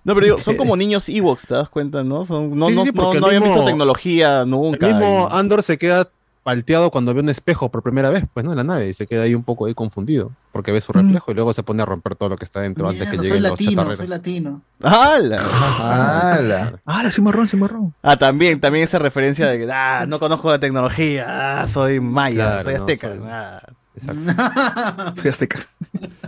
No, 0.03 0.15
pero 0.15 0.25
digo, 0.25 0.37
son 0.39 0.55
como 0.57 0.75
niños 0.75 1.07
Ewoks, 1.07 1.45
¿te 1.45 1.53
das 1.53 1.69
cuenta, 1.69 2.03
no? 2.03 2.25
Son, 2.25 2.57
no, 2.57 2.65
Sí, 2.69 2.73
sí, 2.73 2.91
no, 2.95 3.13
no, 3.13 3.19
no 3.19 3.25
habían 3.27 3.43
mismo- 3.43 3.55
visto 3.55 3.65
tecnología 3.67 4.45
nunca. 4.45 4.87
El 4.87 4.95
mismo 4.95 5.29
y- 5.31 5.37
Andor 5.37 5.61
se 5.61 5.77
queda 5.77 6.09
palteado 6.51 6.91
cuando 6.91 7.13
ve 7.13 7.19
un 7.19 7.27
espejo 7.27 7.69
por 7.69 7.83
primera 7.83 8.09
vez, 8.09 8.23
pues, 8.33 8.45
¿no? 8.45 8.51
En 8.51 8.57
la 8.57 8.63
nave, 8.63 8.87
y 8.87 8.93
se 8.93 9.05
queda 9.05 9.23
ahí 9.23 9.35
un 9.35 9.43
poco 9.43 9.65
ahí 9.65 9.73
confundido, 9.73 10.31
porque 10.53 10.71
ve 10.71 10.79
su 10.79 10.93
reflejo 10.93 11.29
y 11.29 11.33
luego 11.35 11.51
se 11.53 11.61
pone 11.61 11.83
a 11.83 11.85
romper 11.85 12.15
todo 12.15 12.29
lo 12.29 12.37
que 12.37 12.45
está 12.45 12.61
dentro 12.61 12.87
antes 12.87 13.01
que 13.03 13.17
Mierda, 13.17 13.23
soy 13.23 13.27
lleguen 13.27 13.43
los 13.43 13.51
latino, 13.51 13.71
chatarreros. 13.71 13.97
soy 13.97 14.07
latino. 14.07 14.61
¡Hala! 14.81 15.41
¡Hala! 15.81 16.79
Ah, 16.85 17.11
cimarrón, 17.11 17.49
cimarrón. 17.49 17.93
Ah, 18.01 18.15
también, 18.15 18.61
también 18.61 18.85
esa 18.85 18.97
referencia 18.97 19.45
de 19.47 19.57
que, 19.59 19.69
ah, 19.69 20.05
no 20.07 20.19
conozco 20.21 20.49
la 20.49 20.59
tecnología, 20.59 21.61
ah, 21.61 21.67
soy 21.67 21.99
maya, 21.99 22.35
Claro, 22.61 22.63
soy 22.63 22.73
no, 22.75 22.79
azteca, 22.79 23.07
soy- 23.09 23.19
ah, 23.25 23.61
Soy 25.21 25.29
azteca. 25.29 25.59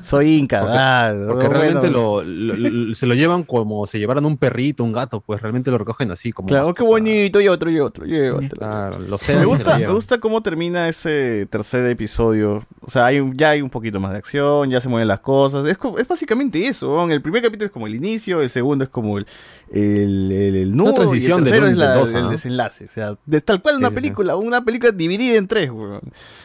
soy 0.02 0.36
inca, 0.38 0.62
Porque, 0.62 0.76
ah, 0.78 1.14
porque 1.28 1.48
bueno. 1.48 1.62
realmente 1.62 1.90
lo, 1.92 2.24
lo- 2.24 2.56
lo- 2.56 2.94
se 2.94 3.06
lo 3.06 3.14
llevan 3.14 3.44
como 3.44 3.86
se 3.88 4.00
llevaran 4.00 4.26
un 4.26 4.38
perrito, 4.38 4.84
un 4.84 4.92
gato, 4.94 5.22
pues 5.22 5.42
realmente 5.42 5.70
lo 5.72 5.78
recogen 5.78 6.10
así 6.12 6.32
como 6.32 6.48
Claro, 6.48 6.74
qué 6.74 6.84
bonito, 6.84 7.40
y 7.42 7.48
otro, 7.48 7.70
y 7.70 7.80
otro, 7.80 8.06
y 8.08 8.20
otro. 8.30 8.58
Claro, 8.58 9.00
los 9.00 9.28
Me 9.30 9.46
gusta, 9.46 9.78
lo 9.80 9.88
me 9.88 9.94
gusta 9.94 10.20
cómo 10.20 10.42
termina 10.42 10.88
ese 10.88 11.48
tercer 11.52 11.86
episodio. 11.88 12.62
O 12.82 12.90
sea, 12.90 13.06
hay 13.08 13.20
ya 13.36 13.50
hay 13.52 13.62
un 13.62 13.70
poquito 13.70 14.00
más 14.00 14.12
de 14.12 14.18
acción, 14.18 14.70
ya 14.70 14.80
se 14.82 14.90
mueven 14.90 15.08
las 15.08 15.20
cosas. 15.20 15.66
Es, 15.66 15.78
es 15.98 16.08
básicamente 16.08 16.66
eso. 16.68 16.88
¿no? 16.88 17.12
El 17.14 17.22
primer 17.22 17.42
capítulo 17.44 17.66
es 17.68 17.72
como 17.72 17.86
el 17.88 17.96
inicio, 17.96 18.42
el 18.42 18.50
segundo 18.50 18.84
es 18.86 18.90
como 18.90 19.18
el, 19.20 19.28
el, 19.72 20.32
el, 20.32 20.56
el 20.56 20.76
nudo, 20.76 20.94
transición 20.96 21.40
y 21.40 21.44
el 21.44 21.44
del 21.46 21.54
tercero 21.54 21.66
uno 21.68 21.72
es 21.74 21.78
la- 21.78 21.94
dos, 21.96 22.12
el 22.12 22.26
¿ah? 22.26 22.30
desenlace. 22.30 22.86
O 22.86 22.90
sea, 22.90 23.16
de 23.26 23.42
tal 23.42 23.62
cual 23.62 23.76
una 23.78 23.90
Sí, 23.90 23.94
sí, 23.94 23.96
sí. 23.98 24.02
película, 24.02 24.36
una 24.38 24.64
película 24.64 24.92
dividida 24.92 25.36
en 25.38 25.48
tres. 25.48 25.70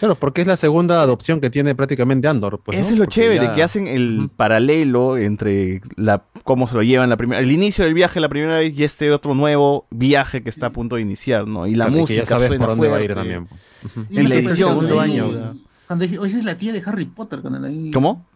Claro, 0.00 0.14
porque 0.16 0.42
es 0.42 0.46
la 0.46 0.56
segunda 0.56 1.06
adopción 1.14 1.40
que 1.40 1.48
tiene 1.50 1.74
prácticamente 1.74 2.28
Andor. 2.28 2.60
Pues, 2.64 2.78
Eso 2.78 2.90
¿no? 2.90 2.92
es 2.94 2.98
lo 2.98 3.04
Porque 3.06 3.14
chévere, 3.20 3.44
ya- 3.46 3.54
que 3.54 3.62
hacen 3.62 3.86
el 3.88 4.28
paralelo 4.36 5.16
entre 5.16 5.80
la 5.96 6.24
cómo 6.42 6.68
se 6.68 6.74
lo 6.74 6.82
llevan 6.82 7.08
la 7.08 7.16
primera, 7.16 7.40
el 7.40 7.50
inicio 7.50 7.84
del 7.84 7.94
viaje 7.94 8.20
la 8.20 8.28
primera 8.28 8.58
vez 8.58 8.78
y 8.78 8.84
este 8.84 9.10
otro 9.12 9.34
nuevo 9.34 9.86
viaje 9.90 10.42
que 10.42 10.50
está 10.50 10.66
a 10.66 10.70
punto 10.70 10.96
de 10.96 11.02
iniciar, 11.02 11.46
¿no? 11.46 11.66
Y 11.66 11.74
la 11.74 11.86
Claro, 11.86 11.90
y 11.90 11.94
que 11.94 12.00
música 12.02 12.20
ya 12.22 12.26
sabes 12.26 12.48
suena 12.48 12.66
por 12.66 12.76
dónde 12.76 12.88
va 12.88 12.96
a 12.98 13.02
ir 13.02 13.14
también. 13.14 13.48
Ujú. 13.84 14.06
Y 14.10 14.22
la 14.26 14.34
edición. 14.34 14.70
segundo 14.70 15.00
año. 15.00 15.54
Cuando 15.86 16.02
dije, 16.04 16.18
oye, 16.18 16.30
esa 16.30 16.38
es 16.38 16.44
la 16.44 16.56
tía 16.58 16.72
de 16.72 16.82
Harry 16.84 17.04
Potter. 17.06 17.40
Cuando 17.40 17.58
la 17.60 17.68
vi. 17.68 17.90
¿Cómo? 17.90 18.26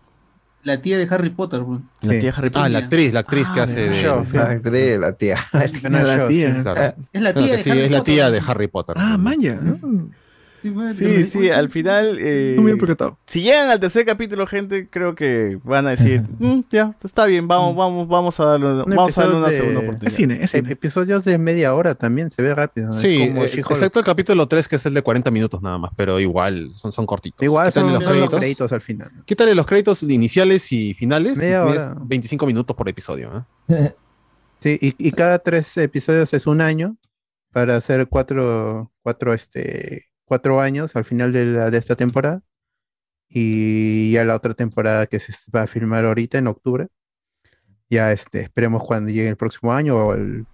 La 0.65 0.83
tía 0.83 0.99
de 0.99 1.07
Harry 1.11 1.31
Potter. 1.31 1.61
bro. 1.61 1.81
La 2.03 2.19
tía 2.19 2.35
Harry 2.37 2.51
Ah, 2.55 2.69
la 2.69 2.79
actriz, 2.81 3.13
la 3.13 3.21
actriz 3.21 3.49
que 3.49 3.61
Ah, 3.61 3.63
hace 3.63 3.81
de 3.81 3.89
de... 3.91 4.03
La 4.03 4.43
actriz, 4.51 4.99
la 4.99 5.13
tía. 5.13 5.37
No, 5.91 5.99
La 6.03 6.19
yo, 6.19 6.29
tía. 6.29 6.55
sí. 6.57 6.63
Claro. 6.63 6.95
Es 7.13 7.21
la 7.23 7.33
tía 7.35 7.47
que 7.47 7.57
de 7.59 7.63
sí, 7.63 7.71
Harry 7.71 7.81
es 7.81 7.91
la 7.91 7.99
Potter. 7.99 8.15
tía 8.15 8.31
de 8.31 8.43
Harry 8.47 8.69
Potter. 8.69 8.97
Ah, 8.99 9.17
bueno, 9.19 10.11
Sí, 10.95 11.25
sí, 11.25 11.51
al 11.51 11.69
final. 11.69 12.17
eh, 12.21 12.55
Muy 12.57 12.67
bien 12.67 12.79
percatado. 12.79 13.19
si 13.27 13.43
llegan 13.43 13.71
al 13.71 13.79
tercer 13.81 14.05
capítulo, 14.05 14.47
gente, 14.47 14.89
creo 14.91 15.15
que 15.15 15.59
van 15.65 15.87
a 15.87 15.91
decir, 15.91 16.23
"Mm, 16.39 16.61
ya, 16.71 16.95
está 17.05 17.27
bien, 17.27 17.47
vamos, 17.47 17.77
vamos, 17.77 18.09
vamos 18.09 18.41
a 18.41 18.45
darle, 18.45 18.67
Un 18.83 18.95
vamos 18.97 19.17
a 19.17 19.23
darle 19.23 19.37
una 19.37 19.49
de- 19.49 19.57
segunda 19.57 19.81
Es 19.81 19.85
oportunidad. 19.89 20.17
cine, 20.17 20.39
es 20.43 20.51
cine. 20.51 20.73
Episodios 20.73 21.25
de 21.25 21.39
media 21.39 21.75
hora 21.75 21.95
también, 21.95 22.31
se 22.31 22.43
ve 22.43 22.55
rápido. 22.55 22.91
Es 22.91 22.97
Sí, 22.97 23.29
como 23.29 23.43
eh, 23.45 23.51
excepto 23.55 23.99
el 24.01 24.05
capítulo 24.05 24.49
3 24.49 24.67
que 24.69 24.77
es 24.77 24.87
el 24.87 24.95
de 24.95 25.03
40 25.03 25.31
minutos 25.31 25.63
nada 25.63 25.79
más, 25.79 25.93
pero 25.97 26.19
igual, 26.21 26.73
son, 26.73 26.91
son 26.93 27.07
cortitos. 27.07 27.43
Igual 27.43 27.73
son 27.73 27.93
los 27.93 28.03
los 28.03 28.11
créditos. 28.11 28.39
créditos 28.41 28.73
al 28.73 28.81
final. 28.81 29.11
Quítale 29.27 29.55
los 29.55 29.67
créditos 29.67 30.03
iniciales 30.03 30.73
y 30.73 30.95
finales. 30.95 31.39
Media 31.39 31.65
y 31.69 31.73
es 31.77 31.83
hora. 31.83 31.97
25 32.05 32.47
minutos 32.47 32.77
por 32.77 32.89
episodio. 32.89 33.47
¿eh? 33.69 33.95
Sí, 34.61 34.77
y, 34.83 34.95
y 34.99 35.13
cada 35.13 35.39
tres 35.39 35.77
episodios 35.77 36.35
es 36.35 36.45
un 36.49 36.61
año 36.61 36.97
para 37.53 37.77
hacer 37.77 38.09
cuatro, 38.09 38.91
cuatro, 39.05 39.33
este, 39.33 40.07
cuatro 40.29 40.61
años 40.61 40.95
al 40.95 41.05
final 41.05 41.33
de, 41.33 41.47
la- 41.47 41.71
de 41.71 41.79
esta 41.79 41.97
temporada. 41.97 42.43
Y 43.29 44.13
ya 44.13 44.25
la 44.25 44.37
otra 44.37 44.55
temporada 44.55 45.07
que 45.07 45.21
se 45.21 45.33
va 45.55 45.63
a 45.63 45.67
filmar 45.67 46.05
ahorita 46.05 46.39
en 46.39 46.47
octubre. 46.47 46.89
Ya 47.91 48.13
este, 48.13 48.41
esperemos 48.43 48.83
cuando 48.85 49.11
llegue 49.11 49.29
el 49.29 49.37
próximo 49.37 49.73
año 49.73 49.97
o 49.97 50.15
el 50.15 50.47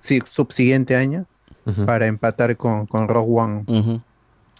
sí, 0.00 0.20
subsiguiente 0.26 0.96
año 0.96 1.26
Ujú. 1.66 1.86
para 1.86 2.06
empatar 2.06 2.56
con, 2.56 2.86
con 2.86 3.08
Rogue 3.08 3.32
One. 3.40 3.64
Ujú. 3.66 4.00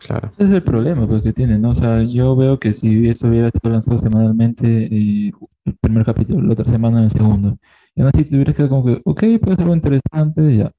Claro. 0.07 0.33
Ese 0.39 0.45
es 0.49 0.53
el 0.53 0.63
problema 0.63 1.07
pues, 1.07 1.23
que 1.23 1.33
tiene, 1.33 1.59
¿no? 1.59 1.71
O 1.71 1.75
sea, 1.75 2.03
yo 2.03 2.35
veo 2.35 2.59
que 2.59 2.73
si 2.73 3.09
esto 3.09 3.29
hubiera 3.29 3.51
sido 3.51 3.71
lanzado 3.71 3.99
semanalmente, 3.99 4.67
eh, 4.87 5.33
el 5.67 5.77
primer 5.77 6.05
capítulo, 6.07 6.47
la 6.47 6.53
otra 6.55 6.65
semana 6.65 7.05
el 7.05 7.11
segundo, 7.11 7.59
y 7.95 8.01
aún 8.01 8.11
así 8.13 8.25
te 8.25 8.37
hubieras 8.37 8.57
quedado 8.57 8.71
como 8.71 8.87
que, 8.87 9.03
ok, 9.05 9.21
puede 9.43 9.57
ser 9.57 9.65
algo 9.65 9.75
interesante, 9.75 10.57
ya. 10.57 10.73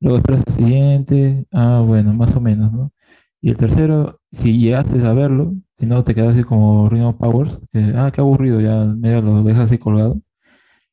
Luego 0.00 0.18
esperas 0.18 0.44
el 0.46 0.52
siguiente, 0.52 1.46
ah, 1.52 1.82
bueno, 1.86 2.12
más 2.14 2.34
o 2.36 2.40
menos, 2.40 2.72
¿no? 2.72 2.92
Y 3.40 3.50
el 3.50 3.56
tercero, 3.56 4.20
si 4.32 4.58
llegaste 4.58 5.00
a 5.06 5.12
verlo, 5.12 5.54
si 5.78 5.86
no 5.86 6.02
te 6.04 6.14
quedas 6.14 6.32
así 6.34 6.44
como 6.44 6.88
Rhino 6.88 7.16
Powers, 7.18 7.58
que, 7.70 7.92
ah, 7.96 8.10
qué 8.12 8.20
aburrido, 8.20 8.60
ya 8.60 8.84
medio 8.84 9.22
lo 9.22 9.42
dejas 9.44 9.64
así 9.64 9.78
colgado. 9.78 10.20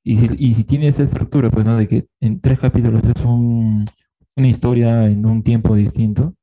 Y 0.03 0.17
si, 0.17 0.29
y 0.37 0.53
si 0.53 0.63
tiene 0.63 0.87
esa 0.87 1.03
estructura, 1.03 1.49
pues, 1.51 1.65
¿no? 1.65 1.77
De 1.77 1.87
que 1.87 2.07
en 2.21 2.39
tres 2.41 2.59
capítulos 2.59 3.03
es 3.05 3.25
un, 3.25 3.85
una 4.35 4.47
historia 4.47 5.07
en 5.07 5.25
un 5.25 5.43
tiempo 5.43 5.75
distinto. 5.75 6.35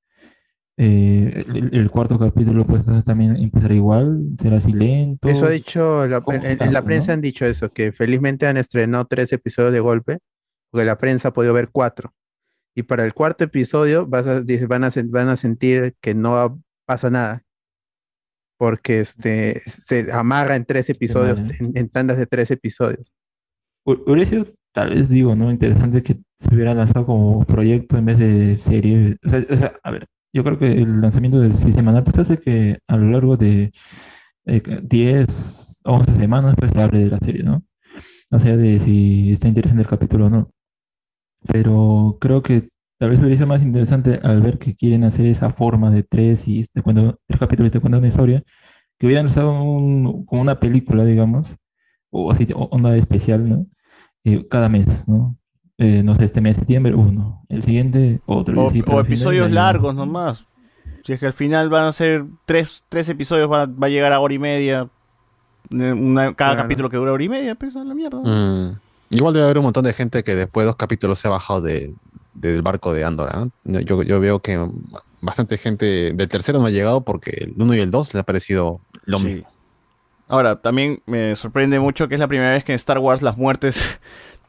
eh, 0.76 1.44
el, 1.54 1.74
el 1.74 1.90
cuarto 1.90 2.18
capítulo, 2.18 2.64
pues, 2.64 2.84
también 3.04 3.36
empezará 3.36 3.74
igual, 3.74 4.22
será 4.40 4.56
así 4.58 4.72
lento. 4.72 5.28
Eso 5.28 5.46
ha 5.46 5.50
dicho, 5.50 6.06
la- 6.06 6.20
¿Cómo 6.20 6.38
en, 6.38 6.46
en 6.46 6.58
tanto, 6.58 6.72
la 6.72 6.84
prensa 6.84 7.08
no? 7.08 7.14
han 7.14 7.20
dicho 7.20 7.44
eso, 7.46 7.72
que 7.72 7.92
felizmente 7.92 8.46
han 8.46 8.56
estrenado 8.56 9.04
tres 9.06 9.32
episodios 9.32 9.72
de 9.72 9.80
golpe, 9.80 10.18
porque 10.70 10.84
la 10.86 10.98
prensa 10.98 11.28
ha 11.28 11.32
podido 11.32 11.54
ver 11.54 11.70
cuatro. 11.70 12.12
Y 12.74 12.84
para 12.84 13.04
el 13.04 13.12
cuarto 13.14 13.44
episodio 13.44 14.06
vas 14.06 14.26
a, 14.26 14.40
dice, 14.40 14.66
van, 14.66 14.84
a, 14.84 14.90
van 15.06 15.28
a 15.28 15.36
sentir 15.36 15.94
que 16.00 16.14
no 16.14 16.62
pasa 16.86 17.10
nada, 17.10 17.42
porque 18.58 19.00
este, 19.00 19.60
se 19.66 20.10
amarra 20.12 20.56
en 20.56 20.64
tres 20.64 20.88
episodios, 20.88 21.38
en, 21.38 21.72
en 21.74 21.88
tandas 21.88 22.18
de 22.18 22.26
tres 22.26 22.50
episodios. 22.50 23.12
Hu- 23.84 24.02
Hubiera 24.06 24.24
sido, 24.24 24.46
tal 24.72 24.90
vez 24.90 25.08
digo, 25.08 25.34
¿no? 25.34 25.50
Interesante 25.50 26.02
que 26.02 26.20
se 26.38 26.54
hubiera 26.54 26.72
lanzado 26.74 27.04
como 27.04 27.44
proyecto 27.44 27.98
en 27.98 28.04
vez 28.06 28.18
de 28.18 28.56
serie. 28.58 29.16
O 29.24 29.28
sea, 29.28 29.44
o 29.50 29.56
sea, 29.56 29.74
a 29.82 29.90
ver, 29.90 30.06
yo 30.32 30.44
creo 30.44 30.58
que 30.58 30.72
el 30.72 31.00
lanzamiento 31.00 31.40
del 31.40 31.52
semanal 31.52 32.04
pues 32.04 32.18
hace 32.18 32.38
que 32.38 32.78
a 32.88 32.96
lo 32.96 33.10
largo 33.10 33.36
de 33.36 33.72
eh, 34.46 34.62
10, 34.82 35.80
11 35.84 36.14
semanas 36.14 36.54
pues 36.56 36.70
se 36.70 36.80
hable 36.80 37.00
de 37.00 37.10
la 37.10 37.18
serie, 37.18 37.42
¿no? 37.42 37.64
O 38.30 38.38
sea, 38.38 38.56
de 38.56 38.78
si 38.78 39.30
está 39.30 39.48
interesante 39.48 39.82
el 39.82 39.88
capítulo 39.88 40.26
o 40.26 40.30
no. 40.30 40.51
Pero 41.46 42.16
creo 42.20 42.42
que 42.42 42.68
tal 42.98 43.10
vez 43.10 43.18
hubiera 43.20 43.36
sido 43.36 43.46
más 43.48 43.62
interesante 43.64 44.20
al 44.22 44.40
ver 44.42 44.58
que 44.58 44.74
quieren 44.74 45.04
hacer 45.04 45.26
esa 45.26 45.50
forma 45.50 45.90
de 45.90 46.02
tres 46.02 46.46
y 46.46 46.62
te 46.72 46.82
cuento, 46.82 47.18
tres 47.26 47.40
capítulos 47.40 47.68
y 47.70 47.72
te 47.72 47.80
cuento 47.80 47.98
una 47.98 48.06
historia, 48.06 48.42
que 48.98 49.06
hubieran 49.06 49.26
usado 49.26 49.60
un- 49.62 50.24
como 50.24 50.42
una 50.42 50.60
película, 50.60 51.04
digamos, 51.04 51.56
o 52.10 52.30
así, 52.30 52.46
onda 52.54 52.96
especial, 52.96 53.48
¿no? 53.48 53.66
Eh, 54.24 54.46
cada 54.48 54.68
mes, 54.68 55.08
¿no? 55.08 55.36
Eh, 55.78 56.02
no 56.04 56.14
sé, 56.14 56.24
este 56.24 56.40
mes 56.40 56.56
de 56.56 56.60
septiembre, 56.60 56.94
uno. 56.94 57.42
El 57.48 57.62
siguiente, 57.62 58.20
otro. 58.26 58.60
O, 58.62 58.68
así, 58.68 58.80
o 58.82 58.84
final 58.84 59.00
episodios 59.00 59.48
ya- 59.48 59.54
largos 59.54 59.94
nomás. 59.96 60.46
Si 61.02 61.12
es 61.12 61.18
que 61.18 61.26
al 61.26 61.32
final 61.32 61.68
van 61.68 61.86
a 61.86 61.92
ser 61.92 62.24
tres, 62.44 62.84
tres 62.88 63.08
episodios, 63.08 63.50
va, 63.50 63.66
va 63.66 63.88
a 63.88 63.90
llegar 63.90 64.12
a 64.12 64.20
hora 64.20 64.34
y 64.34 64.38
media. 64.38 64.88
eh, 65.70 65.92
una- 65.92 66.34
cada 66.34 66.52
Claro. 66.52 66.62
capítulo 66.62 66.90
que 66.90 66.96
dura 66.98 67.12
hora 67.12 67.24
y 67.24 67.28
media, 67.30 67.54
pues 67.54 67.74
a 67.74 67.82
la 67.82 67.94
mierda. 67.94 68.20
Mm. 68.20 68.78
Igual 69.12 69.34
debe 69.34 69.44
haber 69.44 69.58
un 69.58 69.64
montón 69.64 69.84
de 69.84 69.92
gente 69.92 70.24
que 70.24 70.34
después 70.34 70.64
de 70.64 70.66
dos 70.68 70.76
capítulos 70.76 71.18
se 71.18 71.28
ha 71.28 71.30
bajado 71.30 71.60
de- 71.60 71.94
del 72.34 72.62
barco 72.62 72.92
de 72.92 73.04
Andorra. 73.04 73.46
¿no? 73.64 73.80
Yo, 73.80 74.02
yo 74.02 74.18
veo 74.20 74.40
que 74.40 74.68
bastante 75.20 75.58
gente 75.58 76.12
del 76.12 76.28
tercero 76.28 76.58
no 76.58 76.66
ha 76.66 76.70
llegado 76.70 77.02
porque 77.02 77.30
el 77.30 77.54
1 77.56 77.74
y 77.74 77.80
el 77.80 77.90
2 77.90 78.14
le 78.14 78.20
ha 78.20 78.22
parecido 78.24 78.80
lo 79.04 79.18
Sí. 79.18 79.24
mismo. 79.24 79.48
Ahora, 80.28 80.62
también 80.62 81.02
me 81.04 81.36
sorprende 81.36 81.78
mucho 81.78 82.08
que 82.08 82.14
es 82.14 82.20
la 82.20 82.26
primera 82.28 82.52
vez 82.52 82.64
que 82.64 82.72
en 82.72 82.76
Star 82.76 82.98
Wars 82.98 83.20
las 83.20 83.36
muertes 83.36 84.00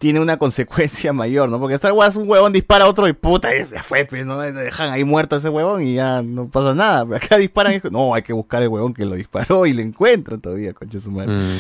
tiene 0.04 0.20
una 0.20 0.36
consecuencia 0.36 1.14
mayor, 1.24 1.48
¿no? 1.48 1.62
Porque 1.62 1.76
Star 1.76 1.94
Wars 1.94 2.18
un 2.18 2.30
huevón 2.30 2.52
dispara 2.52 2.84
a 2.84 2.90
otro 2.90 3.08
y 3.08 3.14
puta, 3.14 3.56
ya 3.58 3.64
se 3.64 3.82
fue, 3.82 4.04
pues, 4.04 4.26
¿no? 4.26 4.38
Dejan 4.38 4.90
ahí 4.90 5.06
muerto 5.06 5.36
a 5.36 5.38
ese 5.38 5.48
huevón 5.48 5.82
y 5.88 5.94
ya 5.94 6.22
no 6.22 6.50
pasa 6.50 6.74
nada. 6.76 7.06
Pero 7.06 7.16
acá 7.24 7.38
disparan 7.38 7.74
y 7.74 7.90
no, 7.90 8.14
hay 8.14 8.22
que 8.22 8.34
buscar 8.34 8.62
el 8.62 8.68
huevón 8.68 8.94
que 8.94 9.06
lo 9.06 9.16
disparó 9.16 9.66
y 9.66 9.72
lo 9.72 9.82
encuentran 9.82 10.42
todavía, 10.42 10.74
concha 10.74 11.00
su 11.00 11.10
madre. 11.10 11.32
Mm. 11.32 11.58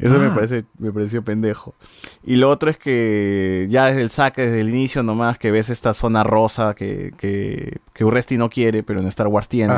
Eso 0.00 0.18
me 0.18 0.26
Ah. 0.26 0.34
parece, 0.34 0.64
me 0.78 0.90
pareció 0.90 1.22
pendejo. 1.22 1.76
Y 2.24 2.34
lo 2.34 2.50
otro 2.50 2.68
es 2.68 2.76
que 2.76 3.68
ya 3.70 3.86
desde 3.86 4.02
el 4.02 4.10
saque, 4.10 4.42
desde 4.42 4.58
el 4.60 4.70
inicio 4.70 5.04
nomás, 5.04 5.38
que 5.38 5.52
ves 5.52 5.70
esta 5.70 5.94
zona 5.94 6.24
rosa 6.24 6.74
que, 6.74 7.14
que, 7.16 7.78
que 7.92 8.04
Urresti 8.04 8.36
no 8.36 8.50
quiere, 8.50 8.82
pero 8.82 8.98
en 8.98 9.06
Star 9.06 9.28
Wars 9.28 9.46
tiene. 9.46 9.76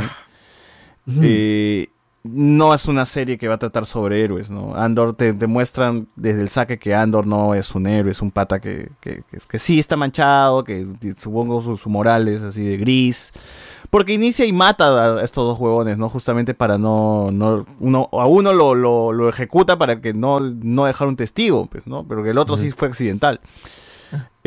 Eh, 1.22 1.88
no 2.30 2.74
es 2.74 2.86
una 2.86 3.06
serie 3.06 3.38
que 3.38 3.48
va 3.48 3.54
a 3.54 3.58
tratar 3.58 3.86
sobre 3.86 4.22
héroes, 4.22 4.50
¿no? 4.50 4.74
Andor 4.76 5.14
te, 5.14 5.32
te 5.32 5.46
muestran 5.46 6.08
desde 6.16 6.40
el 6.42 6.48
saque 6.48 6.78
que 6.78 6.94
Andor 6.94 7.26
no 7.26 7.54
es 7.54 7.74
un 7.74 7.86
héroe, 7.86 8.12
es 8.12 8.22
un 8.22 8.30
pata 8.30 8.60
que, 8.60 8.90
que, 9.00 9.22
que- 9.30 9.38
que 9.48 9.58
sí 9.58 9.78
está 9.78 9.96
manchado, 9.96 10.64
que 10.64 10.86
supongo 11.16 11.62
su, 11.62 11.76
su 11.76 11.88
moral 11.90 12.28
es 12.28 12.42
así 12.42 12.62
de 12.64 12.76
gris. 12.76 13.32
Porque 13.90 14.14
inicia 14.14 14.44
y 14.44 14.52
mata 14.52 15.18
a 15.18 15.22
estos 15.22 15.44
dos 15.46 15.58
huevones, 15.60 15.96
¿no? 15.96 16.08
Justamente 16.08 16.54
para 16.54 16.76
no. 16.76 17.30
no 17.32 17.64
uno, 17.78 18.08
a 18.12 18.26
uno 18.26 18.52
lo, 18.52 18.74
lo, 18.74 19.12
lo 19.12 19.28
ejecuta 19.28 19.78
para 19.78 20.00
que 20.00 20.12
no, 20.12 20.40
no 20.40 20.86
dejar 20.86 21.06
un 21.06 21.14
testigo, 21.16 21.66
pues, 21.66 21.86
¿no? 21.86 22.04
Pero 22.08 22.24
que 22.24 22.30
el 22.30 22.38
otro 22.38 22.56
sí 22.56 22.72
fue 22.72 22.88
accidental. 22.88 23.40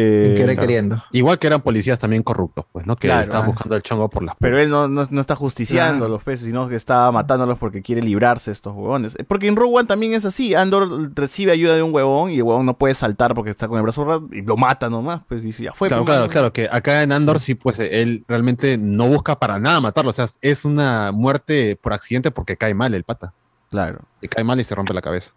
Eh, 0.02 0.56
claro. 0.56 1.04
Igual 1.12 1.40
que 1.40 1.48
eran 1.48 1.62
policías 1.62 2.00
también 2.00 2.24
corruptos, 2.24 2.66
pues, 2.72 2.86
¿no? 2.86 2.96
Que 2.96 3.10
Claro. 3.10 3.24
estaban 3.24 3.44
Ah. 3.44 3.48
buscando 3.52 3.76
el 3.76 3.82
chongo 3.82 4.10
por 4.10 4.24
las 4.24 4.36
Pero 4.40 4.58
él 4.58 4.70
no, 4.70 4.88
no, 4.88 5.06
no 5.10 5.20
está 5.22 5.36
justiciando 5.36 5.98
Claro. 6.00 6.06
a 6.06 6.10
los 6.10 6.24
peces, 6.24 6.46
sino 6.46 6.70
que 6.70 6.76
está 6.76 7.12
matándolos 7.12 7.60
porque 7.60 7.82
quiere 7.82 8.02
librarse 8.02 8.50
de 8.52 8.54
estos 8.54 8.74
huevones. 8.74 9.16
Eh, 9.20 9.26
Porque 9.28 9.48
en 9.48 9.58
Rogue 9.58 9.76
One 9.80 9.88
también 9.88 10.14
es 10.14 10.24
así. 10.24 10.56
Andor 10.56 11.12
recibe 11.16 11.52
ayuda 11.52 11.76
de 11.76 11.84
un 11.84 11.94
huevón 11.94 12.32
y 12.32 12.38
el 12.38 12.44
huevón 12.44 12.66
no 12.66 12.78
puede 12.78 12.94
saltar 12.94 13.34
porque 13.36 13.52
está 13.52 13.68
con 13.68 13.76
el 13.78 13.84
brazo 13.84 14.06
raro 14.06 14.30
y 14.32 14.42
lo 14.42 14.56
mata 14.56 14.90
nomás. 14.90 15.20
Pues 15.28 15.44
dice, 15.44 15.64
ya 15.64 15.74
fue. 15.74 15.90
Claro, 15.90 16.04
pues, 16.04 16.08
claro, 16.14 16.22
mano. 16.22 16.32
claro, 16.32 16.54
que 16.54 16.70
acá 16.72 17.04
en 17.04 17.12
Andor 17.12 17.40
sí, 17.42 17.56
pues 17.56 17.78
él 17.80 18.24
realmente 18.30 18.78
no 18.78 19.06
busca 19.08 19.38
para 19.38 19.60
nada 19.60 19.82
matarlo. 19.82 20.12
O 20.12 20.14
sea, 20.14 20.28
es 20.42 20.64
una 20.64 21.12
muerte 21.12 21.76
por 21.76 21.92
accidente 21.92 22.32
porque 22.32 22.56
cae 22.56 22.74
mal 22.74 22.94
el 22.94 23.04
pata. 23.04 23.34
Claro. 23.70 24.00
Le 24.22 24.30
cae 24.30 24.44
mal 24.46 24.60
y 24.62 24.64
se 24.64 24.74
rompe 24.76 24.94
la 24.94 25.02
cabeza. 25.02 25.32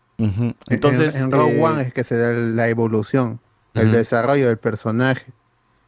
Entonces, 0.68 1.16
en, 1.16 1.24
en 1.24 1.32
Rogue 1.32 1.58
eh, 1.58 1.62
One 1.64 1.82
es 1.82 1.92
que 1.92 2.04
se 2.04 2.16
da 2.16 2.32
la 2.32 2.68
evolución, 2.68 3.40
el 3.74 3.86
desarrollo 3.92 4.48
del 4.48 4.58
personaje. 4.58 5.32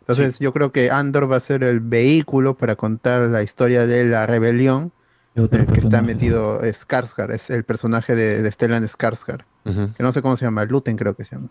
Entonces 0.00 0.38
yo 0.38 0.52
creo 0.52 0.70
que 0.72 0.90
Andor 0.90 1.30
va 1.30 1.36
a 1.36 1.40
ser 1.40 1.64
el 1.64 1.80
vehículo 1.80 2.54
para 2.56 2.76
contar 2.76 3.22
la 3.22 3.42
historia 3.42 3.86
de 3.86 4.04
la 4.04 4.26
rebelión. 4.26 4.92
El 5.60 5.66
que 5.72 5.80
está 5.80 6.00
metido 6.02 6.60
Skarsgård, 6.62 7.32
es 7.32 7.50
el 7.50 7.64
personaje 7.64 8.14
de, 8.14 8.42
de 8.42 8.52
Stellan 8.52 8.84
Skarsgård. 8.84 9.44
Que 9.94 10.02
no 10.02 10.12
sé 10.12 10.20
cómo 10.22 10.36
se 10.36 10.44
llama, 10.44 10.64
Luten 10.66 10.96
creo 10.96 11.14
que 11.14 11.24
se 11.24 11.36
llama. 11.36 11.48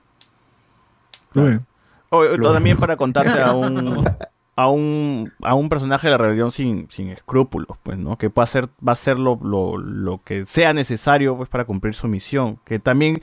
O- 2.09 2.19
o 2.19 2.37
también 2.53 2.77
para 2.77 2.95
contarte 2.95 3.41
a 3.41 3.53
un, 3.53 4.05
a 4.55 4.67
un 4.69 5.33
a 5.41 5.55
un 5.55 5.67
personaje 5.67 6.07
de 6.07 6.11
la 6.11 6.17
rebelión 6.19 6.51
sin, 6.51 6.87
sin 6.91 7.09
escrúpulos, 7.09 7.77
pues, 7.81 7.97
¿no? 7.97 8.17
Que 8.19 8.27
va 8.27 8.43
a 8.43 8.45
hacer, 8.45 8.65
va 8.67 8.91
a 8.91 8.93
hacer 8.93 9.17
lo, 9.17 9.39
lo- 9.43 9.77
lo 9.77 10.21
que 10.23 10.45
sea 10.45 10.73
necesario 10.73 11.35
pues 11.35 11.49
para 11.49 11.65
cumplir 11.65 11.95
su 11.95 12.07
misión. 12.07 12.59
Que 12.65 12.77
también 12.77 13.21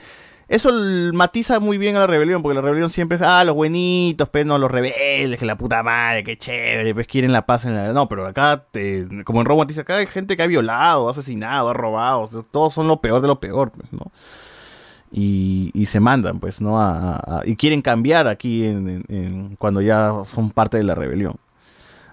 eso 0.51 0.71
matiza 1.15 1.61
muy 1.61 1.79
bien 1.79 1.97
a 1.97 2.01
la 2.01 2.07
rebelión, 2.07 2.43
porque 2.43 2.57
la 2.57 2.61
rebelión 2.61 2.91
siempre 2.91 3.17
es, 3.17 3.23
ah, 3.23 3.43
los 3.45 3.55
buenitos, 3.55 4.29
pero 4.29 4.45
no, 4.45 4.59
los 4.59 4.71
rebeldes, 4.71 5.39
que 5.39 5.47
la 5.47 5.57
puta 5.57 5.83
madre, 5.83 6.25
que 6.25 6.37
chévere, 6.37 6.93
pues 6.93 7.07
quieren 7.07 7.33
la 7.33 7.47
paz 7.47 7.65
en 7.65 7.75
la... 7.77 7.93
No, 7.93 8.09
pero 8.09 8.27
acá, 8.27 8.65
te- 8.71 9.07
como 9.25 9.41
en 9.41 9.51
One 9.51 9.65
dice, 9.67 9.81
acá 9.81 9.97
hay 9.97 10.07
gente 10.07 10.37
que 10.37 10.43
ha 10.43 10.47
violado, 10.47 11.09
asesinado, 11.09 11.69
ha 11.71 11.73
robado, 11.73 12.29
todos 12.51 12.75
son 12.75 12.89
lo 12.89 13.01
peor 13.01 13.23
de 13.23 13.29
lo 13.29 13.41
peor, 13.41 13.71
pues, 13.71 13.91
¿no? 13.93 14.11
y, 15.13 15.71
y 15.75 15.87
se 15.87 15.99
mandan, 16.01 16.39
pues, 16.39 16.61
¿no? 16.61 16.81
A- 16.81 17.17
a- 17.17 17.43
y 17.45 17.57
quieren 17.57 17.83
cambiar 17.83 18.29
aquí 18.29 18.65
en, 18.65 18.89
en- 18.89 19.05
en- 19.09 19.57
cuando 19.57 19.81
ya 19.81 20.13
son 20.35 20.51
parte 20.51 20.77
de 20.77 20.85
la 20.85 20.95
rebelión. 20.95 21.35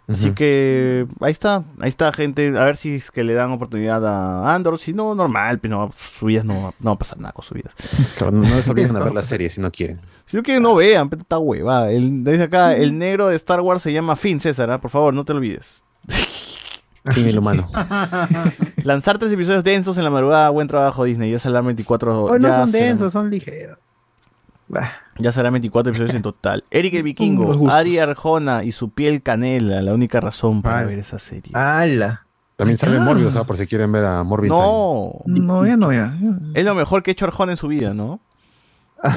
Así 0.09 0.31
que 0.31 1.05
ahí 1.19 1.31
está, 1.31 1.65
ahí 1.81 1.89
está, 1.89 2.13
gente. 2.13 2.47
A 2.57 2.63
ver 2.63 2.77
si 2.77 2.95
es 2.95 3.11
que 3.11 3.25
le 3.25 3.33
dan 3.33 3.51
oportunidad 3.51 4.05
a 4.07 4.55
Andor. 4.55 4.79
Si 4.79 4.93
no, 4.93 5.13
normal, 5.13 5.59
pues 5.59 5.69
no, 5.69 5.91
sus 5.97 6.25
vidas 6.27 6.45
no, 6.45 6.63
va- 6.63 6.73
no 6.79 6.91
va 6.91 6.95
a 6.95 6.97
pasar 6.97 7.19
nada 7.19 7.33
con 7.33 7.43
sus 7.43 7.55
vidas. 7.55 7.73
Claro, 8.17 8.31
no, 8.31 8.61
se 8.61 8.71
olviden 8.71 8.93
de 8.93 9.01
ver 9.01 9.13
la 9.13 9.21
serie 9.21 9.49
si 9.49 9.59
no 9.59 9.69
quieren. 9.69 9.99
Si 10.25 10.37
no 10.37 10.43
quieren, 10.43 10.63
no 10.63 10.75
vean, 10.75 11.09
pero 11.09 11.23
está 11.23 11.37
hueva. 11.39 11.91
El, 11.91 12.23
dice 12.23 12.43
acá, 12.43 12.73
el 12.75 12.97
negro 12.97 13.27
de 13.27 13.35
Star 13.35 13.59
Wars 13.59 13.81
se 13.81 13.91
llama 13.91 14.15
Finn, 14.15 14.39
César, 14.39 14.71
¿ah? 14.71 14.79
por 14.79 14.91
favor, 14.91 15.13
no 15.13 15.25
te 15.25 15.33
olvides. 15.33 15.83
Fin 17.13 17.27
el 17.27 17.39
humano. 17.39 17.69
Lanzar 18.83 19.17
tres 19.17 19.31
episodios 19.33 19.63
densos 19.63 19.97
en 19.97 20.03
la 20.05 20.09
madrugada, 20.09 20.49
buen 20.49 20.67
trabajo 20.67 21.03
Disney. 21.03 21.31
Ya 21.31 21.39
será 21.39 21.61
24 21.61 22.23
Hoy 22.23 22.39
no 22.39 22.47
son 22.53 22.71
densos, 22.71 23.11
son 23.13 23.29
ligeros. 23.29 23.77
Ya 25.19 25.31
será 25.31 25.49
24 25.49 25.89
episodios 25.91 26.15
en 26.15 26.21
total. 26.21 26.63
Eric 26.71 26.93
el 26.95 27.03
Vikingo. 27.03 27.69
Ari 27.71 27.97
Arjona 27.99 28.63
y 28.63 28.71
su 28.71 28.89
piel 28.89 29.21
canela, 29.21 29.81
la 29.81 29.93
única 29.93 30.19
razón 30.19 30.61
para 30.61 30.83
ver 30.85 30.99
esa 30.99 31.19
serie. 31.19 31.51
¡Hala! 31.55 32.25
También 32.55 32.77
sale 32.77 32.97
Ah. 32.97 33.01
Morbius, 33.01 33.33
¿sabes? 33.33 33.47
Por 33.47 33.57
si 33.57 33.67
quieren 33.67 33.91
ver 33.91 34.05
a 34.05 34.23
Morbius. 34.23 34.51
No. 34.57 35.21
No, 35.25 35.65
ya 35.65 35.77
no, 35.77 35.91
ya. 35.93 36.17
Es 36.55 36.65
lo 36.65 36.73
mejor 36.75 37.03
que 37.03 37.11
ha 37.11 37.13
hecho 37.13 37.25
Arjona 37.25 37.51
en 37.51 37.57
su 37.57 37.67
vida, 37.67 37.93
¿no? 37.93 38.19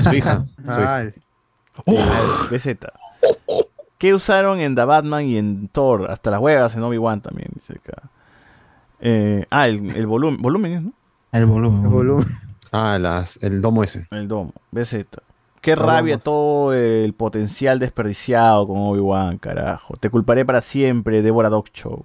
Su 0.03 0.15
hija. 0.15 0.45
su 0.57 0.71
hija. 0.73 0.97
Ay. 0.97 1.09
BZ. 2.51 2.67
¿Qué 3.99 4.15
usaron 4.15 4.61
en 4.61 4.75
The 4.75 4.85
Batman 4.85 5.25
y 5.25 5.37
en 5.39 5.69
Thor? 5.69 6.11
Hasta 6.11 6.31
las 6.31 6.41
huevas 6.41 6.75
en 6.75 6.83
Obi-Wan 6.83 7.21
también, 7.23 7.49
dice 7.55 7.75
acá. 7.83 8.09
Eh, 9.01 9.47
ah, 9.51 9.69
el, 9.69 9.91
el 9.97 10.07
volumen. 10.07 10.41
Volumen 10.41 10.73
es, 10.73 10.83
¿no? 10.83 10.93
El 11.33 11.47
volumen. 11.47 12.27
Ah, 12.73 12.99
las, 13.01 13.39
el 13.43 13.61
domo 13.63 13.83
ese. 13.85 14.07
El 14.11 14.29
domo. 14.29 14.53
BZ. 14.71 15.07
Qué 15.61 15.75
rabia 15.75 16.19
todo 16.19 16.73
el 16.73 17.13
potencial 17.13 17.79
desperdiciado 17.79 18.67
con 18.67 18.79
Obi-Wan, 18.79 19.39
carajo. 19.39 19.95
Te 19.97 20.09
culparé 20.09 20.45
para 20.47 20.61
siempre, 20.63 21.21
Deborah 21.21 21.51
Dog 21.51 21.67
Show. 21.73 22.05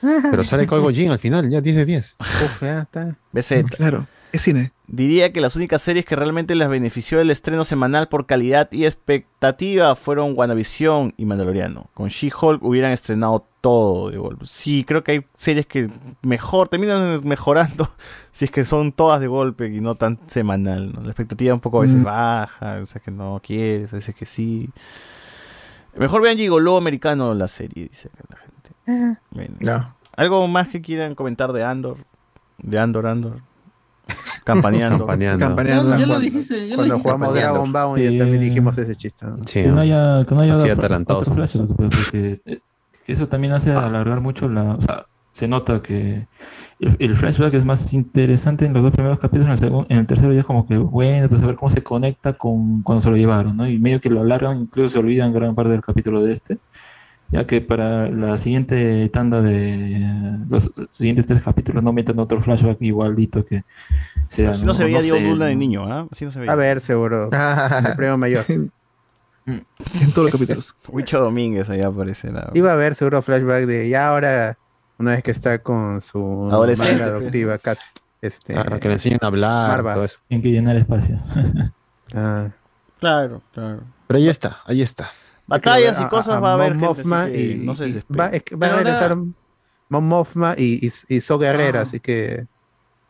Pero 0.00 0.44
sale 0.44 0.66
Colgo 0.66 0.90
Jin 0.90 1.10
al 1.10 1.18
final, 1.18 1.48
ya 1.48 1.60
10 1.60 1.76
de 1.76 1.84
10. 1.84 2.16
Uf, 2.20 2.62
ya 2.62 2.80
está. 2.80 3.16
BZ. 3.32 3.64
Claro, 3.76 4.06
es 4.36 4.42
cine. 4.42 4.72
Diría 4.86 5.32
que 5.32 5.40
las 5.40 5.56
únicas 5.56 5.80
series 5.82 6.04
que 6.04 6.14
realmente 6.16 6.54
les 6.54 6.68
benefició 6.68 7.20
el 7.20 7.30
estreno 7.30 7.64
semanal 7.64 8.08
por 8.08 8.26
calidad 8.26 8.70
y 8.70 8.84
expectativa 8.84 9.94
fueron 9.96 10.34
WandaVision 10.36 11.14
y 11.16 11.24
Mandaloriano. 11.24 11.88
Con 11.94 12.08
She-Hulk 12.08 12.62
hubieran 12.62 12.92
estrenado 12.92 13.46
todo 13.60 14.10
de 14.10 14.18
golpe. 14.18 14.44
Sí, 14.46 14.84
creo 14.84 15.02
que 15.02 15.12
hay 15.12 15.24
series 15.34 15.66
que 15.66 15.88
mejor, 16.22 16.68
terminan 16.68 17.20
mejorando 17.24 17.88
si 18.32 18.44
es 18.44 18.50
que 18.50 18.64
son 18.64 18.92
todas 18.92 19.20
de 19.20 19.26
golpe 19.26 19.68
y 19.68 19.80
no 19.80 19.94
tan 19.94 20.18
semanal. 20.26 20.92
¿no? 20.92 21.00
La 21.00 21.08
expectativa 21.08 21.54
un 21.54 21.60
poco 21.60 21.78
a 21.78 21.82
veces 21.82 21.98
Mm. 22.00 22.04
baja, 22.04 22.72
a 22.74 22.80
veces 22.80 23.00
que 23.02 23.10
no 23.10 23.40
quieres, 23.42 23.92
a 23.92 23.96
veces 23.96 24.14
que 24.14 24.26
sí. 24.26 24.68
Mejor 25.96 26.22
vean 26.22 26.36
Gigolo 26.36 26.76
americano 26.76 27.32
la 27.34 27.48
serie, 27.48 27.88
dice 27.88 28.08
acá 28.12 28.24
la 28.28 28.36
gente. 28.36 29.20
Bueno. 29.30 29.94
¿Algo 30.16 30.46
más 30.46 30.68
que 30.68 30.80
quieran 30.80 31.14
comentar 31.14 31.52
de 31.52 31.64
Andor? 31.64 31.98
De 32.58 32.78
Andor, 32.78 33.06
Andor. 33.06 33.40
Campaneando. 34.44 35.06
Campaneando. 35.06 35.90
Ya, 35.90 35.98
ya 35.98 36.06
lo 36.06 36.18
dijiste, 36.18 36.54
ya 36.68 36.76
lo 36.76 36.76
Cuando 36.76 36.94
dijiste. 36.94 37.02
jugamos 37.02 37.28
Campaneando. 37.28 37.52
Dragon 37.54 37.72
Ball 37.72 38.00
ya 38.00 38.18
también 38.18 38.40
dijimos 38.42 38.78
ese 38.78 38.96
chiste. 38.96 39.26
¿no? 39.26 39.36
Sí, 39.46 39.62
que 39.62 39.68
no 39.68 39.80
haya, 39.80 40.24
que 40.28 40.34
no 40.34 40.40
haya 40.42 40.54
otro- 40.54 41.34
flash, 41.34 41.56
que 42.10 43.12
eso 43.12 43.28
también 43.28 43.52
hace 43.52 43.72
alargar 43.72 44.20
mucho 44.20 44.48
la, 44.48 44.62
o 44.74 44.80
sea, 44.80 45.06
se 45.32 45.48
nota 45.48 45.82
que 45.82 46.26
el, 46.80 46.96
el 46.98 47.14
flashback 47.16 47.52
es 47.54 47.64
más 47.64 47.92
interesante 47.92 48.66
en 48.66 48.72
los 48.72 48.82
dos 48.82 48.92
primeros 48.92 49.18
capítulos, 49.18 49.46
en 49.46 49.52
el, 49.52 49.58
segundo, 49.58 49.86
en 49.90 49.98
el 49.98 50.06
tercero 50.06 50.32
ya 50.32 50.40
es 50.40 50.46
como 50.46 50.66
que, 50.66 50.78
bueno, 50.78 51.28
pues 51.28 51.42
a 51.42 51.46
ver 51.46 51.56
cómo 51.56 51.70
se 51.70 51.82
conecta 51.82 52.34
con 52.34 52.82
cuando 52.82 53.00
se 53.00 53.10
lo 53.10 53.16
llevaron, 53.16 53.56
¿no? 53.56 53.68
Y 53.68 53.78
medio 53.78 54.00
que 54.00 54.10
lo 54.10 54.20
alargan, 54.22 54.60
incluso 54.60 54.90
se 54.90 54.98
olvidan 54.98 55.32
gran 55.32 55.54
parte 55.54 55.70
del 55.72 55.80
capítulo 55.82 56.22
de 56.22 56.32
este, 56.32 56.58
ya 57.34 57.44
que 57.48 57.60
para 57.60 58.08
la 58.10 58.38
siguiente 58.38 59.08
tanda 59.08 59.42
de 59.42 59.96
eh, 59.96 60.38
los 60.48 60.70
siguientes 60.90 61.26
tres 61.26 61.42
capítulos 61.42 61.82
no 61.82 61.92
meten 61.92 62.16
otro 62.20 62.40
flashback 62.40 62.80
igualito 62.82 63.44
que 63.44 63.64
sea... 64.28 64.52
Así 64.52 64.64
no 64.64 64.72
se 64.72 64.84
veía 64.84 65.00
Diego 65.00 65.18
sé, 65.18 65.24
Luna 65.24 65.46
de 65.46 65.56
niño, 65.56 65.84
¿ah? 65.92 66.06
Así 66.12 66.24
no 66.24 66.30
se 66.30 66.38
veía. 66.38 66.52
A 66.52 66.54
ver, 66.54 66.80
seguro. 66.80 67.28
el 67.86 67.96
premio 67.96 68.16
mayor. 68.16 68.44
En 69.46 70.12
todos 70.14 70.30
los 70.30 70.32
capítulos. 70.32 70.76
Huicho 70.88 71.20
Domínguez 71.20 71.68
ahí 71.68 71.82
aparece. 71.82 72.30
la- 72.30 72.50
Iba 72.54 72.70
a 72.70 72.74
haber 72.74 72.94
seguro 72.94 73.20
flashback 73.20 73.66
de 73.66 73.90
ya 73.90 74.08
ahora, 74.08 74.56
una 74.96 75.10
vez 75.10 75.22
que 75.22 75.32
está 75.32 75.58
con 75.58 76.00
su 76.00 76.48
madre 76.50 76.76
pues. 76.76 77.00
adoptiva 77.00 77.58
casi. 77.58 77.86
Este, 78.22 78.54
Claro, 78.54 78.78
que 78.80 78.88
le 78.88 78.94
enseñen 78.94 79.18
a 79.20 79.26
hablar, 79.26 79.82
todo 79.82 80.04
eso. 80.04 80.18
Tienen 80.28 80.42
que 80.42 80.50
llenar 80.50 80.76
espacio. 80.76 81.18
Ah. 82.14 82.48
Claro, 83.00 83.42
claro. 83.52 83.80
Pero 84.06 84.18
ahí 84.18 84.28
está, 84.28 84.58
ahí 84.66 84.82
está. 84.82 85.10
Batallas 85.46 86.00
y 86.00 86.04
cosas 86.06 86.36
a 86.36 86.40
va 86.40 86.50
a 86.52 86.54
haber. 86.54 86.72
Gente, 86.72 86.86
Mothma 86.86 87.26
que 87.26 87.42
y, 87.52 87.54
no 87.58 87.74
se 87.76 88.02
va, 88.18 88.26
es 88.28 88.42
que 88.42 88.56
van 88.56 88.70
a 88.72 88.76
regresar 88.76 89.16
Mon 89.88 90.04
Mothma 90.08 90.54
y, 90.56 90.86
y, 90.86 91.16
y 91.16 91.20
So 91.20 91.38
Guerrera, 91.38 91.80
Ah. 91.80 91.82
así 91.82 92.00
que 92.00 92.46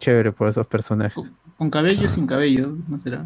chévere 0.01 0.33
por 0.33 0.49
esos 0.49 0.67
personajes. 0.67 1.33
Con 1.57 1.71
cabello 1.71 2.09
sin 2.09 2.27
cabello, 2.27 2.75
¿no 2.89 2.99
será? 2.99 3.25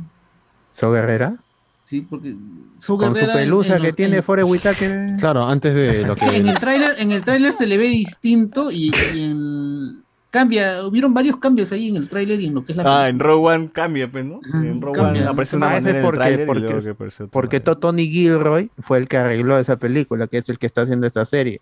So 0.71 0.93
Guerrera, 0.93 1.37
Sí, 1.85 2.03
porque 2.03 2.37
su 2.77 2.99
con 2.99 3.17
su 3.17 3.25
pelusa 3.33 3.77
en 3.77 3.83
que 3.83 3.93
tiene 3.95 4.19
en- 4.19 4.23
Whitaker. 4.45 5.17
Claro, 5.19 5.47
antes 5.47 5.75
de 5.75 6.07
lo 6.07 6.15
que 6.17 6.37
en 6.37 6.47
el 6.47 6.59
tráiler, 6.61 6.97
en 6.99 7.13
el 7.13 7.25
tráiler 7.25 7.51
se 7.53 7.67
le 7.67 7.79
ve 7.79 7.85
distinto 7.89 8.71
y, 8.71 8.93
y 9.15 9.23
en- 9.23 10.05
cambia, 10.31 10.85
hubieron 10.87 11.15
varios 11.15 11.37
cambios 11.39 11.73
ahí 11.73 11.89
en 11.89 11.97
el 11.97 12.09
tráiler 12.09 12.41
y 12.41 12.47
en 12.47 12.55
lo 12.55 12.65
que 12.65 12.73
es 12.73 12.77
la 12.79 12.85
Ah, 13.05 13.09
en 13.09 13.19
Rogue 13.19 13.55
One 13.55 13.71
cambia, 13.73 14.11
pues, 14.11 14.25
¿no? 14.25 14.41
En 14.55 14.81
Rogue 14.81 15.01
One 15.01 15.09
cambia. 15.15 15.29
aparece 15.31 15.57
una 15.57 15.71
Ah, 15.71 15.77
ese 15.79 15.81
manera 15.93 15.99
en 16.01 16.05
el 16.05 16.11
porque- 16.11 16.33
y 16.33 16.47
porque- 16.95 17.29
Porque 17.31 17.61
to- 17.61 17.79
Tony 17.79 18.09
Gilroy 18.09 18.71
fue 18.79 18.99
el 18.99 19.09
que 19.09 19.17
arregló 19.17 19.59
esa 19.59 19.77
película, 19.79 20.27
que 20.27 20.39
es 20.39 20.49
el 20.49 20.59
que 20.59 20.67
está 20.67 20.83
haciendo 20.83 21.07
esta 21.07 21.25
serie. 21.25 21.61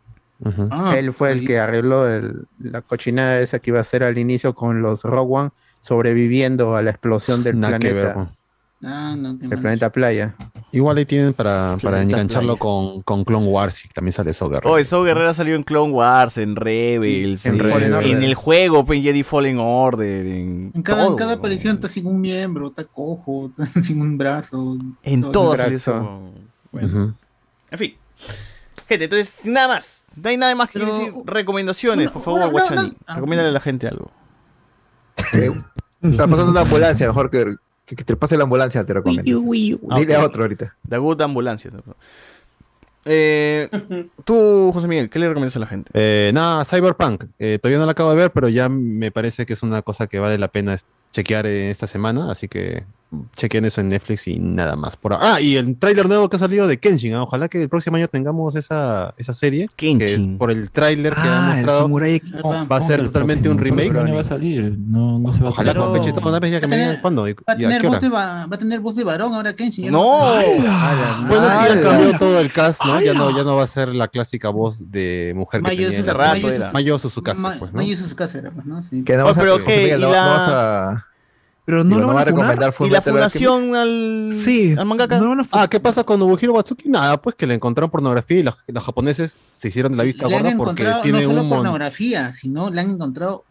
Ah, 0.70 0.94
Él 0.98 1.12
fue 1.14 1.32
el 1.32 1.46
que 1.46 1.58
arregló 1.58 2.06
el- 2.08 2.46
la 2.58 2.82
cochinada 2.82 3.40
esa 3.40 3.58
que 3.58 3.70
iba 3.70 3.78
a 3.78 3.82
hacer 3.82 4.02
al 4.04 4.18
inicio 4.18 4.54
con 4.54 4.82
los 4.82 5.02
Rogue 5.02 5.32
One 5.34 5.50
sobreviviendo 5.80 6.76
a 6.76 6.82
la 6.82 6.90
explosión 6.90 7.42
del 7.42 7.58
Nada 7.60 7.78
que 7.78 7.94
ver, 7.94 8.12
planeta. 8.12 8.35
Ah, 8.82 9.14
no, 9.16 9.32
qué 9.36 9.40
del 9.40 9.48
mal. 9.50 9.60
planeta 9.60 9.90
playa. 9.90 10.36
Igual 10.70 10.98
ahí 10.98 11.06
tienen 11.06 11.32
para, 11.32 11.76
para 11.80 11.96
Planeta 11.96 12.12
engancharlo 12.12 12.56
Playa. 12.56 12.58
con, 12.60 13.02
con 13.02 13.24
Clone 13.24 13.46
Wars 13.46 13.84
y 13.84 13.88
también 13.88 14.12
sale 14.12 14.32
eso 14.32 14.50
Oh, 14.64 14.76
eso 14.76 15.02
Guerrera 15.02 15.32
salió 15.32 15.54
en 15.56 15.62
Clone 15.62 15.92
Wars, 15.92 16.36
en 16.36 16.54
Rebels, 16.56 17.46
En 17.46 17.54
en, 17.54 17.70
Fallen 17.70 17.94
Order. 17.94 18.10
en 18.12 18.22
el 18.22 18.34
juego, 18.34 18.84
pues, 18.84 18.98
en 18.98 19.04
Jedi 19.04 19.22
Fallen 19.22 19.58
Order, 19.58 20.26
en, 20.26 20.72
En 20.74 20.82
cada, 20.82 21.06
en 21.06 21.16
cada 21.16 21.32
aparición 21.34 21.76
está 21.76 21.88
sin 21.88 22.06
un 22.06 22.20
miembro, 22.20 22.68
está 22.68 22.84
cojo, 22.84 23.50
está 23.58 23.80
sin 23.80 24.00
un 24.02 24.18
brazo. 24.18 24.76
En 25.02 25.22
todo. 25.22 25.32
todo 25.32 25.50
brazo. 25.52 25.62
salió 25.64 25.76
eso. 25.76 26.32
Bueno, 26.70 27.16
en 27.70 27.78
fin. 27.78 27.94
Gente, 28.86 29.04
entonces, 29.04 29.40
nada 29.46 29.68
más. 29.68 30.04
No 30.22 30.28
hay 30.28 30.36
nada 30.36 30.54
más 30.54 30.68
que 30.70 30.78
Pero- 30.78 30.96
decir. 30.96 31.12
Recomendaciones, 31.24 32.10
por 32.10 32.22
favor, 32.22 32.40
una- 32.40 32.50
Guachani. 32.50 32.94
Recomiéndale 33.08 33.48
a 33.48 33.52
la 33.52 33.60
gente 33.60 33.88
algo. 33.88 34.10
Está 36.02 36.26
pasando 36.28 36.50
una 36.50 36.60
ambulancia, 36.60 37.06
mejor 37.06 37.30
que, 37.30 37.54
que, 37.86 37.96
que 37.96 38.04
te 38.04 38.16
pase 38.16 38.36
la 38.36 38.44
ambulancia, 38.44 38.84
te 38.84 38.92
recomiendo. 38.92 39.24
Dile 39.96 40.16
a 40.16 40.24
otro 40.24 40.42
ahorita. 40.42 40.76
The 40.88 40.98
Good 40.98 41.22
Ambulancia. 41.22 41.70
Eh, 43.04 43.68
tú, 44.24 44.70
José 44.74 44.88
Miguel, 44.88 45.08
¿qué 45.08 45.18
le 45.20 45.28
recomiendas 45.28 45.56
a 45.56 45.60
la 45.60 45.66
gente? 45.66 45.90
Eh, 45.94 46.32
nada, 46.34 46.64
Cyberpunk. 46.64 47.24
Eh, 47.38 47.58
todavía 47.62 47.78
no 47.78 47.86
la 47.86 47.92
acabo 47.92 48.10
de 48.10 48.16
ver, 48.16 48.32
pero 48.32 48.48
ya 48.48 48.68
me 48.68 49.12
parece 49.12 49.46
que 49.46 49.52
es 49.52 49.62
una 49.62 49.82
cosa 49.82 50.08
que 50.08 50.18
vale 50.18 50.36
la 50.36 50.48
pena 50.48 50.76
chequear 51.12 51.46
en 51.46 51.70
esta 51.70 51.86
semana. 51.86 52.30
Así 52.30 52.48
que 52.48 52.84
chequen 53.36 53.64
eso 53.64 53.80
en 53.80 53.88
Netflix 53.88 54.26
y 54.28 54.38
nada 54.38 54.76
más. 54.76 54.96
Por 54.96 55.12
ahora. 55.12 55.34
Ah, 55.36 55.40
y 55.40 55.56
el 55.56 55.76
tráiler 55.78 56.06
nuevo 56.08 56.28
que 56.28 56.36
ha 56.36 56.38
salido 56.38 56.66
de 56.66 56.78
Kenshin. 56.78 57.14
¿ah? 57.14 57.22
Ojalá 57.22 57.48
que 57.48 57.62
el 57.62 57.68
próximo 57.68 57.96
año 57.96 58.08
tengamos 58.08 58.54
esa, 58.56 59.14
esa 59.16 59.32
serie. 59.32 59.68
Que 59.76 59.92
es 60.04 60.20
por 60.38 60.50
el 60.50 60.70
tráiler 60.70 61.14
que 61.14 61.20
ha 61.20 61.24
Ah, 61.46 61.50
el 61.52 61.56
mostrado. 61.58 61.80
Samurai 61.82 62.22
Va 62.70 62.76
a 62.76 62.82
ser 62.82 63.02
totalmente 63.04 63.48
un 63.48 63.58
remake. 63.58 63.92
No 63.92 64.14
va 64.14 64.20
a 64.20 64.24
salir, 64.24 64.76
no, 64.78 65.18
no 65.18 65.32
se 65.32 65.40
va 65.42 65.48
a 65.48 65.50
Ojalá 65.52 65.74
con 65.74 65.92
fecha. 66.02 66.12
Una 66.26 66.40
vez 66.40 66.50
ya 66.52 66.60
que 66.60 66.66
me 66.66 66.76
digan 66.76 66.98
cuándo 67.00 67.28
y, 67.28 67.32
Va 67.34 67.38
a, 67.46 67.60
y 67.60 67.64
a 67.64 67.68
tener 67.68 67.86
voz 67.86 68.00
de, 68.00 68.08
va, 68.08 68.46
va 68.46 68.56
a 68.56 68.58
tener 68.58 68.80
voz 68.80 68.96
de 68.96 69.04
varón 69.04 69.34
ahora 69.34 69.54
Kenshin. 69.54 69.90
¡No! 69.92 70.26
Bueno, 71.28 71.48
sí, 71.50 71.74
ya 71.74 71.80
cambió 71.80 72.18
todo 72.18 72.40
el 72.40 72.52
cast, 72.52 72.84
¿no? 72.84 73.00
Ya 73.00 73.14
no, 73.14 73.36
ya 73.36 73.44
no 73.44 73.56
va 73.56 73.64
a 73.64 73.66
ser 73.68 73.88
la 73.94 74.08
clásica 74.08 74.48
voz 74.50 74.90
de 74.90 75.32
mujer 75.36 75.60
que 75.60 75.68
Mayo 75.68 75.82
tenía 75.90 75.98
en 75.98 76.04
Suzuka- 76.04 76.58
la- 76.58 76.72
Mayo 76.72 76.98
Suzuka- 76.98 77.34
Mayo 77.34 77.40
Ma- 77.40 77.56
pues, 77.58 77.72
¿no? 77.72 77.76
Mayo 77.78 77.96
Suzuka 77.96 78.28
era, 78.34 78.50
pues, 78.50 78.66
¿no? 78.66 78.82
Sí. 78.82 79.02
Que 79.04 79.16
no 79.16 79.22
Oh, 79.22 79.26
vas 79.26 79.38
a, 79.38 79.40
pero 79.40 79.52
José 79.58 79.64
¿qué? 79.66 79.76
Miguel, 79.82 79.98
¿Y 80.00 80.02
no, 80.02 80.10
la- 80.12 80.24
no 80.24 80.30
vas 80.32 80.48
a. 80.48 81.06
Pero 81.66 81.82
digo, 81.82 81.96
no 81.96 82.00
lo 82.00 82.02
no 82.02 82.06
van 82.06 82.16
va 82.16 82.20
a 82.20 82.24
recomendar 82.24 82.74
¿Y 82.80 82.90
la 82.90 83.02
fundación 83.02 83.74
al, 83.74 84.30
Sí, 84.32 84.76
al 84.78 84.86
mangaka? 84.86 85.18
no 85.18 85.32
a 85.42 85.46
Ah, 85.50 85.68
¿qué 85.68 85.80
pasa 85.80 86.04
con 86.04 86.20
Nobuhiro 86.20 86.52
Watsuki? 86.52 86.88
Nada, 86.88 87.20
pues 87.20 87.34
que 87.34 87.44
le 87.44 87.54
encontraron 87.54 87.90
pornografía 87.90 88.38
y 88.38 88.42
los, 88.44 88.54
los 88.68 88.84
japoneses 88.84 89.42
se 89.56 89.68
hicieron 89.68 89.90
de 89.90 89.98
la 89.98 90.04
vista 90.04 90.28
Le 90.28 90.36
han 90.36 90.42
gorda 90.44 90.56
porque 90.56 90.70
encontrado 90.84 90.96
no 90.98 91.02
tiene 91.02 91.22
solo 91.24 91.42
un 91.42 91.48
pornografía, 91.48 92.30
sino 92.30 92.70
le 92.70 92.80
han 92.80 92.90
encontrado 92.90 93.44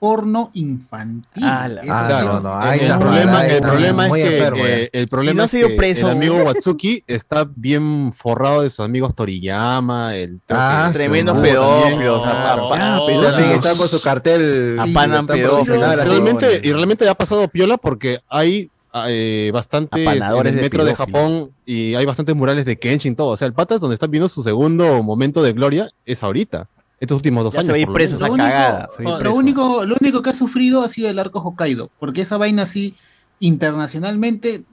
porno 0.00 0.50
infantil. 0.54 1.44
Ah, 1.44 1.68
la- 1.68 1.82
Ah, 1.88 2.08
no, 2.24 2.40
no, 2.40 2.62
el 2.72 2.98
problema, 2.98 3.38
ahí 3.40 3.50
el 3.50 3.56
está 3.56 3.68
problema 3.68 4.06
es 4.06 4.12
que 4.12 4.36
enfermo, 4.38 4.66
eh, 4.66 4.90
el 4.94 5.08
problema 5.08 5.36
no 5.36 5.44
es 5.44 5.50
que 5.52 5.68
preso. 5.76 6.06
el 6.10 6.16
amigo 6.16 6.36
Watsuki 6.42 7.04
está 7.06 7.46
bien 7.54 8.12
forrado 8.12 8.62
de 8.62 8.70
sus 8.70 8.80
amigos 8.80 9.14
Toriyama, 9.14 10.16
el 10.16 10.40
Ah, 10.48 10.90
Tremendos 10.92 11.38
pedófilos. 11.38 12.22
también. 12.24 12.40
a- 12.42 12.52
a- 12.54 12.56
Ah, 12.72 12.96
a- 12.96 13.06
Pero 13.06 13.36
sí, 13.36 13.42
que 13.44 13.54
está 13.54 13.74
con 13.76 13.88
su 13.88 14.00
cartel. 14.00 14.76
Apanan 14.80 15.26
pedófilos. 15.26 15.96
realmente, 15.96 16.60
y 16.64 16.72
realmente 16.72 17.06
ha 17.08 17.14
pasado 17.14 17.46
piola 17.48 17.76
porque 17.76 18.20
hay 18.28 18.70
eh, 18.92 19.52
en 19.54 20.46
el 20.46 20.56
de 20.56 20.62
metro 20.62 20.84
de. 20.84 20.94
Japón 20.96 21.52
y 21.64 21.94
hay 21.94 22.04
bastantes 22.06 22.34
murales 22.34 22.64
de 22.64 22.76
Kenshin 22.76 23.14
todo. 23.14 23.28
O 23.28 23.36
sea, 23.36 23.46
el 23.46 23.52
pata 23.52 23.78
donde 23.78 23.94
está 23.94 24.08
viendo 24.08 24.28
su 24.28 24.42
segundo 24.42 25.02
momento 25.04 25.44
de 25.44 25.52
gloria 25.52 25.88
es 26.04 26.24
ahorita. 26.24 26.68
Estos 27.00 27.16
últimos 27.16 27.42
dos 27.44 27.54
Ya 27.54 27.60
años. 27.60 27.66
se 27.66 27.72
va 27.72 27.76
a 27.76 27.80
ir 27.80 27.88
preso 27.92 28.14
esa 28.16 28.26
Lo 28.28 28.34
único- 28.34 28.48
cagada. 28.48 28.88
ir 28.98 29.04
lo, 29.24 29.34
único, 29.34 29.84
lo 29.86 29.96
único 29.98 30.20
que 30.22 30.30
ha 30.30 30.34
sufrido 30.34 30.82
ha 30.82 30.88
sido 30.88 31.08
el 31.08 31.18
arco 31.18 31.40
Hokkaido, 31.40 31.90
porque 31.98 32.20
esa 32.20 32.36
vaina 32.36 32.64
así 32.64 32.94
internacionalmente 33.40 34.64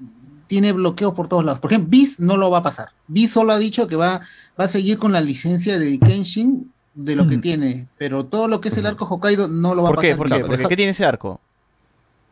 tiene 0.48 0.72
bloqueos 0.74 1.14
por 1.14 1.28
todos 1.30 1.44
lados. 1.46 1.60
Por 1.60 1.72
ejemplo, 1.72 1.90
Biz 1.92 2.20
no 2.20 2.36
lo 2.38 2.52
va 2.52 2.60
a 2.60 2.64
pasar. 2.64 2.90
Biz 3.08 3.32
solo 3.32 3.54
ha 3.54 3.58
dicho 3.60 3.88
que 3.88 3.96
va, 3.96 4.22
va 4.60 4.64
a 4.66 4.68
seguir 4.68 4.98
con 4.98 5.12
la 5.14 5.22
licencia 5.22 5.80
de 5.80 5.98
Kenshin 6.00 6.72
de 6.94 7.16
lo 7.16 7.28
que 7.28 7.38
tiene, 7.38 7.88
pero 7.98 8.26
todo 8.26 8.48
lo 8.48 8.60
que 8.60 8.70
es 8.70 8.78
el 8.78 8.86
arco 8.88 9.06
Hokkaido 9.06 9.48
no 9.48 9.76
lo 9.76 9.84
va 9.84 9.90
¿Por 9.90 10.00
a 10.00 10.02
qué? 10.02 10.08
pasar. 10.10 10.18
¿Por 10.18 10.28
qué? 10.38 10.44
Porque, 10.46 10.68
¿Qué 10.68 10.76
tiene 10.76 10.92
ese 10.92 11.06
arco? 11.06 11.40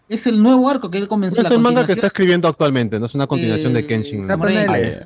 Es 0.10 0.28
el 0.28 0.42
nuevo 0.42 0.70
arco 0.70 0.90
que 0.92 0.98
él 0.98 1.08
comenzó. 1.08 1.42
Es 1.42 1.50
la 1.50 1.56
el 1.56 1.62
manga 1.62 1.86
que 1.86 1.94
está 1.94 2.08
escribiendo 2.08 2.48
actualmente, 2.48 3.00
no 3.00 3.06
es 3.06 3.16
una 3.16 3.28
continuación 3.28 3.74
de 3.74 3.80
Eh, 3.80 3.86
Kenshin. 3.86 4.28
Samurai. 4.28 5.00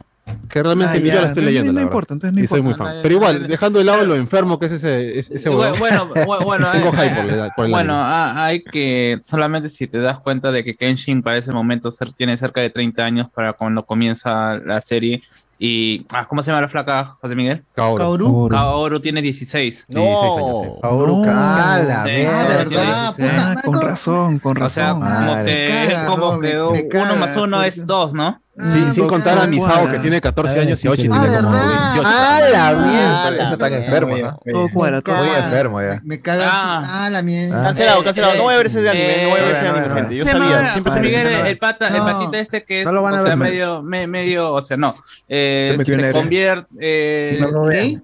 Que 0.50 0.64
realmente 0.64 0.98
Ah, 0.98 1.02
ni 1.02 1.10
yo 1.10 1.22
la 1.22 1.28
estoy 1.28 1.44
no- 1.44 1.48
leyendo, 1.48 1.72
no 1.74 1.80
la 1.80 1.84
importa, 1.84 2.14
entonces 2.14 2.36
no 2.38 2.44
y 2.44 2.48
soy 2.48 2.62
muy 2.62 2.72
importa. 2.72 2.94
fan. 2.94 3.02
Pero 3.04 3.16
igual, 3.16 3.48
dejando 3.48 3.80
de 3.80 3.86
lado 3.86 4.06
lo 4.06 4.16
enfermo 4.16 4.60
que 4.60 4.66
es 4.68 4.72
ese, 4.74 5.20
ese. 5.20 5.50
Bueno, 5.50 5.76
bu- 6.16 6.44
bueno, 6.44 6.72
Tengo 6.72 6.90
eh, 6.90 6.92
hype 6.92 7.06
eh, 7.06 7.16
por 7.24 7.32
el- 7.34 7.52
por 7.56 7.66
el 7.66 7.72
bueno, 7.72 7.94
anime. 7.94 8.10
ah, 8.14 8.46
hay 8.46 8.64
que 8.64 9.20
solamente 9.24 9.70
si 9.70 9.88
te 9.88 10.00
das 10.00 10.20
cuenta 10.20 10.52
de 10.52 10.64
que 10.64 10.76
Kenshin 10.76 11.22
para 11.22 11.38
ese 11.38 11.52
momento 11.52 11.92
ser- 11.92 12.14
tiene 12.14 12.36
cerca 12.38 12.62
de 12.62 12.70
30 12.70 13.04
años 13.04 13.28
para 13.34 13.54
cuando 13.54 13.86
comienza 13.86 14.58
la 14.58 14.82
serie 14.82 15.22
y 15.62 16.06
ah, 16.14 16.26
¿cómo 16.26 16.42
se 16.42 16.52
llama 16.52 16.62
la 16.62 16.70
flaca 16.70 17.16
José 17.20 17.36
Miguel? 17.36 17.64
Kaoru. 17.76 17.98
Kaoru. 17.98 18.48
Kaoru 18.50 19.00
tiene 19.02 19.22
16. 19.22 19.88
16 19.90 20.38
años, 20.38 20.58
sí. 20.64 20.70
Kaoru, 20.82 21.18
No. 21.18 21.24
ah, 21.28 21.82
la. 21.86 22.02
Ah, 22.02 22.06
tiene 22.06 22.24
verdad, 22.24 22.66
16. 22.66 23.16
puta 23.18 23.30
Ah, 23.30 23.44
madre, 23.50 23.62
con 23.66 23.74
no. 23.76 23.82
razón, 23.82 24.40
con 24.40 24.62
O 24.62 24.70
sea, 24.70 24.86
razón. 24.94 25.00
como 25.02 25.12
Madre. 25.32 25.54
que, 25.68 25.88
caga, 25.92 26.06
como 26.06 26.32
no, 26.38 26.40
que 26.40 26.98
uno 26.98 27.16
más 27.18 27.36
uno 27.36 27.62
es 27.64 27.86
dos, 27.86 28.14
¿no? 28.14 28.42
Sí, 28.58 28.84
Ah, 28.88 28.92
sin 28.92 29.08
contar 29.08 29.38
a 29.38 29.48
Misao, 29.48 29.84
cual. 29.84 29.92
que 29.94 30.00
tiene 30.00 30.20
14 30.20 30.60
Ah, 30.60 30.62
años 30.64 30.80
y 30.80 30.82
sí, 30.82 30.88
Ochi 30.90 31.04
sí, 31.04 31.08
tiene 31.10 31.28
como 31.28 31.50
Ah, 31.54 31.92
28. 31.94 32.04
Ah, 32.06 32.40
la 32.52 32.72
mierda. 32.74 33.24
Ah, 33.28 33.32
la 33.32 33.44
Eso 33.44 33.54
están 33.54 33.70
mierda. 33.70 33.86
enfermos, 33.86 34.22
¿no? 34.22 34.40
Todo 34.52 34.70
cuadra, 34.74 35.02
todo 35.02 35.16
Muy 35.18 35.28
Caga. 35.30 35.46
enfermo 35.46 35.82
ya. 35.82 36.02
Me 36.04 36.20
cagas. 36.22 36.50
Ah. 36.52 37.06
Ah, 37.06 37.10
la 37.10 37.22
mierda. 37.22 37.64
Cancelado, 37.64 38.02
Eh, 38.02 38.04
cancelado. 38.04 38.36
No 38.36 38.44
voy 38.44 38.54
a 38.54 38.58
ver 38.58 38.66
ese 38.66 38.90
anime. 38.90 39.24
No 39.24 39.30
voy 39.30 39.40
a 39.40 39.44
ver 39.44 39.52
ese 39.54 39.66
eh, 39.66 39.70
anime, 39.70 39.96
gente. 39.96 40.16
Yo 40.18 40.26
sabía. 40.26 40.70
Siempre 40.72 40.94
se 40.94 41.00
Miguel, 41.00 41.24
me 41.44 41.50
el, 41.52 41.58
pata, 41.58 41.88
el 41.88 42.02
patita 42.02 42.40
este 42.40 42.64
que 42.66 42.80
es, 42.82 42.86
No 42.86 42.92
lo 42.92 43.02
van 43.02 43.14
a 43.16 43.22
o 43.22 43.26
sea, 43.26 43.36
ver, 43.36 43.38
medio, 43.38 43.82
me- 43.82 44.08
medio, 44.08 44.52
o 44.52 44.62
sea, 44.62 44.76
no, 44.76 44.94
eh, 45.30 45.78
Se 45.86 46.12
convierte, 46.12 46.68
eh. 46.82 47.46
¿Gay? 47.70 48.02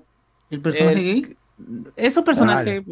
¿El 0.52 0.62
personaje 0.62 0.94
El- 0.94 1.04
gay? 1.04 1.36
es 1.98 2.16
un 2.16 2.24
personaje 2.24 2.84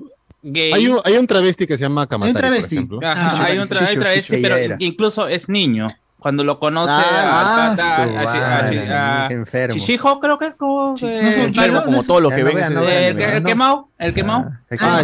gay. 0.41 0.73
Hay 0.73 0.87
un, 0.87 0.99
hay 1.05 1.15
un 1.17 1.27
travesti 1.27 1.65
que 1.65 1.77
se 1.77 1.83
llama 1.83 2.07
Kamatari, 2.07 2.35
travesti. 2.37 2.75
por 2.75 3.03
ejemplo. 3.05 3.09
Ajá, 3.09 3.29
Ah, 3.37 3.45
hay 3.45 3.57
un, 3.57 3.67
hay 3.71 3.95
travesti, 3.97 4.41
pero 4.41 4.75
incluso 4.79 5.27
es 5.29 5.47
niño. 5.47 5.87
Cuando 6.23 6.45
lo 6.45 6.57
conoce 6.57 6.93
Ah, 6.93 7.71
al 7.71 7.77
su 7.77 7.81
a, 7.81 8.21
a 8.21 9.25
a- 9.25 9.27
qué 9.27 9.33
enfermo. 9.33 9.75
Shishijo 9.75 10.19
creo 10.21 10.39
que 10.39 10.47
es 10.47 10.55
como... 10.55 10.95
Eh, 10.95 10.97
no 11.01 11.07
el 11.27 11.39
enfermo 11.41 11.79
no, 11.79 11.83
como 11.83 11.97
no, 11.97 12.03
todo 12.03 12.21
lo 12.21 12.29
ya 12.29 12.35
que 12.37 12.41
no 12.43 12.47
ven 12.47 12.55
vean, 12.55 12.77
ese 12.77 13.07
el, 13.09 13.19
el 13.19 13.43
no. 13.43 13.49
quemado, 13.49 13.89
el 13.97 14.13
quemado. 14.13 14.51
Ah, 14.79 15.03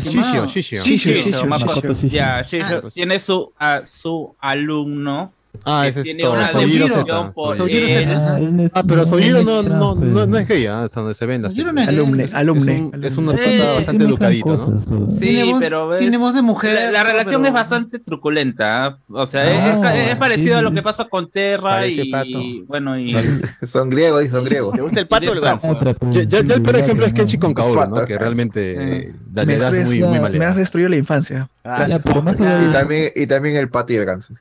Ah, 5.66 5.88
ese 5.88 6.02
es 6.02 6.18
todo. 6.18 6.36
Soyiro 6.48 6.88
Z. 6.88 7.34
Soyiro 7.34 7.88
Z. 7.88 8.70
Ah, 8.74 8.84
pero 8.88 9.06
Soyiro 9.06 9.44
no, 9.44 9.64
no, 9.64 9.96
pues. 9.96 10.10
¿eh? 10.10 10.12
no, 10.14 10.26
no 10.28 10.38
es 10.38 10.48
gay, 10.48 10.66
donde 10.94 11.14
se 11.14 11.26
venda. 11.26 11.50
Soyiro 11.50 11.74
no 11.74 11.82
es 11.82 11.88
alumne, 11.88 12.26
alumne. 12.34 12.92
Es 13.02 13.18
eh, 13.18 13.74
bastante 13.76 14.04
educadita, 14.06 14.50
¿no? 14.50 14.66
Pues. 14.66 15.20
Sí, 15.20 15.54
pero 15.60 15.98
Tiene 15.98 16.18
de 16.18 16.42
mujer. 16.42 16.92
La 16.92 17.04
relación 17.04 17.46
es 17.46 17.54
bastante 17.54 18.00
truculenta, 18.00 18.88
¿eh? 18.88 18.96
O 19.10 19.26
sea, 19.26 19.42
ah, 19.42 19.96
es 19.96 20.16
parecido 20.16 20.58
a 20.58 20.62
lo 20.62 20.72
que 20.72 20.82
pasa 20.82 21.06
con 21.06 21.30
Terra 21.30 21.86
y... 21.88 22.64
Bueno, 22.68 22.98
y... 23.00 23.16
Son 23.64 23.90
griegos 23.90 24.30
son 24.30 24.44
griegos. 24.46 24.76
¿Te 24.76 24.82
gusta 24.82 25.00
el 25.00 25.08
pato 25.08 25.32
o 25.32 25.34
el 25.34 25.42
ganso? 25.42 25.80
Ya 26.12 26.40
el 26.40 26.62
peor 26.62 26.76
ejemplo 26.76 27.06
es 27.06 27.14
Kenshi 27.14 27.38
con 27.38 27.54
Kaoru, 27.54 27.90
¿no? 27.90 28.06
Que 28.06 28.18
realmente 28.18 29.14
muy 29.32 30.20
mal. 30.20 30.34
Me 30.34 30.46
has 30.46 30.56
destruido 30.56 30.90
la 30.90 30.98
infancia. 30.98 31.50
Ah, 31.64 31.88
y 33.16 33.28
también 33.28 33.56
el 33.56 33.70
pato 33.70 33.94
y 33.94 33.98
el 33.98 34.06
ganso. 34.06 34.34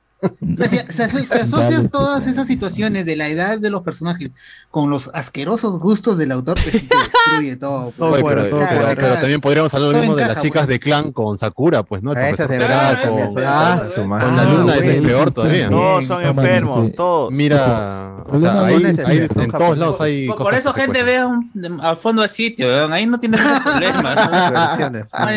Se, 0.53 0.69
se, 0.93 1.09
se, 1.09 1.89
todas 1.93 2.27
esas 2.27 2.49
situaciones 2.49 3.07
de 3.07 3.15
la 3.15 3.29
edad 3.29 3.59
de 3.59 3.71
los 3.71 3.83
personajes 3.83 4.33
con 4.69 4.91
los 4.91 5.09
asquerosos 5.15 5.79
gustos 5.79 6.19
del 6.19 6.33
autor 6.33 6.57
que 6.57 6.73
sí 6.73 6.89
destruye 7.31 7.57
todo. 7.57 7.93
Pues. 7.97 8.25
Pero, 8.25 8.59
claro, 8.97 9.15
también 9.21 9.41
podríamos 9.41 9.73
hablar 9.75 9.93
lo 9.93 9.99
mismo 9.99 10.17
de 10.17 10.27
las 10.27 10.43
chicas 10.43 10.63
pues. 10.63 10.69
de 10.69 10.81
clan 10.81 11.13
con 11.13 11.39
Sakura, 11.39 11.85
pues, 11.85 12.03
¿no? 12.03 12.13
El 12.13 12.35
profesor 12.35 12.67
con, 13.07 13.35
con, 13.35 13.45
la 13.45 14.45
luna, 14.45 14.73
ah, 14.73 14.79
es 14.79 15.03
peor 15.03 15.33
todavía. 15.33 15.71
Todos 15.71 16.07
son 16.07 16.25
enfermos, 16.25 16.93
todos. 16.93 17.31
Mira, 17.31 18.25
o 18.27 18.39
sea, 18.39 18.65
ahí, 18.65 18.85
ahí, 19.07 19.29
en 19.37 19.51
todos 19.53 19.79
lados 19.79 20.01
hay 20.01 20.27
por, 20.27 20.37
cosas. 20.39 20.51
Por 20.51 20.61
eso, 20.61 20.73
gente, 20.73 21.03
vean 21.05 21.51
al 21.81 21.97
fondo 21.97 22.23
del 22.23 22.31
sitio, 22.31 22.67
¿verdad? 22.67 22.93
ahí 22.93 23.07
no 23.07 23.21
tienes 23.21 23.41
problema. 23.63 24.77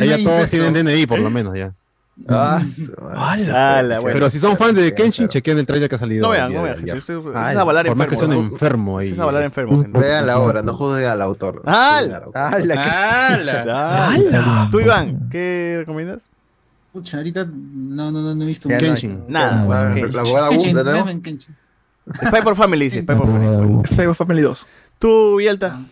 ya 0.03 0.23
todos 0.23 0.49
tienen 0.49 0.73
DNI, 0.73 1.05
por 1.05 1.19
lo 1.19 1.29
menos, 1.29 1.55
ya. 1.55 1.71
Ah, 2.27 2.61
mm. 2.61 3.07
ala, 3.07 3.53
ah, 3.53 3.79
pues, 3.79 4.01
bueno, 4.01 4.13
pero 4.13 4.29
si 4.29 4.37
son 4.37 4.55
fans 4.55 4.75
de 4.75 4.93
Kenshin, 4.93 5.27
chequen 5.27 5.57
el 5.57 5.65
trailer 5.65 5.89
que 5.89 5.95
ha 5.95 5.99
salido. 5.99 6.27
No 6.27 6.31
vean, 6.31 6.53
no 6.53 6.63
vean. 6.63 6.77
Gente, 6.77 6.97
es, 6.97 7.09
es 7.09 7.15
a 7.15 7.63
valar 7.63 7.87
enfermo. 7.87 7.95
Por 7.97 7.97
más 7.97 8.07
que 8.07 8.35
enfermo 8.35 8.97
ahí. 8.99 9.11
Es 9.11 9.19
a 9.19 9.25
valar 9.25 9.43
enfermo. 9.43 9.83
Vean 9.87 10.27
la 10.27 10.39
obra, 10.39 10.61
no 10.61 10.75
juzguen 10.75 11.07
al 11.07 11.21
autor. 11.21 11.61
¡Hala! 11.67 12.27
¡Hala! 12.35 14.67
Tú, 14.71 14.77
pues, 14.77 14.85
Iván, 14.85 15.29
¿qué 15.31 15.77
recomiendas? 15.79 16.19
Pucha, 16.93 17.17
ahorita 17.17 17.45
no, 17.45 18.11
no, 18.11 18.35
no, 18.35 18.43
he 18.43 18.47
visto 18.47 18.67
Kenshin. 18.67 19.23
Nada. 19.27 19.95
La 19.95 20.21
abogada 20.21 20.49
Wunda. 20.49 21.05
Spy 22.27 22.41
por 22.43 22.55
Family, 22.55 22.85
dice. 22.85 23.01
Spy 23.01 23.15
por 23.15 23.27
Family. 23.27 23.87
Spy 23.87 24.13
Family 24.13 24.41
2. 24.41 24.67
Tú, 24.99 25.37
Vialta. 25.37 25.79
Ah, 25.79 25.85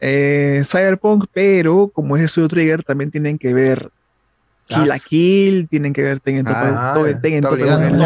eh, 0.00 0.62
Cyberpunk, 0.64 1.26
pero 1.32 1.90
como 1.94 2.16
es 2.16 2.22
de 2.22 2.28
Studio 2.28 2.48
Trigger, 2.48 2.82
también 2.82 3.10
tienen 3.10 3.38
que 3.38 3.54
ver 3.54 3.90
Kill 4.74 4.88
la 4.88 4.98
Kill, 4.98 5.68
tienen 5.68 5.92
que 5.92 6.02
ver 6.02 6.20
Tengen 6.20 6.46
ah, 6.48 6.92
Topa 6.94 7.08
en 7.08 7.98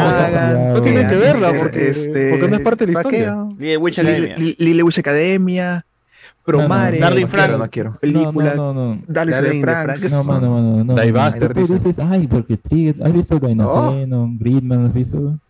No 0.75 0.81
tienen 0.83 1.09
que 1.09 1.17
verla 1.17 1.53
porque, 1.53 1.89
este, 1.89 2.31
porque 2.31 2.49
no 2.49 2.57
es 2.57 2.63
parte 2.63 2.87
de 2.87 2.93
la 2.93 3.01
historia. 3.01 3.47
Lily 3.59 4.83
Wish 4.83 4.99
Academia. 4.99 5.85
Promare, 6.45 7.01
no, 7.01 7.11
no, 7.11 7.21
no, 7.21 7.27
Frank, 7.27 7.59
no 7.59 7.71
quiero. 7.71 7.99
película, 8.01 8.55
no, 8.55 8.73
no, 8.73 8.95
no. 8.95 9.03
Frank, 9.61 9.99
no, 10.11 10.23
mano, 10.23 10.51
mano, 10.51 10.85
no. 10.85 10.97
Ay, 12.09 12.29
porque 12.29 12.55
¿has 13.03 13.13
visto 13.13 13.41
Dinosaur, 13.41 14.07
Gridman, 14.39 14.87
has 14.87 14.95
visto? 14.95 15.41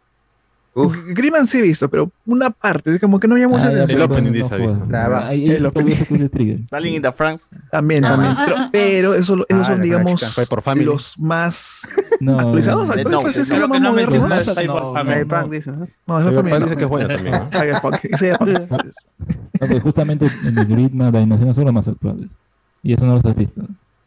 Uf. 0.77 0.95
Griman 1.07 1.47
sí 1.47 1.57
he 1.57 1.63
visto, 1.63 1.89
pero 1.89 2.13
una 2.27 2.51
parte, 2.51 2.95
es 2.95 3.01
como 3.01 3.19
que 3.19 3.27
no 3.27 3.35
había 3.35 3.49
mucha 3.49 3.69
ah, 3.69 3.85
El 3.85 4.03
opening 4.03 4.31
dice 4.31 4.59
the 7.01 7.13
También, 7.71 8.05
ah, 8.05 8.09
también. 8.09 8.35
Ah, 8.37 8.69
pero, 8.71 9.13
ah, 9.13 9.17
esos, 9.17 9.41
esos 9.49 9.67
son, 9.67 9.81
digamos, 9.81 10.21
los 10.85 11.17
más 11.17 11.87
actualizados. 11.89 12.89
Cyberpunk 15.03 15.51
dice. 15.51 15.73
No, 16.07 16.21
es 16.21 16.27
Justamente 19.83 20.31
en 20.45 20.59
el 20.59 20.67
Griman 20.67 21.11
la 21.11 21.23
innovación 21.23 21.55
son 21.55 21.65
los 21.65 21.73
más 21.73 21.89
actuales. 21.89 22.31
Y 22.83 22.93
eso 22.93 23.07
no 23.07 23.15
lo 23.15 23.31
has 23.31 23.35
visto 23.35 23.63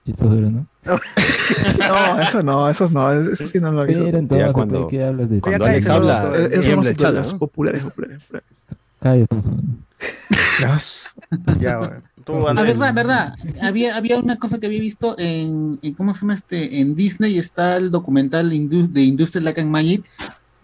chistosura, 0.10 0.50
¿no? 0.50 0.68
no, 1.80 2.22
eso 2.22 2.44
no, 2.44 2.70
eso 2.70 2.90
no, 2.90 3.12
eso 3.12 3.48
sí 3.48 3.60
no 3.60 3.72
lo 3.72 3.84
he 3.84 3.88
visto. 3.88 4.04
Pero 4.04 4.18
entonces, 4.18 4.52
cuando, 4.54 4.88
hablas 4.88 5.30
de 5.30 5.42
Cuando 5.42 5.66
Alex 5.66 5.90
habla, 5.90 6.32
eh, 6.36 6.64
siempre 6.64 6.96
chalas. 6.96 7.34
Populares, 7.34 7.84
populares, 7.84 8.24
populares. 8.24 8.50
Cállate, 9.00 9.38
Ya, 11.60 11.78
bueno. 11.78 12.02
La 12.54 12.62
verdad, 12.62 12.94
verdad. 12.94 13.36
Había, 13.62 13.96
había 13.96 14.18
una 14.18 14.38
cosa 14.38 14.60
que 14.60 14.68
había 14.68 14.80
visto 14.80 15.16
en, 15.18 15.80
en, 15.82 15.94
¿cómo 15.96 16.14
se 16.14 16.22
llama 16.22 16.36
este? 16.36 16.80
En 16.80 16.96
Disney 16.96 17.38
está 17.38 17.78
el 17.78 17.92
documental 17.92 18.50
de 18.50 19.02
Industrial 19.02 19.46
Lack 19.46 19.60
and 19.60 19.70
Magic 19.70 20.04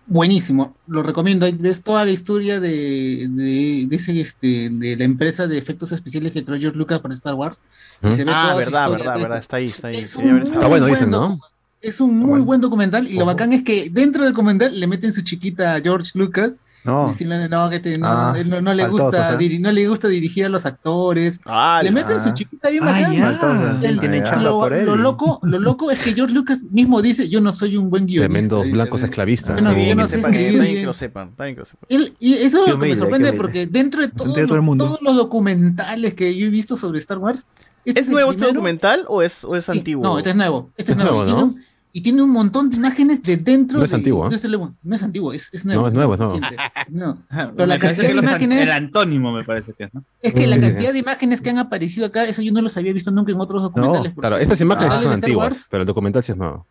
Buenísimo, 0.08 0.76
lo 0.88 1.02
recomiendo. 1.02 1.48
Ves 1.58 1.82
toda 1.82 2.06
la 2.06 2.12
historia 2.12 2.60
de, 2.60 3.28
de, 3.28 3.86
de, 3.88 3.96
ese, 3.96 4.20
este, 4.20 4.70
de 4.70 4.96
la 4.96 5.04
empresa 5.04 5.48
de 5.48 5.58
efectos 5.58 5.92
especiales 5.92 6.32
que 6.32 6.46
creó 6.46 6.60
George 6.60 6.78
Lucas 6.78 7.00
para 7.00 7.16
Star 7.16 7.34
Wars. 7.34 7.62
Ah, 8.04 8.54
verdad, 8.56 8.92
verdad, 8.92 9.20
verdad, 9.20 9.38
está 9.40 9.58
ahí, 9.58 9.66
está 9.66 9.88
ahí. 9.88 9.98
Está, 9.98 10.22
está 10.22 10.68
bueno, 10.68 10.86
dicen, 10.86 11.10
¿no? 11.10 11.40
Es 11.86 12.02
un 12.02 12.18
muy 12.18 12.42
buen 12.42 12.62
documental 12.62 13.08
y 13.08 13.14
lo 13.14 13.26
bacán 13.26 13.54
es 13.54 13.64
que 13.64 13.92
dentro 13.92 14.24
del 14.24 14.34
documental 14.34 14.80
le 14.80 14.88
meten 14.88 15.14
su 15.14 15.22
chiquita 15.22 15.76
a 15.76 15.82
George 15.82 16.12
Lucas. 16.16 16.60
No. 16.84 17.08
Diciendo, 17.10 17.36
no, 17.48 17.70
que 17.70 17.98
no, 17.98 18.34
no, 18.44 18.62
no, 18.62 18.74
le 18.74 18.88
gusta, 18.88 19.38
no 19.60 19.72
le 19.72 19.88
gusta 19.88 20.08
dirigir 20.08 20.46
a 20.46 20.50
los 20.50 20.66
actores. 20.66 21.40
Ah, 21.46 21.82
le 21.84 21.92
meten 21.92 22.24
su 22.24 22.32
chiquita 22.32 22.70
bien 22.70 22.86
bacán. 22.86 24.44
Lo, 24.44 24.96
loco, 24.96 25.40
lo 25.44 25.60
loco 25.60 25.92
es 25.92 26.00
que 26.00 26.14
George 26.14 26.34
Lucas 26.34 26.64
mismo 26.72 27.04
dice, 27.04 27.30
yo 27.30 27.40
no 27.40 27.54
soy 27.54 27.78
un 27.78 27.92
buen 27.92 28.08
guionista. 28.08 28.32
Tremendos 28.32 28.72
blancos 28.72 29.04
esclavistas. 29.04 29.60
Sí, 29.60 29.96
no 29.96 30.06
sé. 30.08 30.22
Que 30.32 30.82
eh, 30.82 30.86
lo 30.86 30.94
sepan, 30.94 31.34
y 32.20 32.34
eso 32.34 32.64
es 32.64 32.70
lo 32.70 32.80
que 32.80 32.88
me 32.88 32.96
sorprende 32.96 33.34
porque 33.34 33.68
dentro 33.68 34.02
de 34.02 34.08
todos, 34.08 34.38
los, 35.02 35.16
documentales 35.16 36.16
que 36.16 36.36
yo 36.36 36.48
he 36.48 36.50
visto 36.50 36.78
sobre 36.78 37.00
Star 37.00 37.20
Wars, 37.20 37.46
¿Es, 37.86 37.96
este 37.98 38.12
nuevo 38.12 38.32
este 38.32 38.46
documental 38.46 39.06
o 39.08 39.22
es, 39.22 39.44
o 39.46 39.56
es 39.56 39.70
antiguo? 39.70 40.04
No, 40.04 40.18
este 40.18 40.32
es 40.32 40.36
nuevo. 40.36 40.72
Este, 40.76 40.92
es 40.94 40.98
nuevo 40.98 41.56
y 41.96 42.02
tiene 42.02 42.22
un 42.22 42.32
montón 42.32 42.70
de 42.70 42.76
imágenes 42.76 43.24
de 43.24 43.38
dentro. 43.38 43.80
No 43.80 43.86
es 43.86 43.94
antiguo. 43.94 44.26
¿eh? 44.30 44.36
Este 44.36 44.50
no 44.50 44.96
es 44.98 45.02
antiguo, 45.02 45.32
es, 45.32 45.50
es 45.54 45.64
nuevo. 45.64 45.84
No, 45.84 45.88
es 45.88 45.94
nuevo, 45.94 46.18
no. 46.18 46.34
no. 46.90 47.18
Pero 47.56 47.66
la 47.66 47.80
cantidad 47.80 48.10
de 48.10 48.16
imágenes. 48.16 48.62
El 48.64 48.72
antónimo 48.72 49.32
me 49.32 49.46
parece 49.46 49.72
que 49.72 49.86
es, 49.86 49.94
¿no? 49.94 50.04
Es 50.22 50.34
que 50.34 50.46
la 50.46 50.60
cantidad 50.60 50.92
de 50.92 51.00
imágenes 51.00 51.40
que 51.40 51.52
han 51.52 51.58
aparecido 51.58 52.08
acá, 52.08 52.26
eso 52.26 52.42
yo 52.42 52.52
no 52.52 52.62
los 52.62 52.76
había 52.76 52.92
visto 52.92 53.12
nunca 53.12 53.32
en 53.32 53.40
otros 53.40 53.64
documentales. 53.64 54.14
Claro, 54.14 54.36
estas 54.36 54.60
imágenes 54.60 54.92
ah, 54.92 55.02
son 55.04 55.14
antiguas, 55.14 55.68
pero 55.72 55.84
el 55.84 55.88
documental 55.88 56.22
sí 56.22 56.34
es 56.34 56.38
nuevo. 56.38 56.68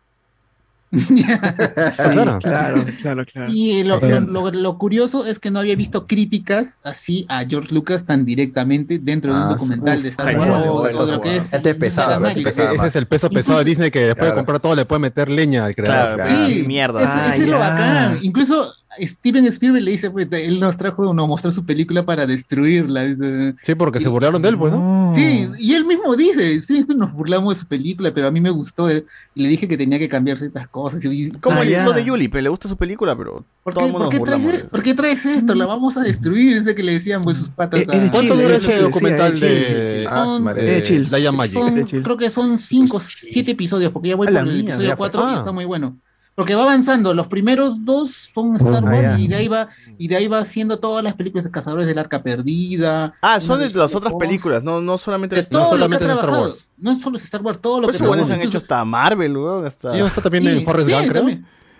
claro, 1.97 2.39
claro, 3.01 3.25
claro. 3.25 3.51
Y 3.51 3.83
lo, 3.83 3.99
lo, 3.99 4.51
lo, 4.51 4.77
curioso 4.77 5.25
es 5.25 5.39
que 5.39 5.51
no 5.51 5.59
había 5.59 5.75
visto 5.75 6.07
críticas 6.07 6.79
así 6.83 7.25
a 7.27 7.43
George 7.45 7.73
Lucas 7.73 8.05
tan 8.05 8.25
directamente 8.25 8.99
dentro 8.99 9.33
de 9.33 9.41
un 9.41 9.49
documental 9.49 10.03
de 10.03 10.09
Star 10.09 10.37
Wars. 10.37 10.37
Bueno, 10.37 10.73
bueno, 10.73 10.97
bueno, 10.97 11.21
que 11.21 11.37
es 11.37 11.53
este 11.53 11.71
es 11.71 11.97
ese 11.97 12.87
es 12.87 12.95
el 12.95 13.07
peso 13.07 13.29
pesado 13.29 13.59
de 13.59 13.65
Disney 13.65 13.91
que 13.91 13.99
después 13.99 14.17
claro. 14.17 14.31
de 14.31 14.37
comprar 14.37 14.59
todo 14.59 14.75
le 14.75 14.85
puede 14.85 14.99
meter 14.99 15.29
leña 15.29 15.65
al 15.65 15.75
creador. 15.75 16.15
Claro, 16.15 16.53
mierda. 16.65 17.35
Es 17.35 17.47
lo 17.47 17.59
bacán. 17.59 18.19
Incluso 18.21 18.73
Steven 18.99 19.45
Spielberg 19.47 19.83
le 19.83 19.91
dice, 19.91 20.09
pues, 20.09 20.27
él 20.31 20.59
nos 20.59 20.77
trajo, 20.77 21.13
nos 21.13 21.27
mostró 21.27 21.51
su 21.51 21.65
película 21.65 22.03
para 22.03 22.25
destruirla. 22.25 23.03
Sí, 23.61 23.75
porque 23.75 23.99
se 23.99 24.09
burlaron 24.09 24.41
de 24.41 24.49
él, 24.49 24.57
pues, 24.57 24.73
¿no? 24.73 25.11
Sí, 25.13 25.49
y 25.59 25.73
él 25.73 25.85
mismo 25.85 26.15
dice, 26.15 26.61
sí, 26.61 26.85
nos 26.95 27.13
burlamos 27.13 27.55
de 27.55 27.61
su 27.61 27.67
película, 27.67 28.13
pero 28.13 28.27
a 28.27 28.31
mí 28.31 28.41
me 28.41 28.49
gustó, 28.49 28.89
eh". 28.89 29.05
y 29.33 29.43
le 29.43 29.49
dije 29.49 29.67
que 29.67 29.77
tenía 29.77 29.99
que 29.99 30.09
cambiar 30.09 30.37
ciertas 30.37 30.67
cosas. 30.67 31.03
Y, 31.05 31.31
Como 31.31 31.57
ah, 31.57 31.63
el 31.63 31.69
yeah. 31.69 31.89
de 31.89 32.03
Yuli, 32.03 32.27
pues, 32.27 32.43
le 32.43 32.49
gusta 32.49 32.67
su 32.67 32.77
película, 32.77 33.15
pero 33.15 33.45
¿Por 33.63 33.73
qué, 33.73 33.79
todo 33.79 33.85
el 33.85 33.91
mundo 33.91 34.09
¿por 34.69 34.83
qué, 34.83 34.93
traes, 34.93 35.25
esto? 35.25 35.55
La 35.55 35.65
mm. 35.65 35.69
vamos 35.69 35.97
a 35.97 36.01
destruir, 36.01 36.57
ese 36.57 36.75
que 36.75 36.83
le 36.83 36.93
decían, 36.93 37.23
pues, 37.23 37.37
sus 37.37 37.49
patas. 37.49 37.81
Eh, 37.81 37.87
eh 37.89 38.07
a... 38.07 38.11
¿Cuánto 38.11 38.35
dura 38.35 38.55
ese 38.55 38.77
documental 38.79 39.39
de 39.39 40.07
Magic? 41.33 42.03
Creo 42.03 42.17
que 42.17 42.29
son 42.29 42.59
5, 42.59 42.99
7 42.99 43.51
episodios, 43.51 43.91
porque 43.91 44.09
ya 44.09 44.15
voy 44.15 44.27
por 44.27 44.37
el 44.37 44.61
episodio 44.61 44.95
4 44.95 45.19
y 45.19 45.23
ah. 45.25 45.35
está 45.37 45.51
muy 45.51 45.65
bueno 45.65 45.97
porque 46.35 46.53
va 46.53 46.63
avanzando. 46.63 47.13
Los 47.13 47.27
primeros 47.27 47.85
dos 47.85 48.29
son 48.33 48.55
Star 48.57 48.83
Wars 48.83 49.19
y 49.19 49.27
de 49.27 49.35
ahí 49.35 49.47
va 49.47 49.69
y 49.97 50.07
de 50.07 50.17
ahí 50.17 50.27
va 50.27 50.39
haciendo 50.39 50.79
todas 50.79 51.03
las 51.03 51.13
películas 51.13 51.45
de 51.45 51.51
Cazadores 51.51 51.87
del 51.87 51.97
Arca 51.97 52.21
Perdida. 52.21 53.13
Ah, 53.21 53.39
son 53.39 53.61
de 53.61 53.69
las 53.71 53.95
otras 53.95 54.13
películas, 54.19 54.61
no 54.61 54.81
no 54.81 54.97
solamente, 54.97 55.39
es, 55.39 55.49
no 55.49 55.67
solamente 55.69 56.05
Star 56.05 56.29
Wars. 56.29 56.67
No 56.77 56.99
solo 56.99 57.17
Star 57.17 57.41
Wars, 57.41 57.59
todo 57.59 57.79
lo 57.79 57.87
Pero 57.87 57.91
que 57.91 58.03
eso, 58.03 58.07
bueno, 58.07 58.25
se 58.25 58.33
han 58.33 58.41
hecho 58.41 58.57
hasta 58.57 58.83
Marvel, 58.83 59.37
weón, 59.37 59.65
hasta 59.65 59.97
y 59.97 60.21
también 60.21 60.47
en 60.47 60.63
Forrest 60.63 60.89
sí, 60.89 61.07
creo. 61.07 61.25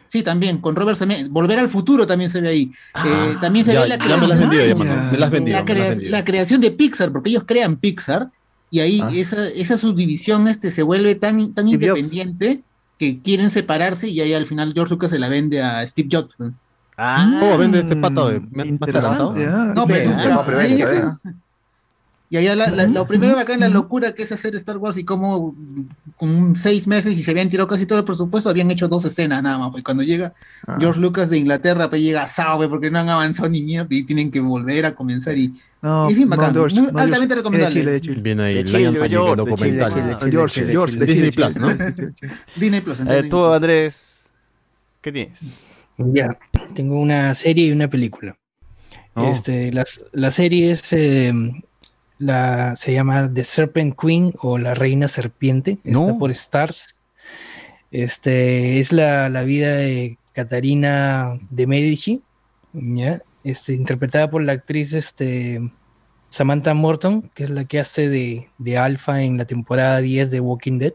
Sí, 0.08 0.24
también, 0.24 0.60
con 0.60 0.76
Robert 0.76 0.98
Zemeckis. 0.98 1.30
Volver 1.30 1.60
al 1.60 1.68
futuro 1.68 2.08
también 2.08 2.30
se 2.30 2.40
ve 2.40 2.48
ahí. 2.48 2.72
Ah, 2.94 3.04
eh, 3.06 3.36
también 3.42 3.66
se 3.66 3.78
ve 3.78 3.88
la 3.88 3.98
creación. 3.98 6.10
La, 6.10 6.24
creación 6.24 6.62
de 6.62 6.72
Pixar, 6.72 7.12
porque 7.12 7.32
ellos 7.32 7.44
crean 7.46 7.76
Pixar 7.76 8.30
y 8.70 8.80
ahí 8.80 9.02
esa, 9.14 9.50
esa 9.50 9.76
subdivisión 9.76 10.48
este, 10.48 10.72
se 10.72 10.84
vuelve 10.84 11.16
tan, 11.16 11.54
tan 11.54 11.68
independiente 11.68 12.64
que 12.98 13.22
quieren 13.22 13.50
separarse 13.50 14.08
y 14.10 14.22
ahí 14.22 14.34
al 14.34 14.46
final 14.46 14.74
George 14.74 14.92
Lucas 14.94 15.10
se 15.10 15.20
la 15.20 15.28
vende 15.30 15.62
a 15.62 15.86
Steve 15.86 16.10
Jobs. 16.12 16.36
¿no? 16.40 16.54
Ah, 16.98 17.38
¿Cómo 17.40 17.58
vende 17.58 17.80
este 17.80 17.96
pato? 17.96 18.30
de- 18.30 18.40
¿Me- 18.40 18.48
más 18.58 18.66
Interesante, 18.68 19.46
ah. 19.48 19.72
No, 19.76 19.86
pero 19.86 20.02
Sí, 20.68 20.82
eso- 20.82 21.18
Y 22.30 22.38
allá 22.38 22.56
la- 22.56 22.70
la- 22.72 22.88
lo 22.88 23.06
primero 23.06 23.38
acá 23.38 23.54
en 23.54 23.60
la 23.60 23.70
locura 23.70 24.16
que 24.16 24.24
es 24.24 24.32
hacer 24.32 24.56
Star 24.56 24.78
Wars 24.78 24.98
y 24.98 25.04
cómo 25.06 25.56
con 26.18 26.56
seis 26.56 26.88
meses 26.88 27.18
y 27.18 27.22
se 27.24 27.32
habían 27.32 27.50
tirado 27.50 27.68
casi 27.68 27.86
todo 27.86 28.00
el 28.00 28.06
presupuesto, 28.06 28.50
habían 28.50 28.72
hecho 28.72 28.88
dos 28.88 29.06
escenas 29.06 29.44
nada 29.44 29.60
más. 29.60 29.72
Pues 29.72 29.84
cuando 29.84 30.02
llega 30.02 30.34
Ah. 30.66 30.78
George 30.80 31.00
Lucas 31.00 31.30
de 31.30 31.38
Inglaterra, 31.38 31.88
pues 31.90 32.02
llega 32.02 32.24
asado, 32.24 32.58
pues, 32.58 32.70
porque 32.70 32.90
no 32.90 32.98
han 33.00 33.10
avanzado 33.10 33.48
ni 33.50 33.62
mierda 33.62 33.88
y 33.92 34.04
tienen 34.04 34.32
que 34.32 34.40
volver 34.40 34.86
a 34.88 34.96
comenzar 34.96 35.38
y, 35.38 35.54
No, 35.84 36.10
y 36.10 36.14
es 36.14 36.18
bien 36.18 36.30
no, 36.30 36.36
bacán, 36.36 36.54
George, 36.54 36.82
muy 36.82 36.92
no, 36.92 37.00
altamente 37.00 37.36
George. 37.36 37.36
recomendable. 37.36 37.76
De 37.76 37.82
Chile, 37.82 37.92
de 37.92 38.02
Chile. 38.02 38.22
Viene 38.24 38.44
ahí 38.44 38.54
De 38.56 38.64
Lion 38.64 38.76
Chile, 38.76 39.00
Panic, 39.00 39.12
George, 39.12 39.30
de 39.30 39.50
documental. 39.50 39.94
Chile, 39.94 40.06
de 40.06 40.32
George, 40.32 40.66
George, 40.66 40.98
de 40.98 41.06
Disney 41.06 41.32
Plus, 41.32 41.54
Chile. 41.54 41.60
¿no? 41.78 42.30
Disney 42.56 42.82
Plus. 42.82 43.00
Eh, 43.08 43.24
tú. 43.30 43.46
Andrés, 43.46 44.24
¿qué 45.02 45.12
tienes? 45.12 45.64
Ya, 45.98 46.38
tengo 46.74 47.00
una 47.00 47.36
serie 47.36 47.68
y 47.68 47.72
una 47.72 47.88
película. 47.88 48.36
Oh. 49.14 49.32
Este, 49.32 49.72
las, 49.72 50.04
la 50.12 50.32
serie 50.32 50.72
es, 50.72 50.92
eh, 50.92 51.32
la, 52.18 52.76
se 52.76 52.94
llama 52.94 53.30
The 53.34 53.44
Serpent 53.44 53.96
Queen 54.00 54.34
o 54.40 54.58
La 54.58 54.74
Reina 54.74 55.08
Serpiente, 55.08 55.78
está 55.84 56.00
No. 56.00 56.18
por 56.18 56.32
Stars. 56.32 57.00
Este, 57.92 58.80
es 58.80 58.92
la, 58.92 59.30
la 59.30 59.44
vida 59.44 59.76
de 59.76 60.18
Catarina 60.34 61.38
de 61.50 61.68
Medici, 61.68 62.22
¿ya? 62.74 63.22
Este, 63.44 63.74
interpretada 63.74 64.30
por 64.30 64.42
la 64.44 64.54
actriz 64.54 64.92
este, 64.94 65.62
Samantha 66.30 66.74
Morton, 66.74 67.30
que 67.36 67.44
es 67.46 67.50
la 67.50 67.66
que 67.66 67.80
hace 67.80 68.10
de, 68.10 68.50
de 68.58 68.78
Alpha 68.78 69.22
en 69.22 69.38
la 69.38 69.46
temporada 69.46 70.00
10 70.02 70.32
de 70.32 70.40
Walking 70.40 70.80
Dead. 70.80 70.94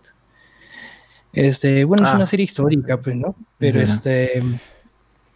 Este, 1.32 1.84
bueno, 1.84 2.05
es 2.05 2.10
Ah. 2.12 2.16
una 2.16 2.26
serie 2.26 2.44
histórica, 2.44 3.00
pues, 3.00 3.15
¿no? 3.16 3.36
Pero 3.58 3.81
este 3.81 4.42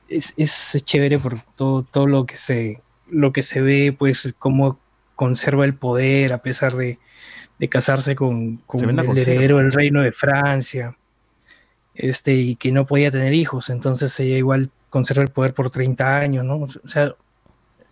es, 0.08 0.34
es 0.36 0.84
chévere 0.84 1.18
por 1.18 1.40
todo, 1.56 1.82
todo 1.84 2.06
lo 2.06 2.26
que 2.26 2.36
se 2.36 2.80
lo 3.08 3.32
que 3.32 3.42
se 3.42 3.60
ve, 3.60 3.94
pues, 3.96 4.34
cómo 4.38 4.78
conserva 5.14 5.64
el 5.64 5.74
poder 5.74 6.32
a 6.32 6.38
pesar 6.42 6.74
de, 6.74 6.98
de 7.58 7.68
casarse 7.68 8.14
con, 8.16 8.56
con 8.66 8.80
el 8.90 8.96
conserva. 9.06 9.32
heredero 9.32 9.58
del 9.58 9.72
reino 9.72 10.02
de 10.02 10.12
Francia. 10.12 10.96
Este, 11.94 12.34
y 12.34 12.56
que 12.56 12.72
no 12.72 12.86
podía 12.86 13.10
tener 13.12 13.34
hijos, 13.34 13.70
entonces 13.70 14.18
ella 14.18 14.36
igual 14.36 14.70
conserva 14.90 15.22
el 15.22 15.28
poder 15.30 15.54
por 15.54 15.70
30 15.70 16.18
años, 16.18 16.44
¿no? 16.44 16.56
O 16.56 16.88
sea, 16.88 17.14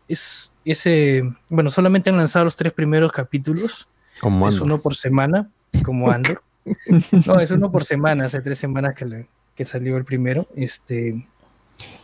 es 0.08 0.52
ese, 0.64 1.22
bueno, 1.48 1.70
solamente 1.70 2.10
han 2.10 2.16
lanzado 2.16 2.44
los 2.44 2.56
tres 2.56 2.72
primeros 2.72 3.12
capítulos, 3.12 3.88
Como 4.20 4.48
es 4.48 4.60
uno 4.60 4.80
por 4.80 4.96
semana, 4.96 5.48
como 5.84 6.10
Andor. 6.10 6.42
No, 7.26 7.38
es 7.40 7.50
uno 7.52 7.70
por 7.70 7.84
semana, 7.84 8.24
hace 8.24 8.40
tres 8.40 8.58
semanas 8.58 8.94
que, 8.96 9.04
le- 9.04 9.26
que 9.54 9.64
salió 9.64 9.96
el 9.96 10.04
primero. 10.04 10.48
Este, 10.56 11.24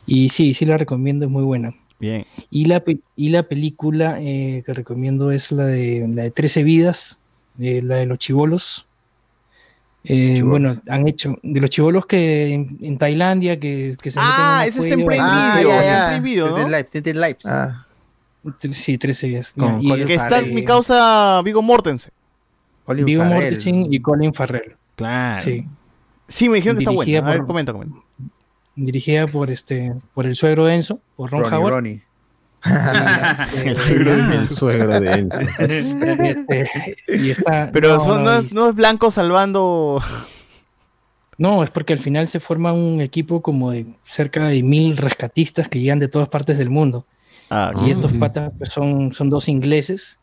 y 0.06 0.28
sí, 0.28 0.54
sí 0.54 0.64
la 0.66 0.78
recomiendo, 0.78 1.24
es 1.26 1.30
muy 1.32 1.42
buena. 1.42 1.74
Bien. 2.00 2.24
Y 2.50 2.66
la, 2.66 2.82
y 3.16 3.28
la 3.30 3.42
película 3.44 4.16
eh, 4.20 4.62
que 4.64 4.72
recomiendo 4.74 5.30
es 5.32 5.50
la 5.52 5.64
de, 5.66 6.06
la 6.14 6.22
de 6.24 6.30
13 6.30 6.62
vidas, 6.62 7.18
eh, 7.58 7.80
la 7.82 7.96
de 7.96 8.06
los 8.06 8.18
chivolos. 8.18 8.86
Eh, 10.04 10.40
bueno, 10.42 10.80
han 10.88 11.06
hecho 11.08 11.36
de 11.42 11.60
los 11.60 11.68
chivolos 11.70 12.06
que 12.06 12.54
en, 12.54 12.78
en 12.80 12.96
Tailandia 12.98 13.58
que, 13.58 13.96
que 14.00 14.10
se 14.10 14.20
meten 14.20 14.34
en 14.34 14.40
Ah, 14.40 14.64
ese 14.66 14.80
es 14.80 14.90
en. 14.92 15.04
Prime 15.04 15.18
Ah, 15.20 15.54
Video, 15.56 15.68
ya, 15.70 15.80
está 15.80 16.10
ya. 16.12 16.16
en 16.16 16.22
Video, 16.22 16.46
Tienen 16.54 16.62
¿no? 16.70 16.76
lives, 16.78 16.90
tienen 16.90 17.20
lives. 17.20 17.46
Ah, 17.46 17.84
Sí, 18.70 18.96
13 18.96 19.26
vidas. 19.28 19.52
Con 19.58 19.82
Y 19.82 19.88
Colin 19.88 20.06
Que 20.06 20.14
es, 20.14 20.22
está 20.22 20.38
eh, 20.38 20.46
mi 20.46 20.64
causa 20.64 21.42
Vigo 21.44 21.60
Mortensen. 21.60 22.12
Colin 22.84 23.04
Farrell. 23.18 23.34
Mortensen 23.34 23.92
y 23.92 24.00
Colin 24.00 24.32
Farrell. 24.32 24.76
Claro. 24.94 25.44
Sí. 25.44 25.66
Sí, 26.28 26.48
me 26.48 26.56
dijeron 26.56 26.78
que 26.78 26.84
está 26.84 26.92
buena. 26.92 27.18
A 27.18 27.30
ver, 27.30 27.38
por- 27.38 27.46
comenta, 27.48 27.72
comenta. 27.72 27.96
Dirigida 28.84 29.26
por 29.26 29.50
este 29.50 29.92
por 30.14 30.26
el 30.26 30.34
suegro 30.36 30.64
de 30.66 30.74
Enzo, 30.76 31.00
por 31.16 31.30
Ron 31.30 31.42
Ronnie, 31.42 31.56
Howard. 31.58 31.74
Ronnie. 31.74 32.02
El 33.64 33.76
suegro 33.76 34.10
de 34.16 34.20
El 34.22 34.32
Enzo. 34.32 34.54
suegro 34.54 35.00
de 35.00 35.10
Enzo. 35.12 35.38
Este, 35.58 36.96
y 37.08 37.30
está- 37.30 37.70
Pero 37.72 37.94
no, 37.94 38.00
son, 38.00 38.24
no, 38.24 38.38
es, 38.38 38.52
no 38.52 38.68
es 38.70 38.74
blanco 38.74 39.10
salvando. 39.10 40.02
no, 41.38 41.62
es 41.62 41.70
porque 41.70 41.92
al 41.92 41.98
final 42.00 42.26
se 42.26 42.40
forma 42.40 42.72
un 42.72 43.00
equipo 43.00 43.42
como 43.42 43.70
de 43.70 43.86
cerca 44.04 44.48
de 44.48 44.62
mil 44.62 44.96
rescatistas 44.96 45.68
que 45.68 45.78
llegan 45.80 46.00
de 46.00 46.08
todas 46.08 46.28
partes 46.28 46.58
del 46.58 46.70
mundo. 46.70 47.06
Ah, 47.50 47.72
Y 47.86 47.90
estos 47.90 48.12
ok. 48.12 48.18
patas 48.18 48.52
pues, 48.58 48.70
son, 48.70 49.12
son 49.12 49.30
dos 49.30 49.48
ingleses. 49.48 50.18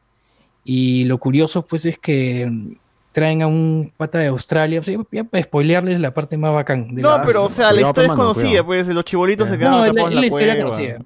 Y 0.63 1.05
lo 1.05 1.19
curioso 1.19 1.65
pues 1.65 1.85
es 1.85 1.97
que 1.99 2.47
mm, 2.49 2.75
traen 3.15 3.41
a 3.41 3.47
un 3.47 3.93
pata 3.95 4.19
de 4.19 4.27
Australia. 4.27 4.81
O 4.81 4.83
sea, 4.83 4.97
ya 5.09 5.23
para 5.23 5.41
spoilearles 5.41 6.01
la 6.01 6.13
parte 6.13 6.35
más 6.37 6.53
bacán. 6.53 6.93
de 6.93 7.01
No, 7.01 7.17
la- 7.17 7.23
pero 7.23 7.45
o 7.45 7.49
sea, 7.49 7.71
la 7.71 7.79
historia 7.81 8.09
es 8.11 8.15
conocida, 8.15 8.43
cuidado. 8.49 8.65
pues 8.65 8.87
los 8.89 9.05
chibolitos 9.05 9.47
se 9.47 9.57
quedaron 9.57 9.79
No, 9.79 9.85
la, 9.93 10.01
en 10.09 10.15
la 10.15 10.19
la 10.19 10.25
historia 10.27 10.53
cueva. 10.55 10.69
conocida. 10.71 10.99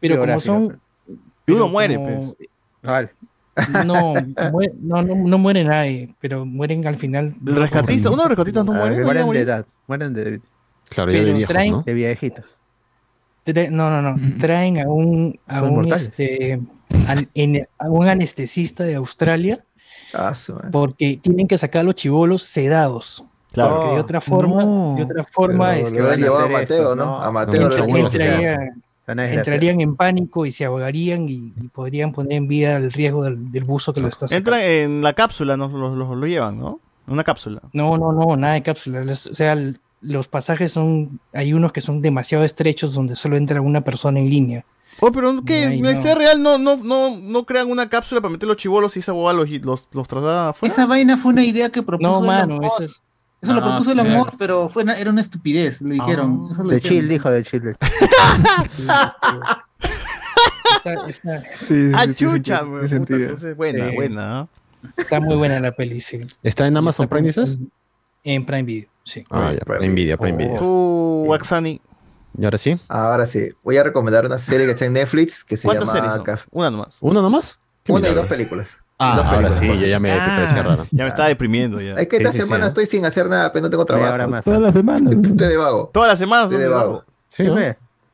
Pero 0.00 0.18
como 0.18 0.40
son... 0.40 0.64
Y 0.66 1.12
uno 1.12 1.20
pero 1.46 1.68
muere, 1.68 1.94
como- 1.94 2.34
pues. 2.34 2.48
Vale. 2.82 3.10
No, 3.86 4.14
muere- 4.50 4.72
no, 4.80 5.02
no, 5.02 5.14
no 5.14 5.38
muere 5.38 5.62
nadie, 5.62 6.12
pero 6.20 6.44
mueren 6.44 6.84
al 6.88 6.96
final. 6.96 7.34
El 7.46 7.54
rescatista, 7.56 8.08
uno 8.10 8.22
de 8.24 8.28
los 8.30 8.36
rescatistas 8.36 8.64
no 8.64 8.72
Ah, 8.72 8.78
muere. 8.78 8.96
Ya 8.96 9.02
mueren 9.04 9.30
de 9.30 9.40
edad. 9.40 9.66
Mueren 9.86 10.14
de, 10.14 10.40
Claro, 10.90 11.10
ya 11.12 11.18
de 11.18 11.24
Pero 11.24 11.36
viejos, 11.36 11.54
traen- 11.54 11.70
¿no? 11.72 11.82
de 11.82 11.94
viejitas. 11.94 12.60
Tra- 13.46 13.70
No, 13.70 13.90
no, 13.90 14.02
no. 14.02 14.38
Traen 14.40 14.80
a 14.80 14.88
un, 14.88 15.38
a 15.46 15.62
un, 15.62 15.92
este, 15.92 16.60
en- 17.34 17.68
a 17.78 17.88
un 17.90 18.08
anestesista 18.08 18.82
de 18.84 18.94
Australia 18.96 19.60
ah. 19.62 19.71
Porque 20.70 21.18
tienen 21.22 21.48
que 21.48 21.56
sacar 21.58 21.80
a 21.80 21.84
los 21.84 21.94
chivolos 21.94 22.42
sedados. 22.42 23.24
Claro. 23.52 23.76
Porque 23.76 23.94
de 23.96 24.00
otra 24.00 24.20
forma, 24.20 24.64
no. 24.64 24.94
de 24.96 25.02
otra 25.04 25.24
forma, 25.24 25.76
este, 25.76 25.96
Que 25.96 26.02
van 26.02 26.44
a 26.44 26.48
Mateo, 26.48 26.76
esto, 26.78 26.96
¿no? 26.96 27.04
no. 27.04 27.22
A 27.22 27.30
Mateo 27.30 27.70
se 27.70 27.78
entrarían, 29.34 29.80
en 29.80 29.96
pánico 29.96 30.46
y 30.46 30.52
se 30.52 30.64
ahogarían 30.64 31.28
y, 31.28 31.52
y 31.60 31.68
podrían 31.72 32.12
poner 32.12 32.32
en 32.38 32.48
vida 32.48 32.76
el 32.76 32.92
riesgo 32.92 33.24
del, 33.24 33.50
del 33.52 33.64
buzo 33.64 33.92
que 33.92 34.00
lo 34.00 34.08
está 34.08 34.26
sacando. 34.28 34.38
Entran 34.56 34.60
en 34.62 35.02
la 35.02 35.12
cápsula, 35.12 35.56
nos 35.56 35.72
lo, 35.72 35.94
lo- 35.94 36.14
lo 36.14 36.26
llevan, 36.26 36.58
¿no? 36.58 36.80
Una 37.08 37.24
cápsula. 37.24 37.60
No, 37.72 37.98
no, 37.98 38.12
no, 38.12 38.36
nada 38.36 38.54
de 38.54 38.62
cápsulas. 38.62 39.04
Les- 39.04 39.26
O 39.26 39.34
sea, 39.34 39.52
el- 39.52 39.78
los 40.00 40.28
pasajes 40.28 40.72
son, 40.72 41.20
hay 41.32 41.52
unos 41.52 41.72
que 41.72 41.80
son 41.80 42.00
demasiado 42.00 42.44
estrechos 42.44 42.94
donde 42.94 43.16
solo 43.16 43.36
entra 43.36 43.60
una 43.60 43.82
persona 43.82 44.18
en 44.18 44.30
línea. 44.30 44.64
Oh, 45.00 45.10
pero 45.10 45.42
¿qué? 45.44 45.64
Ay, 45.66 45.78
¿En 45.78 45.84
la 45.84 45.90
no. 45.90 45.96
historia 45.96 46.14
real 46.14 46.42
no, 46.42 46.58
no, 46.58 46.76
no, 46.76 47.16
no 47.16 47.44
crean 47.44 47.70
una 47.70 47.88
cápsula 47.88 48.20
para 48.20 48.30
meter 48.32 48.46
los 48.46 48.56
chivolos 48.56 48.96
y 48.96 49.00
esa 49.00 49.12
boba 49.12 49.32
los, 49.32 49.50
los, 49.50 49.88
los 49.92 50.08
traslada 50.08 50.50
afuera? 50.50 50.72
Esa 50.72 50.86
vaina 50.86 51.16
fue 51.18 51.32
una 51.32 51.44
idea 51.44 51.70
que 51.70 51.82
propuso 51.82 52.08
No, 52.10 52.16
Elon 52.18 52.26
mano, 52.26 52.56
Musk. 52.60 52.80
eso 52.82 52.84
Eso, 52.84 52.92
es- 53.42 53.48
lo 53.48 53.54
No, 53.54 53.66
propuso 53.68 53.92
Elon. 53.92 54.10
Musk, 54.12 54.34
pero 54.38 54.68
fue 54.68 54.84
una- 54.84 54.96
era 54.98 55.10
una 55.10 55.20
estupidez, 55.20 55.80
lo 55.80 55.88
dijeron. 55.94 56.44
Ah. 56.44 56.52
Eso 56.52 56.62
lo 56.62 56.68
De 56.70 56.76
dijeron. 56.76 56.98
chill, 56.98 57.08
dijo 57.08 57.30
de 57.30 57.42
chill. 57.42 57.62
Está, 60.76 60.94
está- 61.08 61.42
Sí, 61.60 61.90
sí, 61.90 61.92
Ah, 61.94 62.04
sí, 62.06 62.14
chucha, 62.14 62.62
sentido. 62.88 63.18
entonces 63.20 63.56
buena, 63.56 63.88
Sí. 63.90 63.94
buena. 63.94 64.48
está 64.96 65.20
muy 65.20 65.36
buena 65.36 65.60
la 65.60 65.72
peli, 65.72 66.00
sí. 66.00 66.18
¿Está 66.42 66.66
en 66.66 66.76
Amazon 66.76 67.08
Prime, 67.08 67.26
dices? 67.28 67.58
En 68.24 68.44
Prime 68.46 68.62
Video, 68.64 68.88
sí. 69.04 69.22
Ah, 69.30 69.52
ya, 69.52 69.60
Prime 69.60 69.94
Video, 69.94 70.16
Prime 70.18 70.36
Video. 70.38 70.58
Tú, 70.58 71.24
Waxani, 71.26 71.80
¿Y 72.38 72.44
ahora 72.44 72.58
sí? 72.58 72.78
Ahora 72.88 73.26
sí, 73.26 73.50
voy 73.62 73.76
a 73.76 73.82
recomendar 73.82 74.24
una 74.26 74.38
serie 74.38 74.66
que 74.66 74.72
está 74.72 74.84
en 74.86 74.94
Netflix 74.94 75.44
que 75.44 75.56
se 75.56 75.66
¿cuántas 75.68 75.88
llama 75.88 75.98
series 75.98 76.12
son? 76.14 76.24
Caf- 76.24 76.46
Una 76.50 76.70
nomás. 76.70 76.94
¿Uno 77.00 77.22
nomás? 77.22 77.58
Una 77.88 77.98
y 77.98 78.02
milagro. 78.02 78.20
dos 78.22 78.28
películas. 78.30 78.68
Ah, 78.98 79.14
Dos 79.16 79.24
ahora 79.26 79.48
películas, 79.50 79.80
sí, 79.80 79.88
ya, 79.90 79.98
me, 79.98 80.16
parecía 80.16 80.62
raro. 80.62 80.86
Ya 80.92 81.04
me 81.04 81.08
estaba 81.10 81.28
deprimiendo 81.28 81.80
ya. 81.80 81.94
Es 81.94 82.06
que 82.08 82.18
esta 82.18 82.30
sí, 82.30 82.40
semana 82.40 82.68
estoy 82.68 82.86
sin 82.86 83.04
hacer 83.04 83.28
nada, 83.28 83.52
pero 83.52 83.64
no 83.64 83.70
tengo 83.70 83.84
trabajo. 83.84 84.14
hora 84.14 84.28
más. 84.28 84.44
Todas 84.44 84.60
las 84.60 84.72
semanas. 84.74 85.12
Estoy 85.22 85.48
de 85.48 85.56
vago. 85.56 85.90
Todas 85.92 86.08
las 86.08 86.18
semanas. 86.18 86.44
Estoy 86.46 86.62
de 86.62 86.68
¿no? 86.70 86.76
vago. 86.76 87.04
Sí, 87.28 87.42
¿no? 87.44 87.56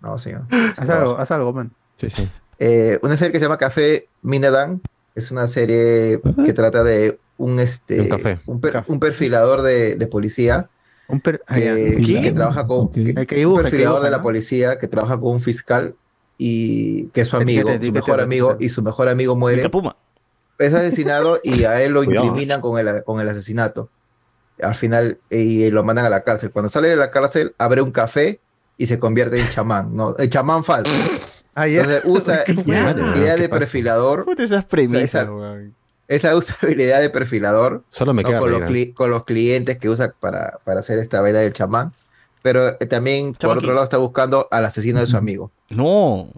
No, 0.01 0.17
señor. 0.17 0.43
haz 0.77 0.89
algo, 0.89 1.19
haz 1.19 1.31
algo, 1.31 1.53
man. 1.53 1.73
Sí, 1.97 2.09
sí. 2.09 2.29
Eh, 2.59 2.99
una 3.03 3.17
serie 3.17 3.33
que 3.33 3.39
se 3.39 3.45
llama 3.45 3.59
Café 3.59 4.09
Minadan. 4.23 4.81
Es 5.15 5.31
una 5.31 5.47
serie 5.49 6.21
que 6.45 6.53
trata 6.53 6.83
de 6.85 7.19
un, 7.37 7.59
este, 7.61 8.01
Un 8.03 8.09
café. 8.09 8.39
un, 8.47 8.61
per- 8.61 8.85
un 8.87 9.01
perfilador 9.01 9.63
de, 9.63 9.97
de 9.97 10.07
policía 10.07 10.71
Un 11.09 11.21
per- 11.21 11.43
ah, 11.47 11.59
ya. 11.59 11.75
que, 11.75 11.97
¿Qué? 12.05 12.21
que 12.23 12.33
trabaja 12.33 12.67
con 12.67 12.93
que- 12.93 13.15
que 13.27 13.35
dibuja, 13.37 13.63
perfilador 13.63 13.95
dibuja, 13.95 14.05
de 14.05 14.11
la 14.11 14.23
policía 14.23 14.79
que 14.79 14.89
trabaja 14.89 15.19
con 15.19 15.33
un 15.33 15.41
fiscal 15.41 15.95
y 16.37 17.09
que 17.09 17.23
es 17.23 17.29
su 17.29 17.37
amigo, 17.37 17.71
su 17.73 17.93
mejor 17.93 18.21
amigo 18.21 18.57
y 18.61 18.69
su 18.69 18.83
mejor 18.83 19.09
amigo 19.09 19.35
muere. 19.35 19.69
Puma. 19.69 19.97
es 20.59 20.75
asesinado 20.75 21.41
y 21.43 21.65
a 21.65 21.83
él 21.83 21.93
lo 21.93 22.03
incriminan 22.05 22.61
con 22.61 22.79
el, 22.79 23.03
con 23.05 23.21
el 23.21 23.29
asesinato. 23.29 23.91
Al 24.61 24.75
final, 24.75 25.19
y 25.31 25.71
lo 25.71 25.85
mandan 25.85 26.05
a 26.05 26.11
la 26.11 26.25
cárcel. 26.25 26.51
Cuando 26.51 26.69
sale 26.69 26.89
de 26.89 26.97
la 26.97 27.11
cárcel, 27.13 27.55
abre 27.59 27.81
un 27.81 27.93
café 27.93 28.41
y 28.77 28.87
se 28.87 28.99
convierte 28.99 29.39
en 29.41 29.49
chamán, 29.51 29.95
¿no? 29.95 30.17
El 30.17 30.29
chamán 30.29 30.65
falso. 30.65 30.91
Ah, 31.55 31.67
ya. 31.69 31.81
Entonces 31.83 32.03
usa 32.05 32.45
¿Qué 32.47 32.53
de 32.55 33.49
perfilador, 33.49 34.27
esas 34.37 34.65
premisas, 34.67 35.03
esa 35.05 35.31
usa 36.37 36.57
habilidad 36.63 37.01
de 37.03 37.11
perfilador 37.11 37.85
Solo 37.89 38.15
me 38.15 38.23
¿no? 38.23 38.29
queda 38.31 38.41
con, 38.41 38.51
los 38.51 38.61
reír. 38.61 38.89
cli- 38.91 38.95
con 38.95 39.11
los 39.11 39.25
clientes 39.25 39.79
que 39.79 39.89
usa 39.89 40.15
para, 40.19 40.59
para 40.65 40.81
hacer 40.81 40.99
esta 40.99 41.21
vaina 41.21 41.39
del 41.41 41.53
chamán. 41.53 41.93
Pero 42.43 42.69
eh, 42.81 42.87
también, 42.87 43.35
por 43.35 43.59
otro 43.59 43.73
lado, 43.73 43.85
está 43.85 43.97
buscando 43.99 44.49
al 44.51 44.65
asesino 44.65 45.01
de 45.01 45.07
su 45.07 45.17
amigo. 45.17 45.51
No. 45.71 46.29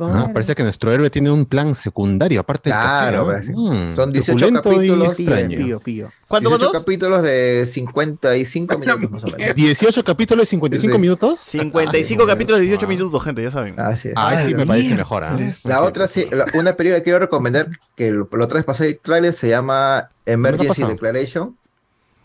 Ah, 0.00 0.28
parece 0.34 0.54
que 0.54 0.62
nuestro 0.62 0.92
héroe 0.92 1.08
tiene 1.08 1.30
un 1.30 1.46
plan 1.46 1.74
secundario, 1.74 2.40
aparte 2.40 2.68
del 2.68 2.78
Claro, 2.78 3.26
café, 3.26 3.52
¿no? 3.52 3.72
Mm, 3.72 3.94
son 3.94 4.12
18 4.12 4.36
truculento 4.36 4.70
y 4.72 4.74
capítulos. 4.88 5.18
extraño. 5.18 5.56
Pío, 5.58 5.80
pío. 5.80 6.12
¿Cuánto, 6.28 6.50
18 6.50 6.64
cuántos? 6.66 6.82
capítulos 6.82 7.22
de 7.22 7.64
55 7.66 8.78
minutos 8.78 9.10
más 9.10 9.24
o 9.24 9.26
menos. 9.28 9.54
18 9.56 10.04
capítulos 10.04 10.42
de 10.42 10.46
55 10.46 10.92
Sí. 10.94 10.98
minutos. 11.00 11.40
55 11.40 12.26
capítulos 12.26 12.60
de 12.60 12.66
18 12.66 12.86
minutos, 12.86 13.24
gente, 13.24 13.42
ya 13.42 13.50
saben. 13.50 13.80
Así 13.80 14.08
es. 14.08 14.14
Ah, 14.14 14.42
sí 14.46 14.54
me 14.54 14.66
parece 14.66 14.94
mejor. 14.94 15.24
¿ah? 15.24 15.38
La 15.64 15.82
otra, 15.82 16.06
sí, 16.06 16.26
la- 16.30 16.44
una 16.52 16.74
película 16.74 16.98
que 16.98 17.04
quiero 17.04 17.18
recomendar, 17.20 17.68
que 17.96 18.10
lo, 18.10 18.24
otra 18.30 18.56
vez 18.56 18.64
pasé 18.64 18.88
el 18.88 18.98
trailer, 18.98 19.32
se 19.32 19.48
llama 19.48 20.10
Emergency? 20.26 20.82
Declaration, 20.84 21.56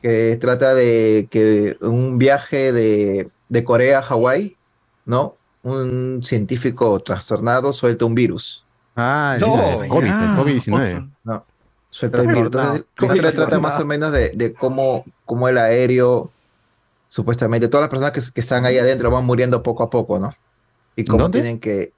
que 0.02 0.38
trata 0.42 0.74
de 0.74 1.30
que 1.32 1.78
un 1.80 2.18
viaje 2.18 2.74
de, 2.74 3.30
de 3.48 3.64
Corea 3.64 4.00
a 4.00 4.04
Hawái, 4.04 4.58
¿no? 5.06 5.37
Un 5.68 6.22
científico 6.24 7.00
trastornado 7.02 7.74
suelta 7.74 8.06
un 8.06 8.16
virus. 8.16 8.64
Ah, 8.96 9.38
No, 9.40 9.84
el 9.84 9.90
COVID, 9.90 10.08
el 10.08 10.14
COVID-19. 10.14 11.10
No, 11.26 11.46
suelta 11.90 12.22
el 12.22 12.28
virus. 12.28 12.46
Entonces, 12.46 13.22
la 13.22 13.32
trata 13.32 13.60
más 13.60 13.80
o 13.80 13.86
menos 13.86 14.12
de, 14.14 14.30
de 14.30 14.54
cómo, 14.54 15.04
cómo 15.26 15.50
el 15.50 15.58
aéreo, 15.58 16.32
supuestamente, 17.10 17.68
todas 17.68 17.84
las 17.84 17.90
personas 17.90 18.12
que, 18.14 18.22
que 18.34 18.40
están 18.42 18.66
ahí 18.66 18.78
adentro 18.78 19.12
van 19.12 19.26
muriendo 19.26 19.62
poco 19.62 19.84
a 19.84 19.90
poco, 19.90 20.20
¿no? 20.20 20.34
Y 20.96 21.04
cómo 21.04 21.24
¿Dónde? 21.24 21.42
tienen 21.42 21.60
que... 21.60 21.92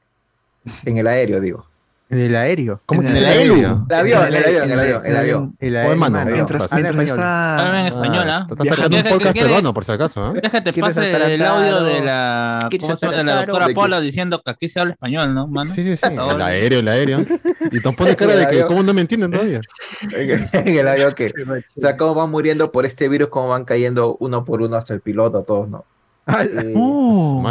En 0.85 0.97
el 0.97 1.07
aéreo, 1.07 1.39
digo. 1.39 1.65
En 2.11 2.17
el 2.19 2.35
aéreo. 2.35 2.81
¿Cómo 2.87 3.01
en 3.03 3.07
el 3.09 3.17
en 3.17 3.23
el 3.23 3.29
aéreo? 3.29 3.85
El 3.87 3.95
avión, 3.95 4.27
el 4.27 4.35
avión, 4.35 4.71
el 4.71 4.79
avión, 4.79 5.05
el 5.05 5.17
avión. 5.17 5.55
El 5.59 5.69
Oye, 5.69 5.77
aéreo. 5.79 5.95
mano, 5.95 6.17
mano. 6.17 6.31
mientras- 6.31 6.63
Habla 6.73 6.89
está- 6.89 7.79
en 7.81 7.85
español, 7.85 8.29
¿ah? 8.31 8.47
Estás 8.49 8.67
sacando 8.67 8.85
un 8.97 9.03
¿Quieres- 9.03 9.13
podcast 9.13 9.37
peruano, 9.37 9.73
por 9.75 9.85
si 9.85 9.91
acaso. 9.91 10.27
¿eh? 10.29 10.31
¿Quieres 10.33 10.49
que 10.51 10.61
te 10.61 10.73
¿Quieres 10.73 10.95
pase 10.95 11.11
el 11.35 11.41
audio 11.45 11.83
de 11.83 12.01
la, 12.01 12.69
doctora. 13.45 13.67
Paula 13.75 13.99
diciendo 14.01 14.41
que 14.43 14.49
aquí 14.49 14.69
se 14.69 14.79
habla 14.79 14.93
español, 14.93 15.35
¿no, 15.35 15.45
mano? 15.47 15.69
Sí, 15.69 15.83
sí, 15.83 15.95
sí. 15.95 16.07
El 16.07 16.41
aéreo, 16.41 16.79
el 16.79 16.87
aéreo. 16.87 17.19
Y 17.71 17.79
te 17.79 17.91
pone 17.91 18.15
cara 18.15 18.35
de 18.35 18.47
que, 18.47 18.65
¿cómo 18.65 18.81
no 18.81 18.91
me 18.93 19.01
entienden 19.01 19.29
todavía? 19.31 19.61
en 20.11 20.67
el 20.77 20.87
avión 20.87 21.13
que, 21.13 21.27
o 21.77 21.79
sea, 21.81 21.95
cómo 21.95 22.15
van 22.15 22.31
muriendo 22.31 22.71
por 22.71 22.87
este 22.87 23.07
virus, 23.07 23.29
cómo 23.29 23.49
van 23.49 23.65
cayendo 23.65 24.17
uno 24.19 24.43
por 24.45 24.63
uno 24.63 24.75
hasta 24.77 24.95
el 24.95 25.01
piloto, 25.01 25.43
todos, 25.43 25.69
¿no? 25.69 25.85
Eh, 26.27 26.73
Oh. 26.75 27.43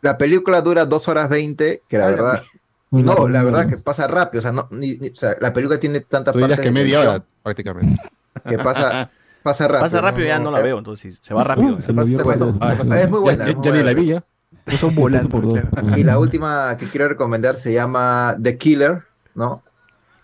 La 0.00 0.16
película 0.16 0.60
dura 0.60 0.86
dos 0.86 1.08
horas 1.08 1.28
20, 1.28 1.82
que 1.88 1.98
la 1.98 2.06
verdad, 2.06 2.42
no, 2.90 3.28
la 3.28 3.42
verdad 3.44 3.68
que 3.68 3.76
pasa 3.76 4.06
rápido, 4.06 4.40
o 4.40 4.42
sea, 4.42 4.52
no, 4.52 4.66
ni- 4.70 4.96
ni- 4.96 5.08
o 5.10 5.16
sea, 5.16 5.36
la 5.40 5.52
película 5.52 5.78
tiene 5.78 6.00
tanta 6.00 6.32
Tú 6.32 6.38
dirías 6.38 6.56
parte 6.58 6.68
que 6.68 6.74
media 6.74 7.00
hora, 7.00 7.22
prácticamente. 7.42 8.00
que 8.46 8.58
pasa, 8.58 9.10
pasa 9.42 9.68
rápido. 9.68 9.80
Pasa 9.82 10.00
rápido, 10.00 10.26
ya 10.26 10.38
no 10.38 10.50
la 10.50 10.60
veo, 10.60 10.78
entonces 10.78 11.18
se 11.20 11.34
va 11.34 11.44
rápido. 11.44 11.80
Se 11.82 11.92
pasa- 11.92 12.08
se 12.08 12.24
pasa- 12.24 12.44
Ah, 12.60 12.74
pasa- 12.78 13.00
es 13.02 13.10
muy 13.10 13.20
buena. 13.20 13.46
Ya, 13.46 13.54
ya 13.60 13.72
ni 13.72 13.82
la 13.82 13.92
vi 13.94 14.06
ya. 14.06 14.24
Son 14.78 14.94
volando. 14.94 15.54
Y 15.96 16.04
la 16.04 16.18
última 16.18 16.76
que 16.78 16.88
quiero 16.88 17.08
recomendar 17.08 17.56
se 17.56 17.72
llama 17.72 18.36
The 18.42 18.56
Killer, 18.58 19.02
¿no? 19.34 19.62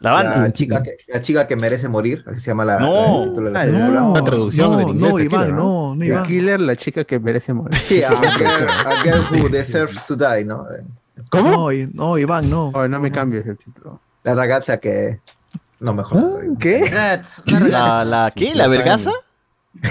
La 0.00 0.10
banda. 0.12 0.36
La 0.38 0.52
chica 0.52 0.82
que, 0.82 0.96
la 1.08 1.22
chica 1.22 1.46
que 1.46 1.56
merece 1.56 1.88
morir, 1.88 2.22
así 2.26 2.40
se 2.40 2.50
llama 2.50 2.64
la, 2.66 2.78
No. 2.78 3.24
la- 3.40 3.50
la 3.50 3.60
Ah, 3.60 3.64
no. 3.66 4.14
La 4.14 4.22
traducción 4.22 4.72
no, 4.72 4.76
del 4.78 4.88
inglés. 4.88 5.10
no, 5.12 5.18
Iván, 5.18 5.28
Killer, 5.40 5.54
no, 5.54 5.94
no, 5.94 6.00
The 6.00 6.06
Iván. 6.06 6.22
Killer, 6.24 6.60
la 6.60 6.76
chica 6.76 7.04
que 7.04 7.18
merece 7.18 7.54
morir. 7.54 7.74
Sí, 7.78 8.02
a 8.02 8.10
girl, 8.10 8.66
a 8.86 9.02
girl 9.02 9.22
who 9.30 9.48
deserves 9.48 10.02
to 10.06 10.14
die, 10.16 10.44
¿no? 10.44 10.66
¿Cómo? 11.30 11.70
No, 11.92 12.18
Iván, 12.18 12.48
no. 12.50 12.70
Oh, 12.74 12.88
no 12.88 13.00
me 13.00 13.10
cambies 13.10 13.46
el 13.46 13.56
título. 13.56 14.00
La 14.24 14.34
ragazza 14.34 14.78
que... 14.78 15.20
No, 15.80 15.92
mejor. 15.94 16.16
no 16.16 16.38
digo. 16.38 16.58
¿Qué? 16.58 16.90
¿La, 17.68 18.04
la 18.04 18.32
qué? 18.34 18.54
¿La 18.54 18.68
vergaza? 18.68 19.10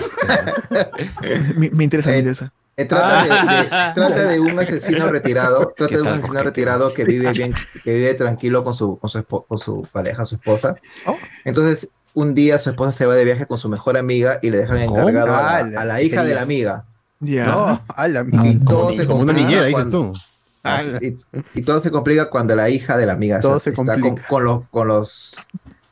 Me, 1.57 1.69
me 1.69 1.83
interesa, 1.83 2.09
me 2.09 2.15
Eh, 2.15 2.19
interesa. 2.19 2.51
Eh, 2.75 2.85
trata, 2.85 3.23
de, 3.23 3.29
de- 3.29 3.69
trata 3.93 4.23
de 4.29 4.39
un 4.39 4.57
asesino 4.57 5.05
retirado, 5.09 5.73
trata 5.77 5.89
¿Qué 5.89 5.95
de 5.97 6.01
un 6.01 6.07
asesino 6.07 6.39
retirado 6.41 6.91
que 6.93 7.03
vive 7.03 7.31
bien, 7.35 7.53
que 7.83 7.93
vive 7.95 8.13
tranquilo 8.15 8.63
con 8.63 8.73
su, 8.73 8.97
con 8.97 9.09
su, 9.09 9.19
espo- 9.19 9.45
con 9.47 9.59
su 9.59 9.87
pareja, 9.91 10.25
su 10.25 10.35
esposa. 10.35 10.75
Oh. 11.05 11.15
Entonces, 11.45 11.89
un 12.15 12.33
día 12.33 12.57
su 12.57 12.71
esposa 12.71 12.91
se 12.91 13.05
va 13.05 13.13
de 13.15 13.23
viaje 13.25 13.45
con 13.45 13.57
su 13.59 13.69
mejor 13.69 13.97
amiga 13.97 14.39
y 14.41 14.49
le 14.49 14.57
dejan 14.57 14.77
encargado 14.79 15.33
a, 15.35 15.57
Ah, 15.57 15.63
a 15.77 15.85
la 15.85 16.01
hija 16.01 16.23
de 16.23 16.33
la 16.33 16.41
amiga. 16.41 16.85
Ya. 17.19 17.45
No, 17.45 17.81
a 17.95 18.07
la 18.07 18.25
todo 18.65 18.85
Como, 18.87 18.93
se 18.95 19.05
como 19.05 19.19
una 19.19 19.33
niñera, 19.33 19.65
dices 19.65 19.73
cuando- 19.87 20.11
tú. 20.13 20.19
Ah, 20.63 20.81
y, 21.01 21.17
y 21.55 21.61
todo 21.63 21.79
se 21.81 21.91
complica 21.91 22.29
cuando 22.29 22.55
la 22.55 22.69
hija 22.69 22.95
de 22.97 23.05
la 23.05 23.13
amiga 23.13 23.41
Todo 23.41 23.57
está, 23.57 23.63
se 23.63 23.69
está 23.71 23.97
con, 24.29 24.43
los, 24.45 24.61
con 24.69 24.87
los, 24.87 25.35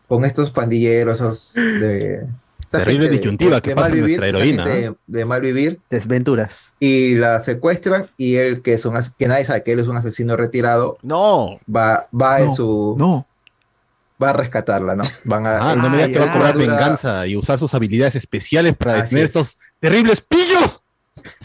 con 0.08 0.24
estos 0.25 0.51
pandilleros, 0.51 1.16
esos 1.19 1.53
de 1.53 2.25
Terrible 2.69 3.09
de- 3.09 3.17
disyuntiva 3.17 3.56
de 3.58 3.61
que 3.64 3.75
mal 3.75 3.83
pasa 3.83 3.95
vivir, 3.95 4.17
nuestra 4.19 4.27
heroína, 4.27 4.64
¿eh? 4.74 4.82
de, 4.82 4.95
de 5.19 5.25
mal 5.25 5.41
vivir 5.41 5.82
Desventuras. 5.90 6.72
y 6.80 7.16
la 7.16 7.41
secuestran 7.41 8.09
y 8.17 8.35
él 8.35 8.61
que 8.61 8.72
es 8.75 8.85
un 8.85 8.95
as- 8.95 9.11
que 9.19 9.27
nadie 9.27 9.43
sabe 9.43 9.61
que 9.64 9.74
él 9.74 9.80
es 9.80 9.88
un 9.88 9.98
asesino 9.98 10.38
retirado 10.38 10.98
No. 11.01 11.59
va 11.69 12.08
va 12.17 12.40
en 12.40 12.56
su 12.56 12.95
No. 12.98 13.27
va 14.24 14.30
a 14.30 14.33
rescatarla 14.33 14.95
no 14.95 15.03
van 15.25 15.45
a 15.48 15.72
Ah, 15.72 15.75
no 15.75 15.90
me 15.90 15.98
digas 15.98 16.11
que 16.11 16.19
va 16.19 16.32
a 16.32 16.33
cobrar 16.33 16.53
dura- 16.53 16.66
venganza 16.66 17.27
y 17.27 17.35
usar 17.35 17.59
sus 17.59 17.74
habilidades 17.74 18.16
especiales 18.16 18.74
para 18.77 18.93
detener 19.03 19.25
es. 19.25 19.30
estos 19.32 19.59
terribles 19.82 20.22
pillos. 20.22 20.82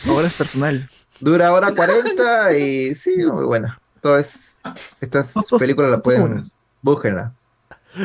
Ahora 0.06 0.28
es 0.28 0.32
personal. 0.34 0.88
Dura 1.20 1.52
hora 1.52 1.72
40 1.74 2.52
y 2.58 2.94
sí 2.94 3.16
muy 3.32 3.44
buena 3.44 3.80
entonces 3.96 4.58
estas 5.00 5.34
No, 5.36 5.58
películas 5.58 5.90
la 5.90 5.96
dos 5.98 6.04
pueden 6.04 6.22
horas. 6.22 6.46
búsquenla 6.82 7.32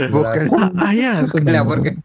Búsquenla. 0.09 0.51
Ah, 0.57 0.71
ah, 0.77 0.93
ya. 0.93 1.21
Búsquenla 1.23 1.65
porque 1.65 1.97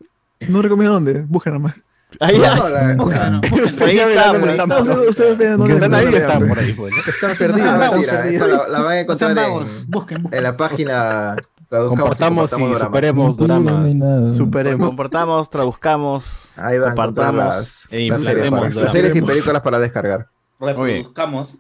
No 0.48 0.60
recomiendo 0.60 0.94
dónde. 0.94 1.22
Busca 1.22 1.50
nomás. 1.52 1.74
Ahí 2.18 2.36
ya. 2.40 2.56
no, 2.56 2.68
la- 2.68 2.88
ahí 2.90 3.98
está, 3.98 4.32
por 4.32 4.48
ahí 4.48 4.58
está. 4.58 4.80
Ustedes, 5.08 5.38
vean 5.38 5.58
dónde 5.58 5.74
están 5.74 5.94
ahí, 5.94 6.06
están 6.14 6.48
por 6.48 6.58
ahí. 6.58 6.72
pues, 6.72 6.92
¿no? 6.92 6.98
están 6.98 7.78
mentira, 7.78 8.26
esa 8.28 8.46
la, 8.48 8.68
la 8.68 8.80
van 8.82 8.92
a 8.92 9.00
encontrar 9.00 9.30
en, 9.30 9.36
vagos. 9.36 9.84
Busquen, 9.88 10.22
busquen. 10.22 10.36
en 10.38 10.42
la 10.42 10.56
página 10.56 11.36
Compartamos 11.68 11.86
y 11.86 11.96
compartamos 11.96 12.50
dramas. 12.50 12.80
superemos 12.80 13.36
dramas. 13.36 14.36
Superemos. 14.36 14.86
Comportamos, 14.88 15.50
traduzcamos, 15.50 16.52
Ahí 16.56 16.78
van 16.78 16.88
compartamos 16.90 17.34
las, 17.36 17.88
e 17.90 18.08
las 18.08 18.22
series, 18.22 18.50
para- 18.50 18.68
las 18.68 18.92
series 18.92 19.14
y 19.16 19.22
películas 19.22 19.62
para 19.62 19.78
descargar. 19.78 20.28
Reproduzcamos. 20.58 21.58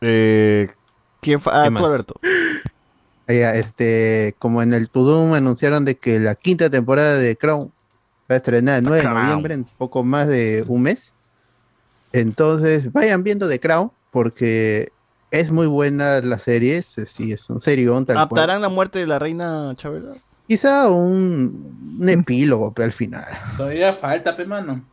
Eh, 0.00 0.68
¿Quién 1.20 1.40
fa- 1.40 1.62
ah, 1.62 1.68
¿Qué 1.68 1.74
tú? 1.74 1.84
Alberto. 1.86 2.14
Ya, 3.28 3.54
este, 3.56 4.34
como 4.38 4.62
en 4.62 4.72
el 4.72 4.88
Tudum 4.88 5.34
anunciaron 5.34 5.84
de 5.84 5.96
que 5.96 6.20
la 6.20 6.34
quinta 6.36 6.70
temporada 6.70 7.16
de 7.16 7.36
Crown 7.36 7.72
va 8.30 8.34
a 8.34 8.36
estrenar 8.36 8.78
el 8.78 8.84
9 8.84 9.02
de 9.02 9.08
noviembre, 9.08 9.54
en 9.54 9.64
poco 9.64 10.04
más 10.04 10.28
de 10.28 10.64
un 10.68 10.82
mes. 10.82 11.12
Entonces, 12.12 12.92
vayan 12.92 13.22
viendo 13.24 13.48
The 13.48 13.58
Crown, 13.60 13.90
porque 14.12 14.92
es 15.30 15.50
muy 15.50 15.66
buena 15.66 16.20
la 16.20 16.38
serie, 16.38 16.82
sí, 16.82 17.32
es 17.32 17.50
un 17.50 17.60
serión 17.60 18.06
tal 18.06 18.14
cual. 18.14 18.26
¿Adaptarán 18.26 18.62
la 18.62 18.68
muerte 18.68 19.00
de 19.00 19.06
la 19.06 19.18
reina 19.18 19.72
Chabela? 19.76 20.12
Quizá 20.46 20.88
un, 20.88 21.98
un 22.00 22.08
epílogo 22.08 22.72
al 22.76 22.92
final. 22.92 23.24
Todavía 23.56 23.92
falta, 23.94 24.36
pe 24.36 24.44
mano. 24.46 24.84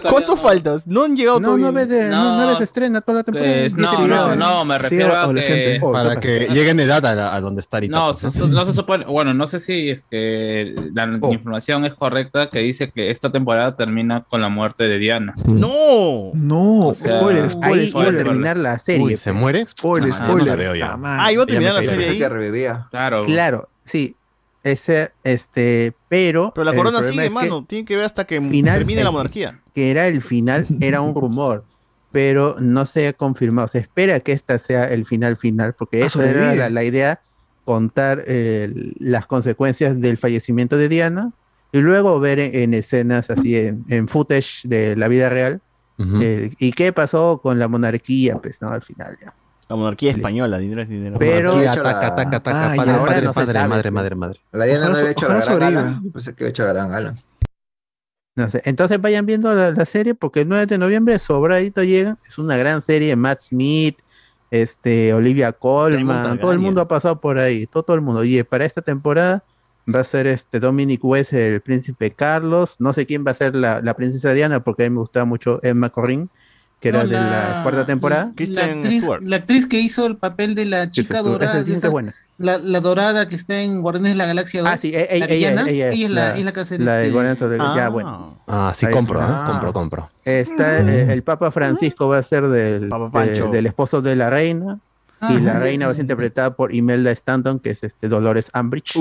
¿Cuánto 0.00 0.36
falta? 0.36 0.80
No 0.86 1.04
han 1.04 1.16
llegado 1.16 1.40
No, 1.40 1.56
todavía. 1.56 1.86
de, 1.86 2.08
no, 2.10 2.36
nueve 2.36 2.56
se 2.58 2.64
estrena 2.64 3.00
toda 3.00 3.18
la 3.18 3.24
temporada. 3.24 3.52
Pues, 3.60 3.74
no, 3.74 4.06
no, 4.06 4.34
no, 4.36 4.64
me 4.64 4.78
refiero 4.78 5.14
a 5.16 5.32
que... 5.34 5.80
Para 5.92 6.16
que 6.20 6.48
lleguen 6.50 6.76
de 6.78 6.84
edad 6.84 7.04
a, 7.06 7.34
a 7.34 7.40
donde 7.40 7.60
está 7.60 7.76
ahorita. 7.78 7.96
No, 7.96 8.12
pues, 8.18 8.32
se, 8.32 8.48
no 8.48 8.64
se 8.64 8.72
supone, 8.72 9.04
bueno, 9.04 9.34
no 9.34 9.46
sé 9.46 9.60
si 9.60 9.90
es 9.90 10.02
que 10.10 10.74
la 10.94 11.04
Oh. 11.20 11.32
información 11.32 11.84
es 11.84 11.94
correcta 11.94 12.48
que 12.48 12.60
dice 12.60 12.90
que 12.90 13.10
esta 13.10 13.30
temporada 13.30 13.76
termina 13.76 14.22
con 14.28 14.40
la 14.40 14.48
muerte 14.48 14.88
de 14.88 14.98
Diana. 14.98 15.34
No. 15.46 16.30
No, 16.34 16.86
O 16.88 16.94
sea, 16.94 17.18
spoiler, 17.18 17.50
spoiler. 17.50 17.80
Ahí 17.80 17.88
iba 17.88 18.00
a 18.00 18.02
spoiler. 18.04 18.24
terminar 18.24 18.56
la 18.56 18.78
serie. 18.78 19.04
Uy, 19.04 19.16
¿se 19.16 19.32
muere? 19.32 19.66
Spoiler, 19.66 20.10
Ah, 20.12 20.16
spoiler. 20.16 20.38
no 20.46 20.50
la 20.50 20.56
veo 20.56 20.74
ya. 20.74 20.92
Ah. 21.02 21.24
Ah, 21.26 21.32
iba 21.32 21.42
a 21.42 21.46
terminar 21.46 21.74
la 21.74 21.82
serie 21.82 22.08
ahí. 22.10 22.18
que 22.18 22.28
revivía. 22.28 22.86
Claro. 22.90 23.24
Claro, 23.24 23.68
sí. 23.84 24.16
Ese, 24.64 25.10
este, 25.24 25.92
pero. 26.08 26.52
Pero 26.54 26.64
la 26.64 26.76
corona 26.76 27.02
sigue, 27.02 27.22
es 27.22 27.28
que 27.28 27.34
mano. 27.34 27.64
Tiene 27.68 27.84
que 27.84 27.96
ver 27.96 28.04
hasta 28.04 28.24
que 28.26 28.40
final- 28.40 28.78
termine 28.78 29.02
la 29.04 29.10
monarquía. 29.10 29.60
Que 29.74 29.90
era 29.90 30.06
el 30.06 30.22
final, 30.22 30.64
era 30.80 31.00
un 31.00 31.14
rumor, 31.14 31.64
pero 32.12 32.56
no 32.60 32.86
se 32.86 33.08
ha 33.08 33.12
confirmado. 33.12 33.66
Se 33.68 33.78
espera 33.78 34.20
que 34.20 34.32
esta 34.32 34.58
sea 34.58 34.84
el 34.84 35.04
final 35.06 35.36
final, 35.36 35.74
porque 35.74 36.02
Ah, 36.02 36.06
esa 36.06 36.28
era 36.30 36.54
la, 36.54 36.70
la 36.70 36.84
idea, 36.84 37.20
contar 37.64 38.22
eh, 38.26 38.72
las 39.00 39.26
consecuencias 39.26 40.00
del 40.00 40.16
fallecimiento 40.18 40.76
de 40.76 40.88
Diana 40.88 41.32
y 41.72 41.78
luego 41.78 42.20
ver 42.20 42.38
en, 42.38 42.54
en 42.54 42.74
escenas 42.74 43.30
así, 43.30 43.56
en, 43.56 43.84
en 43.88 44.06
footage 44.08 44.68
de 44.68 44.94
la 44.96 45.08
vida 45.08 45.28
real. 45.28 45.60
Eh, 46.20 46.52
¿Y 46.58 46.72
qué 46.72 46.92
pasó 46.92 47.40
con 47.40 47.60
la 47.60 47.68
monarquía? 47.68 48.36
Pues, 48.42 48.60
¿no? 48.60 48.70
Al 48.70 48.82
final 48.82 49.16
ya. 49.22 49.34
La 49.68 49.76
monarquía 49.76 50.10
española, 50.12 50.58
dinero 50.58 50.82
es 50.82 50.88
dinero. 50.88 51.16
Pero- 51.18 51.56
Ataca, 51.56 51.82
la- 51.82 52.06
ataca, 52.06 52.36
ataca, 52.36 52.72
Ah, 52.72 52.76
padre, 52.76 52.92
padre, 52.92 53.22
no 53.26 53.32
padre, 53.32 53.52
sabe, 53.52 53.68
madre, 53.68 53.90
madre, 53.90 54.14
madre. 54.16 54.40
La 54.52 54.64
Diana 54.66 54.86
no 54.86 54.90
Ojalá 54.92 55.02
le 55.02 55.08
ha 55.08 55.12
hecho 55.12 55.28
la 55.28 55.70
gran. 55.70 56.02
Yo 56.04 56.10
pensé 56.12 56.34
que 56.34 56.44
le 56.44 56.48
ha 56.48 56.50
hecho 56.50 56.64
la 56.64 56.72
gran 56.72 56.92
Alan. 56.92 57.18
No 58.34 58.48
sé. 58.50 58.62
Entonces 58.64 59.00
vayan 59.00 59.26
viendo 59.26 59.54
la, 59.54 59.70
la 59.72 59.86
serie 59.86 60.14
porque 60.14 60.40
el 60.40 60.48
9 60.48 60.66
de 60.66 60.78
noviembre 60.78 61.18
sobradito 61.18 61.82
llega. 61.84 62.18
Es 62.28 62.38
una 62.38 62.56
gran 62.56 62.82
serie. 62.82 63.14
Matt 63.16 63.40
Smith, 63.40 63.98
este, 64.50 65.12
Olivia 65.14 65.52
Colman, 65.52 66.38
todo 66.38 66.52
el 66.52 66.58
mundo 66.58 66.80
ha 66.80 66.88
pasado 66.88 67.20
por 67.20 67.38
ahí. 67.38 67.66
Todo, 67.66 67.82
todo 67.82 67.96
el 67.96 68.02
mundo. 68.02 68.24
Y 68.24 68.42
para 68.42 68.64
esta 68.64 68.82
temporada 68.82 69.44
va 69.92 70.00
a 70.00 70.04
ser 70.04 70.26
este 70.26 70.60
Dominic 70.60 71.04
West, 71.04 71.32
el 71.34 71.60
príncipe 71.60 72.10
Carlos. 72.10 72.76
No 72.78 72.92
sé 72.92 73.06
quién 73.06 73.24
va 73.26 73.32
a 73.32 73.34
ser 73.34 73.54
la, 73.54 73.80
la 73.82 73.94
princesa 73.94 74.32
Diana 74.32 74.62
porque 74.64 74.84
a 74.84 74.88
mí 74.90 74.94
me 74.94 75.00
gustaba 75.00 75.24
mucho 75.26 75.60
Emma 75.62 75.88
Corrin. 75.90 76.30
Que 76.82 76.88
era 76.88 77.04
No, 77.04 77.08
de 77.08 77.14
la 77.14 77.60
cuarta 77.62 77.86
temporada. 77.86 78.24
La 78.24 78.64
actriz, 78.64 79.04
la 79.22 79.36
actriz 79.36 79.66
que 79.66 79.78
hizo 79.80 80.04
el 80.04 80.16
papel 80.16 80.54
de 80.56 80.64
la 80.66 80.90
chica 80.90 81.18
estuvo- 81.18 81.34
dorada. 81.34 81.54
esa 81.54 81.64
sí 81.64 81.72
está 81.72 81.86
esa- 81.86 81.90
buena. 81.92 82.12
La, 82.38 82.58
la 82.58 82.80
dorada 82.80 83.28
que 83.28 83.36
está 83.36 83.60
en 83.62 83.82
Guardianes 83.82 84.12
de 84.12 84.16
la 84.16 84.26
Galaxia 84.26 84.62
2. 84.62 84.70
Ah, 84.72 84.76
sí, 84.76 84.88
e- 84.92 85.06
e- 85.10 85.18
la 85.20 85.26
ella, 85.26 85.34
villana, 85.50 85.70
ella 85.70 85.88
es 85.90 86.00
es 86.00 86.10
la, 86.10 86.20
la, 86.30 86.36
es 86.38 86.44
la 86.44 86.52
que 86.52 86.60
hace 86.60 86.78
la 86.80 86.96
de 86.96 87.10
Guardianes 87.12 87.40
of 87.40 87.50
the 87.50 87.58
Ya, 87.58 87.88
bueno. 87.88 88.36
Ah, 88.48 88.72
sí, 88.74 88.86
Ahí 88.86 88.92
compro, 88.92 89.20
está. 89.20 89.32
¿eh? 89.32 89.46
compro, 89.46 89.72
compro. 89.72 90.10
Está 90.24 90.80
eh, 90.80 91.12
el 91.12 91.22
Papa 91.22 91.52
Francisco 91.52 92.08
va 92.08 92.18
a 92.18 92.22
ser 92.22 92.48
del, 92.48 92.90
de- 92.90 93.48
del 93.52 93.66
esposo 93.66 94.02
de 94.02 94.16
la 94.16 94.28
reina. 94.28 94.80
Ah, 95.20 95.32
y 95.32 95.40
la 95.40 95.52
sí, 95.52 95.58
reina 95.60 95.86
va 95.86 95.92
a 95.92 95.94
ser 95.94 96.02
interpretada 96.02 96.56
por 96.56 96.74
Imelda 96.74 97.12
Stanton, 97.12 97.60
que 97.60 97.70
es 97.70 97.84
este 97.84 98.08
Dolores 98.08 98.50
Umbridge 98.58 98.96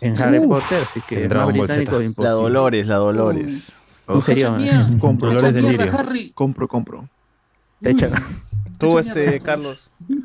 en 0.00 0.22
Harry 0.22 0.38
Uf. 0.38 0.46
Potter, 0.62 0.78
así 0.80 1.00
que 1.08 1.28
más 1.28 1.46
británico 1.48 2.00
imposible. 2.00 2.28
La 2.28 2.30
Dolores, 2.40 2.86
la 2.86 2.96
Dolores. 2.96 3.72
Un 4.14 4.22
serio, 4.22 4.56
Compro. 4.98 5.32
Dolores 5.32 5.52
Mierda, 5.52 5.68
Delirio. 5.68 5.98
Harry. 5.98 6.30
Compro, 6.34 6.68
compro. 6.68 7.08
Echa. 7.82 8.08
Tú, 8.78 8.98
este, 8.98 9.40
Carlos. 9.40 9.90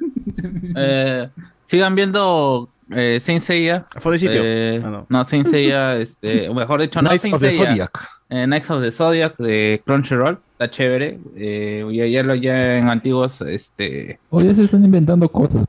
Eh, 0.77 1.29
sigan 1.65 1.95
viendo 1.95 2.69
eh, 2.91 3.19
Saint 3.19 3.41
Seiya. 3.41 3.85
Fue 3.97 4.13
de 4.13 4.17
sitio. 4.19 4.41
Eh, 4.43 4.81
Ah, 4.83 4.89
no. 4.89 5.05
no. 5.09 5.23
Saint 5.23 5.47
Seiya, 5.47 5.97
este, 5.97 6.49
mejor 6.53 6.81
dicho, 6.81 7.01
no 7.01 7.09
Knights 7.09 7.21
Saint 7.21 7.35
of 7.35 7.41
the. 7.41 7.51
Zodiac. 7.51 7.91
Eh, 8.29 8.45
Knights 8.45 8.69
of 8.71 8.81
the 8.81 8.91
Zodiac 8.91 9.37
de 9.37 9.81
Crunchyroll. 9.85 10.39
Está 10.53 10.71
chévere. 10.71 11.19
Eh, 11.35 11.85
ya, 11.91 12.05
ya, 12.07 12.23
lo- 12.23 12.33
ya 12.33 12.77
en 12.77 12.87
antiguos, 12.87 13.41
este... 13.41 14.19
Oye, 14.29 14.55
se 14.55 14.63
están 14.63 14.85
inventando 14.85 15.27
cosas, 15.27 15.65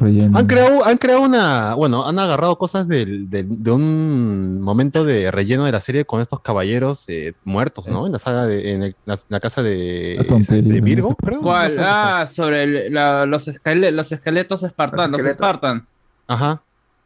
relleno. 0.00 0.38
Han 0.38 0.46
creado, 0.46 0.84
han 0.86 0.96
creado 0.96 1.20
una, 1.20 1.74
bueno, 1.74 2.08
han 2.08 2.18
agarrado 2.18 2.56
cosas 2.56 2.88
del- 2.88 3.28
del- 3.28 3.62
de 3.62 3.70
un 3.70 4.58
momento 4.62 5.04
de 5.04 5.30
relleno 5.30 5.66
de 5.66 5.72
la 5.72 5.80
serie 5.82 6.06
con 6.06 6.22
estos 6.22 6.40
caballeros 6.40 7.04
eh, 7.08 7.34
muertos, 7.44 7.86
¿no? 7.88 8.06
En 8.06 8.12
la 8.12 8.18
saga 8.18 8.46
de, 8.46 8.72
en 8.72 8.82
el- 8.84 8.96
la, 9.04 9.18
la 9.28 9.38
casa 9.40 9.62
de, 9.62 10.16
de. 10.48 10.80
Virgo, 10.80 11.14
creo. 11.14 11.42
¿Cuál? 11.42 11.76
Ah, 11.78 12.26
sobre 12.26 12.62
el- 12.62 12.94
la- 12.94 13.26
los, 13.26 13.48
esquele- 13.48 13.90
los 13.90 14.12
esqueletos 14.12 14.62
espartanos, 14.62 15.10
los, 15.10 15.18
esqueletos. 15.20 15.36
Spartans. 15.36 15.94
Ajá. 16.26 16.62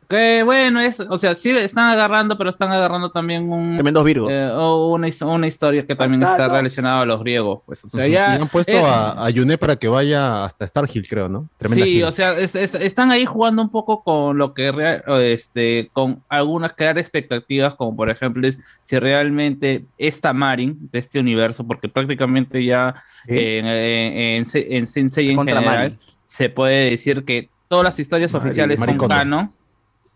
Que 0.08 0.44
bueno, 0.44 0.78
es, 0.80 1.00
o 1.00 1.18
sea, 1.18 1.34
sí 1.34 1.50
están 1.50 1.88
agarrando, 1.90 2.38
pero 2.38 2.48
están 2.48 2.70
agarrando 2.70 3.10
también 3.10 3.50
un, 3.50 3.74
Tremendos 3.74 4.04
virgos. 4.04 4.30
eh, 4.32 4.48
o 4.54 4.92
una, 4.94 5.08
una 5.22 5.46
historia 5.48 5.84
que 5.84 5.96
también 5.96 6.22
está 6.22 6.46
relacionada 6.46 7.00
a 7.00 7.04
los 7.06 7.18
griegos. 7.18 7.62
Pues, 7.66 7.84
o 7.84 7.88
sea, 7.88 8.06
ya. 8.06 8.36
y 8.38 8.40
han 8.40 8.46
puesto 8.48 8.70
eh, 8.70 8.84
a, 8.84 9.24
a 9.26 9.30
Yune 9.30 9.58
para 9.58 9.74
que 9.74 9.88
vaya 9.88 10.44
hasta 10.44 10.64
Starhill, 10.64 11.08
creo, 11.08 11.28
¿no? 11.28 11.48
Tremenda 11.58 11.84
Sí, 11.84 11.90
gira. 11.94 12.06
o 12.08 12.12
sea, 12.12 12.34
es- 12.38 12.54
es- 12.54 12.76
están 12.76 13.10
ahí 13.10 13.24
jugando 13.26 13.60
un 13.62 13.68
poco 13.68 14.04
con 14.04 14.38
lo 14.38 14.54
que 14.54 14.70
real- 14.70 15.02
este, 15.22 15.90
con 15.92 16.22
algunas 16.28 16.72
crear 16.74 16.98
expectativas, 16.98 17.74
como 17.74 17.96
por 17.96 18.08
ejemplo 18.08 18.46
es 18.46 18.58
si 18.84 19.00
realmente 19.00 19.86
esta 19.98 20.32
Marin 20.32 20.88
de 20.92 21.00
este 21.00 21.18
universo, 21.18 21.66
porque 21.66 21.88
prácticamente 21.88 22.64
ya 22.64 22.94
¿Eh? 23.26 23.58
en, 23.58 23.66
en, 23.66 24.46
en, 24.54 24.72
en 24.76 24.86
Sensei 24.86 25.30
en 25.30 25.38
general 25.38 25.64
Marin. 25.64 25.98
se 26.26 26.48
puede 26.48 26.90
decir 26.90 27.24
que 27.24 27.48
todas 27.68 27.84
las 27.84 27.98
historias 27.98 28.34
oficiales 28.34 28.78
son 28.80 28.96
canon. 29.08 29.52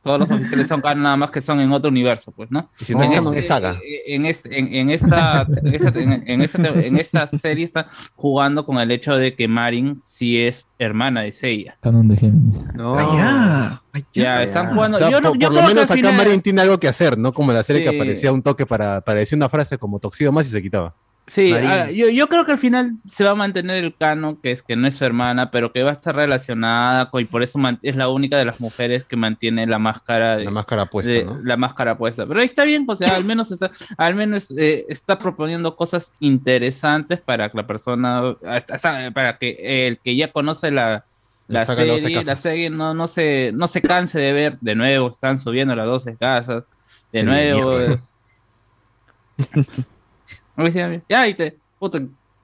Todos 0.03 0.19
los 0.21 0.31
oficiales 0.31 0.67
son 0.67 0.81
canon, 0.81 1.03
nada 1.03 1.17
más 1.19 1.31
que 1.31 1.43
son 1.43 1.61
en 1.61 1.71
otro 1.73 1.91
universo, 1.91 2.33
pues, 2.33 2.51
¿no? 2.51 2.71
Y 2.81 2.87
si 2.87 2.95
no 2.95 3.03
es 3.03 3.11
En 3.11 3.19
este- 3.27 3.39
es 3.39 3.47
saga. 3.47 3.77
en, 4.07 4.25
este- 4.25 4.59
en, 4.59 4.75
en 4.75 4.89
esta, 4.91 5.47
en, 5.63 5.75
esta, 5.75 5.99
en- 6.01 6.25
en 6.27 6.41
esta, 6.43 6.69
en 6.69 6.97
esta 6.97 7.27
serie 7.27 7.67
está 7.67 7.87
jugando 8.17 8.65
con 8.65 8.79
el 8.79 8.91
hecho 8.93 9.15
de 9.15 9.35
que 9.37 9.47
Marin 9.47 9.99
sí 10.03 10.41
es 10.41 10.69
hermana 10.79 11.21
de 11.21 11.33
Seiya. 11.33 11.77
Canon 11.83 12.09
de 12.09 12.17
Géminis. 12.17 12.65
No. 12.75 12.95
Ah, 12.99 13.83
Ya, 14.15 14.43
están 14.43 14.73
jugando. 14.75 14.97
O 14.97 15.01
sea, 15.01 15.11
yo 15.11 15.21
no- 15.21 15.29
por, 15.33 15.39
yo 15.39 15.49
por 15.49 15.55
lo 15.55 15.61
creo 15.61 15.69
menos 15.69 15.85
acá 15.85 15.95
final- 15.97 16.17
Marin 16.17 16.41
tiene 16.41 16.63
algo 16.63 16.81
que 16.81 16.89
hacer, 16.89 17.19
¿no? 17.19 17.31
Como 17.33 17.51
en 17.53 17.59
la 17.59 17.63
serie 17.63 17.83
Sí. 17.85 17.91
que 17.91 17.97
aparecía 17.97 18.33
un 18.33 18.41
toque 18.43 18.65
para, 18.65 19.03
para 19.03 19.19
decir 19.19 19.37
una 19.37 19.51
frase 19.51 19.77
como 19.77 19.99
toxido 19.99 20.33
más 20.33 20.47
y 20.47 20.49
se 20.51 20.63
quitaba. 20.63 20.95
Sí, 21.31 21.53
ah, 21.53 21.89
yo, 21.93 22.09
yo 22.09 22.27
creo 22.29 22.45
que 22.45 22.51
al 22.51 22.59
final 22.59 22.95
se 23.07 23.23
va 23.23 23.31
a 23.31 23.35
mantener 23.37 23.85
el 23.85 23.95
canon, 23.97 24.37
que 24.43 24.51
es 24.51 24.65
que 24.65 24.75
no 24.75 24.89
es 24.89 24.97
su 24.97 25.05
hermana, 25.05 25.53
pero 25.53 25.73
que 25.73 25.85
va 25.85 25.91
a 25.91 25.93
estar 25.93 26.13
relacionada 26.13 27.09
con, 27.09 27.23
y 27.23 27.25
por 27.25 27.45
eso 27.45 27.57
es 27.83 27.95
la 27.95 28.09
única 28.09 28.37
de 28.37 28.45
las 28.45 28.59
mujeres 28.59 29.05
que 29.05 29.15
mantiene 29.15 29.65
la 29.69 29.79
máscara 29.79 30.39
de, 30.39 30.47
La 30.47 30.51
máscara 30.51 30.87
puesta, 30.87 31.13
de- 31.13 31.25
¿no? 31.25 31.39
la 31.45 31.57
máscara 31.57 31.97
puesta. 31.97 32.27
Pero 32.27 32.41
ahí 32.41 32.47
está 32.47 32.65
bien, 32.65 32.85
o 32.89 32.97
sea, 32.97 33.15
al 33.15 33.25
menos 33.25 33.53
está, 33.53 33.71
al 33.97 34.17
menos 34.17 34.53
eh, 34.59 34.85
está 34.89 35.21
proponiendo 35.21 35.77
cosas 35.77 36.11
interesantes 36.19 37.21
para 37.21 37.49
que 37.49 37.59
la 37.59 37.67
persona, 37.69 38.35
para 39.15 39.39
que 39.39 39.87
el 39.87 40.01
que 40.01 40.17
ya 40.17 40.33
conoce 40.33 40.73
la, 40.73 41.05
La 41.47 41.65
serie, 41.65 41.93
12 41.93 42.25
la 42.25 42.35
serie 42.35 42.71
no, 42.71 42.93
no 42.93 43.07
se, 43.07 43.53
no 43.55 43.69
se 43.69 43.81
canse 43.83 44.19
de 44.19 44.33
ver 44.33 44.59
de 44.59 44.75
nuevo, 44.75 45.09
están 45.09 45.39
subiendo 45.39 45.77
las 45.77 45.87
12 45.87 46.17
casas, 46.17 46.65
de 47.13 47.21
Sí, 47.21 47.25
nuevo. 47.25 47.71
eh. 50.57 51.03
Ya, 51.09 51.29
y 51.29 51.35
te, 51.35 51.57
puta, 51.79 51.99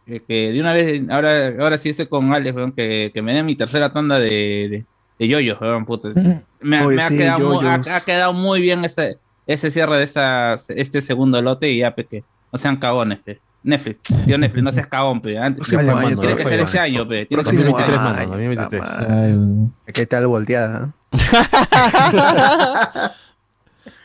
que, 0.06 0.22
que 0.22 0.52
de 0.52 0.60
una 0.60 0.72
vez, 0.72 1.02
ahora, 1.10 1.48
ahora 1.60 1.78
sí 1.78 1.90
estoy 1.90 2.06
con 2.06 2.32
Alex, 2.32 2.54
weón, 2.56 2.72
que, 2.72 3.10
que 3.12 3.22
me 3.22 3.32
den 3.34 3.44
mi 3.46 3.56
tercera 3.56 3.90
tanda 3.90 4.18
de, 4.18 4.28
de, 4.28 4.84
de 5.18 5.28
yoyos, 5.28 5.60
weón, 5.60 5.84
puta. 5.84 6.10
Me, 6.60 6.78
ha- 6.78 6.86
Oye, 6.86 6.96
me 6.96 7.02
ha, 7.02 7.08
sí, 7.08 7.16
quedado 7.18 7.52
muy, 7.52 7.66
ha, 7.66 8.00
quedado 8.04 8.32
muy 8.32 8.60
bien 8.60 8.84
ese, 8.84 9.18
ese 9.46 9.70
cierre 9.70 9.98
de 9.98 10.04
esta, 10.04 10.54
este 10.68 11.00
segundo 11.02 11.40
lote 11.42 11.70
y 11.70 11.78
ya, 11.80 11.94
pe, 11.94 12.06
que 12.06 12.24
no 12.52 12.58
sean 12.58 12.76
cagones, 12.76 13.18
pe. 13.20 13.40
Netflix, 13.62 14.00
tío 14.24 14.38
Netflix, 14.38 14.62
no 14.64 14.70
seas 14.72 14.86
cagón, 14.86 15.20
pe. 15.20 15.36
Antes, 15.38 15.66
tiene 15.68 15.90
año, 15.90 16.20
que 16.20 16.44
ser 16.44 16.60
ese 16.60 16.78
año. 16.78 17.06
pe. 17.08 17.26
Tiene 17.26 17.42
que 17.42 17.50
ser 17.50 17.58
Próximo 17.64 17.78
ese 17.78 17.92
2023, 17.92 17.98
año. 17.98 18.04
mano, 18.04 18.28
2023. 18.30 18.80
puta 18.80 19.06
Ay, 19.24 19.32
weón. 19.32 19.74
¿Qué 19.92 20.06
tal 20.06 20.26
volteada? 20.28 20.94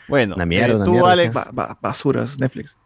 Bueno, 0.08 0.34
Una 0.34 0.46
mierda, 0.46 0.72
eh, 0.72 0.76
una 0.76 0.84
tú, 0.84 0.90
mierda, 0.92 1.12
Alex. 1.12 1.34
ba- 1.34 1.48
ba- 1.52 1.78
basuras, 1.80 2.38
Netflix. 2.38 2.76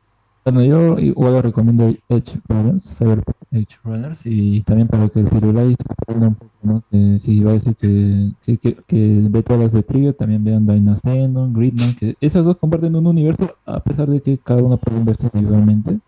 Bueno, 0.47 0.63
yo 0.63 0.97
igual 1.01 1.43
recomiendo 1.43 1.93
Edge 2.09 2.39
Runners, 2.49 2.99
Cyberpunk 2.99 3.37
Edge 3.51 3.79
Runners, 3.83 4.27
y 4.27 4.61
también 4.61 4.87
para 4.87 5.09
que 5.09 5.19
el 5.19 5.29
Firulais 5.29 5.77
se 5.77 5.93
aprenda 5.93 6.29
un 6.29 6.35
poco, 6.37 6.53
¿no? 6.63 6.85
Que 6.89 7.19
si 7.19 7.41
va 7.41 7.51
a 7.51 7.55
decir 7.55 7.75
que, 7.75 8.31
que, 8.45 8.57
que, 8.57 8.77
que 8.87 9.21
ve 9.29 9.43
todas 9.43 9.61
las 9.61 9.73
de 9.73 9.83
Trigger, 9.83 10.15
también 10.15 10.45
vean 10.45 10.65
Dynasty, 10.65 11.11
Gridman, 11.53 11.97
que 11.97 12.15
esas 12.21 12.45
dos 12.45 12.59
comparten 12.59 12.95
un 12.95 13.09
universo, 13.09 13.57
a 13.67 13.81
pesar 13.81 14.09
de 14.09 14.23
que 14.23 14.39
cada 14.39 14.63
una 14.63 14.77
puede 14.77 15.03
verse 15.03 15.29
individualmente. 15.35 15.99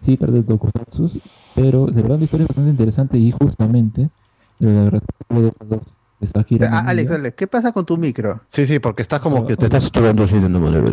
Sí, 0.00 0.16
tal 0.16 0.32
vez 0.32 0.44
tokusatsu, 0.44 1.20
pero 1.54 1.86
de 1.86 2.02
verdad 2.02 2.18
la 2.18 2.24
historia 2.24 2.44
es 2.44 2.48
bastante 2.48 2.70
interesante 2.72 3.16
y 3.16 3.30
justamente 3.30 4.10
la 4.58 4.90
responsable 4.90 5.42
de 5.42 5.48
estas 5.50 5.68
dos 5.68 5.80
es 6.20 6.34
Akira 6.34 6.68
Ah. 6.72 6.84
Alex, 6.88 7.12
Alex, 7.12 7.36
¿qué 7.36 7.46
pasa 7.46 7.70
con 7.70 7.86
tu 7.86 7.96
micro? 7.96 8.40
Sí, 8.48 8.64
sí, 8.66 8.80
porque 8.80 9.02
estás 9.02 9.20
como 9.20 9.46
que 9.46 9.56
te 9.56 9.66
estás 9.66 9.84
estudiando 9.84 10.24
así 10.24 10.36
de 10.40 10.48
nuevo. 10.48 10.84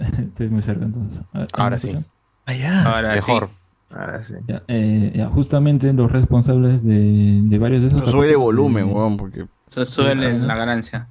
Ah. 0.00 0.06
Estoy 0.18 0.48
muy 0.48 0.62
cerca 0.62 0.84
entonces. 0.84 1.20
Ah, 1.34 1.46
Ahora 1.54 1.76
¿me 1.76 1.80
sí. 1.80 1.88
escuchan? 1.88 2.10
Allá. 2.46 2.82
Ahora 2.84 3.14
Mejor. 3.14 3.48
sí. 3.48 3.54
Ahora 3.94 4.22
sí. 4.22 4.34
Ya, 4.46 4.62
eh, 4.68 5.12
ya, 5.16 5.26
justamente 5.26 5.92
los 5.92 6.10
responsables 6.10 6.84
de, 6.84 7.40
de 7.42 7.58
varios 7.58 7.82
de 7.82 7.88
esos. 7.88 8.00
Pero 8.00 8.12
sube 8.12 8.28
de 8.28 8.36
volumen, 8.36 8.86
de- 8.86 8.92
weón, 8.92 9.16
porque. 9.16 9.46
Se 9.68 9.84
sube 9.84 10.14
la 10.14 10.56
ganancia. 10.56 11.08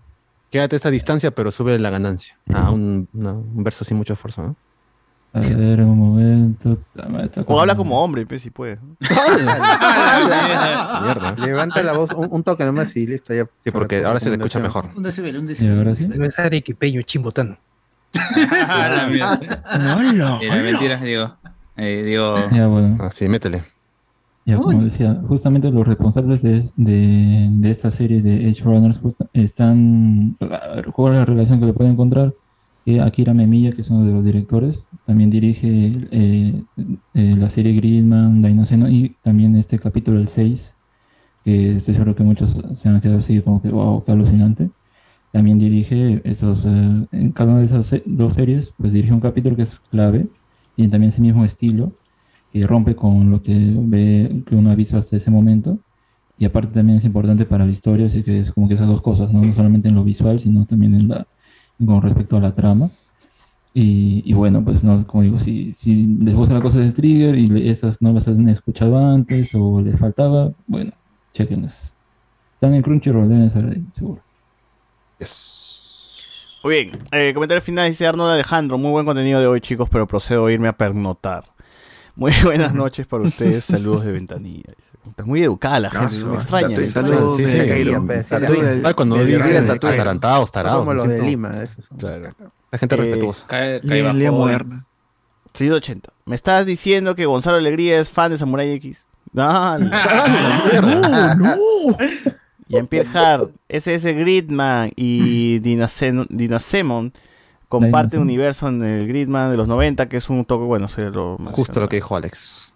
Quédate 0.50 0.76
a 0.76 0.78
esa 0.78 0.90
distancia, 0.90 1.32
pero 1.32 1.52
sube 1.52 1.78
la 1.78 1.90
ganancia. 1.92 2.38
Ah, 2.54 2.72
un, 2.72 3.08
no, 3.14 3.34
un 3.54 3.64
verso 3.64 3.86
sin 3.86 3.98
mucho 3.98 4.14
esfuerzo, 4.14 4.42
¿no? 4.44 4.56
A 5.32 5.42
ver, 5.42 5.82
un 5.82 5.96
momento. 6.00 6.76
O 7.46 7.62
habla 7.62 7.76
como 7.78 8.02
hombre, 8.04 8.26
pe, 8.26 8.40
si 8.40 8.50
puede. 8.50 8.80
Levanta 11.46 11.84
la 11.84 11.94
voz 11.94 12.12
un, 12.14 12.28
un 12.32 12.44
toque 12.44 12.66
nomás 12.66 12.96
y 12.96 13.06
listo. 13.06 13.34
Ya, 13.34 13.44
Sí, 13.64 13.72
porque 13.72 14.04
ahora 14.04 14.20
se 14.20 14.30
te 14.30 14.36
escucha 14.38 14.60
mejor. 14.60 14.90
Un 14.96 15.04
decibel, 15.04 15.38
un 15.38 15.46
Y 15.46 15.50
decibel. 15.50 15.78
ahora 15.78 15.94
sí. 15.96 16.06
Debe 16.08 16.32
ser 16.32 16.54
equipeño 16.56 17.02
chimbotano. 17.04 17.58
Mierda. 18.14 19.62
Hola, 19.74 20.38
Mira, 20.40 20.56
mentiras, 20.64 21.02
digo. 21.02 21.36
Eh, 21.78 22.04
digo, 22.06 22.36
Ya, 22.52 22.68
bueno. 22.68 22.98
Ah, 23.00 23.10
sí, 23.12 23.28
métele. 23.28 23.64
Ya, 24.46 24.58
como 24.58 24.82
decía, 24.84 25.22
justamente 25.28 25.70
los 25.70 25.88
responsables 25.88 26.42
de, 26.42 26.64
de, 26.76 27.48
de 27.52 27.70
esta 27.72 27.92
serie 27.92 28.22
de 28.22 28.50
Edge 28.50 28.64
Runners 28.64 28.98
justa- 28.98 29.28
están. 29.34 30.38
¿Cuál 30.94 31.14
es 31.14 31.20
la 31.20 31.26
relación 31.26 31.60
que 31.60 31.68
le 31.68 31.74
puede 31.74 31.92
encontrar? 31.92 32.34
Que 32.84 33.00
Akira 33.02 33.34
Memiya, 33.36 33.72
que 33.74 33.82
es 33.82 33.90
uno 33.92 34.06
de 34.06 34.14
los 34.14 34.24
directores, 34.26 34.90
también 35.06 35.30
dirige 35.30 35.94
eh, 36.12 36.64
eh, 37.14 37.36
la 37.38 37.50
serie 37.50 37.74
Gridman, 37.74 38.42
Dainoceno 38.42 38.90
y 38.90 39.16
también 39.22 39.56
este 39.56 39.78
capítulo, 39.78 40.20
el 40.20 40.30
6, 40.30 40.76
que 41.46 41.76
estoy 41.76 41.94
seguro 41.94 42.16
que 42.16 42.24
muchos 42.24 42.60
se 42.74 42.90
han 42.90 43.00
quedado 43.02 43.20
así 43.20 43.40
como 43.42 43.62
que, 43.62 43.70
wow, 43.70 44.04
qué 44.04 44.14
alucinante. 44.14 44.72
También 45.32 45.60
dirige 45.60 46.22
esos, 46.24 46.66
eh, 46.66 46.70
en 47.12 47.32
cada 47.32 47.52
una 47.52 47.60
de 47.60 47.66
esas 47.66 47.94
dos 48.06 48.34
series, 48.36 48.74
pues 48.78 48.94
dirige 48.94 49.14
un 49.14 49.20
capítulo 49.20 49.56
que 49.56 49.62
es 49.64 49.80
clave 49.80 50.28
y 50.76 50.88
también 50.88 51.10
ese 51.10 51.22
mismo 51.22 51.46
estilo 51.46 51.94
que 52.52 52.66
rompe 52.68 52.96
con 52.96 53.30
lo 53.32 53.42
que 53.42 53.54
ve 53.78 54.44
que 54.48 54.56
uno 54.56 54.72
ha 54.72 54.76
visto 54.76 54.98
hasta 54.98 55.18
ese 55.18 55.32
momento. 55.32 55.80
Y 56.40 56.46
aparte 56.46 56.74
también 56.74 56.98
es 57.00 57.06
importante 57.06 57.46
para 57.46 57.66
la 57.66 57.72
historia 57.72 58.08
así 58.08 58.24
que 58.24 58.40
es 58.40 58.52
como 58.52 58.68
que 58.68 58.76
esas 58.76 58.88
dos 58.88 59.02
cosas 59.02 59.32
no, 59.34 59.44
no 59.44 59.54
solamente 59.54 59.90
en 59.90 59.96
lo 59.96 60.04
visual 60.06 60.40
sino 60.40 60.66
también 60.66 60.96
en 60.96 61.08
la 61.10 61.28
con 61.86 62.02
respecto 62.02 62.38
a 62.38 62.42
la 62.42 62.56
trama. 62.56 62.92
Y, 63.74 64.24
y 64.26 64.34
bueno 64.34 64.64
pues 64.66 64.84
no 64.84 65.06
como 65.08 65.24
digo 65.24 65.40
si, 65.40 65.74
si 65.74 66.08
les 66.08 66.36
gusta 66.36 66.56
la 66.56 66.62
cosa 66.62 66.80
de 66.80 66.92
Trigger 66.92 67.36
y 67.38 67.48
le- 67.48 67.70
esas 67.70 68.02
no 68.02 68.12
las 68.14 68.28
han 68.28 68.50
escuchado 68.50 68.98
antes 68.98 69.54
o 69.56 69.82
les 69.82 70.00
faltaba 70.00 70.52
bueno 70.68 70.92
chequenlas. 71.34 71.94
Están 72.56 72.74
en 72.76 72.84
Crunchyroll 72.84 73.30
deben 73.30 73.46
estar 73.46 73.66
ahí 73.70 73.86
seguro 73.96 74.24
Muy 76.64 76.74
bien, 76.74 76.92
eh, 77.12 77.32
comentario 77.34 77.62
final 77.62 77.90
dice 77.90 78.06
Arnold 78.06 78.32
Alejandro. 78.34 78.78
Muy 78.78 78.92
buen 78.92 79.06
contenido 79.06 79.40
de 79.40 79.48
hoy, 79.48 79.62
chicos, 79.62 79.88
pero 79.90 80.08
procedo 80.08 80.46
a 80.48 80.52
irme 80.52 80.68
a 80.68 80.74
pernotar. 80.74 81.46
Muy 82.16 82.34
buenas 82.44 82.74
noches 82.74 83.08
para 83.08 83.24
ustedes, 83.24 83.66
saludos 83.66 84.04
de 84.06 84.12
ventanilla. 84.12 84.74
Está 85.10 85.24
muy 85.26 85.42
educada 85.42 85.80
la 85.80 85.90
gente, 85.90 86.24
me 86.26 86.36
extraña. 86.36 86.68
me 86.68 86.84
extraña. 86.84 87.10
Saludos 87.10 87.38
Sí, 87.38 87.46
sí, 87.46 87.52
sí, 87.60 88.62
la- 88.82 88.94
cuando 88.94 89.24
dicen 89.24 89.70
atarantados, 89.72 90.52
tarados, 90.52 90.80
Como 90.82 90.94
los 90.94 91.08
de 91.08 91.22
Lima. 91.22 91.52
Claro. 91.98 92.32
La 92.72 92.78
gente 92.78 92.96
Eh, 92.96 92.98
respetuosa. 92.98 93.46
Cae- 93.48 93.82
cae 93.82 94.32
moderna. 94.32 94.86
Sí, 95.54 95.70
80. 95.70 96.12
¿Me 96.26 96.36
estás 96.36 96.66
diciendo 96.66 97.16
que 97.16 97.26
Gonzalo 97.26 97.58
Alegría 97.58 98.00
es 98.00 98.10
fan 98.10 98.32
de 98.32 98.38
Samurai 98.38 98.70
X? 98.74 99.06
Dale. 99.32 99.90
No, 100.82 101.36
no. 101.36 101.56
Jean-Pierre 102.70 103.10
Hart, 103.14 103.52
SS 103.68 104.14
Gridman 104.14 104.92
y 104.96 105.60
Dinacen- 105.60 106.28
Dinasemon 106.30 107.12
comparten 107.68 108.10
Dinasemon. 108.10 108.28
universo 108.28 108.68
en 108.70 108.84
el 108.84 109.08
Gridman 109.08 109.52
de 109.52 109.58
los 109.58 109.68
90, 109.68 110.08
que 110.08 110.18
es 110.18 110.30
un 110.30 110.46
toque, 110.46 110.64
bueno, 110.66 110.88
se 110.88 111.02
lo 111.10 111.38
Justo 111.46 111.80
lo 111.80 111.90
que 111.90 111.98
dijo 111.98 112.16
Alex. 112.16 112.74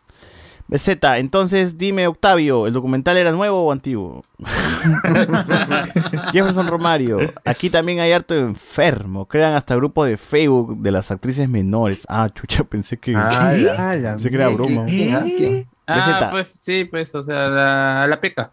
BZ, 0.66 0.98
entonces 1.18 1.78
dime, 1.78 2.08
Octavio, 2.08 2.68
¿el 2.68 2.74
documental 2.74 3.18
era 3.18 3.32
nuevo 3.34 3.66
o 3.66 3.72
antiguo? 3.72 4.24
Jefferson 6.32 6.68
Romario, 6.68 7.20
aquí 7.46 7.70
también 7.70 8.00
hay 8.00 8.12
harto 8.12 8.36
enfermo. 8.36 9.28
Crean 9.28 9.54
hasta 9.54 9.76
grupo 9.76 10.06
de 10.06 10.18
Facebook 10.18 10.78
de 10.80 10.92
las 10.92 11.12
actrices 11.12 11.48
menores. 11.50 12.06
Ah, 12.10 12.30
chucha, 12.34 12.64
pensé 12.64 12.98
que. 12.98 13.14
Ah, 13.16 13.54
la- 13.58 13.96
la 13.96 14.12
pensé 14.12 14.30
que 14.30 14.36
era 14.36 14.48
broma. 14.50 14.86
¿Quién? 14.86 15.16
ah? 15.16 15.24
¿Quién? 15.26 15.68
Ah, 15.86 16.30
pues 16.32 16.50
sí, 16.58 16.86
pues, 16.86 17.14
o 17.14 17.22
sea, 17.22 17.48
la, 17.48 18.08
la 18.08 18.22
peca. 18.22 18.52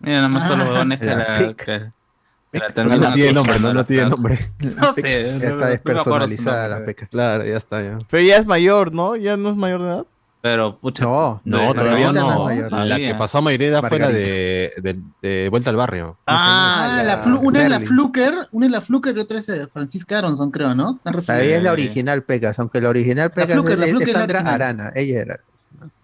Mira, 0.00 0.16
nada 0.16 0.28
más 0.28 0.46
todos 0.46 0.58
los 0.58 0.68
huevones 0.68 0.98
que 1.00 1.06
la 1.06 1.16
la. 1.16 1.38
que- 1.38 1.56
que 1.56 2.58
la 2.58 2.68
No, 2.68 2.74
terminan 2.74 3.12
tiene 3.12 3.32
nombre, 3.32 3.58
no, 3.60 3.74
no 3.74 3.86
tiene 3.86 4.06
nombre. 4.08 4.38
No 4.60 4.92
sé. 4.92 5.02
Ya 5.02 5.18
no- 5.18 5.26
está 5.26 5.50
no 5.56 5.66
despersonalizada 5.66 6.68
la 6.68 6.84
peca. 6.84 7.06
Claro, 7.06 7.44
ya 7.44 7.56
está, 7.56 7.82
ya. 7.82 7.98
Pero 8.08 8.22
ya 8.22 8.36
es 8.36 8.46
mayor, 8.46 8.92
¿no? 8.92 9.16
Ya 9.16 9.36
no 9.36 9.50
es 9.50 9.56
mayor 9.56 9.82
de 9.82 9.88
edad. 9.88 10.06
Pero, 10.42 10.78
pucha. 10.78 11.04
No, 11.04 11.40
No, 11.44 11.72
de- 11.74 11.80
todavía 11.80 12.12
no 12.12 12.20
no. 12.20 12.50
es 12.50 12.56
mayor. 12.70 12.72
La 12.86 12.96
que 12.98 13.14
pasó 13.16 13.38
a 13.38 13.40
Mayreda 13.40 13.80
fue 13.80 13.98
la 13.98 14.06
Margarita. 14.06 14.30
de, 14.30 14.72
de, 14.80 15.00
de 15.20 15.48
Vuelta 15.48 15.70
al 15.70 15.76
Barrio. 15.76 16.16
Ah, 16.26 17.02
la 17.04 17.24
flu- 17.24 17.40
una 17.42 17.64
es 17.64 17.68
la. 17.70 17.80
Fluker, 17.80 18.34
una 18.52 18.66
es 18.66 18.72
la 18.72 18.80
Fluker 18.80 19.16
y 19.16 19.20
otra 19.20 19.38
es 19.38 19.48
eh, 19.48 19.66
Francisca 19.66 20.18
Aronson, 20.18 20.50
creo, 20.52 20.72
¿no? 20.74 20.94
Todavía 20.96 21.56
es 21.56 21.62
la 21.64 21.72
original 21.72 22.22
Pecas, 22.22 22.58
aunque 22.60 22.80
la 22.80 22.90
original 22.90 23.30
Pecas 23.32 23.54
Fluker, 23.54 23.76
la 23.78 23.86
es, 23.86 23.88
es 23.88 23.96
Fluker 23.96 24.08
es 24.08 24.14
la 24.14 24.20
Sandra. 24.20 24.40
Arana, 24.54 24.92
ella 24.94 25.20
era. 25.20 25.40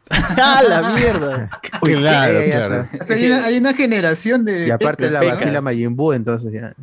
¡Ah, 0.11 0.63
la 0.69 0.91
mierda! 0.91 1.49
Claro, 1.81 2.33
ya 2.47 2.57
claro. 2.57 2.83
está. 2.83 2.97
O 3.01 3.07
sea, 3.07 3.17
hay, 3.17 3.27
una, 3.27 3.45
hay 3.47 3.59
una 3.59 3.75
generación 3.75 4.45
de. 4.45 4.67
Y 4.67 4.71
aparte 4.71 5.11
la 5.11 5.21
Pecas. 5.21 5.37
vacila 5.41 5.61
Majin 5.61 5.97
Buu, 5.97 6.13
entonces 6.13 6.53
ya. 6.53 6.75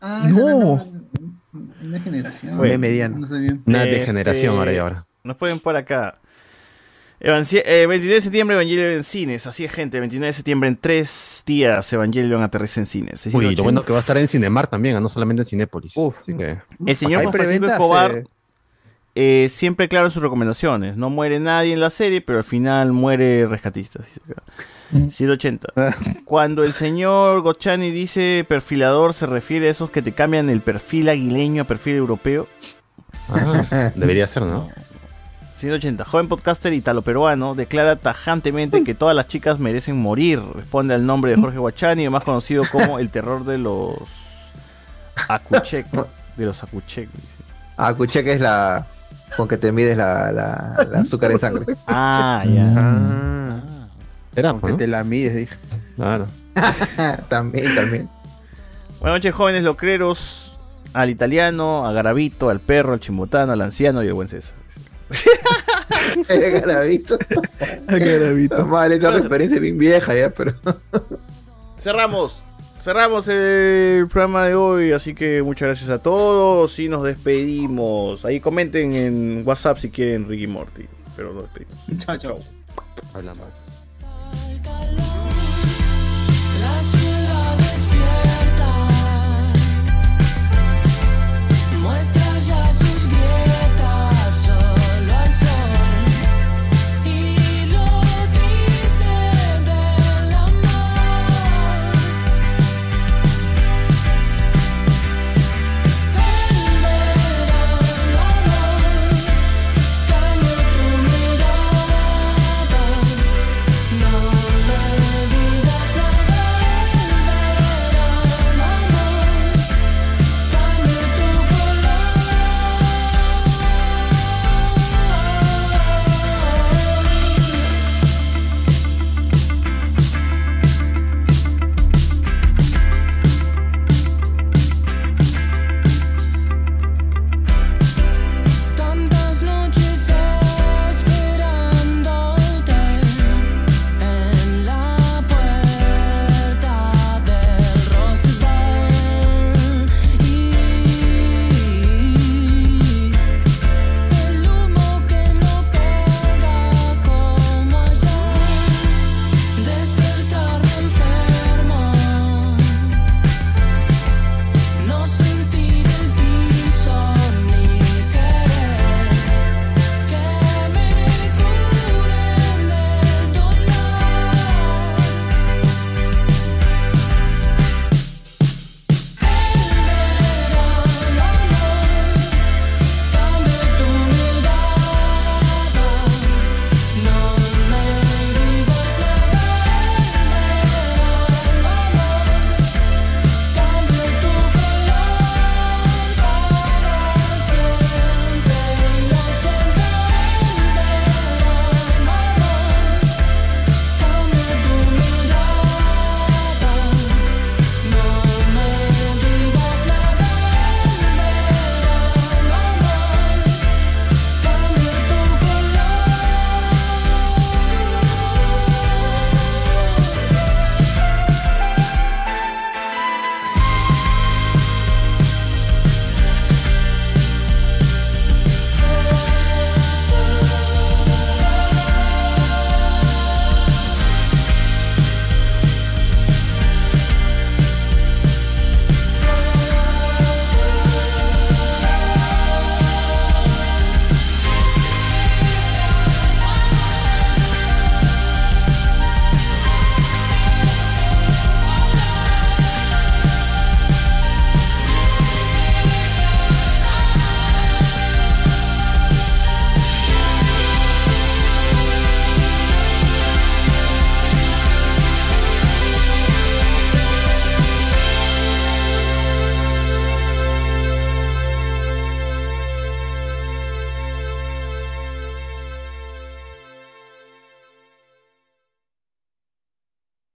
Ah, 0.00 0.26
esa 0.28 0.40
No. 0.40 0.88
Una 1.82 2.00
generación. 2.00 2.56
Bueno. 2.56 2.78
Mediano. 2.78 3.18
No 3.18 3.26
sé 3.26 3.38
bien. 3.40 3.62
Una 3.66 3.84
Este, 3.84 3.98
degeneración 4.00 4.56
ahora 4.56 4.72
y 4.72 4.76
ahora. 4.78 5.06
Nos 5.24 5.36
pueden 5.36 5.60
por 5.60 5.76
acá. 5.76 6.18
Evanci- 7.20 7.62
eh, 7.64 7.86
29 7.86 8.14
de 8.16 8.20
septiembre, 8.20 8.56
Evangelion 8.56 8.92
en 8.94 9.04
cines. 9.04 9.46
Así 9.46 9.64
es, 9.64 9.70
gente. 9.70 10.00
29 10.00 10.26
de 10.26 10.32
septiembre, 10.32 10.68
en 10.68 10.76
tres 10.76 11.44
días, 11.46 11.92
Evangelion 11.92 12.42
aterriza 12.42 12.80
en 12.80 12.86
cines. 12.86 13.26
Uy, 13.32 13.54
lo 13.54 13.62
bueno 13.62 13.84
que 13.84 13.92
va 13.92 13.98
a 13.98 14.00
estar 14.00 14.16
en 14.16 14.26
Cinemar 14.26 14.66
también, 14.66 14.96
ah, 14.96 15.00
no 15.00 15.08
solamente 15.08 15.42
en 15.42 15.46
Cinépolis. 15.46 15.92
Uf. 15.96 16.16
Así 16.18 16.34
que. 16.36 16.58
El 16.84 16.96
señor 16.96 17.20
Hay 17.20 17.24
Juan 17.26 17.32
Francisco 17.32 17.60
preventas, 17.60 17.70
Escobar, 17.72 18.10
eh. 18.16 18.24
Eh, 19.14 19.48
siempre 19.50 19.88
claro 19.88 20.06
en 20.06 20.10
sus 20.10 20.22
recomendaciones. 20.22 20.96
No 20.96 21.10
muere 21.10 21.38
nadie 21.38 21.72
en 21.74 21.80
la 21.80 21.90
serie, 21.90 22.20
pero 22.20 22.38
al 22.38 22.44
final 22.44 22.92
muere 22.92 23.46
rescatista. 23.46 24.02
dice 24.02 24.20
acá. 24.30 24.42
180. 25.10 25.68
Cuando 26.24 26.64
el 26.64 26.72
señor 26.74 27.40
Gochani 27.40 27.90
dice 27.90 28.44
perfilador, 28.46 29.14
se 29.14 29.26
refiere 29.26 29.68
a 29.68 29.70
esos 29.70 29.90
que 29.90 30.02
te 30.02 30.12
cambian 30.12 30.50
el 30.50 30.60
perfil 30.60 31.08
aguileño 31.08 31.62
a 31.62 31.66
perfil 31.66 31.96
europeo. 31.96 32.46
Ah, 33.28 33.92
debería 33.96 34.26
ser, 34.26 34.42
¿no? 34.42 34.70
180. 35.54 36.04
Joven 36.04 36.28
podcaster 36.28 36.72
italo-peruano 36.72 37.54
declara 37.54 37.96
tajantemente 37.96 38.82
que 38.82 38.94
todas 38.94 39.14
las 39.14 39.28
chicas 39.28 39.58
merecen 39.58 39.96
morir. 39.96 40.42
Responde 40.54 40.94
al 40.94 41.06
nombre 41.06 41.34
de 41.34 41.40
Jorge 41.40 41.58
Guachani, 41.58 42.08
más 42.08 42.24
conocido 42.24 42.64
como 42.70 42.98
el 42.98 43.10
terror 43.10 43.44
de 43.44 43.58
los 43.58 43.94
Akuchek. 45.28 45.86
De 46.36 46.46
los 46.46 46.62
Akuchek. 46.62 47.10
Acuche 47.76 48.24
que 48.24 48.32
es 48.32 48.40
la 48.40 48.86
con 49.36 49.48
que 49.48 49.56
te 49.56 49.72
mides 49.72 49.96
la, 49.96 50.32
la, 50.32 50.88
la 50.90 51.00
azúcar 51.00 51.30
en 51.30 51.38
sangre. 51.38 51.76
Ah, 51.86 52.44
ya. 52.46 52.74
Ah, 52.76 53.60
Era, 54.34 54.50
aunque 54.50 54.72
¿no? 54.72 54.76
te 54.76 54.86
la 54.86 55.04
mides, 55.04 55.34
dije. 55.34 55.56
Claro. 55.96 56.26
también, 57.28 57.74
también. 57.74 58.08
Buenas 59.00 59.18
noches, 59.18 59.34
jóvenes 59.34 59.62
locreros. 59.64 60.58
Al 60.92 61.08
italiano, 61.08 61.86
a 61.86 61.92
Garavito, 61.92 62.50
al 62.50 62.60
perro, 62.60 62.92
al 62.92 63.00
chimbotano, 63.00 63.52
al 63.52 63.60
anciano 63.62 64.02
y 64.04 64.08
al 64.08 64.14
buen 64.14 64.28
César. 64.28 64.54
El 66.28 66.60
garabito. 66.60 67.18
Garabito. 67.86 68.66
Mal, 68.66 68.92
esa 68.92 69.10
referencia 69.10 69.56
es 69.56 69.62
bien 69.62 69.78
vieja 69.78 70.14
ya, 70.14 70.30
pero. 70.30 70.54
Cerramos. 71.78 72.42
Cerramos 72.82 73.28
el 73.28 74.08
programa 74.08 74.46
de 74.46 74.56
hoy, 74.56 74.90
así 74.90 75.14
que 75.14 75.40
muchas 75.40 75.66
gracias 75.66 75.88
a 75.88 76.02
todos 76.02 76.76
y 76.80 76.88
nos 76.88 77.04
despedimos. 77.04 78.24
Ahí 78.24 78.40
comenten 78.40 78.96
en 78.96 79.42
WhatsApp 79.46 79.78
si 79.78 79.88
quieren 79.88 80.26
Ricky 80.26 80.48
Morty, 80.48 80.88
pero 81.14 81.32
nos 81.32 81.44
despedimos. 81.44 82.04
Chao, 82.04 82.16
chao. 82.18 82.38
Hablamos. 83.14 83.61